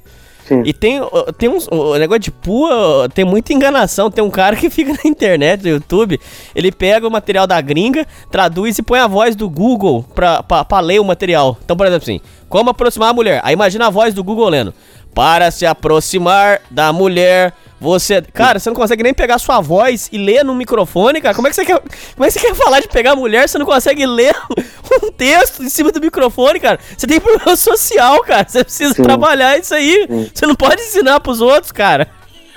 E 0.63 0.71
tem, 0.73 0.99
tem 1.39 1.49
uns. 1.49 1.67
O 1.71 1.97
negócio 1.97 2.19
de 2.19 2.31
pua 2.31 3.09
tem 3.13 3.25
muita 3.25 3.51
enganação. 3.51 4.11
Tem 4.11 4.23
um 4.23 4.29
cara 4.29 4.55
que 4.55 4.69
fica 4.69 4.91
na 4.93 5.09
internet, 5.09 5.63
no 5.63 5.69
YouTube, 5.69 6.19
ele 6.53 6.71
pega 6.71 7.07
o 7.07 7.11
material 7.11 7.47
da 7.47 7.59
gringa, 7.59 8.05
traduz 8.29 8.77
e 8.77 8.83
põe 8.83 8.99
a 8.99 9.07
voz 9.07 9.35
do 9.35 9.49
Google 9.49 10.05
pra, 10.13 10.43
pra, 10.43 10.63
pra 10.63 10.79
ler 10.81 11.01
o 11.01 11.03
material. 11.05 11.57
Então, 11.65 11.75
por 11.75 11.87
exemplo, 11.87 12.03
assim, 12.03 12.21
como 12.47 12.69
aproximar 12.69 13.09
a 13.09 13.13
mulher? 13.13 13.41
Aí 13.43 13.53
imagina 13.53 13.87
a 13.87 13.89
voz 13.89 14.13
do 14.13 14.23
Google 14.23 14.47
lendo. 14.49 14.71
Para 15.15 15.49
se 15.49 15.65
aproximar 15.65 16.61
da 16.69 16.93
mulher, 16.93 17.53
você. 17.79 18.21
Cara, 18.21 18.59
você 18.59 18.69
não 18.69 18.75
consegue 18.75 19.01
nem 19.01 19.13
pegar 19.13 19.37
sua 19.37 19.61
voz 19.61 20.09
e 20.11 20.17
ler 20.17 20.43
no 20.43 20.53
microfone, 20.53 21.21
cara. 21.21 21.33
Como 21.33 21.47
é 21.47 21.49
que 21.49 21.55
você 21.55 21.65
quer. 21.65 21.79
Como 21.79 22.25
é 22.25 22.27
que 22.27 22.31
você 22.31 22.39
quer 22.39 22.53
falar 22.53 22.81
de 22.81 22.87
pegar 22.87 23.15
mulher? 23.15 23.47
Você 23.47 23.57
não 23.57 23.65
consegue 23.65 24.05
ler 24.05 24.35
um 25.01 25.11
texto 25.11 25.63
em 25.63 25.69
cima 25.69 25.91
do 25.91 26.01
microfone, 26.01 26.59
cara. 26.59 26.79
Você 26.97 27.07
tem 27.07 27.19
problema 27.19 27.55
social, 27.57 28.21
cara. 28.23 28.45
Você 28.47 28.63
precisa 28.63 28.93
Sim. 28.93 29.03
trabalhar 29.03 29.57
isso 29.57 29.73
aí. 29.73 30.07
Você 30.33 30.45
não 30.45 30.55
pode 30.55 30.81
ensinar 30.81 31.19
pros 31.21 31.39
outros, 31.41 31.71
cara. 31.71 32.09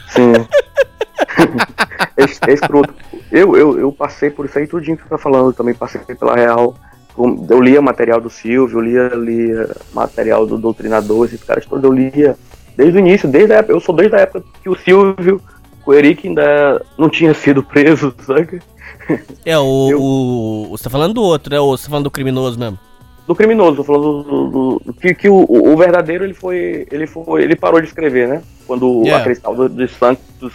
Sim. 0.09 0.32
é, 2.16 2.51
é 2.51 2.55
escroto. 2.55 2.94
Eu, 3.30 3.56
eu, 3.56 3.78
eu 3.78 3.93
passei 3.93 4.30
por 4.30 4.47
isso 4.47 4.59
aí 4.59 4.66
tudinho 4.66 4.97
que 4.97 5.02
você 5.02 5.09
tá 5.10 5.18
falando, 5.18 5.52
também 5.52 5.74
passei 5.74 6.01
pela 6.01 6.35
Real. 6.35 6.74
Eu 7.51 7.61
lia 7.61 7.82
material 7.82 8.20
do 8.20 8.31
Silvio, 8.31 8.78
eu 8.78 8.82
lia, 8.82 9.09
lia 9.15 9.70
material 9.93 10.47
do 10.47 10.57
Doutrinador, 10.57 11.27
esses 11.27 11.43
caras 11.43 11.66
todos 11.66 11.82
eu 11.85 11.93
lia 11.93 12.36
desde 12.77 12.97
o 12.97 13.01
início, 13.01 13.28
desde 13.28 13.53
a 13.53 13.57
época, 13.57 13.73
eu 13.73 13.81
sou 13.81 13.95
desde 13.95 14.15
a 14.16 14.20
época 14.20 14.45
que 14.62 14.69
o 14.69 14.77
Silvio, 14.77 15.40
o 15.85 15.93
Eric 15.95 16.28
ainda 16.28 16.81
não 16.97 17.09
tinha 17.09 17.35
sido 17.35 17.62
preso, 17.62 18.15
sabe? 18.24 18.61
É, 19.45 19.59
o, 19.59 19.90
o. 19.97 20.69
Você 20.70 20.85
tá 20.85 20.90
falando 20.90 21.15
do 21.15 21.23
outro, 21.23 21.51
né? 21.53 21.59
Ou 21.59 21.77
você 21.77 21.85
tá 21.85 21.90
falando 21.90 22.05
do 22.05 22.11
criminoso 22.11 22.59
mesmo? 22.59 22.78
Do 23.27 23.35
criminoso, 23.35 23.77
tô 23.77 23.85
falando 23.85 24.23
do, 24.23 24.51
do- 24.51 24.82
do- 24.86 24.93
que, 24.95 25.15
que 25.15 25.28
o, 25.28 25.45
o 25.49 25.77
verdadeiro 25.77 26.24
ele 26.24 26.35
foi, 26.35 26.86
ele 26.90 27.07
foi, 27.07 27.43
ele 27.43 27.57
parou 27.57 27.81
de 27.81 27.86
escrever, 27.86 28.28
né? 28.28 28.43
Quando 28.66 29.03
Yeah. 29.03 29.19
aqueles 29.19 29.39
tal 29.40 29.55
do- 29.55 29.69
dos 29.69 29.90
Santos 29.93 30.53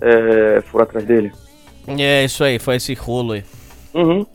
é, 0.00 0.62
foram 0.70 0.82
atrás 0.84 1.06
dele. 1.06 1.32
É, 1.86 2.24
isso 2.24 2.42
aí, 2.44 2.58
foi 2.58 2.76
esse 2.76 2.92
rolo 2.94 3.32
aí. 3.32 3.44
Uhum. 3.94 4.26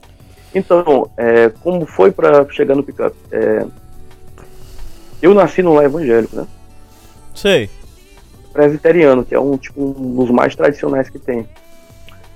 Então, 0.53 1.10
é, 1.18 1.49
como 1.61 1.86
foi 1.86 2.11
pra 2.11 2.48
chegar 2.49 2.76
no 2.76 2.84
picape? 2.84 3.15
É, 3.32 3.65
eu 5.22 5.34
nasci 5.34 5.61
num 5.61 5.74
lar 5.74 5.86
evangélico, 5.86 6.36
né? 6.36 6.48
Sei. 7.34 7.69
Presbiteriano, 8.53 9.24
que 9.24 9.36
é 9.36 9.40
um, 9.40 9.57
tipo, 9.57 9.82
um 9.82 10.15
dos 10.15 10.32
mais 10.32 10.56
tradicionais 10.56 11.10
que 11.10 11.19
tem. 11.19 11.48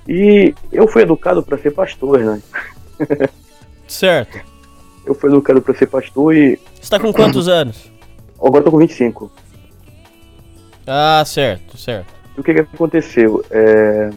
E 0.06 0.54
eu 0.70 0.86
fui 0.86 1.02
educado 1.02 1.42
para 1.42 1.58
ser 1.58 1.70
pastor, 1.72 2.20
né? 2.20 2.42
Certo. 3.86 4.40
Eu 5.04 5.14
fui 5.14 5.30
educado 5.30 5.60
para 5.60 5.74
ser 5.74 5.86
pastor 5.86 6.34
e. 6.34 6.58
Você 6.80 6.90
tá 6.90 6.98
com 6.98 7.12
quantos 7.12 7.46
anos? 7.48 7.90
Agora 8.40 8.64
tô 8.64 8.70
com 8.70 8.78
25. 8.78 9.30
Ah, 10.86 11.22
certo, 11.26 11.76
certo. 11.76 12.12
E 12.36 12.40
o 12.40 12.42
que 12.42 12.54
que 12.54 12.60
aconteceu? 12.60 13.44
É... 13.50 14.10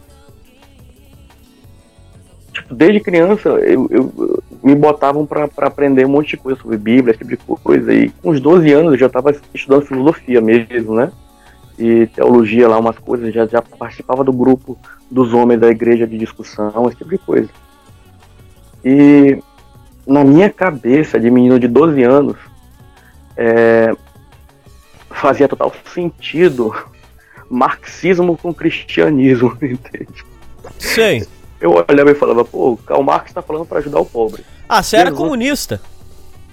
Tipo, 2.55 2.73
desde 2.73 3.01
criança 3.01 3.49
eu, 3.49 3.85
eu- 3.91 4.43
me 4.63 4.73
botavam 4.73 5.25
pra 5.25 5.49
aprender 5.57 6.05
um 6.05 6.09
monte 6.09 6.29
de 6.31 6.37
coisa 6.37 6.59
sobre 6.61 6.77
Bíblia, 6.77 7.11
esse 7.11 7.19
tipo 7.25 7.55
de 7.55 7.61
coisa. 7.61 7.93
E 7.93 8.09
com 8.09 8.29
uns 8.31 8.39
12 8.39 8.71
anos 8.71 8.93
eu 8.93 8.97
já 8.97 9.09
tava 9.09 9.35
estudando 9.53 9.85
filosofia 9.85 10.39
mesmo, 10.39 10.95
né? 10.95 11.11
E 11.77 12.07
teologia 12.07 12.69
lá, 12.69 12.79
umas 12.79 12.97
coisas. 12.97 13.33
Já, 13.33 13.45
já 13.45 13.61
participava 13.61 14.23
do 14.23 14.31
grupo 14.31 14.77
dos 15.11 15.33
homens 15.33 15.59
da 15.59 15.67
igreja 15.69 16.07
de 16.07 16.17
discussão, 16.17 16.87
esse 16.87 16.97
tipo 16.97 17.09
de 17.09 17.17
coisa. 17.17 17.49
E 18.85 19.37
na 20.07 20.23
minha 20.23 20.49
cabeça, 20.49 21.19
de 21.19 21.29
menino 21.29 21.59
de 21.59 21.67
12 21.67 22.01
anos, 22.03 22.37
é, 23.35 23.93
fazia 25.09 25.49
total 25.49 25.73
sentido 25.93 26.73
marxismo 27.51 28.37
com 28.37 28.53
cristianismo, 28.53 29.51
entende? 29.61 30.23
Sei. 30.79 31.25
Eu 31.59 31.71
olhava 31.89 32.11
e 32.11 32.15
falava, 32.15 32.43
pô, 32.43 32.77
Karl 32.85 33.01
Marx 33.03 33.31
tá 33.33 33.41
falando 33.41 33.65
pra 33.65 33.79
ajudar 33.79 33.99
o 33.99 34.05
pobre. 34.05 34.43
Ah, 34.67 34.83
você 34.83 34.97
era 34.97 35.11
comunista. 35.11 35.81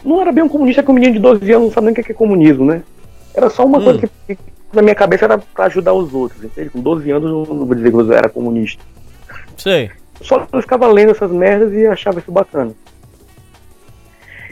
Não 0.05 0.21
era 0.21 0.33
bem 0.33 0.45
um 0.45 0.49
comunista, 0.49 0.83
que 0.83 0.91
um 0.91 0.95
menino 0.95 1.13
de 1.15 1.19
12 1.19 1.53
anos 1.53 1.67
não 1.67 1.73
sabe 1.73 1.87
nem 1.87 1.93
o 1.93 2.05
que 2.05 2.13
é 2.13 2.15
comunismo, 2.15 2.65
né? 2.65 2.83
Era 3.35 3.49
só 3.51 3.65
uma 3.65 3.79
Hum. 3.79 3.85
coisa 3.85 4.11
que, 4.27 4.39
na 4.73 4.83
minha 4.83 4.95
cabeça 4.95 5.25
era 5.27 5.39
pra 5.39 5.67
ajudar 5.67 5.93
os 5.93 6.13
outros, 6.15 6.43
entende? 6.43 6.71
Com 6.71 6.81
12 6.81 7.11
anos 7.11 7.31
eu 7.31 7.55
não 7.55 7.67
vou 7.67 7.75
dizer 7.75 7.91
que 7.91 7.97
eu 7.97 8.13
era 8.13 8.29
comunista. 8.29 8.83
Sei. 9.57 9.91
Só 10.21 10.47
eu 10.53 10.61
ficava 10.61 10.87
lendo 10.87 11.11
essas 11.11 11.31
merdas 11.31 11.73
e 11.73 11.87
achava 11.87 12.19
isso 12.21 12.31
bacana. 12.31 12.73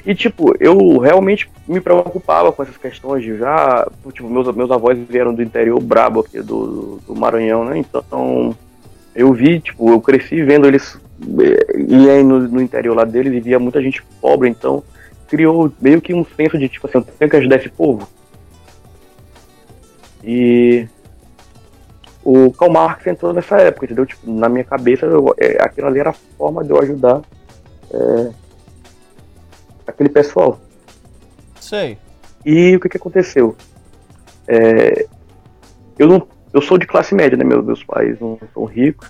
E 0.05 0.14
tipo, 0.14 0.55
eu 0.59 0.98
realmente 0.98 1.51
me 1.68 1.81
preocupava 1.81 2.51
com 2.52 2.62
essas 2.62 2.77
questões 2.77 3.22
de 3.22 3.36
já. 3.36 3.86
Tipo, 4.12 4.31
meus, 4.31 4.55
meus 4.56 4.70
avós 4.70 4.98
vieram 5.09 5.35
do 5.35 5.43
interior 5.43 5.78
brabo 5.81 6.20
aqui 6.20 6.40
do, 6.40 6.98
do 7.06 7.14
Maranhão, 7.14 7.64
né? 7.64 7.78
Então 7.78 8.56
eu 9.21 9.33
vi, 9.35 9.61
tipo, 9.61 9.90
eu 9.90 10.01
cresci 10.01 10.43
vendo 10.43 10.66
eles 10.66 10.99
eh, 11.39 11.77
ir 11.79 12.11
aí 12.11 12.23
no, 12.23 12.40
no 12.40 12.63
interior 12.63 12.97
lá 12.97 13.05
deles 13.05 13.35
e 13.35 13.40
via 13.40 13.59
muita 13.59 13.82
gente 13.82 14.03
pobre, 14.21 14.49
então 14.49 14.82
criou 15.29 15.71
meio 15.81 16.01
que 16.01 16.15
um 16.15 16.24
senso 16.24 16.59
de 16.59 16.69
tipo 16.69 16.87
assim, 16.87 16.99
eu 16.99 17.05
tenho 17.05 17.31
que 17.31 17.37
ajudar 17.37 17.57
esse 17.57 17.69
povo. 17.69 18.09
E 20.24 20.89
o 22.24 22.51
Karl 22.53 22.73
Marx 22.73 23.07
entrou 23.07 23.32
nessa 23.32 23.59
época, 23.59 23.87
entendeu? 23.87 24.07
Tipo, 24.07 24.31
na 24.31 24.49
minha 24.49 24.65
cabeça, 24.65 25.05
eu, 25.05 25.35
é, 25.39 25.63
aquilo 25.63 25.87
ali 25.87 26.01
era 26.01 26.11
a 26.11 26.15
forma 26.39 26.65
de 26.65 26.71
eu 26.71 26.81
ajudar 26.81 27.21
é, 27.93 28.31
aquele 29.87 30.09
pessoal. 30.09 30.59
Sei. 31.61 31.99
E 32.45 32.74
o 32.74 32.81
que, 32.81 32.89
que 32.89 32.97
aconteceu? 32.97 33.55
É, 34.49 35.07
eu 35.99 36.09
não, 36.09 36.27
eu 36.53 36.61
sou 36.62 36.77
de 36.79 36.87
classe 36.87 37.14
média, 37.14 37.37
né? 37.37 37.45
Meus, 37.45 37.64
meus 37.64 37.85
pais 37.85 38.19
não 38.20 38.38
são 38.54 38.64
ricos, 38.64 39.09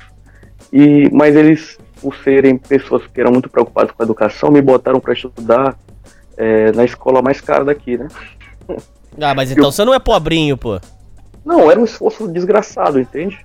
e 0.72 1.08
mas 1.12 1.34
eles 1.36 1.78
por 2.00 2.16
serem 2.16 2.56
pessoas 2.56 3.06
que 3.06 3.20
eram 3.20 3.30
muito 3.30 3.48
preocupadas 3.50 3.92
com 3.92 4.02
a 4.02 4.04
educação, 4.06 4.50
me 4.50 4.62
botaram 4.62 4.98
para 5.00 5.12
estudar 5.12 5.78
é, 6.36 6.72
na 6.72 6.84
escola 6.84 7.20
mais 7.20 7.40
cara 7.40 7.64
daqui, 7.64 7.96
né? 7.98 8.08
Ah, 9.20 9.34
mas 9.34 9.50
então 9.50 9.70
você 9.72 9.84
não 9.84 9.92
é 9.92 9.98
pobrinho, 9.98 10.56
pô. 10.56 10.80
Não, 11.44 11.68
era 11.68 11.78
um 11.80 11.84
esforço 11.84 12.28
desgraçado, 12.28 12.98
entende? 13.00 13.44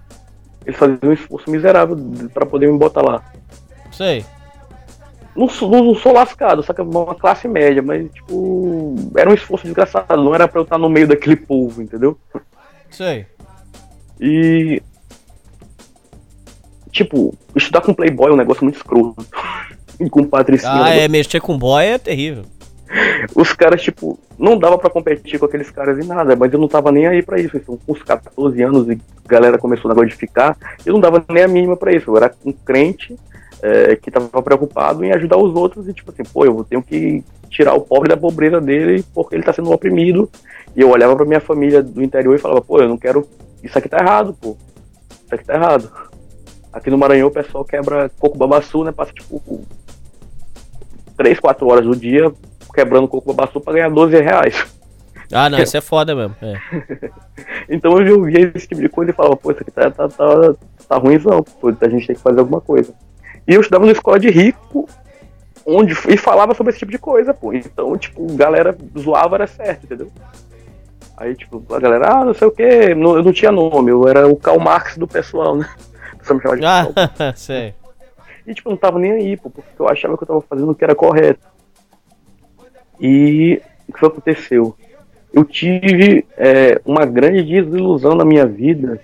Eles 0.63 0.77
faziam 0.77 0.99
um 1.03 1.11
esforço 1.11 1.49
miserável 1.49 1.97
para 2.33 2.45
poder 2.45 2.71
me 2.71 2.77
botar 2.77 3.01
lá. 3.01 3.23
Sei. 3.91 4.23
Não, 5.35 5.49
sou- 5.49 5.69
não 5.69 5.95
sou 5.95 6.13
lascado, 6.13 6.61
só 6.63 6.71
que 6.71 6.79
é 6.79 6.83
uma 6.83 7.15
classe 7.15 7.47
média, 7.47 7.81
mas, 7.81 8.09
tipo, 8.13 8.95
era 9.17 9.29
um 9.29 9.33
esforço 9.33 9.65
desgraçado, 9.65 10.23
não 10.23 10.35
era 10.35 10.47
pra 10.47 10.59
eu 10.59 10.63
estar 10.63 10.77
no 10.77 10.87
meio 10.87 11.07
daquele 11.07 11.35
povo, 11.35 11.81
entendeu? 11.81 12.17
Sei. 12.91 13.25
E. 14.19 14.81
Tipo, 16.91 17.33
estudar 17.55 17.81
com 17.81 17.93
Playboy 17.93 18.29
é 18.29 18.33
um 18.33 18.37
negócio 18.37 18.63
muito 18.63 18.77
escroto. 18.77 19.25
e 19.99 20.07
com 20.09 20.23
Patricinha. 20.23 20.83
Ah, 20.83 20.95
é, 20.95 21.07
mexer 21.07 21.41
com 21.41 21.57
boy 21.57 21.83
é 21.83 21.97
terrível. 21.97 22.43
Os 23.35 23.51
caras, 23.53 23.81
tipo, 23.81 24.17
não 24.37 24.57
dava 24.57 24.77
pra 24.77 24.89
competir 24.89 25.39
com 25.39 25.45
aqueles 25.45 25.69
caras 25.69 25.97
em 25.99 26.07
nada, 26.07 26.35
mas 26.35 26.53
eu 26.53 26.59
não 26.59 26.67
tava 26.67 26.91
nem 26.91 27.07
aí 27.07 27.21
pra 27.21 27.39
isso. 27.39 27.57
Então, 27.57 27.77
com 27.85 27.93
os 27.93 28.01
14 28.03 28.61
anos 28.61 28.89
e 28.89 28.99
galera 29.27 29.57
começou 29.57 29.89
o 29.89 29.93
negócio 29.93 30.09
de 30.09 30.15
ficar, 30.15 30.57
eu 30.85 30.93
não 30.93 30.99
dava 30.99 31.23
nem 31.29 31.43
a 31.43 31.47
mínima 31.47 31.75
pra 31.75 31.93
isso. 31.93 32.09
Eu 32.09 32.17
era 32.17 32.33
um 32.45 32.51
crente 32.51 33.15
é, 33.61 33.95
que 33.95 34.11
tava 34.11 34.41
preocupado 34.41 35.03
em 35.03 35.11
ajudar 35.11 35.37
os 35.37 35.55
outros 35.55 35.87
e, 35.87 35.93
tipo 35.93 36.11
assim, 36.11 36.23
pô, 36.23 36.45
eu 36.45 36.63
tenho 36.63 36.83
que 36.83 37.23
tirar 37.49 37.73
o 37.73 37.81
pobre 37.81 38.09
da 38.09 38.17
pobreza 38.17 38.59
dele 38.61 39.03
porque 39.13 39.35
ele 39.35 39.43
tá 39.43 39.53
sendo 39.53 39.71
oprimido. 39.71 40.29
E 40.75 40.81
eu 40.81 40.89
olhava 40.89 41.15
pra 41.15 41.25
minha 41.25 41.39
família 41.39 41.81
do 41.81 42.03
interior 42.03 42.35
e 42.35 42.39
falava, 42.39 42.61
pô, 42.61 42.79
eu 42.79 42.89
não 42.89 42.97
quero. 42.97 43.27
Isso 43.65 43.77
aqui 43.77 43.89
tá 43.89 43.97
errado, 43.99 44.33
pô. 44.39 44.55
Isso 45.25 45.35
aqui 45.35 45.43
tá 45.43 45.55
errado. 45.55 45.91
Aqui 46.71 46.89
no 46.89 46.97
Maranhão 46.97 47.27
o 47.27 47.31
pessoal 47.31 47.65
quebra 47.65 48.09
coco 48.19 48.37
babaçu, 48.37 48.83
né? 48.83 48.91
Passa 48.91 49.11
tipo 49.11 49.65
3, 51.17 51.39
4 51.39 51.67
horas 51.67 51.85
do 51.85 51.95
dia 51.95 52.31
quebrando 52.73 53.07
coco 53.07 53.33
babaçu 53.33 53.61
pra 53.61 53.73
ganhar 53.73 53.89
12 53.89 54.21
reais. 54.21 54.65
Ah, 55.31 55.49
não, 55.49 55.57
isso 55.57 55.75
é 55.75 55.81
foda 55.81 56.13
mesmo. 56.13 56.35
É. 56.41 57.09
Então 57.67 57.99
eu 57.99 58.23
via 58.23 58.51
esse 58.55 58.67
tipo 58.67 58.79
de 58.79 58.87
coisa 58.87 59.11
e 59.11 59.13
falava, 59.13 59.35
pô, 59.35 59.51
isso 59.51 59.61
aqui 59.61 59.71
tá, 59.71 59.89
tá, 59.89 60.07
tá, 60.07 60.53
tá 60.87 60.97
ruimzão, 60.97 61.43
pô, 61.59 61.69
a 61.69 61.89
gente 61.89 62.05
tem 62.05 62.15
que 62.15 62.21
fazer 62.21 62.39
alguma 62.39 62.61
coisa. 62.61 62.93
E 63.47 63.53
eu 63.53 63.61
estudava 63.61 63.85
numa 63.85 63.91
escola 63.91 64.19
de 64.19 64.29
rico, 64.29 64.87
onde 65.65 65.93
e 66.07 66.15
falava 66.15 66.53
sobre 66.53 66.69
esse 66.69 66.79
tipo 66.79 66.91
de 66.91 66.99
coisa, 66.99 67.33
pô. 67.33 67.53
Então, 67.53 67.97
tipo, 67.97 68.25
galera 68.35 68.77
zoava 68.97 69.35
era 69.35 69.47
certo, 69.47 69.85
entendeu? 69.85 70.11
Aí, 71.17 71.35
tipo, 71.35 71.63
a 71.73 71.79
galera, 71.79 72.11
ah, 72.11 72.25
não 72.25 72.33
sei 72.33 72.47
o 72.47 72.51
que, 72.51 72.63
eu 72.63 72.95
não 72.95 73.31
tinha 73.31 73.51
nome, 73.51 73.89
eu 73.89 74.07
era 74.07 74.27
o 74.27 74.35
Karl 74.35 74.59
Marx 74.59 74.97
do 74.97 75.07
pessoal, 75.07 75.55
né? 75.55 75.67
O 76.13 76.17
pessoal 76.17 76.37
me 76.37 76.41
chamava 76.41 76.57
de 76.57 76.63
Karl. 76.63 76.93
Ah, 77.19 77.33
sei. 77.37 77.73
E, 78.47 78.53
tipo, 78.53 78.69
não 78.69 78.77
tava 78.77 78.99
nem 78.99 79.11
aí, 79.11 79.37
pô, 79.37 79.49
porque 79.49 79.69
eu 79.79 79.87
achava 79.87 80.17
que 80.17 80.23
eu 80.23 80.27
tava 80.27 80.41
fazendo 80.41 80.71
o 80.71 80.75
que 80.75 80.83
era 80.83 80.95
correto. 80.95 81.47
E 82.99 83.61
o 83.87 83.93
que 83.93 83.99
foi 83.99 84.09
aconteceu? 84.09 84.75
Eu 85.31 85.43
tive 85.43 86.25
é, 86.37 86.79
uma 86.85 87.05
grande 87.05 87.43
desilusão 87.43 88.15
na 88.15 88.25
minha 88.25 88.45
vida. 88.45 88.99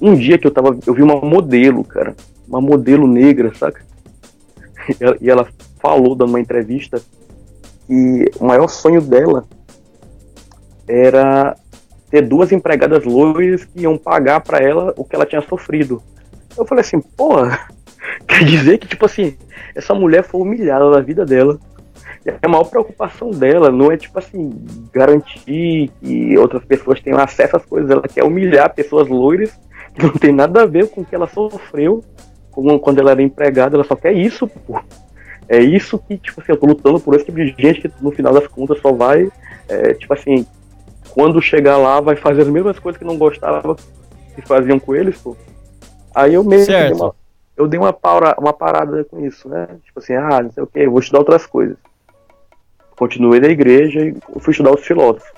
Um 0.00 0.14
dia 0.14 0.38
que 0.38 0.46
eu 0.46 0.50
tava. 0.50 0.78
Eu 0.86 0.94
vi 0.94 1.02
uma 1.02 1.16
modelo, 1.20 1.84
cara. 1.84 2.14
Uma 2.46 2.60
modelo 2.60 3.06
negra, 3.06 3.52
saca? 3.54 3.84
E 4.88 5.04
ela, 5.04 5.16
e 5.20 5.30
ela 5.30 5.48
falou, 5.78 6.14
dando 6.14 6.30
uma 6.30 6.40
entrevista, 6.40 7.02
que 7.86 8.30
o 8.38 8.44
maior 8.46 8.68
sonho 8.68 9.00
dela 9.00 9.44
era 10.90 11.56
ter 12.10 12.22
duas 12.22 12.50
empregadas 12.50 13.04
loiras 13.04 13.64
que 13.64 13.82
iam 13.82 13.96
pagar 13.96 14.40
pra 14.40 14.58
ela 14.58 14.92
o 14.96 15.04
que 15.04 15.14
ela 15.14 15.24
tinha 15.24 15.40
sofrido. 15.42 16.02
Eu 16.58 16.66
falei 16.66 16.82
assim, 16.82 17.00
porra, 17.00 17.68
quer 18.26 18.44
dizer 18.44 18.78
que, 18.78 18.88
tipo 18.88 19.06
assim, 19.06 19.36
essa 19.74 19.94
mulher 19.94 20.24
foi 20.24 20.40
humilhada 20.40 20.90
na 20.90 21.00
vida 21.00 21.24
dela. 21.24 21.58
E 22.26 22.30
a 22.30 22.48
maior 22.48 22.64
preocupação 22.64 23.30
dela 23.30 23.70
não 23.70 23.90
é, 23.90 23.96
tipo 23.96 24.18
assim, 24.18 24.52
garantir 24.92 25.90
que 26.00 26.36
outras 26.36 26.64
pessoas 26.64 27.00
tenham 27.00 27.18
acesso 27.18 27.56
às 27.56 27.64
coisas. 27.64 27.88
Ela 27.90 28.02
quer 28.02 28.24
humilhar 28.24 28.74
pessoas 28.74 29.08
loiras 29.08 29.58
que 29.94 30.02
não 30.02 30.12
tem 30.12 30.32
nada 30.32 30.62
a 30.62 30.66
ver 30.66 30.88
com 30.88 31.00
o 31.00 31.04
que 31.04 31.14
ela 31.14 31.26
sofreu 31.26 32.04
quando 32.50 32.98
ela 32.98 33.12
era 33.12 33.22
empregada. 33.22 33.76
Ela 33.76 33.84
só 33.84 33.96
quer 33.96 34.12
isso, 34.12 34.46
pô. 34.46 34.80
É 35.48 35.60
isso 35.60 35.98
que, 35.98 36.18
tipo 36.18 36.40
assim, 36.40 36.52
eu 36.52 36.56
tô 36.58 36.66
lutando 36.66 37.00
por 37.00 37.14
esse 37.14 37.24
tipo 37.24 37.38
de 37.38 37.54
gente 37.58 37.80
que 37.80 37.90
no 38.00 38.10
final 38.10 38.32
das 38.32 38.46
contas 38.46 38.78
só 38.80 38.92
vai, 38.92 39.28
é, 39.68 39.94
tipo 39.94 40.12
assim, 40.12 40.46
quando 41.12 41.40
chegar 41.40 41.76
lá 41.76 42.00
vai 42.00 42.16
fazer 42.16 42.42
as 42.42 42.48
mesmas 42.48 42.78
coisas 42.78 42.98
que 42.98 43.04
não 43.04 43.18
gostava 43.18 43.76
que 44.34 44.42
faziam 44.42 44.78
com 44.78 44.94
eles, 44.94 45.18
pô. 45.18 45.36
Aí 46.14 46.34
eu 46.34 46.44
mesmo 46.44 46.66
dei 46.66 46.92
uma, 46.92 47.14
eu 47.56 47.68
dei 47.68 47.78
uma, 47.78 47.92
paura, 47.92 48.34
uma 48.38 48.52
parada 48.52 49.04
com 49.04 49.24
isso, 49.24 49.48
né? 49.48 49.68
Tipo 49.84 49.98
assim, 49.98 50.14
ah, 50.14 50.42
não 50.42 50.50
sei 50.50 50.62
o 50.62 50.66
que, 50.66 50.88
vou 50.88 51.00
estudar 51.00 51.20
outras 51.20 51.46
coisas. 51.46 51.76
Continuei 52.96 53.40
na 53.40 53.48
igreja 53.48 54.00
e 54.00 54.16
fui 54.40 54.52
estudar 54.52 54.72
os 54.72 54.84
filósofos. 54.84 55.30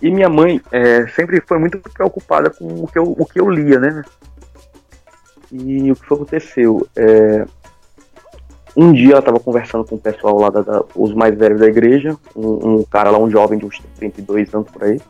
E 0.00 0.10
minha 0.10 0.28
mãe 0.28 0.60
é, 0.70 1.06
sempre 1.08 1.40
foi 1.40 1.58
muito 1.58 1.78
preocupada 1.78 2.50
com 2.50 2.84
o 2.84 2.86
que 2.86 2.98
eu, 2.98 3.04
o 3.04 3.26
que 3.26 3.40
eu 3.40 3.50
lia, 3.50 3.80
né? 3.80 4.04
E 5.50 5.90
o 5.90 5.96
que 5.96 6.06
foi 6.06 6.18
que 6.18 6.22
aconteceu? 6.22 6.86
É, 6.96 7.46
um 8.80 8.92
dia 8.92 9.10
ela 9.10 9.18
estava 9.18 9.40
conversando 9.40 9.84
com 9.84 9.96
o 9.96 9.98
pessoal 9.98 10.38
lá, 10.38 10.50
da, 10.50 10.62
da- 10.62 10.84
os 10.94 11.12
mais 11.12 11.36
velhos 11.36 11.58
da 11.58 11.66
igreja, 11.66 12.16
um, 12.36 12.76
um 12.76 12.84
cara 12.84 13.10
lá, 13.10 13.18
um 13.18 13.28
jovem 13.28 13.58
de 13.58 13.66
uns 13.66 13.80
32 13.96 14.54
anos 14.54 14.70
por 14.70 14.84
aí. 14.84 15.00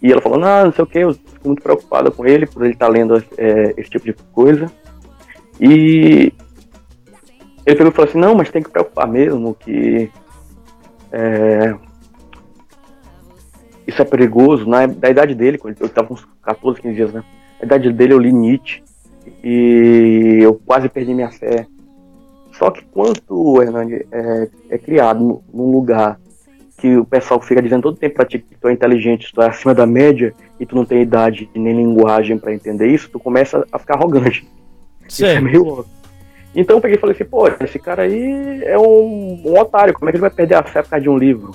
E 0.00 0.12
ela 0.12 0.20
falou, 0.20 0.42
ah, 0.44 0.64
não 0.64 0.72
sei 0.72 0.84
o 0.84 0.86
que, 0.86 0.98
eu 0.98 1.12
fico 1.12 1.46
muito 1.48 1.62
preocupada 1.62 2.10
com 2.12 2.24
ele, 2.24 2.46
por 2.46 2.62
ele 2.64 2.74
estar 2.74 2.86
lendo 2.86 3.16
é, 3.36 3.74
esse 3.76 3.90
tipo 3.90 4.04
de 4.04 4.12
coisa. 4.32 4.70
E 5.60 6.32
ele 7.66 7.76
pegou 7.76 7.88
e 7.88 7.94
falou 7.94 8.08
assim, 8.08 8.18
não, 8.18 8.34
mas 8.36 8.50
tem 8.50 8.62
que 8.62 8.70
preocupar 8.70 9.08
mesmo, 9.08 9.54
que 9.54 10.08
é, 11.10 11.74
isso 13.86 14.00
é 14.00 14.04
perigoso. 14.04 14.64
Na 14.68 14.86
da 14.86 15.10
idade 15.10 15.34
dele, 15.34 15.58
quando 15.58 15.76
eu 15.80 15.86
estava 15.86 16.12
uns 16.12 16.24
14, 16.42 16.80
15 16.80 16.94
dias, 16.94 17.12
né? 17.12 17.24
Na 17.60 17.66
idade 17.66 17.92
dele 17.92 18.12
eu 18.12 18.18
li 18.18 18.32
Nietzsche 18.32 18.82
e 19.42 20.38
eu 20.40 20.54
quase 20.54 20.88
perdi 20.88 21.14
minha 21.14 21.30
fé. 21.30 21.66
Só 22.58 22.70
que 22.70 22.82
quando 22.92 23.20
o 23.28 23.62
Hernani 23.62 24.04
é, 24.12 24.48
é 24.70 24.78
criado 24.78 25.42
num- 25.52 25.72
lugar 25.72 26.18
que 26.78 26.96
o 26.96 27.04
pessoal 27.04 27.40
fica 27.40 27.62
dizendo 27.62 27.82
todo 27.82 27.96
tempo 27.96 28.16
pra 28.16 28.24
ti 28.24 28.38
que 28.40 28.56
tu 28.56 28.68
é 28.68 28.72
inteligente, 28.72 29.32
tu 29.32 29.40
é 29.40 29.46
acima 29.48 29.74
da 29.74 29.86
média 29.86 30.34
e 30.58 30.66
tu 30.66 30.74
não 30.74 30.84
tem 30.84 31.00
idade 31.02 31.48
nem 31.54 31.76
linguagem 31.76 32.36
pra 32.38 32.52
entender 32.52 32.88
isso, 32.88 33.08
tu 33.10 33.18
começa 33.20 33.64
a 33.72 33.78
ficar 33.78 33.94
arrogante. 33.94 34.46
Isso 35.08 35.24
é 35.24 35.40
meio 35.40 35.64
louco. 35.64 35.88
Então 36.54 36.76
eu 36.76 36.80
peguei 36.80 36.96
e 36.96 37.00
falei 37.00 37.14
assim, 37.14 37.24
pô, 37.24 37.48
esse 37.60 37.78
cara 37.78 38.02
aí 38.02 38.62
é 38.64 38.78
um, 38.78 39.42
um 39.46 39.58
otário, 39.58 39.94
como 39.94 40.08
é 40.08 40.12
que 40.12 40.16
ele 40.16 40.22
vai 40.22 40.30
perder 40.30 40.56
a 40.56 40.62
fé 40.62 40.82
por 40.82 40.90
causa 40.90 41.02
de 41.02 41.08
um 41.08 41.16
livro? 41.16 41.52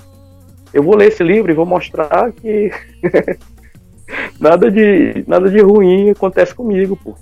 Eu 0.73 0.81
vou 0.81 0.95
ler 0.95 1.09
esse 1.09 1.23
livro 1.23 1.51
e 1.51 1.55
vou 1.55 1.65
mostrar 1.65 2.31
que 2.31 2.71
nada, 4.39 4.71
de, 4.71 5.23
nada 5.27 5.49
de 5.49 5.59
ruim 5.59 6.09
acontece 6.09 6.53
comigo, 6.53 6.97
pô. 7.03 7.15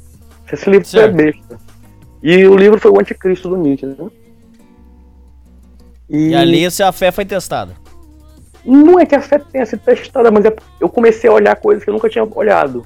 Esse 0.51 0.69
livro 0.69 0.87
é 0.99 1.07
besta. 1.07 1.59
E 2.23 2.45
o 2.47 2.55
livro 2.55 2.79
foi 2.79 2.91
o 2.91 2.99
anticristo 2.99 3.49
do 3.49 3.57
Nietzsche, 3.57 3.85
né? 3.85 3.95
E, 6.09 6.29
E 6.29 6.35
ali 6.35 6.69
se 6.71 6.81
a 6.83 6.91
fé 6.91 7.11
foi 7.11 7.25
testada. 7.25 7.73
não 8.65 8.99
é 8.99 9.05
que 9.05 9.15
a 9.15 9.21
fé 9.21 9.37
tenha 9.39 9.65
sido 9.65 9.81
testada, 9.81 10.31
mas 10.31 10.43
é- 10.45 10.55
eu 10.79 10.89
comecei 10.89 11.29
a 11.29 11.33
olhar 11.33 11.55
coisas 11.55 11.83
que 11.83 11.89
eu 11.89 11.93
nunca 11.93 12.09
tinha 12.09 12.23
olhado. 12.35 12.85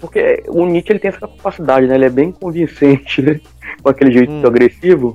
Porque 0.00 0.42
o 0.48 0.66
Nietzsche 0.66 0.92
ele 0.92 0.98
tem 0.98 1.08
essa 1.08 1.20
capacidade, 1.20 1.86
né? 1.86 1.94
Ele 1.94 2.04
é 2.04 2.10
bem 2.10 2.30
convincente, 2.32 3.22
né? 3.22 3.40
Com 3.82 3.88
aquele 3.88 4.12
jeito 4.12 4.46
agressivo. 4.46 5.14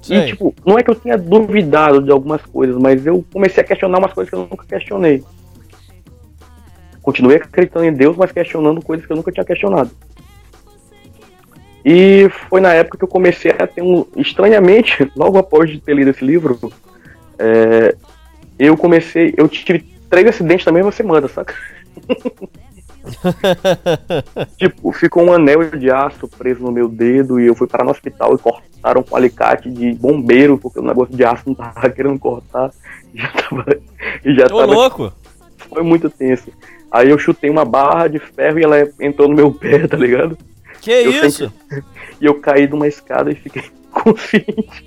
Sei. 0.00 0.18
E, 0.18 0.26
tipo, 0.28 0.54
não 0.64 0.78
é 0.78 0.82
que 0.82 0.90
eu 0.90 0.94
tenha 0.94 1.18
duvidado 1.18 2.00
de 2.02 2.10
algumas 2.10 2.40
coisas, 2.42 2.76
mas 2.80 3.04
eu 3.04 3.24
comecei 3.32 3.62
a 3.62 3.66
questionar 3.66 3.98
umas 3.98 4.12
coisas 4.12 4.30
que 4.30 4.36
eu 4.36 4.40
nunca 4.50 4.64
questionei. 4.66 5.22
Continuei 7.02 7.36
acreditando 7.36 7.84
em 7.84 7.92
Deus, 7.92 8.16
mas 8.16 8.32
questionando 8.32 8.82
coisas 8.82 9.04
que 9.04 9.12
eu 9.12 9.16
nunca 9.16 9.30
tinha 9.32 9.44
questionado. 9.44 9.90
E 11.90 12.28
foi 12.50 12.60
na 12.60 12.74
época 12.74 12.98
que 12.98 13.04
eu 13.04 13.08
comecei 13.08 13.50
a 13.50 13.66
ter 13.66 13.80
um. 13.80 14.04
Estranhamente, 14.14 15.10
logo 15.16 15.38
após 15.38 15.70
de 15.70 15.80
ter 15.80 15.94
lido 15.94 16.10
esse 16.10 16.22
livro, 16.22 16.70
é, 17.38 17.96
eu 18.58 18.76
comecei. 18.76 19.32
Eu 19.38 19.48
tive 19.48 19.80
três 20.10 20.28
acidentes 20.28 20.66
na 20.66 20.72
mesma 20.72 20.92
semana, 20.92 21.26
saca? 21.28 21.54
tipo, 24.58 24.92
ficou 24.92 25.24
um 25.24 25.32
anel 25.32 25.70
de 25.70 25.90
aço 25.90 26.28
preso 26.28 26.60
no 26.60 26.70
meu 26.70 26.90
dedo 26.90 27.40
e 27.40 27.46
eu 27.46 27.54
fui 27.54 27.66
parar 27.66 27.84
no 27.84 27.90
hospital 27.90 28.34
e 28.34 28.38
cortaram 28.38 29.02
com 29.02 29.16
alicate 29.16 29.70
de 29.70 29.94
bombeiro, 29.94 30.58
porque 30.58 30.80
o 30.80 30.84
negócio 30.84 31.16
de 31.16 31.24
aço 31.24 31.44
não 31.46 31.54
tava 31.54 31.88
querendo 31.90 32.18
cortar. 32.18 32.70
E 33.14 33.18
já 33.18 33.28
tava. 33.28 33.64
E 34.22 34.34
já 34.34 34.44
Ô, 34.44 34.48
tava 34.48 34.66
louco! 34.66 35.10
foi 35.70 35.82
muito 35.82 36.10
tenso. 36.10 36.52
Aí 36.90 37.08
eu 37.08 37.18
chutei 37.18 37.48
uma 37.48 37.64
barra 37.64 38.08
de 38.08 38.18
ferro 38.18 38.58
e 38.58 38.64
ela 38.64 38.76
entrou 39.00 39.26
no 39.26 39.34
meu 39.34 39.50
pé, 39.50 39.88
tá 39.88 39.96
ligado? 39.96 40.36
Que 40.80 40.90
Eu 40.90 41.10
isso? 41.10 41.50
sempre- 41.50 41.84
E 42.20 42.26
eu 42.26 42.40
caí 42.40 42.66
de 42.66 42.74
uma 42.74 42.86
escada 42.88 43.30
e 43.30 43.34
fiquei 43.34 43.62
consciente. 43.92 44.84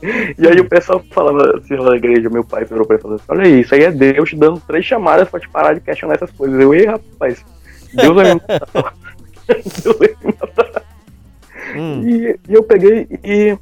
E 0.00 0.46
aí 0.46 0.60
o 0.60 0.68
pessoal 0.68 1.02
falava 1.10 1.58
assim 1.58 1.74
lá 1.74 1.90
na 1.90 1.96
igreja, 1.96 2.30
meu 2.30 2.44
pai 2.44 2.64
virou 2.64 2.86
pra 2.86 2.94
ele 2.94 3.00
e 3.00 3.02
falou 3.02 3.16
assim, 3.16 3.24
olha 3.28 3.42
aí, 3.42 3.60
isso 3.62 3.74
aí 3.74 3.82
é 3.82 3.90
Deus 3.90 4.28
te 4.30 4.36
dando 4.36 4.60
três 4.60 4.84
chamadas 4.84 5.28
pra 5.28 5.40
te 5.40 5.48
parar 5.48 5.74
de 5.74 5.80
questionar 5.80 6.14
essas 6.14 6.30
coisas. 6.30 6.60
Eu, 6.60 6.72
ei, 6.72 6.86
rapaz, 6.86 7.44
Deus 7.92 8.14
vai 8.14 8.34
me 8.34 8.34
matar. 8.34 8.92
E, 11.76 12.38
e 12.48 12.54
eu 12.54 12.62
peguei 12.62 13.06
e, 13.22 13.56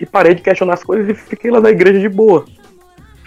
e 0.00 0.06
parei 0.06 0.34
de 0.34 0.42
questionar 0.42 0.74
as 0.74 0.82
coisas 0.82 1.08
e 1.08 1.14
fiquei 1.14 1.50
lá 1.50 1.60
na 1.60 1.70
igreja 1.70 2.00
de 2.00 2.08
boa. 2.08 2.46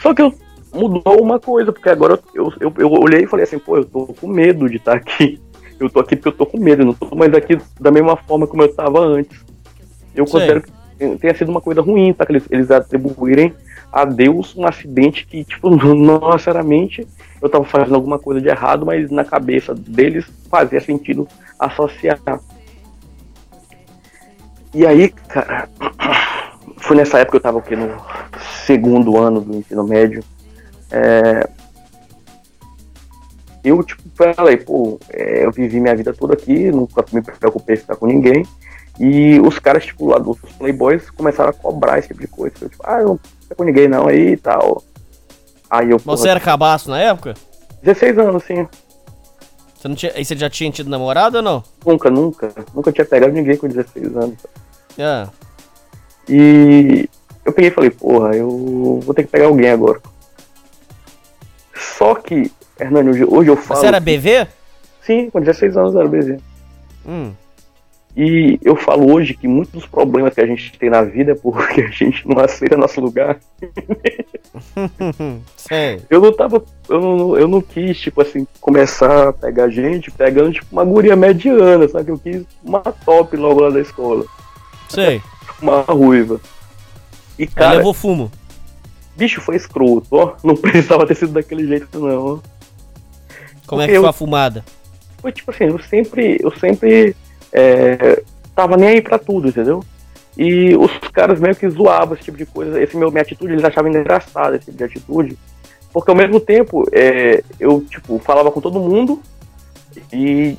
Só 0.02 0.14
que 0.14 0.22
eu, 0.22 0.34
mudou 0.74 1.22
uma 1.22 1.40
coisa, 1.40 1.72
porque 1.72 1.90
agora 1.90 2.20
eu, 2.34 2.52
eu, 2.60 2.74
eu 2.78 2.92
olhei 2.92 3.24
e 3.24 3.28
falei 3.28 3.44
assim, 3.44 3.60
pô, 3.60 3.78
eu 3.78 3.86
tô 3.86 4.08
com 4.08 4.28
medo 4.28 4.70
de 4.70 4.78
estar 4.78 4.96
aqui. 4.96 5.40
Eu 5.80 5.90
tô 5.90 6.00
aqui 6.00 6.16
porque 6.16 6.30
eu 6.30 6.34
tô 6.34 6.46
com 6.46 6.58
medo, 6.58 6.82
eu 6.82 6.86
não 6.86 6.94
tô 6.94 7.16
mais 7.16 7.34
aqui 7.34 7.58
da 7.80 7.92
mesma 7.92 8.16
forma 8.16 8.48
como 8.48 8.64
eu 8.64 8.68
estava 8.68 9.00
antes. 9.00 9.40
Eu 10.16 10.26
Sim. 10.26 10.32
considero 10.32 10.62
que 10.62 10.72
tenha 11.18 11.36
sido 11.36 11.50
uma 11.50 11.62
coisa 11.62 11.82
ruim, 11.82 12.14
tá? 12.14 12.26
Que 12.26 12.32
eles, 12.32 12.44
eles 12.50 12.72
atribuírem 12.72 13.54
a 13.92 14.06
Deus 14.06 14.56
um 14.56 14.66
acidente 14.66 15.26
que, 15.26 15.44
tipo, 15.44 15.70
não 15.76 16.20
necessariamente 16.32 17.08
eu 17.42 17.50
tava 17.50 17.66
fazendo 17.66 17.96
alguma 17.96 18.18
coisa 18.18 18.42
de 18.42 18.48
errado, 18.48 18.86
mas 18.86 19.12
na 19.12 19.24
cabeça 19.24 19.74
deles 19.76 20.26
fazia 20.50 20.80
sentido 20.80 21.28
associar. 21.60 22.20
E 24.74 24.86
aí, 24.86 25.10
cara, 25.10 25.70
foi 26.78 26.96
nessa 26.96 27.20
época 27.20 27.32
que 27.32 27.38
eu 27.38 27.42
tava 27.42 27.60
aqui 27.60 27.76
no 27.76 27.90
segundo 28.66 29.18
ano 29.18 29.42
do 29.42 29.58
ensino 29.58 29.84
médio. 29.86 30.24
É, 30.92 31.48
eu, 33.66 33.82
tipo, 33.84 34.04
falei, 34.14 34.58
pô, 34.58 35.00
é, 35.10 35.46
eu 35.46 35.52
vivi 35.52 35.80
minha 35.80 35.96
vida 35.96 36.14
toda 36.14 36.34
aqui, 36.34 36.72
nunca 36.72 37.04
me 37.12 37.22
preocupei 37.22 37.76
em 37.76 37.80
ficar 37.80 37.96
com 37.96 38.06
ninguém. 38.06 38.46
E 39.00 39.40
os 39.42 39.60
caras, 39.60 39.86
tipo, 39.86 40.08
lá 40.08 40.18
dos 40.18 40.38
playboys 40.58 41.10
começaram 41.10 41.50
a 41.50 41.54
cobrar 41.54 42.00
esse 42.00 42.10
tipo 42.10 42.22
de 42.22 42.28
coisa. 42.28 42.56
Eu, 42.62 42.70
tipo, 42.70 42.84
ah, 42.86 43.02
eu 43.02 43.08
não 43.08 43.20
fico 43.42 43.56
com 43.56 43.64
ninguém 43.64 43.88
não 43.88 44.08
aí 44.08 44.34
e 44.34 44.38
tal. 44.38 44.82
Aí 45.70 45.90
eu, 45.90 46.00
Você 46.00 46.06
porra, 46.06 46.30
era 46.30 46.40
cabaço 46.40 46.90
na 46.90 47.00
época? 47.00 47.34
16 47.84 48.18
anos, 48.18 48.44
sim. 48.44 48.68
Você 49.76 49.88
não 49.88 49.96
tinha, 49.96 50.12
aí 50.16 50.24
você 50.24 50.36
já 50.36 50.50
tinha 50.50 50.72
tido 50.72 50.90
namorado 50.90 51.38
ou 51.38 51.44
não? 51.44 51.64
Nunca, 51.86 52.10
nunca. 52.10 52.52
Nunca 52.74 52.92
tinha 52.92 53.06
pegado 53.06 53.34
ninguém 53.34 53.58
com 53.58 53.68
16 53.68 54.16
anos. 54.16 54.38
É. 54.98 55.28
E 56.30 57.10
eu 57.44 57.54
peguei 57.54 57.70
e 57.70 57.74
falei, 57.74 57.90
porra, 57.92 58.36
eu 58.36 59.00
vou 59.04 59.14
ter 59.14 59.24
que 59.24 59.30
pegar 59.30 59.46
alguém 59.46 59.70
agora. 59.70 60.02
Só 61.76 62.16
que, 62.16 62.52
Hernani, 62.80 63.10
hoje, 63.10 63.26
hoje 63.26 63.50
eu 63.50 63.58
falo. 63.58 63.80
Você 63.80 63.88
era 63.88 64.00
BV? 64.00 64.48
Sim, 65.02 65.30
com 65.30 65.40
16 65.40 65.78
anos 65.78 65.94
eu 65.94 66.02
era 66.02 66.10
BV. 66.10 66.38
Hum. 67.08 67.32
E 68.18 68.58
eu 68.64 68.78
falo 68.78 69.14
hoje 69.14 69.34
que 69.34 69.46
muitos 69.46 69.74
dos 69.74 69.86
problemas 69.86 70.34
que 70.34 70.40
a 70.40 70.46
gente 70.46 70.72
tem 70.80 70.90
na 70.90 71.04
vida 71.04 71.34
é 71.34 71.36
porque 71.36 71.82
a 71.82 71.90
gente 71.90 72.26
não 72.26 72.42
aceita 72.42 72.78
nosso 72.78 73.02
lugar. 73.02 73.38
Eu 76.10 76.22
não 76.22 76.32
tava. 76.32 76.64
Eu 76.88 77.02
não, 77.02 77.38
eu 77.38 77.48
não 77.48 77.62
quis, 77.62 78.00
tipo 78.00 78.22
assim, 78.22 78.48
começar 78.62 79.30
a 79.30 79.34
pegar 79.34 79.70
gente 79.70 80.12
pegando, 80.12 80.54
tipo, 80.54 80.68
uma 80.72 80.86
guria 80.86 81.16
mediana, 81.16 81.88
sabe? 81.88 82.12
Eu 82.12 82.20
quis 82.20 82.46
uma 82.64 82.80
top 82.80 83.36
logo 83.36 83.62
lá 83.62 83.70
da 83.70 83.82
escola. 83.82 84.24
Sei. 84.88 85.22
Uma 85.62 85.82
ruiva. 85.82 86.40
E 87.38 87.48
cara, 87.48 87.78
levou 87.78 87.94
fumo. 87.94 88.32
bicho 89.18 89.42
foi 89.42 89.56
escroto, 89.56 90.08
ó. 90.12 90.36
Não 90.44 90.56
precisava 90.56 91.06
ter 91.06 91.16
sido 91.16 91.34
daquele 91.34 91.68
jeito, 91.68 92.00
não, 92.00 92.26
ó. 92.26 92.40
Como 93.68 93.82
é 93.82 93.88
que 93.88 93.94
eu- 93.94 94.02
foi 94.02 94.10
a 94.10 94.14
fumada? 94.14 94.64
Foi 95.22 95.32
tipo 95.32 95.52
assim, 95.52 95.66
eu 95.66 95.80
sempre, 95.80 96.38
eu 96.42 96.52
sempre 96.58 97.16
é, 97.52 98.22
tava 98.56 98.78
nem 98.78 98.90
aí 98.90 99.02
pra 99.02 99.18
tudo, 99.18 99.48
entendeu? 99.48 99.84
E 100.38 100.76
os 100.76 100.92
caras 101.14 101.40
meio 101.40 101.56
que 101.56 101.68
zoavam 101.70 102.14
esse 102.16 102.24
tipo 102.26 102.38
de 102.38 102.46
coisa, 102.46 102.82
esse 102.82 102.96
meu, 102.98 103.10
minha 103.10 103.22
atitude, 103.22 103.54
eles 103.54 103.64
achavam 103.64 103.90
engraçado 103.90 104.56
esse 104.56 104.66
tipo 104.66 104.78
de 104.78 104.84
atitude. 104.84 105.38
Porque 105.94 106.12
ao 106.12 106.18
mesmo 106.18 106.40
tempo, 106.42 106.84
é, 106.92 107.42
eu, 107.60 107.82
tipo, 107.90 108.20
falava 108.20 108.52
com 108.52 108.60
todo 108.60 108.80
mundo 108.82 109.22
e 110.12 110.58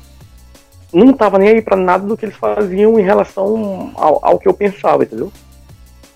não 0.91 1.13
tava 1.13 1.37
nem 1.37 1.49
aí 1.49 1.61
pra 1.61 1.77
nada 1.77 2.07
do 2.07 2.17
que 2.17 2.25
eles 2.25 2.35
faziam 2.35 2.99
em 2.99 3.03
relação 3.03 3.91
ao, 3.95 4.19
ao 4.25 4.39
que 4.39 4.47
eu 4.47 4.53
pensava, 4.53 5.03
entendeu? 5.03 5.31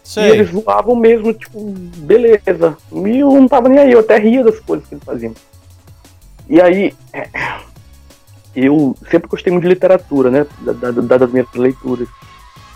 Sei. 0.04 0.24
E 0.24 0.30
eles 0.32 0.50
zoavam 0.50 0.96
mesmo, 0.96 1.32
tipo, 1.34 1.60
beleza. 1.98 2.76
E 2.92 3.20
eu 3.20 3.30
não 3.32 3.48
tava 3.48 3.70
nem 3.70 3.80
aí, 3.80 3.92
eu 3.92 4.00
até 4.00 4.18
ria 4.18 4.44
das 4.44 4.60
coisas 4.60 4.88
que 4.88 4.96
eles 4.96 5.04
faziam. 5.04 5.34
E 6.50 6.60
aí, 6.62 6.94
eu 8.56 8.96
sempre 9.10 9.28
gostei 9.30 9.52
muito 9.52 9.64
de 9.64 9.70
literatura, 9.70 10.30
né? 10.30 10.46
da- 10.60 10.92
da- 10.92 11.18
Das 11.18 11.32
minhas 11.32 11.48
leituras. 11.54 12.08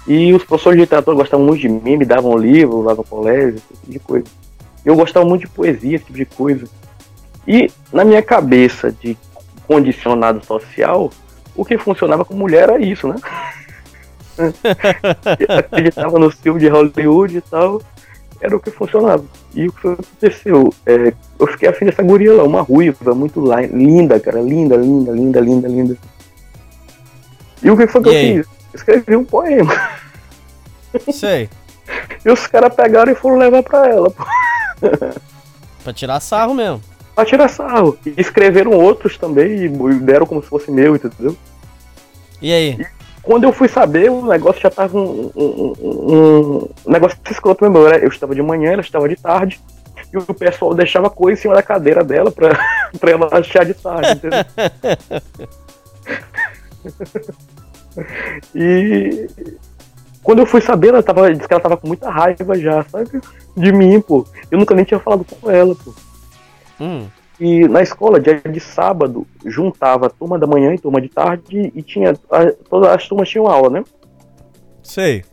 E 0.07 0.33
os 0.33 0.43
professores 0.43 0.77
de 0.77 0.81
literatura 0.83 1.17
gostavam 1.17 1.45
muito 1.45 1.61
de 1.61 1.69
mim, 1.69 1.97
me 1.97 2.05
davam 2.05 2.37
livro 2.37 2.81
lá 2.81 2.93
no 2.93 3.03
colégio, 3.03 3.55
esse 3.55 3.67
tipo 3.81 3.91
de 3.91 3.99
coisa. 3.99 4.25
Eu 4.85 4.95
gostava 4.95 5.25
muito 5.25 5.41
de 5.41 5.47
poesia, 5.47 5.95
esse 5.95 6.05
tipo 6.05 6.17
de 6.17 6.25
coisa. 6.25 6.67
E 7.47 7.71
na 7.91 8.05
minha 8.05 8.21
cabeça 8.21 8.91
de 8.91 9.17
condicionado 9.67 10.45
social, 10.45 11.11
o 11.55 11.65
que 11.65 11.77
funcionava 11.77 12.23
com 12.23 12.35
mulher 12.35 12.69
era 12.69 12.79
isso, 12.79 13.07
né? 13.07 13.15
Acreditava 15.57 16.19
no 16.19 16.29
filme 16.29 16.59
de 16.59 16.67
Hollywood 16.67 17.37
e 17.37 17.41
tal, 17.41 17.81
era 18.41 18.55
o 18.55 18.59
que 18.59 18.69
funcionava. 18.71 19.23
E 19.53 19.67
o 19.67 19.71
que 19.73 19.87
aconteceu? 19.87 20.73
É, 20.85 21.13
eu 21.39 21.47
fiquei 21.47 21.69
afim 21.69 21.85
dessa 21.85 22.03
guria 22.03 22.33
lá, 22.33 22.43
uma 22.43 22.61
ruiva, 22.61 23.13
muito 23.15 23.39
li- 23.41 23.67
linda, 23.67 24.19
cara, 24.19 24.41
linda, 24.41 24.75
linda, 24.75 25.11
linda, 25.11 25.39
linda, 25.39 25.67
linda. 25.67 25.97
E 27.63 27.71
o 27.71 27.77
que 27.77 27.87
foi 27.87 28.01
que 28.03 28.09
E 28.09 28.13
eu 28.13 28.17
aí? 28.19 28.37
fiz? 28.43 28.47
Escrevi 28.73 29.15
um 29.15 29.25
poema. 29.25 29.73
Sei. 31.11 31.49
E 32.25 32.31
os 32.31 32.47
caras 32.47 32.73
pegaram 32.73 33.11
e 33.11 33.15
foram 33.15 33.37
levar 33.37 33.61
pra 33.61 33.87
ela, 33.87 34.09
pô. 34.09 34.25
Pra 35.83 35.93
tirar 35.93 36.19
sarro 36.19 36.55
mesmo. 36.55 36.81
pra 37.13 37.23
tirar 37.23 37.47
sarro. 37.47 37.95
E 38.03 38.15
escreveram 38.17 38.71
outros 38.71 39.15
também 39.19 39.65
e 39.65 39.69
deram 39.99 40.25
como 40.25 40.41
se 40.41 40.49
fosse 40.49 40.71
meu, 40.71 40.95
entendeu? 40.95 41.37
E 42.41 42.51
aí? 42.51 42.83
Quando 43.25 43.43
eu 43.45 43.51
fui 43.51 43.67
saber, 43.67 44.09
o 44.11 44.25
negócio 44.25 44.61
já 44.61 44.69
tava 44.69 44.97
um, 44.97 45.31
um, 45.35 45.73
um- 45.81 46.69
um 46.85 46.91
negócio 46.91 47.17
escroto 47.29 47.63
mesmo. 47.63 47.79
Eu, 47.89 48.07
estava 48.07 48.35
de 48.35 48.41
manhã, 48.41 48.71
ela 48.73 48.81
estava 48.81 49.09
de 49.09 49.15
tarde. 49.15 49.59
E 50.13 50.17
o 50.17 50.21
pessoal 50.33 50.73
deixava 50.75 51.09
coisa 51.09 51.37
em 51.39 51.41
cima 51.41 51.55
da 51.55 51.63
cadeira 51.63 52.03
dela 52.03 52.31
pra, 52.31 52.49
pra 52.99 53.11
ela 53.11 53.27
achar 53.31 53.65
de 53.65 53.73
tarde, 53.73 54.11
entendeu? 54.11 54.39
E 58.53 59.27
quando 60.21 60.39
eu 60.39 60.45
fui 60.45 60.59
saber, 60.61 60.89
ela 60.89 61.03
tava, 61.03 61.33
disse 61.33 61.47
que 61.47 61.53
ela 61.53 61.61
tava 61.63 61.77
com 61.77 61.87
muita 61.87 62.09
raiva 62.09 62.57
já, 62.59 62.83
sabe? 62.83 63.21
De 63.55 63.71
mim, 63.71 64.01
pô. 64.01 64.25
Eu 64.51 64.57
nunca 64.57 64.75
nem 64.75 64.83
tinha 64.83 64.99
falado 64.99 65.25
com 65.25 65.49
ela, 65.49 65.75
pô. 65.75 65.93
Hum. 66.79 67.07
E 67.39 67.67
na 67.67 67.81
escola, 67.81 68.19
dia 68.19 68.39
de 68.39 68.59
sábado, 68.59 69.27
juntava 69.45 70.09
turma 70.09 70.39
da 70.39 70.47
manhã 70.47 70.73
e 70.73 70.79
turma 70.79 71.01
de 71.01 71.09
tarde 71.09 71.71
e 71.75 71.81
tinha. 71.81 72.13
a- 72.31 72.51
todas 72.69 72.89
as 72.89 73.07
turmas 73.07 73.27
tinham 73.27 73.47
aula, 73.47 73.69
né? 73.69 73.83
Sei. 74.81 75.23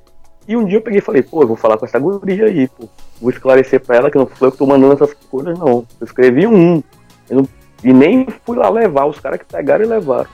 E 0.48 0.56
um 0.56 0.64
dia 0.64 0.78
eu 0.78 0.82
peguei 0.82 0.98
e 0.98 1.02
falei, 1.02 1.22
pô, 1.22 1.42
eu 1.42 1.46
vou 1.46 1.56
falar 1.56 1.78
com 1.78 1.84
essa 1.86 1.98
guria 2.00 2.46
aí, 2.46 2.66
pô. 2.66 2.88
Vou 3.20 3.30
esclarecer 3.30 3.80
pra 3.80 3.96
ela 3.96 4.10
que 4.10 4.18
não 4.18 4.26
foi 4.26 4.48
eu 4.48 4.52
que 4.52 4.58
tô 4.58 4.66
mandando 4.66 4.94
essas 4.94 5.14
coisas, 5.30 5.56
não. 5.56 5.86
Eu 6.00 6.04
escrevi 6.04 6.46
um. 6.46 6.82
Eu 7.30 7.36
não- 7.36 7.48
e 7.84 7.92
nem 7.92 8.26
fui 8.44 8.56
lá 8.56 8.68
levar, 8.68 9.06
os 9.06 9.20
caras 9.20 9.38
que 9.38 9.44
pegaram 9.44 9.84
e 9.84 9.88
levaram. 9.88 10.28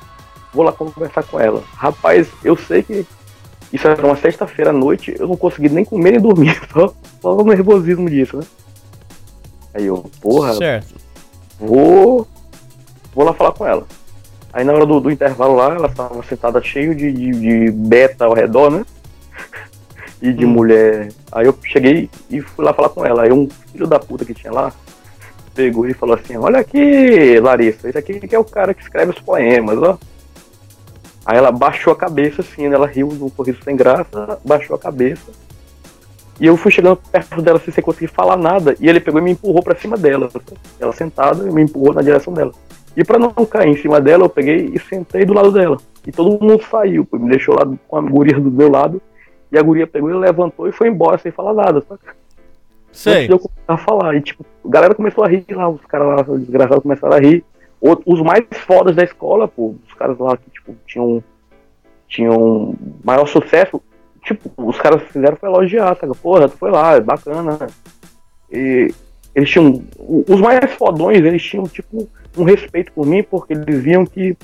Vou 0.54 0.64
lá 0.64 0.72
conversar 0.72 1.22
com 1.24 1.38
ela. 1.38 1.62
Rapaz, 1.74 2.28
eu 2.42 2.56
sei 2.56 2.82
que 2.82 3.06
isso 3.70 3.86
era 3.86 4.06
uma 4.06 4.16
sexta-feira 4.16 4.70
à 4.70 4.72
noite, 4.72 5.14
eu 5.18 5.28
não 5.28 5.36
consegui 5.36 5.68
nem 5.68 5.84
comer 5.84 6.12
nem 6.12 6.20
dormir, 6.20 6.58
só, 6.72 6.94
só 7.20 7.36
o 7.36 7.44
nervosismo 7.44 8.08
disso, 8.08 8.38
né? 8.38 8.44
Aí 9.74 9.84
eu, 9.84 10.10
porra, 10.22 10.54
Certo. 10.54 10.94
Vou. 11.58 12.26
Vou 13.14 13.24
lá 13.24 13.32
falar 13.32 13.52
com 13.52 13.66
ela. 13.66 13.86
Aí 14.52 14.64
na 14.64 14.72
hora 14.72 14.86
do, 14.86 15.00
do 15.00 15.10
intervalo 15.10 15.54
lá, 15.54 15.74
ela 15.74 15.88
estava 15.88 16.22
sentada 16.22 16.62
cheio 16.62 16.94
de, 16.94 17.12
de, 17.12 17.30
de 17.30 17.70
beta 17.70 18.24
ao 18.24 18.34
redor, 18.34 18.70
né? 18.70 18.84
E 20.20 20.32
de 20.32 20.44
mulher. 20.44 21.12
Aí 21.30 21.46
eu 21.46 21.56
cheguei 21.62 22.10
e 22.28 22.40
fui 22.40 22.64
lá 22.64 22.74
falar 22.74 22.88
com 22.88 23.06
ela. 23.06 23.22
Aí 23.22 23.32
um 23.32 23.48
filho 23.70 23.86
da 23.86 24.00
puta 24.00 24.24
que 24.24 24.34
tinha 24.34 24.52
lá 24.52 24.72
pegou 25.54 25.88
e 25.88 25.94
falou 25.94 26.16
assim: 26.16 26.36
Olha 26.36 26.58
aqui, 26.60 27.38
Larissa, 27.40 27.88
esse 27.88 27.98
aqui 27.98 28.20
que 28.20 28.34
é 28.34 28.38
o 28.38 28.44
cara 28.44 28.74
que 28.74 28.82
escreve 28.82 29.12
os 29.12 29.20
poemas, 29.20 29.78
ó. 29.80 29.98
Aí 31.26 31.36
ela 31.36 31.52
baixou 31.52 31.92
a 31.92 31.96
cabeça 31.96 32.40
assim, 32.40 32.68
né? 32.68 32.74
ela 32.74 32.86
riu 32.86 33.08
num 33.08 33.28
sorriso 33.28 33.58
sem 33.62 33.76
graça, 33.76 34.40
baixou 34.44 34.74
a 34.74 34.78
cabeça. 34.78 35.30
E 36.40 36.46
eu 36.46 36.56
fui 36.56 36.70
chegando 36.70 36.96
perto 36.96 37.42
dela 37.42 37.58
assim, 37.58 37.70
sem 37.70 37.82
conseguir 37.82 38.08
falar 38.08 38.36
nada. 38.36 38.76
E 38.78 38.88
ele 38.88 39.00
pegou 39.00 39.20
e 39.20 39.24
me 39.24 39.32
empurrou 39.32 39.62
pra 39.62 39.74
cima 39.74 39.96
dela. 39.96 40.28
Ela 40.78 40.92
sentada 40.92 41.48
e 41.48 41.52
me 41.52 41.62
empurrou 41.62 41.94
na 41.94 42.02
direção 42.02 42.32
dela. 42.32 42.52
E 42.96 43.04
pra 43.04 43.18
não 43.18 43.32
cair 43.32 43.70
em 43.70 43.76
cima 43.76 44.00
dela, 44.00 44.24
eu 44.24 44.28
peguei 44.28 44.70
e 44.72 44.78
sentei 44.78 45.24
do 45.24 45.32
lado 45.32 45.50
dela. 45.52 45.78
E 46.06 46.12
todo 46.12 46.44
mundo 46.44 46.62
saiu, 46.64 47.06
me 47.12 47.28
deixou 47.28 47.54
lá 47.54 47.68
com 47.86 47.96
a 47.96 48.00
guria 48.00 48.38
do 48.38 48.50
meu 48.50 48.70
lado. 48.70 49.00
E 49.50 49.58
a 49.58 49.62
guria 49.62 49.86
pegou 49.86 50.10
e 50.10 50.14
levantou 50.14 50.68
e 50.68 50.72
foi 50.72 50.88
embora 50.88 51.18
sem 51.18 51.32
falar 51.32 51.54
nada, 51.54 51.80
saca? 51.80 52.14
Sei. 52.92 53.24
Antes 53.24 53.30
eu 53.30 53.38
começar 53.38 53.74
a 53.74 53.76
falar. 53.76 54.14
E 54.14 54.20
tipo, 54.20 54.44
a 54.64 54.68
galera 54.68 54.94
começou 54.94 55.24
a 55.24 55.28
rir 55.28 55.44
lá, 55.50 55.68
os 55.68 55.84
caras 55.86 56.08
lá, 56.08 56.34
os 56.34 56.40
desgraçados 56.40 56.82
começaram 56.82 57.16
a 57.16 57.20
rir. 57.20 57.44
Os 57.80 58.20
mais 58.20 58.44
fodas 58.66 58.96
da 58.96 59.04
escola, 59.04 59.46
pô, 59.46 59.76
os 59.86 59.94
caras 59.94 60.18
lá 60.18 60.36
que, 60.36 60.50
tipo, 60.50 60.74
tinham, 60.84 61.22
tinham 62.08 62.74
maior 63.04 63.26
sucesso, 63.26 63.80
tipo, 64.28 64.50
os 64.56 64.78
caras 64.78 65.02
fizeram 65.02 65.36
foi 65.36 65.48
elogiar, 65.48 65.96
saca? 65.96 66.14
Porra, 66.14 66.48
tu 66.48 66.56
foi 66.56 66.70
lá, 66.70 66.94
é 66.94 67.00
bacana. 67.00 67.58
E 68.50 68.92
eles 69.34 69.50
tinham. 69.50 69.82
Os 69.98 70.40
mais 70.40 70.70
fodões, 70.72 71.18
eles 71.18 71.42
tinham, 71.42 71.64
tipo, 71.64 72.08
um 72.36 72.44
respeito 72.44 72.92
por 72.92 73.06
mim, 73.06 73.22
porque 73.22 73.52
eles 73.54 73.82
viam 73.82 74.04
que 74.04 74.36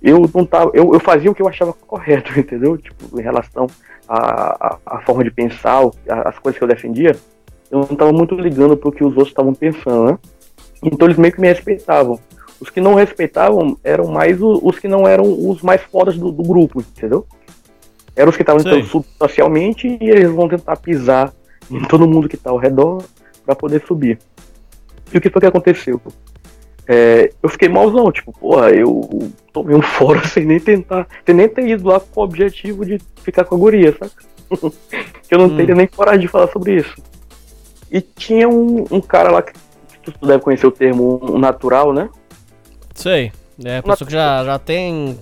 eu 0.00 0.28
não 0.34 0.44
tava. 0.44 0.70
Eu, 0.74 0.92
eu 0.92 1.00
fazia 1.00 1.30
o 1.30 1.34
que 1.34 1.42
eu 1.42 1.48
achava 1.48 1.72
correto, 1.72 2.32
entendeu? 2.38 2.78
Tipo, 2.78 3.18
em 3.18 3.22
relação 3.22 3.66
à, 4.08 4.78
à, 4.86 5.00
forma 5.02 5.24
de 5.24 5.30
pensar, 5.30 5.82
as 6.08 6.38
coisas 6.38 6.58
que 6.58 6.64
eu 6.64 6.68
defendia, 6.68 7.16
eu 7.70 7.80
não 7.80 7.96
tava 7.96 8.12
muito 8.12 8.34
ligando 8.34 8.76
pro 8.76 8.92
que 8.92 9.04
os 9.04 9.10
outros 9.10 9.28
estavam 9.28 9.54
pensando, 9.54 10.12
né? 10.12 10.18
Então 10.82 11.06
eles 11.06 11.18
meio 11.18 11.32
que 11.32 11.40
me 11.40 11.48
respeitavam. 11.48 12.18
Os 12.60 12.70
que 12.70 12.80
não 12.80 12.94
respeitavam 12.94 13.76
eram 13.82 14.06
mais 14.06 14.40
o- 14.40 14.60
os 14.62 14.78
que 14.78 14.86
não 14.86 15.06
eram 15.06 15.24
os 15.24 15.62
mais 15.62 15.82
fodas 15.82 16.16
do, 16.16 16.30
do 16.30 16.42
grupo, 16.42 16.80
entendeu? 16.80 17.26
Eram 18.14 18.30
os 18.30 18.36
que 18.36 18.42
estavam 18.42 18.60
subir 18.60 18.86
socialmente 19.18 19.86
e 20.00 20.10
eles 20.10 20.30
vão 20.30 20.48
tentar 20.48 20.76
pisar 20.76 21.32
em 21.70 21.82
todo 21.84 22.06
mundo 22.06 22.28
que 22.28 22.36
tá 22.36 22.50
ao 22.50 22.58
redor 22.58 23.02
para 23.44 23.54
poder 23.54 23.82
subir. 23.86 24.18
E 25.12 25.18
o 25.18 25.20
que 25.20 25.30
foi 25.30 25.40
que 25.40 25.46
aconteceu? 25.46 26.00
É, 26.86 27.30
eu 27.42 27.48
fiquei 27.48 27.68
malzão, 27.68 28.10
tipo, 28.10 28.32
porra, 28.32 28.70
eu 28.70 29.30
tomei 29.52 29.76
um 29.76 29.80
fora 29.82 30.26
sem 30.26 30.44
nem 30.44 30.58
tentar, 30.60 31.06
sem 31.24 31.34
nem 31.34 31.48
ter 31.48 31.66
ido 31.66 31.88
lá 31.88 32.00
com 32.00 32.20
o 32.20 32.24
objetivo 32.24 32.84
de 32.84 32.98
ficar 33.22 33.44
com 33.44 33.54
a 33.54 33.58
guria, 33.58 33.92
saca? 33.92 34.22
que 35.28 35.34
eu 35.34 35.38
não 35.38 35.46
Hum. 35.46 35.56
teria 35.56 35.74
nem 35.74 35.86
coragem 35.86 36.20
de 36.20 36.28
falar 36.28 36.48
sobre 36.48 36.76
isso. 36.76 36.94
E 37.90 38.00
tinha 38.00 38.48
um, 38.48 38.84
um 38.90 39.00
cara 39.00 39.30
lá 39.30 39.42
que 39.42 39.52
tu 40.02 40.26
deve 40.26 40.42
conhecer 40.42 40.66
o 40.66 40.70
termo 40.70 41.20
um 41.22 41.38
natural, 41.38 41.92
né? 41.92 42.08
Sei. 42.94 43.32
É, 43.64 43.80
pessoa 43.82 44.06
que 44.06 44.12
já, 44.12 44.44
já 44.44 44.58
tem. 44.58 45.18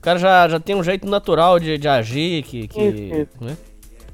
O 0.00 0.02
cara 0.02 0.18
já, 0.18 0.48
já 0.48 0.58
tem 0.58 0.74
um 0.74 0.82
jeito 0.82 1.06
natural 1.06 1.60
de, 1.60 1.76
de 1.76 1.86
agir, 1.86 2.42
que. 2.42 2.66
que 2.66 2.80
Isso, 2.82 3.44
né? 3.44 3.54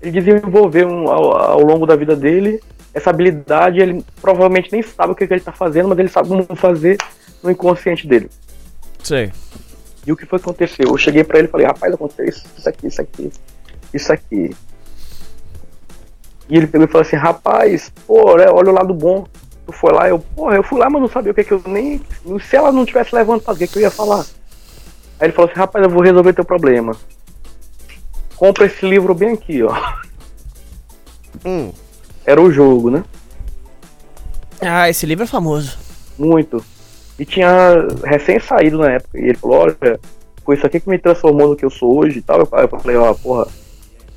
Ele 0.02 0.20
desenvolveu 0.20 0.88
um- 0.88 1.08
ao, 1.08 1.36
ao 1.36 1.60
longo 1.62 1.86
da 1.86 1.94
vida 1.96 2.14
dele 2.16 2.60
essa 2.92 3.10
habilidade, 3.10 3.78
ele 3.78 4.04
provavelmente 4.20 4.72
nem 4.72 4.82
sabe 4.82 5.12
o 5.12 5.14
que, 5.14 5.26
que 5.26 5.34
ele 5.34 5.40
tá 5.42 5.52
fazendo, 5.52 5.88
mas 5.88 5.98
ele 5.98 6.08
sabe 6.08 6.28
como 6.28 6.44
fazer 6.56 6.96
no 7.42 7.50
inconsciente 7.50 8.06
dele. 8.06 8.30
Sei. 9.02 9.30
E 10.06 10.10
o 10.12 10.16
que 10.16 10.24
foi 10.24 10.38
que 10.38 10.44
aconteceu? 10.46 10.86
Eu 10.88 10.96
cheguei 10.96 11.22
pra 11.22 11.38
ele 11.38 11.46
e 11.46 11.50
falei, 11.50 11.66
rapaz, 11.66 11.92
aconteceu 11.92 12.24
isso, 12.24 12.44
isso 12.56 12.68
aqui, 12.68 12.86
isso 12.86 13.00
aqui, 13.02 13.30
isso 13.92 14.12
aqui. 14.12 14.56
E 16.48 16.56
ele 16.56 16.66
pegou 16.66 16.86
e 16.86 16.90
falou 16.90 17.02
assim, 17.06 17.16
rapaz, 17.16 17.92
pô, 18.06 18.36
né, 18.36 18.46
olha 18.48 18.70
o 18.70 18.74
lado 18.74 18.94
bom. 18.94 19.26
Tu 19.66 19.72
foi 19.72 19.92
lá, 19.92 20.08
eu, 20.08 20.18
porra, 20.18 20.56
eu 20.56 20.62
fui 20.62 20.78
lá, 20.78 20.88
mas 20.88 21.02
não 21.02 21.08
sabia 21.08 21.32
o 21.32 21.34
que 21.34 21.44
que 21.44 21.52
eu 21.52 21.60
nem. 21.66 22.00
Se 22.48 22.56
ela 22.56 22.70
não 22.72 22.86
tivesse 22.86 23.14
levantado, 23.14 23.56
o 23.56 23.58
que, 23.58 23.66
que 23.66 23.78
eu 23.78 23.82
ia 23.82 23.90
falar? 23.90 24.24
Aí 25.18 25.26
ele 25.26 25.32
falou 25.32 25.50
assim, 25.50 25.58
rapaz, 25.58 25.84
eu 25.84 25.90
vou 25.90 26.02
resolver 26.02 26.32
teu 26.32 26.44
problema. 26.44 26.94
Compra 28.36 28.66
esse 28.66 28.86
livro 28.86 29.14
bem 29.14 29.32
aqui, 29.32 29.62
ó. 29.62 29.74
Hum. 31.44 31.72
Era 32.24 32.40
o 32.40 32.50
jogo, 32.50 32.90
né? 32.90 33.04
Ah, 34.60 34.88
esse 34.90 35.06
livro 35.06 35.24
é 35.24 35.26
famoso. 35.26 35.78
Muito. 36.18 36.62
E 37.18 37.24
tinha 37.24 37.48
recém 38.04 38.38
saído 38.38 38.78
na 38.78 38.92
época. 38.92 39.18
E 39.18 39.24
ele 39.24 39.38
falou, 39.38 39.58
olha, 39.58 40.00
foi 40.44 40.56
isso 40.56 40.66
aqui 40.66 40.80
que 40.80 40.88
me 40.88 40.98
transformou 40.98 41.48
no 41.48 41.56
que 41.56 41.64
eu 41.64 41.70
sou 41.70 41.98
hoje 41.98 42.18
e 42.18 42.22
tal. 42.22 42.40
Eu 42.40 42.48
eu 42.52 42.80
falei, 42.80 42.96
ó, 42.96 43.14
porra, 43.14 43.46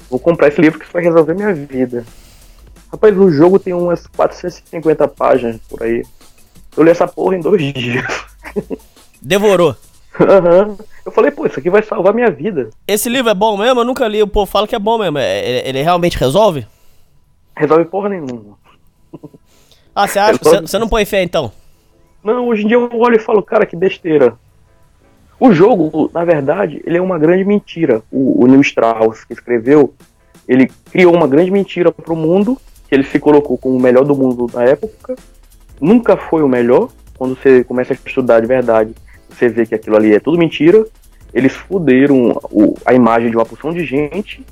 vou 0.09 0.19
comprar 0.19 0.47
esse 0.47 0.59
livro 0.59 0.79
que 0.79 0.85
isso 0.85 0.93
vai 0.93 1.03
resolver 1.03 1.33
minha 1.33 1.53
vida. 1.53 2.05
Rapaz, 2.91 3.15
o 3.17 3.31
jogo 3.31 3.59
tem 3.59 3.73
umas 3.73 4.07
450 4.07 5.07
páginas 5.07 5.57
por 5.69 5.83
aí. 5.83 6.03
Eu 6.75 6.83
li 6.83 6.89
essa 6.89 7.07
porra 7.07 7.35
em 7.35 7.41
dois 7.41 7.61
dias. 7.73 8.05
Devorou. 9.21 9.75
Aham. 10.19 10.77
Eu 11.05 11.11
falei, 11.11 11.31
pô, 11.31 11.45
isso 11.45 11.59
aqui 11.59 11.69
vai 11.69 11.81
salvar 11.81 12.13
minha 12.13 12.29
vida. 12.29 12.69
Esse 12.87 13.09
livro 13.09 13.29
é 13.29 13.33
bom 13.33 13.57
mesmo? 13.57 13.79
Eu 13.81 13.85
nunca 13.85 14.07
li. 14.07 14.21
O 14.21 14.27
povo 14.27 14.45
fala 14.49 14.67
que 14.67 14.75
é 14.75 14.79
bom 14.79 14.97
mesmo. 14.97 15.17
É- 15.17 15.39
Ele, 15.49 15.69
ele 15.69 15.81
realmente 15.81 16.17
resolve? 16.17 16.67
Resolve 17.55 17.85
porra 17.85 18.09
nenhuma. 18.09 18.57
Ah, 19.95 20.07
você 20.07 20.19
acha? 20.19 20.37
Resolve. 20.37 20.59
Você 20.61 20.67
você 20.67 20.79
não 20.79 20.87
põe 20.89 21.05
fé 21.05 21.23
então? 21.23 21.51
Não, 22.23 22.47
hoje 22.47 22.63
em 22.63 22.67
dia 22.67 22.77
eu 22.77 22.89
olho 22.93 23.15
e 23.15 23.19
falo, 23.19 23.41
cara, 23.41 23.65
que 23.65 23.75
besteira. 23.75 24.33
O 25.39 25.53
jogo, 25.53 26.11
na 26.13 26.25
verdade, 26.25 26.81
ele 26.85 26.97
é 26.97 27.01
uma 27.01 27.17
grande 27.17 27.45
mentira. 27.45 28.01
O, 28.11 28.43
o 28.43 28.47
Neil 28.47 28.59
Strauss, 28.61 29.23
que 29.23 29.33
escreveu, 29.33 29.93
ele 30.47 30.69
criou 30.91 31.15
uma 31.15 31.27
grande 31.27 31.49
mentira 31.49 31.91
pro 31.91 32.15
mundo, 32.15 32.57
que 32.87 32.93
ele 32.95 33.05
se 33.05 33.19
colocou 33.19 33.57
como 33.57 33.77
o 33.77 33.79
melhor 33.79 34.03
do 34.03 34.15
mundo 34.15 34.47
na 34.53 34.63
época. 34.65 35.15
Nunca 35.79 36.17
foi 36.17 36.43
o 36.43 36.47
melhor. 36.47 36.89
Quando 37.17 37.35
você 37.37 37.63
começa 37.63 37.93
a 37.93 37.97
estudar 38.05 38.41
de 38.41 38.47
verdade, 38.47 38.93
você 39.39 39.49
vê 39.49 39.65
que 39.65 39.73
aquilo 39.75 39.95
ali 39.95 40.13
é 40.13 40.19
tudo 40.19 40.37
mentira. 40.37 40.85
Eles 41.33 41.53
fuderam 41.53 42.31
o- 42.51 42.75
a 42.85 42.93
imagem 42.93 43.29
de 43.29 43.37
uma 43.37 43.45
porção 43.45 43.71
de 43.71 43.85
gente 43.85 44.45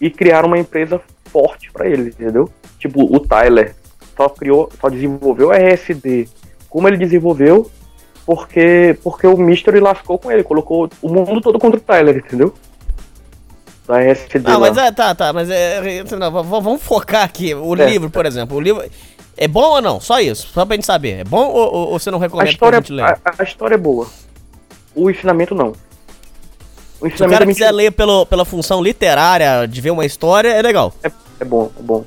e 0.00 0.10
criaram 0.10 0.48
uma 0.48 0.58
empresa 0.58 1.00
forte 1.30 1.70
pra 1.72 1.88
eles, 1.88 2.08
entendeu? 2.14 2.48
Tipo, 2.78 3.02
o 3.04 3.18
Tyler 3.20 3.74
só 4.16 4.28
criou, 4.28 4.70
só 4.80 4.88
desenvolveu 4.88 5.50
a 5.50 5.56
RSD. 5.56 6.28
Como 6.68 6.86
ele 6.88 6.96
desenvolveu? 6.96 7.70
Porque, 8.26 8.96
porque 9.02 9.26
o 9.26 9.36
Mystery 9.36 9.80
lascou 9.80 10.18
com 10.18 10.30
ele, 10.30 10.42
colocou 10.42 10.88
o 11.02 11.08
mundo 11.08 11.40
todo 11.40 11.58
contra 11.58 11.78
o 11.78 11.82
Tyler, 11.82 12.16
entendeu? 12.16 12.54
Da 13.86 13.98
RSD. 14.00 14.42
Ah, 14.46 14.52
lá. 14.56 14.58
mas 14.60 14.76
é, 14.78 14.90
tá, 14.92 15.14
tá, 15.14 15.32
mas 15.32 15.50
é. 15.50 15.98
é, 15.98 16.04
não, 16.16 16.42
vamos 16.42 16.82
focar 16.82 17.22
aqui. 17.24 17.54
O 17.54 17.74
É. 17.76 17.90
livro, 17.90 18.08
por 18.10 18.24
exemplo. 18.24 18.56
O 18.56 18.60
livro. 18.60 18.82
É 19.36 19.46
bom 19.46 19.62
ou 19.74 19.82
não? 19.82 20.00
Só 20.00 20.20
isso. 20.20 20.46
Só 20.48 20.64
pra 20.64 20.74
gente 20.76 20.86
saber. 20.86 21.20
É 21.20 21.24
bom 21.24 21.44
ou, 21.48 21.74
ou- 21.74 21.88
ou 21.90 21.98
você 21.98 22.10
não 22.10 22.18
a 22.18 22.22
recomenda 22.22 22.50
história, 22.50 22.78
a 22.78 22.92
leia? 22.92 23.18
a, 23.24 23.34
a 23.38 23.42
história 23.44 23.74
é 23.74 23.78
boa. 23.78 24.06
O 24.94 25.10
ensinamento 25.10 25.54
não. 25.54 25.68
O 25.68 25.72
Se 25.72 27.04
o 27.04 27.06
ensinamento 27.08 27.38
cara 27.38 27.44
é, 27.44 27.52
quiser 27.52 27.70
ler 27.72 27.92
pelo, 27.92 28.24
pela 28.26 28.44
função 28.44 28.82
literária 28.82 29.66
de 29.66 29.80
ver 29.80 29.90
uma 29.90 30.06
história, 30.06 30.48
é 30.48 30.62
legal. 30.62 30.92
é 31.02 31.44
bom, 31.44 31.70
é 31.78 31.82
bom. 31.82 32.04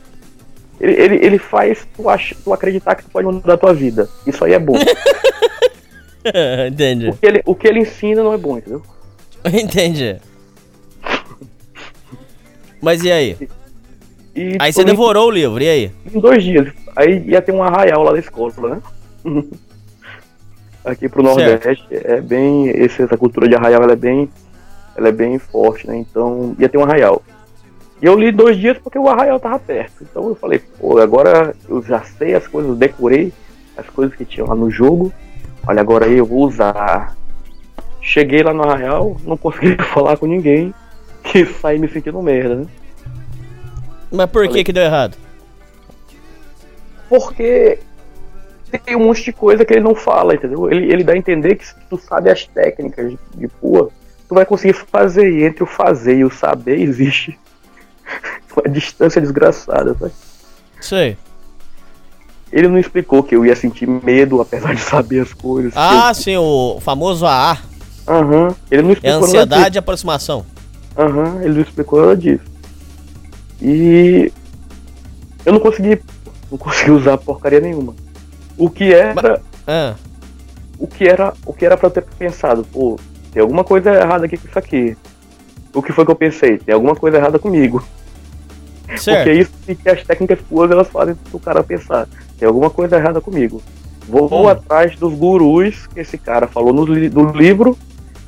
Ele, 0.79 0.93
ele, 0.93 1.25
ele 1.25 1.37
faz 1.39 1.87
tu, 1.95 2.07
ach, 2.09 2.33
tu 2.43 2.53
acreditar 2.53 2.95
que 2.95 3.03
tu 3.03 3.09
pode 3.09 3.25
mudar 3.25 3.53
a 3.53 3.57
tua 3.57 3.73
vida. 3.73 4.07
Isso 4.25 4.43
aí 4.45 4.53
é 4.53 4.59
bom. 4.59 4.75
Entendi. 6.67 7.09
o, 7.09 7.17
que 7.17 7.25
ele, 7.25 7.41
o 7.45 7.55
que 7.55 7.67
ele 7.67 7.79
ensina 7.79 8.23
não 8.23 8.33
é 8.33 8.37
bom, 8.37 8.57
entendeu? 8.57 8.81
Entendi. 9.45 10.17
Mas 12.81 13.03
e 13.03 13.11
aí? 13.11 13.37
E 14.35 14.55
Aí 14.59 14.71
você 14.71 14.83
devorou 14.83 15.27
o 15.27 15.31
livro, 15.31 15.63
e 15.63 15.67
aí? 15.67 15.91
Em 16.13 16.19
dois 16.19 16.43
dias. 16.43 16.71
Aí 16.95 17.23
ia 17.27 17.41
ter 17.41 17.51
um 17.51 17.63
arraial 17.63 18.03
lá 18.03 18.11
da 18.11 18.19
escola, 18.19 18.53
né? 18.69 18.81
Aqui 20.87 21.09
pro 21.09 21.21
Nordeste 21.21 21.85
é 21.91 22.21
bem. 22.21 22.69
essa 22.69 23.17
cultura 23.17 23.47
de 23.47 23.55
arraial 23.55 23.83
ela 23.83 23.91
é 23.91 23.97
bem. 23.97 24.29
Ela 24.95 25.09
é 25.09 25.11
bem 25.11 25.37
forte, 25.37 25.85
né? 25.85 25.97
Então 25.97 26.55
ia 26.57 26.69
ter 26.69 26.77
um 26.77 26.83
arraial. 26.83 27.21
E 28.01 28.05
eu 28.05 28.17
li 28.17 28.31
dois 28.31 28.57
dias 28.57 28.77
porque 28.77 28.97
o 28.97 29.09
arraial 29.09 29.37
tava 29.37 29.59
perto. 29.59 30.01
Então 30.01 30.29
eu 30.29 30.35
falei, 30.35 30.59
pô, 30.79 30.97
agora 30.97 31.53
eu 31.67 31.81
já 31.83 32.01
sei 32.01 32.35
as 32.35 32.47
coisas, 32.47 32.77
decorei 32.77 33.33
as 33.75 33.87
coisas 33.89 34.15
que 34.15 34.23
tinham 34.23 34.47
lá 34.47 34.55
no 34.55 34.71
jogo. 34.71 35.11
Olha, 35.67 35.81
agora 35.81 36.05
aí 36.05 36.17
eu 36.17 36.25
vou 36.25 36.47
usar. 36.47 37.15
Cheguei 38.01 38.41
lá 38.41 38.53
no 38.53 38.63
arraial, 38.63 39.17
não 39.25 39.35
consegui 39.35 39.75
falar 39.93 40.15
com 40.15 40.25
ninguém. 40.25 40.73
E 41.35 41.45
saí 41.45 41.77
me 41.77 41.89
sentindo 41.89 42.21
merda, 42.21 42.55
né? 42.55 42.65
Mas 44.09 44.29
por 44.29 44.47
que 44.47 44.63
que 44.63 44.71
deu 44.71 44.83
errado? 44.83 45.17
Porque 47.09 47.79
tem 48.71 48.95
um 48.95 49.05
monte 49.05 49.23
de 49.23 49.31
coisa 49.31 49.63
que 49.63 49.73
ele 49.73 49.83
não 49.83 49.95
fala, 49.95 50.35
entendeu? 50.35 50.69
Ele, 50.69 50.91
ele 50.91 51.03
dá 51.03 51.13
a 51.13 51.17
entender 51.17 51.55
que 51.55 51.65
se 51.67 51.75
tu 51.89 51.97
sabe 51.97 52.29
as 52.29 52.45
técnicas 52.45 53.11
de, 53.11 53.19
de 53.35 53.47
pua, 53.47 53.89
tu 54.27 54.35
vai 54.35 54.45
conseguir 54.45 54.73
fazer. 54.73 55.31
E 55.31 55.43
entre 55.43 55.63
o 55.63 55.67
fazer 55.67 56.17
e 56.17 56.25
o 56.25 56.31
saber 56.31 56.79
existe 56.79 57.37
uma 58.55 58.69
distância 58.69 59.21
desgraçada, 59.21 59.95
sabe? 59.97 60.11
Sei. 60.81 61.17
Ele 62.51 62.67
não 62.67 62.79
explicou 62.79 63.23
que 63.23 63.35
eu 63.35 63.45
ia 63.45 63.55
sentir 63.55 63.87
medo 63.87 64.41
apesar 64.41 64.73
de 64.73 64.81
saber 64.81 65.21
as 65.21 65.33
coisas. 65.33 65.73
Ah, 65.75 66.13
sim, 66.13 66.37
o 66.37 66.79
famoso 66.81 67.25
AA. 67.25 67.57
Aham. 68.07 68.55
Ele 68.71 68.81
não 68.83 68.89
É 68.91 68.93
explicou 68.93 69.19
nada 69.19 69.25
ansiedade 69.25 69.77
e 69.77 69.79
aproximação. 69.79 70.45
Aham, 70.97 71.41
ele 71.41 71.55
não 71.55 71.61
explicou 71.61 71.99
nada 72.01 72.15
disso. 72.15 72.43
E 73.61 74.31
eu 75.45 75.53
não 75.53 75.59
consegui. 75.59 76.01
Não 76.49 76.57
consegui 76.57 76.91
usar 76.91 77.17
porcaria 77.17 77.59
nenhuma. 77.59 77.93
O 78.57 78.69
que 78.69 78.93
era. 78.93 79.41
Ah. 79.67 79.95
O 80.79 80.87
que 80.87 81.05
era. 81.07 81.33
O 81.45 81.53
que 81.53 81.65
era 81.65 81.77
pra 81.77 81.87
eu 81.87 81.91
ter 81.91 82.03
pensado, 82.17 82.63
pô, 82.65 82.99
tem 83.31 83.41
alguma 83.41 83.63
coisa 83.63 83.91
errada 83.93 84.25
aqui 84.25 84.37
com 84.37 84.47
isso 84.47 84.59
aqui. 84.59 84.97
O 85.73 85.81
que 85.81 85.91
foi 85.91 86.05
que 86.05 86.11
eu 86.11 86.15
pensei? 86.15 86.57
Tem 86.57 86.73
alguma 86.73 86.95
coisa 86.95 87.17
errada 87.17 87.37
comigo. 87.37 87.83
Certo. 88.97 89.17
Porque 89.25 89.39
isso 89.39 89.51
e 89.67 89.75
que 89.75 89.89
as 89.89 90.03
técnicas 90.03 90.39
puas 90.49 90.71
elas 90.71 90.87
fazem 90.87 91.15
o 91.31 91.39
cara 91.39 91.61
pensar. 91.63 92.07
Tem 92.39 92.47
alguma 92.47 92.69
coisa 92.69 92.95
errada 92.95 93.19
comigo. 93.21 93.61
Vou 94.07 94.45
Hum. 94.45 94.47
atrás 94.47 94.95
dos 94.95 95.13
gurus 95.13 95.85
que 95.87 95.99
esse 95.99 96.17
cara 96.17 96.47
falou 96.47 96.71
no, 96.73 96.85
no 96.85 97.31
livro 97.33 97.77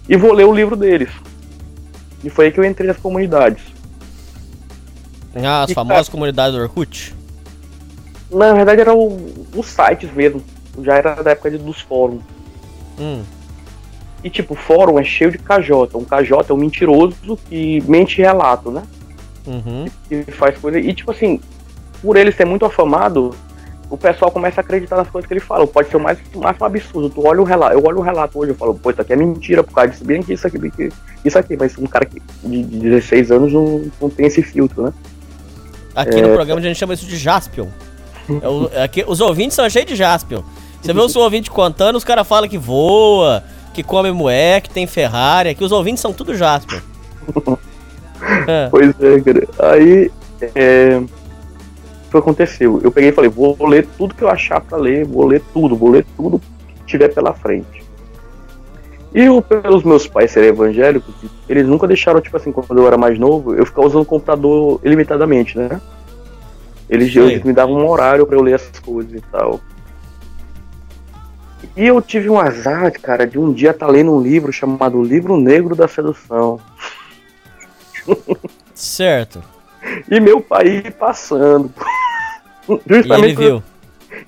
e 0.07 0.17
vou 0.17 0.33
ler 0.33 0.43
o 0.45 0.53
livro 0.53 0.75
deles. 0.75 1.09
E 2.23 2.29
foi 2.29 2.45
aí 2.47 2.51
que 2.51 2.59
eu 2.59 2.65
entrei 2.65 2.85
nas 2.87 2.97
comunidades. 2.97 3.63
Ah, 5.35 5.63
as 5.63 5.69
E, 5.69 5.73
famosas 5.73 6.07
cara- 6.07 6.11
comunidades 6.11 6.55
do 6.55 6.61
Orkut. 6.61 7.15
Na 8.31 8.53
verdade 8.53 8.81
eram 8.81 8.97
o- 8.99 9.38
os 9.55 9.67
sites 9.67 10.11
mesmo. 10.13 10.41
Já 10.83 10.95
era 10.95 11.15
da 11.21 11.31
época 11.31 11.51
de- 11.51 11.57
dos 11.57 11.81
fóruns. 11.81 12.21
Hum. 12.99 13.23
E 14.23 14.29
tipo, 14.29 14.53
fórum 14.55 14.99
é 14.99 15.03
cheio 15.03 15.31
de 15.31 15.37
KJ. 15.37 15.95
Um 15.97 16.03
KJ 16.03 16.49
é 16.49 16.53
um 16.53 16.57
mentiroso 16.57 17.37
que 17.49 17.81
mente 17.87 18.17
relato, 18.21 18.69
né? 18.71 18.83
Uhum. 19.47 19.85
Que 20.07 20.23
faz 20.31 20.57
coisa. 20.57 20.79
E 20.79 20.93
tipo 20.93 21.11
assim, 21.11 21.39
por 22.01 22.17
ele 22.17 22.31
ser 22.31 22.45
muito 22.45 22.65
afamado, 22.65 23.33
o 23.89 23.97
pessoal 23.97 24.29
começa 24.29 24.59
a 24.59 24.63
acreditar 24.63 24.97
nas 24.97 25.09
coisas 25.09 25.25
que 25.27 25.33
ele 25.33 25.39
fala. 25.39 25.65
Pode 25.65 25.89
ser 25.89 25.97
o 25.97 25.99
mais, 25.99 26.19
o 26.35 26.39
mais 26.39 26.61
absurdo. 26.61 27.09
Tu 27.09 27.25
olha 27.25 27.41
o 27.41 27.45
relato, 27.45 27.73
eu 27.73 27.83
olho 27.83 27.99
o 27.99 28.01
relato 28.01 28.37
hoje, 28.39 28.51
eu 28.51 28.55
falo, 28.55 28.75
pô, 28.75 28.91
isso 28.91 29.01
aqui 29.01 29.13
é 29.13 29.15
mentira 29.15 29.63
por 29.63 29.73
causa 29.73 29.91
disso, 29.91 30.03
bem 30.05 30.21
que 30.21 30.33
isso 30.33 30.45
aqui, 30.45 30.57
bem 30.57 30.69
que 30.69 30.89
isso 31.25 31.39
aqui, 31.39 31.55
mas 31.57 31.77
um 31.77 31.87
cara 31.87 32.05
que, 32.05 32.21
de, 32.43 32.63
de 32.63 32.79
16 32.79 33.31
anos 33.31 33.51
não, 33.53 33.89
não 34.01 34.09
tem 34.09 34.25
esse 34.27 34.41
filtro, 34.43 34.83
né? 34.83 34.93
Aqui 35.95 36.19
É. 36.19 36.21
no 36.21 36.33
programa 36.35 36.59
a 36.59 36.63
gente 36.63 36.77
chama 36.77 36.93
isso 36.93 37.05
de 37.05 37.17
Jaspion. 37.17 37.67
É 38.41 38.47
o- 38.47 38.69
é 38.73 38.87
que 38.87 39.03
os 39.07 39.19
ouvintes 39.21 39.55
são 39.55 39.69
cheios 39.69 39.87
de 39.87 39.95
Jaspion. 39.95 40.41
Você 40.81 40.93
vê 40.93 40.99
o 41.01 41.09
seu 41.09 41.21
ouvinte 41.21 41.49
contando, 41.51 41.95
os 41.97 42.03
caras 42.03 42.27
falam 42.27 42.47
que 42.49 42.57
voa, 42.57 43.43
que 43.73 43.83
come 43.83 44.11
moé, 44.11 44.61
que 44.61 44.69
tem 44.69 44.87
Ferrari. 44.87 45.49
Aqui 45.49 45.63
os 45.63 45.71
ouvintes 45.71 46.01
são 46.01 46.13
tudo 46.13 46.35
Jaspion. 46.35 46.79
É. 48.47 48.67
Pois 48.69 48.89
é, 48.99 49.21
cara. 49.21 49.47
Aí, 49.73 50.11
é, 50.53 50.97
o 50.97 52.11
que 52.11 52.17
aconteceu? 52.17 52.81
Eu 52.83 52.91
peguei 52.91 53.11
e 53.11 53.13
falei, 53.13 53.29
vou 53.29 53.55
ler 53.65 53.87
tudo 53.97 54.13
que 54.13 54.21
eu 54.21 54.27
achar 54.27 54.59
pra 54.59 54.77
ler, 54.77 55.05
vou 55.05 55.25
ler 55.25 55.41
tudo, 55.53 55.73
vou 55.73 55.89
ler 55.89 56.05
tudo 56.17 56.37
que 56.67 56.83
tiver 56.85 57.07
pela 57.13 57.33
frente. 57.33 57.81
E 59.15 59.21
eu, 59.21 59.41
pelos 59.41 59.83
meus 59.83 60.05
pais 60.05 60.31
serem 60.31 60.49
evangélicos, 60.49 61.15
eles 61.47 61.65
nunca 61.65 61.87
deixaram, 61.87 62.19
tipo 62.19 62.35
assim, 62.35 62.51
quando 62.51 62.77
eu 62.77 62.85
era 62.87 62.97
mais 62.97 63.17
novo, 63.17 63.55
eu 63.55 63.65
ficar 63.65 63.85
usando 63.85 64.01
o 64.01 64.05
computador 64.05 64.81
ilimitadamente, 64.83 65.57
né? 65.57 65.79
Eles, 66.89 67.15
eles 67.15 67.43
me 67.43 67.53
davam 67.53 67.75
um 67.75 67.87
horário 67.87 68.25
pra 68.25 68.35
eu 68.35 68.41
ler 68.41 68.55
essas 68.55 68.79
coisas 68.79 69.13
e 69.13 69.21
tal. 69.31 69.61
E 71.77 71.85
eu 71.85 72.01
tive 72.01 72.29
um 72.29 72.39
azar, 72.39 72.91
cara, 72.99 73.27
de 73.27 73.37
um 73.37 73.53
dia 73.53 73.71
estar 73.71 73.87
lendo 73.87 74.11
um 74.11 74.21
livro 74.21 74.51
chamado 74.51 75.01
Livro 75.01 75.37
Negro 75.37 75.75
da 75.75 75.87
Sedução. 75.87 76.59
Certo. 78.73 79.43
E 80.09 80.19
meu 80.19 80.41
pai 80.41 80.91
passando. 80.97 81.71
E 82.67 83.13
ele 83.13 83.33
viu. 83.33 83.63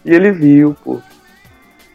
E 0.05 0.13
ele 0.13 0.31
viu, 0.31 0.75
pô. 0.83 0.99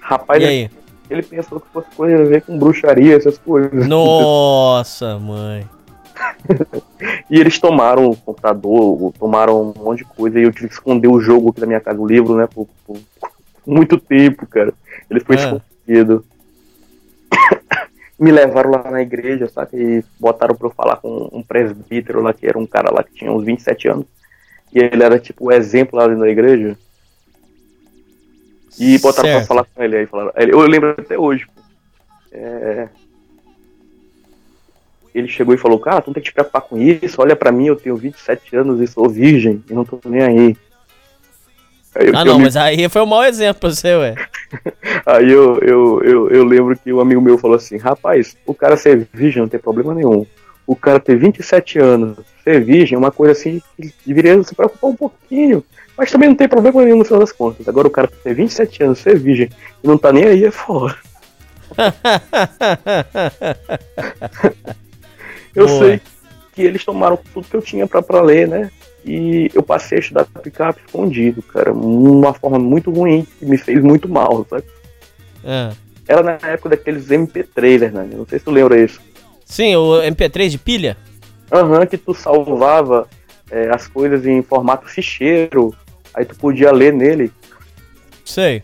Rapaz, 0.01 0.43
E 0.43 0.47
ele, 0.47 0.71
ele 1.11 1.23
pensou 1.23 1.61
que 1.61 1.67
fosse 1.73 1.89
coisa 1.97 2.23
a 2.23 2.25
ver 2.25 2.43
com 2.43 2.59
bruxaria, 2.59 3.17
essas 3.17 3.39
coisas. 3.39 3.87
Nossa, 3.87 5.19
mãe. 5.19 5.69
E 7.31 7.39
eles 7.39 7.59
tomaram 7.59 8.11
o 8.11 8.17
computador, 8.17 9.13
tomaram 9.19 9.75
um 9.77 9.83
monte 9.85 9.99
de 9.99 10.05
coisa, 10.05 10.39
e 10.39 10.45
eu 10.45 10.53
tive 10.53 10.69
que 10.69 10.75
esconder 10.75 11.09
o 11.09 11.21
jogo 11.21 11.51
aqui 11.51 11.61
da 11.61 11.67
minha 11.67 11.81
casa, 11.81 12.01
o 12.01 12.07
livro, 12.07 12.37
né, 12.37 12.47
por, 12.47 12.67
por 12.87 12.97
muito 13.67 13.99
tempo, 13.99 14.47
cara. 14.47 14.73
Ele 15.11 15.21
foi 15.21 15.37
Ah. 15.37 15.61
escondido. 15.85 16.25
Me 18.19 18.31
levaram 18.33 18.71
lá 18.71 18.91
na 18.91 19.03
igreja, 19.03 19.47
sabe? 19.49 19.71
E 19.77 20.05
botaram 20.19 20.55
pra 20.55 20.69
eu 20.69 20.73
falar 20.73 20.97
com 20.97 21.29
um 21.33 21.43
presbítero 21.43 22.23
lá, 22.23 22.33
que 22.33 22.47
era 22.47 22.59
um 22.59 22.67
cara 22.67 22.91
lá 22.91 23.03
que 23.03 23.13
tinha 23.13 23.31
uns 23.31 23.45
27 23.45 23.89
anos. 23.89 24.07
E 24.73 24.79
ele 24.79 25.03
era 25.03 25.19
tipo 25.19 25.47
o 25.47 25.53
exemplo 25.53 25.99
lá 25.99 26.07
dentro 26.07 26.23
da 26.23 26.29
igreja. 26.31 26.79
E 28.79 28.99
botaram 28.99 29.29
Certo. 29.29 29.39
pra 29.39 29.47
falar 29.47 29.65
com 29.65 29.83
ele 29.83 29.97
aí. 29.99 30.07
Falaram, 30.07 30.33
eu 30.37 30.61
lembro 30.61 30.91
até 30.99 31.19
hoje. 31.19 31.47
É, 32.33 32.89
Ele 35.17 35.29
chegou 35.29 35.55
e 35.55 35.59
falou, 35.59 35.79
cara, 35.79 36.03
tu 36.03 36.09
não 36.09 36.15
tem 36.15 36.23
que 36.23 36.29
te 36.31 36.35
preocupar 36.35 36.63
com 36.63 36.77
isso. 36.79 37.21
Olha 37.23 37.35
pra 37.35 37.51
mim, 37.51 37.67
eu 37.67 37.77
tenho 37.77 37.97
27 37.97 38.55
anos 38.57 38.81
e 38.81 38.87
sou 38.87 39.09
virgem. 39.09 39.63
E 39.71 39.73
não 39.73 39.85
tô 39.85 39.99
nem 40.05 40.23
aí. 40.23 40.57
Aí, 41.95 42.11
Ah, 42.15 42.25
não, 42.25 42.37
me- 42.39 42.45
mas 42.45 42.57
aí 42.57 42.87
foi 42.91 43.01
um 43.01 43.07
mau 43.07 43.25
exemplo 43.25 43.61
pra 43.61 43.71
você, 43.71 43.95
ué. 43.97 44.15
Aí 45.07 45.31
eu, 45.33 45.59
eu, 45.61 46.03
eu, 46.05 46.31
eu 46.31 46.45
lembro 46.45 46.77
que 46.77 46.93
um 46.93 47.01
amigo 47.01 47.21
meu 47.23 47.39
falou 47.39 47.57
assim, 47.57 47.79
rapaz, 47.79 48.37
o 48.45 48.53
cara 48.53 48.77
ser 48.77 49.09
virgem 49.15 49.41
não 49.43 49.49
tem 49.49 49.59
problema 49.59 49.95
nenhum. 49.95 50.27
O 50.67 50.77
cara 50.77 51.01
ter 51.01 51.17
27 51.17 51.79
anos, 51.79 52.19
ser 52.45 52.63
virgem 52.63 52.97
é 52.97 52.99
uma 52.99 53.11
coisa 53.11 53.33
assim 53.33 53.63
que 53.77 53.95
deveria 54.05 54.41
se 54.43 54.55
preocupar 54.55 54.91
um 54.91 54.97
pouquinho. 54.97 55.65
Mas 55.97 56.11
também 56.11 56.29
não 56.29 56.37
tem 56.37 56.49
problema 56.49 56.85
nenhum 56.85 56.99
no 56.99 57.05
final 57.05 57.21
das 57.21 57.33
contas. 57.33 57.67
Agora 57.67 57.89
o 57.89 57.91
cara 57.91 58.09
ter 58.09 58.35
27 58.35 58.83
anos, 58.83 58.99
ser 58.99 59.19
virgem 59.19 59.49
e 59.83 59.87
não 59.87 59.97
tá 59.97 60.13
nem 60.13 60.25
aí 60.25 60.45
é 60.45 60.51
foda. 60.51 60.95
Eu 65.57 65.67
Boa. 65.67 65.79
sei 65.79 66.01
que 66.55 66.63
eles 66.63 66.85
tomaram 66.85 67.19
tudo 67.35 67.49
que 67.49 67.57
eu 67.57 67.63
tinha 67.63 67.87
pra, 67.87 68.03
pra 68.03 68.21
ler, 68.21 68.47
né? 68.47 68.71
E 69.05 69.51
eu 69.55 69.63
passei 69.63 69.99
a 69.99 70.01
estudar 70.01 70.27
picape 70.43 70.81
escondido, 70.85 71.43
cara. 71.43 71.73
Uma 71.73 72.35
forma 72.35 72.59
muito 72.59 72.91
ruim, 72.91 73.27
que 73.39 73.47
me 73.47 73.57
fez 73.57 73.83
muito 73.83 74.09
mal, 74.09 74.47
sabe? 74.49 74.65
Ah. 75.45 75.73
Era 76.07 76.23
na 76.23 76.49
época 76.49 76.71
daqueles 76.71 77.09
MP3, 77.09 77.83
Hernani. 77.83 78.15
Não 78.15 78.27
sei 78.27 78.39
se 78.39 78.45
tu 78.45 78.51
lembra 78.51 78.81
isso. 78.81 79.01
Sim, 79.45 79.77
o 79.77 80.03
MP3 80.03 80.49
de 80.49 80.59
pilha? 80.59 80.97
Aham, 81.51 81.87
que 81.87 81.97
tu 81.97 82.13
salvava 82.13 83.09
é, 83.51 83.71
as 83.71 83.87
coisas 83.87 84.27
em 84.27 84.43
formato 84.43 84.89
ficheiro. 84.89 85.75
Aí 86.13 86.25
tu 86.25 86.35
podia 86.37 86.73
ler 86.73 86.93
nele. 86.93 87.33
Sei. 88.25 88.63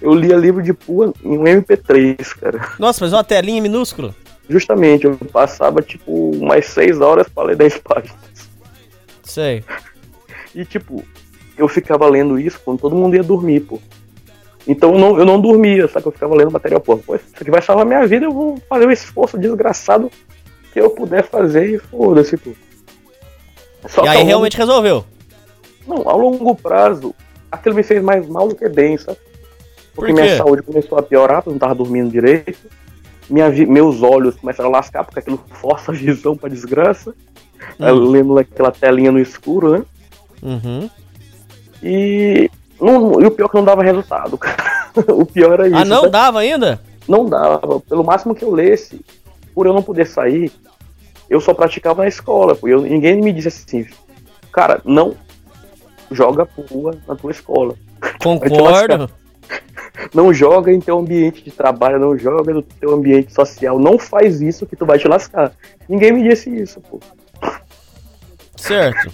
Eu 0.00 0.14
lia 0.14 0.36
livro 0.36 0.62
de 0.62 0.72
pua 0.72 1.12
em 1.22 1.36
um 1.36 1.44
MP3, 1.44 2.38
cara. 2.38 2.70
Nossa, 2.78 3.04
mas 3.04 3.12
uma 3.12 3.24
telinha 3.24 3.60
minúscula. 3.60 4.14
Justamente, 4.48 5.04
eu 5.04 5.14
passava 5.32 5.82
tipo 5.82 6.30
umas 6.30 6.64
6 6.66 7.00
horas 7.00 7.28
pra 7.28 7.44
ler 7.44 7.56
10 7.56 7.78
páginas. 7.78 8.16
Sei. 9.22 9.62
E 10.54 10.64
tipo, 10.64 11.04
eu 11.56 11.68
ficava 11.68 12.08
lendo 12.08 12.38
isso 12.38 12.58
quando 12.64 12.80
todo 12.80 12.96
mundo 12.96 13.14
ia 13.14 13.22
dormir, 13.22 13.60
pô. 13.60 13.78
Então 14.66 14.92
eu 14.94 14.98
não, 14.98 15.18
eu 15.18 15.24
não 15.24 15.40
dormia, 15.40 15.86
sabe? 15.88 16.06
Eu 16.06 16.12
ficava 16.12 16.34
lendo 16.34 16.50
material, 16.50 16.80
pô. 16.80 16.96
Pô, 16.96 17.14
isso 17.14 17.24
aqui 17.38 17.50
vai 17.50 17.60
salvar 17.62 17.84
minha 17.86 18.06
vida, 18.06 18.24
eu 18.26 18.32
vou 18.32 18.58
fazer 18.68 18.86
o 18.86 18.90
esforço 18.92 19.36
desgraçado 19.38 20.10
que 20.72 20.80
eu 20.80 20.90
puder 20.90 21.22
fazer 21.24 21.74
e 21.74 21.78
foda-se, 21.78 22.36
pô. 22.36 22.50
Só 23.86 24.04
e 24.04 24.08
aí 24.08 24.16
longo- 24.18 24.28
realmente 24.28 24.56
resolveu. 24.56 25.04
Não, 25.86 26.08
ao 26.08 26.18
longo 26.18 26.54
prazo, 26.54 27.14
aquilo 27.50 27.74
me 27.74 27.82
fez 27.82 28.02
mais 28.02 28.26
mal 28.28 28.48
do 28.48 28.54
que 28.54 28.68
bem, 28.68 28.96
sabe? 28.98 29.18
Porque 29.94 30.12
Por 30.12 30.20
minha 30.20 30.36
saúde 30.36 30.62
começou 30.62 30.98
a 30.98 31.02
piorar, 31.02 31.36
porque 31.42 31.48
eu 31.50 31.52
não 31.52 31.58
tava 31.58 31.74
dormindo 31.74 32.10
direito. 32.10 32.58
Minha 33.28 33.50
meus 33.50 34.02
olhos 34.02 34.36
começaram 34.36 34.70
a 34.70 34.72
lascar, 34.72 35.04
porque 35.04 35.20
aquilo 35.20 35.40
força 35.50 35.92
a 35.92 35.94
visão 35.94 36.36
pra 36.36 36.48
desgraça. 36.48 37.14
Aí 37.78 37.88
Eu 37.90 37.96
Hum. 37.96 38.10
lembro 38.10 38.38
aquela 38.38 38.70
telinha 38.72 39.12
no 39.12 39.18
escuro, 39.20 39.72
né? 39.78 39.84
Uhum. 40.42 40.88
E, 41.82 42.50
não, 42.80 43.20
e 43.20 43.26
o 43.26 43.30
pior 43.30 43.46
é 43.46 43.48
que 43.50 43.56
não 43.56 43.64
dava 43.64 43.82
resultado, 43.82 44.36
cara. 44.38 44.56
o 45.14 45.26
pior 45.26 45.52
era 45.54 45.66
isso. 45.68 45.76
Ah, 45.76 45.84
não 45.84 46.00
sabe? 46.02 46.12
dava 46.12 46.38
ainda? 46.40 46.80
Não 47.06 47.24
dava. 47.26 47.80
Pelo 47.80 48.04
máximo 48.04 48.34
que 48.34 48.44
eu 48.44 48.52
lesse, 48.52 49.00
por 49.54 49.66
eu 49.66 49.72
não 49.72 49.82
poder 49.82 50.06
sair, 50.06 50.50
eu 51.28 51.40
só 51.40 51.52
praticava 51.54 52.02
na 52.02 52.08
escola. 52.08 52.54
Pô. 52.54 52.68
Eu, 52.68 52.82
ninguém 52.82 53.20
me 53.20 53.32
disse 53.32 53.48
assim, 53.48 53.86
cara, 54.52 54.80
não 54.84 55.14
joga 56.10 56.46
pua 56.46 56.96
na 57.06 57.14
tua 57.14 57.30
escola. 57.30 57.74
Concordo. 58.22 59.10
Não 60.14 60.32
joga 60.32 60.72
em 60.72 60.80
teu 60.80 60.98
ambiente 60.98 61.42
de 61.42 61.50
trabalho, 61.50 61.98
não 61.98 62.16
joga 62.16 62.54
no 62.54 62.62
teu 62.62 62.94
ambiente 62.94 63.32
social. 63.32 63.78
Não 63.78 63.98
faz 63.98 64.40
isso 64.40 64.66
que 64.66 64.76
tu 64.76 64.86
vai 64.86 64.98
te 64.98 65.08
lascar. 65.08 65.52
Ninguém 65.88 66.12
me 66.12 66.28
disse 66.28 66.54
isso, 66.54 66.80
pô. 66.80 67.00
Certo. 68.56 69.12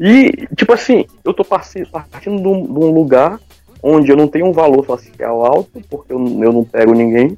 E, 0.00 0.46
tipo 0.56 0.72
assim, 0.72 1.04
eu 1.24 1.32
tô 1.32 1.44
parti- 1.44 1.86
partindo 1.86 2.40
de 2.40 2.48
um, 2.48 2.62
de 2.62 2.78
um 2.78 2.90
lugar 2.90 3.38
onde 3.82 4.10
eu 4.10 4.16
não 4.16 4.26
tenho 4.26 4.46
um 4.46 4.52
valor 4.52 4.84
social 4.84 5.44
alto, 5.44 5.80
porque 5.88 6.12
eu, 6.12 6.18
eu 6.18 6.52
não 6.52 6.64
pego 6.64 6.92
ninguém. 6.92 7.36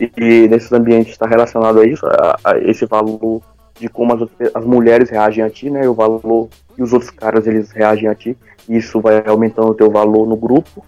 E, 0.00 0.10
e 0.16 0.48
nesses 0.48 0.72
ambientes 0.72 1.12
está 1.12 1.26
relacionado 1.26 1.80
a 1.80 1.86
isso, 1.86 2.06
a, 2.06 2.38
a 2.44 2.58
esse 2.58 2.86
valor 2.86 3.42
de 3.78 3.88
como 3.88 4.14
as, 4.14 4.28
as 4.54 4.64
mulheres 4.64 5.10
reagem 5.10 5.44
a 5.44 5.50
ti, 5.50 5.70
né? 5.70 5.84
E 5.84 5.88
o 5.88 5.94
valor 5.94 6.48
e 6.76 6.82
os 6.82 6.92
outros 6.92 7.10
caras 7.10 7.46
eles 7.46 7.70
reagem 7.70 8.08
a 8.08 8.14
ti. 8.14 8.36
E 8.68 8.76
isso 8.76 9.00
vai 9.00 9.22
aumentando 9.26 9.68
o 9.68 9.74
teu 9.74 9.90
valor 9.90 10.26
no 10.26 10.36
grupo. 10.36 10.84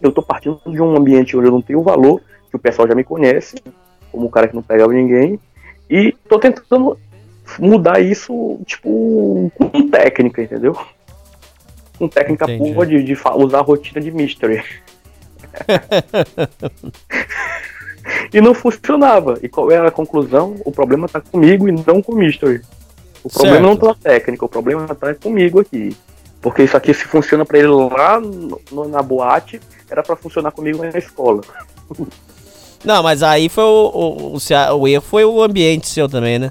Eu 0.00 0.12
tô 0.12 0.22
partindo 0.22 0.60
de 0.66 0.80
um 0.80 0.96
ambiente 0.96 1.36
onde 1.36 1.48
eu 1.48 1.52
não 1.52 1.62
tenho 1.62 1.82
valor, 1.82 2.20
que 2.48 2.56
o 2.56 2.58
pessoal 2.58 2.88
já 2.88 2.94
me 2.94 3.04
conhece, 3.04 3.56
como 4.10 4.26
o 4.26 4.30
cara 4.30 4.48
que 4.48 4.54
não 4.54 4.62
pegava 4.62 4.92
ninguém. 4.92 5.38
E 5.88 6.12
tô 6.28 6.38
tentando 6.38 6.96
mudar 7.58 8.00
isso, 8.00 8.58
tipo, 8.64 9.52
com 9.56 9.88
técnica, 9.90 10.42
entendeu? 10.42 10.76
Com 11.98 12.08
técnica 12.08 12.44
Entendi. 12.50 12.72
pura 12.72 12.86
de, 12.86 13.02
de 13.02 13.16
usar 13.36 13.58
a 13.58 13.62
rotina 13.62 14.00
de 14.00 14.10
mystery. 14.10 14.62
e 18.32 18.40
não 18.40 18.54
funcionava. 18.54 19.38
E 19.42 19.48
qual 19.48 19.70
era 19.70 19.88
a 19.88 19.92
conclusão? 19.92 20.56
O 20.64 20.72
problema 20.72 21.08
tá 21.08 21.20
comigo 21.20 21.68
e 21.68 21.72
não 21.72 22.02
com 22.02 22.12
o 22.12 22.16
mystery. 22.16 22.62
O 23.22 23.28
problema 23.28 23.60
não 23.60 23.76
tá 23.76 23.88
na 23.88 23.94
técnica, 23.94 24.44
o 24.44 24.48
problema 24.48 24.86
tá 24.94 25.14
comigo 25.14 25.60
aqui. 25.60 25.96
Porque 26.40 26.62
isso 26.62 26.76
aqui, 26.76 26.94
se 26.94 27.04
funciona 27.04 27.44
pra 27.44 27.58
ele 27.58 27.68
lá 27.68 28.18
no- 28.18 28.88
na 28.88 29.02
boate, 29.02 29.60
era 29.90 30.02
pra 30.02 30.16
funcionar 30.16 30.52
comigo 30.52 30.82
na 30.82 30.98
escola. 30.98 31.42
Não, 32.84 33.02
mas 33.02 33.22
aí 33.22 33.48
foi 33.48 33.64
o, 33.64 33.90
o, 33.92 34.36
o, 34.36 34.76
o 34.78 34.88
erro 34.88 35.02
foi 35.02 35.24
o 35.24 35.42
ambiente 35.42 35.88
seu 35.88 36.08
também, 36.08 36.38
né? 36.38 36.50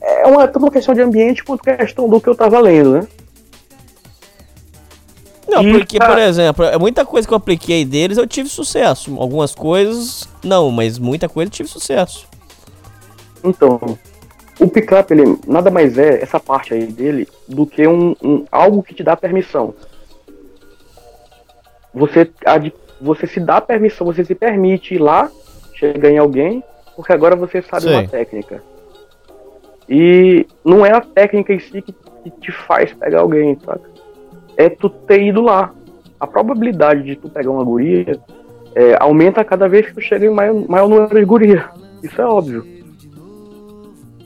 É 0.00 0.26
uma, 0.26 0.46
tanto 0.46 0.60
uma 0.64 0.70
questão 0.70 0.94
de 0.94 1.00
ambiente 1.00 1.42
quanto 1.44 1.62
questão 1.62 2.08
do 2.08 2.20
que 2.20 2.28
eu 2.28 2.34
tava 2.34 2.58
lendo, 2.60 2.92
né? 2.92 3.08
Não, 5.48 5.62
E, 5.62 5.72
porque, 5.78 5.98
cara- 5.98 6.12
por 6.12 6.18
exemplo, 6.20 6.64
é 6.64 6.78
muita 6.78 7.04
coisa 7.04 7.26
que 7.26 7.32
eu 7.32 7.38
apliquei 7.38 7.84
deles 7.84 8.18
eu 8.18 8.26
tive 8.26 8.48
sucesso. 8.48 9.16
Algumas 9.18 9.54
coisas, 9.54 10.28
não, 10.42 10.70
mas 10.70 10.98
muita 10.98 11.28
coisa 11.28 11.48
eu 11.48 11.52
tive 11.52 11.68
sucesso. 11.68 12.26
Então, 13.44 13.80
o 14.58 14.66
pickup, 14.68 15.12
ele 15.12 15.38
nada 15.46 15.70
mais 15.70 15.96
é, 15.98 16.20
essa 16.22 16.40
parte 16.40 16.74
aí 16.74 16.86
dele, 16.86 17.28
do 17.48 17.64
que 17.66 17.86
um, 17.86 18.14
um- 18.22 18.44
algo 18.50 18.82
que 18.82 18.94
te 18.94 19.02
dá 19.04 19.16
permissão. 19.16 19.72
Você, 21.96 22.30
você 23.00 23.26
se 23.26 23.40
dá 23.40 23.58
permissão, 23.58 24.06
você 24.06 24.22
se 24.22 24.34
permite 24.34 24.94
ir 24.94 24.98
lá, 24.98 25.30
chegar 25.74 26.10
em 26.10 26.18
alguém, 26.18 26.62
porque 26.94 27.10
agora 27.10 27.34
você 27.34 27.62
sabe 27.62 27.84
Sei. 27.84 27.94
uma 27.94 28.06
técnica. 28.06 28.62
E 29.88 30.46
não 30.62 30.84
é 30.84 30.92
a 30.92 31.00
técnica 31.00 31.54
em 31.54 31.58
si 31.58 31.80
que, 31.80 31.92
que 31.92 32.30
te 32.30 32.52
faz 32.52 32.92
pegar 32.92 33.20
alguém, 33.20 33.58
sabe? 33.64 33.80
É 34.58 34.68
tu 34.68 34.90
ter 34.90 35.22
ido 35.22 35.40
lá. 35.40 35.72
A 36.20 36.26
probabilidade 36.26 37.02
de 37.02 37.16
tu 37.16 37.30
pegar 37.30 37.50
uma 37.50 37.64
guria 37.64 38.18
é, 38.74 38.96
aumenta 39.00 39.44
cada 39.44 39.66
vez 39.66 39.86
que 39.86 39.94
tu 39.94 40.00
chega 40.00 40.26
em 40.26 40.30
maior, 40.30 40.68
maior 40.68 40.88
número 40.88 41.18
de 41.18 41.24
guria. 41.24 41.64
Isso 42.02 42.20
é 42.20 42.26
óbvio. 42.26 42.66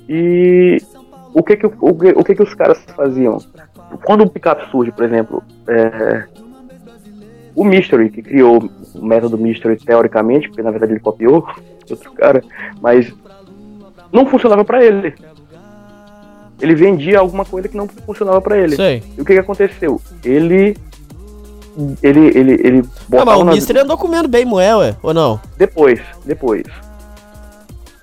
E 0.08 0.78
o 1.32 1.42
que 1.42 1.56
que, 1.56 1.66
o, 1.66 1.94
que, 1.94 2.08
o 2.08 2.24
que 2.24 2.34
que 2.34 2.42
os 2.42 2.54
caras 2.54 2.84
faziam? 2.96 3.38
Quando 4.04 4.24
o 4.24 4.30
picape 4.30 4.68
surge, 4.70 4.90
por 4.92 5.04
exemplo, 5.04 5.42
é, 5.68 6.24
o 7.54 7.64
Mystery, 7.64 8.10
que 8.10 8.22
criou 8.22 8.70
o 8.94 9.04
método 9.04 9.36
Mystery 9.38 9.76
teoricamente, 9.76 10.48
porque 10.48 10.62
na 10.62 10.70
verdade 10.70 10.92
ele 10.92 11.00
copiou 11.00 11.46
outro 11.90 12.12
cara, 12.12 12.42
mas 12.80 13.12
não 14.12 14.26
funcionava 14.26 14.64
pra 14.64 14.84
ele. 14.84 15.14
Ele 16.60 16.74
vendia 16.74 17.18
alguma 17.18 17.44
coisa 17.44 17.68
que 17.68 17.76
não 17.76 17.88
funcionava 17.88 18.40
pra 18.40 18.58
ele. 18.58 18.76
Sei. 18.76 19.02
E 19.16 19.20
o 19.20 19.24
que 19.24 19.32
que 19.32 19.38
aconteceu? 19.40 20.00
Ele 20.24 20.76
ele 22.02 22.20
ele 22.36 22.52
ele 22.66 22.78
Ah, 22.80 22.82
mas 22.82 23.08
botava 23.08 23.36
o 23.38 23.44
nas- 23.44 23.54
Mister 23.54 23.76
andou 23.78 23.96
comendo 23.96 24.28
bem 24.28 24.44
moé, 24.44 24.74
ué, 24.76 24.96
ou 25.02 25.14
não? 25.14 25.40
depois, 25.56 26.00
depois. 26.26 26.64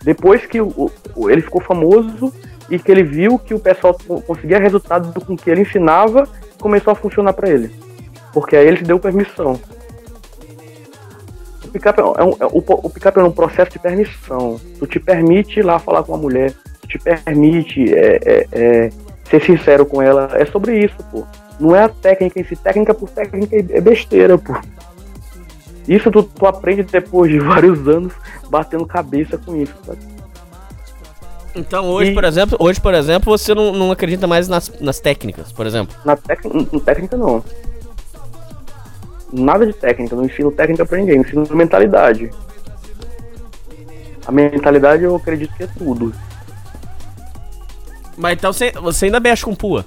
Depois 0.04 0.46
que 0.46 0.60
o, 0.62 0.92
o- 1.16 1.30
ele 1.30 1.42
ficou 1.42 1.62
famoso 1.62 2.34
e 2.70 2.80
que 2.80 2.92
ele 2.92 3.04
viu 3.04 3.38
que 3.38 3.54
o 3.54 3.60
pessoal 3.60 3.96
co- 4.08 4.22
conseguia 4.22 4.58
resultado 4.60 5.20
com 5.22 5.34
o 5.34 5.38
que 5.38 5.50
ele 5.50 5.62
ensinava, 5.62 6.28
começou 6.60 6.92
a 6.92 6.96
funcionar 6.96 7.34
pra 7.34 7.50
ele. 7.50 7.72
Porque 8.34 8.56
aí 8.56 8.68
ele 8.68 8.78
se 8.78 8.84
deu 8.84 9.00
permissão. 9.00 9.60
O 11.64 11.68
picape 11.70 12.00
é 12.00 12.04
um, 12.04 12.14
é 12.18 12.24
um- 12.24 12.38
é- 12.40 12.46
o, 12.46 12.64
o 12.68 12.90
picape 12.90 13.20
é 13.20 13.24
um 13.24 13.32
processo 13.32 13.72
de 13.72 13.80
permissão. 13.80 14.60
Tu 14.80 14.88
te 14.88 15.00
permite 15.00 15.60
ir 15.60 15.64
lá 15.64 15.80
falar 15.80 16.04
com 16.04 16.14
uma 16.14 16.18
mulher, 16.18 16.54
tu 16.82 16.88
te 16.88 16.98
permite 17.00 17.94
é, 17.94 18.20
é, 18.26 18.48
é, 18.52 18.90
ser 19.30 19.44
sincero 19.44 19.86
com 19.86 20.02
ela. 20.02 20.30
É 20.34 20.46
sobre 20.46 20.80
isso, 20.86 20.96
pô. 21.12 21.26
Não 21.60 21.76
é 21.76 21.84
a 21.84 21.90
técnica 21.90 22.40
em 22.40 22.44
si. 22.44 22.56
Técnica 22.56 22.94
por 22.94 23.10
técnica 23.10 23.56
é 23.56 23.82
besteira, 23.82 24.38
pô. 24.38 24.54
Isso 25.88 26.12
tu, 26.12 26.24
tu 26.24 26.46
aprende 26.46 26.84
depois 26.84 27.32
de 27.32 27.40
vários 27.40 27.88
anos 27.88 28.14
batendo 28.50 28.86
cabeça 28.86 29.38
com 29.38 29.56
isso, 29.56 29.74
sabe? 29.86 30.00
Então 31.56 31.86
hoje, 31.90 32.12
E- 32.12 32.14
por 32.14 32.24
exemplo, 32.24 32.58
hoje, 32.62 32.80
por 32.80 32.94
exemplo, 32.94 33.36
você 33.38 33.54
não, 33.56 33.72
não 33.74 33.92
acredita 33.92 34.28
mais 34.28 34.48
nas, 34.48 34.72
nas 34.80 35.00
técnicas, 35.00 35.52
por 35.52 35.66
exemplo. 35.66 35.96
Na 36.06 36.16
técnica, 36.16 36.76
em 36.76 36.80
técnica 36.80 37.18
não. 37.18 37.44
Nada 39.32 39.66
de 39.66 39.74
técnica, 39.74 40.16
não 40.16 40.26
ensino 40.26 40.52
técnica 40.52 40.86
pra 40.86 40.98
ninguém, 40.98 41.20
ensino 41.20 41.46
mentalidade. 41.52 42.30
A 44.26 44.32
mentalidade 44.32 45.04
eu 45.04 45.16
acredito 45.16 45.54
que 45.56 45.64
é 45.64 45.68
tudo. 45.68 46.14
Mas 48.18 48.34
então 48.34 48.52
você, 48.52 48.72
você 48.72 49.06
ainda 49.06 49.20
mexe 49.20 49.44
com 49.44 49.56
pua. 49.56 49.86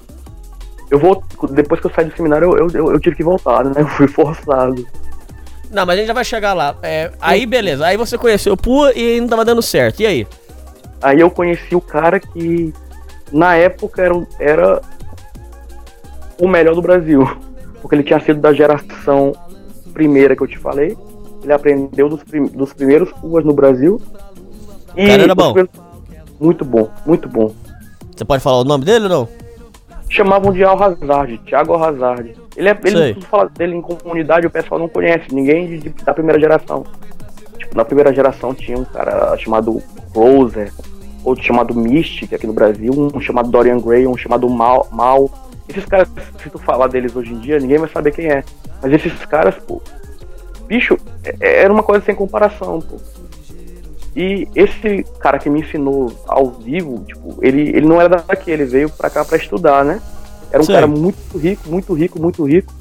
Eu 0.89 0.99
vou, 0.99 1.23
depois 1.51 1.79
que 1.79 1.87
eu 1.87 1.91
saí 1.93 2.05
do 2.05 2.15
seminário, 2.15 2.57
eu, 2.57 2.67
eu, 2.69 2.91
eu 2.93 2.99
tive 2.99 3.15
que 3.15 3.23
voltar, 3.23 3.63
né? 3.63 3.73
Eu 3.79 3.87
fui 3.87 4.07
forçado. 4.07 4.85
Não, 5.69 5.85
mas 5.85 5.95
a 5.95 5.97
gente 5.99 6.07
já 6.07 6.13
vai 6.13 6.25
chegar 6.25 6.53
lá. 6.53 6.75
É, 6.83 7.11
aí 7.21 7.45
beleza, 7.45 7.85
aí 7.85 7.95
você 7.95 8.17
conheceu 8.17 8.57
pua 8.57 8.91
e 8.93 9.21
não 9.21 9.27
tava 9.27 9.45
dando 9.45 9.61
certo. 9.61 10.01
E 10.01 10.05
aí? 10.05 10.27
Aí 11.01 11.19
eu 11.19 11.31
conheci 11.31 11.75
o 11.75 11.81
cara 11.81 12.19
que 12.19 12.73
na 13.31 13.55
época 13.55 14.01
era, 14.01 14.27
era 14.37 14.81
o 16.39 16.47
melhor 16.47 16.75
do 16.75 16.81
Brasil. 16.81 17.25
Porque 17.81 17.95
ele 17.95 18.03
tinha 18.03 18.19
sido 18.19 18.39
da 18.39 18.53
geração 18.53 19.33
primeira 19.93 20.35
que 20.35 20.43
eu 20.43 20.47
te 20.47 20.57
falei. 20.57 20.97
Ele 21.43 21.51
aprendeu 21.53 22.07
dos, 22.07 22.23
prim- 22.23 22.45
dos 22.47 22.71
primeiros 22.73 23.11
puas 23.13 23.43
no 23.43 23.53
Brasil. 23.53 23.99
E 24.95 25.07
cara 25.07 25.23
era 25.23 25.35
bom. 25.35 25.53
primeiros- 25.53 25.71
Muito 26.39 26.65
bom, 26.65 26.89
muito 27.05 27.27
bom. 27.29 27.53
Você 28.15 28.23
pode 28.25 28.41
falar 28.43 28.59
o 28.59 28.63
nome 28.63 28.83
dele 28.85 29.05
ou 29.05 29.09
não? 29.09 29.27
Chamavam 30.09 30.51
de 30.51 30.63
Al 30.63 30.81
Hazard, 30.81 31.37
Thiago 31.45 31.73
Al 31.73 31.83
Hazard. 31.85 32.35
Ele 32.55 32.67
é, 32.69 32.77
ele 32.83 33.21
fala 33.21 33.49
dele 33.49 33.75
em 33.75 33.81
comunidade, 33.81 34.45
o 34.45 34.49
pessoal 34.49 34.79
não 34.79 34.89
conhece, 34.89 35.33
ninguém 35.33 35.67
de- 35.67 35.77
de- 35.79 36.03
da 36.03 36.13
primeira 36.13 36.39
geração. 36.39 36.83
Tipo, 37.57 37.77
na 37.77 37.85
primeira 37.85 38.13
geração 38.13 38.53
tinha 38.53 38.77
um 38.77 38.83
cara 38.83 39.35
chamado 39.37 39.81
Closer, 40.13 40.71
outro 41.23 41.43
chamado 41.45 41.73
Mystic 41.73 42.33
aqui 42.33 42.45
no 42.45 42.53
Brasil, 42.53 42.91
um 43.13 43.19
chamado 43.21 43.49
Dorian 43.49 43.79
Gray, 43.79 44.05
um 44.05 44.17
chamado 44.17 44.49
Mal. 44.49 44.87
Mal. 44.91 45.29
Esses 45.69 45.85
caras, 45.85 46.09
se 46.41 46.49
tu 46.49 46.59
falar 46.59 46.87
deles 46.87 47.15
hoje 47.15 47.33
em 47.33 47.39
dia, 47.39 47.59
ninguém 47.59 47.77
vai 47.77 47.89
saber 47.89 48.11
quem 48.11 48.27
é. 48.27 48.43
Mas 48.81 48.91
esses 48.93 49.13
caras, 49.25 49.55
pô, 49.55 49.81
bicho, 50.67 50.97
é- 51.23 51.61
era 51.63 51.71
uma 51.71 51.83
coisa 51.83 52.03
sem 52.05 52.15
comparação, 52.15 52.79
pô. 52.79 52.97
E 54.15 54.47
esse 54.55 55.03
cara 55.19 55.39
que 55.39 55.49
me 55.49 55.61
ensinou 55.61 56.11
ao 56.27 56.51
vivo, 56.51 57.03
tipo, 57.05 57.37
ele, 57.41 57.69
ele 57.69 57.87
não 57.87 58.01
era 58.01 58.23
daqui, 58.27 58.51
ele 58.51 58.65
veio 58.65 58.89
pra 58.89 59.09
cá 59.09 59.23
pra 59.23 59.37
estudar, 59.37 59.85
né? 59.85 60.01
Era 60.51 60.61
um 60.61 60.65
Sei. 60.65 60.75
cara 60.75 60.87
muito 60.87 61.37
rico, 61.37 61.69
muito 61.69 61.93
rico, 61.93 62.21
muito 62.21 62.43
rico, 62.43 62.73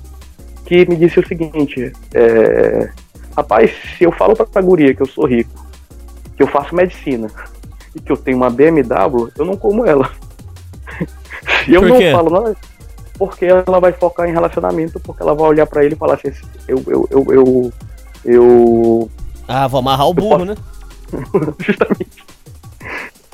que 0.65 0.84
me 0.89 0.97
disse 0.97 1.20
o 1.20 1.26
seguinte, 1.26 1.92
é, 2.12 2.91
rapaz, 3.36 3.70
se 3.97 4.02
eu 4.05 4.10
falo 4.10 4.34
pra 4.34 4.60
guria 4.60 4.92
que 4.92 5.02
eu 5.02 5.07
sou 5.07 5.25
rico, 5.25 5.50
que 6.36 6.42
eu 6.42 6.49
faço 6.49 6.75
medicina 6.75 7.28
e 7.94 8.00
que 8.00 8.10
eu 8.10 8.17
tenho 8.17 8.36
uma 8.36 8.50
BMW, 8.50 9.31
eu 9.39 9.44
não 9.44 9.57
como 9.57 9.86
ela. 9.86 10.10
Se 11.65 11.73
eu 11.73 11.81
Por 11.81 11.89
não 11.89 12.12
falo 12.12 12.31
nada, 12.31 12.57
porque 13.19 13.44
ela 13.44 13.81
vai 13.81 13.93
focar 13.93 14.28
em 14.28 14.33
relacionamento, 14.33 14.99
porque 15.01 15.23
ela 15.23 15.35
vai 15.35 15.49
olhar 15.49 15.67
pra 15.67 15.85
ele 15.85 15.94
e 15.94 15.99
falar 15.99 16.15
assim, 16.15 16.33
eu, 16.67 16.83
eu, 16.86 17.09
eu, 17.10 17.27
eu, 17.31 17.73
eu 18.25 19.10
Ah, 19.47 19.69
vou 19.69 19.81
amarrar 19.81 20.09
o 20.09 20.15
burro, 20.15 20.44
né? 20.44 20.55
Justamente. 21.60 22.25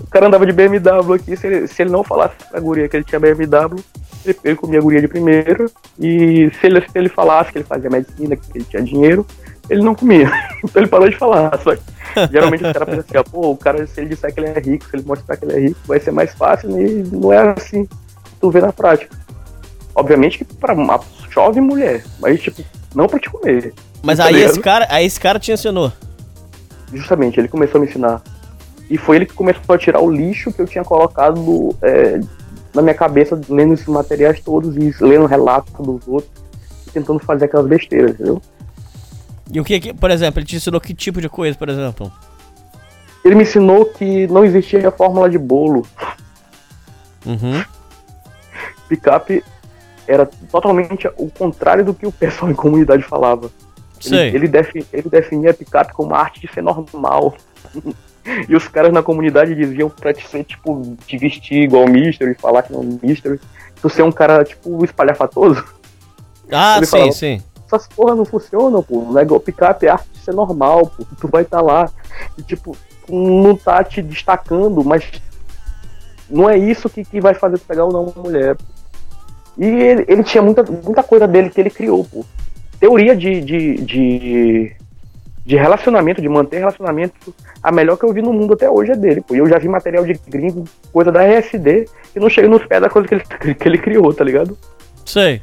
O 0.01 0.07
cara 0.09 0.27
andava 0.27 0.47
de 0.47 0.53
BMW 0.53 1.15
aqui, 1.15 1.37
se 1.37 1.47
ele, 1.47 1.69
se 1.69 1.83
ele 1.83 1.91
não 1.91 2.03
falasse 2.03 2.35
pra 2.51 2.61
guria 2.61 2.89
que 2.89 2.97
ele 2.97 3.05
tinha 3.05 3.21
BMW, 3.21 3.83
ele, 4.25 4.39
ele 4.45 4.57
comia 4.57 4.79
a 4.79 4.83
guria 4.83 5.01
de 5.01 5.09
primeira. 5.09 5.67
E 5.99 6.51
se 6.61 6.67
ele, 6.67 6.81
se 6.81 6.97
ele 6.97 7.09
falasse 7.09 7.53
que 7.53 7.59
ele 7.59 7.65
fazia 7.65 7.91
medicina, 7.91 8.37
que 8.37 8.59
ele 8.59 8.65
tinha 8.65 8.83
dinheiro, 8.83 9.27
ele 9.71 9.83
não 9.83 9.95
comia. 9.95 10.31
Então 10.65 10.83
ele 10.83 10.91
parou 10.91 11.09
de 11.09 11.17
falar. 11.17 11.57
Só 11.63 11.77
que, 11.77 11.83
geralmente 12.33 12.65
os 12.65 12.73
caras 12.73 12.89
pensam 12.89 13.05
assim, 13.09 13.17
ó, 13.19 13.23
pô, 13.23 13.51
o 13.53 13.57
cara, 13.57 13.87
se 13.87 14.01
ele 14.01 14.09
disser 14.11 14.35
que 14.35 14.41
ele 14.41 14.49
é 14.49 14.59
rico, 14.59 14.85
se 14.89 14.97
ele 14.97 15.05
mostrar 15.07 15.37
que 15.37 15.45
ele 15.45 15.53
é 15.55 15.61
rico, 15.69 15.79
vai 15.87 16.01
ser 16.01 16.11
mais 16.11 16.35
fácil, 16.35 16.71
e 16.81 17.05
não 17.05 17.33
é 17.33 17.55
assim. 17.57 17.89
Tu 18.41 18.51
vê 18.51 18.61
na 18.61 18.73
prática. 18.73 19.17
Obviamente 19.95 20.39
que 20.39 20.45
pra, 20.45 20.75
uma- 20.75 21.01
chove 21.31 21.61
mulher, 21.61 22.03
mas 22.19 22.41
tipo, 22.41 22.63
não 22.95 23.07
pra 23.07 23.19
te 23.21 23.31
comer. 23.31 23.73
Mas 24.03 24.19
Tá 24.19 24.25
aí 24.27 24.41
esse 24.41 24.59
cara, 24.61 24.87
aí 24.91 25.07
esse 25.07 25.21
cara 25.21 25.39
te 25.39 25.53
ensinou. 25.53 25.93
Justamente, 26.93 27.39
ele 27.39 27.49
começou 27.49 27.79
a 27.79 27.85
me 27.85 27.89
ensinar. 27.89 28.23
E 28.91 28.97
foi 28.99 29.17
ele 29.17 29.27
que 29.27 29.35
começou 29.35 29.75
a 29.75 29.79
tirar 29.79 30.01
o 30.01 30.11
lixo 30.11 30.53
que 30.53 30.61
eu 30.63 30.67
tinha 30.67 30.85
colocado 30.85 31.75
é, 31.83 32.21
na 32.75 32.83
minha 32.83 32.95
cabeça, 32.95 33.41
lendo 33.49 33.75
esses 33.75 33.87
materiais 33.87 34.41
todos 34.41 34.77
e 34.77 34.95
lendo 35.01 35.27
relatos 35.27 35.73
dos 35.75 36.07
outros, 36.07 36.31
tentando 36.93 37.19
fazer 37.19 37.47
aquelas 37.47 37.67
besteiras, 37.67 38.13
entendeu? 38.13 38.41
E 39.53 39.61
o 39.61 39.65
que, 39.65 39.79
que, 39.81 39.95
por 39.95 40.11
exemplo, 40.11 40.41
ele 40.41 40.47
te 40.47 40.57
ensinou 40.57 40.81
que 40.81 40.93
tipo 40.95 41.21
de 41.21 41.29
coisa, 41.29 41.57
por 41.57 41.69
exemplo? 41.69 42.13
Ele 43.25 43.35
me 43.35 43.43
ensinou 43.43 43.85
que 43.87 44.27
não 44.29 44.45
existia 44.45 44.91
fórmula 44.91 45.29
de 45.31 45.39
bolo. 45.39 45.87
Uhum. 47.25 47.65
Picape 48.89 49.43
era 50.07 50.27
totalmente 50.51 51.09
o 51.17 51.29
contrário 51.31 51.85
do 51.85 51.93
que 51.95 52.07
o 52.07 52.13
pessoal 52.13 52.51
em 52.53 52.55
comunidade 52.55 53.03
falava. 53.03 53.51
Ele, 54.05 54.09
Sei. 54.17 54.29
ele, 54.35 54.49
defi- 54.49 54.87
ele 54.93 55.09
definia 55.09 55.55
picape 55.55 55.93
como 55.93 56.15
a 56.15 56.19
arte 56.21 56.41
de 56.41 56.53
ser 56.53 56.63
normal. 56.63 57.35
e 58.49 58.55
os 58.55 58.69
caras 58.69 58.93
na 58.93 59.03
comunidade 59.03 59.55
diziam 59.55 59.89
pra 59.89 60.13
te 60.13 60.27
ser, 60.29 60.45
tipo, 60.45 60.97
te 61.07 61.17
vestir 61.17 61.63
igual 61.63 61.85
o 61.85 61.91
Mystery, 61.91 62.35
falar 62.35 62.63
que 62.63 62.73
não 62.73 62.81
é 62.81 62.85
o 62.85 63.01
Mystery. 63.03 63.41
Tu 63.81 63.89
ser 63.89 64.03
um 64.03 64.13
cara, 64.13 64.45
tipo, 64.45 64.85
espalhafatoso. 64.85 65.65
Ah, 66.51 66.77
Ele 66.77 66.87
sim, 66.87 66.91
falava, 66.93 67.13
sim. 67.13 67.43
Essas 67.67 67.89
porra 67.89 68.15
não 68.15 68.25
funcionam, 68.25 68.83
pô. 68.83 68.99
O 69.01 69.13
negócio 69.13 69.45
picape 69.45 69.87
é 69.87 69.91
arte 69.91 70.07
ser 70.25 70.33
normal, 70.33 70.87
pô. 70.87 71.05
Tu 71.21 71.29
vai 71.29 71.43
estar 71.43 71.61
lá 71.61 71.91
e, 72.39 72.43
tipo, 72.43 72.77
não 73.09 73.57
tá 73.57 73.83
te 73.83 74.01
destacando, 74.01 74.85
mas 74.85 75.11
não 76.31 76.49
é 76.49 76.57
isso 76.57 76.89
que, 76.89 77.05
que 77.05 77.21
vai 77.21 77.35
fazer 77.35 77.59
tu 77.59 77.67
pegar 77.67 77.85
ou 77.85 77.93
não 77.93 78.05
uma 78.05 78.23
mulher. 78.23 78.57
pô. 78.57 78.65
E 79.59 79.65
ele, 79.65 80.05
ele 80.07 80.23
tinha 80.23 80.43
muita, 80.43 80.63
muita 80.63 81.03
coisa 81.03 81.27
dele 81.27 81.51
que 81.51 81.61
ele 81.61 81.71
criou, 81.71 82.05
pô. 82.05 82.25
Teoria 82.79 83.17
de, 83.17 83.41
de, 83.41 83.75
de, 83.77 84.77
de 85.45 85.57
relacionamento, 85.57 86.21
de 86.21 86.29
manter 86.29 86.59
relacionamento, 86.59 87.35
a 87.63 87.73
melhor 87.73 87.97
que 87.97 88.05
eu 88.05 88.13
vi 88.13 88.21
no 88.21 88.33
mundo 88.33 88.53
até 88.53 88.71
hoje 88.71 88.93
é 88.93 88.97
dele, 88.97 89.23
pô. 89.23 89.35
E 89.35 89.39
eu 89.39 89.49
já 89.49 89.59
vi 89.59 89.69
material 89.69 90.05
de 90.05 90.13
gringo, 90.29 90.65
coisa 90.93 91.11
da 91.11 91.23
RSD, 91.23 91.89
que 92.13 92.21
não 92.21 92.29
chega 92.29 92.49
nos 92.49 92.65
pés 92.67 92.83
da 92.83 92.91
coisa 92.91 93.09
que 93.09 93.15
ele, 93.15 93.25
que 93.55 93.69
ele 93.69 93.79
criou, 93.79 94.13
tá 94.13 94.23
ligado? 94.23 94.57
Sei. 95.05 95.41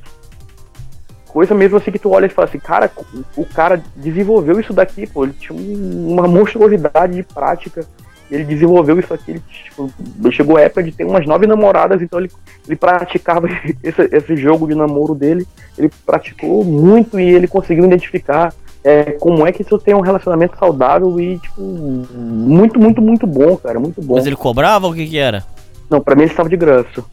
Coisa 1.33 1.55
mesmo 1.55 1.77
assim 1.77 1.91
que 1.91 1.97
tu 1.97 2.11
olha 2.11 2.27
e 2.27 2.29
fala 2.29 2.47
assim, 2.47 2.59
cara, 2.59 2.91
o, 3.35 3.43
cara 3.43 3.81
desenvolveu 3.95 4.59
isso 4.59 4.71
daqui, 4.71 5.07
pô, 5.07 5.23
ele 5.23 5.33
tinha 5.33 5.57
um- 5.57 6.13
uma 6.13 6.27
monstruosidade 6.27 7.15
de 7.15 7.23
prática. 7.23 7.83
ele 8.31 8.45
desenvolveu 8.45 8.97
isso 8.99 9.13
aqui, 9.13 9.31
ele, 9.31 9.43
tipo, 9.65 9.91
chegou 10.31 10.57
a 10.57 10.61
época 10.61 10.81
de 10.81 10.91
ter 10.91 11.03
umas 11.05 11.23
nove 11.27 11.45
namoradas, 11.45 12.01
então 12.01 12.19
ele, 12.19 12.31
ele 12.65 12.75
praticava 12.75 13.47
esse, 13.83 14.01
esse 14.11 14.35
jogo 14.37 14.65
de 14.65 14.73
namoro 14.73 15.13
dele, 15.13 15.45
ele 15.77 15.91
praticou 16.05 16.63
muito 16.63 17.19
e 17.19 17.29
ele 17.29 17.47
conseguiu 17.47 17.85
identificar 17.85 18.51
é, 18.83 19.11
como 19.19 19.45
é 19.45 19.51
que 19.51 19.61
isso 19.61 19.77
tem 19.77 19.93
um 19.93 20.01
relacionamento 20.01 20.57
saudável 20.57 21.19
e, 21.19 21.37
tipo, 21.37 21.61
muito, 21.61 22.79
muito, 22.79 23.01
muito 23.01 23.27
bom, 23.27 23.55
cara, 23.57 23.79
muito 23.79 24.01
bom. 24.01 24.15
Mas 24.15 24.25
ele 24.25 24.35
cobrava 24.35 24.87
ou 24.87 24.93
o 24.93 24.95
que 24.95 25.05
que 25.05 25.17
era? 25.17 25.43
Não, 25.89 26.01
pra 26.01 26.15
mim 26.15 26.23
ele 26.23 26.31
estava 26.31 26.49
de 26.49 26.57
graça. 26.57 27.03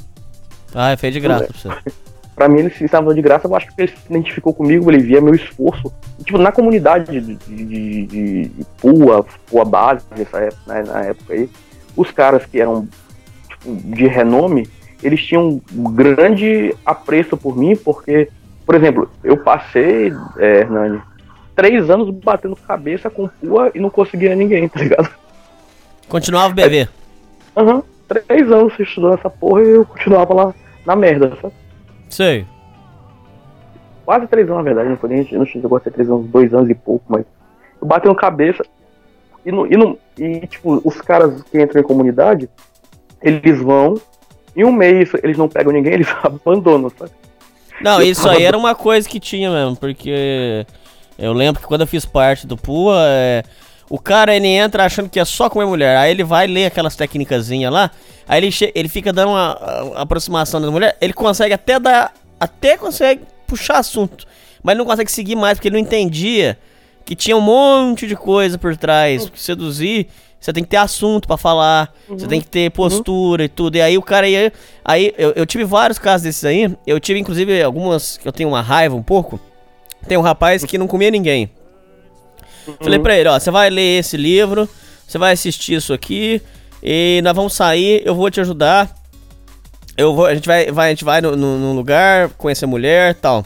Ah, 0.74 0.96
fez 0.96 1.12
de 1.12 1.20
graça 1.20 1.48
pra 1.48 1.58
você. 1.58 1.92
Pra 2.40 2.48
mim 2.48 2.60
ele 2.60 2.72
estava 2.80 3.12
de 3.12 3.20
graça, 3.20 3.46
eu 3.46 3.54
acho 3.54 3.66
que 3.66 3.74
ele 3.82 3.88
se 3.88 3.98
identificou 4.08 4.54
comigo, 4.54 4.90
ele 4.90 5.02
via 5.02 5.20
meu 5.20 5.34
esforço. 5.34 5.92
E, 6.18 6.24
tipo, 6.24 6.38
na 6.38 6.50
comunidade 6.50 7.20
de, 7.20 7.34
de, 7.34 8.06
de, 8.06 8.46
de 8.46 8.66
Pua, 8.80 9.26
Pua 9.46 9.62
Base, 9.62 10.06
nessa 10.16 10.38
época, 10.38 10.62
né, 10.66 10.82
na 10.82 11.00
época 11.02 11.34
aí, 11.34 11.50
os 11.94 12.10
caras 12.10 12.46
que 12.46 12.58
eram 12.58 12.88
tipo, 13.46 13.76
de 13.94 14.06
renome, 14.06 14.66
eles 15.02 15.22
tinham 15.22 15.60
um 15.76 15.92
grande 15.92 16.74
apreço 16.86 17.36
por 17.36 17.54
mim, 17.58 17.76
porque, 17.76 18.30
por 18.64 18.74
exemplo, 18.74 19.10
eu 19.22 19.36
passei, 19.36 20.10
é, 20.38 20.60
Hernani, 20.60 20.98
três 21.54 21.90
anos 21.90 22.08
batendo 22.08 22.56
cabeça 22.56 23.10
com 23.10 23.28
Pua 23.28 23.70
e 23.74 23.80
não 23.80 23.90
conseguia 23.90 24.34
ninguém, 24.34 24.66
tá 24.66 24.80
ligado? 24.80 25.10
Continuava 26.08 26.54
bebê. 26.54 26.88
Aham, 27.54 27.82
três 28.08 28.50
anos 28.50 28.72
estudando 28.80 29.18
essa 29.18 29.28
porra 29.28 29.62
e 29.62 29.68
eu 29.68 29.84
continuava 29.84 30.32
lá 30.32 30.54
na 30.86 30.96
merda, 30.96 31.36
sabe? 31.42 31.52
Sei. 32.10 32.44
Quase 34.04 34.26
três 34.26 34.46
anos, 34.48 34.58
na 34.58 34.62
verdade, 34.64 34.88
não 34.88 34.96
foi 34.96 35.28
não 35.32 35.46
chegou 35.46 35.78
a 35.78 35.80
ser 35.80 35.92
três 35.92 36.10
anos, 36.10 36.26
dois 36.26 36.52
anos 36.52 36.68
e 36.68 36.74
pouco, 36.74 37.04
mas 37.08 37.24
eu 37.80 37.86
batendo 37.86 38.14
cabeça 38.14 38.64
e, 39.44 39.50
não, 39.50 39.66
e, 39.66 39.76
não, 39.76 39.96
e 40.18 40.46
tipo, 40.46 40.82
os 40.84 41.00
caras 41.00 41.42
que 41.44 41.62
entram 41.62 41.80
em 41.80 41.84
comunidade, 41.84 42.48
eles 43.22 43.58
vão, 43.58 43.94
em 44.54 44.64
um 44.64 44.72
mês 44.72 45.10
eles 45.22 45.38
não 45.38 45.48
pegam 45.48 45.72
ninguém, 45.72 45.94
eles 45.94 46.08
abandonam, 46.22 46.90
sabe? 46.90 47.12
Não, 47.80 48.02
isso 48.02 48.28
aí 48.28 48.42
era 48.42 48.58
uma 48.58 48.74
coisa 48.74 49.08
que 49.08 49.18
tinha 49.18 49.50
mesmo, 49.50 49.76
porque 49.76 50.66
eu 51.18 51.32
lembro 51.32 51.62
que 51.62 51.66
quando 51.66 51.82
eu 51.82 51.86
fiz 51.86 52.04
parte 52.04 52.46
do 52.46 52.56
PUA, 52.56 52.96
é, 53.06 53.42
o 53.90 53.98
cara 53.98 54.34
ele 54.34 54.46
entra 54.48 54.84
achando 54.86 55.10
que 55.10 55.20
é 55.20 55.24
só 55.24 55.50
comer 55.50 55.66
mulher, 55.66 55.96
aí 55.98 56.10
ele 56.12 56.24
vai 56.24 56.46
ler 56.46 56.66
aquelas 56.66 56.96
técnicazinhas 56.96 57.70
lá, 57.72 57.90
aí 58.26 58.42
ele, 58.42 58.54
ele 58.74 58.88
fica 58.88 59.12
dando 59.12 59.30
uma, 59.32 59.52
a- 59.52 60.02
aproximação 60.02 60.60
da 60.60 60.70
mulher, 60.70 60.96
ele 61.00 61.12
consegue 61.12 61.52
até 61.52 61.78
dar, 61.78 62.14
até 62.38 62.76
consegue 62.78 63.22
puxar 63.46 63.78
assunto, 63.78 64.26
mas 64.62 64.78
não 64.78 64.84
consegue 64.86 65.10
seguir 65.10 65.34
mais, 65.36 65.58
porque 65.58 65.68
ele 65.68 65.74
não 65.76 65.82
entendia 65.82 66.56
que 67.04 67.14
tinha 67.16 67.36
um 67.36 67.40
monte 67.40 68.06
de 68.06 68.14
coisa 68.14 68.56
por 68.56 68.76
trás, 68.76 69.24
porque 69.24 69.40
seduzir, 69.40 70.06
você 70.38 70.52
tem 70.52 70.62
que 70.62 70.70
ter 70.70 70.76
assunto 70.76 71.26
pra 71.26 71.36
falar, 71.36 71.92
você 72.08 72.26
tem 72.28 72.40
que 72.40 72.46
ter 72.48 72.70
postura 72.70 73.44
e 73.44 73.48
tudo. 73.48 73.76
E 73.76 73.82
aí 73.82 73.98
o 73.98 74.02
cara 74.02 74.26
ia. 74.26 74.50
Aí 74.82 75.12
eu, 75.18 75.32
eu 75.36 75.44
tive 75.44 75.64
vários 75.64 75.98
casos 75.98 76.22
desses 76.22 76.44
aí. 76.46 76.74
Eu 76.86 76.98
tive, 76.98 77.20
inclusive, 77.20 77.62
algumas 77.62 78.16
que 78.16 78.26
eu 78.26 78.32
tenho 78.32 78.48
uma 78.48 78.62
raiva 78.62 78.96
um 78.96 79.02
pouco. 79.02 79.38
Tem 80.08 80.16
um 80.16 80.22
rapaz 80.22 80.64
que 80.64 80.78
não 80.78 80.86
comia 80.86 81.10
ninguém. 81.10 81.50
Falei 82.80 82.98
pra 82.98 83.16
ele, 83.16 83.28
ó, 83.28 83.38
você 83.38 83.50
vai 83.50 83.70
ler 83.70 83.98
esse 84.00 84.16
livro, 84.16 84.68
você 85.06 85.18
vai 85.18 85.32
assistir 85.32 85.74
isso 85.74 85.92
aqui, 85.92 86.40
e 86.82 87.20
nós 87.24 87.34
vamos 87.34 87.52
sair, 87.54 88.02
eu 88.04 88.14
vou 88.14 88.30
te 88.30 88.40
ajudar. 88.40 88.94
Eu 89.96 90.14
vou, 90.14 90.26
a 90.26 90.34
gente 90.34 90.46
vai, 90.46 90.70
vai, 90.70 90.86
a 90.86 90.90
gente 90.90 91.04
vai 91.04 91.20
no, 91.20 91.36
no- 91.36 91.58
num 91.58 91.72
lugar, 91.74 92.30
conhecer 92.38 92.64
mulher 92.66 93.14
tal. 93.14 93.44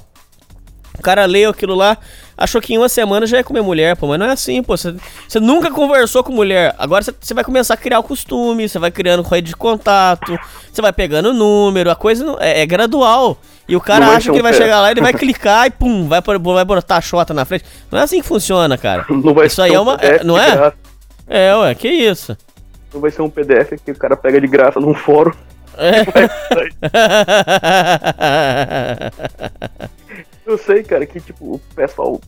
O 0.96 1.02
cara 1.02 1.24
leu 1.24 1.50
aquilo 1.50 1.74
lá, 1.74 1.98
achou 2.38 2.60
que 2.60 2.72
em 2.72 2.78
uma 2.78 2.88
semana 2.88 3.26
já 3.26 3.38
ia 3.38 3.44
comer 3.44 3.62
mulher, 3.62 3.96
pô, 3.96 4.06
mas 4.06 4.18
não 4.18 4.26
é 4.26 4.30
assim, 4.30 4.62
pô. 4.62 4.76
Você 4.76 4.94
nunca 5.40 5.68
conversou 5.72 6.22
com 6.22 6.32
mulher. 6.32 6.72
Agora 6.78 7.02
você- 7.02 7.34
vai 7.34 7.42
começar 7.42 7.74
a 7.74 7.76
criar 7.76 7.98
o 7.98 8.02
costume, 8.04 8.68
você 8.68 8.78
vai 8.78 8.92
criando 8.92 9.22
rede 9.22 9.48
de 9.48 9.56
contato, 9.56 10.38
você 10.72 10.80
vai 10.80 10.92
pegando 10.92 11.34
número, 11.34 11.90
a 11.90 11.96
coisa 11.96 12.24
não- 12.24 12.36
é, 12.38 12.60
é 12.60 12.66
gradual. 12.66 13.36
E 13.66 13.74
o 13.76 13.80
cara 13.80 14.06
vai 14.06 14.16
acha 14.16 14.30
que 14.30 14.36
ele 14.36 14.42
vai 14.42 14.52
pé. 14.52 14.58
chegar 14.58 14.80
lá, 14.80 14.90
ele 14.90 15.00
vai 15.00 15.12
clicar 15.14 15.66
e 15.66 15.70
pum, 15.70 16.06
vai, 16.08 16.20
vai 16.20 16.64
botar 16.64 16.96
a 16.96 17.00
xota 17.00 17.32
na 17.32 17.44
frente. 17.44 17.64
Não 17.90 17.98
é 17.98 18.02
assim 18.02 18.20
que 18.20 18.26
funciona, 18.26 18.76
cara. 18.76 19.04
Não 19.08 19.32
vai 19.34 19.46
Isso 19.46 19.62
aí 19.62 19.72
é 19.74 19.80
um 19.80 19.82
uma. 19.82 19.98
PDF 19.98 20.20
é- 20.20 20.24
não 20.24 20.38
é? 20.38 20.72
É, 21.26 21.56
ué, 21.56 21.74
que 21.74 21.88
isso. 21.88 22.36
Não 22.92 23.00
vai 23.00 23.10
ser 23.10 23.22
um 23.22 23.30
PDF 23.30 23.72
que 23.84 23.90
o 23.92 23.96
cara 23.96 24.16
pega 24.16 24.40
de 24.40 24.46
graça 24.46 24.78
num 24.78 24.94
fórum. 24.94 25.32
Eu 30.46 30.58
sei, 30.58 30.82
cara, 30.82 31.06
que 31.06 31.20
tipo, 31.20 31.54
o 31.54 31.60
pessoal 31.74 32.20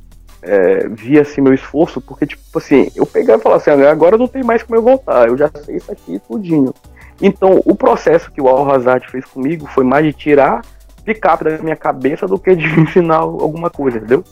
é, 0.42 0.89
via 0.89 1.23
assim 1.23 1.40
meu 1.40 1.52
esforço, 1.52 2.00
porque, 2.00 2.26
tipo 2.26 2.58
assim, 2.58 2.90
eu 2.97 3.05
pegava 3.05 3.40
e 3.40 3.42
falava 3.42 3.60
assim, 3.60 3.70
"Ah, 3.82 3.90
agora 3.90 4.16
não 4.16 4.26
tem 4.26 4.42
mais 4.42 4.62
como 4.62 4.76
eu 4.76 4.82
voltar, 4.82 5.28
eu 5.28 5.36
já 5.36 5.50
sei 5.65 5.76
isso 5.76 5.92
aqui 5.92 6.18
tudinho. 6.26 6.73
Então, 7.20 7.60
o 7.65 7.74
processo 7.74 8.31
que 8.31 8.40
o 8.40 8.48
Al 8.48 8.70
Hazard 8.70 9.06
fez 9.10 9.24
comigo 9.24 9.66
foi 9.66 9.84
mais 9.84 10.05
de 10.05 10.12
tirar 10.12 10.62
picape 11.07 11.44
da 11.44 11.59
minha 11.59 11.76
cabeça 11.76 12.26
do 12.26 12.39
que 12.39 12.55
de 12.55 12.67
ensinar 12.81 13.18
alguma 13.18 13.70
coisa, 13.70 13.97
entendeu? 13.99 14.23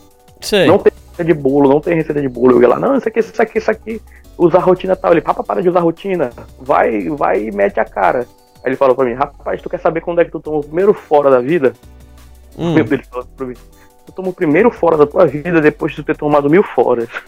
Sei. 0.41 0.67
Não 0.67 0.79
tem 0.79 0.93
receita 0.93 1.25
de 1.25 1.33
bolo, 1.33 1.69
não 1.71 1.81
tem 1.81 1.95
receita 1.95 2.21
de 2.21 2.29
bolo. 2.29 2.53
Eu 2.57 2.63
ia 2.63 2.69
lá, 2.69 2.79
não, 2.79 2.97
isso 2.97 3.09
aqui, 3.09 3.21
isso 3.21 3.41
aqui, 3.41 3.59
isso 3.59 3.71
aqui, 3.71 4.03
usar 4.37 4.59
rotina 4.59 4.95
tal. 4.97 5.13
Ele, 5.13 5.21
papa, 5.21 5.43
para 5.43 5.63
de 5.63 5.69
usar 5.69 5.81
rotina, 5.81 6.31
vai, 6.61 7.09
vai 7.09 7.45
e 7.45 7.51
mete 7.53 7.79
a 7.81 7.85
cara. 7.85 8.27
Aí 8.63 8.71
ele 8.71 8.77
falou 8.77 8.95
pra 8.95 9.05
mim, 9.05 9.15
rapaz, 9.15 9.63
tu 9.63 9.71
quer 9.71 9.81
saber 9.81 10.01
quando 10.01 10.21
é 10.21 10.25
que 10.25 10.31
tu 10.33 10.41
toma 10.41 10.59
o 10.59 10.65
primeiro 10.65 10.93
fora 10.93 11.31
da 11.31 11.41
vida? 11.41 11.73
Hum. 12.59 12.75
Meu 12.75 12.85
Deus, 12.85 13.01
ele 13.01 13.09
falou 13.11 13.27
pra 13.37 13.47
mim, 13.47 13.55
tu 14.07 14.13
toma 14.13 14.29
o 14.29 14.33
primeiro 14.35 14.71
fora 14.71 14.97
da 14.97 15.07
tua 15.07 15.27
vida 15.27 15.61
depois 15.61 15.93
de 15.93 16.03
tu 16.03 16.05
ter 16.05 16.17
tomado 16.17 16.51
mil 16.51 16.63
foras. 16.63 17.09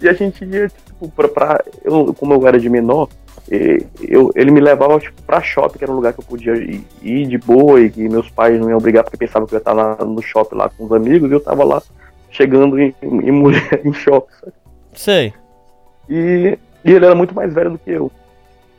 E 0.00 0.08
a 0.08 0.12
gente 0.12 0.44
ia, 0.44 0.68
tipo, 0.68 1.08
pra. 1.10 1.28
pra- 1.28 1.64
eu, 1.84 2.14
como 2.14 2.34
eu 2.34 2.46
era 2.46 2.58
de 2.58 2.68
menor, 2.68 3.08
eu, 3.48 4.32
ele 4.34 4.50
me 4.50 4.60
levava, 4.60 4.98
tipo, 4.98 5.20
pra 5.22 5.42
shopping, 5.42 5.78
que 5.78 5.84
era 5.84 5.92
um 5.92 5.96
lugar 5.96 6.12
que 6.12 6.20
eu 6.20 6.24
podia 6.24 6.54
ir, 6.54 6.84
ir 7.02 7.26
de 7.26 7.38
boa 7.38 7.80
e 7.80 7.90
que 7.90 8.08
meus 8.08 8.30
pais 8.30 8.58
não 8.60 8.70
iam 8.70 8.78
obrigar 8.78 9.04
porque 9.04 9.16
pensavam 9.16 9.46
que 9.46 9.54
eu 9.54 9.56
ia 9.56 9.60
estar 9.60 9.72
lá 9.72 9.96
no 9.96 10.22
shopping 10.22 10.56
lá 10.56 10.68
com 10.68 10.84
os 10.84 10.92
amigos 10.92 11.30
e 11.30 11.34
eu 11.34 11.40
tava 11.40 11.64
lá 11.64 11.82
chegando 12.30 12.78
em, 12.78 12.94
em 13.02 13.30
mulher 13.30 13.80
em 13.84 13.92
shopping, 13.92 14.32
sabe? 14.40 14.52
Sei. 14.94 15.34
E, 16.08 16.58
e 16.84 16.92
ele 16.92 17.04
era 17.04 17.14
muito 17.14 17.34
mais 17.34 17.52
velho 17.52 17.70
do 17.70 17.78
que 17.78 17.90
eu. 17.90 18.10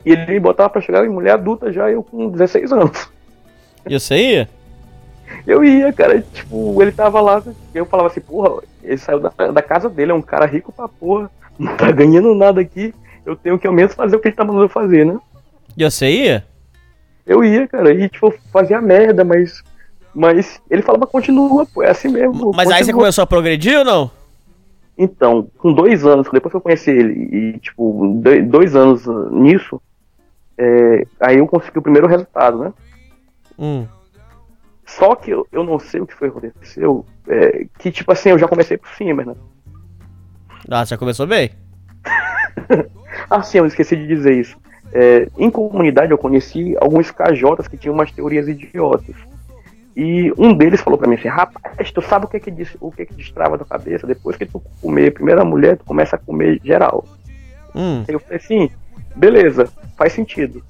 E 0.06 0.12
ele 0.12 0.26
me 0.26 0.40
botava 0.40 0.70
pra 0.70 0.82
chegar 0.82 1.06
em 1.06 1.10
mulher 1.10 1.32
adulta 1.32 1.72
já, 1.72 1.90
eu 1.90 2.04
com 2.04 2.30
16 2.30 2.72
anos. 2.72 3.10
E 3.88 4.00
você 4.00 4.16
ia? 4.16 4.50
Eu 5.48 5.64
ia, 5.64 5.92
cara, 5.92 6.22
tipo, 6.34 6.82
ele 6.82 6.92
tava 6.92 7.20
lá, 7.20 7.42
eu 7.74 7.86
falava 7.86 8.10
assim, 8.10 8.22
porra, 8.22 8.62
ele 8.84 8.98
saiu 8.98 9.20
da, 9.20 9.30
da 9.30 9.62
casa 9.62 9.90
dele, 9.90 10.12
é 10.12 10.16
um 10.16 10.22
cara 10.22 10.46
rico 10.46 10.72
pra 10.72 10.88
porra, 10.88 11.30
não 11.58 11.76
tá 11.76 11.92
ganhando 11.92 12.36
nada 12.36 12.62
aqui, 12.62 12.94
eu 13.26 13.36
tenho 13.36 13.58
que 13.60 13.68
ao 13.68 13.74
menos 13.74 13.94
fazer 13.94 14.16
o 14.16 14.20
que 14.20 14.28
ele 14.30 14.36
tá 14.36 14.44
mandando 14.44 14.66
eu 14.66 14.70
fazer, 14.70 15.06
né? 15.06 15.18
E 15.78 15.84
você 15.84 16.10
ia? 16.10 16.46
Eu 17.26 17.44
ia, 17.44 17.68
cara, 17.68 17.92
e 17.94 18.10
tipo, 18.10 18.34
fazia 18.52 18.82
merda, 18.82 19.24
mas. 19.24 19.64
Mas 20.14 20.62
ele 20.70 20.82
falava, 20.84 21.08
continua, 21.08 21.66
pô, 21.66 21.82
é 21.82 21.90
assim 21.90 22.10
mesmo. 22.10 22.52
Mas 22.54 22.68
aí 22.70 22.74
você 22.76 22.80
continua." 22.82 23.00
começou 23.02 23.24
a 23.24 23.28
progredir 23.28 23.80
ou 23.80 23.86
não? 23.86 24.12
Então, 24.96 25.48
com 25.58 25.74
dois 25.74 26.06
anos, 26.06 26.28
depois 26.32 26.52
que 26.52 26.58
eu 26.58 26.62
conheci 26.62 26.92
ele, 26.92 27.14
e 27.56 27.60
tipo, 27.60 28.22
do- 28.22 28.46
dois 28.46 28.76
anos 28.76 29.08
nisso, 29.32 29.82
é, 30.56 31.08
aí 31.20 31.40
eu 31.40 31.48
consegui 31.48 31.80
o 31.80 31.82
primeiro 31.82 32.06
resultado, 32.08 32.60
né? 32.60 32.74
Hum. 33.58 33.88
Só 34.86 35.16
que 35.16 35.32
eu, 35.32 35.48
eu 35.52 35.64
não 35.64 35.80
sei 35.80 36.00
o 36.02 36.06
que 36.06 36.14
foi 36.14 36.30
que 36.30 36.38
aconteceu, 36.38 37.04
é, 37.28 37.66
que 37.80 37.90
tipo 37.92 38.12
assim, 38.12 38.30
eu 38.30 38.38
já 38.38 38.48
comecei 38.48 38.78
por 38.78 38.90
cima, 38.90 39.24
né? 39.26 39.34
Ah, 40.70 40.86
você 40.86 40.92
já 40.92 40.98
começou 40.98 41.26
bem? 41.26 41.50
Ah, 43.30 43.42
sim, 43.42 43.60
eu 43.60 43.66
esqueci 43.66 43.96
de 43.96 44.08
dizer 44.08 44.34
isso. 44.34 44.58
É, 44.92 45.28
em 45.38 45.50
comunidade 45.50 46.12
eu 46.12 46.18
conheci 46.18 46.76
alguns 46.80 47.10
KJs 47.12 47.68
que 47.68 47.78
tinham 47.78 47.94
umas 47.96 48.12
teorias 48.12 48.48
idiotas. 48.48 49.16
E 49.96 50.34
um 50.38 50.54
deles 50.54 50.82
falou 50.82 50.98
pra 50.98 51.08
mim 51.08 51.16
assim, 51.16 51.28
rapaz, 51.28 51.92
tu 51.92 52.02
sabe 52.02 52.26
o 52.26 52.28
que 52.28 52.40
que, 52.40 52.52
dis- 52.52 52.76
o 52.82 52.92
que 52.92 53.06
que 53.06 53.14
destrava 53.14 53.58
da 53.58 53.66
cabeça? 53.66 54.08
Depois 54.08 54.36
que 54.36 54.46
tu 54.46 54.62
comer 54.82 55.10
a 55.10 55.12
primeira 55.12 55.46
mulher, 55.46 55.78
tu 55.78 55.86
começa 55.86 56.16
a 56.16 56.20
comer 56.20 56.60
geral. 56.64 57.06
Hum. 57.76 58.04
Eu 58.08 58.20
falei 58.20 58.38
assim, 58.38 58.70
beleza, 59.16 59.68
faz 59.96 60.14
sentido. 60.14 60.64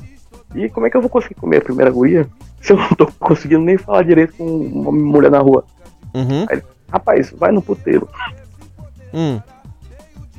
E 0.53 0.69
como 0.69 0.85
é 0.85 0.89
que 0.89 0.97
eu 0.97 1.01
vou 1.01 1.09
conseguir 1.09 1.35
comer 1.35 1.57
a 1.57 1.61
primeira 1.61 1.89
guria 1.91 2.27
se 2.61 2.73
eu 2.73 2.77
não 2.77 2.89
tô 2.89 3.07
conseguindo 3.19 3.61
nem 3.63 3.77
falar 3.77 4.03
direito 4.03 4.33
com 4.35 4.45
uma 4.45 4.91
mulher 4.91 5.31
na 5.31 5.39
rua? 5.39 5.65
Uhum. 6.13 6.45
Aí 6.49 6.61
rapaz, 6.91 7.31
vai 7.31 7.51
no 7.51 7.61
puteiro. 7.61 8.07
Hum. 9.13 9.41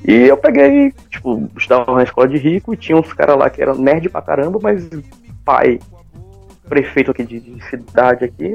E 0.05 0.13
eu 0.29 0.37
peguei, 0.37 0.93
tipo, 1.09 1.49
estava 1.57 1.95
na 1.95 2.03
escola 2.03 2.29
de 2.29 2.37
rico 2.37 2.75
e 2.75 2.77
tinha 2.77 2.97
uns 2.97 3.13
caras 3.13 3.39
lá 3.39 3.49
que 3.49 3.63
eram 3.63 3.75
nerd 3.77 4.09
pra 4.11 4.21
caramba, 4.21 4.59
mas 4.63 4.87
pai, 5.45 5.81
prefeito 6.69 7.11
aqui 7.11 7.25
de, 7.25 7.41
de 7.41 7.65
cidade 7.65 8.25
aqui. 8.25 8.55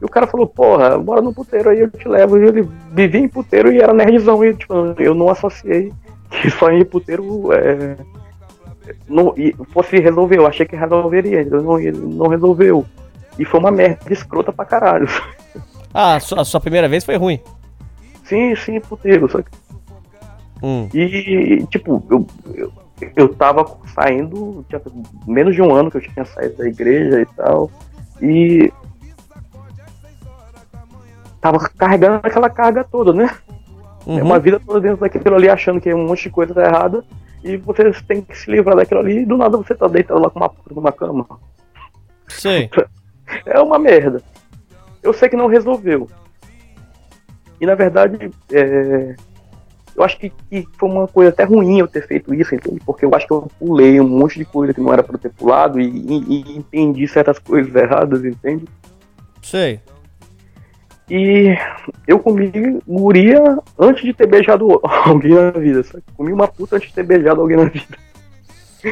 E 0.00 0.04
o 0.04 0.08
cara 0.08 0.26
falou, 0.26 0.46
porra, 0.46 0.98
bora 0.98 1.22
no 1.22 1.32
puteiro 1.32 1.70
aí, 1.70 1.80
eu 1.80 1.90
te 1.90 2.06
levo. 2.06 2.38
E 2.38 2.46
ele 2.46 2.68
vivia 2.92 3.20
em 3.20 3.28
puteiro 3.28 3.72
e 3.72 3.80
era 3.80 3.94
nerdzão. 3.94 4.44
E 4.44 4.54
tipo, 4.54 4.74
eu 4.98 5.14
não 5.14 5.30
associei 5.30 5.92
que 6.30 6.50
só 6.50 6.70
em 6.70 6.84
puteiro 6.84 7.52
é, 7.52 7.96
não, 9.08 9.34
e 9.36 9.54
fosse 9.72 9.98
resolver. 9.98 10.38
Eu 10.38 10.46
achei 10.46 10.66
que 10.66 10.76
resolveria, 10.76 11.40
ele 11.40 11.50
não, 11.50 11.78
não 11.78 12.28
resolveu. 12.28 12.84
E 13.38 13.44
foi 13.44 13.60
uma 13.60 13.70
merda 13.70 14.12
escrota 14.12 14.52
pra 14.52 14.64
caralho. 14.64 15.08
Ah, 15.92 16.16
a 16.16 16.44
sua 16.44 16.60
primeira 16.60 16.88
vez 16.88 17.04
foi 17.04 17.16
ruim. 17.16 17.40
Sim, 18.24 18.54
sim, 18.54 18.80
puteiro. 18.80 19.28
Só 19.30 19.42
que 19.42 19.50
Hum. 20.62 20.88
E, 20.92 21.66
tipo, 21.70 22.02
eu, 22.10 22.26
eu, 22.54 22.72
eu 23.16 23.34
tava 23.34 23.64
saindo, 23.94 24.64
tinha 24.68 24.80
menos 25.26 25.54
de 25.54 25.62
um 25.62 25.74
ano 25.74 25.90
que 25.90 25.96
eu 25.96 26.02
tinha 26.02 26.24
saído 26.24 26.56
da 26.58 26.68
igreja 26.68 27.20
e 27.20 27.26
tal. 27.26 27.70
E. 28.20 28.72
Tava 31.40 31.58
carregando 31.70 32.20
aquela 32.22 32.50
carga 32.50 32.84
toda, 32.84 33.12
né? 33.12 33.30
É 34.06 34.10
Uhum. 34.10 34.22
uma 34.22 34.38
vida 34.38 34.58
toda 34.60 34.80
dentro 34.80 34.98
daquilo 35.00 35.34
ali, 35.36 35.48
achando 35.48 35.80
que 35.80 35.92
um 35.92 36.06
monte 36.06 36.24
de 36.24 36.30
coisa 36.30 36.54
tá 36.54 36.64
errada. 36.64 37.04
E 37.42 37.56
você 37.56 37.90
tem 38.06 38.20
que 38.22 38.36
se 38.36 38.50
livrar 38.50 38.76
daquilo 38.76 39.00
ali 39.00 39.20
e 39.20 39.26
do 39.26 39.36
nada 39.36 39.56
você 39.56 39.74
tá 39.74 39.86
deitado 39.86 40.20
lá 40.20 40.28
com 40.28 40.38
uma 40.38 40.48
puta 40.48 40.74
numa 40.74 40.92
cama. 40.92 41.26
Sei. 42.28 42.68
É 43.46 43.60
uma 43.60 43.78
merda. 43.78 44.20
Eu 45.00 45.12
sei 45.12 45.28
que 45.28 45.36
não 45.36 45.46
resolveu. 45.46 46.08
E 47.60 47.64
na 47.64 47.76
verdade, 47.76 48.28
é, 48.50 49.14
eu 50.00 50.04
acho 50.04 50.18
que, 50.18 50.30
que 50.50 50.66
foi 50.78 50.88
uma 50.88 51.06
coisa 51.06 51.30
até 51.30 51.44
ruim 51.44 51.78
eu 51.78 51.86
ter 51.88 52.06
feito 52.06 52.32
isso, 52.34 52.54
entende? 52.54 52.80
Porque 52.84 53.04
eu 53.04 53.14
acho 53.14 53.26
que 53.26 53.32
eu 53.32 53.48
pulei 53.58 54.00
um 54.00 54.08
monte 54.08 54.38
de 54.38 54.44
coisa 54.44 54.72
que 54.74 54.80
não 54.80 54.92
era 54.92 55.02
pra 55.02 55.14
eu 55.14 55.18
ter 55.20 55.30
pulado 55.30 55.80
e, 55.80 55.84
e- 55.86 56.44
e 56.52 56.56
entendi 56.58 57.06
certas 57.06 57.38
coisas 57.38 57.74
erradas, 57.74 58.24
entende? 58.24 58.64
Sei. 59.42 59.80
E 61.08 61.56
eu 62.06 62.18
comi 62.20 62.50
guria 62.86 63.58
antes 63.78 64.04
de 64.04 64.12
ter 64.14 64.26
beijado 64.28 64.80
alguém 64.84 65.32
na 65.34 65.50
vida, 65.50 65.82
sabe? 65.82 66.04
Comi 66.16 66.32
uma 66.32 66.46
puta 66.46 66.76
antes 66.76 66.88
de 66.88 66.94
ter 66.94 67.02
beijado 67.02 67.40
alguém 67.40 67.56
na 67.56 67.64
vida. 67.64 67.96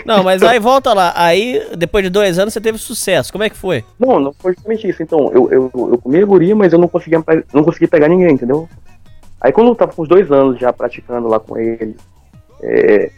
Não, 0.05 0.23
mas 0.23 0.43
aí 0.43 0.59
volta 0.59 0.93
lá. 0.93 1.13
Aí, 1.17 1.63
depois 1.79 2.05
de 2.05 2.11
dois 2.11 2.39
anos, 2.39 2.53
você 2.53 2.61
teve 2.61 2.77
sucesso. 2.77 3.33
Como 3.33 3.45
é 3.45 3.49
que 3.49 3.57
foi? 3.57 3.85
Não, 3.99 4.21
não 4.21 4.33
foi 4.35 4.53
justamente 4.53 4.87
isso. 4.87 5.03
Então, 5.03 5.31
eu, 5.33 5.51
eu, 5.51 5.71
eu 5.75 5.99
comi 5.99 6.21
a 6.23 6.27
guria, 6.27 6.55
mas 6.55 6.73
eu 6.75 6.79
não 6.79 6.89
conseguia, 6.89 7.23
pe- 7.23 7.45
não 7.55 7.65
conseguia 7.65 7.89
pegar 7.89 8.09
ninguém, 8.09 8.33
entendeu? 8.35 8.69
Aí 9.41 9.53
quando 9.53 9.69
eu 9.69 9.75
tava 9.75 9.93
com 9.93 10.03
uns 10.03 10.09
dois 10.09 10.31
anos 10.33 10.59
já 10.59 10.73
praticando 10.73 11.29
lá 11.29 11.39
com 11.39 11.57
ele, 11.57 11.97
é, 12.61 13.11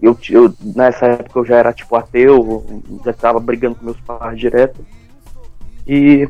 eu, 0.00 0.16
eu, 0.30 0.54
nessa 0.74 1.06
época 1.06 1.38
eu 1.40 1.44
já 1.44 1.56
era 1.56 1.72
tipo 1.72 1.94
ateu, 1.96 2.64
já 3.04 3.12
tava 3.12 3.38
brigando 3.38 3.74
com 3.76 3.84
meus 3.84 4.00
pais 4.00 4.38
direto. 4.38 4.84
E 5.86 6.28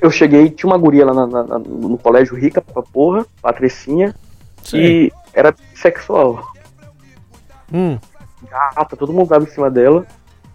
eu 0.00 0.10
cheguei, 0.10 0.50
tinha 0.50 0.68
uma 0.70 0.78
guria 0.78 1.06
lá 1.06 1.14
na- 1.14 1.42
na- 1.44 1.58
no 1.58 1.96
colégio 1.98 2.36
rica 2.36 2.60
pra 2.60 2.82
porra, 2.82 3.24
Patricinha, 3.40 4.14
e 4.76 5.12
era 5.32 5.52
bissexual. 5.52 6.44
Hum. 7.72 7.98
Gata, 8.50 8.96
todo 8.96 9.12
mundo 9.12 9.28
dava 9.28 9.44
em 9.44 9.48
cima 9.48 9.70
dela. 9.70 10.04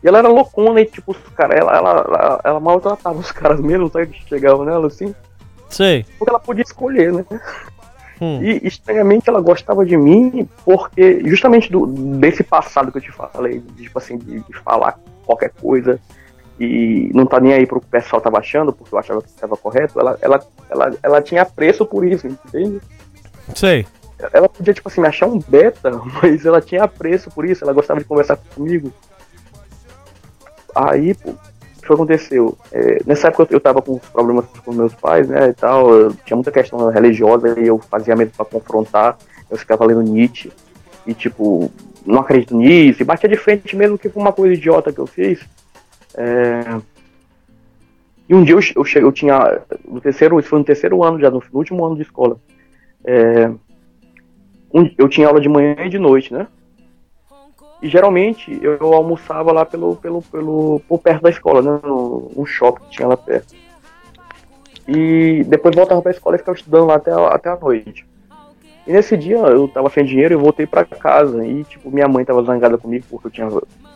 E 0.04 0.08
ela 0.08 0.18
era 0.20 0.28
loucona 0.28 0.82
e 0.82 0.86
tipo, 0.86 1.12
os 1.14 1.18
caras, 1.34 1.58
ela, 1.58 1.72
ela, 1.78 1.90
ela, 1.92 2.42
ela 2.44 2.60
maltratava 2.60 3.18
os 3.18 3.32
caras 3.32 3.62
mesmo, 3.62 3.90
sabe? 3.90 4.08
Que 4.08 4.28
chegavam 4.28 4.66
nela 4.66 4.88
assim. 4.88 5.16
Sei. 5.74 6.06
Porque 6.20 6.30
ela 6.30 6.40
podia 6.40 6.64
escolher, 6.64 7.12
né? 7.12 7.26
Hum. 8.22 8.42
E 8.44 8.68
estranhamente 8.68 9.28
ela 9.28 9.42
gostava 9.42 9.84
de 9.86 9.98
mim 9.98 10.48
porque 10.64 11.28
justamente 11.28 11.72
do, 11.72 11.88
desse 11.88 12.44
passado 12.44 12.92
que 12.92 13.00
eu 13.00 13.02
te 13.02 13.12
falei, 13.12 13.60
de, 13.60 13.84
tipo 13.84 13.98
assim, 13.98 14.18
de, 14.18 14.40
de 14.40 14.54
falar 14.60 15.00
qualquer 15.26 15.50
coisa 15.50 16.00
e 16.60 17.10
não 17.14 17.26
tá 17.26 17.40
nem 17.40 17.54
aí 17.54 17.66
pro 17.66 17.82
que 17.82 17.88
o 17.88 17.90
pessoal 17.90 18.22
tava 18.22 18.38
achando, 18.38 18.72
porque 18.72 18.94
eu 18.94 19.00
achava 19.00 19.22
que 19.22 19.30
estava 19.30 19.58
correto, 19.58 20.00
ela, 20.00 20.18
ela, 20.22 20.40
ela, 20.70 20.98
ela 21.02 21.22
tinha 21.22 21.42
apreço 21.42 21.86
por 21.86 22.06
isso, 22.06 22.28
entende? 22.28 22.80
Sei. 23.56 23.88
Ela 24.32 24.48
podia, 24.48 24.74
tipo 24.74 24.88
assim, 24.88 25.02
me 25.02 25.08
achar 25.08 25.26
um 25.26 25.40
beta, 25.40 25.92
mas 26.22 26.46
ela 26.46 26.62
tinha 26.62 26.84
apreço 26.84 27.32
por 27.32 27.46
isso, 27.46 27.64
ela 27.64 27.74
gostava 27.74 28.00
de 28.00 28.06
conversar 28.06 28.38
comigo. 28.56 28.94
Aí, 30.76 31.16
pô, 31.16 31.34
que 31.88 31.94
aconteceu? 31.94 32.58
É, 32.72 33.00
nessa 33.06 33.28
época 33.28 33.44
eu, 33.44 33.58
eu 33.58 33.60
tava 33.60 33.82
com 33.82 33.98
problemas 33.98 34.46
com 34.66 34.74
meus 34.74 34.94
pais, 34.96 35.28
né, 35.28 35.50
e 35.50 35.54
tal, 35.54 36.12
tinha 36.26 36.36
muita 36.36 36.52
questão 36.52 36.90
religiosa 36.90 37.60
e 37.60 37.68
eu 37.68 37.80
fazia 37.80 38.16
mesmo 38.16 38.34
pra 38.36 38.46
confrontar, 38.46 39.18
eu 39.50 39.58
ficava 39.58 39.86
lendo 39.86 40.02
Nietzsche, 40.02 40.52
e 41.06 41.14
tipo, 41.14 41.72
não 42.06 42.20
acredito 42.20 42.56
nisso, 42.56 43.02
e 43.02 43.06
batia 43.06 43.30
de 43.30 43.36
frente 43.38 43.76
mesmo 43.76 43.98
que 43.98 44.10
foi 44.10 44.22
uma 44.22 44.32
coisa 44.34 44.54
idiota 44.54 44.92
que 44.94 45.00
eu 45.00 45.08
fiz. 45.08 45.40
É, 46.16 46.80
E 48.30 48.34
um 48.34 48.44
dia 48.44 48.56
eu, 48.56 48.60
eu, 48.76 48.86
cheguei, 48.86 49.08
eu 49.08 49.12
tinha, 49.12 49.62
no 49.86 50.00
terceiro, 50.00 50.40
isso 50.40 50.50
foi 50.50 50.60
no 50.60 50.66
terceiro 50.66 51.04
ano 51.04 51.20
já, 51.20 51.30
no, 51.30 51.40
no 51.52 51.60
último 51.60 51.86
ano 51.86 51.96
de 51.96 52.04
escola, 52.04 52.38
é, 53.06 53.50
um- 54.74 54.90
eu 54.98 55.08
tinha 55.10 55.28
aula 55.28 55.42
de 55.42 55.50
manhã 55.50 55.76
e 55.86 55.90
de 55.90 56.00
noite, 56.00 56.34
né? 56.34 56.48
E 57.84 57.90
geralmente 57.90 58.58
eu 58.64 58.94
almoçava 58.94 59.52
lá 59.52 59.66
pelo, 59.66 59.98
pelo, 59.98 60.22
pelo, 60.22 60.82
por 60.88 61.00
perto 61.00 61.22
da 61.24 61.30
escola, 61.30 61.62
né? 61.62 61.80
No, 61.84 62.32
um 62.36 62.46
shopping 62.46 62.86
que 62.86 62.92
tinha 62.92 63.08
lá 63.10 63.18
perto. 63.18 63.54
E 64.88 65.44
depois 65.48 65.76
voltava 65.76 66.02
pra 66.02 66.12
escola 66.12 66.36
e 66.36 66.40
ficava 66.40 66.58
estudando 66.58 66.88
lá 66.88 66.96
até, 66.96 67.12
a- 67.12 67.28
até 67.28 67.50
a 67.50 67.58
noite. 67.58 68.06
E 68.86 68.92
nesse 68.92 69.16
dia 69.18 69.38
eu 69.38 69.68
tava 69.68 69.90
sem 69.90 70.04
dinheiro 70.06 70.34
e 70.34 70.38
voltei 70.38 70.66
pra 70.66 70.84
casa. 70.86 71.46
E 71.46 71.64
tipo, 71.66 71.92
minha 71.92 72.08
mãe 72.08 72.26
tava 72.26 72.44
zangada 72.44 72.78
comigo 72.78 73.06
porque 73.10 73.28
eu 73.28 73.32
tinha 73.32 73.50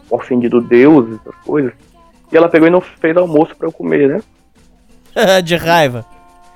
ofendido 0.10 0.62
Deus 0.62 1.10
e 1.10 1.16
essas 1.16 1.36
coisas. 1.44 1.74
E 2.32 2.38
ela 2.38 2.50
pegou 2.50 2.68
e 2.68 2.72
não 2.72 2.82
fez 2.82 3.16
almoço 3.18 3.56
pra 3.56 3.68
eu 3.68 3.72
comer, 3.72 4.08
né? 4.10 4.22
de 5.44 5.56
raiva. 5.56 6.06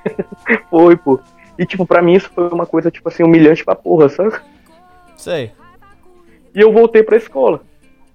Foi, 0.70 0.96
pô. 0.98 1.20
E 1.58 1.66
tipo, 1.66 1.86
pra 1.86 2.02
mim 2.02 2.14
isso 2.14 2.30
foi 2.34 2.48
uma 2.50 2.66
coisa, 2.66 2.90
tipo 2.90 3.08
assim, 3.10 3.24
humilhante 3.24 3.64
pra 3.64 3.76
porra, 3.76 4.10
sabe? 4.10 4.34
Sei. 5.16 5.52
E 6.54 6.60
eu 6.60 6.72
voltei 6.72 7.04
pra 7.04 7.18
escola. 7.18 7.62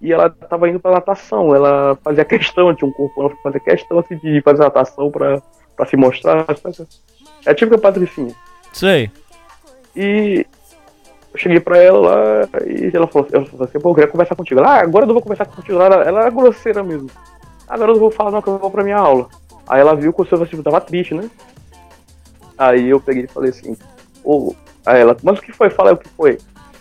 E 0.00 0.12
ela 0.12 0.28
tava 0.28 0.68
indo 0.68 0.81
pra 0.81 0.92
natação. 0.92 1.55
Ela 1.55 1.97
fazia 2.02 2.24
questão, 2.24 2.74
tinha 2.74 2.89
um 2.89 2.92
corpo, 2.92 3.20
ela 3.20 3.32
fazia 3.42 3.60
questão 3.60 3.98
assim, 3.98 4.16
de 4.18 4.40
fazer 4.42 4.62
natação 4.62 5.10
pra, 5.10 5.42
pra 5.76 5.86
se 5.86 5.97
mostrar. 5.97 6.44
sabe? 6.56 6.89
É 7.44 7.55
tipo 7.55 7.74
a 7.74 7.78
Patricinha. 7.78 8.34
Sei. 8.73 9.10
E 9.94 10.47
eu 11.32 11.39
cheguei 11.39 11.60
pra 11.60 11.78
ela 11.78 11.98
lá 11.98 12.48
e 12.66 12.90
ela 12.94 13.06
falou, 13.06 13.28
ela 13.32 13.47
falou 13.47 13.65
assim, 13.65 13.81
pô, 13.81 13.90
eu 13.90 13.94
queria 13.94 14.10
conversar 14.10 14.36
contigo. 14.36 14.60
Ela, 14.60 14.76
ah, 14.76 14.81
agora 14.82 15.05
eu 15.05 15.06
não 15.06 15.15
vou 15.15 15.23
conversar 15.23 15.47
contigo. 15.47 15.81
Ela, 15.81 16.02
ela 16.02 16.20
era 16.20 16.31
grosseira 16.31 16.82
mesmo. 16.82 17.10
Agora 17.68 17.90
eu 17.90 17.94
não 17.94 18.00
vou 18.00 18.10
falar 18.10 18.31
não, 18.31 18.42
que 18.42 18.48
eu 18.48 18.58
vou 18.58 18.70
pra 18.70 18.84
minha 18.84 18.98
aula. 18.98 19.28
Aí 19.66 19.81
ela 19.81 19.97
viu 19.97 20.12
que 20.12 20.23
o 20.23 20.26
seu 20.26 20.39
vestibular 20.39 20.65
tava 20.65 20.81
triste, 20.81 21.15
né? 21.15 21.28
Aí 22.56 22.89
eu 22.89 23.00
peguei 23.00 23.24
e 23.24 23.26
falei 23.26 23.50
assim, 23.50 23.76
ô, 24.24 24.55
aí 24.84 25.00
ela, 25.00 25.16
mas 25.23 25.39
o 25.39 25.42
que 25.42 25.52
foi? 25.52 25.68
Fala 25.68 25.90
aí 25.90 25.94
o 25.94 25.98
que 25.98 26.08
foi. 26.10 26.39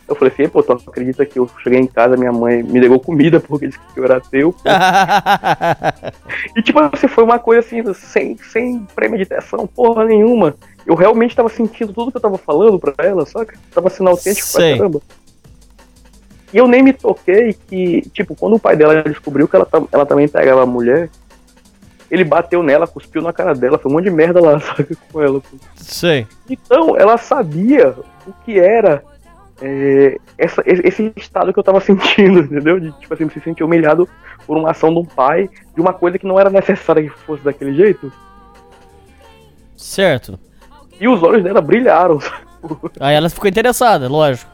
Eu 0.07 0.15
falei 0.15 0.31
assim, 0.33 0.47
pô, 0.47 0.61
tu 0.61 0.71
acredita 0.71 1.25
que 1.25 1.39
eu 1.39 1.49
cheguei 1.63 1.79
em 1.79 1.87
casa, 1.87 2.15
minha 2.15 2.31
mãe 2.31 2.61
me 2.61 2.79
negou 2.79 2.99
comida 2.99 3.39
porque 3.39 3.67
disse 3.67 3.79
que 3.93 3.99
eu 3.99 4.03
era 4.03 4.17
ateu. 4.17 4.53
pô. 4.53 4.59
e 6.55 6.61
tipo 6.61 6.79
assim, 6.79 7.07
foi 7.07 7.23
uma 7.23 7.39
coisa 7.39 7.61
assim, 7.65 7.81
sem, 7.93 8.37
sem 8.37 8.85
premeditação, 8.95 9.65
porra 9.65 10.05
nenhuma. 10.05 10.55
Eu 10.85 10.93
realmente 10.93 11.35
tava 11.35 11.49
sentindo 11.49 11.91
tudo 11.91 12.11
que 12.11 12.17
eu 12.17 12.21
tava 12.21 12.37
falando 12.37 12.77
pra 12.77 12.93
ela, 12.99 13.25
saca? 13.25 13.57
Tava 13.73 13.89
sendo 13.89 14.11
autêntico 14.11 14.47
Sei. 14.47 14.69
pra 14.69 14.77
caramba. 14.77 15.01
E 16.53 16.57
eu 16.57 16.67
nem 16.67 16.83
me 16.83 16.93
toquei 16.93 17.53
que, 17.67 18.03
tipo, 18.13 18.35
quando 18.35 18.55
o 18.55 18.59
pai 18.59 18.75
dela 18.75 19.01
descobriu 19.01 19.47
que 19.47 19.55
ela, 19.55 19.67
ela 19.91 20.05
também 20.05 20.27
pegava 20.27 20.61
a 20.61 20.67
mulher, 20.67 21.09
ele 22.09 22.23
bateu 22.23 22.61
nela, 22.61 22.87
cuspiu 22.87 23.21
na 23.21 23.33
cara 23.33 23.53
dela, 23.53 23.79
foi 23.79 23.91
um 23.91 23.95
monte 23.95 24.05
de 24.05 24.11
merda 24.11 24.39
lá, 24.39 24.59
sabe, 24.61 24.95
com 25.11 25.21
ela. 25.21 25.41
Sei. 25.75 26.27
Então, 26.49 26.95
ela 26.95 27.17
sabia 27.17 27.95
o 28.27 28.33
que 28.45 28.59
era 28.59 29.03
é, 29.61 30.17
essa- 30.37 30.63
esse 30.65 31.11
estado 31.15 31.53
que 31.53 31.59
eu 31.59 31.63
tava 31.63 31.79
sentindo, 31.81 32.39
entendeu? 32.39 32.79
De, 32.79 32.91
tipo 32.99 33.13
assim, 33.13 33.29
se 33.29 33.39
sentir 33.39 33.63
humilhado 33.63 34.07
por 34.45 34.57
uma 34.57 34.71
ação 34.71 34.91
de 34.93 34.99
um 34.99 35.05
pai, 35.05 35.49
de 35.73 35.81
uma 35.81 35.93
coisa 35.93 36.17
que 36.19 36.25
não 36.27 36.39
era 36.39 36.49
necessária 36.49 37.03
que 37.03 37.09
fosse 37.09 37.43
daquele 37.43 37.73
jeito. 37.73 38.11
Certo. 39.75 40.39
E 40.99 41.07
os 41.07 41.21
olhos 41.23 41.43
dela 41.43 41.61
brilharam. 41.61 42.19
Aí 42.99 43.15
ela 43.15 43.29
ficou 43.29 43.49
interessada, 43.49 44.07
lógico. 44.07 44.49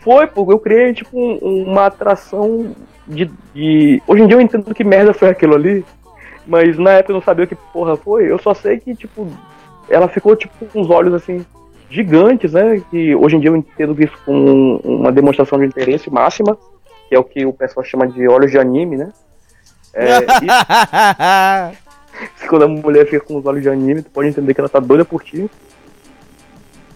Foi, 0.00 0.26
porque 0.26 0.52
eu 0.52 0.58
criei, 0.58 0.92
tipo, 0.94 1.18
um- 1.18 1.64
uma 1.64 1.86
atração 1.86 2.74
de, 3.06 3.30
de. 3.54 4.02
Hoje 4.06 4.22
em 4.22 4.26
dia 4.26 4.36
eu 4.36 4.40
entendo 4.40 4.74
que 4.74 4.84
merda 4.84 5.12
foi 5.14 5.28
aquilo 5.30 5.54
ali, 5.54 5.84
mas 6.46 6.78
na 6.78 6.92
época 6.92 7.12
eu 7.12 7.14
não 7.14 7.22
sabia 7.22 7.44
o 7.44 7.48
que 7.48 7.54
porra 7.72 7.96
foi. 7.96 8.30
Eu 8.30 8.38
só 8.38 8.54
sei 8.54 8.78
que, 8.78 8.94
tipo, 8.94 9.28
ela 9.88 10.08
ficou, 10.08 10.34
tipo, 10.36 10.66
com 10.66 10.80
os 10.80 10.90
olhos 10.90 11.14
assim, 11.14 11.44
gigantes, 11.90 12.52
né? 12.52 12.82
Que 12.90 13.14
hoje 13.14 13.36
em 13.36 13.40
dia 13.40 13.50
eu 13.50 13.56
entendo 13.56 14.00
isso 14.02 14.16
como 14.24 14.76
uma 14.78 15.12
demonstração 15.12 15.58
de 15.58 15.66
interesse 15.66 16.10
máxima, 16.10 16.56
que 17.08 17.14
é 17.14 17.18
o 17.18 17.24
que 17.24 17.46
o 17.46 17.52
pessoal 17.52 17.84
chama 17.84 18.06
de 18.06 18.26
olhos 18.28 18.50
de 18.50 18.58
anime, 18.58 18.96
né? 18.96 19.12
É, 19.94 20.18
e 20.42 20.46
quando 22.48 22.64
a 22.64 22.68
mulher 22.68 23.06
fica 23.06 23.20
com 23.20 23.36
os 23.36 23.46
olhos 23.46 23.62
de 23.62 23.68
anime, 23.68 24.02
tu 24.02 24.10
pode 24.10 24.28
entender 24.28 24.54
que 24.54 24.60
ela 24.60 24.68
tá 24.68 24.80
doida 24.80 25.04
por 25.04 25.22
ti. 25.22 25.50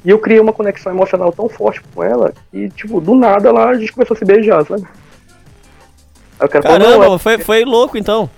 E 0.04 0.10
eu 0.10 0.18
criei 0.18 0.40
uma 0.40 0.52
conexão 0.52 0.92
emocional 0.92 1.32
tão 1.32 1.48
forte 1.48 1.80
com 1.94 2.02
ela 2.02 2.32
que, 2.50 2.70
tipo, 2.70 3.00
do 3.00 3.14
nada 3.14 3.48
ela, 3.48 3.68
a 3.68 3.74
gente 3.74 3.92
começou 3.92 4.14
a 4.14 4.18
se 4.18 4.24
beijar, 4.24 4.64
sabe? 4.64 4.82
Aí 6.38 6.46
o 6.46 6.48
cara 6.48 6.62
falou, 6.62 6.78
Caramba, 6.78 7.06
não, 7.06 7.14
é- 7.14 7.18
foi, 7.18 7.38
foi 7.38 7.64
louco 7.64 7.98
então. 7.98 8.30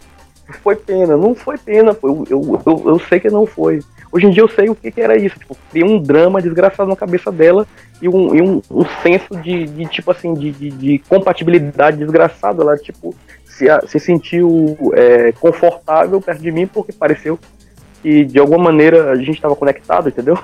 Foi 0.53 0.77
pena, 0.77 1.17
não 1.17 1.35
foi 1.35 1.59
pena, 1.59 1.95
foi, 1.95 2.11
eu, 2.11 2.27
eu, 2.31 2.63
eu, 2.67 2.83
eu 2.87 2.99
sei 3.01 3.21
que 3.21 3.31
não 3.31 3.47
foi. 3.47 3.81
Hoje 4.11 4.27
em 4.27 4.31
dia 4.31 4.43
eu 4.43 4.49
sei 4.49 4.69
o 4.69 4.75
que, 4.75 4.91
que 4.91 5.01
era 5.01 5.17
isso, 5.17 5.39
tipo, 5.39 5.57
criei 5.71 5.89
um 5.89 5.99
drama 5.99 6.43
desgraçado 6.43 6.89
na 6.89 6.97
cabeça 6.97 7.33
dela 7.33 7.67
e 8.01 8.09
um, 8.09 8.35
e 8.35 8.43
um, 8.43 8.61
um 8.71 8.85
senso 9.03 9.35
de, 9.37 9.65
de, 9.65 9.87
tipo 9.87 10.11
assim, 10.11 10.35
de, 10.35 10.51
de, 10.53 10.71
de 10.71 10.99
compatibilidade 11.09 11.97
desgraçado. 11.97 12.63
Ela, 12.63 12.77
tipo, 12.77 13.15
se, 13.47 13.67
se 13.87 13.99
sentiu 13.99 14.77
é, 14.95 15.33
confortável 15.33 16.21
perto 16.21 16.43
de 16.43 16.51
mim 16.51 16.67
porque 16.67 16.93
pareceu 16.93 17.39
que 18.03 18.25
de 18.25 18.39
alguma 18.39 18.65
maneira 18.65 19.13
a 19.13 19.17
gente 19.17 19.33
estava 19.33 19.55
conectado, 19.55 20.09
entendeu? 20.09 20.37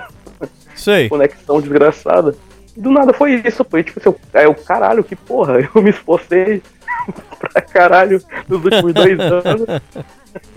Sei. 0.74 1.08
Conexão 1.10 1.60
desgraçada. 1.60 2.34
E 2.76 2.80
do 2.80 2.90
nada 2.90 3.12
foi 3.12 3.34
isso. 3.34 3.66
E, 3.74 3.82
tipo 3.82 3.98
assim, 3.98 4.08
eu, 4.08 4.40
eu, 4.40 4.54
caralho, 4.54 5.02
que 5.02 5.16
porra, 5.16 5.58
eu 5.74 5.82
me 5.82 5.90
esforcei 5.90 6.62
pra 7.38 7.60
caralho 7.62 8.22
nos 8.48 8.64
últimos 8.64 8.92
dois 8.92 9.18
anos. 9.20 9.82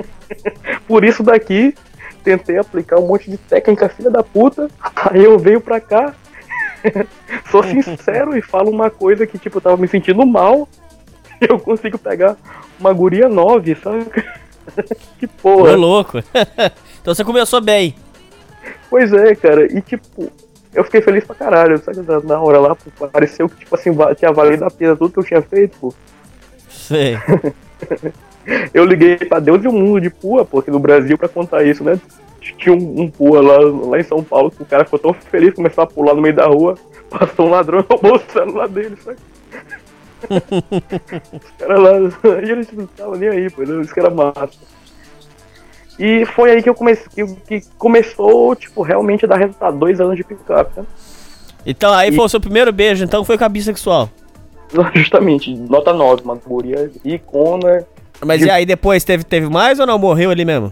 Por 0.88 1.04
isso 1.04 1.24
daqui, 1.24 1.76
tentei 2.24 2.58
aplicar 2.58 3.00
um 3.00 3.08
monte 3.08 3.30
de 3.30 3.38
técnica 3.38 3.90
filha 3.90 4.10
da 4.10 4.24
puta. 4.24 4.70
Aí 5.10 5.24
eu 5.24 5.38
venho 5.38 5.62
pra 5.62 5.80
cá, 5.80 6.14
sou 7.50 7.64
sincero 7.64 8.38
e 8.38 8.42
falo 8.42 8.70
uma 8.70 8.90
coisa 8.90 9.26
que, 9.28 9.38
tipo, 9.38 9.58
eu 9.58 9.62
tava 9.62 9.78
me 9.78 9.88
sentindo 9.88 10.26
mal. 10.26 10.68
Eu 11.40 11.58
consigo 11.60 11.98
pegar 11.98 12.38
uma 12.80 12.94
guria 12.94 13.28
9, 13.28 13.76
sabe? 13.76 14.06
que 15.18 15.26
porra. 15.28 15.72
Ô, 15.72 15.76
louco. 15.76 16.20
então 17.02 17.16
você 17.16 17.24
começou 17.24 17.60
bem. 17.60 17.96
Pois 18.90 19.12
é, 19.12 19.34
cara. 19.34 19.66
E 19.66 19.82
tipo, 19.82 20.32
eu 20.74 20.84
fiquei 20.84 21.02
feliz 21.02 21.24
pra 21.24 21.36
caralho, 21.36 21.78
sabe? 21.80 22.00
Na, 22.26 22.40
hora 22.40 22.60
lá, 22.60 22.76
pô, 22.76 23.08
pareceu 23.08 23.50
que, 23.50 23.58
tipo 23.58 23.76
assim, 23.76 23.92
tinha 24.16 24.32
valido 24.32 24.66
a 24.66 24.70
pena 24.70 24.96
tudo 24.96 25.12
que 25.12 25.20
eu 25.20 25.24
tinha 25.24 25.42
feito, 25.42 25.78
pô. 25.80 25.94
Sei. 26.72 27.18
Eu 28.74 28.86
liguei 28.86 29.18
pra 29.18 29.40
Deus 29.40 29.64
e 29.64 29.68
o 29.68 29.72
mundo 29.72 30.02
de 30.02 30.10
pua, 30.10 30.44
pô, 30.44 30.60
aqui 30.60 30.72
no 30.72 30.80
Brasil 30.80 31.18
pra 31.18 31.30
contar 31.30 31.64
isso, 31.64 31.84
né? 31.84 32.00
Tinha 32.58 32.74
um, 32.74 33.02
um 33.02 33.10
pua 33.10 33.40
lá, 33.42 33.58
lá 33.88 34.00
em 34.00 34.04
São 34.04 34.24
Paulo, 34.24 34.50
que 34.50 34.64
o 34.64 34.66
cara 34.66 34.84
ficou 34.84 35.00
tão 35.00 35.14
feliz, 35.14 35.54
começou 35.54 35.84
a 35.84 35.88
pular 35.88 36.16
no 36.16 36.22
meio 36.22 36.36
da 36.36 36.48
rua, 36.48 36.76
passou 37.10 37.48
um 37.48 37.52
ladrão 37.52 37.80
e 37.80 37.86
roubou 37.88 38.16
o 38.16 38.32
celular 38.32 38.68
dele, 38.68 38.98
sabe? 39.04 39.18
Os 41.34 41.52
caras 41.58 41.82
lá, 41.82 41.92
e 42.42 42.52
eles 42.52 42.72
não 42.72 42.86
estavam 42.86 43.16
nem 43.16 43.30
aí, 43.30 43.50
pô, 43.50 43.62
que 43.62 44.00
era 44.00 44.10
massa. 44.10 44.50
E 46.00 46.26
foi 46.26 46.52
aí 46.52 46.64
que 46.64 46.70
eu 46.70 46.76
comecei, 46.76 47.08
que, 47.48 47.62
começou, 47.78 48.56
tipo, 48.56 48.82
realmente 48.82 49.26
a 49.26 49.28
dar 49.28 49.38
resultado, 49.38 49.78
dois 49.78 50.00
anos 50.02 50.16
de 50.16 50.24
pick-up, 50.24 50.72
né? 50.80 50.86
Então 51.66 51.94
aí 51.94 52.12
foi 52.12 52.26
o 52.26 52.30
seu 52.30 52.40
primeiro 52.40 52.72
beijo, 52.72 53.04
então 53.04 53.24
foi 53.24 53.38
com 53.38 53.44
a 53.44 53.50
bissexual. 53.50 54.10
Justamente, 54.96 55.54
nota 55.56 55.94
9, 55.94 56.24
uma 56.24 56.36
guria 56.36 56.90
icona. 57.04 57.86
Mas 58.26 58.40
de- 58.40 58.46
e 58.48 58.50
aí 58.50 58.66
depois 58.66 59.04
teve, 59.04 59.24
teve 59.24 59.50
mais 59.50 59.80
ou 59.80 59.86
não? 59.86 59.98
Morreu 59.98 60.30
ali 60.32 60.46
mesmo? 60.46 60.72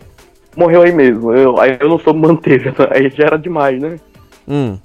Morreu 0.55 0.81
aí 0.81 0.91
mesmo. 0.91 1.33
Eu, 1.33 1.59
aí 1.59 1.77
eu 1.79 1.89
não 1.89 1.99
soube 1.99 2.19
manter, 2.19 2.73
aí 2.91 3.09
já 3.09 3.25
era 3.25 3.37
demais, 3.37 3.79
né? 3.81 3.99
Hum. 4.47 4.77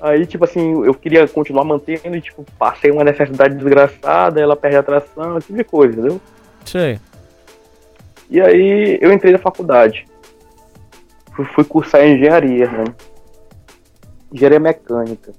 Aí, 0.00 0.24
tipo 0.26 0.44
assim, 0.44 0.84
eu 0.84 0.94
queria 0.94 1.26
continuar 1.26 1.64
mantendo 1.64 2.16
e, 2.16 2.20
tipo, 2.20 2.44
passei 2.56 2.90
uma 2.90 3.02
necessidade 3.02 3.56
desgraçada, 3.56 4.40
ela 4.40 4.54
perde 4.54 4.76
a 4.76 4.80
atração, 4.80 5.36
esse 5.36 5.48
tipo 5.48 5.58
de 5.58 5.64
coisa, 5.64 5.92
entendeu? 5.98 6.20
Sei. 6.64 7.00
E 8.30 8.40
aí 8.40 8.98
eu 9.00 9.12
entrei 9.12 9.32
na 9.32 9.38
faculdade. 9.38 10.06
Fui, 11.34 11.44
fui 11.46 11.64
cursar 11.64 12.06
engenharia, 12.06 12.70
né? 12.70 12.84
Engenharia 14.32 14.60
mecânica. 14.60 15.32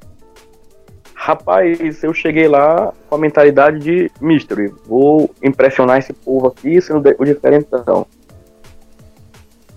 Rapaz, 1.22 2.02
eu 2.02 2.14
cheguei 2.14 2.48
lá 2.48 2.94
com 3.10 3.16
a 3.16 3.18
mentalidade 3.18 3.78
de 3.80 4.10
mystery. 4.22 4.74
Vou 4.88 5.30
impressionar 5.44 5.98
esse 5.98 6.14
povo 6.14 6.48
aqui 6.48 6.80
sendo 6.80 7.04
o 7.20 7.26
diferentão. 7.26 8.08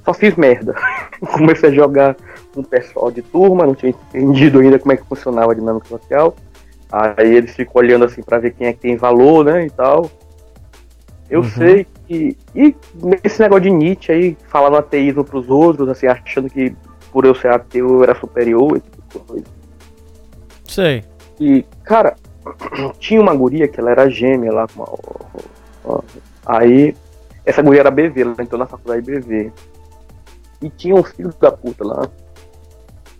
Só 0.04 0.14
fiz 0.14 0.36
merda. 0.36 0.72
Comecei 1.32 1.70
a 1.70 1.72
jogar 1.72 2.14
com 2.54 2.60
o 2.60 2.64
pessoal 2.64 3.10
de 3.10 3.22
turma, 3.22 3.66
não 3.66 3.74
tinha 3.74 3.90
entendido 3.90 4.60
ainda 4.60 4.78
como 4.78 4.92
é 4.92 4.96
que 4.96 5.04
funcionava 5.04 5.50
a 5.50 5.54
dinâmica 5.56 5.88
social. 5.88 6.36
Aí 6.92 7.34
eles 7.34 7.50
ficam 7.56 7.72
olhando 7.82 8.04
assim 8.04 8.22
pra 8.22 8.38
ver 8.38 8.52
quem 8.52 8.68
é 8.68 8.72
que 8.72 8.78
tem 8.78 8.96
valor, 8.96 9.44
né, 9.44 9.66
e 9.66 9.70
tal. 9.70 10.08
Eu 11.28 11.40
Uhum. 11.40 11.48
sei 11.50 11.86
que. 12.06 12.36
E 12.54 12.72
esse 13.24 13.42
negócio 13.42 13.64
de 13.64 13.70
Nietzsche 13.70 14.12
aí, 14.12 14.36
falando 14.46 14.76
ateísmo 14.76 15.24
pros 15.24 15.50
outros, 15.50 15.88
assim, 15.88 16.06
achando 16.06 16.48
que 16.48 16.72
por 17.10 17.24
eu 17.24 17.34
ser 17.34 17.48
ateu 17.48 17.88
eu 17.88 18.02
era 18.04 18.14
superior, 18.14 18.76
esse 18.76 18.86
tipo 18.88 19.18
de 19.18 19.24
coisa. 19.26 19.44
Sei. 20.68 21.04
E, 21.40 21.64
cara, 21.84 22.16
tinha 22.98 23.20
uma 23.20 23.34
guria 23.34 23.68
que 23.68 23.80
ela 23.80 23.90
era 23.90 24.10
gêmea 24.10 24.52
lá 24.52 24.66
com 24.68 24.84
uma. 25.84 26.04
Aí, 26.44 26.94
essa 27.44 27.62
guria 27.62 27.80
era 27.80 27.90
BV, 27.90 28.20
ela 28.20 28.34
entrou 28.38 28.58
na 28.58 28.66
faculdade 28.66 29.02
BV. 29.02 29.52
E 30.60 30.70
tinha 30.70 30.94
um 30.94 31.02
filho 31.02 31.32
da 31.40 31.50
puta 31.50 31.84
lá 31.84 32.08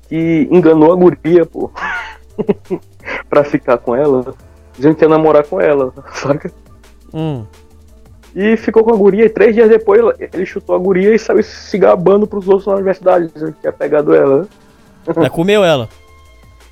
que 0.09 0.47
enganou 0.51 0.93
a 0.93 0.97
guria, 0.97 1.47
pô. 1.47 1.71
pra 3.29 3.45
ficar 3.45 3.79
com 3.79 3.97
ela, 3.97 4.35
dizendo 4.77 4.95
que 4.95 5.05
ia 5.05 5.09
namorar 5.09 5.45
com 5.45 5.61
ela, 5.61 5.93
saca? 6.13 6.53
Hum. 7.15 7.47
E 8.35 8.57
ficou 8.57 8.85
com 8.85 8.93
a 8.93 8.97
guria, 8.97 9.27
e 9.27 9.31
três 9.31 9.55
dias 9.55 9.69
depois 9.69 10.01
ele 10.19 10.47
chutou 10.47 10.75
a 10.75 10.79
guria 10.79 11.15
e 11.15 11.19
saiu 11.19 11.43
se 11.43 11.79
gabando 11.79 12.27
pros 12.27 12.49
outros 12.49 12.67
na 12.67 12.75
universidade, 12.75 13.31
dizendo 13.33 13.53
que 13.53 13.61
tinha 13.61 13.73
pegado 13.73 14.15
ela. 14.15 14.47
Mas 15.17 15.29
comeu 15.29 15.65
ela. 15.65 15.89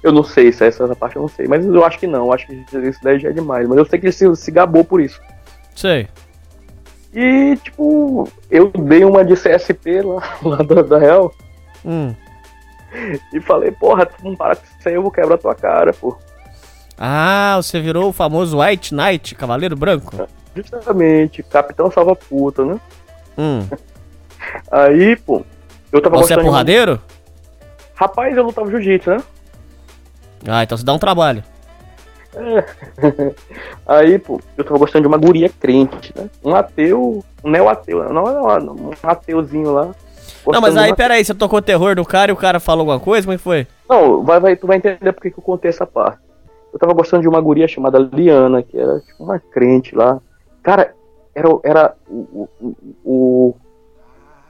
Eu 0.03 0.13
não 0.13 0.23
sei 0.25 0.51
se 0.53 0.65
essa, 0.65 0.85
essa 0.85 0.97
parte 0.97 1.17
eu 1.17 1.23
não 1.23 1.29
sei, 1.29 1.47
mas 1.47 1.65
eu 1.65 1.85
acho 1.85 1.99
que 1.99 2.07
não, 2.07 2.27
eu 2.27 2.33
acho 2.33 2.47
que 2.47 2.55
isso 2.89 3.01
daí 3.03 3.19
já 3.19 3.29
é 3.29 3.33
demais. 3.33 3.69
Mas 3.69 3.77
eu 3.79 3.85
sei 3.85 3.99
que 3.99 4.07
ele 4.07 4.13
se, 4.13 4.35
se 4.37 4.51
gabou 4.51 4.83
por 4.85 5.01
isso. 5.01 5.21
Sei. 5.75 6.09
E, 7.13 7.57
tipo, 7.63 8.29
eu 8.51 8.69
dei 8.69 9.05
uma 9.05 9.25
de 9.25 9.35
CSP 9.35 10.03
lá, 10.03 10.23
lá 10.43 10.57
da, 10.59 10.83
da 10.83 10.99
Real 10.99 11.33
Hum. 11.85 12.15
e 13.33 13.41
falei, 13.41 13.71
porra, 13.71 14.05
tu 14.07 14.23
não 14.23 14.37
para 14.37 14.57
com 14.57 14.63
isso 14.79 14.89
aí, 14.89 14.95
eu 14.95 15.03
vou 15.03 15.11
quebrar 15.11 15.39
tua 15.39 15.55
cara, 15.55 15.93
pô. 15.93 16.17
Ah, 16.99 17.55
você 17.57 17.81
virou 17.81 18.11
o 18.11 18.13
famoso 18.13 18.61
White 18.61 18.95
Knight, 18.95 19.35
Cavaleiro 19.35 19.75
Branco? 19.77 20.29
Justamente, 20.55 21.43
Capitão 21.43 21.91
Salva 21.91 22.15
Puta, 22.15 22.65
né? 22.65 22.79
Hum. 23.39 23.67
Aí, 24.71 25.17
pô, 25.17 25.43
eu 25.91 26.01
tava 26.03 26.17
Você 26.17 26.35
é 26.35 26.37
gostando 26.37 26.41
de 26.43 26.47
porradeiro? 26.47 27.01
Rapaz, 27.95 28.37
eu 28.37 28.45
lutava 28.45 28.71
jiu-jitsu, 28.71 29.11
né? 29.11 29.23
Ah, 30.47 30.63
então 30.63 30.77
você 30.77 30.85
dá 30.85 30.93
um 30.93 30.99
trabalho. 30.99 31.43
É. 32.35 32.65
Aí, 33.87 34.19
pô, 34.19 34.41
eu 34.57 34.65
tava 34.65 34.79
gostando 34.79 35.03
de 35.03 35.09
uma 35.09 35.19
guria 35.19 35.49
crente, 35.49 36.13
né? 36.17 36.29
Um 36.45 36.55
ateu, 36.55 37.25
um 37.45 37.51
neo-ateu, 37.51 38.05
não, 38.13 38.25
não, 38.25 38.61
não, 38.61 38.75
um 38.75 38.93
ateuzinho 39.03 39.73
lá. 39.73 39.89
Não, 40.47 40.61
mas 40.61 40.77
aí, 40.77 40.91
uma- 40.91 40.97
peraí, 40.97 41.23
você 41.25 41.35
tocou 41.35 41.61
terror 41.61 41.95
do 41.97 42.05
cara 42.05 42.31
e 42.31 42.35
o 42.35 42.37
cara 42.37 42.59
falou 42.59 42.81
alguma 42.83 43.01
coisa? 43.01 43.27
Como 43.27 43.35
é 43.35 43.37
que 43.37 43.43
foi? 43.43 43.67
Não, 43.89 44.23
vai, 44.25 44.41
vai, 44.41 44.57
tu 44.57 44.67
vai 44.67 44.79
entender 44.79 45.13
porque 45.13 45.31
que 45.31 45.39
eu 45.39 45.43
contei 45.43 45.69
essa 45.69 45.87
parte. 45.87 46.21
Eu 46.73 46.79
tava 46.79 46.95
gostando 46.95 47.23
de 47.23 47.29
uma 47.29 47.41
guria 47.41 47.69
chamada 47.69 47.99
Liana, 47.99 48.63
que 48.63 48.79
era 48.79 49.01
tipo 49.01 49.23
uma 49.25 49.39
crente 49.39 49.95
lá. 49.95 50.19
Cara, 50.63 50.95
era, 51.35 51.49
era 51.65 51.95
o, 52.09 52.49
o, 52.61 52.75
o, 53.05 53.55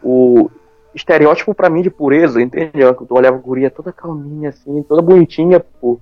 o 0.02 0.50
estereótipo 0.94 1.54
pra 1.54 1.70
mim 1.70 1.82
de 1.82 1.90
pureza, 1.90 2.40
entende? 2.40 2.72
Tu 3.06 3.14
olhava 3.14 3.36
a 3.36 3.40
guria 3.40 3.70
toda 3.70 3.92
calminha, 3.92 4.48
assim, 4.50 4.82
toda 4.82 5.02
bonitinha, 5.02 5.60
pô. 5.80 6.00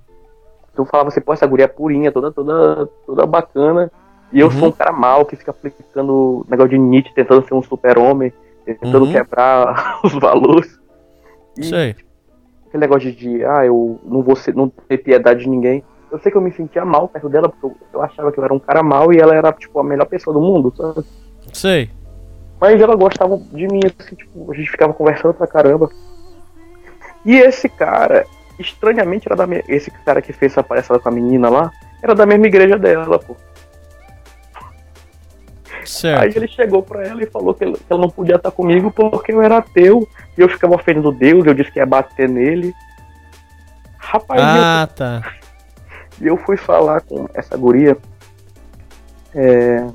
Tu 0.75 0.85
falava 0.85 1.09
assim, 1.09 1.21
pô, 1.21 1.33
essa 1.33 1.45
guria 1.47 1.65
é 1.65 1.67
purinha, 1.67 2.11
toda, 2.11 2.31
toda, 2.31 2.87
toda 3.05 3.25
bacana. 3.25 3.91
E 4.31 4.39
eu 4.39 4.47
Uhum. 4.47 4.51
sou 4.53 4.67
um 4.69 4.71
cara 4.71 4.91
mal 4.91 5.25
que 5.25 5.35
fica 5.35 5.51
aplicando 5.51 6.45
negócio 6.47 6.69
de 6.69 6.77
Nietzsche, 6.77 7.13
tentando 7.13 7.45
ser 7.47 7.53
um 7.53 7.61
super-homem, 7.63 8.31
tentando 8.65 9.05
Uhum. 9.05 9.11
quebrar 9.11 9.99
os 10.03 10.13
valores. 10.13 10.79
E, 11.57 11.63
Sei. 11.63 11.95
aquele 12.67 12.81
negócio 12.81 13.11
de, 13.11 13.17
de, 13.17 13.43
ah, 13.45 13.65
eu 13.65 13.99
não 14.03 14.21
vou 14.21 14.35
ser, 14.35 14.55
não 14.55 14.69
ter 14.69 14.99
piedade 14.99 15.41
de 15.41 15.49
ninguém. 15.49 15.83
Eu 16.11 16.19
sei 16.19 16.31
que 16.31 16.37
eu 16.37 16.41
me 16.41 16.51
sentia 16.51 16.85
mal 16.85 17.07
perto 17.07 17.29
dela, 17.29 17.49
porque 17.49 17.65
eu, 17.65 17.75
eu 17.93 18.01
achava 18.01 18.31
que 18.31 18.39
eu 18.39 18.43
era 18.43 18.53
um 18.53 18.59
cara 18.59 18.81
mal 18.81 19.11
e 19.13 19.17
ela 19.17 19.35
era, 19.35 19.51
tipo, 19.53 19.79
a 19.79 19.83
melhor 19.83 20.05
pessoa 20.05 20.33
do 20.33 20.41
mundo, 20.41 20.73
sabe? 20.75 21.03
Sei. 21.53 21.89
Mas 22.59 22.79
ela 22.81 22.95
gostava 22.95 23.37
de 23.37 23.67
mim, 23.67 23.79
assim, 23.85 24.15
tipo, 24.15 24.51
a 24.51 24.55
gente 24.55 24.69
ficava 24.69 24.93
conversando 24.93 25.33
pra 25.33 25.47
caramba. 25.47 25.89
E 27.25 27.37
esse 27.37 27.69
cara, 27.69 28.25
estranhamente, 28.59 29.27
era 29.27 29.35
da 29.35 29.47
minha, 29.47 29.63
esse 29.67 29.89
cara 29.91 30.21
que 30.21 30.33
fez 30.33 30.51
essa 30.51 30.63
palhaçada 30.63 30.99
com 30.99 31.09
a 31.09 31.11
menina 31.11 31.49
lá, 31.49 31.71
era 32.03 32.13
da 32.13 32.25
mesma 32.25 32.47
igreja 32.47 32.77
dela, 32.77 33.19
pô. 33.19 33.35
Certo. 35.85 36.21
Aí 36.21 36.33
ele 36.35 36.47
chegou 36.47 36.83
pra 36.83 37.05
ela 37.05 37.23
e 37.23 37.25
falou 37.25 37.53
que 37.53 37.63
ela, 37.63 37.75
não 37.91 38.09
podia 38.09 38.35
estar 38.35 38.51
comigo 38.51 38.91
porque 38.91 39.31
eu 39.31 39.41
era 39.41 39.57
ateu 39.57 40.07
e 40.37 40.41
eu 40.41 40.49
ficava 40.49 40.75
ofendendo 40.75 41.11
Deus, 41.11 41.45
eu 41.45 41.53
disse 41.53 41.71
que 41.71 41.79
ia 41.79 41.85
bater 41.85 42.27
nele. 42.27 42.73
Rapaz, 43.97 44.41
Ah, 44.43 44.89
tá. 44.93 45.33
E 46.21 46.27
eu 46.27 46.35
fui 46.37 46.57
falar 46.57 47.01
com 47.01 47.27
essa 47.33 47.55
guria. 47.55 47.97
é, 49.33 49.85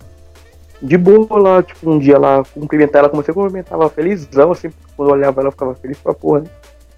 de 0.82 0.98
boa 0.98 1.38
lá, 1.38 1.62
tipo, 1.62 1.90
um 1.90 1.98
dia 1.98 2.18
lá, 2.18 2.42
cumprimentar 2.44 3.00
ela, 3.00 3.08
comecei 3.08 3.32
a 3.32 3.34
cumprimentar 3.34 3.78
ela 3.78 3.88
felizão, 3.88 4.52
assim, 4.52 4.70
quando 4.96 5.10
eu 5.10 5.14
olhava 5.14 5.40
ela, 5.40 5.48
eu 5.48 5.52
ficava 5.52 5.74
feliz 5.74 5.98
pra 5.98 6.14
porra, 6.14 6.40
né? 6.40 6.46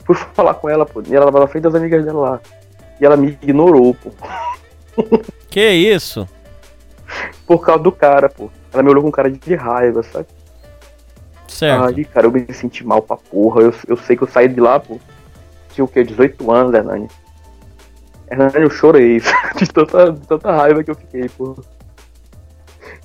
Fui 0.05 0.15
falar 0.35 0.55
com 0.55 0.69
ela, 0.69 0.87
pô, 0.87 1.03
e 1.07 1.15
ela 1.15 1.27
tava 1.27 1.41
na 1.41 1.47
frente 1.47 1.65
das 1.65 1.75
amigas 1.75 2.05
dela 2.05 2.31
lá. 2.31 2.41
E 3.01 3.05
ela 3.05 3.17
me 3.17 3.39
ignorou, 3.43 3.95
pô. 3.95 4.11
Que 5.49 5.71
isso? 5.71 6.29
Por 7.47 7.65
causa 7.65 7.83
do 7.83 7.91
cara, 7.91 8.29
pô. 8.29 8.51
Ela 8.73 8.83
me 8.83 8.91
olhou 8.91 9.03
com 9.03 9.11
cara 9.11 9.31
de 9.31 9.55
raiva, 9.55 10.03
sabe? 10.03 10.27
Certo. 11.49 11.85
Aí, 11.85 12.05
cara, 12.05 12.27
eu 12.27 12.33
me 12.33 12.45
senti 12.53 12.85
mal 12.85 13.01
pra 13.01 13.17
porra. 13.17 13.63
Eu, 13.63 13.75
eu 13.89 13.97
sei 13.97 14.17
que 14.17 14.23
eu 14.23 14.29
saí 14.29 14.49
de 14.49 14.61
lá, 14.61 14.79
pô. 14.79 14.99
Tinha 15.71 15.85
o 15.85 15.89
quê? 15.89 16.05
18 16.05 16.53
anos, 16.53 16.75
Hernani. 16.75 17.09
Hernani, 18.31 18.65
eu 18.65 18.71
chorei 18.71 19.19
de 19.57 19.67
tanta, 19.73 20.13
de 20.13 20.27
tanta 20.27 20.53
raiva 20.53 20.85
que 20.85 20.91
eu 20.91 20.95
fiquei, 20.95 21.27
pô. 21.31 21.57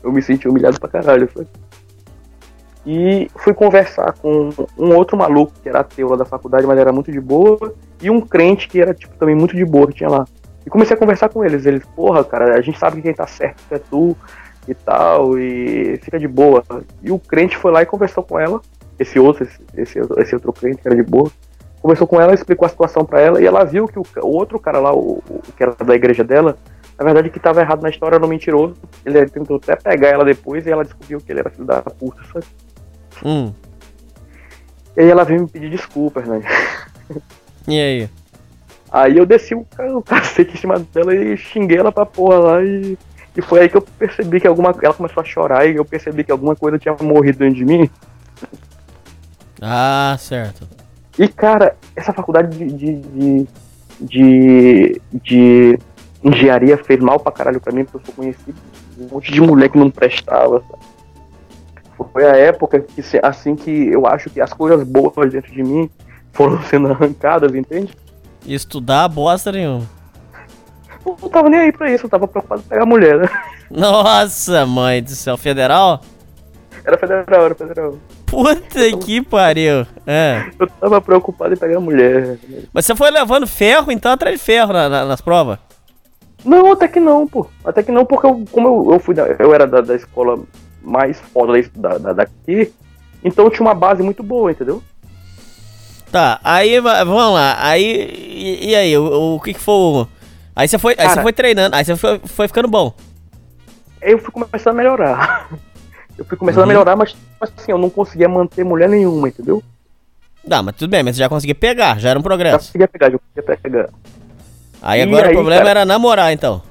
Eu 0.03 0.11
me 0.11 0.21
senti 0.21 0.47
humilhado 0.47 0.79
pra 0.79 0.89
caralho, 0.89 1.29
sabe? 1.33 1.47
E 2.85 3.29
fui 3.35 3.53
conversar 3.53 4.13
com 4.13 4.49
um 4.77 4.95
outro 4.95 5.15
maluco 5.15 5.53
que 5.61 5.69
era 5.69 5.81
ateu 5.81 6.09
lá 6.09 6.15
da 6.15 6.25
faculdade, 6.25 6.65
mas 6.65 6.79
era 6.79 6.91
muito 6.91 7.11
de 7.11 7.19
boa. 7.19 7.75
e 8.01 8.09
um 8.09 8.19
crente 8.19 8.67
que 8.67 8.81
era, 8.81 8.93
tipo, 8.93 9.15
também 9.17 9.35
muito 9.35 9.55
de 9.55 9.63
boa 9.63 9.87
que 9.87 9.93
tinha 9.93 10.09
lá. 10.09 10.25
E 10.65 10.69
comecei 10.69 10.95
a 10.95 10.99
conversar 10.99 11.29
com 11.29 11.45
eles. 11.45 11.65
Eles, 11.65 11.85
porra, 11.95 12.23
cara, 12.23 12.55
a 12.55 12.61
gente 12.61 12.79
sabe 12.79 12.97
que 12.97 13.03
quem 13.03 13.13
tá 13.13 13.27
certo 13.27 13.61
é 13.71 13.77
tu 13.77 14.17
e 14.67 14.73
tal, 14.73 15.37
e 15.37 15.97
fica 16.01 16.19
de 16.19 16.27
boa. 16.27 16.63
E 17.01 17.11
o 17.11 17.19
crente 17.19 17.57
foi 17.57 17.71
lá 17.71 17.81
e 17.81 17.85
conversou 17.85 18.23
com 18.23 18.39
ela, 18.39 18.61
esse 18.97 19.19
outro, 19.19 19.47
esse, 19.75 19.99
esse, 20.17 20.35
outro 20.35 20.53
crente 20.53 20.81
que 20.81 20.87
era 20.87 20.95
de 20.95 21.03
boa. 21.03 21.31
Conversou 21.81 22.05
com 22.05 22.21
ela, 22.21 22.33
explicou 22.33 22.65
a 22.65 22.69
situação 22.69 23.03
pra 23.03 23.19
ela, 23.19 23.41
e 23.41 23.45
ela 23.45 23.63
viu 23.63 23.87
que 23.87 23.97
o, 23.97 24.03
o 24.21 24.27
outro 24.27 24.59
cara 24.59 24.79
lá, 24.79 24.93
o, 24.93 25.23
o 25.27 25.41
que 25.55 25.63
era 25.63 25.73
da 25.73 25.95
igreja 25.95 26.23
dela, 26.23 26.57
na 27.01 27.05
verdade, 27.05 27.31
que 27.31 27.39
tava 27.39 27.61
errado 27.61 27.81
na 27.81 27.89
história 27.89 28.15
era 28.15 28.23
um 28.23 28.29
mentiroso. 28.29 28.75
Ele 29.03 29.25
tentou 29.25 29.57
até 29.57 29.75
pegar 29.75 30.09
ela 30.09 30.23
depois 30.23 30.67
e 30.67 30.69
ela 30.69 30.83
descobriu 30.83 31.19
que 31.19 31.31
ele 31.31 31.39
era 31.39 31.49
filho 31.49 31.65
da 31.65 31.81
puta, 31.81 32.21
sabe? 32.31 32.45
Hum. 33.25 33.51
E 34.95 35.01
aí 35.01 35.09
ela 35.09 35.23
veio 35.23 35.41
me 35.41 35.47
pedir 35.47 35.71
desculpas, 35.71 36.27
né? 36.27 36.41
E 37.67 37.79
aí? 37.79 38.09
Aí 38.91 39.17
eu 39.17 39.25
desci 39.25 39.55
o, 39.55 39.65
o 39.95 40.01
cacete 40.01 40.53
em 40.53 40.57
cima 40.57 40.77
dela 40.93 41.15
e 41.15 41.37
xinguei 41.37 41.77
ela 41.77 41.91
pra 41.91 42.05
porra 42.05 42.37
lá 42.37 42.63
e, 42.63 42.97
e 43.35 43.41
foi 43.41 43.61
aí 43.61 43.69
que 43.69 43.77
eu 43.77 43.81
percebi 43.81 44.39
que 44.39 44.47
alguma 44.47 44.75
ela 44.81 44.93
começou 44.93 45.21
a 45.21 45.25
chorar 45.25 45.65
e 45.65 45.77
eu 45.77 45.85
percebi 45.85 46.23
que 46.23 46.31
alguma 46.31 46.55
coisa 46.55 46.77
tinha 46.77 46.95
morrido 47.01 47.39
dentro 47.39 47.55
de 47.55 47.65
mim. 47.65 47.89
Ah, 49.61 50.15
certo. 50.19 50.67
E 51.17 51.27
cara, 51.27 51.75
essa 51.95 52.13
faculdade 52.13 52.57
de, 52.57 52.65
de, 52.65 52.95
de, 53.01 53.47
de, 54.01 55.01
de 55.13 55.79
engenharia 56.23 56.77
fez 56.77 56.99
mal 56.99 57.19
pra 57.19 57.31
caralho 57.31 57.59
pra 57.59 57.71
mim, 57.73 57.83
porque 57.85 57.97
eu 57.97 58.05
sou 58.05 58.15
conhecido 58.15 58.55
um 58.99 59.07
monte 59.13 59.31
de 59.31 59.41
mulher 59.41 59.69
que 59.69 59.77
não 59.77 59.89
prestava. 59.89 60.61
sabe? 60.69 60.83
Foi 62.13 62.25
a 62.25 62.35
época 62.35 62.79
que 62.79 63.01
assim 63.21 63.55
que 63.55 63.87
eu 63.89 64.05
acho 64.07 64.29
que 64.29 64.41
as 64.41 64.51
coisas 64.53 64.83
boas 64.87 65.31
dentro 65.31 65.51
de 65.51 65.63
mim 65.63 65.89
foram 66.33 66.61
sendo 66.65 66.87
arrancadas, 66.89 67.53
entende? 67.53 67.93
Estudar 68.45 69.07
bosta 69.07 69.51
nenhuma. 69.51 69.87
Eu 71.05 71.17
não 71.21 71.29
tava 71.29 71.49
nem 71.49 71.59
aí 71.59 71.71
pra 71.71 71.91
isso, 71.91 72.05
eu 72.05 72.09
tava 72.09 72.27
preocupado 72.27 72.61
em 72.61 72.69
pegar 72.69 72.85
mulher, 72.85 73.17
né? 73.19 73.27
Nossa, 73.69 74.65
mãe 74.65 75.01
do 75.01 75.11
céu, 75.11 75.37
federal? 75.37 76.01
Era 76.83 76.97
federal, 76.97 77.45
era 77.45 77.55
federal. 77.55 77.97
Puta 78.25 78.97
que 79.03 79.21
pariu. 79.21 79.85
É. 80.07 80.49
Eu 80.59 80.67
tava 80.67 81.01
preocupado 81.01 81.53
em 81.53 81.57
pegar 81.57 81.79
mulher. 81.79 82.37
Mas 82.73 82.85
você 82.85 82.95
foi 82.95 83.11
levando 83.11 83.45
ferro, 83.45 83.91
então, 83.91 84.11
atrás 84.11 84.37
de 84.39 84.43
ferro 84.43 84.73
na- 84.73 84.89
na- 84.89 85.05
nas 85.05 85.21
provas? 85.21 85.59
Não, 86.43 86.71
até 86.71 86.87
que 86.87 86.99
não, 86.99 87.27
pô. 87.27 87.47
Até 87.63 87.83
que 87.83 87.91
não, 87.91 88.05
porque 88.05 88.25
eu, 88.25 88.43
como 88.51 88.67
eu, 88.67 88.93
eu 88.93 88.99
fui 88.99 89.13
da- 89.13 89.27
eu 89.39 89.53
era 89.53 89.67
da, 89.67 89.81
da 89.81 89.95
escola 89.95 90.39
mais 90.81 91.19
foda 91.19 91.53
da, 91.75 91.97
da, 91.97 92.13
daqui, 92.13 92.73
então 93.23 93.45
eu 93.45 93.51
tinha 93.51 93.61
uma 93.65 93.75
base 93.75 94.01
muito 94.01 94.23
boa, 94.23 94.51
entendeu? 94.51 94.81
Tá, 96.11 96.39
aí 96.43 96.79
va- 96.79 97.03
vamos 97.03 97.33
lá. 97.35 97.55
Aí. 97.59 97.83
E, 97.85 98.69
e 98.71 98.75
aí, 98.75 98.97
o, 98.97 99.35
o 99.35 99.39
que 99.39 99.53
que 99.53 99.59
foi 99.59 99.73
o. 99.73 100.07
Aí 100.55 100.67
você 100.67 100.77
foi, 100.77 100.95
aí 100.97 101.07
você 101.09 101.21
foi 101.21 101.31
treinando, 101.31 101.75
aí 101.75 101.85
você 101.85 101.95
foi, 101.95 102.19
foi 102.25 102.47
ficando 102.47 102.67
bom. 102.67 102.93
Eu 104.01 104.17
fui 104.19 104.31
começando 104.31 104.73
a 104.73 104.77
melhorar. 104.77 105.49
Eu 106.17 106.25
fui 106.25 106.37
começando 106.37 106.59
Uhum. 106.63 106.65
a 106.65 106.67
melhorar, 106.67 106.95
mas 106.95 107.15
assim, 107.39 107.71
eu 107.71 107.79
não 107.79 107.89
conseguia 107.89 108.29
manter 108.29 108.63
mulher 108.63 108.87
nenhuma, 108.87 109.29
entendeu? 109.29 109.63
Tá, 110.47 110.61
mas 110.61 110.75
tudo 110.75 110.91
bem, 110.91 111.01
mas 111.01 111.15
você 111.15 111.19
já 111.23 111.29
conseguia 111.29 111.55
pegar, 111.55 111.97
já 111.99 112.09
era 112.09 112.19
um 112.19 112.21
Já 112.21 112.23
progresso. 112.27 112.57
conseguia 112.67 112.87
pegar, 112.87 113.09
já 113.09 113.17
conseguia 113.17 113.57
pegar. 113.57 113.89
Aí 114.81 115.01
agora 115.01 115.27
aí, 115.27 115.31
o 115.31 115.35
problema 115.37 115.59
cara? 115.65 115.69
era 115.81 115.85
namorar, 115.85 116.33
então. 116.33 116.61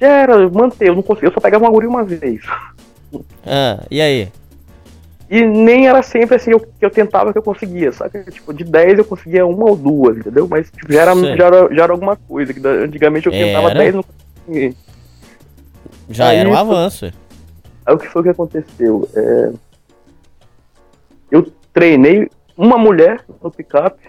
Já 0.00 0.08
era, 0.08 0.48
manter, 0.50 0.88
eu 0.88 0.94
não 0.96 1.02
conseguia, 1.02 1.28
eu 1.28 1.32
só 1.32 1.40
pegava 1.40 1.64
uma 1.64 1.70
guria 1.70 1.88
uma 1.88 2.04
vez. 2.04 2.42
Ah, 3.46 3.84
e 3.90 4.00
aí? 4.00 4.28
E 5.30 5.46
nem 5.46 5.86
era 5.88 6.02
sempre 6.02 6.36
assim 6.36 6.50
eu- 6.50 6.60
que 6.60 6.84
eu 6.84 6.90
tentava 6.90 7.32
que 7.32 7.38
eu 7.38 7.42
conseguia, 7.42 7.90
sabe? 7.92 8.22
Tipo, 8.30 8.52
de 8.52 8.64
10 8.64 8.98
eu 8.98 9.04
conseguia 9.04 9.46
uma 9.46 9.70
ou 9.70 9.76
duas, 9.76 10.18
entendeu? 10.18 10.46
Mas 10.46 10.70
tipo, 10.70 10.92
já, 10.92 11.02
era, 11.02 11.14
já, 11.36 11.46
era, 11.46 11.74
já 11.74 11.82
era 11.84 11.92
alguma 11.92 12.16
coisa, 12.16 12.52
que 12.52 12.60
antigamente 12.66 13.26
eu 13.28 13.32
tentava 13.32 13.70
Era? 13.70 13.78
10 13.78 13.94
e 13.94 13.96
não 13.96 14.02
conseguia. 14.04 14.74
Já 16.10 16.28
Aí 16.28 16.36
era 16.36 16.48
um 16.50 16.54
avanço. 16.56 17.06
Aí 17.86 17.94
o 17.94 17.98
que 17.98 18.08
foi 18.08 18.22
que 18.22 18.28
aconteceu? 18.28 19.08
É, 19.14 19.52
Eu 21.30 21.50
treinei 21.72 22.28
uma 22.56 22.76
mulher 22.76 23.24
no 23.42 23.50
picape 23.50 24.02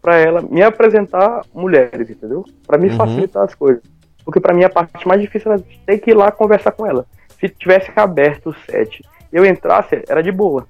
pra 0.00 0.16
ela 0.16 0.40
me 0.42 0.62
apresentar 0.62 1.42
mulheres, 1.54 2.08
entendeu? 2.10 2.44
Pra 2.66 2.78
me 2.78 2.88
Uhum. 2.88 2.96
facilitar 2.96 3.42
as 3.44 3.54
coisas. 3.54 3.82
Porque 4.24 4.40
pra 4.40 4.54
mim 4.54 4.64
a 4.64 4.70
parte 4.70 5.06
mais 5.06 5.20
difícil 5.20 5.52
era 5.52 5.62
ter 5.86 5.98
que 5.98 6.10
ir 6.10 6.14
lá 6.14 6.30
conversar 6.30 6.72
com 6.72 6.86
ela. 6.86 7.06
Se 7.38 7.48
tivesse 7.48 7.90
aberto 7.96 8.50
o 8.50 8.54
set 8.70 9.02
e 9.32 9.36
eu 9.36 9.44
entrasse, 9.46 10.02
era 10.08 10.22
de 10.22 10.30
boa. 10.30 10.66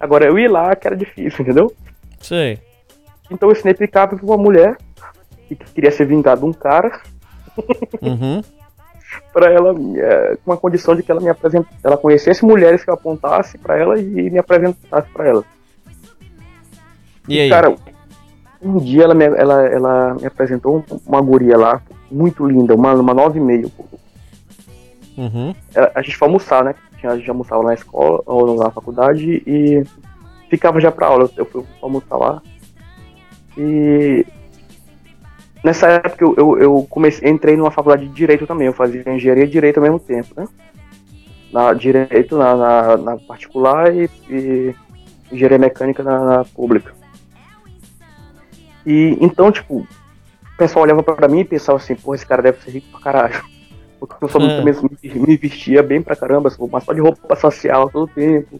Agora 0.00 0.24
eu 0.26 0.38
ir 0.38 0.48
lá 0.48 0.74
que 0.76 0.86
era 0.86 0.96
difícil, 0.96 1.42
entendeu? 1.42 1.72
Sei. 2.20 2.58
Então 3.30 3.48
eu 3.48 3.52
ensinei 3.52 3.74
picape 3.74 4.16
pra 4.16 4.24
uma 4.24 4.36
mulher 4.36 4.76
que 5.48 5.54
queria 5.56 5.90
ser 5.90 6.06
vingada 6.06 6.40
de 6.40 6.46
um 6.46 6.52
cara 6.52 7.00
Uhum. 8.00 8.42
pra 9.32 9.50
ela, 9.50 9.74
é, 9.96 10.36
com 10.44 10.52
a 10.52 10.56
condição 10.56 10.94
de 10.94 11.02
que 11.02 11.10
ela 11.10 11.20
me 11.20 11.28
apresentasse, 11.28 11.76
ela 11.82 11.96
conhecesse 11.96 12.44
mulheres 12.44 12.84
que 12.84 12.90
eu 12.90 12.94
apontasse 12.94 13.58
pra 13.58 13.76
ela 13.78 13.98
e 13.98 14.30
me 14.30 14.38
apresentasse 14.38 15.08
pra 15.10 15.26
ela. 15.28 15.44
E 17.28 17.40
aí? 17.40 17.48
Cara, 17.50 17.74
um 18.62 18.78
dia 18.78 19.04
ela 19.04 19.14
me, 19.14 19.24
ela, 19.24 19.66
ela 19.66 20.14
me 20.14 20.26
apresentou 20.26 20.84
uma 21.06 21.20
guria 21.20 21.56
lá, 21.56 21.80
muito 22.10 22.46
linda, 22.46 22.74
uma, 22.74 22.94
uma 22.94 23.14
nove 23.14 23.38
e 23.38 23.42
meio. 23.42 23.70
pô. 23.70 23.84
Uhum. 25.16 25.54
Ela- 25.74 25.92
A 25.94 26.02
gente 26.02 26.16
foi 26.16 26.26
almoçar, 26.28 26.64
né? 26.64 26.74
A 27.02 27.16
gente 27.16 27.30
almoçava 27.30 27.62
na 27.62 27.74
escola, 27.74 28.20
ou 28.26 28.56
na 28.56 28.70
faculdade, 28.70 29.42
e 29.46 29.84
ficava 30.50 30.80
já 30.80 30.90
pra 30.90 31.06
aula. 31.06 31.30
Eu 31.36 31.44
fui 31.44 31.64
almoçar 31.80 32.16
lá. 32.16 32.42
E 33.56 34.26
nessa 35.62 35.86
época 35.88 36.24
eu, 36.24 36.34
eu, 36.36 36.58
eu 36.58 36.86
comecei, 36.90 37.28
entrei 37.28 37.56
numa 37.56 37.70
faculdade 37.70 38.06
de 38.08 38.14
Direito 38.14 38.46
também. 38.46 38.66
Eu 38.66 38.72
fazia 38.72 39.02
Engenharia 39.06 39.44
e 39.44 39.48
Direito 39.48 39.76
ao 39.78 39.82
mesmo 39.84 39.98
tempo, 40.00 40.28
né? 40.36 40.46
Na 41.52 41.72
Direito 41.72 42.36
na, 42.36 42.54
na, 42.56 42.96
na 42.96 43.16
particular 43.16 43.94
e, 43.94 44.10
e 44.28 44.74
Engenharia 45.30 45.58
Mecânica 45.58 46.02
na, 46.02 46.18
na 46.24 46.44
pública. 46.44 46.92
E 48.90 49.18
então, 49.20 49.52
tipo, 49.52 49.80
o 49.80 50.56
pessoal 50.56 50.84
olhava 50.84 51.02
pra 51.02 51.28
mim 51.28 51.40
e 51.40 51.44
pensava 51.44 51.76
assim, 51.76 51.94
porra, 51.94 52.14
esse 52.16 52.24
cara 52.26 52.40
deve 52.40 52.62
ser 52.62 52.70
rico 52.70 52.88
pra 52.92 53.00
caralho. 53.00 53.44
Porque 54.00 54.24
eu 54.24 54.28
só 54.28 54.38
É. 54.38 54.56
também 54.56 54.74
me, 55.02 55.26
me 55.26 55.36
vestia 55.36 55.82
bem 55.82 56.00
pra 56.00 56.16
caramba, 56.16 56.48
sou- 56.48 56.68
mas 56.72 56.84
só 56.84 56.92
de 56.94 57.00
roupa 57.00 57.36
social 57.36 57.90
todo 57.90 58.06
tempo. 58.08 58.58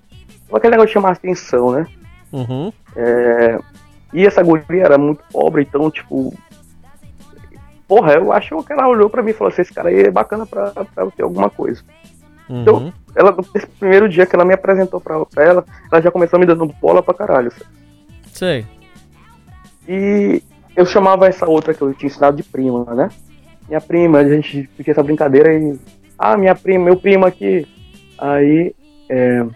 Só 0.51 0.57
aquele 0.57 0.73
negócio 0.73 0.89
de 0.89 0.93
chamar 0.95 1.13
atenção, 1.13 1.71
né? 1.73 1.87
Uhum. 2.33 2.71
É, 2.95 3.59
e 4.13 4.27
essa 4.27 4.43
guria 4.43 4.83
era 4.85 4.99
muito 4.99 5.23
pobre, 5.33 5.63
então, 5.63 5.91
tipo. 5.91 6.35
Porra, 7.87 8.15
eu 8.15 8.33
acho 8.33 8.63
que 8.65 8.73
ela 8.73 8.87
olhou 8.89 9.09
pra 9.09 9.23
mim 9.23 9.31
e 9.31 9.35
falou 9.35 9.51
assim: 9.51 9.63
esse 9.63 9.73
cara 9.73 9.89
aí 9.89 10.01
é 10.03 10.11
bacana 10.11 10.45
pra, 10.45 10.71
pra 10.73 11.07
ter 11.11 11.23
alguma 11.23 11.49
coisa. 11.49 11.83
Então, 12.51 12.75
Uhum. 12.77 12.93
ela, 13.15 13.35
nesse 13.55 13.67
primeiro 13.67 14.09
dia 14.09 14.27
que 14.27 14.35
ela 14.37 14.45
me 14.45 14.53
apresentou 14.55 15.01
pra, 15.01 15.25
pra 15.25 15.45
ela, 15.45 15.65
ela 15.91 16.01
já 16.03 16.11
começou 16.11 16.39
me 16.39 16.45
dando 16.47 16.67
bola 16.81 17.03
pra 17.03 17.15
caralho. 17.15 17.51
sabe? 17.51 17.65
Sei. 18.33 18.67
E 19.89 20.43
eu 20.77 20.85
chamava 20.85 21.27
essa 21.27 21.49
outra 21.49 21.73
que 21.73 21.81
eu 21.81 21.95
tinha 21.95 22.09
ensinado 22.09 22.37
de 22.37 22.43
prima, 22.43 22.85
né? 22.95 23.09
Minha 23.67 23.81
prima, 23.81 24.19
a 24.19 24.29
gente 24.29 24.69
fica 24.77 24.91
essa 24.91 25.03
brincadeira 25.03 25.53
e. 25.55 25.79
Ah, 26.19 26.37
minha 26.37 26.55
prima, 26.55 26.85
meu 26.85 26.97
primo 26.97 27.25
aqui. 27.27 27.67
Aí. 28.19 28.75
É, 29.09 29.47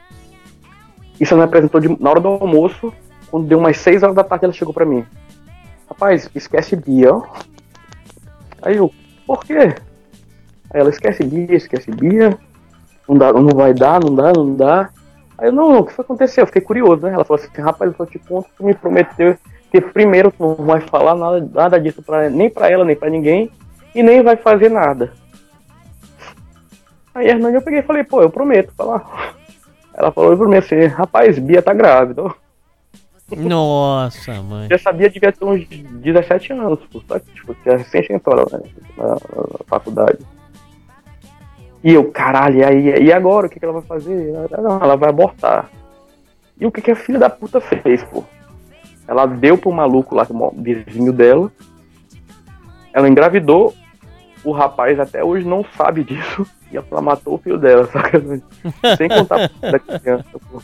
isso 1.21 1.35
ela 1.35 1.43
me 1.43 1.49
apresentou 1.49 1.81
de- 1.81 2.03
na 2.03 2.11
hora 2.11 2.21
do 2.21 2.29
almoço. 2.29 2.93
Quando 3.31 3.47
deu 3.47 3.59
umas 3.59 3.77
6 3.79 4.03
horas 4.03 4.17
da 4.17 4.25
tarde, 4.25 4.47
ela 4.47 4.53
chegou 4.55 4.73
pra 4.75 4.85
mim. 4.87 5.05
Rapaz, 5.89 6.29
esquece 6.35 6.75
Bia. 6.75 7.13
Aí 8.63 8.77
eu, 8.77 8.91
por 9.27 9.45
quê? 9.45 9.75
Aí 10.71 10.81
ela 10.81 10.91
esquece 10.91 11.23
Bia, 11.25 11.55
esquece 11.55 11.91
Bia. 11.91 12.39
Não, 13.09 13.17
dá, 13.17 13.33
não 13.33 13.49
vai 13.55 13.75
dar, 13.75 14.01
não 14.01 14.15
dá, 14.15 14.33
não 14.33 14.55
dá. 14.55 14.91
Aí 15.37 15.49
eu, 15.49 15.53
não, 15.53 15.81
o 15.81 15.85
que 15.85 15.93
foi 15.93 16.05
acontecer? 16.05 16.41
Eu 16.41 16.47
fiquei 16.47 16.63
curioso, 16.63 17.03
né? 17.03 17.13
Ela 17.13 17.25
falou 17.25 17.43
assim, 17.43 17.61
rapaz, 17.61 17.91
eu 17.91 17.97
só 17.97 18.07
te 18.07 18.19
conto, 18.19 18.49
tu 18.57 18.65
me 18.65 18.75
prometeu 18.75 19.37
que 19.73 19.81
primeiro 19.81 20.31
tu 20.31 20.55
não 20.59 20.67
vai 20.67 20.83
falar 20.83 21.15
nada, 21.15 21.49
nada 21.51 21.81
disso 21.81 22.03
pra, 22.03 22.29
nem 22.29 22.51
pra 22.51 22.71
ela, 22.71 22.85
nem 22.85 22.95
pra 22.95 23.09
ninguém, 23.09 23.51
e 23.95 24.03
nem 24.03 24.23
vai 24.23 24.37
fazer 24.37 24.71
nada. 24.71 25.15
Aí 27.15 27.27
a 27.27 27.31
Hernani 27.31 27.55
eu 27.55 27.63
peguei 27.63 27.81
e 27.81 27.83
falei, 27.83 28.05
pô, 28.05 28.21
eu 28.21 28.29
prometo 28.29 28.73
falar. 28.77 29.35
Ela 29.95 30.13
falou 30.13 30.37
pra 30.37 30.47
mim 30.47 30.57
assim, 30.57 30.85
rapaz, 30.85 31.39
Bia 31.39 31.63
tá 31.63 31.73
grávida. 31.73 32.23
Nossa, 33.35 34.43
mãe. 34.43 34.69
Já 34.71 34.77
sabia, 34.77 35.09
devia 35.09 35.33
ter 35.33 35.45
uns 35.45 35.67
17 35.67 36.53
anos, 36.53 36.79
pô, 36.93 37.01
sabe? 37.09 37.25
Tipo, 37.35 37.55
tinha 37.55 37.79
recém 37.79 38.05
entrou 38.11 38.37
né, 38.37 38.61
na, 38.97 39.09
na 39.09 39.65
faculdade. 39.67 40.19
E 41.83 41.95
eu, 41.95 42.11
caralho, 42.11 42.59
e, 42.59 42.65
aí, 42.65 43.05
e 43.05 43.13
agora? 43.13 43.47
O 43.47 43.51
que, 43.51 43.59
que 43.59 43.65
ela 43.65 43.75
vai 43.75 43.83
fazer? 43.83 44.29
Ela, 44.29 44.49
não, 44.63 44.79
ela 44.83 44.97
vai 44.97 45.09
abortar. 45.09 45.71
E 46.61 46.67
o 46.67 46.71
que, 46.71 46.83
que 46.83 46.91
a 46.91 46.97
filha 46.97 47.19
da 47.19 47.31
puta 47.31 47.59
fez, 47.59 48.03
pô? 48.05 48.23
Ela 49.13 49.27
deu 49.27 49.59
pro 49.59 49.71
maluco 49.71 50.15
lá, 50.15 50.25
que 50.25 50.33
é 50.33 50.35
o 50.35 50.51
vizinho 50.57 51.13
dela. 51.13 51.53
Ela 52.95 53.09
engravidou. 53.11 53.75
O 54.43 54.53
rapaz 54.53 54.99
até 54.99 55.23
hoje 55.23 55.47
não 55.47 55.63
sabe 55.77 56.03
disso. 56.03 56.47
E 56.73 56.79
ela 56.79 57.03
matou 57.03 57.35
o 57.35 57.39
filho 57.39 57.59
dela, 57.59 57.87
saca? 57.93 58.19
Sem 58.97 59.09
contar 59.11 59.51
da 59.61 59.79
criança, 59.79 60.25
pô. 60.51 60.63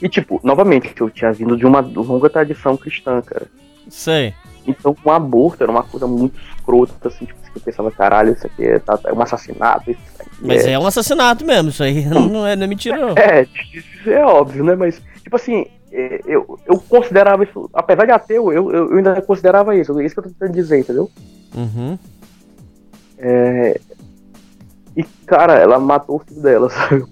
E 0.00 0.08
tipo, 0.08 0.40
novamente, 0.44 0.94
eu 1.00 1.10
tinha 1.10 1.32
vindo 1.32 1.56
de 1.56 1.66
uma 1.66 1.80
longa 1.80 2.30
tradição 2.30 2.76
cristã, 2.76 3.20
cara. 3.20 3.46
Sei. 3.88 4.32
Então, 4.64 4.94
um 5.04 5.10
aborto 5.10 5.64
era 5.64 5.72
uma 5.72 5.82
coisa 5.82 6.06
muito 6.06 6.38
escrota, 6.56 7.08
assim, 7.08 7.24
tipo, 7.24 7.40
eu 7.56 7.60
pensava, 7.60 7.90
caralho, 7.90 8.32
isso 8.32 8.46
aqui 8.46 8.64
é, 8.64 8.78
tá- 8.78 9.00
é 9.04 9.12
um 9.12 9.20
assassinato. 9.20 9.90
Isso 9.90 10.00
aqui 10.20 10.30
Mas 10.40 10.64
é 10.64 10.78
um 10.78 10.86
assassinato 10.86 11.44
mesmo, 11.44 11.70
isso 11.70 11.82
aí 11.82 12.04
não 12.08 12.46
é, 12.46 12.54
não 12.54 12.64
é 12.64 12.66
mentira, 12.68 12.96
não. 12.96 13.14
É, 13.18 13.42
isso 13.74 14.08
é 14.08 14.24
óbvio, 14.24 14.62
né? 14.62 14.76
Mas, 14.76 15.02
tipo 15.24 15.34
assim, 15.34 15.66
é, 15.66 15.79
eu, 16.26 16.58
eu 16.66 16.78
considerava 16.88 17.42
isso, 17.44 17.68
apesar 17.74 18.04
de 18.04 18.12
ateu, 18.12 18.52
eu, 18.52 18.70
eu 18.70 18.96
ainda 18.96 19.20
considerava 19.22 19.74
isso. 19.74 19.98
É 19.98 20.04
isso 20.04 20.14
que 20.14 20.20
eu 20.20 20.24
tô 20.24 20.30
tentando 20.30 20.52
dizer, 20.52 20.78
entendeu? 20.78 21.10
Uhum. 21.54 21.98
É, 23.18 23.80
e, 24.96 25.02
cara, 25.26 25.54
ela 25.54 25.78
matou 25.78 26.16
o 26.16 26.18
filho 26.20 26.40
dela, 26.40 26.70
sabe? 26.70 27.04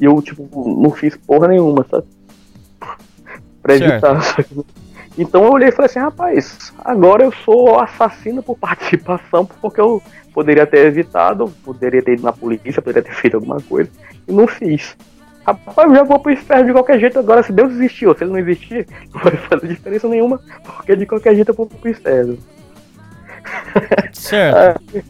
E 0.00 0.04
eu, 0.04 0.20
tipo, 0.22 0.48
não 0.80 0.90
fiz 0.90 1.16
porra 1.16 1.48
nenhuma, 1.48 1.86
sabe? 1.90 2.06
Pra 3.62 3.76
evitar, 3.76 4.20
sabe? 4.22 4.64
Então 5.18 5.44
eu 5.44 5.52
olhei 5.52 5.68
e 5.68 5.72
falei 5.72 5.86
assim, 5.86 5.98
rapaz, 5.98 6.72
agora 6.84 7.24
eu 7.24 7.32
sou 7.32 7.78
assassino 7.78 8.42
por 8.42 8.56
participação, 8.58 9.44
porque 9.44 9.80
eu 9.80 10.02
poderia 10.32 10.66
ter 10.66 10.86
evitado, 10.86 11.52
poderia 11.64 12.02
ter 12.02 12.14
ido 12.14 12.22
na 12.22 12.32
polícia, 12.32 12.80
poderia 12.80 13.02
ter 13.02 13.14
feito 13.14 13.34
alguma 13.34 13.60
coisa, 13.60 13.90
e 14.26 14.32
não 14.32 14.46
fiz. 14.46 14.96
Rapaz, 15.50 15.88
eu 15.88 15.94
já 15.94 16.02
vou 16.04 16.18
pro 16.18 16.32
inferno 16.32 16.66
de 16.66 16.72
qualquer 16.72 17.00
jeito 17.00 17.18
agora, 17.18 17.42
se 17.42 17.52
Deus 17.52 17.72
existir 17.72 18.06
ou 18.06 18.16
se 18.16 18.24
ele 18.24 18.32
não 18.32 18.38
existir, 18.38 18.86
não 19.12 19.20
vai 19.22 19.36
fazer 19.36 19.68
diferença 19.68 20.08
nenhuma, 20.08 20.40
porque 20.64 20.94
de 20.96 21.06
qualquer 21.06 21.34
jeito 21.34 21.50
eu 21.50 21.54
vou 21.54 21.66
pro 21.66 21.90
inferno. 21.90 22.38
Certo. 24.12 25.02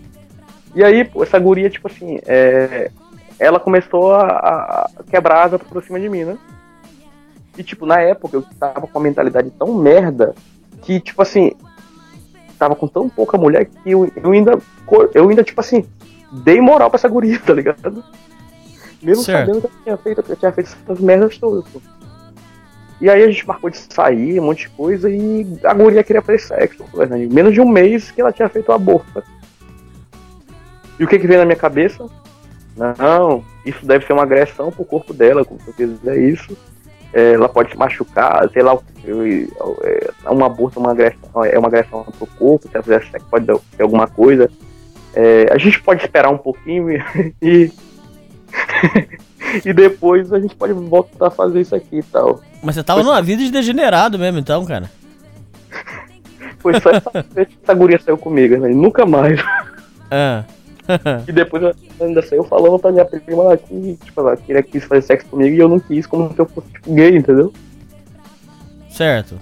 E 0.74 0.84
aí, 0.84 1.04
pô, 1.04 1.22
essa 1.22 1.38
guria, 1.38 1.68
tipo 1.68 1.88
assim, 1.88 2.20
é, 2.26 2.90
ela 3.38 3.58
começou 3.58 4.14
a, 4.14 4.28
a 4.28 4.90
quebrar 5.10 5.44
asa 5.44 5.58
por 5.58 5.82
cima 5.82 5.98
de 5.98 6.08
mim, 6.08 6.24
né? 6.24 6.38
E, 7.58 7.62
tipo, 7.62 7.84
na 7.84 8.00
época 8.00 8.36
eu 8.36 8.44
tava 8.58 8.82
com 8.82 8.98
uma 8.98 9.02
mentalidade 9.02 9.50
tão 9.50 9.74
merda 9.74 10.34
que, 10.82 11.00
tipo 11.00 11.20
assim, 11.20 11.52
tava 12.58 12.76
com 12.76 12.86
tão 12.86 13.08
pouca 13.08 13.36
mulher 13.36 13.66
que 13.66 13.90
eu, 13.90 14.10
eu 14.14 14.30
ainda, 14.30 14.58
eu 15.14 15.28
ainda, 15.28 15.42
tipo 15.42 15.60
assim, 15.60 15.84
dei 16.32 16.60
moral 16.60 16.88
pra 16.88 16.96
essa 16.96 17.08
guria, 17.08 17.38
tá 17.44 17.52
ligado? 17.52 18.04
Mesmo 19.02 19.22
Certo. 19.24 19.46
sabendo 19.46 19.60
que 19.62 19.66
eu 19.66 19.82
tinha 19.84 19.96
feito, 19.96 20.22
que 20.22 20.32
eu 20.32 20.36
tinha 20.36 20.52
feito 20.52 20.76
essas 20.84 21.00
merdas 21.00 21.38
todas, 21.38 21.64
pô. 21.70 21.80
E 23.00 23.08
aí 23.08 23.22
a 23.22 23.26
gente 23.28 23.46
marcou 23.46 23.70
de 23.70 23.78
sair, 23.78 24.38
um 24.38 24.44
monte 24.44 24.64
de 24.68 24.70
coisa, 24.70 25.08
e 25.08 25.46
a 25.64 25.72
guria 25.72 26.04
queria 26.04 26.20
fazer 26.20 26.38
sexo. 26.38 26.84
né? 26.94 27.28
Menos 27.30 27.54
de 27.54 27.60
um 27.60 27.68
mês 27.68 28.10
que 28.10 28.20
ela 28.20 28.30
tinha 28.32 28.48
feito 28.48 28.68
o 28.68 28.72
aborto. 28.72 29.22
E 30.98 31.04
o 31.04 31.08
que 31.08 31.18
que 31.18 31.26
veio 31.26 31.40
na 31.40 31.46
minha 31.46 31.56
cabeça? 31.56 32.04
Não, 32.76 33.42
isso 33.64 33.84
deve 33.86 34.06
ser 34.06 34.12
uma 34.12 34.22
agressão 34.22 34.70
pro 34.70 34.84
corpo 34.84 35.14
dela, 35.14 35.44
se 35.44 35.50
eu 35.50 35.72
fizer 35.74 36.18
isso. 36.18 36.56
É, 37.12 37.32
ela 37.32 37.48
pode 37.48 37.70
se 37.72 37.76
machucar, 37.76 38.48
sei 38.52 38.62
lá, 38.62 38.78
eu- 39.04 39.24
é, 39.82 40.10
um 40.30 40.44
aborto 40.44 40.78
é 40.78 40.82
uma 40.82 40.92
agressão, 40.92 41.44
é 41.44 41.58
uma 41.58 41.66
agressão 41.68 42.04
pro 42.16 42.26
corpo, 42.38 42.68
se 42.68 42.74
ela 42.74 42.82
fizer 42.84 43.02
sexo 43.10 43.26
pode 43.30 43.46
ter 43.46 43.82
alguma 43.82 44.06
coisa. 44.06 44.48
É, 45.14 45.48
a 45.50 45.58
gente 45.58 45.82
pode 45.82 46.02
esperar 46.04 46.28
um 46.30 46.38
pouquinho 46.38 46.88
e. 46.92 47.02
e 47.42 47.72
depois 49.74 50.32
a 50.32 50.40
gente 50.40 50.54
pode 50.54 50.72
voltar 50.72 51.28
a 51.28 51.30
fazer 51.30 51.60
isso 51.60 51.74
aqui 51.74 51.98
e 51.98 52.02
tal. 52.02 52.40
Mas 52.62 52.74
você 52.74 52.82
tava 52.82 53.02
numa 53.02 53.20
vida 53.22 53.42
de 53.42 53.50
degenerado 53.50 54.18
mesmo, 54.18 54.38
então, 54.38 54.64
cara. 54.64 54.90
Foi 56.58 56.78
só 56.80 56.90
essa 56.90 57.10
essa 57.36 57.74
guria 57.74 57.98
saiu 57.98 58.18
comigo, 58.18 58.56
né? 58.56 58.68
nunca 58.68 59.04
mais. 59.06 59.40
Ah. 60.10 60.44
E 61.28 61.30
depois 61.30 61.62
ainda 62.00 62.20
saiu 62.20 62.42
falando 62.42 62.76
pra 62.76 62.90
minha 62.90 63.04
prima 63.04 63.56
que, 63.56 63.96
tipo, 64.04 64.20
ela 64.20 64.36
queria 64.36 64.60
quis 64.60 64.82
fazer 64.82 65.02
sexo 65.02 65.28
comigo 65.28 65.54
e 65.54 65.58
eu 65.60 65.68
não 65.68 65.78
quis, 65.78 66.04
como 66.04 66.32
se 66.32 66.38
eu 66.38 66.46
fosse 66.46 66.68
tipo, 66.72 66.92
gay, 66.92 67.16
entendeu? 67.16 67.52
certo. 68.90 69.38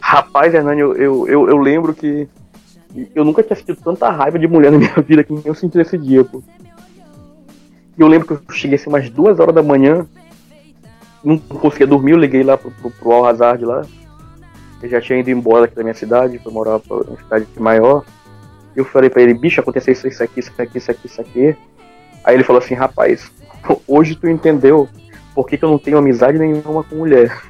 Rapaz, 0.00 0.54
Hernani, 0.54 0.80
eu, 0.80 0.96
eu, 0.96 1.28
eu, 1.28 1.48
eu 1.50 1.56
lembro 1.58 1.92
que 1.92 2.26
eu 3.14 3.24
nunca 3.24 3.42
tinha 3.42 3.56
sentido 3.56 3.78
tanta 3.82 4.08
raiva 4.08 4.38
de 4.38 4.48
mulher 4.48 4.72
na 4.72 4.78
minha 4.78 4.94
vida 5.06 5.22
que 5.22 5.32
nem 5.32 5.42
eu 5.44 5.54
senti 5.54 5.76
nesse 5.76 5.98
dia, 5.98 6.24
pô. 6.24 6.42
E 7.98 8.00
eu 8.00 8.08
lembro 8.08 8.26
que 8.26 8.32
eu 8.34 8.54
cheguei 8.54 8.76
assim 8.76 8.88
umas 8.88 9.08
duas 9.08 9.40
horas 9.40 9.54
da 9.54 9.62
manhã, 9.62 10.06
não 11.24 11.38
conseguia 11.38 11.86
dormir, 11.86 12.12
eu 12.12 12.18
liguei 12.18 12.42
lá 12.42 12.56
pro, 12.56 12.70
pro, 12.70 12.90
pro 12.90 13.12
Al 13.12 13.26
Hazard 13.26 13.64
lá. 13.64 13.84
Eu 14.82 14.88
já 14.88 15.00
tinha 15.00 15.18
ido 15.18 15.30
embora 15.30 15.64
aqui 15.64 15.74
da 15.74 15.82
minha 15.82 15.94
cidade, 15.94 16.38
foi 16.38 16.52
morar 16.52 16.78
pra 16.78 16.96
uma 16.96 17.16
cidade 17.16 17.46
maior. 17.58 18.04
Eu 18.74 18.84
falei 18.84 19.08
pra 19.08 19.22
ele, 19.22 19.32
bicho, 19.32 19.60
aconteceu 19.60 19.92
isso, 19.92 20.06
isso 20.06 20.22
aqui, 20.22 20.40
isso 20.40 20.52
aqui, 20.58 20.78
isso 20.78 20.90
aqui, 20.90 21.06
isso 21.06 21.20
aqui. 21.20 21.56
Aí 22.22 22.34
ele 22.34 22.44
falou 22.44 22.60
assim, 22.60 22.74
rapaz, 22.74 23.30
hoje 23.88 24.14
tu 24.14 24.28
entendeu 24.28 24.88
por 25.34 25.46
que, 25.46 25.56
que 25.56 25.64
eu 25.64 25.70
não 25.70 25.78
tenho 25.78 25.96
amizade 25.96 26.38
nenhuma 26.38 26.84
com 26.84 26.96
mulher. 26.96 27.42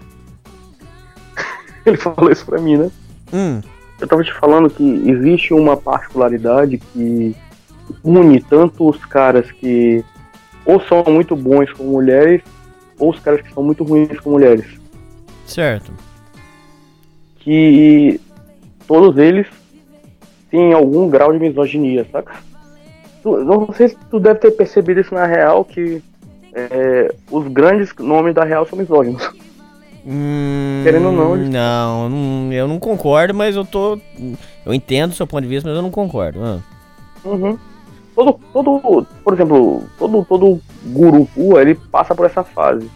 ele 1.84 1.97
falou 1.97 2.31
isso 2.31 2.47
pra 2.47 2.60
mim, 2.60 2.76
né? 2.76 2.91
Hum. 3.33 3.60
Eu 4.00 4.07
tava 4.07 4.23
te 4.23 4.33
falando 4.33 4.70
que 4.70 5.10
existe 5.10 5.52
uma 5.52 5.76
particularidade 5.76 6.78
que 6.78 7.34
une 8.05 8.41
tanto 8.41 8.89
os 8.89 9.05
caras 9.05 9.50
que 9.50 10.05
ou 10.66 10.80
são 10.80 11.02
muito 11.08 11.34
bons 11.36 11.72
com 11.72 11.84
mulheres, 11.84 12.42
ou 12.98 13.10
os 13.10 13.18
caras 13.20 13.40
que 13.42 13.52
são 13.54 13.62
muito 13.62 13.84
ruins 13.84 14.18
com 14.20 14.30
mulheres. 14.30 14.66
Certo. 15.46 15.92
Que 17.40 18.20
todos 18.86 19.16
eles 19.18 19.46
têm 20.50 20.72
algum 20.72 21.08
grau 21.08 21.32
de 21.32 21.38
misoginia, 21.38 22.06
saca? 22.10 22.34
Tu- 23.22 23.44
não 23.44 23.72
sei 23.72 23.88
se 23.88 23.96
tu 24.10 24.18
deve 24.18 24.40
ter 24.40 24.50
percebido 24.52 25.00
isso 25.00 25.14
na 25.14 25.26
real, 25.26 25.64
que 25.64 26.02
é, 26.52 27.14
os 27.30 27.46
grandes 27.48 27.92
nomes 27.98 28.34
da 28.34 28.44
real 28.44 28.66
são 28.66 28.78
misóginos. 28.78 29.30
Hum, 30.08 30.82
Querendo 30.84 31.06
ou 31.06 31.12
não, 31.12 31.34
eles- 31.36 31.48
Não, 31.50 32.08
não, 32.08 32.52
eu 32.52 32.68
não 32.68 32.78
concordo, 32.78 33.34
mas 33.34 33.56
eu 33.56 33.64
tô. 33.64 33.98
Eu 34.64 34.72
entendo 34.72 35.10
o 35.10 35.14
seu 35.14 35.26
ponto 35.26 35.42
de 35.42 35.48
vista, 35.48 35.68
mas 35.68 35.76
eu 35.76 35.82
não 35.82 35.90
concordo. 35.90 36.40
Ah. 36.42 36.58
Uhum. 37.24 37.58
Todo, 38.16 38.40
todo, 38.50 39.06
por 39.22 39.34
exemplo, 39.34 39.84
todo, 39.98 40.24
todo 40.24 40.60
guru 40.86 41.28
pua, 41.34 41.60
ele 41.60 41.74
passa 41.74 42.14
por 42.14 42.24
essa 42.24 42.42
fase. 42.42 42.90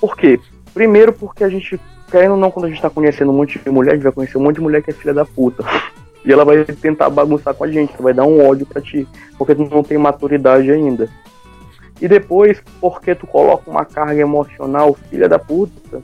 Por 0.00 0.16
quê? 0.16 0.38
Primeiro 0.72 1.12
porque 1.12 1.42
a 1.42 1.48
gente, 1.48 1.78
querendo 2.08 2.34
ou 2.34 2.36
não, 2.36 2.52
quando 2.52 2.66
a 2.66 2.68
gente 2.68 2.80
tá 2.80 2.88
conhecendo 2.88 3.32
um 3.32 3.36
monte 3.36 3.58
de 3.58 3.68
mulher, 3.68 3.90
a 3.90 3.94
gente 3.96 4.04
vai 4.04 4.12
conhecer 4.12 4.38
um 4.38 4.42
monte 4.42 4.54
de 4.54 4.60
mulher 4.60 4.80
que 4.80 4.90
é 4.90 4.94
filha 4.94 5.12
da 5.12 5.24
puta. 5.24 5.64
E 6.22 6.30
ela 6.30 6.44
vai 6.44 6.62
tentar 6.66 7.08
bagunçar 7.08 7.54
com 7.54 7.64
a 7.64 7.68
gente, 7.68 7.94
vai 7.98 8.12
dar 8.12 8.24
um 8.24 8.46
ódio 8.46 8.66
pra 8.66 8.82
ti, 8.82 9.08
porque 9.38 9.54
tu 9.54 9.66
não 9.70 9.82
tem 9.82 9.96
maturidade 9.96 10.70
ainda. 10.70 11.08
E 11.98 12.06
depois, 12.06 12.62
porque 12.78 13.14
tu 13.14 13.26
coloca 13.26 13.70
uma 13.70 13.86
carga 13.86 14.20
emocional, 14.20 14.92
filha 15.08 15.30
da 15.30 15.38
puta, 15.38 16.02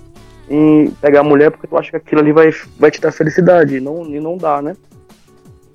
em 0.48 0.90
pegar 1.02 1.20
a 1.20 1.22
mulher 1.22 1.50
porque 1.50 1.66
tu 1.66 1.76
acha 1.76 1.90
que 1.90 1.96
aquilo 1.98 2.22
ali 2.22 2.32
vai, 2.32 2.50
vai 2.78 2.90
te 2.90 2.98
dar 2.98 3.12
felicidade, 3.12 3.76
e 3.76 3.80
não, 3.80 4.06
e 4.06 4.18
não 4.18 4.38
dá, 4.38 4.62
né? 4.62 4.74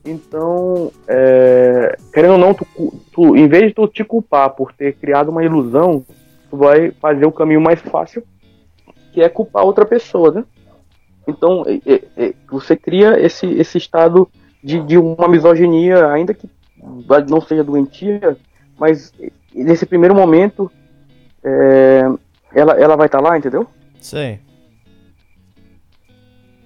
Então, 0.03 0.91
é, 1.07 1.95
querendo 2.13 2.33
ou 2.33 2.37
não, 2.39 2.53
tu, 2.53 2.65
tu, 3.11 3.35
em 3.35 3.47
vez 3.47 3.67
de 3.67 3.73
tu 3.73 3.87
te 3.87 4.03
culpar 4.03 4.49
por 4.51 4.73
ter 4.73 4.93
criado 4.95 5.29
uma 5.29 5.43
ilusão, 5.43 6.03
tu 6.49 6.57
vai 6.57 6.91
fazer 6.91 7.25
o 7.25 7.31
caminho 7.31 7.61
mais 7.61 7.79
fácil, 7.79 8.23
que 9.13 9.21
é 9.21 9.29
culpar 9.29 9.63
outra 9.63 9.85
pessoa, 9.85 10.31
né? 10.31 10.43
Então, 11.27 11.63
é- 11.67 12.01
é- 12.17 12.33
você 12.49 12.75
cria 12.75 13.19
esse, 13.19 13.45
esse 13.45 13.77
estado 13.77 14.27
de, 14.63 14.81
de 14.81 14.97
uma 14.97 15.27
misoginia, 15.27 16.07
ainda 16.07 16.33
que 16.33 16.49
não 17.29 17.39
seja 17.39 17.63
doentia, 17.63 18.35
mas 18.79 19.13
nesse 19.53 19.85
primeiro 19.85 20.15
momento, 20.15 20.71
é, 21.43 22.01
ela, 22.53 22.73
ela 22.73 22.95
vai 22.95 23.05
estar 23.05 23.21
lá, 23.21 23.37
entendeu? 23.37 23.67
Sei. 23.99 24.39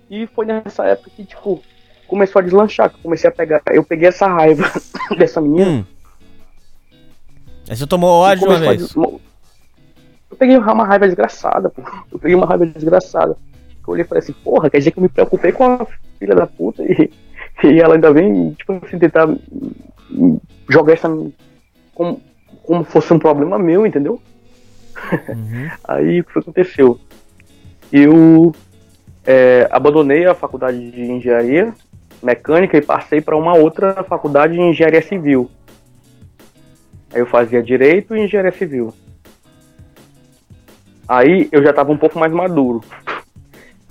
E 0.09 0.25
foi 0.27 0.45
nessa 0.45 0.85
época 0.85 1.11
que, 1.15 1.25
tipo, 1.25 1.61
começou 2.07 2.39
a 2.39 2.43
deslanchar, 2.43 2.89
que 2.89 2.95
eu 2.97 3.01
comecei 3.01 3.29
a 3.29 3.33
pegar. 3.33 3.61
Eu 3.71 3.83
peguei 3.83 4.07
essa 4.09 4.27
raiva 4.27 4.71
dessa 5.17 5.41
menina. 5.41 5.69
Hum. 5.69 5.85
Aí 7.69 7.75
você 7.75 7.87
tomou 7.87 8.09
ódio 8.09 8.47
uma 8.47 8.59
vez. 8.59 8.81
des- 8.81 8.95
Eu 8.95 10.37
peguei 10.37 10.57
uma 10.57 10.85
raiva 10.85 11.05
desgraçada, 11.05 11.69
pô. 11.69 11.81
Eu 12.11 12.19
peguei 12.19 12.35
uma 12.35 12.45
raiva 12.45 12.65
desgraçada. 12.65 13.35
Eu 13.87 13.93
olhei 13.93 14.03
e 14.03 14.07
falei 14.07 14.23
assim, 14.23 14.33
porra, 14.33 14.69
quer 14.69 14.79
dizer 14.79 14.91
que 14.91 14.97
eu 14.99 15.03
me 15.03 15.09
preocupei 15.09 15.51
com 15.51 15.63
a 15.63 15.87
filha 16.19 16.35
da 16.35 16.47
puta 16.47 16.83
e, 16.83 17.11
e 17.63 17.79
ela 17.79 17.95
ainda 17.95 18.11
vem, 18.11 18.51
tipo 18.53 18.79
assim, 18.83 18.97
tentar 18.97 19.27
jogar 20.69 20.93
essa 20.93 21.07
como, 21.93 22.21
como 22.63 22.83
fosse 22.83 23.13
um 23.13 23.19
problema 23.19 23.57
meu, 23.59 23.85
entendeu? 23.85 24.21
Aí 25.87 26.21
o 26.21 26.23
que 26.23 26.39
aconteceu? 26.39 26.99
Eu 27.91 28.53
é, 29.25 29.67
abandonei 29.71 30.25
a 30.25 30.33
faculdade 30.33 30.91
de 30.91 31.01
engenharia 31.01 31.73
mecânica 32.25 32.75
e 32.75 32.81
passei 32.81 33.21
para 33.21 33.37
uma 33.37 33.55
outra 33.55 34.03
faculdade 34.03 34.53
de 34.53 34.59
engenharia 34.61 35.01
civil. 35.01 35.49
Aí 37.13 37.21
eu 37.21 37.25
fazia 37.27 37.61
direito 37.61 38.15
e 38.15 38.21
engenharia 38.21 38.51
civil. 38.51 38.91
Aí 41.07 41.47
eu 41.51 41.61
já 41.61 41.69
estava 41.69 41.91
um 41.91 41.97
pouco 41.97 42.17
mais 42.17 42.33
maduro. 42.33 42.81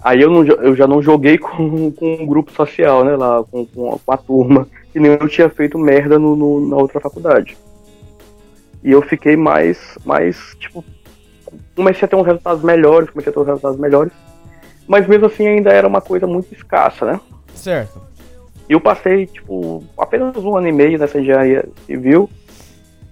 Aí 0.02 0.20
eu, 0.20 0.28
não, 0.30 0.44
eu 0.44 0.74
já 0.76 0.86
não 0.86 1.00
joguei 1.00 1.38
com, 1.38 1.90
com 1.92 2.14
um 2.14 2.26
grupo 2.26 2.52
social, 2.52 3.04
né, 3.04 3.16
lá, 3.16 3.42
com, 3.44 3.64
com 3.66 3.98
a 4.12 4.16
turma, 4.16 4.68
que 4.92 4.98
nem 5.00 5.12
eu 5.12 5.28
tinha 5.28 5.48
feito 5.48 5.78
merda 5.78 6.18
no, 6.18 6.36
no- 6.36 6.68
na 6.68 6.76
outra 6.76 7.00
faculdade. 7.00 7.56
E 8.82 8.90
eu 8.90 9.00
fiquei 9.00 9.34
mais, 9.36 9.96
mais, 10.04 10.36
tipo, 10.58 10.84
comecei 11.74 12.04
a 12.04 12.08
ter 12.08 12.16
uns 12.16 12.26
resultados 12.26 12.62
melhores, 12.62 13.08
comecei 13.08 13.30
a 13.30 13.32
ter 13.32 13.40
uns 13.40 13.46
resultados 13.46 13.78
melhores. 13.78 14.12
Mas 14.86 15.06
mesmo 15.06 15.24
assim 15.26 15.46
ainda 15.46 15.70
era 15.70 15.88
uma 15.88 16.02
coisa 16.02 16.26
muito 16.26 16.52
escassa, 16.52 17.06
né? 17.06 17.20
Certo. 17.54 18.02
E 18.68 18.72
eu 18.72 18.80
passei, 18.80 19.26
tipo, 19.26 19.84
apenas 19.98 20.36
um 20.36 20.56
ano 20.56 20.68
e 20.68 20.72
meio 20.72 20.98
nessa 20.98 21.20
engenharia 21.20 21.64
civil. 21.86 22.30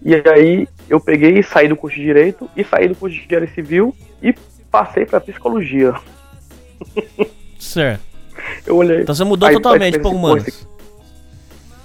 E 0.04 0.14
aí 0.14 0.66
eu 0.88 0.98
peguei 0.98 1.38
e 1.38 1.42
saí 1.42 1.68
do 1.68 1.76
curso 1.76 1.96
de 1.96 2.02
Direito 2.02 2.48
e 2.56 2.64
saí 2.64 2.88
do 2.88 2.94
curso 2.94 3.14
de 3.16 3.22
Engenharia 3.24 3.54
Civil 3.54 3.94
e 4.22 4.34
passei 4.70 5.04
pra 5.06 5.20
Psicologia. 5.20 5.94
Certo. 7.58 8.02
Eu 8.66 8.76
olhei. 8.76 9.02
Então 9.02 9.14
você 9.14 9.24
mudou 9.24 9.48
aí- 9.48 9.54
totalmente 9.54 9.98
pô, 9.98 10.36
esse- 10.36 10.66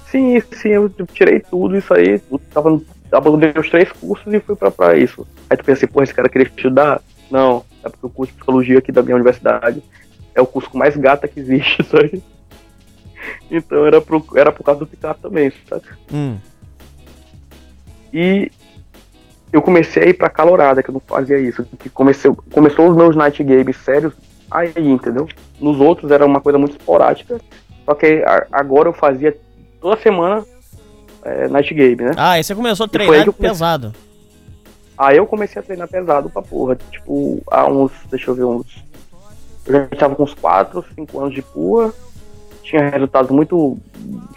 Sim, 0.10 0.42
sim, 0.54 0.70
eu 0.70 0.90
tirei 1.14 1.42
tudo 1.42 1.78
isso 1.78 1.94
aí. 1.94 2.22
Eu 2.32 2.40
tava, 2.52 2.82
abandonei 3.12 3.54
os 3.58 3.70
três 3.70 3.92
cursos 3.92 4.34
e 4.34 4.40
fui 4.40 4.56
pra, 4.56 4.72
pra 4.72 4.98
isso. 4.98 5.28
Aí 5.50 5.58
tu 5.58 5.64
pensa 5.66 5.84
assim, 5.86 5.94
pô, 5.94 6.02
esse 6.02 6.14
cara 6.14 6.30
queria 6.30 6.48
estudar? 6.48 7.02
Não, 7.30 7.64
é 7.84 7.90
porque 7.90 8.06
o 8.06 8.10
curso 8.10 8.32
de 8.32 8.38
psicologia 8.38 8.80
aqui 8.80 8.92
da 8.92 9.04
minha 9.04 9.16
universidade 9.16 9.84
é 10.34 10.42
o 10.42 10.48
curso 10.48 10.70
com 10.70 10.78
mais 10.78 10.96
gata 10.96 11.28
que 11.28 11.40
existe, 11.40 11.84
sabe? 11.92 12.24
Então 13.50 13.86
era, 13.86 14.02
pro, 14.02 14.26
era 14.36 14.52
por 14.52 14.64
causa 14.64 14.80
do 14.80 14.88
picape 14.88 15.22
também, 15.22 15.52
sabe? 15.70 15.84
Hum. 16.14 16.38
E 18.14 18.52
eu 19.52 19.62
comecei 19.62 20.04
a 20.04 20.06
ir 20.08 20.14
pra 20.14 20.30
calorada, 20.30 20.82
que 20.84 20.90
eu 20.90 20.94
não 20.94 21.00
fazia 21.02 21.40
isso. 21.40 21.66
Que 21.80 21.90
comecei, 21.90 22.32
começou 22.52 22.90
os 22.90 22.96
meus 22.96 23.16
night 23.16 23.44
games 23.44 23.78
sérios 23.78 24.14
aí, 24.50 24.72
entendeu? 24.78 25.28
Nos 25.60 25.80
outros 25.80 26.12
era 26.12 26.26
uma 26.26 26.42
coisa 26.42 26.58
muito 26.58 26.72
esporádica. 26.78 27.40
Só 27.86 27.94
que 27.94 28.24
agora 28.52 28.90
eu 28.90 28.94
fazia 28.94 29.38
toda 29.80 30.02
semana 30.02 30.44
é, 31.24 31.48
night 31.48 31.74
game, 31.74 31.96
né? 32.04 32.12
Ah, 32.18 32.40
e 32.40 32.44
você 32.44 32.54
começou 32.56 32.86
a 32.86 32.90
treinar 32.90 33.26
comecei- 33.26 33.34
pesado. 33.50 33.94
Aí 34.98 35.18
eu 35.18 35.28
comecei 35.28 35.60
a 35.62 35.64
treinar 35.64 35.88
pesado 35.88 36.30
pra 36.30 36.42
porra. 36.42 36.76
Tipo, 36.92 37.42
há 37.52 37.66
uns. 37.68 37.92
Deixa 38.10 38.32
eu 38.32 38.36
ver, 38.36 38.44
uns. 38.46 38.84
Eu 39.66 39.74
já 39.74 39.88
estava 39.92 40.16
com 40.16 40.24
uns 40.24 40.34
4, 40.34 40.84
5 40.96 41.20
anos 41.20 41.34
de 41.36 41.42
pua. 41.42 41.94
Tinha 42.68 42.90
resultados 42.90 43.32
muito. 43.32 43.78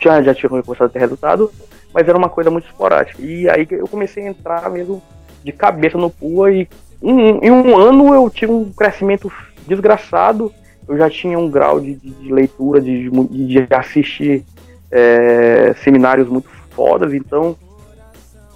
Já, 0.00 0.23
já 0.23 0.34
tinha 0.34 0.49
começado 0.49 0.86
a 0.86 0.89
ter 0.89 0.99
resultado, 1.00 1.50
mas 1.92 2.07
era 2.07 2.17
uma 2.17 2.28
coisa 2.28 2.50
muito 2.50 2.67
esporádica. 2.67 3.20
E 3.20 3.49
aí 3.49 3.67
eu 3.70 3.89
comecei 3.89 4.25
a 4.26 4.31
entrar 4.31 4.70
mesmo 4.70 5.02
de 5.42 5.52
cabeça 5.52 5.99
no 5.99 6.10
pua 6.10 6.52
e 6.52 6.68
um- 7.02 7.39
em 7.42 7.50
um 7.50 7.76
ano 7.76 8.15
eu 8.15 8.31
tive 8.31 8.52
um 8.52 8.70
crescimento 8.73 9.31
desgraçado. 9.67 10.52
Eu 10.86 10.97
já 10.97 11.09
tinha 11.10 11.39
um 11.39 11.50
grau 11.50 11.81
de, 11.81 11.94
de- 11.94 12.10
de 12.10 12.33
leitura, 12.33 12.81
de, 12.81 13.09
de, 13.10 13.67
de 13.67 13.75
assistir 13.75 14.44
é, 14.91 15.75
seminários 15.83 16.28
muito 16.28 16.49
fodas, 16.70 17.12
então. 17.12 17.57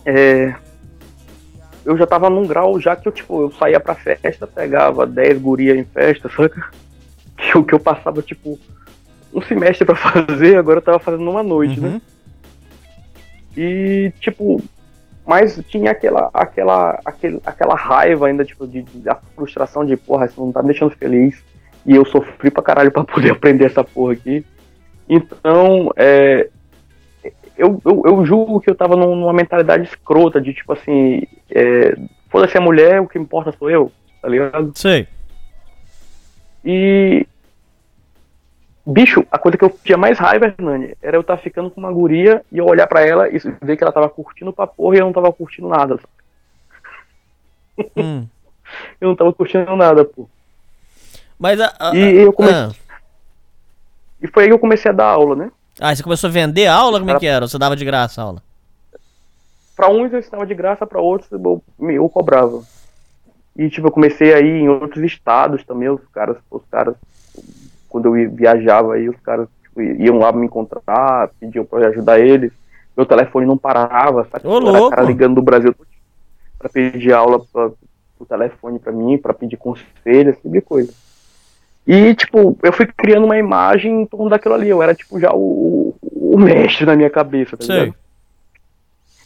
É, 0.07 0.55
eu 1.85 1.97
já 1.97 2.07
tava 2.07 2.31
num 2.31 2.47
grau 2.47 2.79
já 2.81 2.95
que 2.97 3.07
eu, 3.09 3.13
tipo, 3.13 3.43
eu 3.43 3.51
saía 3.53 3.79
pra 3.81 3.95
festa, 3.95 4.47
pegava 4.47 5.07
10 5.07 5.39
gurias 5.41 5.77
em 5.77 5.85
festa, 5.85 6.29
saca? 6.29 6.65
Que 7.37 7.59
o 7.59 7.65
que 7.65 7.75
eu 7.75 7.81
passava, 7.81 8.23
tipo, 8.23 8.57
um 9.35 9.43
semestre 9.43 9.85
pra 9.85 9.95
fazer, 9.97 10.57
agora 10.57 10.79
eu 10.79 10.83
tava 10.83 10.99
fazendo 10.99 11.25
numa 11.25 11.43
noite, 11.43 11.81
né? 11.81 12.01
E, 13.57 14.13
tipo, 14.21 14.63
mas 15.27 15.61
tinha 15.69 15.91
aquela, 15.91 16.31
aquela, 16.35 16.99
aquele, 17.05 17.41
aquela 17.47 17.75
raiva 17.75 18.27
ainda, 18.27 18.45
tipo, 18.45 18.67
de, 18.67 18.83
de- 18.83 18.99
da 19.01 19.15
frustração 19.37 19.85
de, 19.85 19.97
porra, 19.97 20.27
isso 20.27 20.41
não 20.41 20.53
tá 20.53 20.61
me 20.63 20.69
deixando 20.69 20.95
feliz. 20.97 21.43
E 21.87 21.95
eu 21.95 22.05
sofri 22.05 22.51
pra 22.51 22.63
caralho 22.63 22.91
pra 22.91 23.05
poder 23.05 23.31
aprender 23.33 23.67
essa 23.67 23.85
porra 23.85 24.13
aqui. 24.15 24.45
Então, 25.09 25.91
é, 25.97 26.49
eu, 27.57 27.81
eu, 27.85 28.03
eu 28.07 28.25
julgo 28.27 28.61
que 28.61 28.71
eu 28.71 28.75
tava 28.75 28.97
num- 28.97 29.15
numa 29.17 29.33
mentalidade 29.33 29.85
escrota 29.85 30.41
de 30.41 30.53
tipo 30.55 30.73
assim, 30.73 31.23
é, 31.51 31.97
foda-se 32.31 32.57
a 32.57 32.61
mulher, 32.61 33.01
o 33.01 33.07
que 33.07 33.19
importa 33.19 33.55
sou 33.59 33.71
eu, 33.71 33.93
tá 34.21 34.29
ligado? 34.29 34.73
Sei. 34.75 35.07
E. 36.65 37.27
Bicho, 38.87 39.25
a 39.31 39.39
coisa 39.39 39.57
que 39.57 39.65
eu 39.65 39.71
tinha 39.83 39.97
mais 39.97 40.19
raiva, 40.19 40.47
Hernani, 40.47 40.95
era 41.01 41.17
eu 41.17 41.23
estar 41.23 41.39
ficando 41.39 41.71
com 41.71 41.81
uma 41.81 41.91
guria 41.93 42.45
e 42.53 42.59
eu 42.59 42.67
olhar 42.67 42.87
pra 42.87 43.01
ela 43.01 43.29
e 43.29 43.39
ver 43.63 43.77
que 43.79 43.83
ela 43.83 43.93
tava 43.93 44.11
curtindo 44.11 44.53
pra 44.53 44.67
porra 44.67 44.97
e 44.97 44.99
eu 44.99 45.07
não 45.07 45.13
tava 45.13 45.33
curtindo 45.33 45.69
nada. 45.69 45.99
Hum. 47.97 48.27
Eu 49.01 49.09
não 49.09 49.15
tava 49.17 49.33
curtindo 49.33 49.77
nada, 49.77 50.05
pô. 50.05 50.29
Mas 51.39 51.61
a. 51.61 51.73
a- 51.79 51.95
E 51.95 52.17
eu 52.23 52.33
comecei. 52.33 52.57
Ah. 52.59 52.73
E 54.21 54.27
foi 54.27 54.45
aí 54.45 54.49
que 54.49 54.55
eu 54.55 54.59
comecei 54.59 54.91
a 54.91 54.95
dar 54.95 55.07
aula, 55.07 55.37
né? 55.37 55.51
Ah, 55.79 55.95
você 55.95 56.03
começou 56.03 56.29
a 56.29 56.33
vender 56.33 56.67
aula? 56.67 56.99
Como 56.99 57.11
é 57.11 57.19
que 57.19 57.27
era? 57.27 57.45
Ou 57.45 57.49
Você 57.49 57.59
dava 57.59 57.77
de 57.77 57.85
graça 57.85 58.21
a 58.21 58.25
aula? 58.25 58.43
Pra 59.77 59.91
uns 59.91 60.13
eu 60.13 60.19
ensinava 60.19 60.47
de 60.47 60.55
graça, 60.55 60.87
pra 60.87 61.01
outros 61.01 61.31
eu, 61.31 61.63
eu 61.81 62.09
cobrava. 62.09 62.63
E 63.57 63.69
tipo, 63.69 63.87
eu 63.87 63.93
comecei 63.93 64.33
aí 64.35 64.49
em 64.49 64.69
outros 64.69 65.05
estados 65.05 65.63
também, 65.65 65.89
os 65.89 66.01
caras, 66.13 66.37
os 66.51 66.63
caras, 66.71 66.97
quando 67.95 68.07
eu 68.07 68.17
ia- 68.19 68.29
viajava 68.29 68.95
aí, 68.95 69.09
os 69.09 69.15
caras 69.21 69.47
tipo, 69.63 69.81
iam 69.81 70.19
lá 70.19 70.33
me 70.33 70.45
encontrar, 70.47 71.31
pediam 71.39 71.65
pra 71.65 71.79
eu 71.79 71.89
ajudar 71.91 72.19
eles. 72.19 72.51
Meu 72.97 73.07
telefone 73.07 73.47
não 73.47 73.57
parava, 73.57 74.27
sabe? 74.33 74.45
Ô, 74.49 74.57
Era 74.57 74.65
louco! 74.65 74.91
cara 74.91 75.03
ligando 75.07 75.37
do 75.37 75.43
Brasil 75.43 75.73
pra 76.59 76.69
pedir 76.69 77.13
aula 77.13 77.39
pra, 77.53 77.71
pro 78.19 78.27
telefone 78.27 78.81
pra 78.81 78.91
mim, 78.91 79.17
pra 79.17 79.33
pedir 79.33 79.57
conselho, 79.57 80.31
esse 80.31 80.41
tipo 80.41 80.51
de 80.51 80.61
coisa. 80.61 80.93
E, 81.87 82.15
tipo, 82.17 82.59
eu 82.65 82.73
fui 82.73 82.87
criando 82.87 83.27
uma 83.27 83.39
imagem 83.39 84.03
em 84.03 84.07
torno 84.07 84.29
daquilo 84.29 84.55
ali. 84.55 84.69
Eu 84.69 84.83
era, 84.83 84.93
tipo, 84.93 85.21
já 85.21 85.31
o, 85.33 85.95
o 86.03 86.37
mestre 86.37 86.85
na 86.87 86.97
minha 86.97 87.11
cabeça, 87.11 87.57
tá 87.57 87.65
Sei. 87.65 87.79
ligado? 87.79 87.95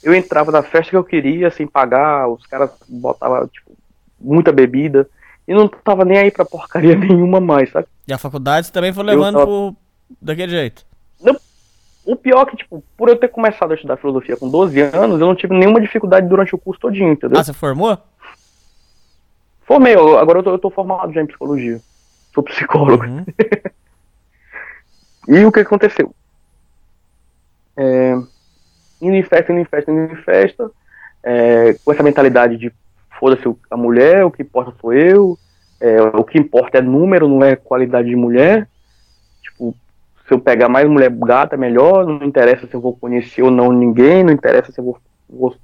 Eu 0.03 0.15
entrava 0.15 0.53
na 0.53 0.63
festa 0.63 0.91
que 0.91 0.97
eu 0.97 1.05
queria, 1.05 1.51
sem 1.51 1.67
pagar, 1.67 2.29
os 2.29 2.45
caras 2.47 2.71
botavam, 2.87 3.49
tipo, 3.49 3.73
muita 4.21 4.53
bebida. 4.53 5.09
E 5.49 5.55
não 5.55 5.67
tava 5.67 6.05
nem 6.05 6.19
aí 6.19 6.31
pra 6.31 6.45
porcaria 6.45 6.95
nenhuma 7.01 7.41
mais, 7.41 7.71
sabe? 7.71 7.89
E 8.07 8.13
a 8.13 8.19
faculdade 8.19 8.71
também 8.71 8.93
foi 8.93 9.03
levando 9.03 9.33
tava- 9.35 9.47
pro... 9.47 9.77
daquele 10.21 10.53
jeito. 10.53 10.87
O 12.05 12.17
pior 12.17 12.47
é 12.47 12.51
que, 12.51 12.57
tipo, 12.57 12.83
por 12.97 13.09
eu 13.11 13.17
ter 13.17 13.29
começado 13.29 13.71
a 13.71 13.75
estudar 13.75 13.99
filosofia 13.99 14.35
com 14.35 14.49
12 14.49 14.81
anos, 14.81 15.21
eu 15.21 15.27
não 15.27 15.35
tive 15.35 15.55
nenhuma 15.55 15.79
dificuldade 15.79 16.27
durante 16.27 16.55
o 16.55 16.59
curso 16.59 16.81
todinho, 16.81 17.13
entendeu? 17.13 17.39
Ah, 17.39 17.45
você 17.45 17.53
formou? 17.53 17.99
Formei, 19.67 19.95
eu- 19.95 20.19
agora 20.19 20.39
eu 20.39 20.43
tô, 20.43 20.51
eu 20.53 20.59
tô 20.59 20.71
formado 20.71 21.13
já 21.13 21.21
em 21.23 21.27
psicologia. 21.27 21.81
Sou 22.33 22.43
psicólogo. 22.43 23.05
Uhum. 23.05 23.27
e 25.29 25.45
o 25.45 25.53
que 25.53 25.61
aconteceu? 25.61 26.15
É, 27.77 28.15
indo 29.03 29.15
em 29.15 29.23
festa, 29.23 29.53
indo 29.53 29.61
em 29.61 29.65
festa, 29.67 29.91
indo 29.91 30.13
em 30.13 30.17
festa, 30.17 30.71
é, 31.23 31.75
com 31.85 31.93
essa 31.93 32.03
mentalidade 32.03 32.57
de 32.57 32.73
foda-se 33.19 33.45
a 33.71 33.77
mulher, 33.77 34.25
o 34.25 34.31
que 34.31 34.43
importa 34.43 34.73
sou 34.81 34.93
eu, 34.93 35.39
é, 35.81 36.01
o 36.03 36.25
que 36.25 36.39
importa 36.39 36.79
é 36.79 36.83
número, 36.83 37.29
não 37.29 37.43
é 37.45 37.57
qualidade 37.57 38.09
de 38.09 38.17
mulher. 38.17 38.69
Tipo, 39.43 39.75
se 40.27 40.35
eu 40.35 40.41
pegar 40.41 40.69
mais 40.69 40.89
mulher 40.89 41.11
gata, 41.11 41.57
melhor, 41.57 42.07
não 42.07 42.27
interessa 42.27 42.67
se 42.67 42.75
eu 42.75 42.81
vou 42.81 42.97
conhecer 42.97 43.43
ou 43.43 43.51
não 43.51 43.73
ninguém, 43.73 44.25
não 44.25 44.33
interessa 44.33 44.73
se 44.73 44.81
eu 44.81 44.85
vou, 44.85 44.99
vou- 45.29 45.57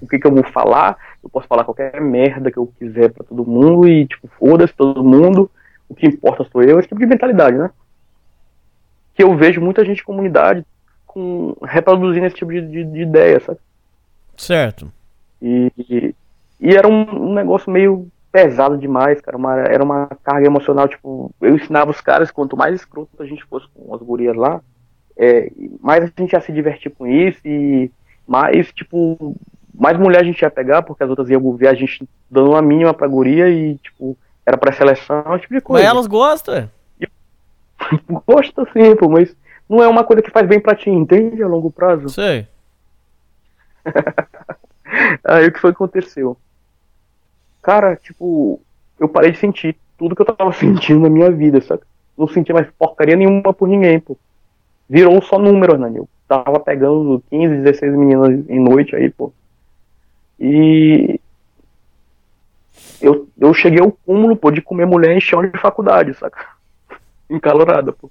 o 0.00 0.06
que, 0.08 0.18
que 0.18 0.26
eu 0.26 0.32
vou 0.32 0.44
falar, 0.44 0.96
eu 1.22 1.30
posso 1.30 1.46
falar 1.46 1.64
qualquer 1.64 2.00
merda 2.00 2.50
que 2.50 2.58
eu 2.58 2.66
quiser 2.78 3.10
pra 3.10 3.24
todo 3.24 3.46
mundo 3.46 3.88
e, 3.88 4.06
tipo, 4.06 4.28
foda-se 4.38 4.74
todo 4.74 5.04
mundo, 5.04 5.50
o 5.88 5.94
que 5.94 6.06
importa 6.06 6.44
sou 6.50 6.62
eu, 6.62 6.78
esse 6.78 6.88
tipo 6.88 7.00
de 7.00 7.06
mentalidade, 7.06 7.56
né? 7.56 7.70
Que 9.14 9.22
eu 9.22 9.34
vejo 9.36 9.60
muita 9.60 9.84
gente 9.84 9.98
de 9.98 10.04
comunidade 10.04 10.64
com, 11.06 11.56
reproduzindo 11.62 12.26
esse 12.26 12.36
tipo 12.36 12.52
de, 12.52 12.60
de, 12.60 12.84
de 12.84 13.00
ideia, 13.02 13.40
sabe? 13.40 13.58
Certo. 14.36 14.92
E, 15.40 16.14
e, 16.60 16.74
era 16.74 16.88
um, 16.88 17.30
um 17.30 17.34
negócio 17.34 17.70
meio 17.70 18.08
pesado 18.30 18.76
demais, 18.76 19.20
cara. 19.20 19.36
Uma, 19.36 19.60
era 19.60 19.82
uma 19.82 20.08
carga 20.22 20.46
emocional, 20.46 20.88
tipo, 20.88 21.32
eu 21.40 21.54
ensinava 21.54 21.90
os 21.90 22.00
caras, 22.00 22.30
quanto 22.30 22.56
mais 22.56 22.74
escroto 22.74 23.22
a 23.22 23.26
gente 23.26 23.44
fosse 23.44 23.66
com 23.74 23.94
as 23.94 24.02
gurias 24.02 24.36
lá, 24.36 24.60
é, 25.16 25.50
mais 25.80 26.04
a 26.04 26.12
gente 26.18 26.32
ia 26.32 26.40
se 26.40 26.52
divertir 26.52 26.92
com 26.92 27.06
isso 27.06 27.40
e 27.44 27.90
mais, 28.26 28.70
tipo, 28.72 29.34
mais 29.74 29.98
mulher 29.98 30.20
a 30.20 30.24
gente 30.24 30.42
ia 30.42 30.50
pegar, 30.50 30.82
porque 30.82 31.02
as 31.02 31.08
outras 31.10 31.30
iam 31.30 31.56
ver 31.56 31.68
a 31.68 31.74
gente 31.74 32.06
dando 32.30 32.50
uma 32.50 32.62
mínima 32.62 32.92
pra 32.92 33.08
guria 33.08 33.48
e, 33.48 33.76
tipo, 33.76 34.16
era 34.44 34.58
pra 34.58 34.72
seleção, 34.72 35.24
esse 35.30 35.42
tipo 35.42 35.54
de 35.54 35.60
Mas 35.60 35.62
coisa. 35.62 35.86
elas 35.86 36.06
gostam. 36.06 36.70
Gosta 38.26 38.66
sim, 38.72 38.96
pô, 38.96 39.08
mas 39.08 39.36
não 39.68 39.82
é 39.82 39.88
uma 39.88 40.02
coisa 40.04 40.22
que 40.22 40.30
faz 40.30 40.46
bem 40.46 40.58
pra 40.58 40.74
ti, 40.74 40.90
entende? 40.90 41.42
A 41.42 41.46
longo 41.46 41.70
prazo. 41.70 42.08
Sei. 42.08 42.46
Aí 45.24 45.46
o 45.46 45.52
que 45.52 45.58
foi 45.58 45.70
que 45.70 45.76
aconteceu? 45.76 46.36
Cara, 47.66 47.96
tipo, 47.96 48.60
eu 48.96 49.08
parei 49.08 49.32
de 49.32 49.38
sentir 49.38 49.76
tudo 49.98 50.14
que 50.14 50.22
eu 50.22 50.26
tava 50.26 50.52
sentindo 50.54 51.00
na 51.00 51.10
minha 51.10 51.32
vida, 51.32 51.60
sabe? 51.60 51.82
Não 52.16 52.28
sentia 52.28 52.54
mais 52.54 52.70
porcaria 52.78 53.16
nenhuma 53.16 53.52
por 53.52 53.66
ninguém, 53.66 53.98
pô. 53.98 54.16
Virou 54.88 55.20
só 55.20 55.36
número, 55.36 55.72
Hernani. 55.72 55.96
Eu 55.96 56.08
tava 56.28 56.60
pegando 56.60 57.20
15, 57.28 57.56
16 57.56 57.92
meninas 57.92 58.48
em 58.48 58.60
noite 58.60 58.94
aí, 58.94 59.10
pô. 59.10 59.32
E. 60.38 61.18
Eu, 63.00 63.28
eu 63.36 63.52
cheguei 63.52 63.80
ao 63.80 63.90
cúmulo, 63.90 64.36
pô, 64.36 64.52
de 64.52 64.62
comer 64.62 64.86
mulher 64.86 65.16
em 65.16 65.20
chão 65.20 65.44
de 65.44 65.58
faculdade, 65.58 66.14
saca? 66.14 66.46
Encalorada, 67.28 67.92
pô. 67.92 68.08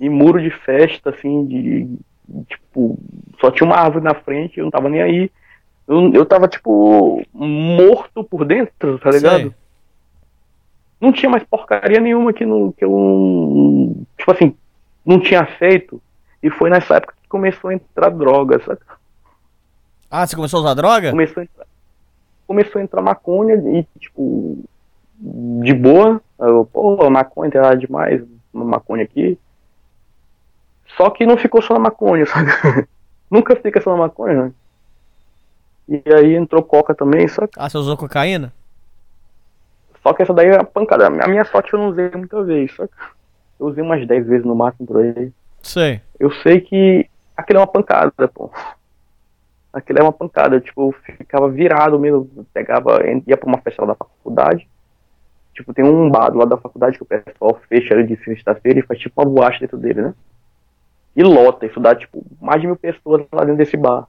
Em 0.00 0.08
muro 0.08 0.40
de 0.40 0.48
festa, 0.48 1.10
assim, 1.10 1.44
de. 1.44 1.98
Tipo, 2.48 2.98
só 3.38 3.50
tinha 3.50 3.66
uma 3.66 3.76
árvore 3.76 4.04
na 4.04 4.14
frente, 4.14 4.58
eu 4.58 4.64
não 4.64 4.70
tava 4.70 4.88
nem 4.88 5.02
aí. 5.02 5.30
Eu, 5.90 6.12
eu 6.12 6.24
tava, 6.24 6.46
tipo, 6.46 7.20
morto 7.34 8.22
por 8.22 8.44
dentro, 8.44 8.96
tá 9.00 9.10
ligado? 9.10 9.40
Sei. 9.40 9.54
não 11.00 11.12
tinha 11.12 11.28
mais 11.28 11.42
porcaria 11.42 11.98
nenhuma 11.98 12.32
que, 12.32 12.46
não, 12.46 12.70
que 12.70 12.84
eu, 12.84 13.96
tipo 14.16 14.30
assim, 14.30 14.54
não 15.04 15.18
tinha 15.18 15.44
feito. 15.44 16.00
E 16.40 16.48
foi 16.48 16.70
nessa 16.70 16.94
época 16.94 17.16
que 17.20 17.28
começou 17.28 17.70
a 17.70 17.74
entrar 17.74 18.08
droga, 18.10 18.62
sabe? 18.64 18.78
Ah, 20.08 20.24
você 20.24 20.36
começou 20.36 20.58
a 20.58 20.60
usar 20.62 20.74
droga? 20.74 21.10
Começou 21.10 21.40
a 21.40 21.44
entrar, 21.44 21.66
começou 22.46 22.80
a 22.80 22.84
entrar 22.84 23.02
maconha 23.02 23.56
e, 23.56 23.84
tipo, 23.98 24.58
de 25.18 25.74
boa. 25.74 26.22
Eu, 26.38 26.66
pô, 26.66 27.10
maconha 27.10 27.50
tem 27.50 27.60
nada 27.60 27.76
demais, 27.76 28.22
uma 28.54 28.64
maconha 28.64 29.02
aqui. 29.02 29.36
Só 30.96 31.10
que 31.10 31.26
não 31.26 31.36
ficou 31.36 31.60
só 31.60 31.74
na 31.74 31.80
maconha, 31.80 32.26
sabe? 32.30 32.48
Nunca 33.28 33.56
fica 33.56 33.80
só 33.80 33.90
na 33.90 33.96
maconha, 33.96 34.44
né? 34.44 34.52
E 35.90 36.02
aí 36.14 36.36
entrou 36.36 36.62
coca 36.62 36.94
também, 36.94 37.26
só 37.26 37.46
que, 37.48 37.58
Ah, 37.58 37.68
você 37.68 37.76
usou 37.76 37.96
cocaína? 37.96 38.52
só 40.02 40.12
que 40.14 40.22
essa 40.22 40.32
daí 40.32 40.46
é 40.48 40.54
uma 40.54 40.64
pancada. 40.64 41.08
A 41.08 41.28
minha 41.28 41.44
sorte 41.44 41.72
eu 41.74 41.78
não 41.80 41.88
usei 41.88 42.08
muita 42.12 42.42
vez, 42.44 42.72
só 42.74 42.86
que 42.86 42.92
eu 43.58 43.66
usei 43.66 43.82
umas 43.82 44.06
10 44.06 44.26
vezes 44.26 44.46
no 44.46 44.54
máximo 44.54 44.86
por 44.86 44.98
aí. 44.98 45.32
Sei. 45.62 46.00
Eu 46.18 46.30
sei 46.30 46.60
que 46.60 47.06
aquilo 47.36 47.58
é 47.58 47.60
uma 47.62 47.66
pancada, 47.66 48.28
pô. 48.28 48.50
Aquilo 49.72 49.98
é 49.98 50.02
uma 50.02 50.12
pancada, 50.12 50.60
tipo, 50.60 50.88
eu 50.88 51.14
ficava 51.16 51.48
virado 51.50 51.98
mesmo, 51.98 52.28
pegava, 52.54 53.00
ia 53.26 53.36
pra 53.36 53.48
uma 53.48 53.58
festa 53.58 53.82
lá 53.82 53.88
da 53.88 53.94
faculdade. 53.94 54.66
Tipo, 55.54 55.74
tem 55.74 55.84
um 55.84 56.08
bar 56.10 56.34
lado 56.34 56.48
da 56.48 56.56
faculdade 56.56 56.96
que 56.96 57.02
o 57.02 57.06
pessoal 57.06 57.60
fecha 57.68 57.92
ali 57.94 58.06
de 58.06 58.16
sexta-feira 58.24 58.78
e 58.78 58.82
faz 58.82 58.98
tipo 58.98 59.20
uma 59.20 59.28
boate 59.30 59.60
dentro 59.60 59.76
dele, 59.76 60.00
né? 60.02 60.14
E 61.14 61.22
lota, 61.22 61.66
isso 61.66 61.78
dá 61.78 61.94
tipo 61.94 62.24
mais 62.40 62.60
de 62.60 62.66
mil 62.68 62.76
pessoas 62.76 63.26
lá 63.32 63.40
dentro 63.42 63.58
desse 63.58 63.76
bar. 63.76 64.06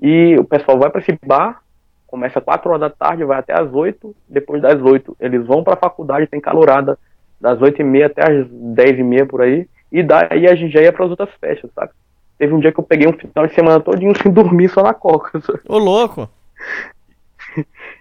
E 0.00 0.36
o 0.38 0.44
pessoal 0.44 0.78
vai 0.78 0.90
pra 0.90 1.00
esse 1.00 1.18
bar, 1.24 1.62
começa 2.06 2.38
às 2.38 2.44
4 2.44 2.70
horas 2.70 2.80
da 2.80 2.90
tarde, 2.90 3.24
vai 3.24 3.38
até 3.38 3.52
às 3.52 3.72
8, 3.72 4.14
depois 4.28 4.62
das 4.62 4.80
8 4.80 5.16
eles 5.20 5.46
vão 5.46 5.64
pra 5.64 5.76
faculdade, 5.76 6.26
tem 6.26 6.40
calorada 6.40 6.98
das 7.40 7.60
8 7.60 7.80
e 7.80 7.84
meia 7.84 8.06
até 8.06 8.30
às 8.30 8.46
10 8.48 8.98
e 8.98 9.02
meia 9.02 9.26
por 9.26 9.42
aí, 9.42 9.68
e 9.90 10.02
daí 10.02 10.46
a 10.46 10.54
gente 10.54 10.72
já 10.72 10.80
ia 10.80 10.92
pras 10.92 11.10
outras 11.10 11.30
festas, 11.40 11.70
sabe? 11.74 11.92
Teve 12.38 12.54
um 12.54 12.60
dia 12.60 12.72
que 12.72 12.78
eu 12.78 12.84
peguei 12.84 13.08
um 13.08 13.12
final 13.12 13.46
de 13.46 13.54
semana 13.54 13.80
todinho 13.80 14.16
sem 14.16 14.30
dormir 14.30 14.68
só 14.68 14.82
na 14.82 14.94
coca, 14.94 15.40
sabe? 15.40 15.60
Ô, 15.68 15.78
louco. 15.78 16.28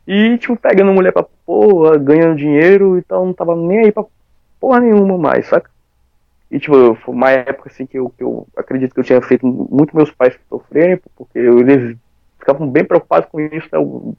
E, 0.07 0.37
tipo, 0.37 0.55
pegando 0.55 0.93
mulher 0.93 1.11
pra 1.11 1.25
porra, 1.45 1.97
ganhando 1.97 2.35
dinheiro 2.35 2.97
e 2.97 3.01
tal, 3.01 3.25
não 3.25 3.33
tava 3.33 3.55
nem 3.55 3.79
aí 3.79 3.91
pra 3.91 4.05
porra 4.59 4.79
nenhuma 4.79 5.17
mais, 5.17 5.47
saca? 5.47 5.69
E, 6.49 6.59
tipo, 6.59 6.95
foi 6.95 7.13
uma 7.13 7.29
época, 7.29 7.69
assim, 7.69 7.85
que 7.85 7.97
eu, 7.97 8.09
que 8.09 8.23
eu 8.23 8.47
acredito 8.55 8.93
que 8.93 8.99
eu 8.99 9.03
tinha 9.03 9.21
feito 9.21 9.45
muito 9.45 9.95
meus 9.95 10.11
pais 10.11 10.37
sofrerem, 10.49 10.99
porque 11.15 11.37
eles 11.37 11.97
ficavam 12.39 12.69
bem 12.69 12.85
preocupados 12.85 13.29
com 13.29 13.39
isso, 13.39 13.67
né? 13.71 13.77
Eu 13.77 14.15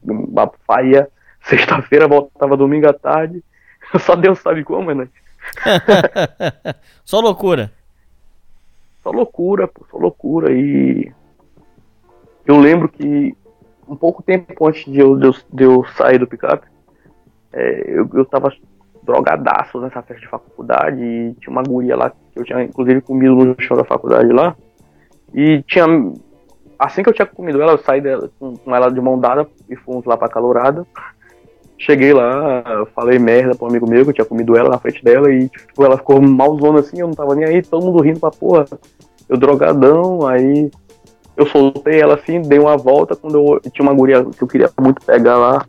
saía 0.67 1.07
sexta-feira, 1.41 2.07
voltava 2.07 2.55
domingo 2.55 2.87
à 2.87 2.93
tarde, 2.93 3.43
só 3.99 4.15
Deus 4.15 4.39
sabe 4.39 4.63
como, 4.63 4.93
né? 4.93 5.07
Só 7.05 7.19
loucura. 7.21 7.71
Só 9.01 9.09
loucura, 9.09 9.67
pô, 9.67 9.85
só 9.89 9.97
loucura. 9.97 10.51
E 10.51 11.11
eu 12.45 12.59
lembro 12.59 12.89
que 12.89 13.35
um 13.87 13.95
pouco 13.95 14.21
tempo 14.21 14.67
antes 14.67 14.85
de 14.85 14.99
eu, 14.99 15.17
de 15.17 15.27
eu, 15.27 15.35
de 15.51 15.63
eu 15.63 15.85
sair 15.95 16.19
do 16.19 16.27
picape, 16.27 16.67
é, 17.53 17.83
eu, 17.87 18.07
eu 18.13 18.25
tava 18.25 18.53
drogadaço 19.09 19.79
nessa 19.81 20.01
festa 20.03 20.21
de 20.21 20.27
faculdade 20.27 21.01
e 21.01 21.33
tinha 21.39 21.51
uma 21.51 21.63
guria 21.63 21.95
lá 21.95 22.09
que 22.09 22.39
eu 22.39 22.43
tinha 22.43 22.63
inclusive 22.63 23.01
comido 23.01 23.33
no 23.35 23.55
chão 23.59 23.75
da 23.75 23.83
faculdade 23.83 24.31
lá. 24.31 24.55
E 25.33 25.63
tinha. 25.63 25.85
Assim 26.77 27.03
que 27.03 27.09
eu 27.09 27.13
tinha 27.13 27.25
comido 27.25 27.61
ela, 27.61 27.73
eu 27.73 27.77
saí 27.79 27.99
dela, 27.99 28.29
com, 28.39 28.55
com 28.55 28.75
ela 28.75 28.89
de 28.89 29.01
mão 29.01 29.19
dada 29.19 29.47
e 29.69 29.75
fomos 29.75 30.05
lá 30.05 30.15
pra 30.15 30.29
calorada. 30.29 30.85
Cheguei 31.77 32.13
lá, 32.13 32.85
falei 32.93 33.17
merda 33.19 33.55
pro 33.55 33.67
amigo 33.67 33.89
meu 33.89 34.03
que 34.03 34.09
eu 34.09 34.13
tinha 34.13 34.25
comido 34.25 34.55
ela 34.55 34.69
na 34.69 34.79
frente 34.79 35.03
dela 35.03 35.31
e 35.31 35.47
tipo, 35.49 35.83
ela 35.83 35.97
ficou 35.97 36.21
malzona 36.21 36.79
assim, 36.79 36.99
eu 36.99 37.07
não 37.07 37.13
tava 37.13 37.35
nem 37.35 37.45
aí, 37.45 37.61
todo 37.61 37.85
mundo 37.85 38.01
rindo 38.01 38.19
pra 38.19 38.31
porra. 38.31 38.65
Eu 39.27 39.37
drogadão, 39.37 40.27
aí 40.27 40.69
eu 41.37 41.45
soltei 41.45 42.01
ela 42.01 42.15
assim, 42.15 42.41
dei 42.41 42.59
uma 42.59 42.75
volta 42.75 43.15
quando 43.15 43.59
eu 43.63 43.71
tinha 43.71 43.87
uma 43.87 43.93
guria 43.93 44.25
que 44.25 44.43
eu 44.43 44.47
queria 44.47 44.69
muito 44.79 45.05
pegar 45.05 45.37
lá, 45.37 45.65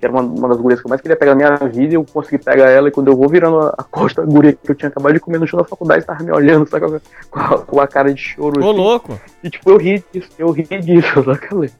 que 0.00 0.06
era 0.06 0.14
uma, 0.14 0.22
uma 0.22 0.48
das 0.48 0.56
gurias 0.56 0.80
que 0.80 0.86
eu 0.86 0.88
mais 0.88 1.02
queria 1.02 1.16
pegar 1.16 1.34
na 1.34 1.36
minha 1.36 1.68
vida, 1.68 1.92
e 1.92 1.94
eu 1.94 2.06
consegui 2.10 2.38
pegar 2.38 2.70
ela 2.70 2.88
e 2.88 2.90
quando 2.90 3.08
eu 3.08 3.16
vou 3.16 3.28
virando 3.28 3.60
a, 3.60 3.74
a 3.76 3.84
costa, 3.84 4.22
a 4.22 4.24
guria 4.24 4.54
que 4.54 4.70
eu 4.70 4.74
tinha 4.74 4.88
acabado 4.88 5.12
de 5.12 5.20
comer 5.20 5.38
no 5.38 5.46
chão 5.46 5.58
da 5.58 5.64
faculdade 5.64 6.06
tava 6.06 6.24
me 6.24 6.32
olhando, 6.32 6.68
sabe, 6.68 6.86
com 7.30 7.38
a, 7.38 7.58
com 7.58 7.80
a 7.80 7.86
cara 7.86 8.12
de 8.12 8.20
choro. 8.20 8.64
Ô, 8.64 8.70
assim. 8.70 8.78
louco. 8.78 9.20
E 9.44 9.50
tipo, 9.50 9.70
eu 9.70 9.76
ri 9.76 10.02
disso, 10.10 10.30
eu 10.38 10.50
ri 10.50 10.62
disso, 10.62 11.20
sabe? 11.22 11.70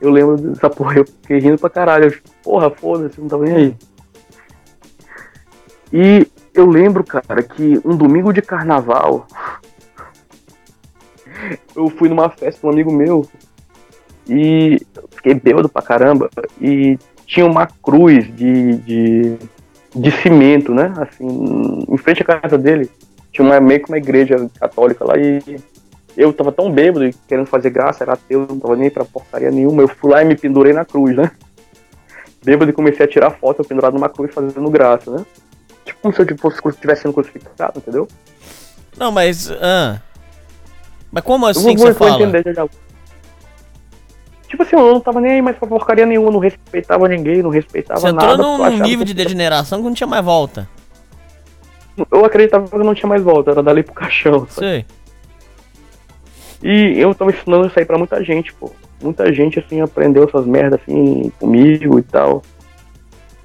Eu 0.00 0.10
lembro 0.10 0.36
dessa 0.36 0.70
porra, 0.70 0.98
eu 0.98 1.04
fiquei 1.04 1.40
rindo 1.40 1.58
pra 1.58 1.68
caralho. 1.68 2.06
Eu, 2.06 2.14
porra, 2.42 2.70
foda-se, 2.70 3.20
não 3.20 3.28
tava 3.28 3.44
nem 3.44 3.54
aí. 3.54 3.76
E 5.92 6.26
eu 6.54 6.66
lembro, 6.66 7.02
cara, 7.02 7.42
que 7.42 7.80
um 7.84 7.96
domingo 7.96 8.32
de 8.32 8.40
carnaval 8.40 9.26
eu 11.74 11.90
fui 11.90 12.08
numa 12.08 12.30
festa 12.30 12.60
com 12.60 12.68
um 12.68 12.70
amigo 12.70 12.92
meu 12.92 13.26
e 14.28 14.80
fiquei 15.10 15.34
bêbado 15.34 15.68
pra 15.68 15.82
caramba 15.82 16.30
e 16.60 16.96
tinha 17.30 17.46
uma 17.46 17.64
cruz 17.64 18.26
de, 18.34 18.74
de, 18.78 19.36
de 19.94 20.10
cimento, 20.20 20.74
né? 20.74 20.92
Assim, 20.96 21.86
em 21.88 21.96
frente 21.96 22.22
à 22.22 22.24
casa 22.24 22.58
dele. 22.58 22.90
Tinha 23.32 23.46
uma, 23.46 23.60
meio 23.60 23.80
que 23.80 23.88
uma 23.88 23.98
igreja 23.98 24.50
católica 24.58 25.04
lá 25.04 25.16
e 25.16 25.40
eu 26.16 26.32
tava 26.32 26.50
tão 26.50 26.72
bêbado 26.72 27.06
e 27.06 27.14
querendo 27.28 27.46
fazer 27.46 27.70
graça, 27.70 28.02
era 28.02 28.14
ateu, 28.14 28.48
não 28.48 28.58
tava 28.58 28.74
nem 28.74 28.90
pra 28.90 29.04
porcaria 29.04 29.48
nenhuma. 29.48 29.80
Eu 29.80 29.86
fui 29.86 30.10
lá 30.10 30.22
e 30.22 30.24
me 30.24 30.36
pendurei 30.36 30.72
na 30.72 30.84
cruz, 30.84 31.16
né? 31.16 31.30
Bêbado 32.44 32.68
e 32.68 32.74
comecei 32.74 33.06
a 33.06 33.08
tirar 33.08 33.30
foto, 33.30 33.60
eu 33.60 33.64
pendurado 33.64 33.94
numa 33.94 34.08
cruz 34.08 34.34
fazendo 34.34 34.68
graça, 34.68 35.08
né? 35.12 35.24
Tipo 35.84 36.00
como 36.02 36.12
se 36.12 36.22
eu 36.22 36.70
estivesse 36.70 37.02
sendo 37.02 37.14
crucificado, 37.14 37.78
entendeu? 37.78 38.08
Não, 38.98 39.12
mas. 39.12 39.52
Ah. 39.52 40.00
Mas 41.12 41.22
como 41.22 41.46
Eu 41.46 41.50
assim 41.50 41.62
vou, 41.62 41.74
que 41.74 41.80
você 41.80 41.92
vou 41.92 42.08
fala? 42.08 42.22
entender 42.22 42.42
já 42.46 42.54
já. 42.54 42.68
Tipo 44.50 44.64
assim, 44.64 44.74
eu 44.74 44.94
não 44.94 45.00
tava 45.00 45.20
nem 45.20 45.34
aí 45.34 45.42
mais 45.42 45.56
pra 45.56 45.68
porcaria 45.68 46.04
nenhuma, 46.04 46.32
não 46.32 46.40
respeitava 46.40 47.06
ninguém, 47.06 47.40
não 47.40 47.50
respeitava 47.50 48.00
Você 48.00 48.10
nada. 48.10 48.32
entrou 48.32 48.58
num, 48.58 48.78
nível 48.78 49.04
de 49.04 49.14
degeneração 49.14 49.78
que 49.78 49.84
não 49.84 49.94
tinha 49.94 50.08
mais 50.08 50.24
volta. 50.24 50.68
Eu 52.10 52.24
acreditava 52.24 52.66
que 52.66 52.76
não 52.76 52.94
tinha 52.94 53.08
mais 53.08 53.22
volta, 53.22 53.52
era 53.52 53.62
dali 53.62 53.84
pro 53.84 53.94
caixão. 53.94 54.48
Sei. 54.50 54.84
E 56.60 56.98
eu 56.98 57.14
tava 57.14 57.30
ensinando 57.30 57.68
isso 57.68 57.78
aí 57.78 57.84
pra 57.84 57.96
muita 57.96 58.24
gente, 58.24 58.52
pô. 58.54 58.72
Muita 59.00 59.32
gente, 59.32 59.60
assim, 59.60 59.80
aprendeu 59.80 60.24
essas 60.24 60.44
merdas, 60.44 60.80
assim, 60.82 61.30
comigo 61.38 62.00
e 62.00 62.02
tal. 62.02 62.42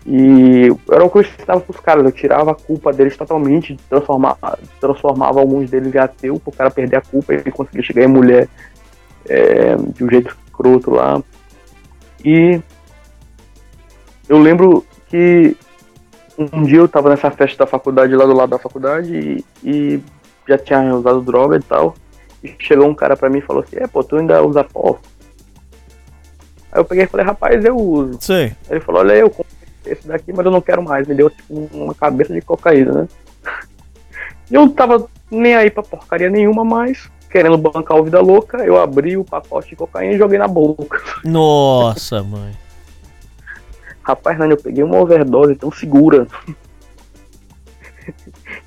E 0.08 0.76
era 0.92 1.06
o 1.06 1.10
que 1.10 1.20
eu 1.20 1.22
ensinava 1.22 1.62
pros 1.62 1.80
caras, 1.80 2.04
eu 2.04 2.12
tirava 2.12 2.52
a 2.52 2.56
culpa 2.56 2.92
deles 2.92 3.16
totalmente, 3.16 3.78
transformava, 3.88 4.58
transformava 4.82 5.40
alguns 5.40 5.70
deles 5.70 5.94
em 5.94 6.00
ateu, 6.00 6.40
pro 6.40 6.52
cara 6.52 6.72
perder 6.72 6.98
a 6.98 7.02
culpa 7.02 7.36
e 7.36 7.52
conseguir 7.52 7.84
chegar 7.84 8.04
em 8.06 8.08
mulher 8.08 8.48
é, 9.30 9.76
de 9.76 10.04
um 10.04 10.10
jeito 10.10 10.36
escroto 10.56 10.92
lá. 10.92 11.22
E 12.24 12.62
eu 14.28 14.40
lembro 14.40 14.86
que 15.08 15.56
um 16.38 16.64
dia 16.64 16.80
eu 16.80 16.88
tava 16.88 17.10
nessa 17.10 17.30
festa 17.30 17.66
da 17.66 17.68
faculdade, 17.68 18.16
lá 18.16 18.26
do 18.26 18.34
lado 18.34 18.50
da 18.50 18.60
faculdade, 18.60 19.14
e, 19.14 19.46
e 19.64 20.04
já 20.48 20.58
tinha 20.58 20.96
usado 20.96 21.22
droga 21.22 21.58
e 21.58 21.62
tal. 21.62 21.94
E 22.44 22.56
chegou 22.60 22.88
um 22.88 22.96
cara 22.96 23.16
pra 23.16 23.30
mim 23.30 23.40
e 23.40 23.42
falou 23.42 23.64
assim, 23.64 23.78
é, 23.78 23.88
pô, 23.88 24.04
tu 24.04 24.16
ainda 24.16 24.42
usa 24.44 24.64
pó? 24.64 25.00
Aí 26.72 26.80
eu 26.80 26.86
peguei 26.86 27.06
e 27.06 27.08
falei, 27.08 27.26
rapaz, 27.26 27.64
eu 27.64 27.78
uso. 27.78 28.18
Sei. 28.22 28.46
Aí 28.46 28.56
ele 28.72 28.80
falou, 28.80 29.02
olha, 29.02 29.14
eu 29.14 29.30
comprei 29.30 29.56
esse 29.86 30.08
daqui, 30.08 30.34
mas 30.34 30.46
eu 30.46 30.52
não 30.52 30.62
quero 30.62 30.84
mais. 30.84 31.08
Me 31.08 31.16
deu 31.16 31.30
tipo 31.30 31.70
uma 31.74 31.94
cabeça 31.94 32.34
de 32.34 32.42
cocaína, 32.42 32.92
né? 32.92 33.08
E 34.48 34.54
eu 34.54 34.62
não 34.62 34.70
tava 34.70 35.10
nem 35.32 35.56
aí 35.56 35.72
pra 35.72 35.82
porcaria 35.82 36.30
nenhuma 36.30 36.64
mais, 36.64 37.10
querendo 37.36 37.58
bancar 37.58 37.98
o 37.98 38.04
vida 38.06 38.22
louca, 38.22 38.64
eu 38.64 38.82
abri 38.82 39.18
o 39.18 39.26
pacote 39.26 39.68
de 39.68 39.76
cocaína 39.76 40.14
e 40.14 40.18
joguei 40.18 40.40
na 40.40 40.48
boca. 40.48 41.02
Nossa, 41.26 42.24
mãe. 42.24 42.54
Rapaz, 44.02 44.38
Nani, 44.38 44.52
eu 44.52 44.58
peguei 44.58 44.82
uma 44.82 44.98
overdose 45.02 45.54
tão 45.56 45.70
segura. 45.70 46.28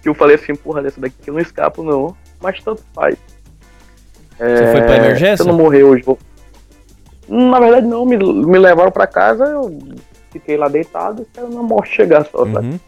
que 0.02 0.08
eu 0.08 0.12
falei 0.12 0.36
assim, 0.36 0.54
porra, 0.54 0.82
dessa 0.82 1.00
daqui 1.00 1.16
eu 1.28 1.32
não 1.32 1.40
escapo 1.40 1.82
não. 1.82 2.14
Mas 2.42 2.62
tanto 2.62 2.82
faz. 2.92 3.16
Você 4.36 4.72
foi 4.72 4.82
pra 4.82 4.96
emergência? 4.96 5.38
Se 5.38 5.42
eu 5.44 5.46
não 5.46 5.56
morrer 5.56 5.84
hoje, 5.84 6.02
vou. 6.02 6.18
Na 7.26 7.58
verdade 7.58 7.86
não, 7.86 8.04
me, 8.04 8.18
me 8.18 8.58
levaram 8.58 8.90
pra 8.90 9.06
casa, 9.06 9.44
eu 9.44 9.78
fiquei 10.30 10.58
lá 10.58 10.68
deitado 10.68 11.22
esperando 11.22 11.58
a 11.58 11.62
morte 11.62 11.94
chegar 11.94 12.26
só, 12.26 12.44
sabe? 12.44 12.68
Uhum. 12.68 12.80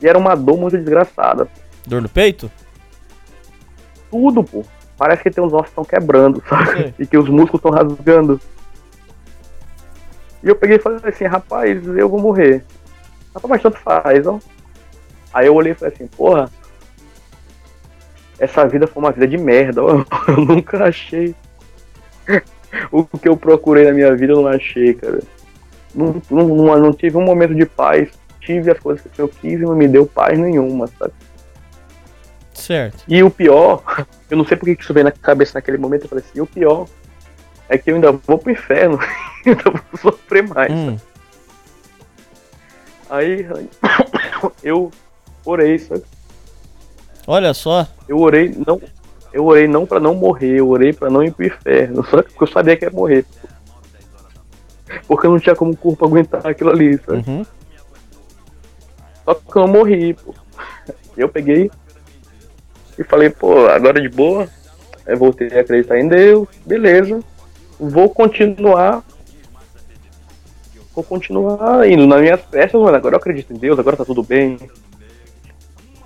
E 0.00 0.08
era 0.08 0.18
uma 0.18 0.34
dor 0.34 0.58
muito 0.58 0.76
desgraçada. 0.76 1.46
Dor 1.86 2.02
no 2.02 2.08
peito? 2.08 2.50
Tudo, 4.16 4.42
pô. 4.42 4.64
Parece 4.96 5.22
que 5.22 5.30
tem 5.30 5.44
os 5.44 5.52
ossos 5.52 5.68
estão 5.68 5.84
quebrando, 5.84 6.42
sabe? 6.48 6.94
E 6.98 7.06
que 7.06 7.18
os 7.18 7.28
músculos 7.28 7.62
estão 7.62 7.70
rasgando. 7.70 8.40
E 10.42 10.48
eu 10.48 10.56
peguei 10.56 10.76
e 10.76 10.80
falei 10.80 10.98
assim, 11.04 11.24
rapaz, 11.24 11.86
eu 11.86 12.08
vou 12.08 12.18
morrer. 12.18 12.64
Rapaz, 13.34 13.50
mas 13.50 13.62
tanto 13.62 13.78
faz, 13.78 14.26
ó. 14.26 14.38
Aí 15.34 15.46
eu 15.46 15.54
olhei 15.54 15.72
e 15.72 15.74
falei 15.74 15.92
assim, 15.94 16.06
porra, 16.06 16.50
essa 18.38 18.66
vida 18.66 18.86
foi 18.86 19.02
uma 19.02 19.12
vida 19.12 19.28
de 19.28 19.36
merda, 19.36 19.82
ó. 19.84 20.02
Eu 20.28 20.38
nunca 20.38 20.84
achei. 20.84 21.34
o 22.90 23.04
que 23.04 23.28
eu 23.28 23.36
procurei 23.36 23.84
na 23.84 23.92
minha 23.92 24.14
vida 24.16 24.32
eu 24.32 24.42
não 24.42 24.48
achei, 24.48 24.94
cara. 24.94 25.20
Não, 25.94 26.22
não, 26.30 26.48
não, 26.48 26.78
não 26.78 26.92
tive 26.92 27.16
um 27.16 27.24
momento 27.24 27.54
de 27.54 27.66
paz. 27.66 28.08
tive 28.40 28.70
as 28.70 28.78
coisas 28.78 29.04
que 29.12 29.20
eu 29.20 29.28
quis 29.28 29.60
e 29.60 29.64
não 29.64 29.76
me 29.76 29.86
deu 29.86 30.06
paz 30.06 30.38
nenhuma, 30.38 30.86
sabe? 30.98 31.12
Certo. 32.56 33.04
E 33.06 33.22
o 33.22 33.30
pior, 33.30 34.06
eu 34.30 34.36
não 34.36 34.44
sei 34.44 34.56
porque 34.56 34.74
que 34.74 34.82
isso 34.82 34.94
veio 34.94 35.04
na 35.04 35.12
cabeça 35.12 35.52
naquele 35.54 35.78
momento, 35.78 36.02
eu 36.04 36.08
falei 36.08 36.24
assim, 36.28 36.40
o 36.40 36.46
pior 36.46 36.86
é 37.68 37.76
que 37.76 37.90
eu 37.90 37.96
ainda 37.96 38.12
vou 38.12 38.38
pro 38.38 38.50
inferno, 38.50 38.98
ainda 39.44 39.62
vou 39.70 40.00
sofrer 40.00 40.42
mais. 40.48 40.72
Hum. 40.72 40.96
Aí 43.10 43.46
eu 44.62 44.90
orei, 45.44 45.78
sabe? 45.78 46.02
Olha 47.26 47.52
só. 47.54 47.86
Eu 48.08 48.18
orei 48.18 48.54
não, 48.66 48.80
eu 49.32 49.44
orei 49.44 49.68
não 49.68 49.84
para 49.84 50.00
não 50.00 50.14
morrer, 50.14 50.58
eu 50.58 50.68
orei 50.68 50.92
para 50.92 51.10
não 51.10 51.22
ir 51.22 51.32
pro 51.32 51.46
inferno, 51.46 52.04
só 52.06 52.22
que 52.22 52.42
eu 52.42 52.46
sabia 52.46 52.76
que 52.76 52.84
ia 52.84 52.90
morrer. 52.90 53.24
Porque 55.06 55.26
eu 55.26 55.30
não 55.30 55.38
tinha 55.38 55.54
como 55.54 55.72
o 55.72 55.76
corpo 55.76 56.06
aguentar 56.06 56.46
aquilo 56.46 56.70
ali, 56.70 56.98
sabe? 56.98 57.24
Uhum. 57.28 57.46
Só 59.24 59.34
que 59.34 59.56
eu 59.56 59.68
morri, 59.68 60.14
pô. 60.14 60.34
Eu 61.16 61.28
peguei 61.28 61.70
e 62.98 63.04
falei, 63.04 63.30
pô, 63.30 63.66
agora 63.66 64.00
de 64.00 64.08
boa, 64.08 64.48
eu 65.06 65.16
voltei 65.16 65.48
a 65.48 65.60
acreditar 65.60 65.98
em 65.98 66.08
Deus, 66.08 66.48
beleza. 66.64 67.20
Vou 67.78 68.08
continuar. 68.08 69.02
Vou 70.94 71.04
continuar 71.04 71.86
indo 71.88 72.06
nas 72.06 72.20
minhas 72.20 72.40
festas, 72.40 72.80
mano. 72.80 72.96
Agora 72.96 73.14
eu 73.14 73.18
acredito 73.18 73.52
em 73.52 73.56
Deus, 73.56 73.78
agora 73.78 73.96
tá 73.96 74.04
tudo 74.04 74.22
bem. 74.22 74.58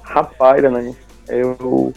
Rapaz, 0.03 0.63
né? 0.63 0.95
Eu 1.29 1.95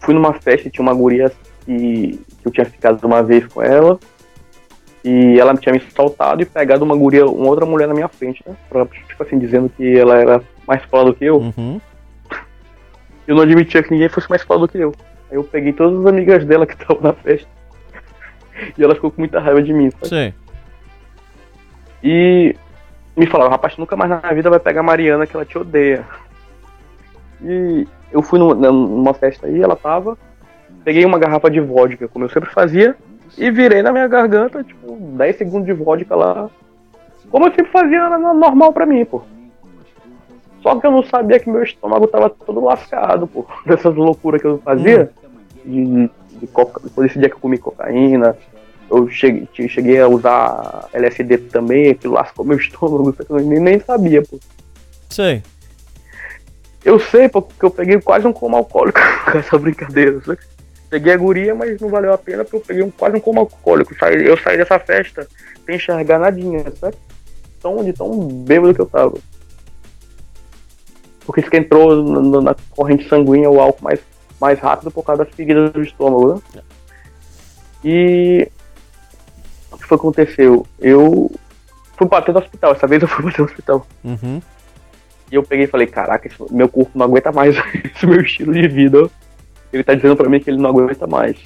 fui 0.00 0.14
numa 0.14 0.34
festa 0.34 0.68
e 0.68 0.70
tinha 0.70 0.82
uma 0.82 0.94
guria 0.94 1.32
que, 1.64 2.20
que 2.40 2.46
eu 2.48 2.52
tinha 2.52 2.66
ficado 2.66 3.02
uma 3.04 3.22
vez 3.22 3.46
com 3.46 3.62
ela. 3.62 3.98
E 5.02 5.38
ela 5.40 5.56
tinha 5.56 5.72
me 5.72 5.80
soltado 5.94 6.42
e 6.42 6.46
pegado 6.46 6.84
uma 6.84 6.96
guria, 6.96 7.24
uma 7.24 7.48
outra 7.48 7.64
mulher 7.64 7.88
na 7.88 7.94
minha 7.94 8.08
frente, 8.08 8.42
né? 8.46 8.54
Pra, 8.68 8.84
tipo 8.84 9.22
assim, 9.22 9.38
dizendo 9.38 9.70
que 9.70 9.96
ela 9.96 10.18
era 10.18 10.42
mais 10.66 10.82
foda 10.84 11.10
do 11.10 11.16
que 11.16 11.24
eu. 11.24 11.36
Uhum. 11.38 11.80
Eu 13.28 13.36
não 13.36 13.42
admitia 13.42 13.82
que 13.82 13.90
ninguém 13.90 14.08
fosse 14.08 14.28
mais 14.30 14.42
foda 14.42 14.60
do 14.60 14.68
que 14.68 14.78
eu. 14.78 14.94
Aí 15.30 15.36
eu 15.36 15.44
peguei 15.44 15.74
todas 15.74 16.00
as 16.00 16.06
amigas 16.06 16.44
dela 16.46 16.66
que 16.66 16.72
estavam 16.72 17.02
na 17.02 17.12
festa. 17.12 17.46
E 18.76 18.82
ela 18.82 18.92
ficou 18.92 19.12
com 19.12 19.20
muita 19.20 19.38
raiva 19.38 19.62
de 19.62 19.72
mim, 19.72 19.88
sabe? 19.90 20.08
Sim. 20.08 20.34
E 22.02 22.56
me 23.16 23.24
falaram, 23.24 23.52
rapaz, 23.52 23.76
nunca 23.76 23.94
mais 23.94 24.10
na 24.10 24.32
vida 24.32 24.50
vai 24.50 24.58
pegar 24.58 24.80
a 24.80 24.82
Mariana 24.82 25.28
que 25.28 25.36
ela 25.36 25.44
te 25.44 25.56
odeia. 25.56 26.04
E 27.40 27.86
eu 28.10 28.20
fui 28.20 28.38
numa, 28.40 28.54
numa 28.54 29.14
festa 29.14 29.46
aí, 29.46 29.62
ela 29.62 29.76
tava, 29.76 30.18
peguei 30.82 31.04
uma 31.04 31.20
garrafa 31.20 31.48
de 31.48 31.60
vodka, 31.60 32.08
como 32.08 32.24
eu 32.24 32.28
sempre 32.30 32.50
fazia, 32.50 32.96
e 33.36 33.48
virei 33.48 33.80
na 33.80 33.92
minha 33.92 34.08
garganta, 34.08 34.64
tipo, 34.64 34.96
10 35.16 35.36
segundos 35.36 35.66
de 35.66 35.72
vodka 35.72 36.16
lá. 36.16 36.50
Como 37.30 37.46
eu 37.46 37.50
sempre 37.50 37.70
fazia, 37.70 37.98
era 37.98 38.18
normal 38.18 38.72
pra 38.72 38.86
mim, 38.86 39.04
pô. 39.04 39.22
Só 40.62 40.78
que 40.78 40.86
eu 40.86 40.90
não 40.90 41.02
sabia 41.04 41.38
que 41.38 41.48
meu 41.50 41.62
estômago 41.62 42.06
tava 42.08 42.28
todo 42.30 42.64
lascado, 42.64 43.26
pô. 43.26 43.46
Dessas 43.66 43.94
loucuras 43.94 44.40
que 44.40 44.46
eu 44.46 44.58
fazia. 44.58 45.10
De, 45.64 46.10
de 46.40 46.46
coca... 46.48 46.80
Depois 46.82 47.08
desse 47.08 47.18
dia 47.18 47.28
que 47.28 47.36
eu 47.36 47.40
comi 47.40 47.58
cocaína. 47.58 48.36
Eu 48.90 49.08
cheguei, 49.10 49.46
cheguei 49.68 50.00
a 50.00 50.08
usar 50.08 50.88
LSD 50.94 51.36
também, 51.38 51.94
que 51.94 52.08
lascou 52.08 52.44
meu 52.44 52.56
estômago, 52.58 53.14
eu 53.28 53.36
nem, 53.40 53.60
nem 53.60 53.78
sabia, 53.80 54.22
pô. 54.22 54.38
Sei. 55.10 55.42
Eu 56.84 56.98
sei, 56.98 57.28
pô, 57.28 57.42
porque 57.42 57.64
eu 57.64 57.70
peguei 57.70 58.00
quase 58.00 58.26
um 58.26 58.32
coma 58.32 58.56
alcoólico 58.58 58.98
com 59.30 59.38
essa 59.38 59.58
brincadeira, 59.58 60.20
sabe? 60.24 60.38
Peguei 60.88 61.12
a 61.12 61.16
guria, 61.18 61.54
mas 61.54 61.78
não 61.80 61.90
valeu 61.90 62.14
a 62.14 62.18
pena 62.18 62.44
porque 62.44 62.56
eu 62.56 62.60
peguei 62.60 62.82
um, 62.82 62.90
quase 62.90 63.16
um 63.16 63.20
coma 63.20 63.40
alcoólico. 63.40 63.94
Saí- 63.98 64.24
Eu 64.26 64.38
saí 64.38 64.56
dessa 64.56 64.78
festa 64.78 65.28
sem 65.66 65.76
enxergar 65.76 66.18
nadinha, 66.18 66.64
sabe? 66.80 66.96
Tão, 67.60 67.84
de 67.84 67.92
tão 67.92 68.18
bêbado 68.26 68.74
que 68.74 68.80
eu 68.80 68.86
tava. 68.86 69.18
Porque 71.28 71.42
isso 71.42 71.50
que 71.50 71.58
entrou 71.58 71.94
no- 72.02 72.40
na 72.40 72.56
corrente 72.70 73.06
sanguínea 73.06 73.50
o 73.50 73.60
álcool 73.60 73.84
mais, 73.84 74.00
mais 74.40 74.58
rápido 74.58 74.90
por 74.90 75.02
causa 75.04 75.26
das 75.26 75.34
feridas 75.34 75.70
do 75.70 75.82
estômago, 75.82 76.34
né? 76.54 76.62
E 77.84 78.48
o 79.70 79.76
que 79.76 79.84
foi 79.86 79.98
que 79.98 80.00
aconteceu? 80.02 80.66
Eu 80.80 81.30
fui 81.98 82.06
bater 82.08 82.32
no 82.32 82.40
hospital, 82.40 82.72
essa 82.72 82.86
vez 82.86 83.02
eu 83.02 83.08
fui 83.08 83.26
bater 83.26 83.40
no 83.40 83.44
hospital. 83.44 83.86
Uhum. 84.02 84.40
E 85.30 85.34
eu 85.34 85.42
peguei 85.42 85.66
e 85.66 85.68
falei, 85.68 85.86
caraca, 85.86 86.30
meu 86.50 86.66
corpo 86.66 86.92
não 86.98 87.04
aguenta 87.04 87.30
mais 87.30 87.54
esse 87.94 88.06
meu 88.06 88.22
estilo 88.22 88.54
de 88.54 88.66
vida. 88.66 89.10
Ele 89.70 89.84
tá 89.84 89.92
dizendo 89.92 90.16
pra 90.16 90.30
mim 90.30 90.40
que 90.40 90.48
ele 90.48 90.56
não 90.62 90.70
aguenta 90.70 91.06
mais. 91.06 91.36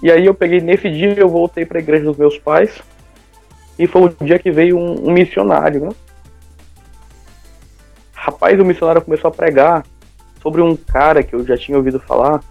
E 0.00 0.12
aí 0.12 0.24
eu 0.26 0.32
peguei, 0.34 0.60
nesse 0.60 0.88
dia 0.88 1.12
eu 1.18 1.28
voltei 1.28 1.66
pra 1.66 1.80
igreja 1.80 2.04
dos 2.04 2.16
meus 2.16 2.38
pais. 2.38 2.70
E 3.76 3.88
foi 3.88 4.02
o 4.02 4.24
dia 4.24 4.38
que 4.38 4.52
veio 4.52 4.78
um, 4.78 5.08
um 5.08 5.12
missionário, 5.12 5.80
né? 5.80 5.88
Rapaz, 8.24 8.58
o 8.58 8.64
missionário 8.64 9.02
começou 9.02 9.28
a 9.28 9.30
pregar 9.30 9.84
sobre 10.40 10.62
um 10.62 10.74
cara 10.74 11.22
que 11.22 11.34
eu 11.34 11.44
já 11.44 11.58
tinha 11.58 11.76
ouvido 11.76 12.00
falar, 12.00 12.42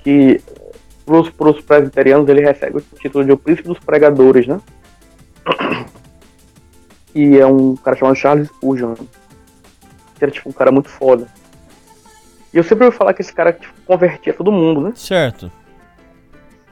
que 0.00 0.42
pros, 1.06 1.30
pros 1.30 1.58
presbiterianos 1.62 2.28
ele 2.28 2.42
recebe 2.42 2.76
o 2.76 2.80
título 3.00 3.24
de 3.24 3.32
o 3.32 3.36
príncipe 3.38 3.66
dos 3.66 3.78
pregadores, 3.78 4.46
né? 4.46 4.60
E 7.14 7.38
é 7.38 7.46
um 7.46 7.74
cara 7.76 7.96
chamado 7.96 8.14
Charles 8.14 8.48
Spurgeon. 8.48 8.94
Que 10.16 10.24
era 10.24 10.30
tipo 10.30 10.50
um 10.50 10.52
cara 10.52 10.70
muito 10.70 10.90
foda. 10.90 11.28
E 12.52 12.58
eu 12.58 12.62
sempre 12.62 12.84
ouvi 12.84 12.94
falar 12.94 13.14
que 13.14 13.22
esse 13.22 13.32
cara 13.32 13.54
tipo, 13.54 13.72
convertia 13.86 14.34
todo 14.34 14.52
mundo, 14.52 14.82
né? 14.82 14.92
Certo. 14.94 15.50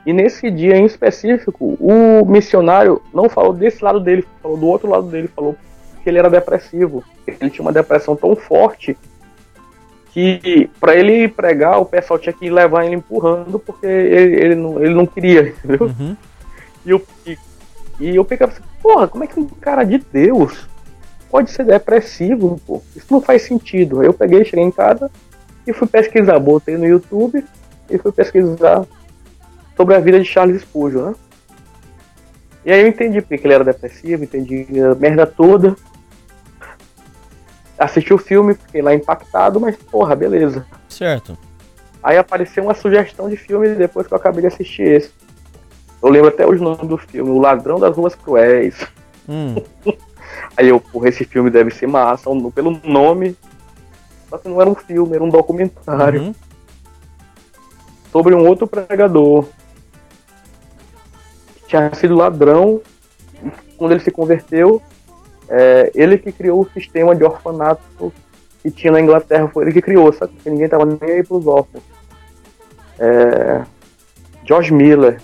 E 0.05 0.13
nesse 0.13 0.51
dia 0.51 0.77
em 0.77 0.85
específico, 0.85 1.79
o 1.81 2.27
missionário 2.27 3.01
não 3.15 3.31
falou 3.31 3.55
desse 3.55 3.83
lado 3.83 4.01
dele, 4.01 4.29
falou 4.43 4.59
do 4.59 4.67
outro 4.67 4.91
lado 4.91 5.07
dele, 5.07 5.29
falou 5.29 5.57
que 6.03 6.11
ele 6.11 6.19
era 6.19 6.29
depressivo. 6.29 7.05
Ele 7.27 7.51
tinha 7.51 7.65
uma 7.65 7.73
depressão 7.73 8.17
tão 8.17 8.35
forte 8.37 8.97
que 10.13 10.71
para 10.79 10.95
ele 10.95 11.27
pregar, 11.27 11.81
o 11.81 11.87
pessoal 11.87 12.19
tinha 12.19 12.33
que 12.33 12.51
levar 12.51 12.85
ele 12.85 12.97
empurrando 12.97 13.59
porque 13.59 13.87
ele, 13.87 14.37
ele, 14.37 14.55
não, 14.55 14.83
ele 14.83 14.95
não 14.95 15.07
queria, 15.07 15.49
entendeu? 15.65 15.87
Uhum. 15.87 16.17
E 16.85 16.91
eu, 16.91 17.03
e, 17.27 17.39
e 18.01 18.17
eu 18.17 18.25
pegava 18.25 18.53
assim, 18.53 18.63
porra, 18.83 19.09
como 19.09 19.25
é 19.25 19.27
que 19.27 19.41
um 19.41 19.47
cara 19.47 19.85
de 19.85 19.99
Deus 19.99 20.69
pode 21.31 21.51
ser 21.51 21.65
depressivo, 21.65 22.61
pô? 22.67 22.83
Isso 22.95 23.07
não 23.11 23.23
faz 23.23 23.43
sentido. 23.43 24.03
Eu 24.03 24.13
peguei, 24.13 24.45
cheguei 24.45 24.65
em 24.65 24.71
casa 24.71 25.11
e 25.67 25.73
fui 25.73 25.89
pesquisar, 25.89 26.39
botei 26.39 26.77
no 26.77 26.87
YouTube 26.87 27.43
e 27.89 27.97
fui 27.97 28.13
pesquisar 28.13 28.85
sobre 29.77 29.95
a 29.95 30.01
vida 30.01 30.21
de 30.21 30.27
Charles 30.27 30.61
Spurgeon, 30.61 31.11
né? 31.11 31.15
E 32.65 32.73
aí 32.73 32.81
eu 32.83 32.87
entendi 32.87 33.21
porque 33.21 33.39
que 33.39 33.47
ele 33.47 33.55
era 33.55 33.65
depressivo, 33.65 34.23
entendi 34.23 34.67
a 34.81 34.95
merda 34.95 35.27
toda. 35.27 35.75
Assisti 37.79 38.13
o 38.13 38.19
filme, 38.19 38.55
fiquei 38.55 38.83
lá 38.83 38.95
impactado, 38.95 39.61
mas 39.61 39.77
porra, 39.77 40.15
beleza. 40.15 40.67
Certo. 40.89 41.37
Aí 42.03 42.17
apareceu 42.17 42.65
uma 42.65 42.75
sugestão 42.75 43.29
de 43.29 43.37
filme 43.37 43.69
depois 43.75 44.07
que 44.07 44.13
eu 44.13 44.19
acabei 44.19 44.43
de 44.43 44.49
assistir 44.49 44.83
esse. 44.83 45.13
Eu 46.03 46.09
lembro 46.09 46.29
até 46.29 46.47
os 46.47 46.61
nomes 46.61 46.87
do 46.87 46.99
filme, 46.99 47.31
O 47.31 47.39
Ladrão 47.39 47.79
das 47.79 47.97
Ruas 47.97 48.15
Cruéis. 48.15 48.87
Hum. 49.29 49.55
Aí 50.57 50.69
eu, 50.69 50.81
porra, 50.81 51.09
esse 51.09 51.25
filme 51.25 51.51
deve 51.51 51.71
ser 51.71 51.87
massa, 51.87 52.29
pelo 52.55 52.81
nome. 52.85 53.37
Só 54.29 54.39
que 54.39 54.49
não 54.49 54.61
era 54.61 54.69
um 54.69 54.75
filme, 54.75 55.15
era 55.15 55.23
um 55.23 55.29
documentário. 55.29 56.23
Uhum. 56.23 56.35
Sobre 58.11 58.35
um 58.35 58.47
outro 58.47 58.67
pregador. 58.67 59.47
Que 61.55 61.69
tinha 61.69 61.95
sido 61.95 62.15
ladrão. 62.15 62.81
e 63.45 63.51
Quando 63.77 63.93
ele 63.93 64.01
se 64.01 64.11
converteu, 64.11 64.83
é, 65.55 65.91
ele 65.95 66.17
que 66.17 66.33
criou 66.33 66.63
o 66.63 66.71
sistema 66.73 67.15
de 67.15 67.23
orfanato 67.23 68.11
que 68.63 68.71
tinha 68.71 68.91
na 68.91 69.01
Inglaterra. 69.01 69.49
Foi 69.49 69.65
ele 69.65 69.73
que 69.73 69.83
criou, 69.83 70.11
sabe? 70.13 70.33
Porque 70.33 70.49
ninguém 70.49 70.67
tava 70.69 70.87
nem 70.87 70.99
aí 71.03 71.23
pros 71.23 71.47
órfãos. 71.47 71.85
É, 72.99 73.63
George 74.47 74.73
Miller. 74.73 75.21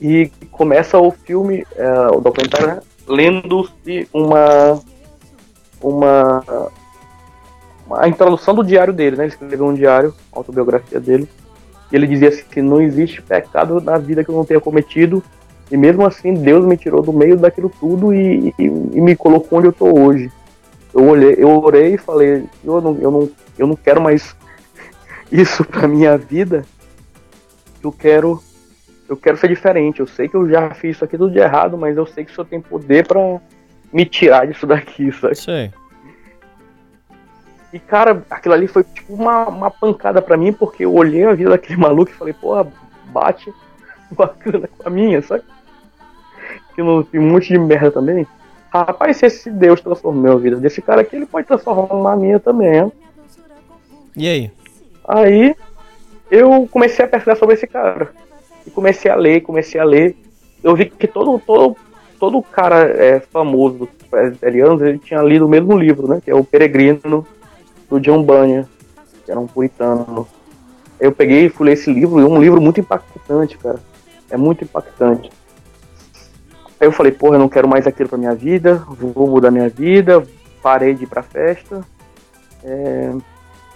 E 0.00 0.30
começa 0.52 0.98
o 0.98 1.10
filme, 1.10 1.66
é, 1.74 1.90
o 2.08 2.20
documentário, 2.20 2.66
né, 2.68 2.80
lendo-se 3.08 4.08
uma, 4.12 4.80
uma, 5.80 6.44
uma- 7.86 8.02
a 8.02 8.08
introdução 8.08 8.54
do 8.54 8.62
diário 8.62 8.92
dele, 8.92 9.16
né? 9.16 9.24
Ele 9.24 9.32
escreveu 9.32 9.66
um 9.66 9.74
diário, 9.74 10.14
autobiografia 10.30 11.00
dele. 11.00 11.28
E 11.90 11.96
ele 11.96 12.06
dizia 12.06 12.28
assim 12.28 12.44
que 12.50 12.60
não 12.62 12.80
existe 12.80 13.20
pecado 13.22 13.80
na 13.80 13.96
vida 13.98 14.22
que 14.22 14.30
eu 14.30 14.36
não 14.36 14.44
tenha 14.44 14.60
cometido. 14.60 15.22
E 15.70 15.76
mesmo 15.76 16.06
assim, 16.06 16.34
Deus 16.34 16.64
me 16.64 16.76
tirou 16.76 17.02
do 17.02 17.12
meio 17.12 17.36
daquilo 17.36 17.68
tudo 17.80 18.14
e, 18.14 18.54
e- 18.58 18.64
e 18.64 19.00
me 19.00 19.16
colocou 19.16 19.58
onde 19.58 19.68
eu 19.68 19.72
tô 19.72 19.86
hoje. 19.98 20.30
Eu 20.94 21.04
olhei, 21.08 21.34
eu 21.38 21.48
orei 21.62 21.94
e 21.94 21.98
falei, 21.98 22.44
eu 22.64 22.80
não, 22.80 22.98
eu 23.00 23.10
não, 23.10 23.30
eu 23.58 23.66
não 23.66 23.76
quero 23.76 24.00
mais 24.00 24.36
isso 25.30 25.64
pra 25.64 25.88
minha 25.88 26.16
vida. 26.16 26.64
Eu 27.82 27.90
quero 27.92 28.42
eu 29.08 29.16
quero 29.16 29.36
ser 29.36 29.48
diferente. 29.48 30.00
Eu 30.00 30.06
sei 30.06 30.28
que 30.28 30.34
eu 30.36 30.48
já 30.48 30.70
fiz 30.70 30.96
isso 30.96 31.04
aqui 31.04 31.16
tudo 31.16 31.32
de 31.32 31.38
errado, 31.38 31.76
mas 31.78 31.96
eu 31.96 32.06
sei 32.06 32.24
que 32.24 32.32
o 32.32 32.34
senhor 32.34 32.46
tem 32.46 32.60
poder 32.60 33.06
pra 33.06 33.20
me 33.92 34.04
tirar 34.04 34.46
disso 34.46 34.66
daqui, 34.68 35.12
sabe? 35.12 35.34
Sei. 35.36 35.70
E 37.72 37.78
cara, 37.78 38.22
aquilo 38.30 38.54
ali 38.54 38.66
foi 38.66 38.84
tipo 38.84 39.12
uma, 39.14 39.46
uma 39.48 39.70
pancada 39.70 40.22
pra 40.22 40.36
mim, 40.36 40.52
porque 40.52 40.84
eu 40.84 40.94
olhei 40.94 41.24
a 41.24 41.34
vida 41.34 41.50
daquele 41.50 41.78
maluco 41.80 42.10
e 42.10 42.14
falei, 42.14 42.32
porra, 42.34 42.66
bate 43.06 43.52
bacana 44.10 44.68
com 44.78 44.88
a 44.88 44.90
minha, 44.90 45.20
sabe? 45.22 45.42
Assistindo 46.76 47.08
um 47.14 47.30
monte 47.32 47.48
de 47.48 47.58
merda 47.58 47.90
também. 47.90 48.26
Rapaz, 48.70 49.16
se 49.16 49.26
esse 49.26 49.50
Deus 49.50 49.80
transformou 49.80 50.32
a 50.32 50.36
vida 50.36 50.56
desse 50.56 50.82
cara 50.82 51.00
aqui, 51.00 51.16
ele 51.16 51.26
pode 51.26 51.46
transformar 51.46 52.12
a 52.12 52.16
minha 52.16 52.38
também, 52.38 52.70
né? 52.70 52.92
E 54.16 54.28
aí? 54.28 54.50
Aí 55.06 55.54
eu 56.30 56.68
comecei 56.70 57.04
a 57.04 57.08
pesquisar 57.08 57.36
sobre 57.36 57.54
esse 57.54 57.66
cara. 57.66 58.10
E 58.66 58.70
comecei 58.70 59.10
a 59.10 59.14
ler, 59.14 59.42
comecei 59.42 59.80
a 59.80 59.84
ler. 59.84 60.16
Eu 60.62 60.74
vi 60.74 60.86
que 60.86 61.06
todo, 61.06 61.40
todo, 61.46 61.76
todo 62.18 62.42
cara 62.42 62.88
é, 62.88 63.20
famoso 63.20 63.78
dos 63.78 63.88
presbiterianos, 64.10 64.82
ele 64.82 64.98
tinha 64.98 65.22
lido 65.22 65.46
o 65.46 65.48
mesmo 65.48 65.78
livro, 65.78 66.08
né? 66.08 66.20
Que 66.22 66.30
é 66.30 66.34
o 66.34 66.44
Peregrino, 66.44 67.26
do 67.88 68.00
John 68.00 68.22
Bunyan, 68.22 68.66
que 69.24 69.30
era 69.30 69.38
um 69.38 69.46
puritano. 69.46 70.26
Eu 70.98 71.12
peguei 71.12 71.46
e 71.46 71.48
fui 71.48 71.66
ler 71.66 71.74
esse 71.74 71.92
livro, 71.92 72.20
e 72.20 72.24
é 72.24 72.26
um 72.26 72.40
livro 72.40 72.60
muito 72.60 72.80
impactante, 72.80 73.56
cara. 73.58 73.78
É 74.30 74.36
muito 74.36 74.64
impactante. 74.64 75.30
Aí 76.80 76.86
eu 76.86 76.92
falei, 76.92 77.12
porra, 77.12 77.36
eu 77.36 77.40
não 77.40 77.48
quero 77.48 77.68
mais 77.68 77.86
aquilo 77.86 78.08
pra 78.08 78.18
minha 78.18 78.34
vida, 78.34 78.84
vou 78.88 79.26
mudar 79.26 79.50
minha 79.50 79.68
vida, 79.68 80.22
parei 80.62 80.94
de 80.94 81.04
ir 81.04 81.06
pra 81.06 81.22
festa. 81.22 81.82
É... 82.62 83.12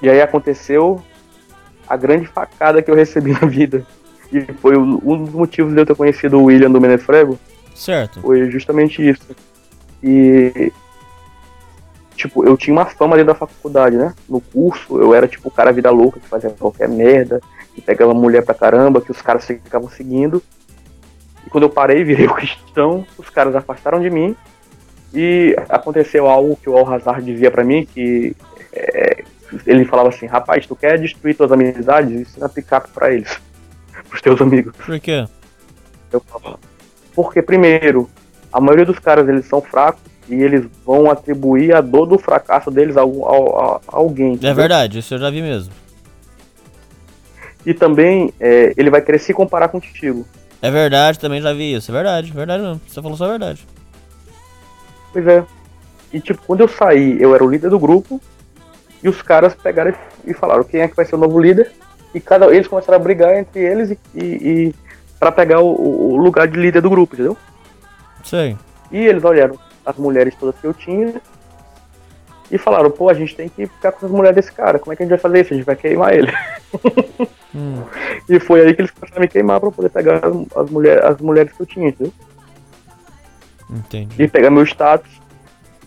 E 0.03 0.09
aí 0.09 0.21
aconteceu 0.21 1.03
a 1.89 1.97
grande 1.97 2.27
facada 2.27 2.83
que 2.83 2.91
eu 2.91 2.95
recebi 2.95 3.33
na 3.41 3.47
vida. 3.47 3.87
E 4.33 4.41
foi 4.55 4.77
um 4.77 5.25
dos 5.25 5.35
motivos 5.35 5.73
de 5.75 5.81
eu 5.81 5.87
ter 5.87 5.97
conhecido 5.97 6.39
o 6.39 6.45
William 6.45 6.71
do 6.71 6.81
Menefrego. 6.81 7.39
Certo. 7.75 8.21
Foi 8.21 8.49
justamente 8.51 9.07
isso. 9.07 9.27
E. 10.03 10.73
Tipo, 12.15 12.47
eu 12.47 12.57
tinha 12.57 12.75
uma 12.75 12.85
fama 12.85 13.17
dentro 13.17 13.33
da 13.33 13.39
faculdade, 13.39 13.97
né? 13.97 14.15
No 14.29 14.41
curso, 14.41 15.01
eu 15.01 15.15
era 15.15 15.27
tipo 15.27 15.49
o 15.49 15.51
cara 15.51 15.73
vida 15.73 15.91
louca 15.91 16.21
que 16.21 16.29
fazia 16.29 16.51
qualquer 16.51 16.89
merda, 16.89 17.41
que 17.75 17.81
pegava 17.81 18.13
mulher 18.13 18.45
pra 18.45 18.55
caramba, 18.55 19.01
que 19.01 19.11
os 19.11 19.23
caras 19.23 19.47
ficavam 19.47 19.89
seguindo. 19.89 20.43
E 21.47 21.51
quando 21.51 21.65
eu 21.65 21.71
parei, 21.71 22.05
virei 22.05 22.27
o 22.27 22.35
cristão, 22.35 23.07
os 23.19 23.29
caras 23.31 23.55
afastaram 23.55 24.01
de 24.01 24.11
mim. 24.11 24.35
E 25.13 25.57
aconteceu 25.69 26.27
algo 26.29 26.57
que 26.57 26.71
o 26.71 26.77
Al-Hazard 26.77 27.25
dizia 27.25 27.51
pra 27.51 27.65
mim, 27.65 27.85
que 27.85 28.37
é, 28.73 29.25
ele 29.67 29.85
falava 29.85 30.09
assim, 30.11 30.27
rapaz, 30.27 30.67
tu 30.67 30.77
quer 30.77 30.99
destruir 30.99 31.35
tuas 31.37 31.51
amizades? 31.51 32.13
Ensina 32.21 32.49
picape 32.49 32.91
pra 32.95 33.13
eles, 33.13 33.41
pros 34.09 34.21
teus 34.23 34.41
amigos. 34.41 34.73
Por 34.77 35.01
quê? 35.01 35.27
Eu 36.13 36.21
falava, 36.21 36.59
porque 37.15 37.43
primeiro, 37.43 38.09
a 38.53 38.61
maioria 38.61 38.85
dos 38.87 38.99
caras 39.01 39.29
eles 39.29 39.47
são 39.47 39.61
fracos 39.61 40.01
e 40.29 40.35
eles 40.35 40.65
vão 40.87 41.11
atribuir 41.11 41.75
a 41.75 41.81
dor 41.81 42.07
do 42.07 42.17
fracasso 42.19 42.71
deles 42.71 42.97
a, 42.97 43.03
a- 43.03 43.05
a- 43.05 43.81
alguém. 43.89 44.39
É 44.43 44.55
verdade, 44.55 44.99
isso 45.01 45.15
eu 45.15 45.19
já 45.19 45.29
vi 45.31 45.43
mesmo. 45.43 45.73
E 47.67 47.75
também 47.75 48.33
é, 48.41 48.73
ele 48.77 48.91
vai 48.91 49.03
querer 49.03 49.19
se 49.19 49.35
comparar 49.35 49.69
contigo. 49.69 50.25
É 50.63 50.71
verdade, 50.71 51.19
também 51.19 51.41
já 51.41 51.53
vi 51.53 51.75
isso. 51.75 51.91
É 51.91 51.95
verdade, 51.95 52.33
verdade 52.33 52.63
mesmo. 52.63 52.81
Você 52.87 53.01
falou 53.01 53.17
só 53.17 53.25
a 53.25 53.29
verdade. 53.29 53.67
Pois 55.13 55.27
é. 55.27 55.45
E 56.13 56.21
tipo, 56.21 56.43
quando 56.47 56.61
eu 56.61 56.69
saí, 56.69 57.21
eu 57.21 57.35
era 57.35 57.45
o 57.45 57.51
líder 57.51 57.71
do 57.71 57.79
grupo 57.79 58.21
e 59.03 59.09
os 59.09 59.23
caras 59.23 59.55
pegaram 59.55 59.95
e 60.25 60.35
falaram 60.35 60.65
quem 60.65 60.81
é 60.81 60.89
que 60.89 60.97
vai 60.97 61.05
ser 61.05 61.15
o 61.15 61.19
novo 61.19 61.39
líder. 61.41 61.73
E 62.15 62.21
cada 62.21 62.47
eles 62.55 62.67
começaram 62.67 62.99
a 62.99 63.03
brigar 63.03 63.37
entre 63.37 63.61
eles 63.61 63.91
e, 63.91 63.99
e, 64.15 64.21
e 64.21 64.75
para 65.19 65.31
pegar 65.31 65.61
o, 65.61 66.15
o 66.15 66.17
lugar 66.17 66.49
de 66.49 66.59
líder 66.59 66.83
do 66.83 66.91
grupo, 66.91 67.15
entendeu? 67.15 67.37
Sei. 68.25 68.57
E 68.91 68.99
eles 68.99 69.25
olharam 69.25 69.59
as 69.87 69.97
mulheres 69.97 70.35
todas 70.35 70.61
que 70.61 70.67
eu 70.67 70.75
tinha 70.75 71.21
e 72.51 72.59
falaram, 72.59 72.91
pô, 72.91 73.09
a 73.09 73.15
gente 73.15 73.35
tem 73.37 73.49
que 73.49 73.67
ficar 73.67 73.93
com 73.93 74.07
as 74.07 74.13
mulheres 74.13 74.35
desse 74.37 74.53
cara. 74.53 74.79
Como 74.79 74.93
é 74.93 74.97
que 74.97 75.03
a 75.03 75.07
gente 75.07 75.11
vai 75.11 75.19
fazer 75.19 75.41
isso? 75.43 75.53
A 75.55 75.57
gente 75.57 75.67
vai 75.67 75.77
queimar 75.77 76.15
ele. 76.15 76.33
Hum. 77.53 77.83
E 78.29 78.39
foi 78.39 78.61
aí 78.61 78.73
que 78.73 78.81
eles 78.83 78.93
começaram 78.93 79.19
a 79.19 79.23
me 79.23 79.27
queimar 79.29 79.59
pra 79.59 79.69
eu 79.69 79.73
poder 79.73 79.89
pegar 79.89 80.25
as, 80.25 80.33
as, 80.57 80.71
mulher, 80.71 81.05
as 81.05 81.21
mulheres 81.21 81.53
que 81.53 81.61
eu 81.61 81.67
tinha, 81.67 81.89
entendeu? 81.89 82.13
Entendi. 83.69 84.23
E 84.23 84.29
pegar 84.29 84.51
meu 84.51 84.63
status 84.63 85.11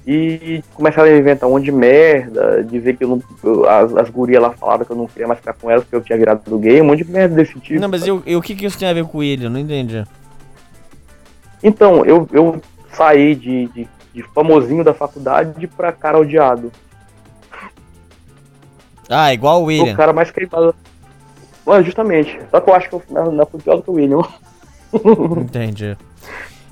e 0.05 0.61
começaram 0.73 1.07
a 1.09 1.17
inventar 1.17 1.47
um 1.47 1.53
monte 1.53 1.63
de 1.63 1.71
merda, 1.71 2.61
dizer 2.63 2.97
que 2.97 3.05
eu 3.05 3.07
não. 3.07 3.23
eu- 3.43 3.69
as, 3.69 3.95
as 3.95 4.09
gurias 4.09 4.41
lá 4.41 4.51
falaram 4.51 4.83
que 4.83 4.91
eu 4.91 4.95
não 4.97 5.07
queria 5.07 5.25
mais 5.27 5.39
ficar 5.39 5.53
com 5.53 5.71
elas 5.71 5.85
porque 5.85 5.95
eu 5.95 6.01
tinha 6.01 6.17
virado 6.17 6.41
do 6.49 6.59
gay, 6.59 6.81
um 6.81 6.85
monte 6.85 7.05
de 7.05 7.09
merda 7.11 7.35
desse 7.35 7.57
tipo. 7.59 7.79
Não, 7.79 7.87
mas 7.87 8.05
o- 8.09 8.41
que, 8.41 8.55
que 8.55 8.65
isso 8.65 8.77
tem 8.77 8.89
a 8.89 8.93
ver 8.93 9.05
com 9.05 9.19
William? 9.19 9.45
Eu 9.45 9.49
Não 9.51 9.59
entendi. 9.61 10.03
Então, 11.63 12.05
eu, 12.05 12.27
eu 12.33 12.61
saí 12.91 13.35
de, 13.35 13.67
de, 13.67 13.87
de 14.13 14.23
famosinho 14.23 14.83
da 14.83 14.93
faculdade 14.93 15.67
pra 15.67 15.91
cara 15.91 16.19
odiado. 16.19 16.71
Ah, 19.09 19.33
igual 19.33 19.59
o 19.59 19.63
O 19.63 19.65
William. 19.65 19.95
cara 19.95 20.13
mais 20.13 20.31
queimado. 20.31 20.73
Mano, 21.65 21.83
justamente. 21.83 22.39
Só 22.51 22.59
que 22.59 22.69
eu 22.69 22.73
acho 22.75 22.89
que 22.89 22.95
eu 22.95 23.03
na, 23.09 23.25
na 23.31 23.45
fui 23.45 23.59
pior 23.61 23.77
do 23.77 23.83
que 23.83 23.89
o 23.89 23.93
William. 23.93 24.21
Entendi. 25.41 25.97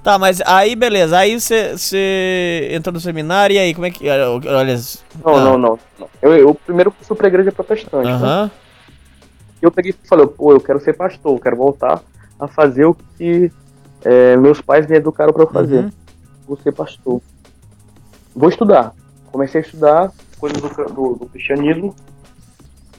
Tá, 0.04 0.18
mas 0.18 0.42
aí 0.46 0.76
beleza. 0.76 1.18
Aí 1.18 1.40
você 1.40 2.70
entrou 2.72 2.94
no 2.94 3.00
seminário 3.00 3.54
e 3.54 3.60
aí, 3.60 3.74
como 3.74 3.86
é 3.86 3.92
que. 3.92 4.10
Olha. 4.10 4.76
Não, 5.24 5.36
ah, 5.36 5.44
não, 5.44 5.58
não. 5.58 5.80
Eu, 6.22 6.34
eu 6.36 6.56
primeiro 6.56 6.94
fui 7.02 7.16
pra 7.16 7.28
igreja 7.28 7.52
protestante. 7.52 8.06
né? 8.08 8.12
Aham. 8.14 8.52
Eu 9.62 9.72
peguei 9.72 9.92
e 9.92 10.08
falei, 10.08 10.26
pô, 10.26 10.54
eu 10.54 10.60
quero 10.60 10.80
ser 10.80 10.94
pastor, 10.94 11.34
eu 11.36 11.40
quero 11.40 11.56
voltar 11.56 12.02
a 12.40 12.48
fazer 12.48 12.86
o 12.86 12.96
que 12.96 13.52
é, 14.04 14.36
meus 14.36 14.60
pais 14.60 14.88
me 14.88 14.96
educaram 14.98 15.32
pra 15.32 15.44
eu 15.44 15.48
fazer. 15.52 15.84
Uhum. 15.84 15.92
Vou 16.48 16.58
ser 16.58 16.72
pastor. 16.72 17.22
Vou 18.36 18.50
estudar. 18.50 18.94
Comecei 19.32 19.62
a 19.62 19.64
estudar 19.64 20.12
coisas 20.40 20.60
do, 20.62 20.68
do- 20.70 21.16
do 21.16 21.26
cristianismo. 21.28 21.96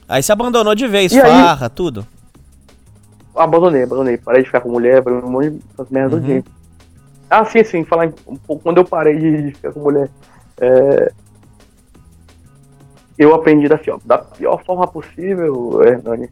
Aí 0.09 0.23
você 0.23 0.33
abandonou 0.33 0.75
de 0.75 0.87
vez, 0.87 1.13
E 1.13 1.21
aí? 1.21 1.31
farra, 1.31 1.69
tudo. 1.71 2.07
Abandonei, 3.35 3.83
abandonei. 3.85 4.17
Parei 4.19 4.43
de 4.43 4.47
ficar 4.47 4.61
com 4.61 4.71
mulher, 4.71 5.03
parei 5.03 5.19
um 5.19 5.31
monte 5.31 5.51
de 5.51 5.61
merdas 5.91 6.23
Uhum. 6.23 6.37
uhum. 6.37 6.43
Ah, 7.31 7.45
sim, 7.47 7.65
sim, 7.65 7.85
falar 7.85 8.07
em- 8.07 8.15
um 8.27 8.37
pouco. 8.37 8.63
Quando 8.63 8.77
eu 8.79 8.85
parei 8.85 9.19
de, 9.19 9.43
de 9.45 9.51
ficar 9.55 9.73
com 9.73 9.81
mulher, 9.81 10.11
é, 10.61 11.13
eu 13.19 13.35
aprendi 13.35 13.69
da 13.69 13.79
pior, 13.79 13.99
da 14.05 14.19
pior 14.19 14.63
forma 14.65 14.87
possível, 14.87 15.83
Hernani. 15.83 16.29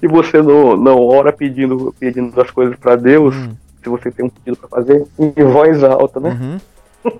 Que 0.00 0.08
você 0.08 0.40
não, 0.42 0.76
não 0.76 0.98
ora 1.06 1.32
pedindo, 1.32 1.94
pedindo 2.00 2.40
as 2.40 2.50
coisas 2.50 2.76
pra 2.76 2.96
Deus, 2.96 3.34
Hum. 3.34 3.54
se 3.82 3.88
você 3.88 4.10
tem 4.10 4.24
um 4.26 4.30
pedido 4.30 4.56
pra 4.56 4.68
fazer, 4.68 5.06
em 5.18 5.30
voz 5.44 5.84
alta, 5.84 6.18
né? 6.20 6.30
Uhum. 6.30 6.58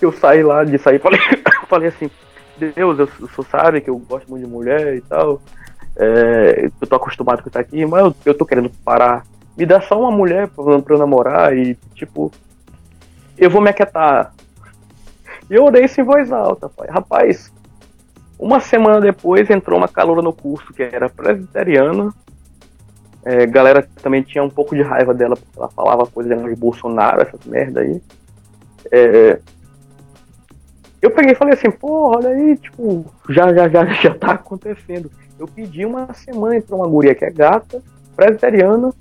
eu 0.00 0.12
saí 0.12 0.42
lá 0.42 0.64
de 0.64 0.78
sair 0.78 0.98
falei, 0.98 1.20
falei 1.68 1.88
assim, 1.88 2.10
Deus, 2.56 2.98
eu, 2.98 3.06
senhor 3.06 3.46
sabe 3.50 3.80
que 3.80 3.90
eu 3.90 3.98
gosto 3.98 4.28
muito 4.28 4.44
de 4.44 4.50
mulher 4.50 4.96
e 4.96 5.00
tal. 5.00 5.40
é, 5.96 6.70
eu 6.80 6.86
tô 6.86 6.96
acostumado 6.96 7.42
com 7.42 7.48
isso 7.48 7.58
aqui, 7.58 7.84
mas 7.86 8.04
eu, 8.04 8.14
eu 8.26 8.34
tô 8.34 8.44
querendo 8.44 8.70
parar. 8.84 9.24
Me 9.56 9.66
dá 9.66 9.80
só 9.80 9.98
uma 10.00 10.10
mulher 10.10 10.48
pra, 10.48 10.80
pra 10.80 10.94
eu 10.94 10.98
namorar 10.98 11.56
e, 11.56 11.74
tipo, 11.94 12.32
eu 13.36 13.50
vou 13.50 13.60
me 13.60 13.70
aquietar. 13.70 14.32
E 15.50 15.54
eu 15.54 15.64
orei 15.64 15.84
isso 15.84 16.00
em 16.00 16.04
voz 16.04 16.32
alta, 16.32 16.68
pai. 16.68 16.88
Rapaz, 16.88 17.52
uma 18.38 18.60
semana 18.60 19.00
depois 19.00 19.50
entrou 19.50 19.78
uma 19.78 19.88
caloura 19.88 20.22
no 20.22 20.32
curso 20.32 20.72
que 20.72 20.82
era 20.82 21.08
presbiteriana. 21.08 22.12
É, 23.24 23.46
galera 23.46 23.86
também 24.02 24.22
tinha 24.22 24.42
um 24.42 24.50
pouco 24.50 24.74
de 24.74 24.82
raiva 24.82 25.14
dela 25.14 25.36
porque 25.36 25.56
ela 25.56 25.68
falava 25.68 26.06
coisas 26.06 26.42
de 26.42 26.56
Bolsonaro, 26.56 27.22
essas 27.22 27.44
merda 27.44 27.80
aí. 27.80 28.02
É, 28.90 29.38
eu 31.00 31.10
peguei 31.10 31.32
e 31.32 31.36
falei 31.36 31.54
assim, 31.54 31.70
porra, 31.70 32.18
olha 32.18 32.28
aí, 32.30 32.56
tipo, 32.56 33.04
já, 33.28 33.52
já, 33.52 33.68
já, 33.68 33.84
já 34.00 34.14
tá 34.14 34.32
acontecendo. 34.32 35.10
Eu 35.38 35.46
pedi 35.48 35.84
uma 35.84 36.12
semana 36.14 36.60
pra 36.60 36.76
uma 36.76 36.86
guria 36.86 37.14
que 37.14 37.24
é 37.24 37.30
gata, 37.30 37.82
presbiteriana, 38.14 38.92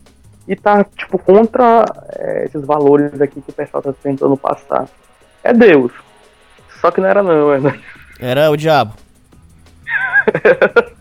e 0.47 0.55
tá, 0.55 0.83
tipo, 0.83 1.19
contra 1.19 1.85
é, 2.17 2.45
esses 2.45 2.65
valores 2.65 3.21
aqui 3.21 3.39
que 3.41 3.51
o 3.51 3.53
pessoal 3.53 3.83
tá 3.83 3.93
tentando 4.01 4.35
passar. 4.35 4.87
É 5.43 5.53
Deus. 5.53 5.91
Só 6.79 6.89
que 6.89 6.99
não 6.99 7.07
era 7.07 7.21
não, 7.21 7.59
né? 7.59 7.79
Era 8.19 8.49
o 8.49 8.57
diabo. 8.57 8.93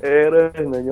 Era, 0.00 0.52
né? 0.62 0.84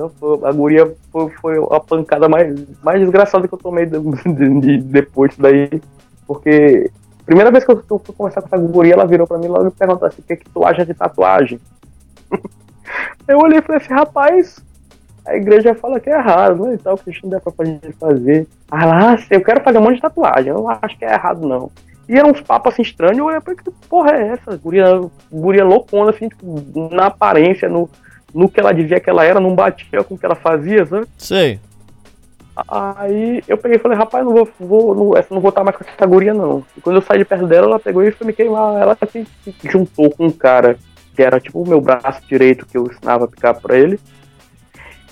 A 0.43 0.51
guria 0.51 0.91
foi, 1.11 1.29
foi 1.41 1.57
a 1.71 1.79
pancada 1.79 2.27
mais, 2.27 2.55
mais 2.81 2.99
desgraçada 2.99 3.47
que 3.47 3.53
eu 3.53 3.59
tomei 3.59 3.85
de, 3.85 3.99
de- 3.99 4.59
de- 4.59 4.77
depois 4.81 5.29
disso 5.31 5.41
daí. 5.41 5.81
Porque 6.25 6.89
primeira 7.25 7.51
vez 7.51 7.63
que 7.63 7.71
eu, 7.71 7.83
fui 7.99 8.15
conversar 8.15 8.41
com 8.41 8.47
essa 8.47 8.57
guria, 8.57 8.93
ela 8.93 9.07
virou 9.07 9.27
pra 9.27 9.37
mim 9.37 9.45
e 9.45 9.49
logo 9.49 9.65
me 9.65 9.71
perguntou 9.71 10.07
assim, 10.07 10.21
o 10.21 10.23
que, 10.23 10.37
que 10.37 10.49
tu 10.49 10.65
acha 10.65 10.85
de 10.85 10.93
tatuagem? 10.93 11.59
eu 13.27 13.39
olhei 13.39 13.59
e 13.59 13.61
falei 13.61 13.81
assim, 13.81 13.93
rapaz, 13.93 14.63
a 15.25 15.35
igreja 15.35 15.73
fala 15.73 15.99
que 15.99 16.09
é 16.09 16.17
errado, 16.17 16.65
né? 16.65 16.73
E 16.75 16.77
tal, 16.77 16.97
que 16.97 17.11
não 17.23 17.29
dá 17.29 17.39
pra 17.39 17.65
gente 17.65 17.93
fazer. 17.93 18.47
Ah 18.69 18.85
lá, 18.85 19.19
eu 19.29 19.41
quero 19.41 19.63
fazer 19.63 19.77
um 19.77 19.81
monte 19.81 19.95
de 19.95 20.01
tatuagem, 20.01 20.49
eu 20.49 20.55
não 20.55 20.69
acho 20.69 20.97
que 20.97 21.05
é 21.05 21.13
errado, 21.13 21.47
não. 21.47 21.71
E 22.07 22.17
eram 22.17 22.31
uns 22.31 22.41
papos 22.41 22.73
assim 22.73 22.81
estranhos, 22.81 23.17
eu 23.17 23.25
olhei 23.25 23.39
pra 23.39 23.55
que 23.55 23.71
porra 23.87 24.11
é 24.11 24.27
essa? 24.29 24.57
Guria, 24.57 25.01
guria 25.31 25.63
loucona, 25.63 26.09
assim, 26.09 26.27
tipo, 26.27 26.89
na 26.91 27.05
aparência, 27.05 27.69
no, 27.69 27.89
no 28.33 28.49
que 28.49 28.59
ela 28.59 28.73
dizia 28.73 28.99
que 28.99 29.09
ela 29.09 29.23
era, 29.23 29.39
não 29.39 29.55
batia 29.55 30.03
com 30.03 30.15
o 30.15 30.17
que 30.17 30.25
ela 30.25 30.35
fazia, 30.35 30.85
sabe? 30.85 31.07
Sei. 31.17 31.59
Aí 32.55 33.43
eu 33.47 33.57
peguei 33.57 33.77
e 33.77 33.81
falei, 33.81 33.97
rapaz, 33.97 34.23
não 34.23 34.33
vou, 34.33 34.49
vou 34.59 34.95
não, 34.95 35.17
essa 35.17 35.33
não 35.33 35.41
vou 35.41 35.49
estar 35.49 35.63
mais 35.63 35.75
com 35.75 35.83
essa 35.83 36.05
guria, 36.05 36.33
não. 36.33 36.63
E 36.77 36.81
quando 36.81 36.97
eu 36.97 37.01
saí 37.01 37.17
de 37.17 37.25
perto 37.25 37.47
dela, 37.47 37.65
ela 37.65 37.79
pegou 37.79 38.03
e 38.03 38.11
foi 38.11 38.27
me 38.27 38.33
queimar. 38.33 38.79
Ela 38.79 38.95
se 39.09 39.25
se 39.43 39.55
juntou 39.63 40.11
com 40.11 40.27
um 40.27 40.31
cara 40.31 40.77
que 41.15 41.23
era 41.23 41.39
tipo 41.39 41.61
o 41.61 41.67
meu 41.67 41.81
braço 41.81 42.21
direito 42.27 42.65
que 42.65 42.77
eu 42.77 42.85
ensinava 42.85 43.25
a 43.25 43.27
picar 43.27 43.59
pra 43.59 43.77
ele. 43.77 43.99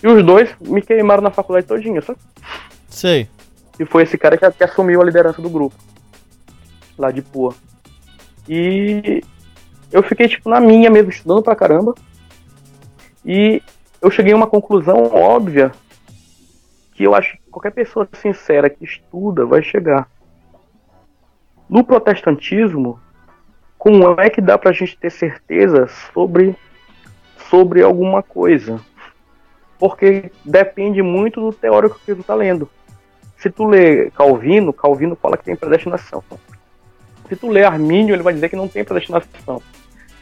E 0.03 0.07
os 0.07 0.23
dois 0.23 0.49
me 0.59 0.81
queimaram 0.81 1.21
na 1.21 1.31
faculdade 1.31 1.67
todinha, 1.67 2.01
sabe? 2.01 2.19
Sei. 2.87 3.27
Que 3.73 3.85
foi 3.85 4.03
esse 4.03 4.17
cara 4.17 4.37
que, 4.37 4.49
que 4.51 4.63
assumiu 4.63 5.01
a 5.01 5.05
liderança 5.05 5.41
do 5.41 5.49
grupo. 5.49 5.75
Lá 6.97 7.09
de 7.11 7.21
Pua. 7.21 7.55
E 8.47 9.23
eu 9.91 10.03
fiquei, 10.03 10.27
tipo, 10.27 10.49
na 10.49 10.59
minha 10.59 10.89
mesmo, 10.89 11.09
estudando 11.09 11.41
pra 11.41 11.55
caramba. 11.55 11.95
E 13.25 13.61
eu 14.01 14.09
cheguei 14.11 14.33
a 14.33 14.35
uma 14.35 14.47
conclusão 14.47 15.11
óbvia 15.13 15.71
que 17.01 17.05
eu 17.05 17.15
acho 17.15 17.31
que 17.31 17.49
qualquer 17.49 17.71
pessoa 17.71 18.07
sincera 18.13 18.69
que 18.69 18.85
estuda 18.85 19.43
vai 19.43 19.63
chegar. 19.63 20.07
No 21.67 21.83
protestantismo, 21.83 22.99
como 23.75 24.21
é 24.21 24.29
que 24.29 24.39
dá 24.39 24.55
pra 24.55 24.71
gente 24.71 24.95
ter 24.95 25.09
certeza 25.09 25.87
sobre, 26.13 26.55
sobre 27.49 27.81
alguma 27.81 28.21
coisa? 28.21 28.79
Porque 29.79 30.31
depende 30.45 31.01
muito 31.01 31.41
do 31.41 31.51
teórico 31.51 31.99
que 32.05 32.13
tu 32.13 32.21
tá 32.21 32.35
lendo. 32.35 32.69
Se 33.35 33.49
tu 33.49 33.65
lê 33.65 34.11
Calvino, 34.11 34.71
Calvino 34.71 35.15
fala 35.15 35.37
que 35.37 35.45
tem 35.45 35.55
predestinação. 35.55 36.23
Se 37.27 37.35
tu 37.35 37.49
lê 37.49 37.63
Armínio, 37.63 38.13
ele 38.13 38.21
vai 38.21 38.33
dizer 38.35 38.49
que 38.49 38.55
não 38.55 38.67
tem 38.67 38.83
predestinação. 38.83 39.59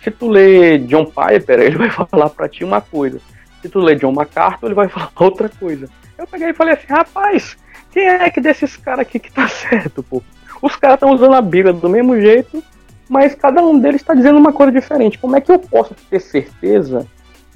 Se 0.02 0.10
tu 0.12 0.30
lê 0.30 0.78
John 0.78 1.08
Piper, 1.08 1.60
ele 1.60 1.78
vai 1.78 1.90
falar 2.08 2.30
pra 2.30 2.48
ti 2.48 2.64
uma 2.64 2.80
coisa. 2.80 3.20
Se 3.62 3.70
tu 3.70 3.80
lê 3.80 3.96
John 3.96 4.12
MacArthur, 4.12 4.68
ele 4.68 4.76
vai 4.76 4.88
falar 4.90 5.12
outra 5.20 5.50
coisa. 5.50 5.90
Eu 6.18 6.28
peguei 6.28 6.50
e 6.50 6.54
falei 6.54 6.74
assim, 6.74 6.88
rapaz, 6.88 7.58
quem 7.92 8.06
é 8.06 8.30
que 8.30 8.42
desses 8.42 8.76
caras 8.78 9.02
aqui 9.02 9.20
que 9.20 9.32
tá 9.32 9.48
certo, 9.50 10.04
pô? 10.04 10.22
Os 10.62 10.76
caras 10.76 10.96
estão 10.96 11.14
usando 11.14 11.36
a 11.36 11.42
Bíblia 11.42 11.74
do 11.74 11.90
mesmo 11.90 12.20
jeito, 12.20 12.64
mas 13.08 13.34
cada 13.34 13.62
um 13.62 13.80
deles 13.80 14.02
está 14.02 14.14
dizendo 14.14 14.38
uma 14.38 14.52
coisa 14.52 14.72
diferente. 14.72 15.18
Como 15.18 15.36
é 15.36 15.42
que 15.42 15.52
eu 15.52 15.60
posso 15.60 15.96
ter 16.10 16.20
certeza 16.20 17.08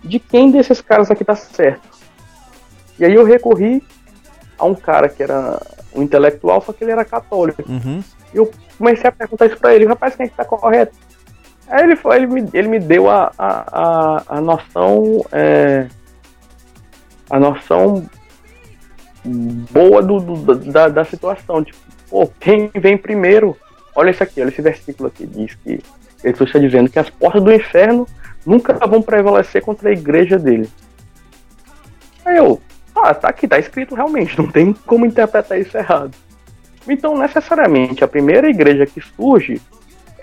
de 0.04 0.20
quem 0.20 0.52
desses 0.52 0.82
caras 0.82 1.12
aqui 1.12 1.24
tá 1.24 1.36
certo? 1.36 1.88
E 2.98 3.06
aí 3.06 3.14
eu 3.14 3.26
recorri 3.26 3.84
a 4.58 4.66
um 4.66 4.76
cara 4.76 5.10
que 5.10 5.22
era 5.22 5.62
um 5.94 6.02
intelectual, 6.02 6.62
só 6.62 6.74
que 6.74 6.84
ele 6.84 6.92
era 6.92 7.04
católico. 7.04 7.64
Uhum. 7.70 8.02
E 8.34 8.38
eu 8.38 8.52
comecei 8.78 9.08
a 9.08 9.12
perguntar 9.12 9.46
isso 9.48 9.58
pra 9.58 9.76
ele, 9.76 9.86
rapaz, 9.86 10.16
quem 10.16 10.26
é 10.26 10.30
que 10.30 10.36
tá 10.36 10.46
correto? 10.46 10.96
Aí 11.68 11.84
ele, 11.84 11.96
foi, 11.96 12.16
ele, 12.18 12.28
me, 12.28 12.50
ele 12.54 12.68
me 12.68 12.80
deu 12.80 13.10
a, 13.10 13.32
a, 13.38 13.48
a, 13.72 14.24
a 14.38 14.42
noção. 14.42 15.26
É, 15.32 15.88
a 17.30 17.40
noção 17.40 18.08
boa 19.72 20.02
do, 20.04 20.20
do- 20.20 20.56
da, 20.72 20.88
da 20.90 21.04
situação. 21.06 21.64
Tipo, 21.64 21.80
pô, 22.10 22.28
quem 22.40 22.70
vem 22.76 22.98
primeiro? 22.98 23.58
Olha 23.96 24.12
isso 24.12 24.22
aqui, 24.24 24.42
olha 24.42 24.50
esse 24.50 24.62
versículo 24.62 25.08
aqui. 25.08 25.26
Diz 25.26 25.56
que 25.56 25.80
Jesus 26.24 26.50
está 26.50 26.60
dizendo 26.60 26.90
que 26.90 27.00
as 27.00 27.10
portas 27.10 27.44
do 27.44 27.52
inferno 27.54 28.08
nunca 28.46 28.74
vão 28.86 29.02
prevalecer 29.02 29.62
contra 29.62 29.90
a 29.90 29.94
igreja 29.94 30.38
dele. 30.38 30.70
Aí 32.26 32.38
eu, 32.38 32.62
ah, 32.96 33.14
tá 33.14 33.30
aqui, 33.30 33.48
tá 33.48 33.58
escrito 33.58 33.96
realmente, 33.96 34.38
não 34.38 34.48
tem 34.48 34.74
como 34.86 35.06
interpretar 35.06 35.60
isso 35.60 35.78
errado. 35.78 36.12
Então, 36.88 37.18
necessariamente, 37.18 38.04
a 38.04 38.08
primeira 38.08 38.50
igreja 38.50 38.86
que 38.86 39.00
surge 39.02 39.62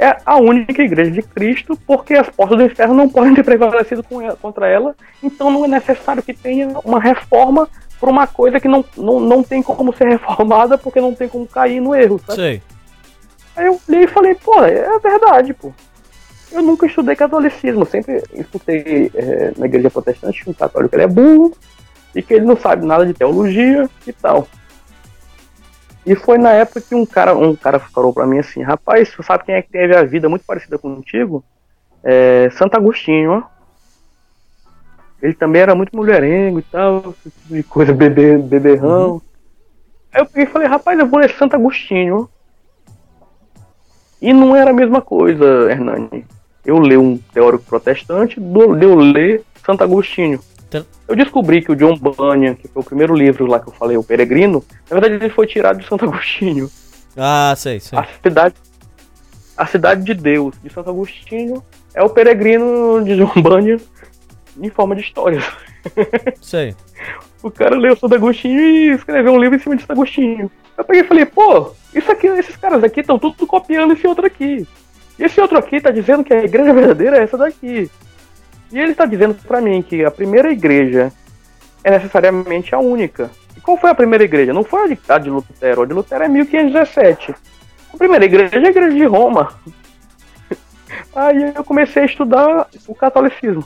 é 0.01 0.17
a 0.25 0.39
única 0.39 0.83
igreja 0.83 1.11
de 1.11 1.21
Cristo, 1.21 1.79
porque 1.87 2.15
as 2.15 2.29
portas 2.31 2.57
do 2.57 2.65
inferno 2.65 2.95
não 2.95 3.07
podem 3.07 3.35
ter 3.35 3.45
prevalecido 3.45 4.03
contra 4.41 4.67
ela, 4.67 4.97
então 5.23 5.51
não 5.51 5.67
é 5.67 5.69
necessário 5.69 6.23
que 6.23 6.33
tenha 6.33 6.79
uma 6.83 6.99
reforma 6.99 7.69
por 8.01 8.09
uma 8.09 8.27
coisa 8.27 8.59
que 8.59 8.67
não, 8.67 8.83
não, 8.97 9.21
não 9.21 9.43
tem 9.43 9.63
como 9.63 9.95
ser 9.95 10.09
reformada, 10.09 10.79
porque 10.79 11.03
não 11.03 11.15
tem 11.15 11.29
como 11.29 11.47
cair 11.47 11.81
no 11.81 11.95
erro, 11.95 12.19
sabe? 12.27 12.41
Sei. 12.41 12.63
Aí 13.55 13.67
eu 13.67 13.79
olhei 13.87 14.05
e 14.05 14.09
falei, 14.09 14.35
pô, 14.35 14.65
é 14.65 14.99
verdade, 14.99 15.53
pô. 15.53 15.71
Eu 16.51 16.63
nunca 16.63 16.87
estudei 16.87 17.15
catolicismo, 17.15 17.85
sempre 17.85 18.23
escutei 18.33 19.11
é, 19.15 19.53
na 19.57 19.67
igreja 19.67 19.91
protestante 19.91 20.43
que 20.43 20.51
um 20.51 20.55
católico 20.55 20.97
ele 20.97 21.03
é 21.05 21.07
burro 21.07 21.53
e 22.15 22.23
que 22.23 22.35
ele 22.35 22.47
não 22.47 22.57
sabe 22.57 22.87
nada 22.87 23.05
de 23.05 23.13
teologia 23.13 23.89
e 24.07 24.13
tal. 24.15 24.49
E 26.05 26.15
foi 26.15 26.39
na 26.39 26.51
época 26.53 26.81
que 26.81 26.95
um 26.95 27.05
cara, 27.05 27.37
um 27.37 27.55
cara 27.55 27.79
falou 27.79 28.13
pra 28.13 28.27
mim 28.27 28.39
assim, 28.39 28.63
rapaz, 28.63 29.09
você 29.11 29.23
sabe 29.23 29.45
quem 29.45 29.55
é 29.55 29.63
que 29.63 29.71
teve 29.71 29.95
a 29.95 30.03
vida 30.03 30.29
muito 30.29 30.45
parecida 30.45 30.79
contigo? 30.79 31.45
É, 32.03 32.49
Santo 32.51 32.77
Agostinho, 32.77 33.33
ó. 33.33 33.43
Ele 35.23 35.35
também 35.35 35.61
era 35.61 35.75
muito 35.75 35.95
mulherengo 35.95 36.59
e 36.59 36.63
tal, 36.63 37.15
esse 37.27 37.31
tipo 37.31 37.55
de 37.55 37.63
coisa, 37.63 37.93
bebê, 37.93 38.39
beberrão. 38.39 39.21
Aí 40.13 40.23
eu 40.23 40.27
peguei 40.27 40.45
e 40.45 40.47
falei, 40.47 40.67
rapaz, 40.67 40.99
eu 40.99 41.07
vou 41.07 41.21
ler 41.21 41.31
Santo 41.37 41.55
Agostinho. 41.55 42.29
E 44.21 44.33
não 44.33 44.57
era 44.57 44.71
a 44.71 44.75
mesma 44.75 45.03
coisa, 45.03 45.71
Hernani. 45.71 46.27
Eu 46.65 46.79
leio 46.79 47.03
um 47.03 47.19
teórico 47.19 47.65
protestante, 47.65 48.41
do, 48.41 48.77
eu 48.83 48.95
ler 48.95 49.45
Santo 49.65 49.85
Agostinho. 49.85 50.41
Eu 51.09 51.17
descobri 51.17 51.63
que 51.63 51.73
o 51.73 51.77
John 51.77 51.97
Bunyan, 51.97 52.55
que 52.55 52.69
foi 52.69 52.83
o 52.83 52.85
primeiro 52.85 53.15
livro 53.15 53.47
lá 53.47 53.59
que 53.59 53.69
eu 53.69 53.73
falei, 53.73 53.97
O 53.97 54.05
Peregrino, 54.05 54.65
na 54.89 54.99
verdade 54.99 55.23
ele 55.23 55.33
foi 55.33 55.47
tirado 55.47 55.79
de 55.79 55.87
Santo 55.87 56.05
Agostinho. 56.05 56.71
Ah, 57.17 57.55
sei, 57.57 57.81
sei. 57.81 57.99
A 57.99 58.07
cidade, 58.23 58.55
a 59.57 59.67
cidade 59.67 60.05
de 60.05 60.15
Deus, 60.15 60.55
de 60.63 60.73
Santo 60.73 60.91
Agostinho, 60.91 61.63
é 61.95 62.03
o 62.03 62.09
Peregrino 62.09 63.03
de 63.05 63.17
John 63.17 63.43
Bunyan 63.43 63.79
em 64.61 64.71
forma 64.71 64.95
de 64.95 65.03
histórias. 65.03 65.45
Sei. 66.41 66.75
O 67.43 67.51
cara 67.51 67.77
leu 67.77 67.97
Santo 67.97 68.15
Agostinho 68.15 68.61
e 68.61 68.91
escreveu 68.93 69.33
um 69.33 69.39
livro 69.39 69.57
em 69.57 69.59
cima 69.59 69.75
de 69.75 69.83
Santo 69.83 69.93
Agostinho. 69.93 70.51
Eu 70.77 70.85
peguei 70.85 71.03
e 71.03 71.07
falei, 71.07 71.27
pô, 71.27 71.73
isso 71.95 72.11
aqui, 72.11 72.27
esses 72.27 72.57
caras 72.57 72.85
aqui 72.85 73.01
estão 73.01 73.19
tudo 73.19 73.47
copiando 73.47 73.93
esse 73.93 74.07
outro 74.07 74.27
aqui. 74.27 74.67
Esse 75.19 75.41
outro 75.41 75.59
aqui 75.59 75.81
tá 75.81 75.91
dizendo 75.91 76.25
que 76.25 76.33
a 76.33 76.45
igreja 76.45 76.73
verdadeira 76.73 77.19
é 77.19 77.23
essa 77.23 77.37
daqui. 77.37 77.91
E 78.73 78.79
ele 78.79 78.95
tá 78.95 79.05
dizendo 79.05 79.35
pra 79.35 79.61
mim 79.61 79.83
que 79.83 80.05
a 80.05 80.11
primeira 80.11 80.51
igreja 80.51 81.13
é 81.83 81.91
necessariamente 81.91 82.75
a 82.75 82.79
única. 82.79 83.31
E 83.57 83.61
qual 83.61 83.77
foi 83.77 83.91
a 83.91 83.95
primeira 83.95 84.25
igreja? 84.25 84.53
Não 84.53 84.63
foi 84.63 84.85
a 85.09 85.19
de, 85.19 85.31
Lutero, 85.31 85.83
a 85.83 85.87
de 85.87 85.93
Lutero 85.93 86.25
é 86.25 86.29
1517. 86.29 87.35
A 87.93 87.97
primeira 87.97 88.25
igreja 88.25 88.57
é 88.57 88.67
a 88.67 88.71
igreja 88.71 88.97
de 88.97 89.05
Roma. 89.05 89.53
Aí 91.15 91.53
eu 91.55 91.65
comecei 91.65 92.03
a 92.03 92.07
estudar 92.07 92.69
o 92.87 92.95
catolicismo. 92.95 93.65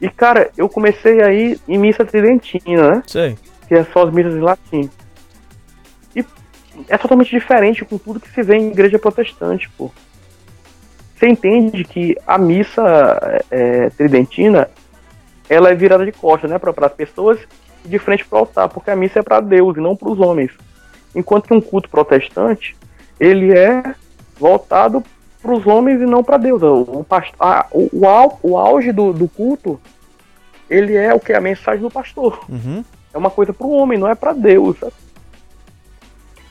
E 0.00 0.08
cara, 0.08 0.50
eu 0.56 0.68
comecei 0.68 1.22
aí 1.22 1.58
em 1.66 1.78
missa 1.78 2.04
tridentina, 2.04 2.90
né? 2.90 3.02
Sei. 3.06 3.38
Que 3.66 3.74
é 3.74 3.84
só 3.84 4.06
as 4.06 4.12
missas 4.12 4.34
em 4.34 4.40
latim. 4.40 4.90
E 6.14 6.24
é 6.88 6.98
totalmente 6.98 7.30
diferente 7.30 7.84
com 7.84 7.96
tudo 7.96 8.20
que 8.20 8.30
se 8.30 8.42
vê 8.42 8.56
em 8.56 8.70
igreja 8.70 8.98
protestante, 8.98 9.70
pô. 9.70 9.90
Você 11.24 11.28
entende 11.30 11.84
que 11.84 12.14
a 12.26 12.36
missa 12.36 13.42
é, 13.50 13.88
tridentina 13.90 14.68
ela 15.48 15.70
é 15.70 15.74
virada 15.74 16.04
de 16.04 16.12
costas, 16.12 16.50
né, 16.50 16.58
para 16.58 16.86
as 16.86 16.92
pessoas 16.92 17.38
e 17.82 17.88
de 17.88 17.98
frente 17.98 18.26
para 18.26 18.36
o 18.36 18.40
altar, 18.40 18.68
porque 18.68 18.90
a 18.90 18.96
missa 18.96 19.20
é 19.20 19.22
para 19.22 19.40
Deus 19.40 19.74
e 19.74 19.80
não 19.80 19.96
para 19.96 20.10
os 20.10 20.20
homens. 20.20 20.50
Enquanto 21.16 21.46
que 21.48 21.54
um 21.54 21.62
culto 21.62 21.88
protestante 21.88 22.76
ele 23.18 23.56
é 23.56 23.94
voltado 24.38 25.02
para 25.40 25.52
os 25.52 25.66
homens 25.66 25.98
e 26.02 26.04
não 26.04 26.22
para 26.22 26.36
Deus. 26.36 26.60
O, 26.62 27.02
past- 27.08 27.34
a- 27.40 27.66
o, 27.70 27.88
o, 27.90 28.06
au- 28.06 28.38
o 28.42 28.58
auge 28.58 28.92
do, 28.92 29.12
do 29.14 29.26
culto 29.26 29.80
ele 30.68 30.94
é 30.94 31.14
o 31.14 31.20
que 31.20 31.32
a 31.32 31.40
mensagem 31.40 31.80
do 31.80 31.90
pastor. 31.90 32.44
Uhum. 32.50 32.84
É 33.14 33.16
uma 33.16 33.30
coisa 33.30 33.52
para 33.54 33.66
o 33.66 33.70
homem, 33.72 33.96
não 33.98 34.08
é 34.08 34.14
para 34.14 34.34
Deus. 34.34 34.78
sabe? 34.78 34.92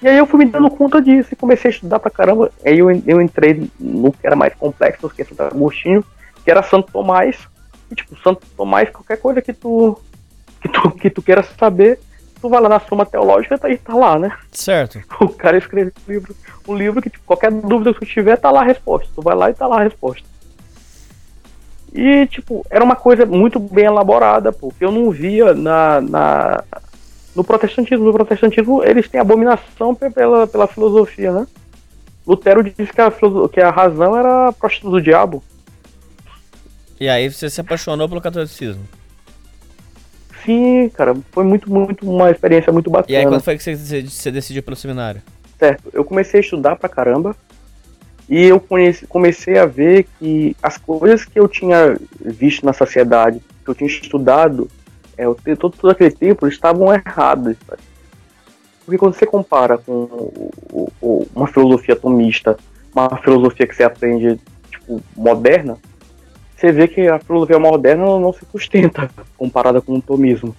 E 0.03 0.07
aí 0.09 0.17
eu 0.17 0.25
fui 0.25 0.43
me 0.43 0.51
dando 0.51 0.69
conta 0.69 1.01
disso 1.01 1.29
e 1.31 1.35
comecei 1.37 1.69
a 1.69 1.73
estudar 1.73 1.97
pra 1.97 2.11
caramba. 2.11 2.51
Aí 2.65 2.77
eu, 2.77 2.91
eu 3.07 3.21
entrei 3.21 3.71
no 3.79 4.11
que 4.11 4.27
era 4.27 4.35
mais 4.35 4.53
complexo, 4.53 5.09
que 5.09 5.21
é 5.21 5.25
Santo 5.25 5.43
Agostinho, 5.43 6.03
que 6.43 6.51
era 6.51 6.61
Santo 6.61 6.91
Tomás. 6.91 7.37
E 7.89 7.95
tipo, 7.95 8.21
Santo 8.21 8.45
Tomás, 8.57 8.89
qualquer 8.89 9.15
coisa 9.15 9.41
que 9.41 9.53
tu, 9.53 9.97
que 10.61 10.67
tu, 10.67 10.91
que 10.91 11.09
tu 11.09 11.21
queira 11.21 11.41
saber, 11.41 12.01
tu 12.41 12.49
vai 12.49 12.59
lá 12.59 12.67
na 12.67 12.81
Suma 12.81 13.05
Teológica 13.05 13.57
tá, 13.57 13.69
e 13.69 13.77
tá 13.77 13.95
lá, 13.95 14.19
né? 14.19 14.35
Certo. 14.51 15.01
O 15.21 15.29
cara 15.29 15.57
escreveu 15.57 15.93
um 16.05 16.11
livro, 16.11 16.35
um 16.67 16.75
livro 16.75 17.01
que 17.01 17.09
tipo, 17.09 17.23
qualquer 17.25 17.49
dúvida 17.53 17.93
que 17.93 18.01
tu 18.01 18.05
tiver, 18.05 18.35
tá 18.35 18.51
lá 18.51 18.59
a 18.59 18.65
resposta. 18.65 19.07
Tu 19.15 19.21
vai 19.21 19.35
lá 19.35 19.51
e 19.51 19.53
tá 19.53 19.65
lá 19.65 19.79
a 19.79 19.83
resposta. 19.83 20.27
E, 21.93 22.27
tipo, 22.27 22.65
era 22.69 22.83
uma 22.83 22.97
coisa 22.97 23.25
muito 23.25 23.57
bem 23.57 23.85
elaborada, 23.85 24.51
porque 24.51 24.83
eu 24.83 24.91
não 24.91 25.11
via 25.11 25.53
na, 25.53 26.01
na, 26.01 26.63
no 27.35 27.43
protestantismo. 27.43 28.05
No 28.05 28.13
protestantismo, 28.13 28.83
eles 28.83 29.07
têm 29.09 29.19
abominação 29.21 29.93
pe- 29.95 30.09
pela, 30.09 30.45
pela 30.47 30.67
filosofia, 30.67 31.31
né? 31.31 31.47
Lutero 32.25 32.63
disse 32.63 32.91
que 32.93 33.01
a, 33.01 33.11
que 33.51 33.59
a 33.59 33.69
razão 33.69 34.15
era 34.17 34.47
a 34.49 34.53
prostituta 34.53 34.91
do 34.91 35.01
diabo. 35.01 35.43
E 36.99 37.09
aí 37.09 37.29
você 37.29 37.49
se 37.49 37.59
apaixonou 37.59 38.07
pelo 38.07 38.21
catolicismo. 38.21 38.83
Sim, 40.45 40.89
cara, 40.89 41.15
foi 41.31 41.43
muito, 41.43 41.71
muito, 41.71 42.09
uma 42.09 42.29
experiência 42.29 42.71
muito 42.71 42.89
bacana. 42.89 43.11
E 43.13 43.15
aí 43.17 43.25
quando 43.25 43.41
foi 43.41 43.57
que 43.57 43.63
você, 43.63 43.75
você- 43.75 44.01
você 44.03 44.31
decidiu 44.31 44.61
pelo 44.61 44.75
seminário? 44.75 45.21
Certo, 45.57 45.89
eu 45.93 46.03
comecei 46.03 46.39
a 46.39 46.43
estudar 46.43 46.75
pra 46.75 46.89
caramba 46.89 47.35
e 48.29 48.43
eu 48.45 48.59
conheci- 48.59 49.07
comecei 49.07 49.57
a 49.57 49.65
ver 49.65 50.05
que 50.19 50.55
as 50.61 50.77
coisas 50.77 51.23
que 51.23 51.39
eu 51.39 51.47
tinha 51.47 51.97
visto 52.19 52.65
na 52.65 52.73
sociedade, 52.73 53.39
que 53.63 53.69
eu 53.69 53.75
tinha 53.75 53.87
estudado, 53.89 54.69
é, 55.17 55.25
todo, 55.55 55.75
todo 55.75 55.91
aquele 55.91 56.11
tempo, 56.11 56.47
estavam 56.47 56.93
erradas. 56.93 57.57
sabe? 57.67 57.81
Porque 58.85 58.97
quando 58.97 59.13
você 59.13 59.25
compara 59.25 59.77
com 59.77 59.91
o- 59.93 60.91
o- 61.01 61.27
uma 61.33 61.47
filosofia 61.47 61.93
atomista, 61.93 62.57
uma 62.93 63.17
filosofia 63.17 63.65
que 63.65 63.75
você 63.75 63.83
aprende 63.83 64.39
tipo, 64.69 65.01
moderna, 65.15 65.77
você 66.55 66.71
vê 66.71 66.87
que 66.87 67.07
a 67.07 67.19
filosofia 67.19 67.59
moderna 67.59 68.05
não 68.05 68.33
se 68.33 68.45
sustenta 68.51 69.09
comparada 69.37 69.81
com 69.81 69.95
o 69.95 70.01
tomismo. 70.01 70.55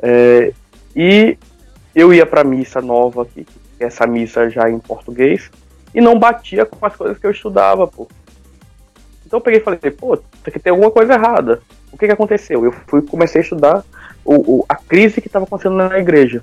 É, 0.00 0.52
e 0.94 1.36
eu 1.94 2.12
ia 2.12 2.26
pra 2.26 2.44
missa 2.44 2.80
nova 2.80 3.24
que 3.24 3.46
é 3.80 3.84
essa 3.86 4.06
missa 4.06 4.50
já 4.50 4.68
em 4.68 4.78
português, 4.78 5.50
e 5.94 6.00
não 6.00 6.18
batia 6.18 6.66
com 6.66 6.84
as 6.84 6.94
coisas 6.94 7.18
que 7.18 7.26
eu 7.26 7.30
estudava, 7.30 7.86
pô. 7.86 8.06
Então 9.24 9.38
eu 9.38 9.40
peguei 9.40 9.60
e 9.60 9.62
falei, 9.62 9.78
pô, 9.78 10.14
isso 10.14 10.22
aqui 10.46 10.58
tem 10.58 10.70
alguma 10.72 10.90
coisa 10.90 11.14
errada. 11.14 11.60
O 11.92 11.96
que 11.98 12.06
que 12.06 12.12
aconteceu? 12.12 12.64
Eu 12.64 12.72
fui 12.86 13.02
comecei 13.02 13.40
a 13.40 13.42
estudar 13.44 13.84
o, 14.24 14.58
o- 14.60 14.64
a 14.68 14.76
crise 14.76 15.20
que 15.20 15.26
estava 15.28 15.44
acontecendo 15.44 15.76
na 15.76 15.98
igreja. 15.98 16.42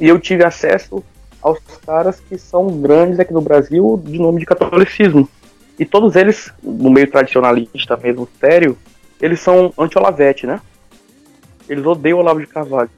E 0.00 0.08
eu 0.08 0.18
tive 0.18 0.44
acesso 0.44 1.02
aos 1.40 1.58
caras 1.86 2.18
que 2.20 2.36
são 2.38 2.66
grandes 2.80 3.20
aqui 3.20 3.32
no 3.32 3.40
Brasil 3.42 4.00
de 4.04 4.18
nome 4.18 4.40
de 4.40 4.46
catolicismo. 4.46 5.28
E 5.78 5.84
todos 5.84 6.16
eles, 6.16 6.52
no 6.62 6.90
meio 6.90 7.10
tradicionalista 7.10 7.96
mesmo, 7.96 8.28
sério, 8.40 8.78
eles 9.20 9.40
são 9.40 9.72
anti-Olavete, 9.78 10.46
né? 10.46 10.60
Eles 11.68 11.84
odeiam 11.84 12.18
o 12.18 12.20
Olavo 12.20 12.40
de 12.40 12.46
Carvalho. 12.46 12.90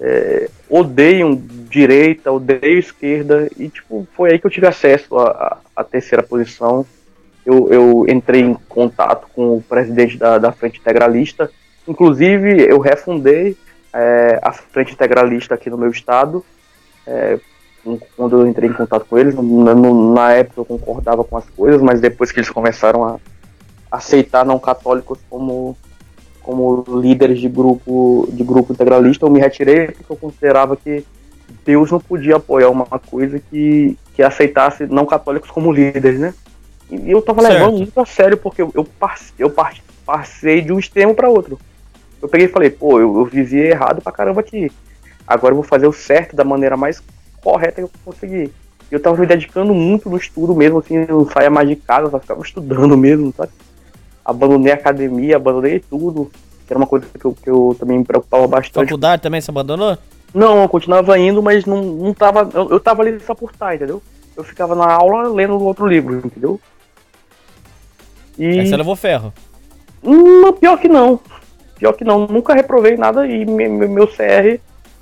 É, 0.00 0.48
odeiam 0.68 1.40
direita, 1.68 2.32
odeiam 2.32 2.78
esquerda. 2.78 3.48
E, 3.58 3.68
tipo, 3.68 4.06
foi 4.16 4.32
aí 4.32 4.38
que 4.38 4.46
eu 4.46 4.50
tive 4.50 4.66
acesso 4.66 5.18
à, 5.18 5.58
à- 5.76 5.84
terceira 5.84 6.22
posição. 6.22 6.84
Eu, 7.44 7.68
eu 7.72 8.06
entrei 8.08 8.40
em 8.42 8.54
contato 8.68 9.26
com 9.34 9.56
o 9.56 9.62
presidente 9.62 10.16
da, 10.16 10.38
da 10.38 10.52
Frente 10.52 10.78
Integralista. 10.80 11.50
Inclusive, 11.86 12.62
eu 12.68 12.78
refundei 12.78 13.56
é, 13.92 14.38
a 14.42 14.52
Frente 14.52 14.92
Integralista 14.92 15.54
aqui 15.54 15.68
no 15.68 15.76
meu 15.78 15.90
estado. 15.90 16.44
É, 17.06 17.38
quando 18.16 18.40
eu 18.40 18.46
entrei 18.46 18.68
em 18.70 18.72
contato 18.72 19.04
com 19.10 19.18
eles, 19.18 19.34
no- 19.34 20.14
na 20.14 20.32
época 20.32 20.60
eu 20.60 20.64
concordava 20.64 21.24
com 21.24 21.36
as 21.36 21.44
coisas, 21.50 21.82
mas 21.82 22.00
depois 22.00 22.30
que 22.30 22.38
eles 22.38 22.50
começaram 22.50 23.04
a 23.04 23.16
aceitar 23.90 24.44
não 24.44 24.58
católicos 24.58 25.18
como 25.28 25.76
como 26.40 26.84
líderes 27.00 27.40
de 27.40 27.48
grupo 27.48 28.28
de 28.32 28.42
grupo 28.42 28.72
integralista, 28.72 29.24
eu 29.24 29.30
me 29.30 29.38
retirei 29.38 29.86
porque 29.88 30.10
eu 30.12 30.16
considerava 30.16 30.76
que 30.76 31.04
Deus 31.64 31.88
não 31.92 32.00
podia 32.00 32.34
apoiar 32.36 32.68
uma 32.68 32.84
coisa 32.84 33.38
que, 33.38 33.96
que 34.12 34.22
aceitasse 34.24 34.86
não 34.86 35.06
católicos 35.06 35.50
como 35.52 35.70
líderes, 35.70 36.18
né? 36.18 36.34
E 36.94 37.10
eu 37.10 37.22
tava 37.22 37.40
Certo. 37.40 37.54
levando 37.54 37.76
muito 37.78 37.98
a 38.00 38.04
sério 38.04 38.36
porque 38.36 38.60
eu, 38.60 38.70
eu, 38.74 38.84
passe- 38.84 39.32
eu 39.38 39.50
passei 40.04 40.60
de 40.60 40.72
um 40.72 40.78
extremo 40.78 41.14
para 41.14 41.28
outro. 41.28 41.58
Eu 42.20 42.28
peguei 42.28 42.46
e 42.46 42.50
falei, 42.50 42.68
pô, 42.70 43.00
eu, 43.00 43.16
eu 43.16 43.24
vivia 43.24 43.64
errado 43.70 44.02
pra 44.02 44.12
caramba 44.12 44.40
aqui. 44.40 44.70
Agora 45.26 45.52
eu 45.52 45.56
vou 45.56 45.64
fazer 45.64 45.86
o 45.86 45.92
certo 45.92 46.36
da 46.36 46.44
maneira 46.44 46.76
mais 46.76 47.02
correta 47.42 47.76
que 47.76 47.82
eu 47.82 47.90
conseguir. 48.04 48.52
E 48.90 48.94
eu 48.94 49.00
tava 49.00 49.16
me 49.16 49.26
dedicando 49.26 49.72
muito 49.72 50.10
no 50.10 50.18
estudo 50.18 50.54
mesmo, 50.54 50.78
assim, 50.80 50.96
eu 50.96 51.18
não 51.20 51.26
saía 51.30 51.48
mais 51.48 51.66
de 51.66 51.76
casa, 51.76 52.10
só 52.10 52.20
ficava 52.20 52.42
estudando 52.42 52.94
mesmo, 52.98 53.32
sabe? 53.34 53.50
Abandonei 54.24 54.72
a 54.72 54.76
academia, 54.76 55.36
abandonei 55.36 55.80
tudo, 55.80 56.30
que 56.66 56.72
era 56.72 56.78
uma 56.78 56.86
coisa 56.86 57.06
que 57.18 57.24
eu, 57.24 57.32
que 57.42 57.50
eu 57.50 57.74
também 57.78 57.98
me 57.98 58.04
preocupava 58.04 58.46
bastante. 58.46 58.84
Faculdade 58.86 59.22
também 59.22 59.40
você 59.40 59.50
abandonou? 59.50 59.96
Não, 60.34 60.62
eu 60.62 60.68
continuava 60.68 61.18
indo, 61.18 61.42
mas 61.42 61.64
não, 61.64 61.82
não 61.82 62.14
tava. 62.14 62.48
Eu, 62.54 62.70
eu 62.70 62.78
tava 62.80 63.02
ali 63.02 63.18
só 63.20 63.34
por 63.34 63.50
estar, 63.50 63.74
entendeu? 63.74 64.02
Eu 64.36 64.44
ficava 64.44 64.74
na 64.74 64.90
aula 64.92 65.28
lendo 65.28 65.58
outro 65.58 65.86
livro, 65.86 66.22
entendeu? 66.24 66.60
E. 68.38 68.60
Aí 68.60 68.66
você 68.66 68.76
levou 68.76 68.96
ferro. 68.96 69.32
Hum, 70.02 70.52
pior 70.54 70.78
que 70.78 70.88
não. 70.88 71.20
Pior 71.78 71.92
que 71.92 72.04
não. 72.04 72.26
Nunca 72.26 72.54
reprovei 72.54 72.96
nada 72.96 73.26
e 73.26 73.44
me- 73.44 73.68
me- 73.68 73.88
meu 73.88 74.06
CR 74.06 74.58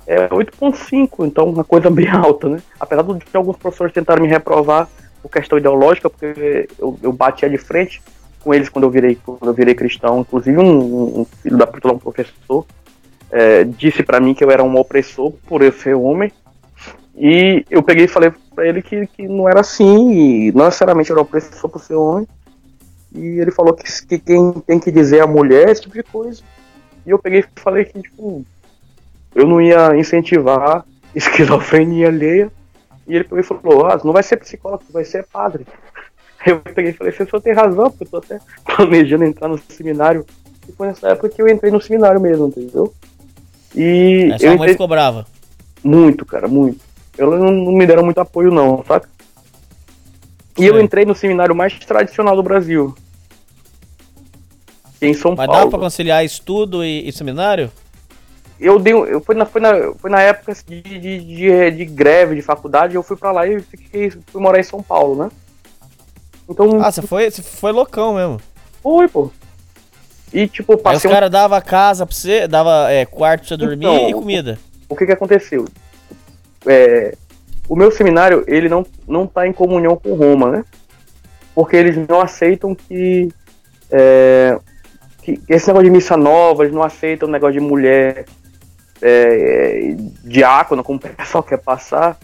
é 0.07 0.27
8.5, 0.29 1.25
então 1.25 1.45
uma 1.49 1.63
coisa 1.63 1.89
bem 1.89 2.07
alta, 2.09 2.49
né? 2.49 2.59
Apesar 2.79 3.03
de 3.03 3.19
alguns 3.37 3.57
professores 3.57 3.93
tentarem 3.93 4.23
me 4.23 4.29
reprovar 4.29 4.87
por 5.21 5.29
questão 5.31 5.57
ideológica, 5.57 6.09
porque 6.09 6.67
eu, 6.79 6.97
eu 7.01 7.11
batia 7.13 7.49
de 7.49 7.57
frente 7.57 8.01
com 8.43 8.53
eles 8.53 8.69
quando 8.69 8.85
eu 8.85 8.89
virei, 8.89 9.15
quando 9.23 9.45
eu 9.47 9.53
virei 9.53 9.75
cristão. 9.75 10.19
Inclusive 10.21 10.57
um, 10.57 11.21
um 11.21 11.25
filho 11.43 11.57
da 11.57 11.67
puta, 11.67 11.91
um 11.93 11.99
professor, 11.99 12.65
é, 13.31 13.63
disse 13.63 14.01
pra 14.03 14.19
mim 14.19 14.33
que 14.33 14.43
eu 14.43 14.49
era 14.51 14.63
um 14.63 14.75
opressor 14.77 15.31
por 15.47 15.61
eu 15.61 15.71
ser 15.71 15.95
homem. 15.95 16.31
E 17.15 17.63
eu 17.69 17.83
peguei 17.83 18.05
e 18.05 18.07
falei 18.07 18.31
pra 18.55 18.67
ele 18.67 18.81
que, 18.81 19.05
que 19.07 19.27
não 19.27 19.47
era 19.47 19.59
assim, 19.59 20.11
e 20.47 20.51
não 20.53 20.65
necessariamente 20.65 21.11
era 21.11 21.21
opressor 21.21 21.69
por 21.69 21.79
ser 21.81 21.93
homem. 21.95 22.27
E 23.13 23.39
ele 23.39 23.51
falou 23.51 23.73
que, 23.73 23.83
que 24.05 24.19
quem 24.19 24.53
tem 24.65 24.79
que 24.79 24.91
dizer 24.91 25.17
é 25.17 25.21
a 25.21 25.27
mulher, 25.27 25.69
esse 25.69 25.81
tipo 25.81 25.95
de 25.95 26.03
coisa. 26.03 26.41
E 27.05 27.09
eu 27.09 27.19
peguei 27.19 27.41
e 27.41 27.59
falei 27.59 27.85
que, 27.85 28.01
tipo, 28.01 28.45
eu 29.35 29.47
não 29.47 29.61
ia 29.61 29.95
incentivar 29.97 30.85
esquizofrenia 31.13 32.07
alheia. 32.07 32.51
E 33.07 33.15
ele 33.15 33.23
pegou 33.23 33.39
e 33.39 33.43
falou, 33.43 33.85
ah, 33.87 33.99
não 34.03 34.13
vai 34.13 34.23
ser 34.23 34.37
psicólogo, 34.37 34.83
vai 34.91 35.03
ser 35.03 35.25
padre. 35.25 35.65
Aí 36.39 36.53
eu 36.53 36.59
peguei 36.59 36.91
e 36.91 36.93
falei, 36.93 37.11
você 37.11 37.25
só 37.25 37.39
tem 37.39 37.53
razão, 37.53 37.89
porque 37.89 38.03
eu 38.03 38.09
tô 38.09 38.17
até 38.17 38.39
planejando 38.63 39.25
entrar 39.25 39.47
no 39.47 39.57
seminário. 39.57 40.25
E 40.69 40.71
foi 40.71 40.87
nessa 40.87 41.09
época 41.09 41.29
que 41.29 41.41
eu 41.41 41.47
entrei 41.47 41.71
no 41.71 41.81
seminário 41.81 42.21
mesmo, 42.21 42.47
entendeu? 42.47 42.93
E 43.75 44.29
sua 44.37 44.45
eu 44.45 44.49
mãe 44.49 44.55
entrei 44.55 44.73
ficou 44.73 44.87
brava. 44.87 45.25
muito, 45.83 46.25
cara, 46.25 46.47
muito. 46.47 46.79
Elas 47.17 47.39
não, 47.39 47.51
não 47.51 47.71
me 47.71 47.85
deram 47.85 48.03
muito 48.03 48.19
apoio 48.19 48.51
não, 48.51 48.83
saca? 48.85 49.09
E 50.57 50.65
eu 50.65 50.79
entrei 50.79 51.05
no 51.05 51.15
seminário 51.15 51.55
mais 51.55 51.77
tradicional 51.79 52.35
do 52.35 52.43
Brasil. 52.43 52.95
Em 55.01 55.13
São 55.13 55.35
Mas 55.35 55.47
dá 55.47 55.53
Paulo. 55.53 55.69
pra 55.69 55.79
conciliar 55.79 56.23
estudo 56.23 56.83
e, 56.85 57.07
e 57.07 57.11
seminário? 57.11 57.71
eu 58.59 58.77
dei 58.77 58.93
eu 58.93 59.19
foi 59.21 59.33
na, 59.33 59.43
foi 59.45 59.59
na, 59.59 59.71
foi 59.97 60.09
na 60.11 60.21
época 60.21 60.53
de, 60.67 60.81
de, 60.81 60.99
de, 60.99 61.71
de 61.71 61.85
greve 61.85 62.35
de 62.35 62.43
faculdade, 62.43 62.93
eu 62.93 63.01
fui 63.01 63.17
pra 63.17 63.31
lá 63.31 63.47
e 63.47 63.59
fiquei, 63.59 64.11
fui 64.11 64.39
morar 64.41 64.59
em 64.59 64.63
São 64.63 64.83
Paulo, 64.83 65.15
né? 65.23 65.31
Então. 66.47 66.79
Ah, 66.83 66.91
você 66.91 67.01
foi, 67.01 67.31
você 67.31 67.41
foi 67.41 67.71
loucão 67.71 68.13
mesmo. 68.13 68.39
Foi, 68.83 69.07
pô. 69.07 69.31
E 70.31 70.47
tipo, 70.47 70.73
Aí 70.73 70.77
os 70.77 70.83
passei 70.83 71.11
um- 71.11 71.29
davam 71.29 71.59
casa 71.61 72.05
pra 72.05 72.15
você, 72.15 72.47
dava 72.47 72.91
é, 72.91 73.03
quarto 73.05 73.41
pra 73.41 73.49
você 73.49 73.57
dormir 73.57 73.85
Então, 73.85 74.09
e 74.09 74.13
comida. 74.13 74.59
O 74.87 74.95
que 74.95 75.05
que 75.07 75.11
aconteceu? 75.11 75.65
É, 76.67 77.15
o 77.67 77.75
meu 77.75 77.89
seminário, 77.91 78.43
ele 78.47 78.69
não, 78.69 78.85
não 79.07 79.25
tá 79.25 79.47
em 79.47 79.53
comunhão 79.53 79.95
com 79.95 80.13
Roma, 80.13 80.51
né? 80.51 80.65
Porque 81.55 81.75
eles 81.75 81.97
não 82.07 82.21
aceitam 82.21 82.75
que, 82.75 83.29
é, 83.89 84.59
que 85.21 85.39
esse 85.47 85.67
negócio 85.67 85.85
de 85.85 85.91
missa 85.91 86.17
nova, 86.17 86.63
eles 86.63 86.73
não 86.73 86.83
aceitam 86.83 87.27
o 87.27 87.31
negócio 87.31 87.59
de 87.59 87.65
mulher 87.65 88.25
é, 89.01 89.95
diácono, 90.23 90.83
como 90.83 90.99
o 90.99 91.01
pessoal 91.01 91.43
quer 91.43 91.59
passar. 91.59 92.17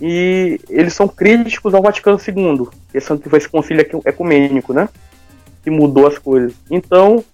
E 0.00 0.60
eles 0.68 0.92
são 0.92 1.08
críticos 1.08 1.72
ao 1.74 1.82
Vaticano 1.82 2.18
II, 2.18 2.68
que 2.90 2.98
esse 2.98 3.16
que 3.16 3.28
foi 3.28 3.38
esse 3.38 3.48
concílio 3.48 3.80
ecu- 3.80 4.02
ecumênico, 4.04 4.72
né? 4.72 4.88
Que 5.64 5.70
mudou 5.70 6.06
as 6.06 6.18
coisas. 6.18 6.52
Então, 6.70 7.24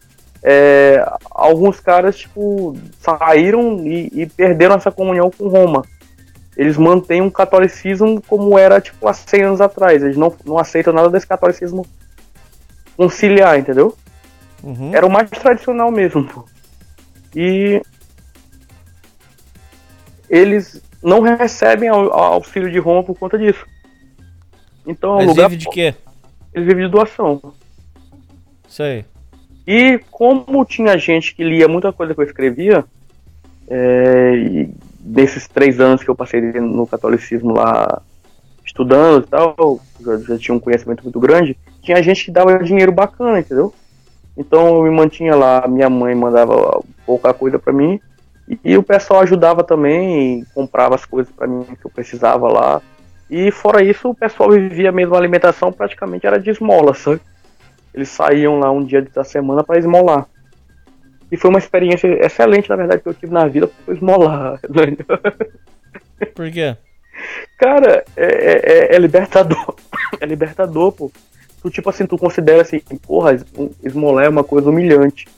é, 0.42 1.04
alguns 1.30 1.80
caras, 1.80 2.16
tipo, 2.16 2.76
saíram 3.00 3.84
e, 3.84 4.10
e 4.12 4.26
perderam 4.26 4.76
essa 4.76 4.92
comunhão 4.92 5.30
com 5.30 5.48
Roma. 5.48 5.84
Eles 6.56 6.76
mantêm 6.76 7.20
um 7.20 7.30
catolicismo 7.30 8.22
como 8.28 8.58
era, 8.58 8.80
tipo, 8.80 9.08
há 9.08 9.12
100 9.12 9.42
anos 9.42 9.60
atrás. 9.60 10.02
Eles 10.02 10.16
não, 10.16 10.32
não 10.44 10.58
aceitam 10.58 10.92
nada 10.92 11.08
desse 11.08 11.26
catolicismo 11.26 11.84
conciliar, 12.96 13.58
entendeu? 13.58 13.96
Uhum. 14.62 14.94
Era 14.94 15.06
o 15.06 15.10
mais 15.10 15.28
tradicional 15.30 15.90
mesmo, 15.90 16.24
pô. 16.24 16.44
E 17.34 17.80
eles 20.28 20.82
não 21.02 21.20
recebem 21.20 21.88
au- 21.88 22.12
auxílio 22.12 22.70
de 22.70 22.78
Roma 22.78 23.02
por 23.02 23.18
conta 23.18 23.38
disso. 23.38 23.66
Então, 24.86 25.14
é 25.14 25.26
Mas 25.26 25.28
lugar. 25.28 25.48
vive 25.48 25.62
de 25.62 25.68
quê? 25.70 25.94
Eles 26.54 26.66
vivem 26.68 26.84
de 26.86 26.90
doação. 26.90 27.40
Isso 28.68 28.82
aí. 28.82 29.04
E 29.66 30.00
como 30.10 30.64
tinha 30.64 30.96
gente 30.98 31.34
que 31.34 31.44
lia 31.44 31.68
muita 31.68 31.92
coisa 31.92 32.14
que 32.14 32.20
eu 32.20 32.24
escrevia, 32.24 32.84
é, 33.68 34.66
desses 34.98 35.46
três 35.48 35.80
anos 35.80 36.02
que 36.02 36.08
eu 36.10 36.14
passei 36.16 36.40
no 36.40 36.86
catolicismo 36.86 37.52
lá 37.52 38.02
estudando 38.64 39.24
e 39.24 39.28
tal, 39.28 39.80
já, 40.00 40.18
já 40.18 40.38
tinha 40.38 40.54
um 40.54 40.60
conhecimento 40.60 41.02
muito 41.02 41.20
grande, 41.20 41.56
tinha 41.82 42.02
gente 42.02 42.24
que 42.24 42.30
dava 42.30 42.58
dinheiro 42.62 42.90
bacana, 42.92 43.38
entendeu? 43.40 43.72
Então 44.36 44.76
eu 44.76 44.82
me 44.84 44.90
mantinha 44.90 45.34
lá, 45.36 45.66
minha 45.68 45.90
mãe 45.90 46.14
mandava 46.14 46.80
pouca 47.04 47.34
coisa 47.34 47.58
pra 47.58 47.72
mim, 47.72 48.00
e, 48.48 48.58
e 48.64 48.76
o 48.78 48.82
pessoal 48.82 49.20
ajudava 49.20 49.62
também, 49.62 50.40
e 50.40 50.44
comprava 50.54 50.94
as 50.94 51.04
coisas 51.04 51.32
pra 51.32 51.46
mim 51.46 51.64
que 51.64 51.84
eu 51.86 51.90
precisava 51.90 52.48
lá. 52.48 52.80
E 53.30 53.50
fora 53.50 53.82
isso, 53.82 54.10
o 54.10 54.14
pessoal 54.14 54.50
vivia 54.50 54.92
mesmo 54.92 55.14
a 55.14 55.18
alimentação, 55.18 55.72
praticamente 55.72 56.26
era 56.26 56.38
de 56.40 56.50
esmola, 56.50 56.92
sabe? 56.94 57.20
Eles 57.94 58.08
saíam 58.08 58.58
lá 58.58 58.70
um 58.70 58.84
dia 58.84 59.02
da 59.14 59.24
semana 59.24 59.62
para 59.62 59.78
esmolar. 59.78 60.26
E 61.30 61.36
foi 61.36 61.48
uma 61.50 61.58
experiência 61.58 62.08
excelente, 62.24 62.68
na 62.68 62.76
verdade, 62.76 63.02
que 63.02 63.08
eu 63.08 63.14
tive 63.14 63.32
na 63.32 63.46
vida, 63.46 63.70
foi 63.84 63.94
esmolar. 63.94 64.60
Por 66.34 66.50
quê? 66.50 66.76
Cara, 67.58 68.04
é, 68.16 68.24
é- 68.26 68.60
é- 68.64 68.94
é 68.96 68.98
libertador. 68.98 69.74
É 70.20 70.26
libertador, 70.26 70.92
pô. 70.92 71.10
Tu, 71.62 71.70
tipo 71.70 71.88
assim, 71.90 72.06
tu 72.06 72.18
considera 72.18 72.62
assim, 72.62 72.80
porra, 73.06 73.34
es- 73.34 73.44
esmolar 73.82 74.24
é 74.24 74.28
uma 74.28 74.42
coisa 74.44 74.68
humilhante. 74.68 75.28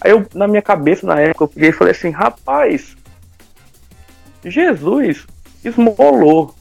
Aí 0.00 0.10
eu, 0.10 0.26
na 0.34 0.46
minha 0.46 0.60
cabeça, 0.62 1.06
na 1.06 1.18
época, 1.20 1.44
eu 1.44 1.48
peguei 1.48 1.70
e 1.70 1.72
falei 1.72 1.92
assim, 1.92 2.10
rapaz, 2.10 2.94
Jesus 4.44 5.26
esmolou. 5.64 6.54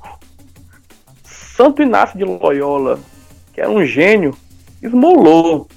Santo 1.24 1.82
Inácio 1.84 2.18
de 2.18 2.24
Loyola, 2.24 3.00
que 3.54 3.62
era 3.62 3.70
um 3.70 3.86
gênio, 3.86 4.36
esmolou. 4.82 5.68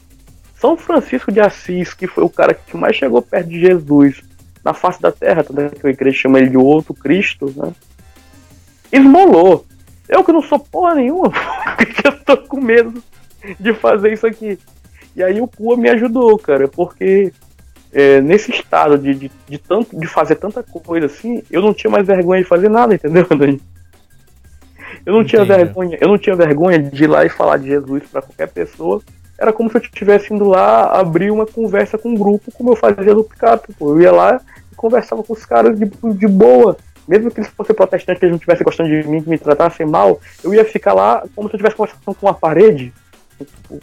São 0.58 0.76
Francisco 0.76 1.30
de 1.30 1.40
Assis, 1.40 1.92
que 1.92 2.06
foi 2.06 2.24
o 2.24 2.30
cara 2.30 2.54
que 2.54 2.76
mais 2.76 2.96
chegou 2.96 3.20
perto 3.20 3.48
de 3.48 3.60
Jesus 3.60 4.22
na 4.64 4.72
face 4.72 5.00
da 5.02 5.12
terra, 5.12 5.44
tanto 5.44 5.60
é 5.60 5.68
que 5.68 5.86
a 5.86 5.90
igreja 5.90 6.16
chama 6.16 6.38
ele 6.38 6.50
de 6.50 6.56
outro 6.56 6.94
Cristo, 6.94 7.52
né? 7.56 7.72
Esmolou. 8.90 9.66
Eu 10.08 10.24
que 10.24 10.32
não 10.32 10.40
sou 10.42 10.58
porra 10.58 10.94
nenhuma, 10.94 11.30
porque 11.76 12.06
eu 12.06 12.18
tô 12.24 12.36
com 12.38 12.60
medo 12.60 13.02
de 13.58 13.74
fazer 13.74 14.12
isso 14.12 14.26
aqui. 14.26 14.58
E 15.14 15.22
aí 15.22 15.40
o 15.40 15.46
Pua 15.46 15.76
me 15.76 15.88
ajudou, 15.88 16.38
cara, 16.38 16.68
porque 16.68 17.32
é, 17.92 18.20
nesse 18.20 18.50
estado 18.50 18.98
de, 18.98 19.14
de, 19.14 19.32
de, 19.48 19.58
tanto, 19.58 19.98
de 19.98 20.06
fazer 20.06 20.36
tanta 20.36 20.62
coisa 20.62 21.06
assim, 21.06 21.42
eu 21.50 21.62
não 21.62 21.72
tinha 21.72 21.90
mais 21.90 22.06
vergonha 22.06 22.42
de 22.42 22.48
fazer 22.48 22.68
nada, 22.68 22.94
entendeu, 22.94 23.26
Dani? 23.28 23.60
Eu 25.04 25.12
não 25.12 25.24
tinha 25.24 25.44
vergonha, 25.44 25.96
eu 26.00 26.08
não 26.08 26.18
tinha 26.18 26.34
vergonha 26.34 26.78
de 26.78 27.04
ir 27.04 27.06
lá 27.06 27.24
e 27.24 27.28
falar 27.28 27.58
de 27.58 27.68
Jesus 27.68 28.02
para 28.10 28.22
qualquer 28.22 28.48
pessoa. 28.48 29.00
Era 29.38 29.52
como 29.52 29.70
se 29.70 29.76
eu 29.76 29.80
estivesse 29.80 30.34
indo 30.34 30.48
lá 30.48 30.90
abrir 30.98 31.30
uma 31.30 31.46
conversa 31.46 31.96
com 31.96 32.10
um 32.10 32.14
grupo, 32.16 32.50
como 32.52 32.72
eu 32.72 32.76
fazia 32.76 33.14
no 33.14 33.22
picape. 33.22 33.72
Eu 33.80 34.00
ia 34.00 34.10
lá 34.10 34.40
e 34.72 34.74
conversava 34.74 35.22
com 35.22 35.32
os 35.32 35.44
caras 35.44 35.78
de, 35.78 35.86
de 35.86 36.26
boa. 36.26 36.76
Mesmo 37.06 37.30
que 37.30 37.38
eles 37.38 37.50
fossem 37.50 37.76
protestantes, 37.76 38.18
que 38.18 38.24
eles 38.24 38.32
não 38.32 38.38
estivessem 38.38 38.64
gostando 38.64 38.90
de 38.90 39.06
mim, 39.08 39.22
que 39.22 39.30
me 39.30 39.38
tratassem 39.38 39.86
mal, 39.86 40.20
eu 40.42 40.52
ia 40.52 40.64
ficar 40.64 40.92
lá 40.92 41.22
como 41.36 41.48
se 41.48 41.54
eu 41.54 41.58
estivesse 41.58 41.76
conversando 41.76 42.16
com 42.16 42.26
uma 42.26 42.34
parede. 42.34 42.92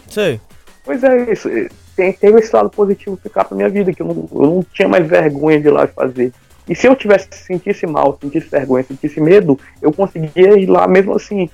Sei. 0.09 0.39
Pois 0.83 1.03
é, 1.03 1.31
isso. 1.31 1.49
Tem, 1.95 2.11
teve 2.13 2.39
esse 2.39 2.55
lado 2.55 2.69
positivo 2.69 3.19
ficar 3.21 3.45
pra 3.45 3.55
minha 3.55 3.69
vida, 3.69 3.93
que 3.93 4.01
eu 4.01 4.07
não, 4.07 4.29
eu 4.31 4.47
não 4.55 4.65
tinha 4.73 4.87
mais 4.87 5.07
vergonha 5.07 5.59
de 5.59 5.67
ir 5.67 5.71
lá 5.71 5.87
fazer. 5.87 6.33
E 6.67 6.75
se 6.75 6.87
eu 6.87 6.95
tivesse 6.95 7.27
sentisse 7.31 7.85
mal, 7.85 8.17
sentisse 8.21 8.47
vergonha, 8.49 8.83
sentisse 8.83 9.19
medo, 9.19 9.59
eu 9.81 9.91
conseguia 9.91 10.57
ir 10.57 10.65
lá 10.65 10.87
mesmo 10.87 11.13
assim. 11.15 11.49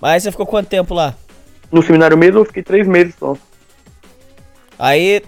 Mas 0.00 0.22
você 0.22 0.30
ficou 0.30 0.46
quanto 0.46 0.68
tempo 0.68 0.94
lá? 0.94 1.14
No 1.70 1.82
seminário 1.82 2.16
mesmo 2.16 2.40
eu 2.40 2.44
fiquei 2.44 2.62
três 2.62 2.86
meses 2.86 3.14
só. 3.18 3.36
Aí, 4.78 5.22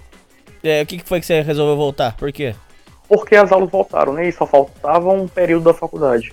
é, 0.63 0.83
o 0.83 0.87
que 0.87 0.99
que 0.99 1.09
foi 1.09 1.21
que 1.21 1.27
você 1.27 1.41
resolveu 1.43 1.77
voltar? 1.77 2.17
Por 2.17 2.33
quê? 2.33 2.55
Porque 3.09 3.37
as 3.37 3.53
aulas 3.53 3.71
voltaram, 3.71 4.13
né? 4.13 4.29
E 4.29 4.33
só 4.33 4.47
faltava 4.47 5.11
um 5.11 5.29
período 5.29 5.65
da 5.65 5.75
faculdade. 5.75 6.33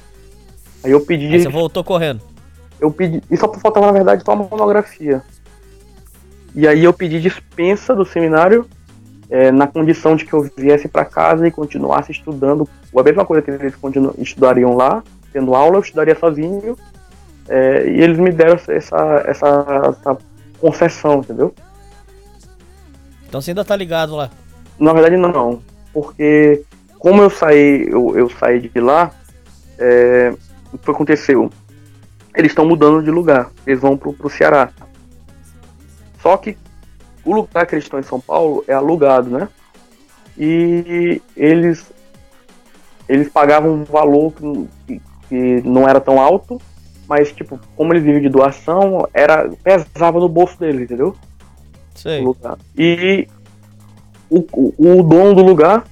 Aí 0.84 0.92
eu 0.92 1.02
pedi. 1.02 1.28
Aí 1.28 1.42
você 1.42 1.50
voltou 1.50 1.84
correndo. 1.84 2.22
Eu 2.80 2.92
pedi. 2.92 3.22
E 3.30 3.38
só 3.38 3.52
faltava, 3.54 3.88
na 3.88 3.92
verdade, 3.92 4.24
só 4.24 4.34
uma 4.34 4.48
monografia. 4.50 5.22
E 6.56 6.68
aí 6.68 6.84
eu 6.84 6.94
pedi 6.94 7.20
dispensa 7.20 7.96
do 7.96 8.06
seminário 8.06 8.68
é, 9.30 9.52
na 9.52 9.66
condição 9.68 10.16
de 10.16 10.26
que 10.26 10.34
eu 10.34 10.50
viesse 10.58 10.88
para 10.88 11.06
casa 11.06 11.48
e 11.48 11.52
continuasse 11.52 12.12
estudando 12.12 12.68
a 12.96 13.04
mesma 13.04 13.26
coisa 13.26 13.42
que 13.42 13.50
eles 13.50 13.74
estudariam 14.18 14.76
lá, 14.76 15.02
tendo 15.32 15.56
aula, 15.56 15.78
eu 15.78 15.82
estudaria 15.82 16.16
sozinho. 16.16 16.78
É, 17.48 17.88
e 17.88 18.02
eles 18.02 18.20
me 18.20 18.32
deram 18.32 18.60
essa, 18.68 19.24
essa, 19.26 19.26
essa 19.88 20.18
concessão, 20.60 21.20
entendeu? 21.20 21.54
Então 23.28 23.42
você 23.42 23.52
ainda 23.52 23.64
tá 23.64 23.76
ligado 23.76 24.16
lá? 24.16 24.30
Na 24.78 24.94
verdade 24.94 25.16
não. 25.16 25.62
Porque 25.94 26.64
como 27.00 27.22
eu 27.22 27.30
saí, 27.30 27.88
eu, 27.90 28.18
eu 28.18 28.30
saí 28.30 28.60
de 28.60 28.80
lá, 28.80 29.12
é, 29.80 30.34
o 30.72 30.78
que 30.78 30.92
aconteceu? 30.92 31.50
Eles 32.36 32.52
estão 32.52 32.66
mudando 32.66 33.04
de 33.04 33.10
lugar. 33.10 33.50
Eles 33.66 33.80
vão 33.80 33.98
pro, 33.98 34.14
pro 34.14 34.30
Ceará. 34.30 34.70
Só 36.22 36.38
que 36.38 36.58
o 37.26 37.34
lugar 37.34 37.66
que 37.66 37.76
eles 37.76 37.86
estão 37.86 38.00
em 38.00 38.04
São 38.04 38.20
Paulo 38.20 38.64
é 38.68 38.74
alugado, 38.74 39.30
né? 39.30 39.48
E 40.38 41.22
eles 41.36 41.92
eles 43.08 43.30
pagavam 43.30 43.74
um 43.74 43.84
valor 43.84 44.34
que, 44.88 45.02
que 45.28 45.62
não 45.66 45.88
era 45.88 46.00
tão 46.00 46.20
alto, 46.20 46.62
mas 47.08 47.32
tipo, 47.32 47.60
como 47.76 47.92
eles 47.92 48.04
vivem 48.04 48.22
de 48.22 48.30
doação, 48.30 49.06
era 49.14 49.50
pesava 49.62 50.20
no 50.20 50.30
bolso 50.30 50.58
deles, 50.58 50.82
entendeu? 50.82 51.16
Sei. 51.94 52.24
E 52.78 53.28
o, 54.30 54.40
o, 54.54 55.00
o, 55.00 55.04
dono 55.04 55.36
do 55.36 55.44
lugar 55.44 55.84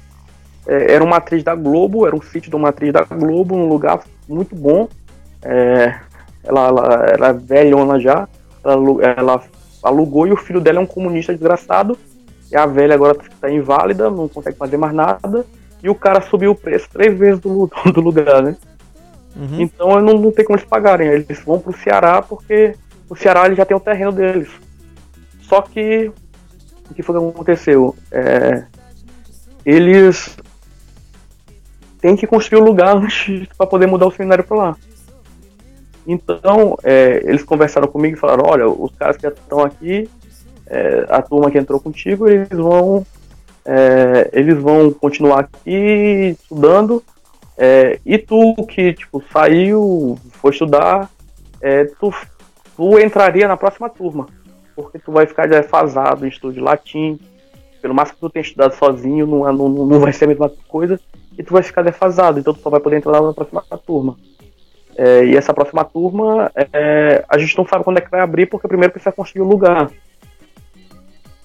é, 0.66 0.94
era 0.94 1.04
uma 1.04 1.18
atriz 1.18 1.44
da 1.44 1.56
Globo, 1.56 2.08
era 2.08 2.16
um 2.16 2.22
sítio 2.22 2.50
de 2.50 2.56
uma 2.56 2.70
atriz 2.70 2.94
da 2.94 3.04
Globo, 3.04 3.54
um 3.54 3.68
lugar 3.68 4.02
muito 4.28 4.56
bom. 4.56 4.88
É, 5.42 6.00
ela, 6.44 6.68
ela 6.68 7.06
era 7.06 7.34
velhona 7.34 8.00
já, 8.00 8.28
ela, 8.64 9.04
ela 9.18 9.44
alugou 9.84 10.28
e 10.28 10.32
o 10.32 10.38
filho 10.38 10.62
dela 10.62 10.80
é 10.80 10.82
um 10.82 10.88
comunista 10.88 11.34
desgraçado. 11.34 11.98
E 12.52 12.56
a 12.56 12.66
velha 12.66 12.96
agora 12.96 13.18
tá 13.40 13.52
inválida, 13.52 14.10
não 14.10 14.28
consegue 14.28 14.58
fazer 14.58 14.78
mais 14.78 14.94
nada. 14.94 15.46
E 15.84 15.90
o 15.90 15.96
cara 15.96 16.22
subiu 16.22 16.52
o 16.52 16.56
preço 16.56 16.90
três 16.92 17.18
vezes 17.18 17.40
do, 17.40 17.70
do 17.94 18.02
lugar, 18.02 18.42
né? 18.42 18.56
Uhum. 19.36 19.62
Então 19.62 20.02
não, 20.02 20.14
não 20.14 20.32
tem 20.32 20.46
como 20.46 20.58
eles 20.58 20.68
pagarem. 20.68 21.08
Eles 21.08 21.40
vão 21.46 21.60
pro 21.60 21.78
Ceará 21.78 22.22
porque 22.22 22.76
o 23.10 23.16
Ceará 23.16 23.46
ele 23.46 23.56
já 23.56 23.66
tem 23.66 23.78
o 23.78 23.80
terreno 23.80 24.12
deles. 24.12 24.50
Só 25.42 25.62
que 25.62 26.12
o 26.90 26.94
que 26.94 27.04
foi 27.04 27.20
que 27.20 27.30
aconteceu? 27.30 27.96
É, 28.12 28.64
eles 29.66 30.36
têm 32.02 32.16
que 32.16 32.26
construir 32.26 32.62
o 32.62 32.66
lugar 32.66 32.96
antes 32.96 33.48
para 33.58 33.68
poder 33.68 33.88
mudar 33.88 34.08
o 34.08 34.12
seminário 34.12 34.44
para 34.44 34.58
lá. 34.58 34.78
Então, 36.12 36.76
é, 36.84 37.22
eles 37.24 37.44
conversaram 37.44 37.88
comigo 37.88 38.18
e 38.18 38.20
falaram: 38.20 38.44
olha, 38.48 38.68
os 38.68 38.92
caras 38.96 39.16
que 39.16 39.28
estão 39.28 39.60
aqui, 39.60 40.10
é, 40.66 41.06
a 41.08 41.22
turma 41.22 41.52
que 41.52 41.58
entrou 41.60 41.80
contigo, 41.80 42.28
eles 42.28 42.50
vão, 42.50 43.06
é, 43.64 44.28
eles 44.34 44.58
vão 44.58 44.92
continuar 44.92 45.42
aqui 45.42 46.36
estudando. 46.42 47.04
É, 47.56 48.00
e 48.04 48.18
tu 48.18 48.56
que 48.68 48.94
tipo 48.94 49.24
saiu, 49.32 50.18
foi 50.32 50.50
estudar, 50.50 51.08
é, 51.62 51.86
tu, 52.00 52.12
tu 52.76 52.98
entraria 52.98 53.48
na 53.48 53.56
próxima 53.56 53.88
turma, 53.88 54.26
porque 54.76 54.98
tu 54.98 55.12
vai 55.12 55.28
ficar 55.28 55.48
defasado 55.48 56.26
em 56.26 56.30
estudo 56.30 56.56
de 56.56 56.60
latim. 56.60 57.20
Pelo 57.84 57.94
mais 57.94 58.10
que 58.10 58.18
tu 58.18 58.32
tenha 58.32 58.42
estudado 58.42 58.74
sozinho, 58.74 59.28
não, 59.28 59.54
não, 59.54 59.70
não 59.70 60.00
vai 60.00 60.12
ser 60.12 60.26
a 60.26 60.30
mesma 60.30 60.52
coisa, 60.68 61.00
e 61.38 61.44
tu 61.44 61.54
vai 61.54 61.62
ficar 61.62 61.84
defasado, 61.84 62.40
então 62.40 62.54
tu 62.54 62.62
só 62.62 62.70
vai 62.70 62.80
poder 62.80 62.98
entrar 62.98 63.22
na 63.22 63.32
próxima 63.32 63.64
turma. 63.86 64.18
É, 64.98 65.26
e 65.26 65.38
essa 65.38 65.54
próxima 65.54 65.86
turma, 65.86 66.52
é, 66.56 67.24
a 67.28 67.38
gente 67.38 67.58
não 67.58 67.66
sabe 67.66 67.84
quando 67.84 67.98
é 67.98 68.02
que 68.02 68.12
vai 68.12 68.20
abrir, 68.20 68.48
porque 68.48 68.68
primeiro 68.68 68.92
precisa 68.92 69.12
conseguir 69.12 69.42
o 69.42 69.48
lugar. 69.48 69.90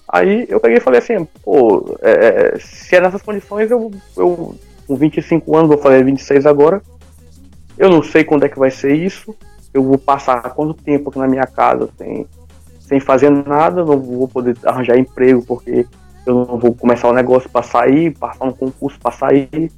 Aí 0.07 0.45
eu 0.49 0.59
peguei 0.59 0.77
e 0.77 0.81
falei 0.81 0.99
assim, 0.99 1.27
pô, 1.43 1.97
é, 2.01 2.57
se 2.59 2.95
é 2.95 3.01
nessas 3.01 3.21
condições, 3.21 3.71
eu, 3.71 3.91
eu 4.15 4.55
com 4.87 4.95
25 4.95 5.55
anos, 5.55 5.69
vou 5.69 5.77
fazer 5.77 6.03
26 6.03 6.45
agora, 6.45 6.81
eu 7.77 7.89
não 7.89 8.03
sei 8.03 8.23
quando 8.23 8.45
é 8.45 8.49
que 8.49 8.59
vai 8.59 8.71
ser 8.71 8.93
isso, 8.93 9.35
eu 9.73 9.83
vou 9.83 9.97
passar 9.97 10.41
quanto 10.51 10.73
tempo 10.73 11.09
aqui 11.09 11.19
na 11.19 11.27
minha 11.27 11.45
casa 11.45 11.89
sem, 11.97 12.25
sem 12.79 12.99
fazer 12.99 13.29
nada, 13.29 13.83
não 13.83 13.99
vou 13.99 14.27
poder 14.27 14.55
arranjar 14.63 14.97
emprego, 14.97 15.43
porque 15.45 15.85
eu 16.25 16.45
não 16.45 16.57
vou 16.57 16.73
começar 16.73 17.07
o 17.07 17.11
um 17.11 17.15
negócio 17.15 17.49
para 17.49 17.63
sair, 17.63 18.17
passar 18.17 18.45
um 18.45 18.53
concurso 18.53 18.99
para 18.99 19.11
sair, 19.11 19.71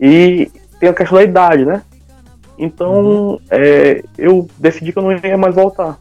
e 0.00 0.50
tem 0.78 0.88
a 0.88 0.94
questão 0.94 1.18
da 1.18 1.24
idade, 1.24 1.64
né? 1.64 1.82
Então 2.60 3.30
uhum. 3.30 3.40
é, 3.48 4.04
eu 4.18 4.46
decidi 4.58 4.92
que 4.92 4.98
eu 4.98 5.02
não 5.02 5.12
ia 5.12 5.38
mais 5.38 5.54
voltar. 5.54 5.98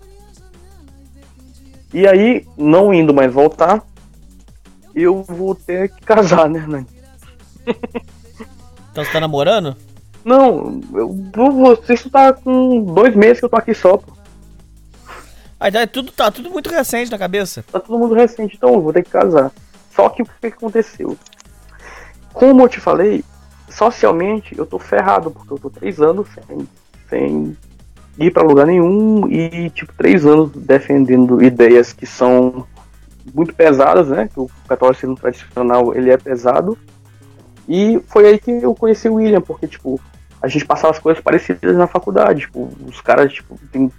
E 1.94 2.06
aí, 2.06 2.46
não 2.58 2.94
indo 2.94 3.14
mais 3.14 3.34
voltar, 3.34 3.82
eu 4.94 5.24
vou 5.24 5.56
ter 5.56 5.90
que 5.90 6.02
casar, 6.02 6.50
né, 6.50 6.66
Nani? 6.68 6.86
Então 8.92 9.06
você 9.06 9.12
tá 9.12 9.20
namorando? 9.20 9.78
Não, 10.26 10.82
eu, 10.94 11.16
você 11.76 11.96
tá 12.10 12.34
com 12.34 12.84
dois 12.84 13.16
meses 13.16 13.40
que 13.40 13.46
eu 13.46 13.50
tô 13.50 13.56
aqui 13.56 13.74
só, 13.74 13.98
pô. 13.98 14.12
Ah, 15.58 15.70
então 15.70 15.80
é 15.80 15.88
tudo, 15.88 16.12
tá 16.12 16.30
tudo 16.30 16.50
muito 16.50 16.70
recente 16.70 17.10
na 17.10 17.18
cabeça. 17.18 17.64
Tá 17.72 17.80
tudo 17.80 18.00
muito 18.00 18.14
recente, 18.14 18.58
então 18.58 18.74
eu 18.74 18.82
vou 18.82 18.92
ter 18.92 19.04
que 19.04 19.12
casar. 19.12 19.52
Só 19.96 20.10
que 20.10 20.24
o 20.24 20.26
que 20.26 20.48
aconteceu? 20.48 21.18
Como 22.34 22.62
eu 22.62 22.68
te 22.68 22.80
falei, 22.80 23.24
socialmente 23.70 24.58
eu 24.58 24.66
tô 24.66 24.80
ferrado, 24.80 25.32
porque 25.32 25.54
eu 25.54 25.60
tô 25.60 25.70
três 25.70 26.00
anos 26.02 26.28
sem, 26.30 26.68
sem 27.10 27.58
ir 28.18 28.32
para 28.32 28.44
lugar 28.44 28.66
nenhum 28.66 29.28
e, 29.28 29.70
tipo, 29.70 29.94
três 29.94 30.26
anos 30.26 30.52
defendendo 30.52 31.42
ideias 31.42 31.94
que 31.94 32.06
são 32.06 32.68
muito 33.34 33.54
pesadas, 33.54 34.08
né? 34.10 34.30
Que 34.32 34.40
o 34.40 34.50
catolicismo 34.68 35.16
tradicional 35.16 35.96
ele 35.96 36.10
é 36.10 36.18
pesado. 36.18 36.78
E 37.68 38.02
foi 38.08 38.28
aí 38.28 38.40
que 38.40 38.52
eu 38.52 38.74
conheci 38.74 39.08
o 39.08 39.16
William, 39.16 39.42
porque, 39.42 39.68
tipo, 39.68 40.00
a 40.42 40.48
gente 40.48 40.66
passava 40.66 40.92
as 40.92 41.00
coisas 41.00 41.24
parecidas 41.24 41.78
na 41.78 41.88
faculdade. 41.88 42.42
Tipo, 42.42 42.70
os 42.86 43.00
caras, 43.00 43.32
tipo, 43.32 43.58
tem 43.72 43.92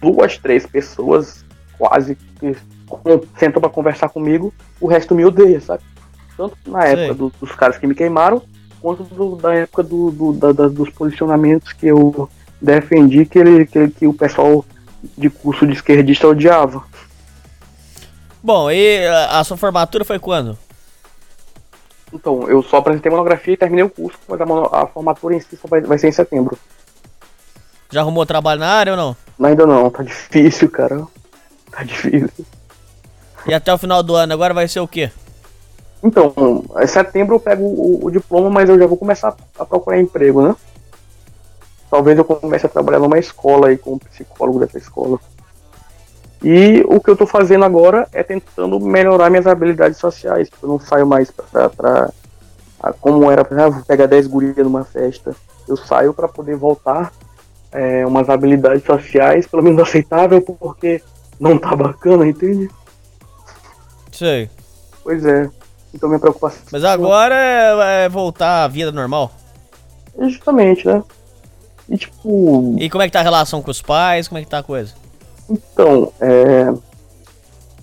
duas, 0.00 0.36
três 0.38 0.66
pessoas 0.66 1.44
quase 1.78 2.14
que 2.14 2.56
sentam 3.36 3.60
para 3.60 3.70
conversar 3.70 4.08
comigo, 4.08 4.52
o 4.80 4.86
resto 4.86 5.14
me 5.14 5.24
odeia, 5.24 5.60
sabe? 5.60 5.82
Tanto 6.36 6.56
na 6.66 6.84
época 6.84 7.14
do, 7.14 7.32
dos 7.40 7.52
caras 7.52 7.78
que 7.78 7.86
me 7.86 7.94
queimaram, 7.94 8.42
quanto 8.86 9.02
do, 9.02 9.34
da 9.34 9.52
época 9.52 9.82
do, 9.82 10.12
do 10.12 10.32
da, 10.32 10.52
da, 10.52 10.68
dos 10.68 10.88
posicionamentos 10.90 11.72
que 11.72 11.88
eu 11.88 12.30
defendi 12.62 13.26
que, 13.26 13.36
ele, 13.36 13.66
que, 13.66 13.88
que 13.88 14.06
o 14.06 14.14
pessoal 14.14 14.64
de 15.18 15.28
curso 15.28 15.66
de 15.66 15.72
esquerdista 15.72 16.28
odiava. 16.28 16.84
Bom, 18.40 18.70
e 18.70 19.04
a, 19.08 19.40
a 19.40 19.44
sua 19.44 19.56
formatura 19.56 20.04
foi 20.04 20.20
quando? 20.20 20.56
Então, 22.12 22.48
eu 22.48 22.62
só 22.62 22.76
apresentei 22.76 23.10
monografia 23.10 23.54
e 23.54 23.56
terminei 23.56 23.84
o 23.84 23.90
curso, 23.90 24.20
mas 24.28 24.40
a, 24.40 24.44
a 24.44 24.86
formatura 24.86 25.34
em 25.34 25.40
si 25.40 25.56
só 25.56 25.66
vai, 25.66 25.80
vai 25.80 25.98
ser 25.98 26.06
em 26.06 26.12
setembro. 26.12 26.56
Já 27.90 28.02
arrumou 28.02 28.24
trabalho 28.24 28.60
na 28.60 28.68
área 28.68 28.92
ou 28.92 28.96
não? 28.96 29.16
Ainda 29.42 29.66
não, 29.66 29.90
tá 29.90 30.04
difícil, 30.04 30.70
cara. 30.70 31.04
Tá 31.72 31.82
difícil. 31.82 32.46
E 33.48 33.52
até 33.52 33.74
o 33.74 33.78
final 33.78 34.00
do 34.04 34.14
ano 34.14 34.32
agora 34.32 34.54
vai 34.54 34.68
ser 34.68 34.78
o 34.78 34.86
quê? 34.86 35.10
Então, 36.06 36.32
em 36.80 36.86
setembro 36.86 37.34
eu 37.36 37.40
pego 37.40 37.64
o, 37.64 38.06
o 38.06 38.10
diploma, 38.10 38.48
mas 38.48 38.68
eu 38.68 38.78
já 38.78 38.86
vou 38.86 38.96
começar 38.96 39.34
a 39.58 39.64
procurar 39.64 39.98
emprego, 40.00 40.40
né? 40.40 40.54
Talvez 41.90 42.16
eu 42.16 42.24
comece 42.24 42.66
a 42.66 42.68
trabalhar 42.68 42.98
numa 43.00 43.18
escola 43.18 43.68
aí 43.68 43.76
como 43.76 43.98
psicólogo 43.98 44.60
dessa 44.60 44.78
escola. 44.78 45.18
E 46.42 46.84
o 46.88 47.00
que 47.00 47.10
eu 47.10 47.16
tô 47.16 47.26
fazendo 47.26 47.64
agora 47.64 48.06
é 48.12 48.22
tentando 48.22 48.78
melhorar 48.78 49.30
minhas 49.30 49.46
habilidades 49.46 49.98
sociais. 49.98 50.48
Eu 50.62 50.68
não 50.68 50.78
saio 50.78 51.06
mais 51.06 51.30
pra. 51.30 51.68
pra 51.70 52.10
a- 52.82 52.92
como 52.92 53.30
era, 53.30 53.44
por 53.44 53.58
exemplo, 53.58 53.84
pegar 53.86 54.06
10 54.06 54.26
gurias 54.26 54.56
numa 54.58 54.84
festa. 54.84 55.34
Eu 55.66 55.76
saio 55.76 56.12
para 56.12 56.28
poder 56.28 56.56
voltar 56.56 57.12
é, 57.72 58.06
umas 58.06 58.28
habilidades 58.28 58.84
sociais, 58.84 59.46
pelo 59.46 59.62
menos 59.62 59.80
aceitável, 59.82 60.40
porque 60.40 61.02
não 61.40 61.58
tá 61.58 61.74
bacana, 61.74 62.26
entende? 62.26 62.70
Sei. 64.12 64.48
Pois 65.02 65.24
é. 65.24 65.48
Então 65.96 66.08
minha 66.08 66.18
preocupação. 66.18 66.60
Mas 66.70 66.84
agora 66.84 67.34
é, 67.34 68.04
é 68.04 68.08
voltar 68.08 68.64
à 68.64 68.68
vida 68.68 68.92
normal. 68.92 69.32
É 70.18 70.28
justamente, 70.28 70.86
né? 70.86 71.02
E 71.88 71.96
tipo. 71.96 72.76
E 72.78 72.90
como 72.90 73.02
é 73.02 73.06
que 73.06 73.12
tá 73.12 73.20
a 73.20 73.24
relação 73.24 73.62
com 73.62 73.70
os 73.70 73.80
pais? 73.80 74.28
Como 74.28 74.38
é 74.38 74.44
que 74.44 74.50
tá 74.50 74.58
a 74.58 74.62
coisa? 74.62 74.94
Então, 75.48 76.12
é... 76.20 76.72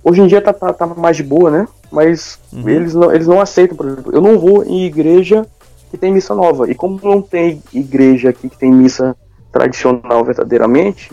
hoje 0.04 0.22
em 0.22 0.28
dia 0.28 0.42
tá, 0.42 0.54
tá, 0.54 0.74
tá 0.74 0.86
mais 0.86 1.18
de 1.18 1.24
boa, 1.24 1.50
né? 1.50 1.68
Mas 1.92 2.40
Uhum. 2.52 2.70
eles, 2.70 2.94
não, 2.94 3.14
eles 3.14 3.28
não 3.28 3.42
aceitam, 3.42 3.76
por 3.76 3.88
exemplo. 3.88 4.14
Eu 4.14 4.22
não 4.22 4.38
vou 4.38 4.64
em 4.64 4.86
igreja 4.86 5.46
que 5.90 5.98
tem 5.98 6.14
missa 6.14 6.36
nova. 6.36 6.70
E 6.70 6.76
como 6.76 7.00
não 7.04 7.22
tem 7.22 7.62
igreja 7.74 8.30
aqui 8.30 8.50
que 8.50 8.58
tem 8.58 8.72
missa 8.72 9.16
tradicional 9.52 10.24
verdadeiramente, 10.24 11.12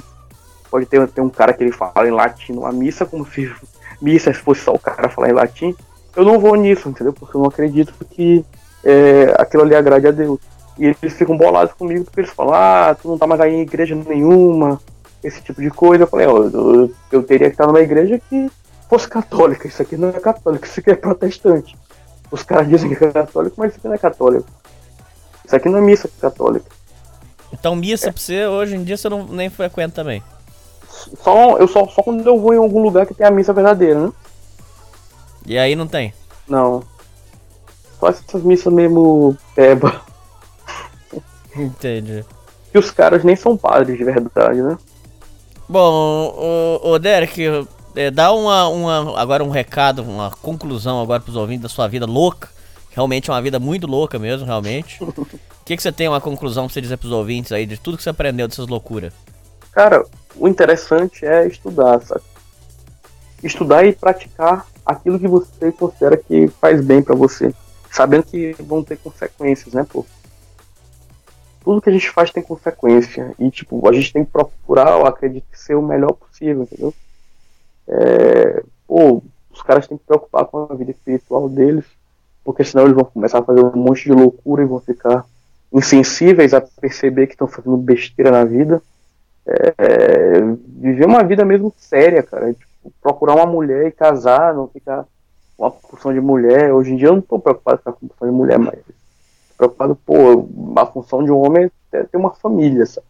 pode 0.70 0.86
ter, 0.86 1.06
ter 1.08 1.20
um 1.20 1.28
cara 1.28 1.52
que 1.52 1.62
ele 1.62 1.72
fala 1.72 2.06
em 2.06 2.10
latim 2.10 2.62
a 2.64 2.72
missa, 2.72 3.06
como 3.06 3.26
se 3.26 3.50
missa 4.00 4.32
fosse 4.34 4.62
só 4.62 4.72
o 4.72 4.78
cara 4.78 5.08
falar 5.08 5.30
em 5.30 5.34
latim. 5.34 5.74
Eu 6.16 6.24
não 6.24 6.38
vou 6.38 6.54
nisso, 6.56 6.88
entendeu? 6.88 7.12
Porque 7.12 7.36
eu 7.36 7.40
não 7.40 7.48
acredito 7.48 7.92
que 8.10 8.44
é, 8.84 9.34
aquilo 9.38 9.62
ali 9.62 9.74
agrade 9.74 10.06
a 10.06 10.10
Deus. 10.10 10.40
E 10.78 10.86
eles 10.86 11.14
ficam 11.14 11.36
bolados 11.36 11.74
comigo 11.74 12.04
porque 12.04 12.20
eles 12.20 12.30
falam, 12.30 12.54
ah, 12.54 12.96
tu 13.00 13.08
não 13.08 13.18
tá 13.18 13.26
mais 13.26 13.40
aí 13.40 13.54
em 13.54 13.60
igreja 13.60 13.94
nenhuma, 13.94 14.80
esse 15.22 15.42
tipo 15.42 15.60
de 15.60 15.70
coisa. 15.70 16.04
Eu 16.04 16.08
falei, 16.08 16.26
ó, 16.26 16.38
eu, 16.38 16.90
eu 17.12 17.22
teria 17.22 17.48
que 17.48 17.54
estar 17.54 17.66
numa 17.66 17.80
igreja 17.80 18.20
que 18.28 18.50
fosse 18.88 19.08
católica. 19.08 19.68
Isso 19.68 19.82
aqui 19.82 19.96
não 19.96 20.08
é 20.08 20.12
católico, 20.12 20.64
isso 20.64 20.80
aqui 20.80 20.90
é 20.90 20.96
protestante. 20.96 21.76
Os 22.30 22.42
caras 22.42 22.68
dizem 22.68 22.94
que 22.94 23.04
é 23.04 23.10
católico, 23.10 23.56
mas 23.58 23.70
isso 23.70 23.78
aqui 23.78 23.88
não 23.88 23.94
é 23.94 23.98
católico. 23.98 24.46
Isso 25.44 25.56
aqui 25.56 25.68
não 25.68 25.78
é 25.78 25.82
missa 25.82 26.08
católica. 26.20 26.66
Então 27.52 27.74
missa 27.74 28.12
pra 28.12 28.20
você, 28.20 28.46
hoje 28.46 28.76
em 28.76 28.84
dia 28.84 28.96
você 28.96 29.08
não 29.08 29.26
nem 29.26 29.50
frequenta 29.50 29.96
também. 29.96 30.22
Só, 31.22 31.58
eu 31.58 31.66
só, 31.66 31.86
só 31.88 32.02
quando 32.02 32.26
eu 32.26 32.38
vou 32.38 32.54
em 32.54 32.58
algum 32.58 32.82
lugar 32.82 33.06
que 33.06 33.14
tem 33.14 33.26
a 33.26 33.30
missa 33.30 33.52
verdadeira, 33.52 34.06
né? 34.06 34.12
E 35.46 35.58
aí 35.58 35.74
não 35.74 35.86
tem. 35.86 36.12
Não. 36.48 36.82
Só 37.98 38.08
essas 38.08 38.42
missas 38.42 38.72
mesmo 38.72 39.36
peba. 39.54 40.00
Entendi. 41.54 42.24
Que 42.72 42.78
os 42.78 42.90
caras 42.90 43.24
nem 43.24 43.34
são 43.34 43.56
padres 43.56 43.98
de 43.98 44.04
verdade, 44.04 44.62
né? 44.62 44.78
Bom, 45.68 46.34
o, 46.82 46.90
o 46.90 46.98
Derek, 46.98 47.66
é, 47.94 48.10
dá 48.10 48.32
uma, 48.32 48.68
uma, 48.68 49.20
agora 49.20 49.44
um 49.44 49.50
recado, 49.50 50.02
uma 50.02 50.30
conclusão 50.30 51.00
agora 51.00 51.20
pros 51.20 51.36
ouvintes 51.36 51.62
da 51.62 51.68
sua 51.68 51.88
vida 51.88 52.06
louca. 52.06 52.48
Realmente 52.90 53.30
é 53.30 53.32
uma 53.32 53.42
vida 53.42 53.58
muito 53.58 53.86
louca 53.86 54.18
mesmo, 54.18 54.46
realmente. 54.46 54.98
O 55.60 55.64
que, 55.70 55.76
que 55.76 55.82
você 55.84 55.92
tem 55.92 56.08
uma 56.08 56.20
conclusão 56.20 56.64
pra 56.64 56.74
você 56.74 56.80
dizer 56.80 56.96
pros 56.96 57.12
ouvintes 57.12 57.52
aí 57.52 57.64
de 57.64 57.78
tudo 57.78 57.96
que 57.96 58.02
você 58.02 58.10
aprendeu 58.10 58.48
dessas 58.48 58.66
loucuras? 58.66 59.12
Cara, 59.70 60.04
o 60.34 60.48
interessante 60.48 61.24
é 61.24 61.46
estudar, 61.46 62.00
sabe? 62.02 62.22
Estudar 63.42 63.84
e 63.84 63.92
praticar 63.92 64.66
aquilo 64.84 65.18
que 65.18 65.28
você 65.28 65.72
considera 65.72 66.16
que 66.16 66.48
faz 66.48 66.84
bem 66.84 67.02
pra 67.02 67.14
você. 67.14 67.54
Sabendo 67.90 68.24
que 68.24 68.54
vão 68.60 68.84
ter 68.84 68.96
consequências, 68.98 69.74
né, 69.74 69.86
pô? 69.90 70.04
Tudo 71.62 71.80
que 71.80 71.90
a 71.90 71.92
gente 71.92 72.10
faz 72.10 72.30
tem 72.30 72.42
consequência. 72.42 73.34
E, 73.38 73.50
tipo, 73.50 73.86
a 73.88 73.92
gente 73.92 74.12
tem 74.12 74.24
que 74.24 74.30
procurar, 74.30 74.98
eu 74.98 75.06
acredito, 75.06 75.46
ser 75.52 75.74
o 75.74 75.82
melhor 75.82 76.12
possível, 76.12 76.62
entendeu? 76.62 76.94
É, 77.88 78.62
pô, 78.86 79.22
os 79.52 79.62
caras 79.62 79.86
têm 79.86 79.98
que 79.98 80.04
preocupar 80.04 80.44
com 80.46 80.68
a 80.70 80.74
vida 80.74 80.90
espiritual 80.90 81.48
deles, 81.48 81.84
porque 82.44 82.64
senão 82.64 82.84
eles 82.84 82.94
vão 82.94 83.04
começar 83.04 83.40
a 83.40 83.44
fazer 83.44 83.62
um 83.62 83.76
monte 83.76 84.04
de 84.04 84.12
loucura 84.12 84.62
e 84.62 84.66
vão 84.66 84.80
ficar 84.80 85.24
insensíveis 85.72 86.54
a 86.54 86.60
perceber 86.60 87.26
que 87.26 87.34
estão 87.34 87.46
fazendo 87.46 87.76
besteira 87.76 88.30
na 88.30 88.44
vida. 88.44 88.82
É, 89.46 90.40
viver 90.66 91.06
uma 91.06 91.22
vida 91.24 91.44
mesmo 91.44 91.72
séria, 91.76 92.22
cara. 92.22 92.54
Procurar 93.00 93.34
uma 93.34 93.46
mulher 93.46 93.86
e 93.86 93.92
casar, 93.92 94.54
não 94.54 94.68
ficar 94.68 95.06
com 95.56 95.64
uma 95.64 95.70
função 95.70 96.12
de 96.12 96.20
mulher. 96.20 96.72
Hoje 96.72 96.92
em 96.92 96.96
dia 96.96 97.08
eu 97.08 97.14
não 97.14 97.22
tô 97.22 97.38
preocupado 97.38 97.80
com 97.82 97.90
a 97.90 97.92
função 97.92 98.28
de 98.28 98.34
mulher, 98.34 98.58
mas 98.58 98.78
preocupado, 99.56 99.94
pô, 99.94 100.48
a 100.76 100.86
função 100.86 101.22
de 101.22 101.30
um 101.30 101.38
homem 101.38 101.70
é 101.92 102.02
ter 102.04 102.16
uma 102.16 102.30
família, 102.30 102.86
sabe? 102.86 103.06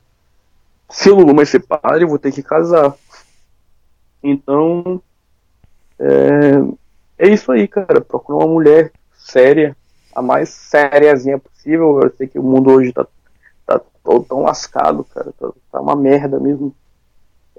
Se 0.89 1.09
vou 1.11 1.33
mais 1.33 1.49
ser 1.49 1.61
padre, 1.61 2.03
eu 2.03 2.09
vou 2.09 2.19
ter 2.19 2.33
que 2.33 2.43
casar. 2.43 2.97
Então, 4.21 5.01
é, 5.99 7.27
é 7.27 7.29
isso 7.29 7.53
aí, 7.53 7.69
cara. 7.69 8.01
Procurar 8.01 8.45
uma 8.45 8.53
mulher 8.53 8.93
séria, 9.15 9.77
a 10.13 10.21
mais 10.21 10.49
sériazinha 10.49 11.39
possível. 11.39 12.01
Eu 12.03 12.11
sei 12.17 12.27
que 12.27 12.39
o 12.39 12.43
mundo 12.43 12.71
hoje 12.71 12.93
tá, 12.93 13.07
tá 13.65 13.81
tão 14.29 14.43
lascado, 14.43 15.05
cara. 15.05 15.33
Tá, 15.39 15.53
tá 15.71 15.81
uma 15.81 15.95
merda 15.95 16.41
mesmo. 16.41 16.75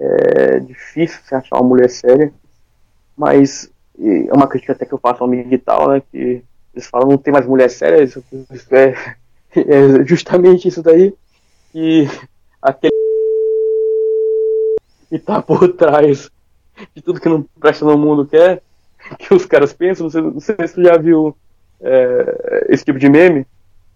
É 0.04 0.60
difícil 0.60 1.20
você 1.22 1.34
achar 1.34 1.56
uma 1.56 1.68
mulher 1.68 1.88
séria. 1.88 2.32
Mas 3.16 3.70
é 3.98 4.32
uma 4.32 4.48
crítica 4.48 4.72
até 4.72 4.84
que 4.84 4.92
eu 4.92 4.98
faço 4.98 5.22
ao 5.22 5.32
e 5.32 5.58
tal, 5.58 5.90
né? 5.90 6.02
Que 6.10 6.42
eles 6.74 6.86
falam 6.88 7.08
não 7.08 7.18
tem 7.18 7.32
mais 7.32 7.46
mulher 7.46 7.70
séria. 7.70 8.02
Isso, 8.02 8.24
isso 8.50 8.74
é, 8.74 8.94
é 9.54 10.04
justamente 10.04 10.68
isso 10.68 10.82
daí. 10.82 11.14
E 11.74 12.06
aquele 12.60 12.92
que 15.08 15.18
tá 15.18 15.42
por 15.42 15.68
trás 15.74 16.30
de 16.94 17.02
tudo 17.02 17.20
que 17.20 17.28
não 17.28 17.42
presta 17.60 17.84
no 17.84 17.98
mundo 17.98 18.26
quer, 18.26 18.62
que 19.18 19.34
os 19.34 19.44
caras 19.46 19.72
pensam. 19.72 20.04
Não 20.04 20.10
sei, 20.10 20.22
não 20.22 20.40
sei 20.40 20.56
se 20.66 20.74
tu 20.74 20.82
já 20.82 20.96
viu 20.96 21.36
é, 21.80 22.66
esse 22.70 22.84
tipo 22.84 22.98
de 22.98 23.08
meme 23.08 23.46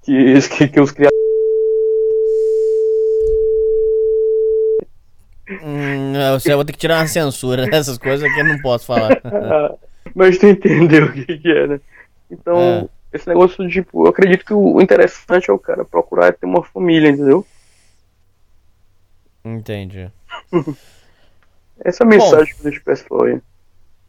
que, 0.02 0.40
que, 0.48 0.68
que 0.68 0.80
os 0.80 0.90
criadores. 0.90 1.16
Hum, 5.48 6.15
você 6.32 6.54
vai 6.54 6.64
ter 6.64 6.72
que 6.72 6.78
tirar 6.78 6.98
uma 7.00 7.06
censura. 7.06 7.66
Essas 7.74 7.98
coisas 7.98 8.28
aqui 8.28 8.40
eu 8.40 8.44
não 8.44 8.58
posso 8.60 8.86
falar. 8.86 9.20
Mas 10.14 10.38
tu 10.38 10.46
entendeu 10.46 11.06
o 11.06 11.12
que, 11.12 11.38
que 11.38 11.48
é, 11.50 11.66
né? 11.66 11.80
Então, 12.30 12.58
É. 12.58 12.88
esse 13.16 13.28
negócio, 13.28 13.68
tipo, 13.68 14.04
eu 14.04 14.10
acredito 14.10 14.44
que 14.44 14.54
o 14.54 14.80
interessante 14.80 15.50
é 15.50 15.52
o 15.52 15.58
cara 15.58 15.84
procurar 15.84 16.32
ter 16.32 16.46
uma 16.46 16.62
família, 16.62 17.08
entendeu? 17.10 17.44
Entendi. 19.44 20.10
Essa 21.84 22.04
é 22.04 22.06
a 22.06 22.08
mensagem 22.08 22.54
que 22.54 22.60
eu 22.60 22.64
deixo 22.70 22.82
pessoal 22.84 23.24
aí. 23.24 23.40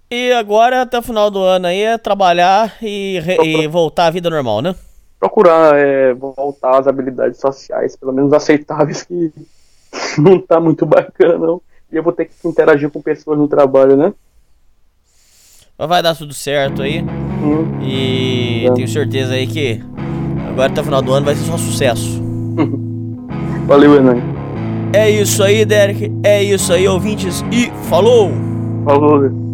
E 0.10 0.32
agora, 0.32 0.82
até 0.84 0.98
o 0.98 1.02
final 1.02 1.30
do 1.30 1.40
ano 1.44 1.68
aí, 1.68 1.82
é 1.82 1.98
trabalhar 1.98 2.78
e, 2.82 3.20
re- 3.20 3.38
e 3.44 3.68
voltar 3.68 4.06
à 4.08 4.10
vida 4.10 4.30
normal, 4.30 4.62
né? 4.62 4.74
Procurar 5.20 5.76
é, 5.76 6.14
voltar 6.14 6.80
às 6.80 6.88
habilidades 6.88 7.40
sociais, 7.40 7.96
pelo 7.98 8.14
menos 8.14 8.32
aceitáveis, 8.32 9.04
que 9.04 9.32
não 10.18 10.40
tá 10.40 10.60
muito 10.62 10.86
bacana, 10.86 11.38
não. 11.46 11.62
E 11.92 11.96
eu 11.96 12.04
vou 12.04 12.14
ter 12.14 12.26
que 12.26 12.48
interagir 12.48 12.90
com 12.90 13.02
pessoas 13.02 13.38
no 13.38 13.48
trabalho, 13.48 13.96
né? 13.96 14.14
Mas 15.78 15.88
vai 15.88 16.02
dar 16.02 16.16
tudo 16.16 16.34
certo 16.34 16.82
aí. 16.82 17.02
Hum. 17.02 17.82
E 17.82 18.66
tenho 18.74 18.88
certeza 18.88 19.34
aí 19.34 19.46
que 19.46 19.82
agora 20.50 20.72
até 20.72 20.82
o 20.82 20.84
final 20.84 21.02
do 21.02 21.14
ano 21.14 21.26
vai 21.26 21.36
ser 21.36 21.46
só 21.46 21.58
sucesso. 21.58 22.22
Valeu, 23.68 23.96
Hernani. 23.96 24.22
É 24.94 25.10
isso 25.10 25.44
aí, 25.44 25.66
Derek. 25.66 26.12
É 26.24 26.42
isso 26.44 26.74
aí, 26.74 26.88
ouvintes. 26.88 27.44
E 27.52 27.70
falou! 27.90 28.32
Falou. 28.86 29.47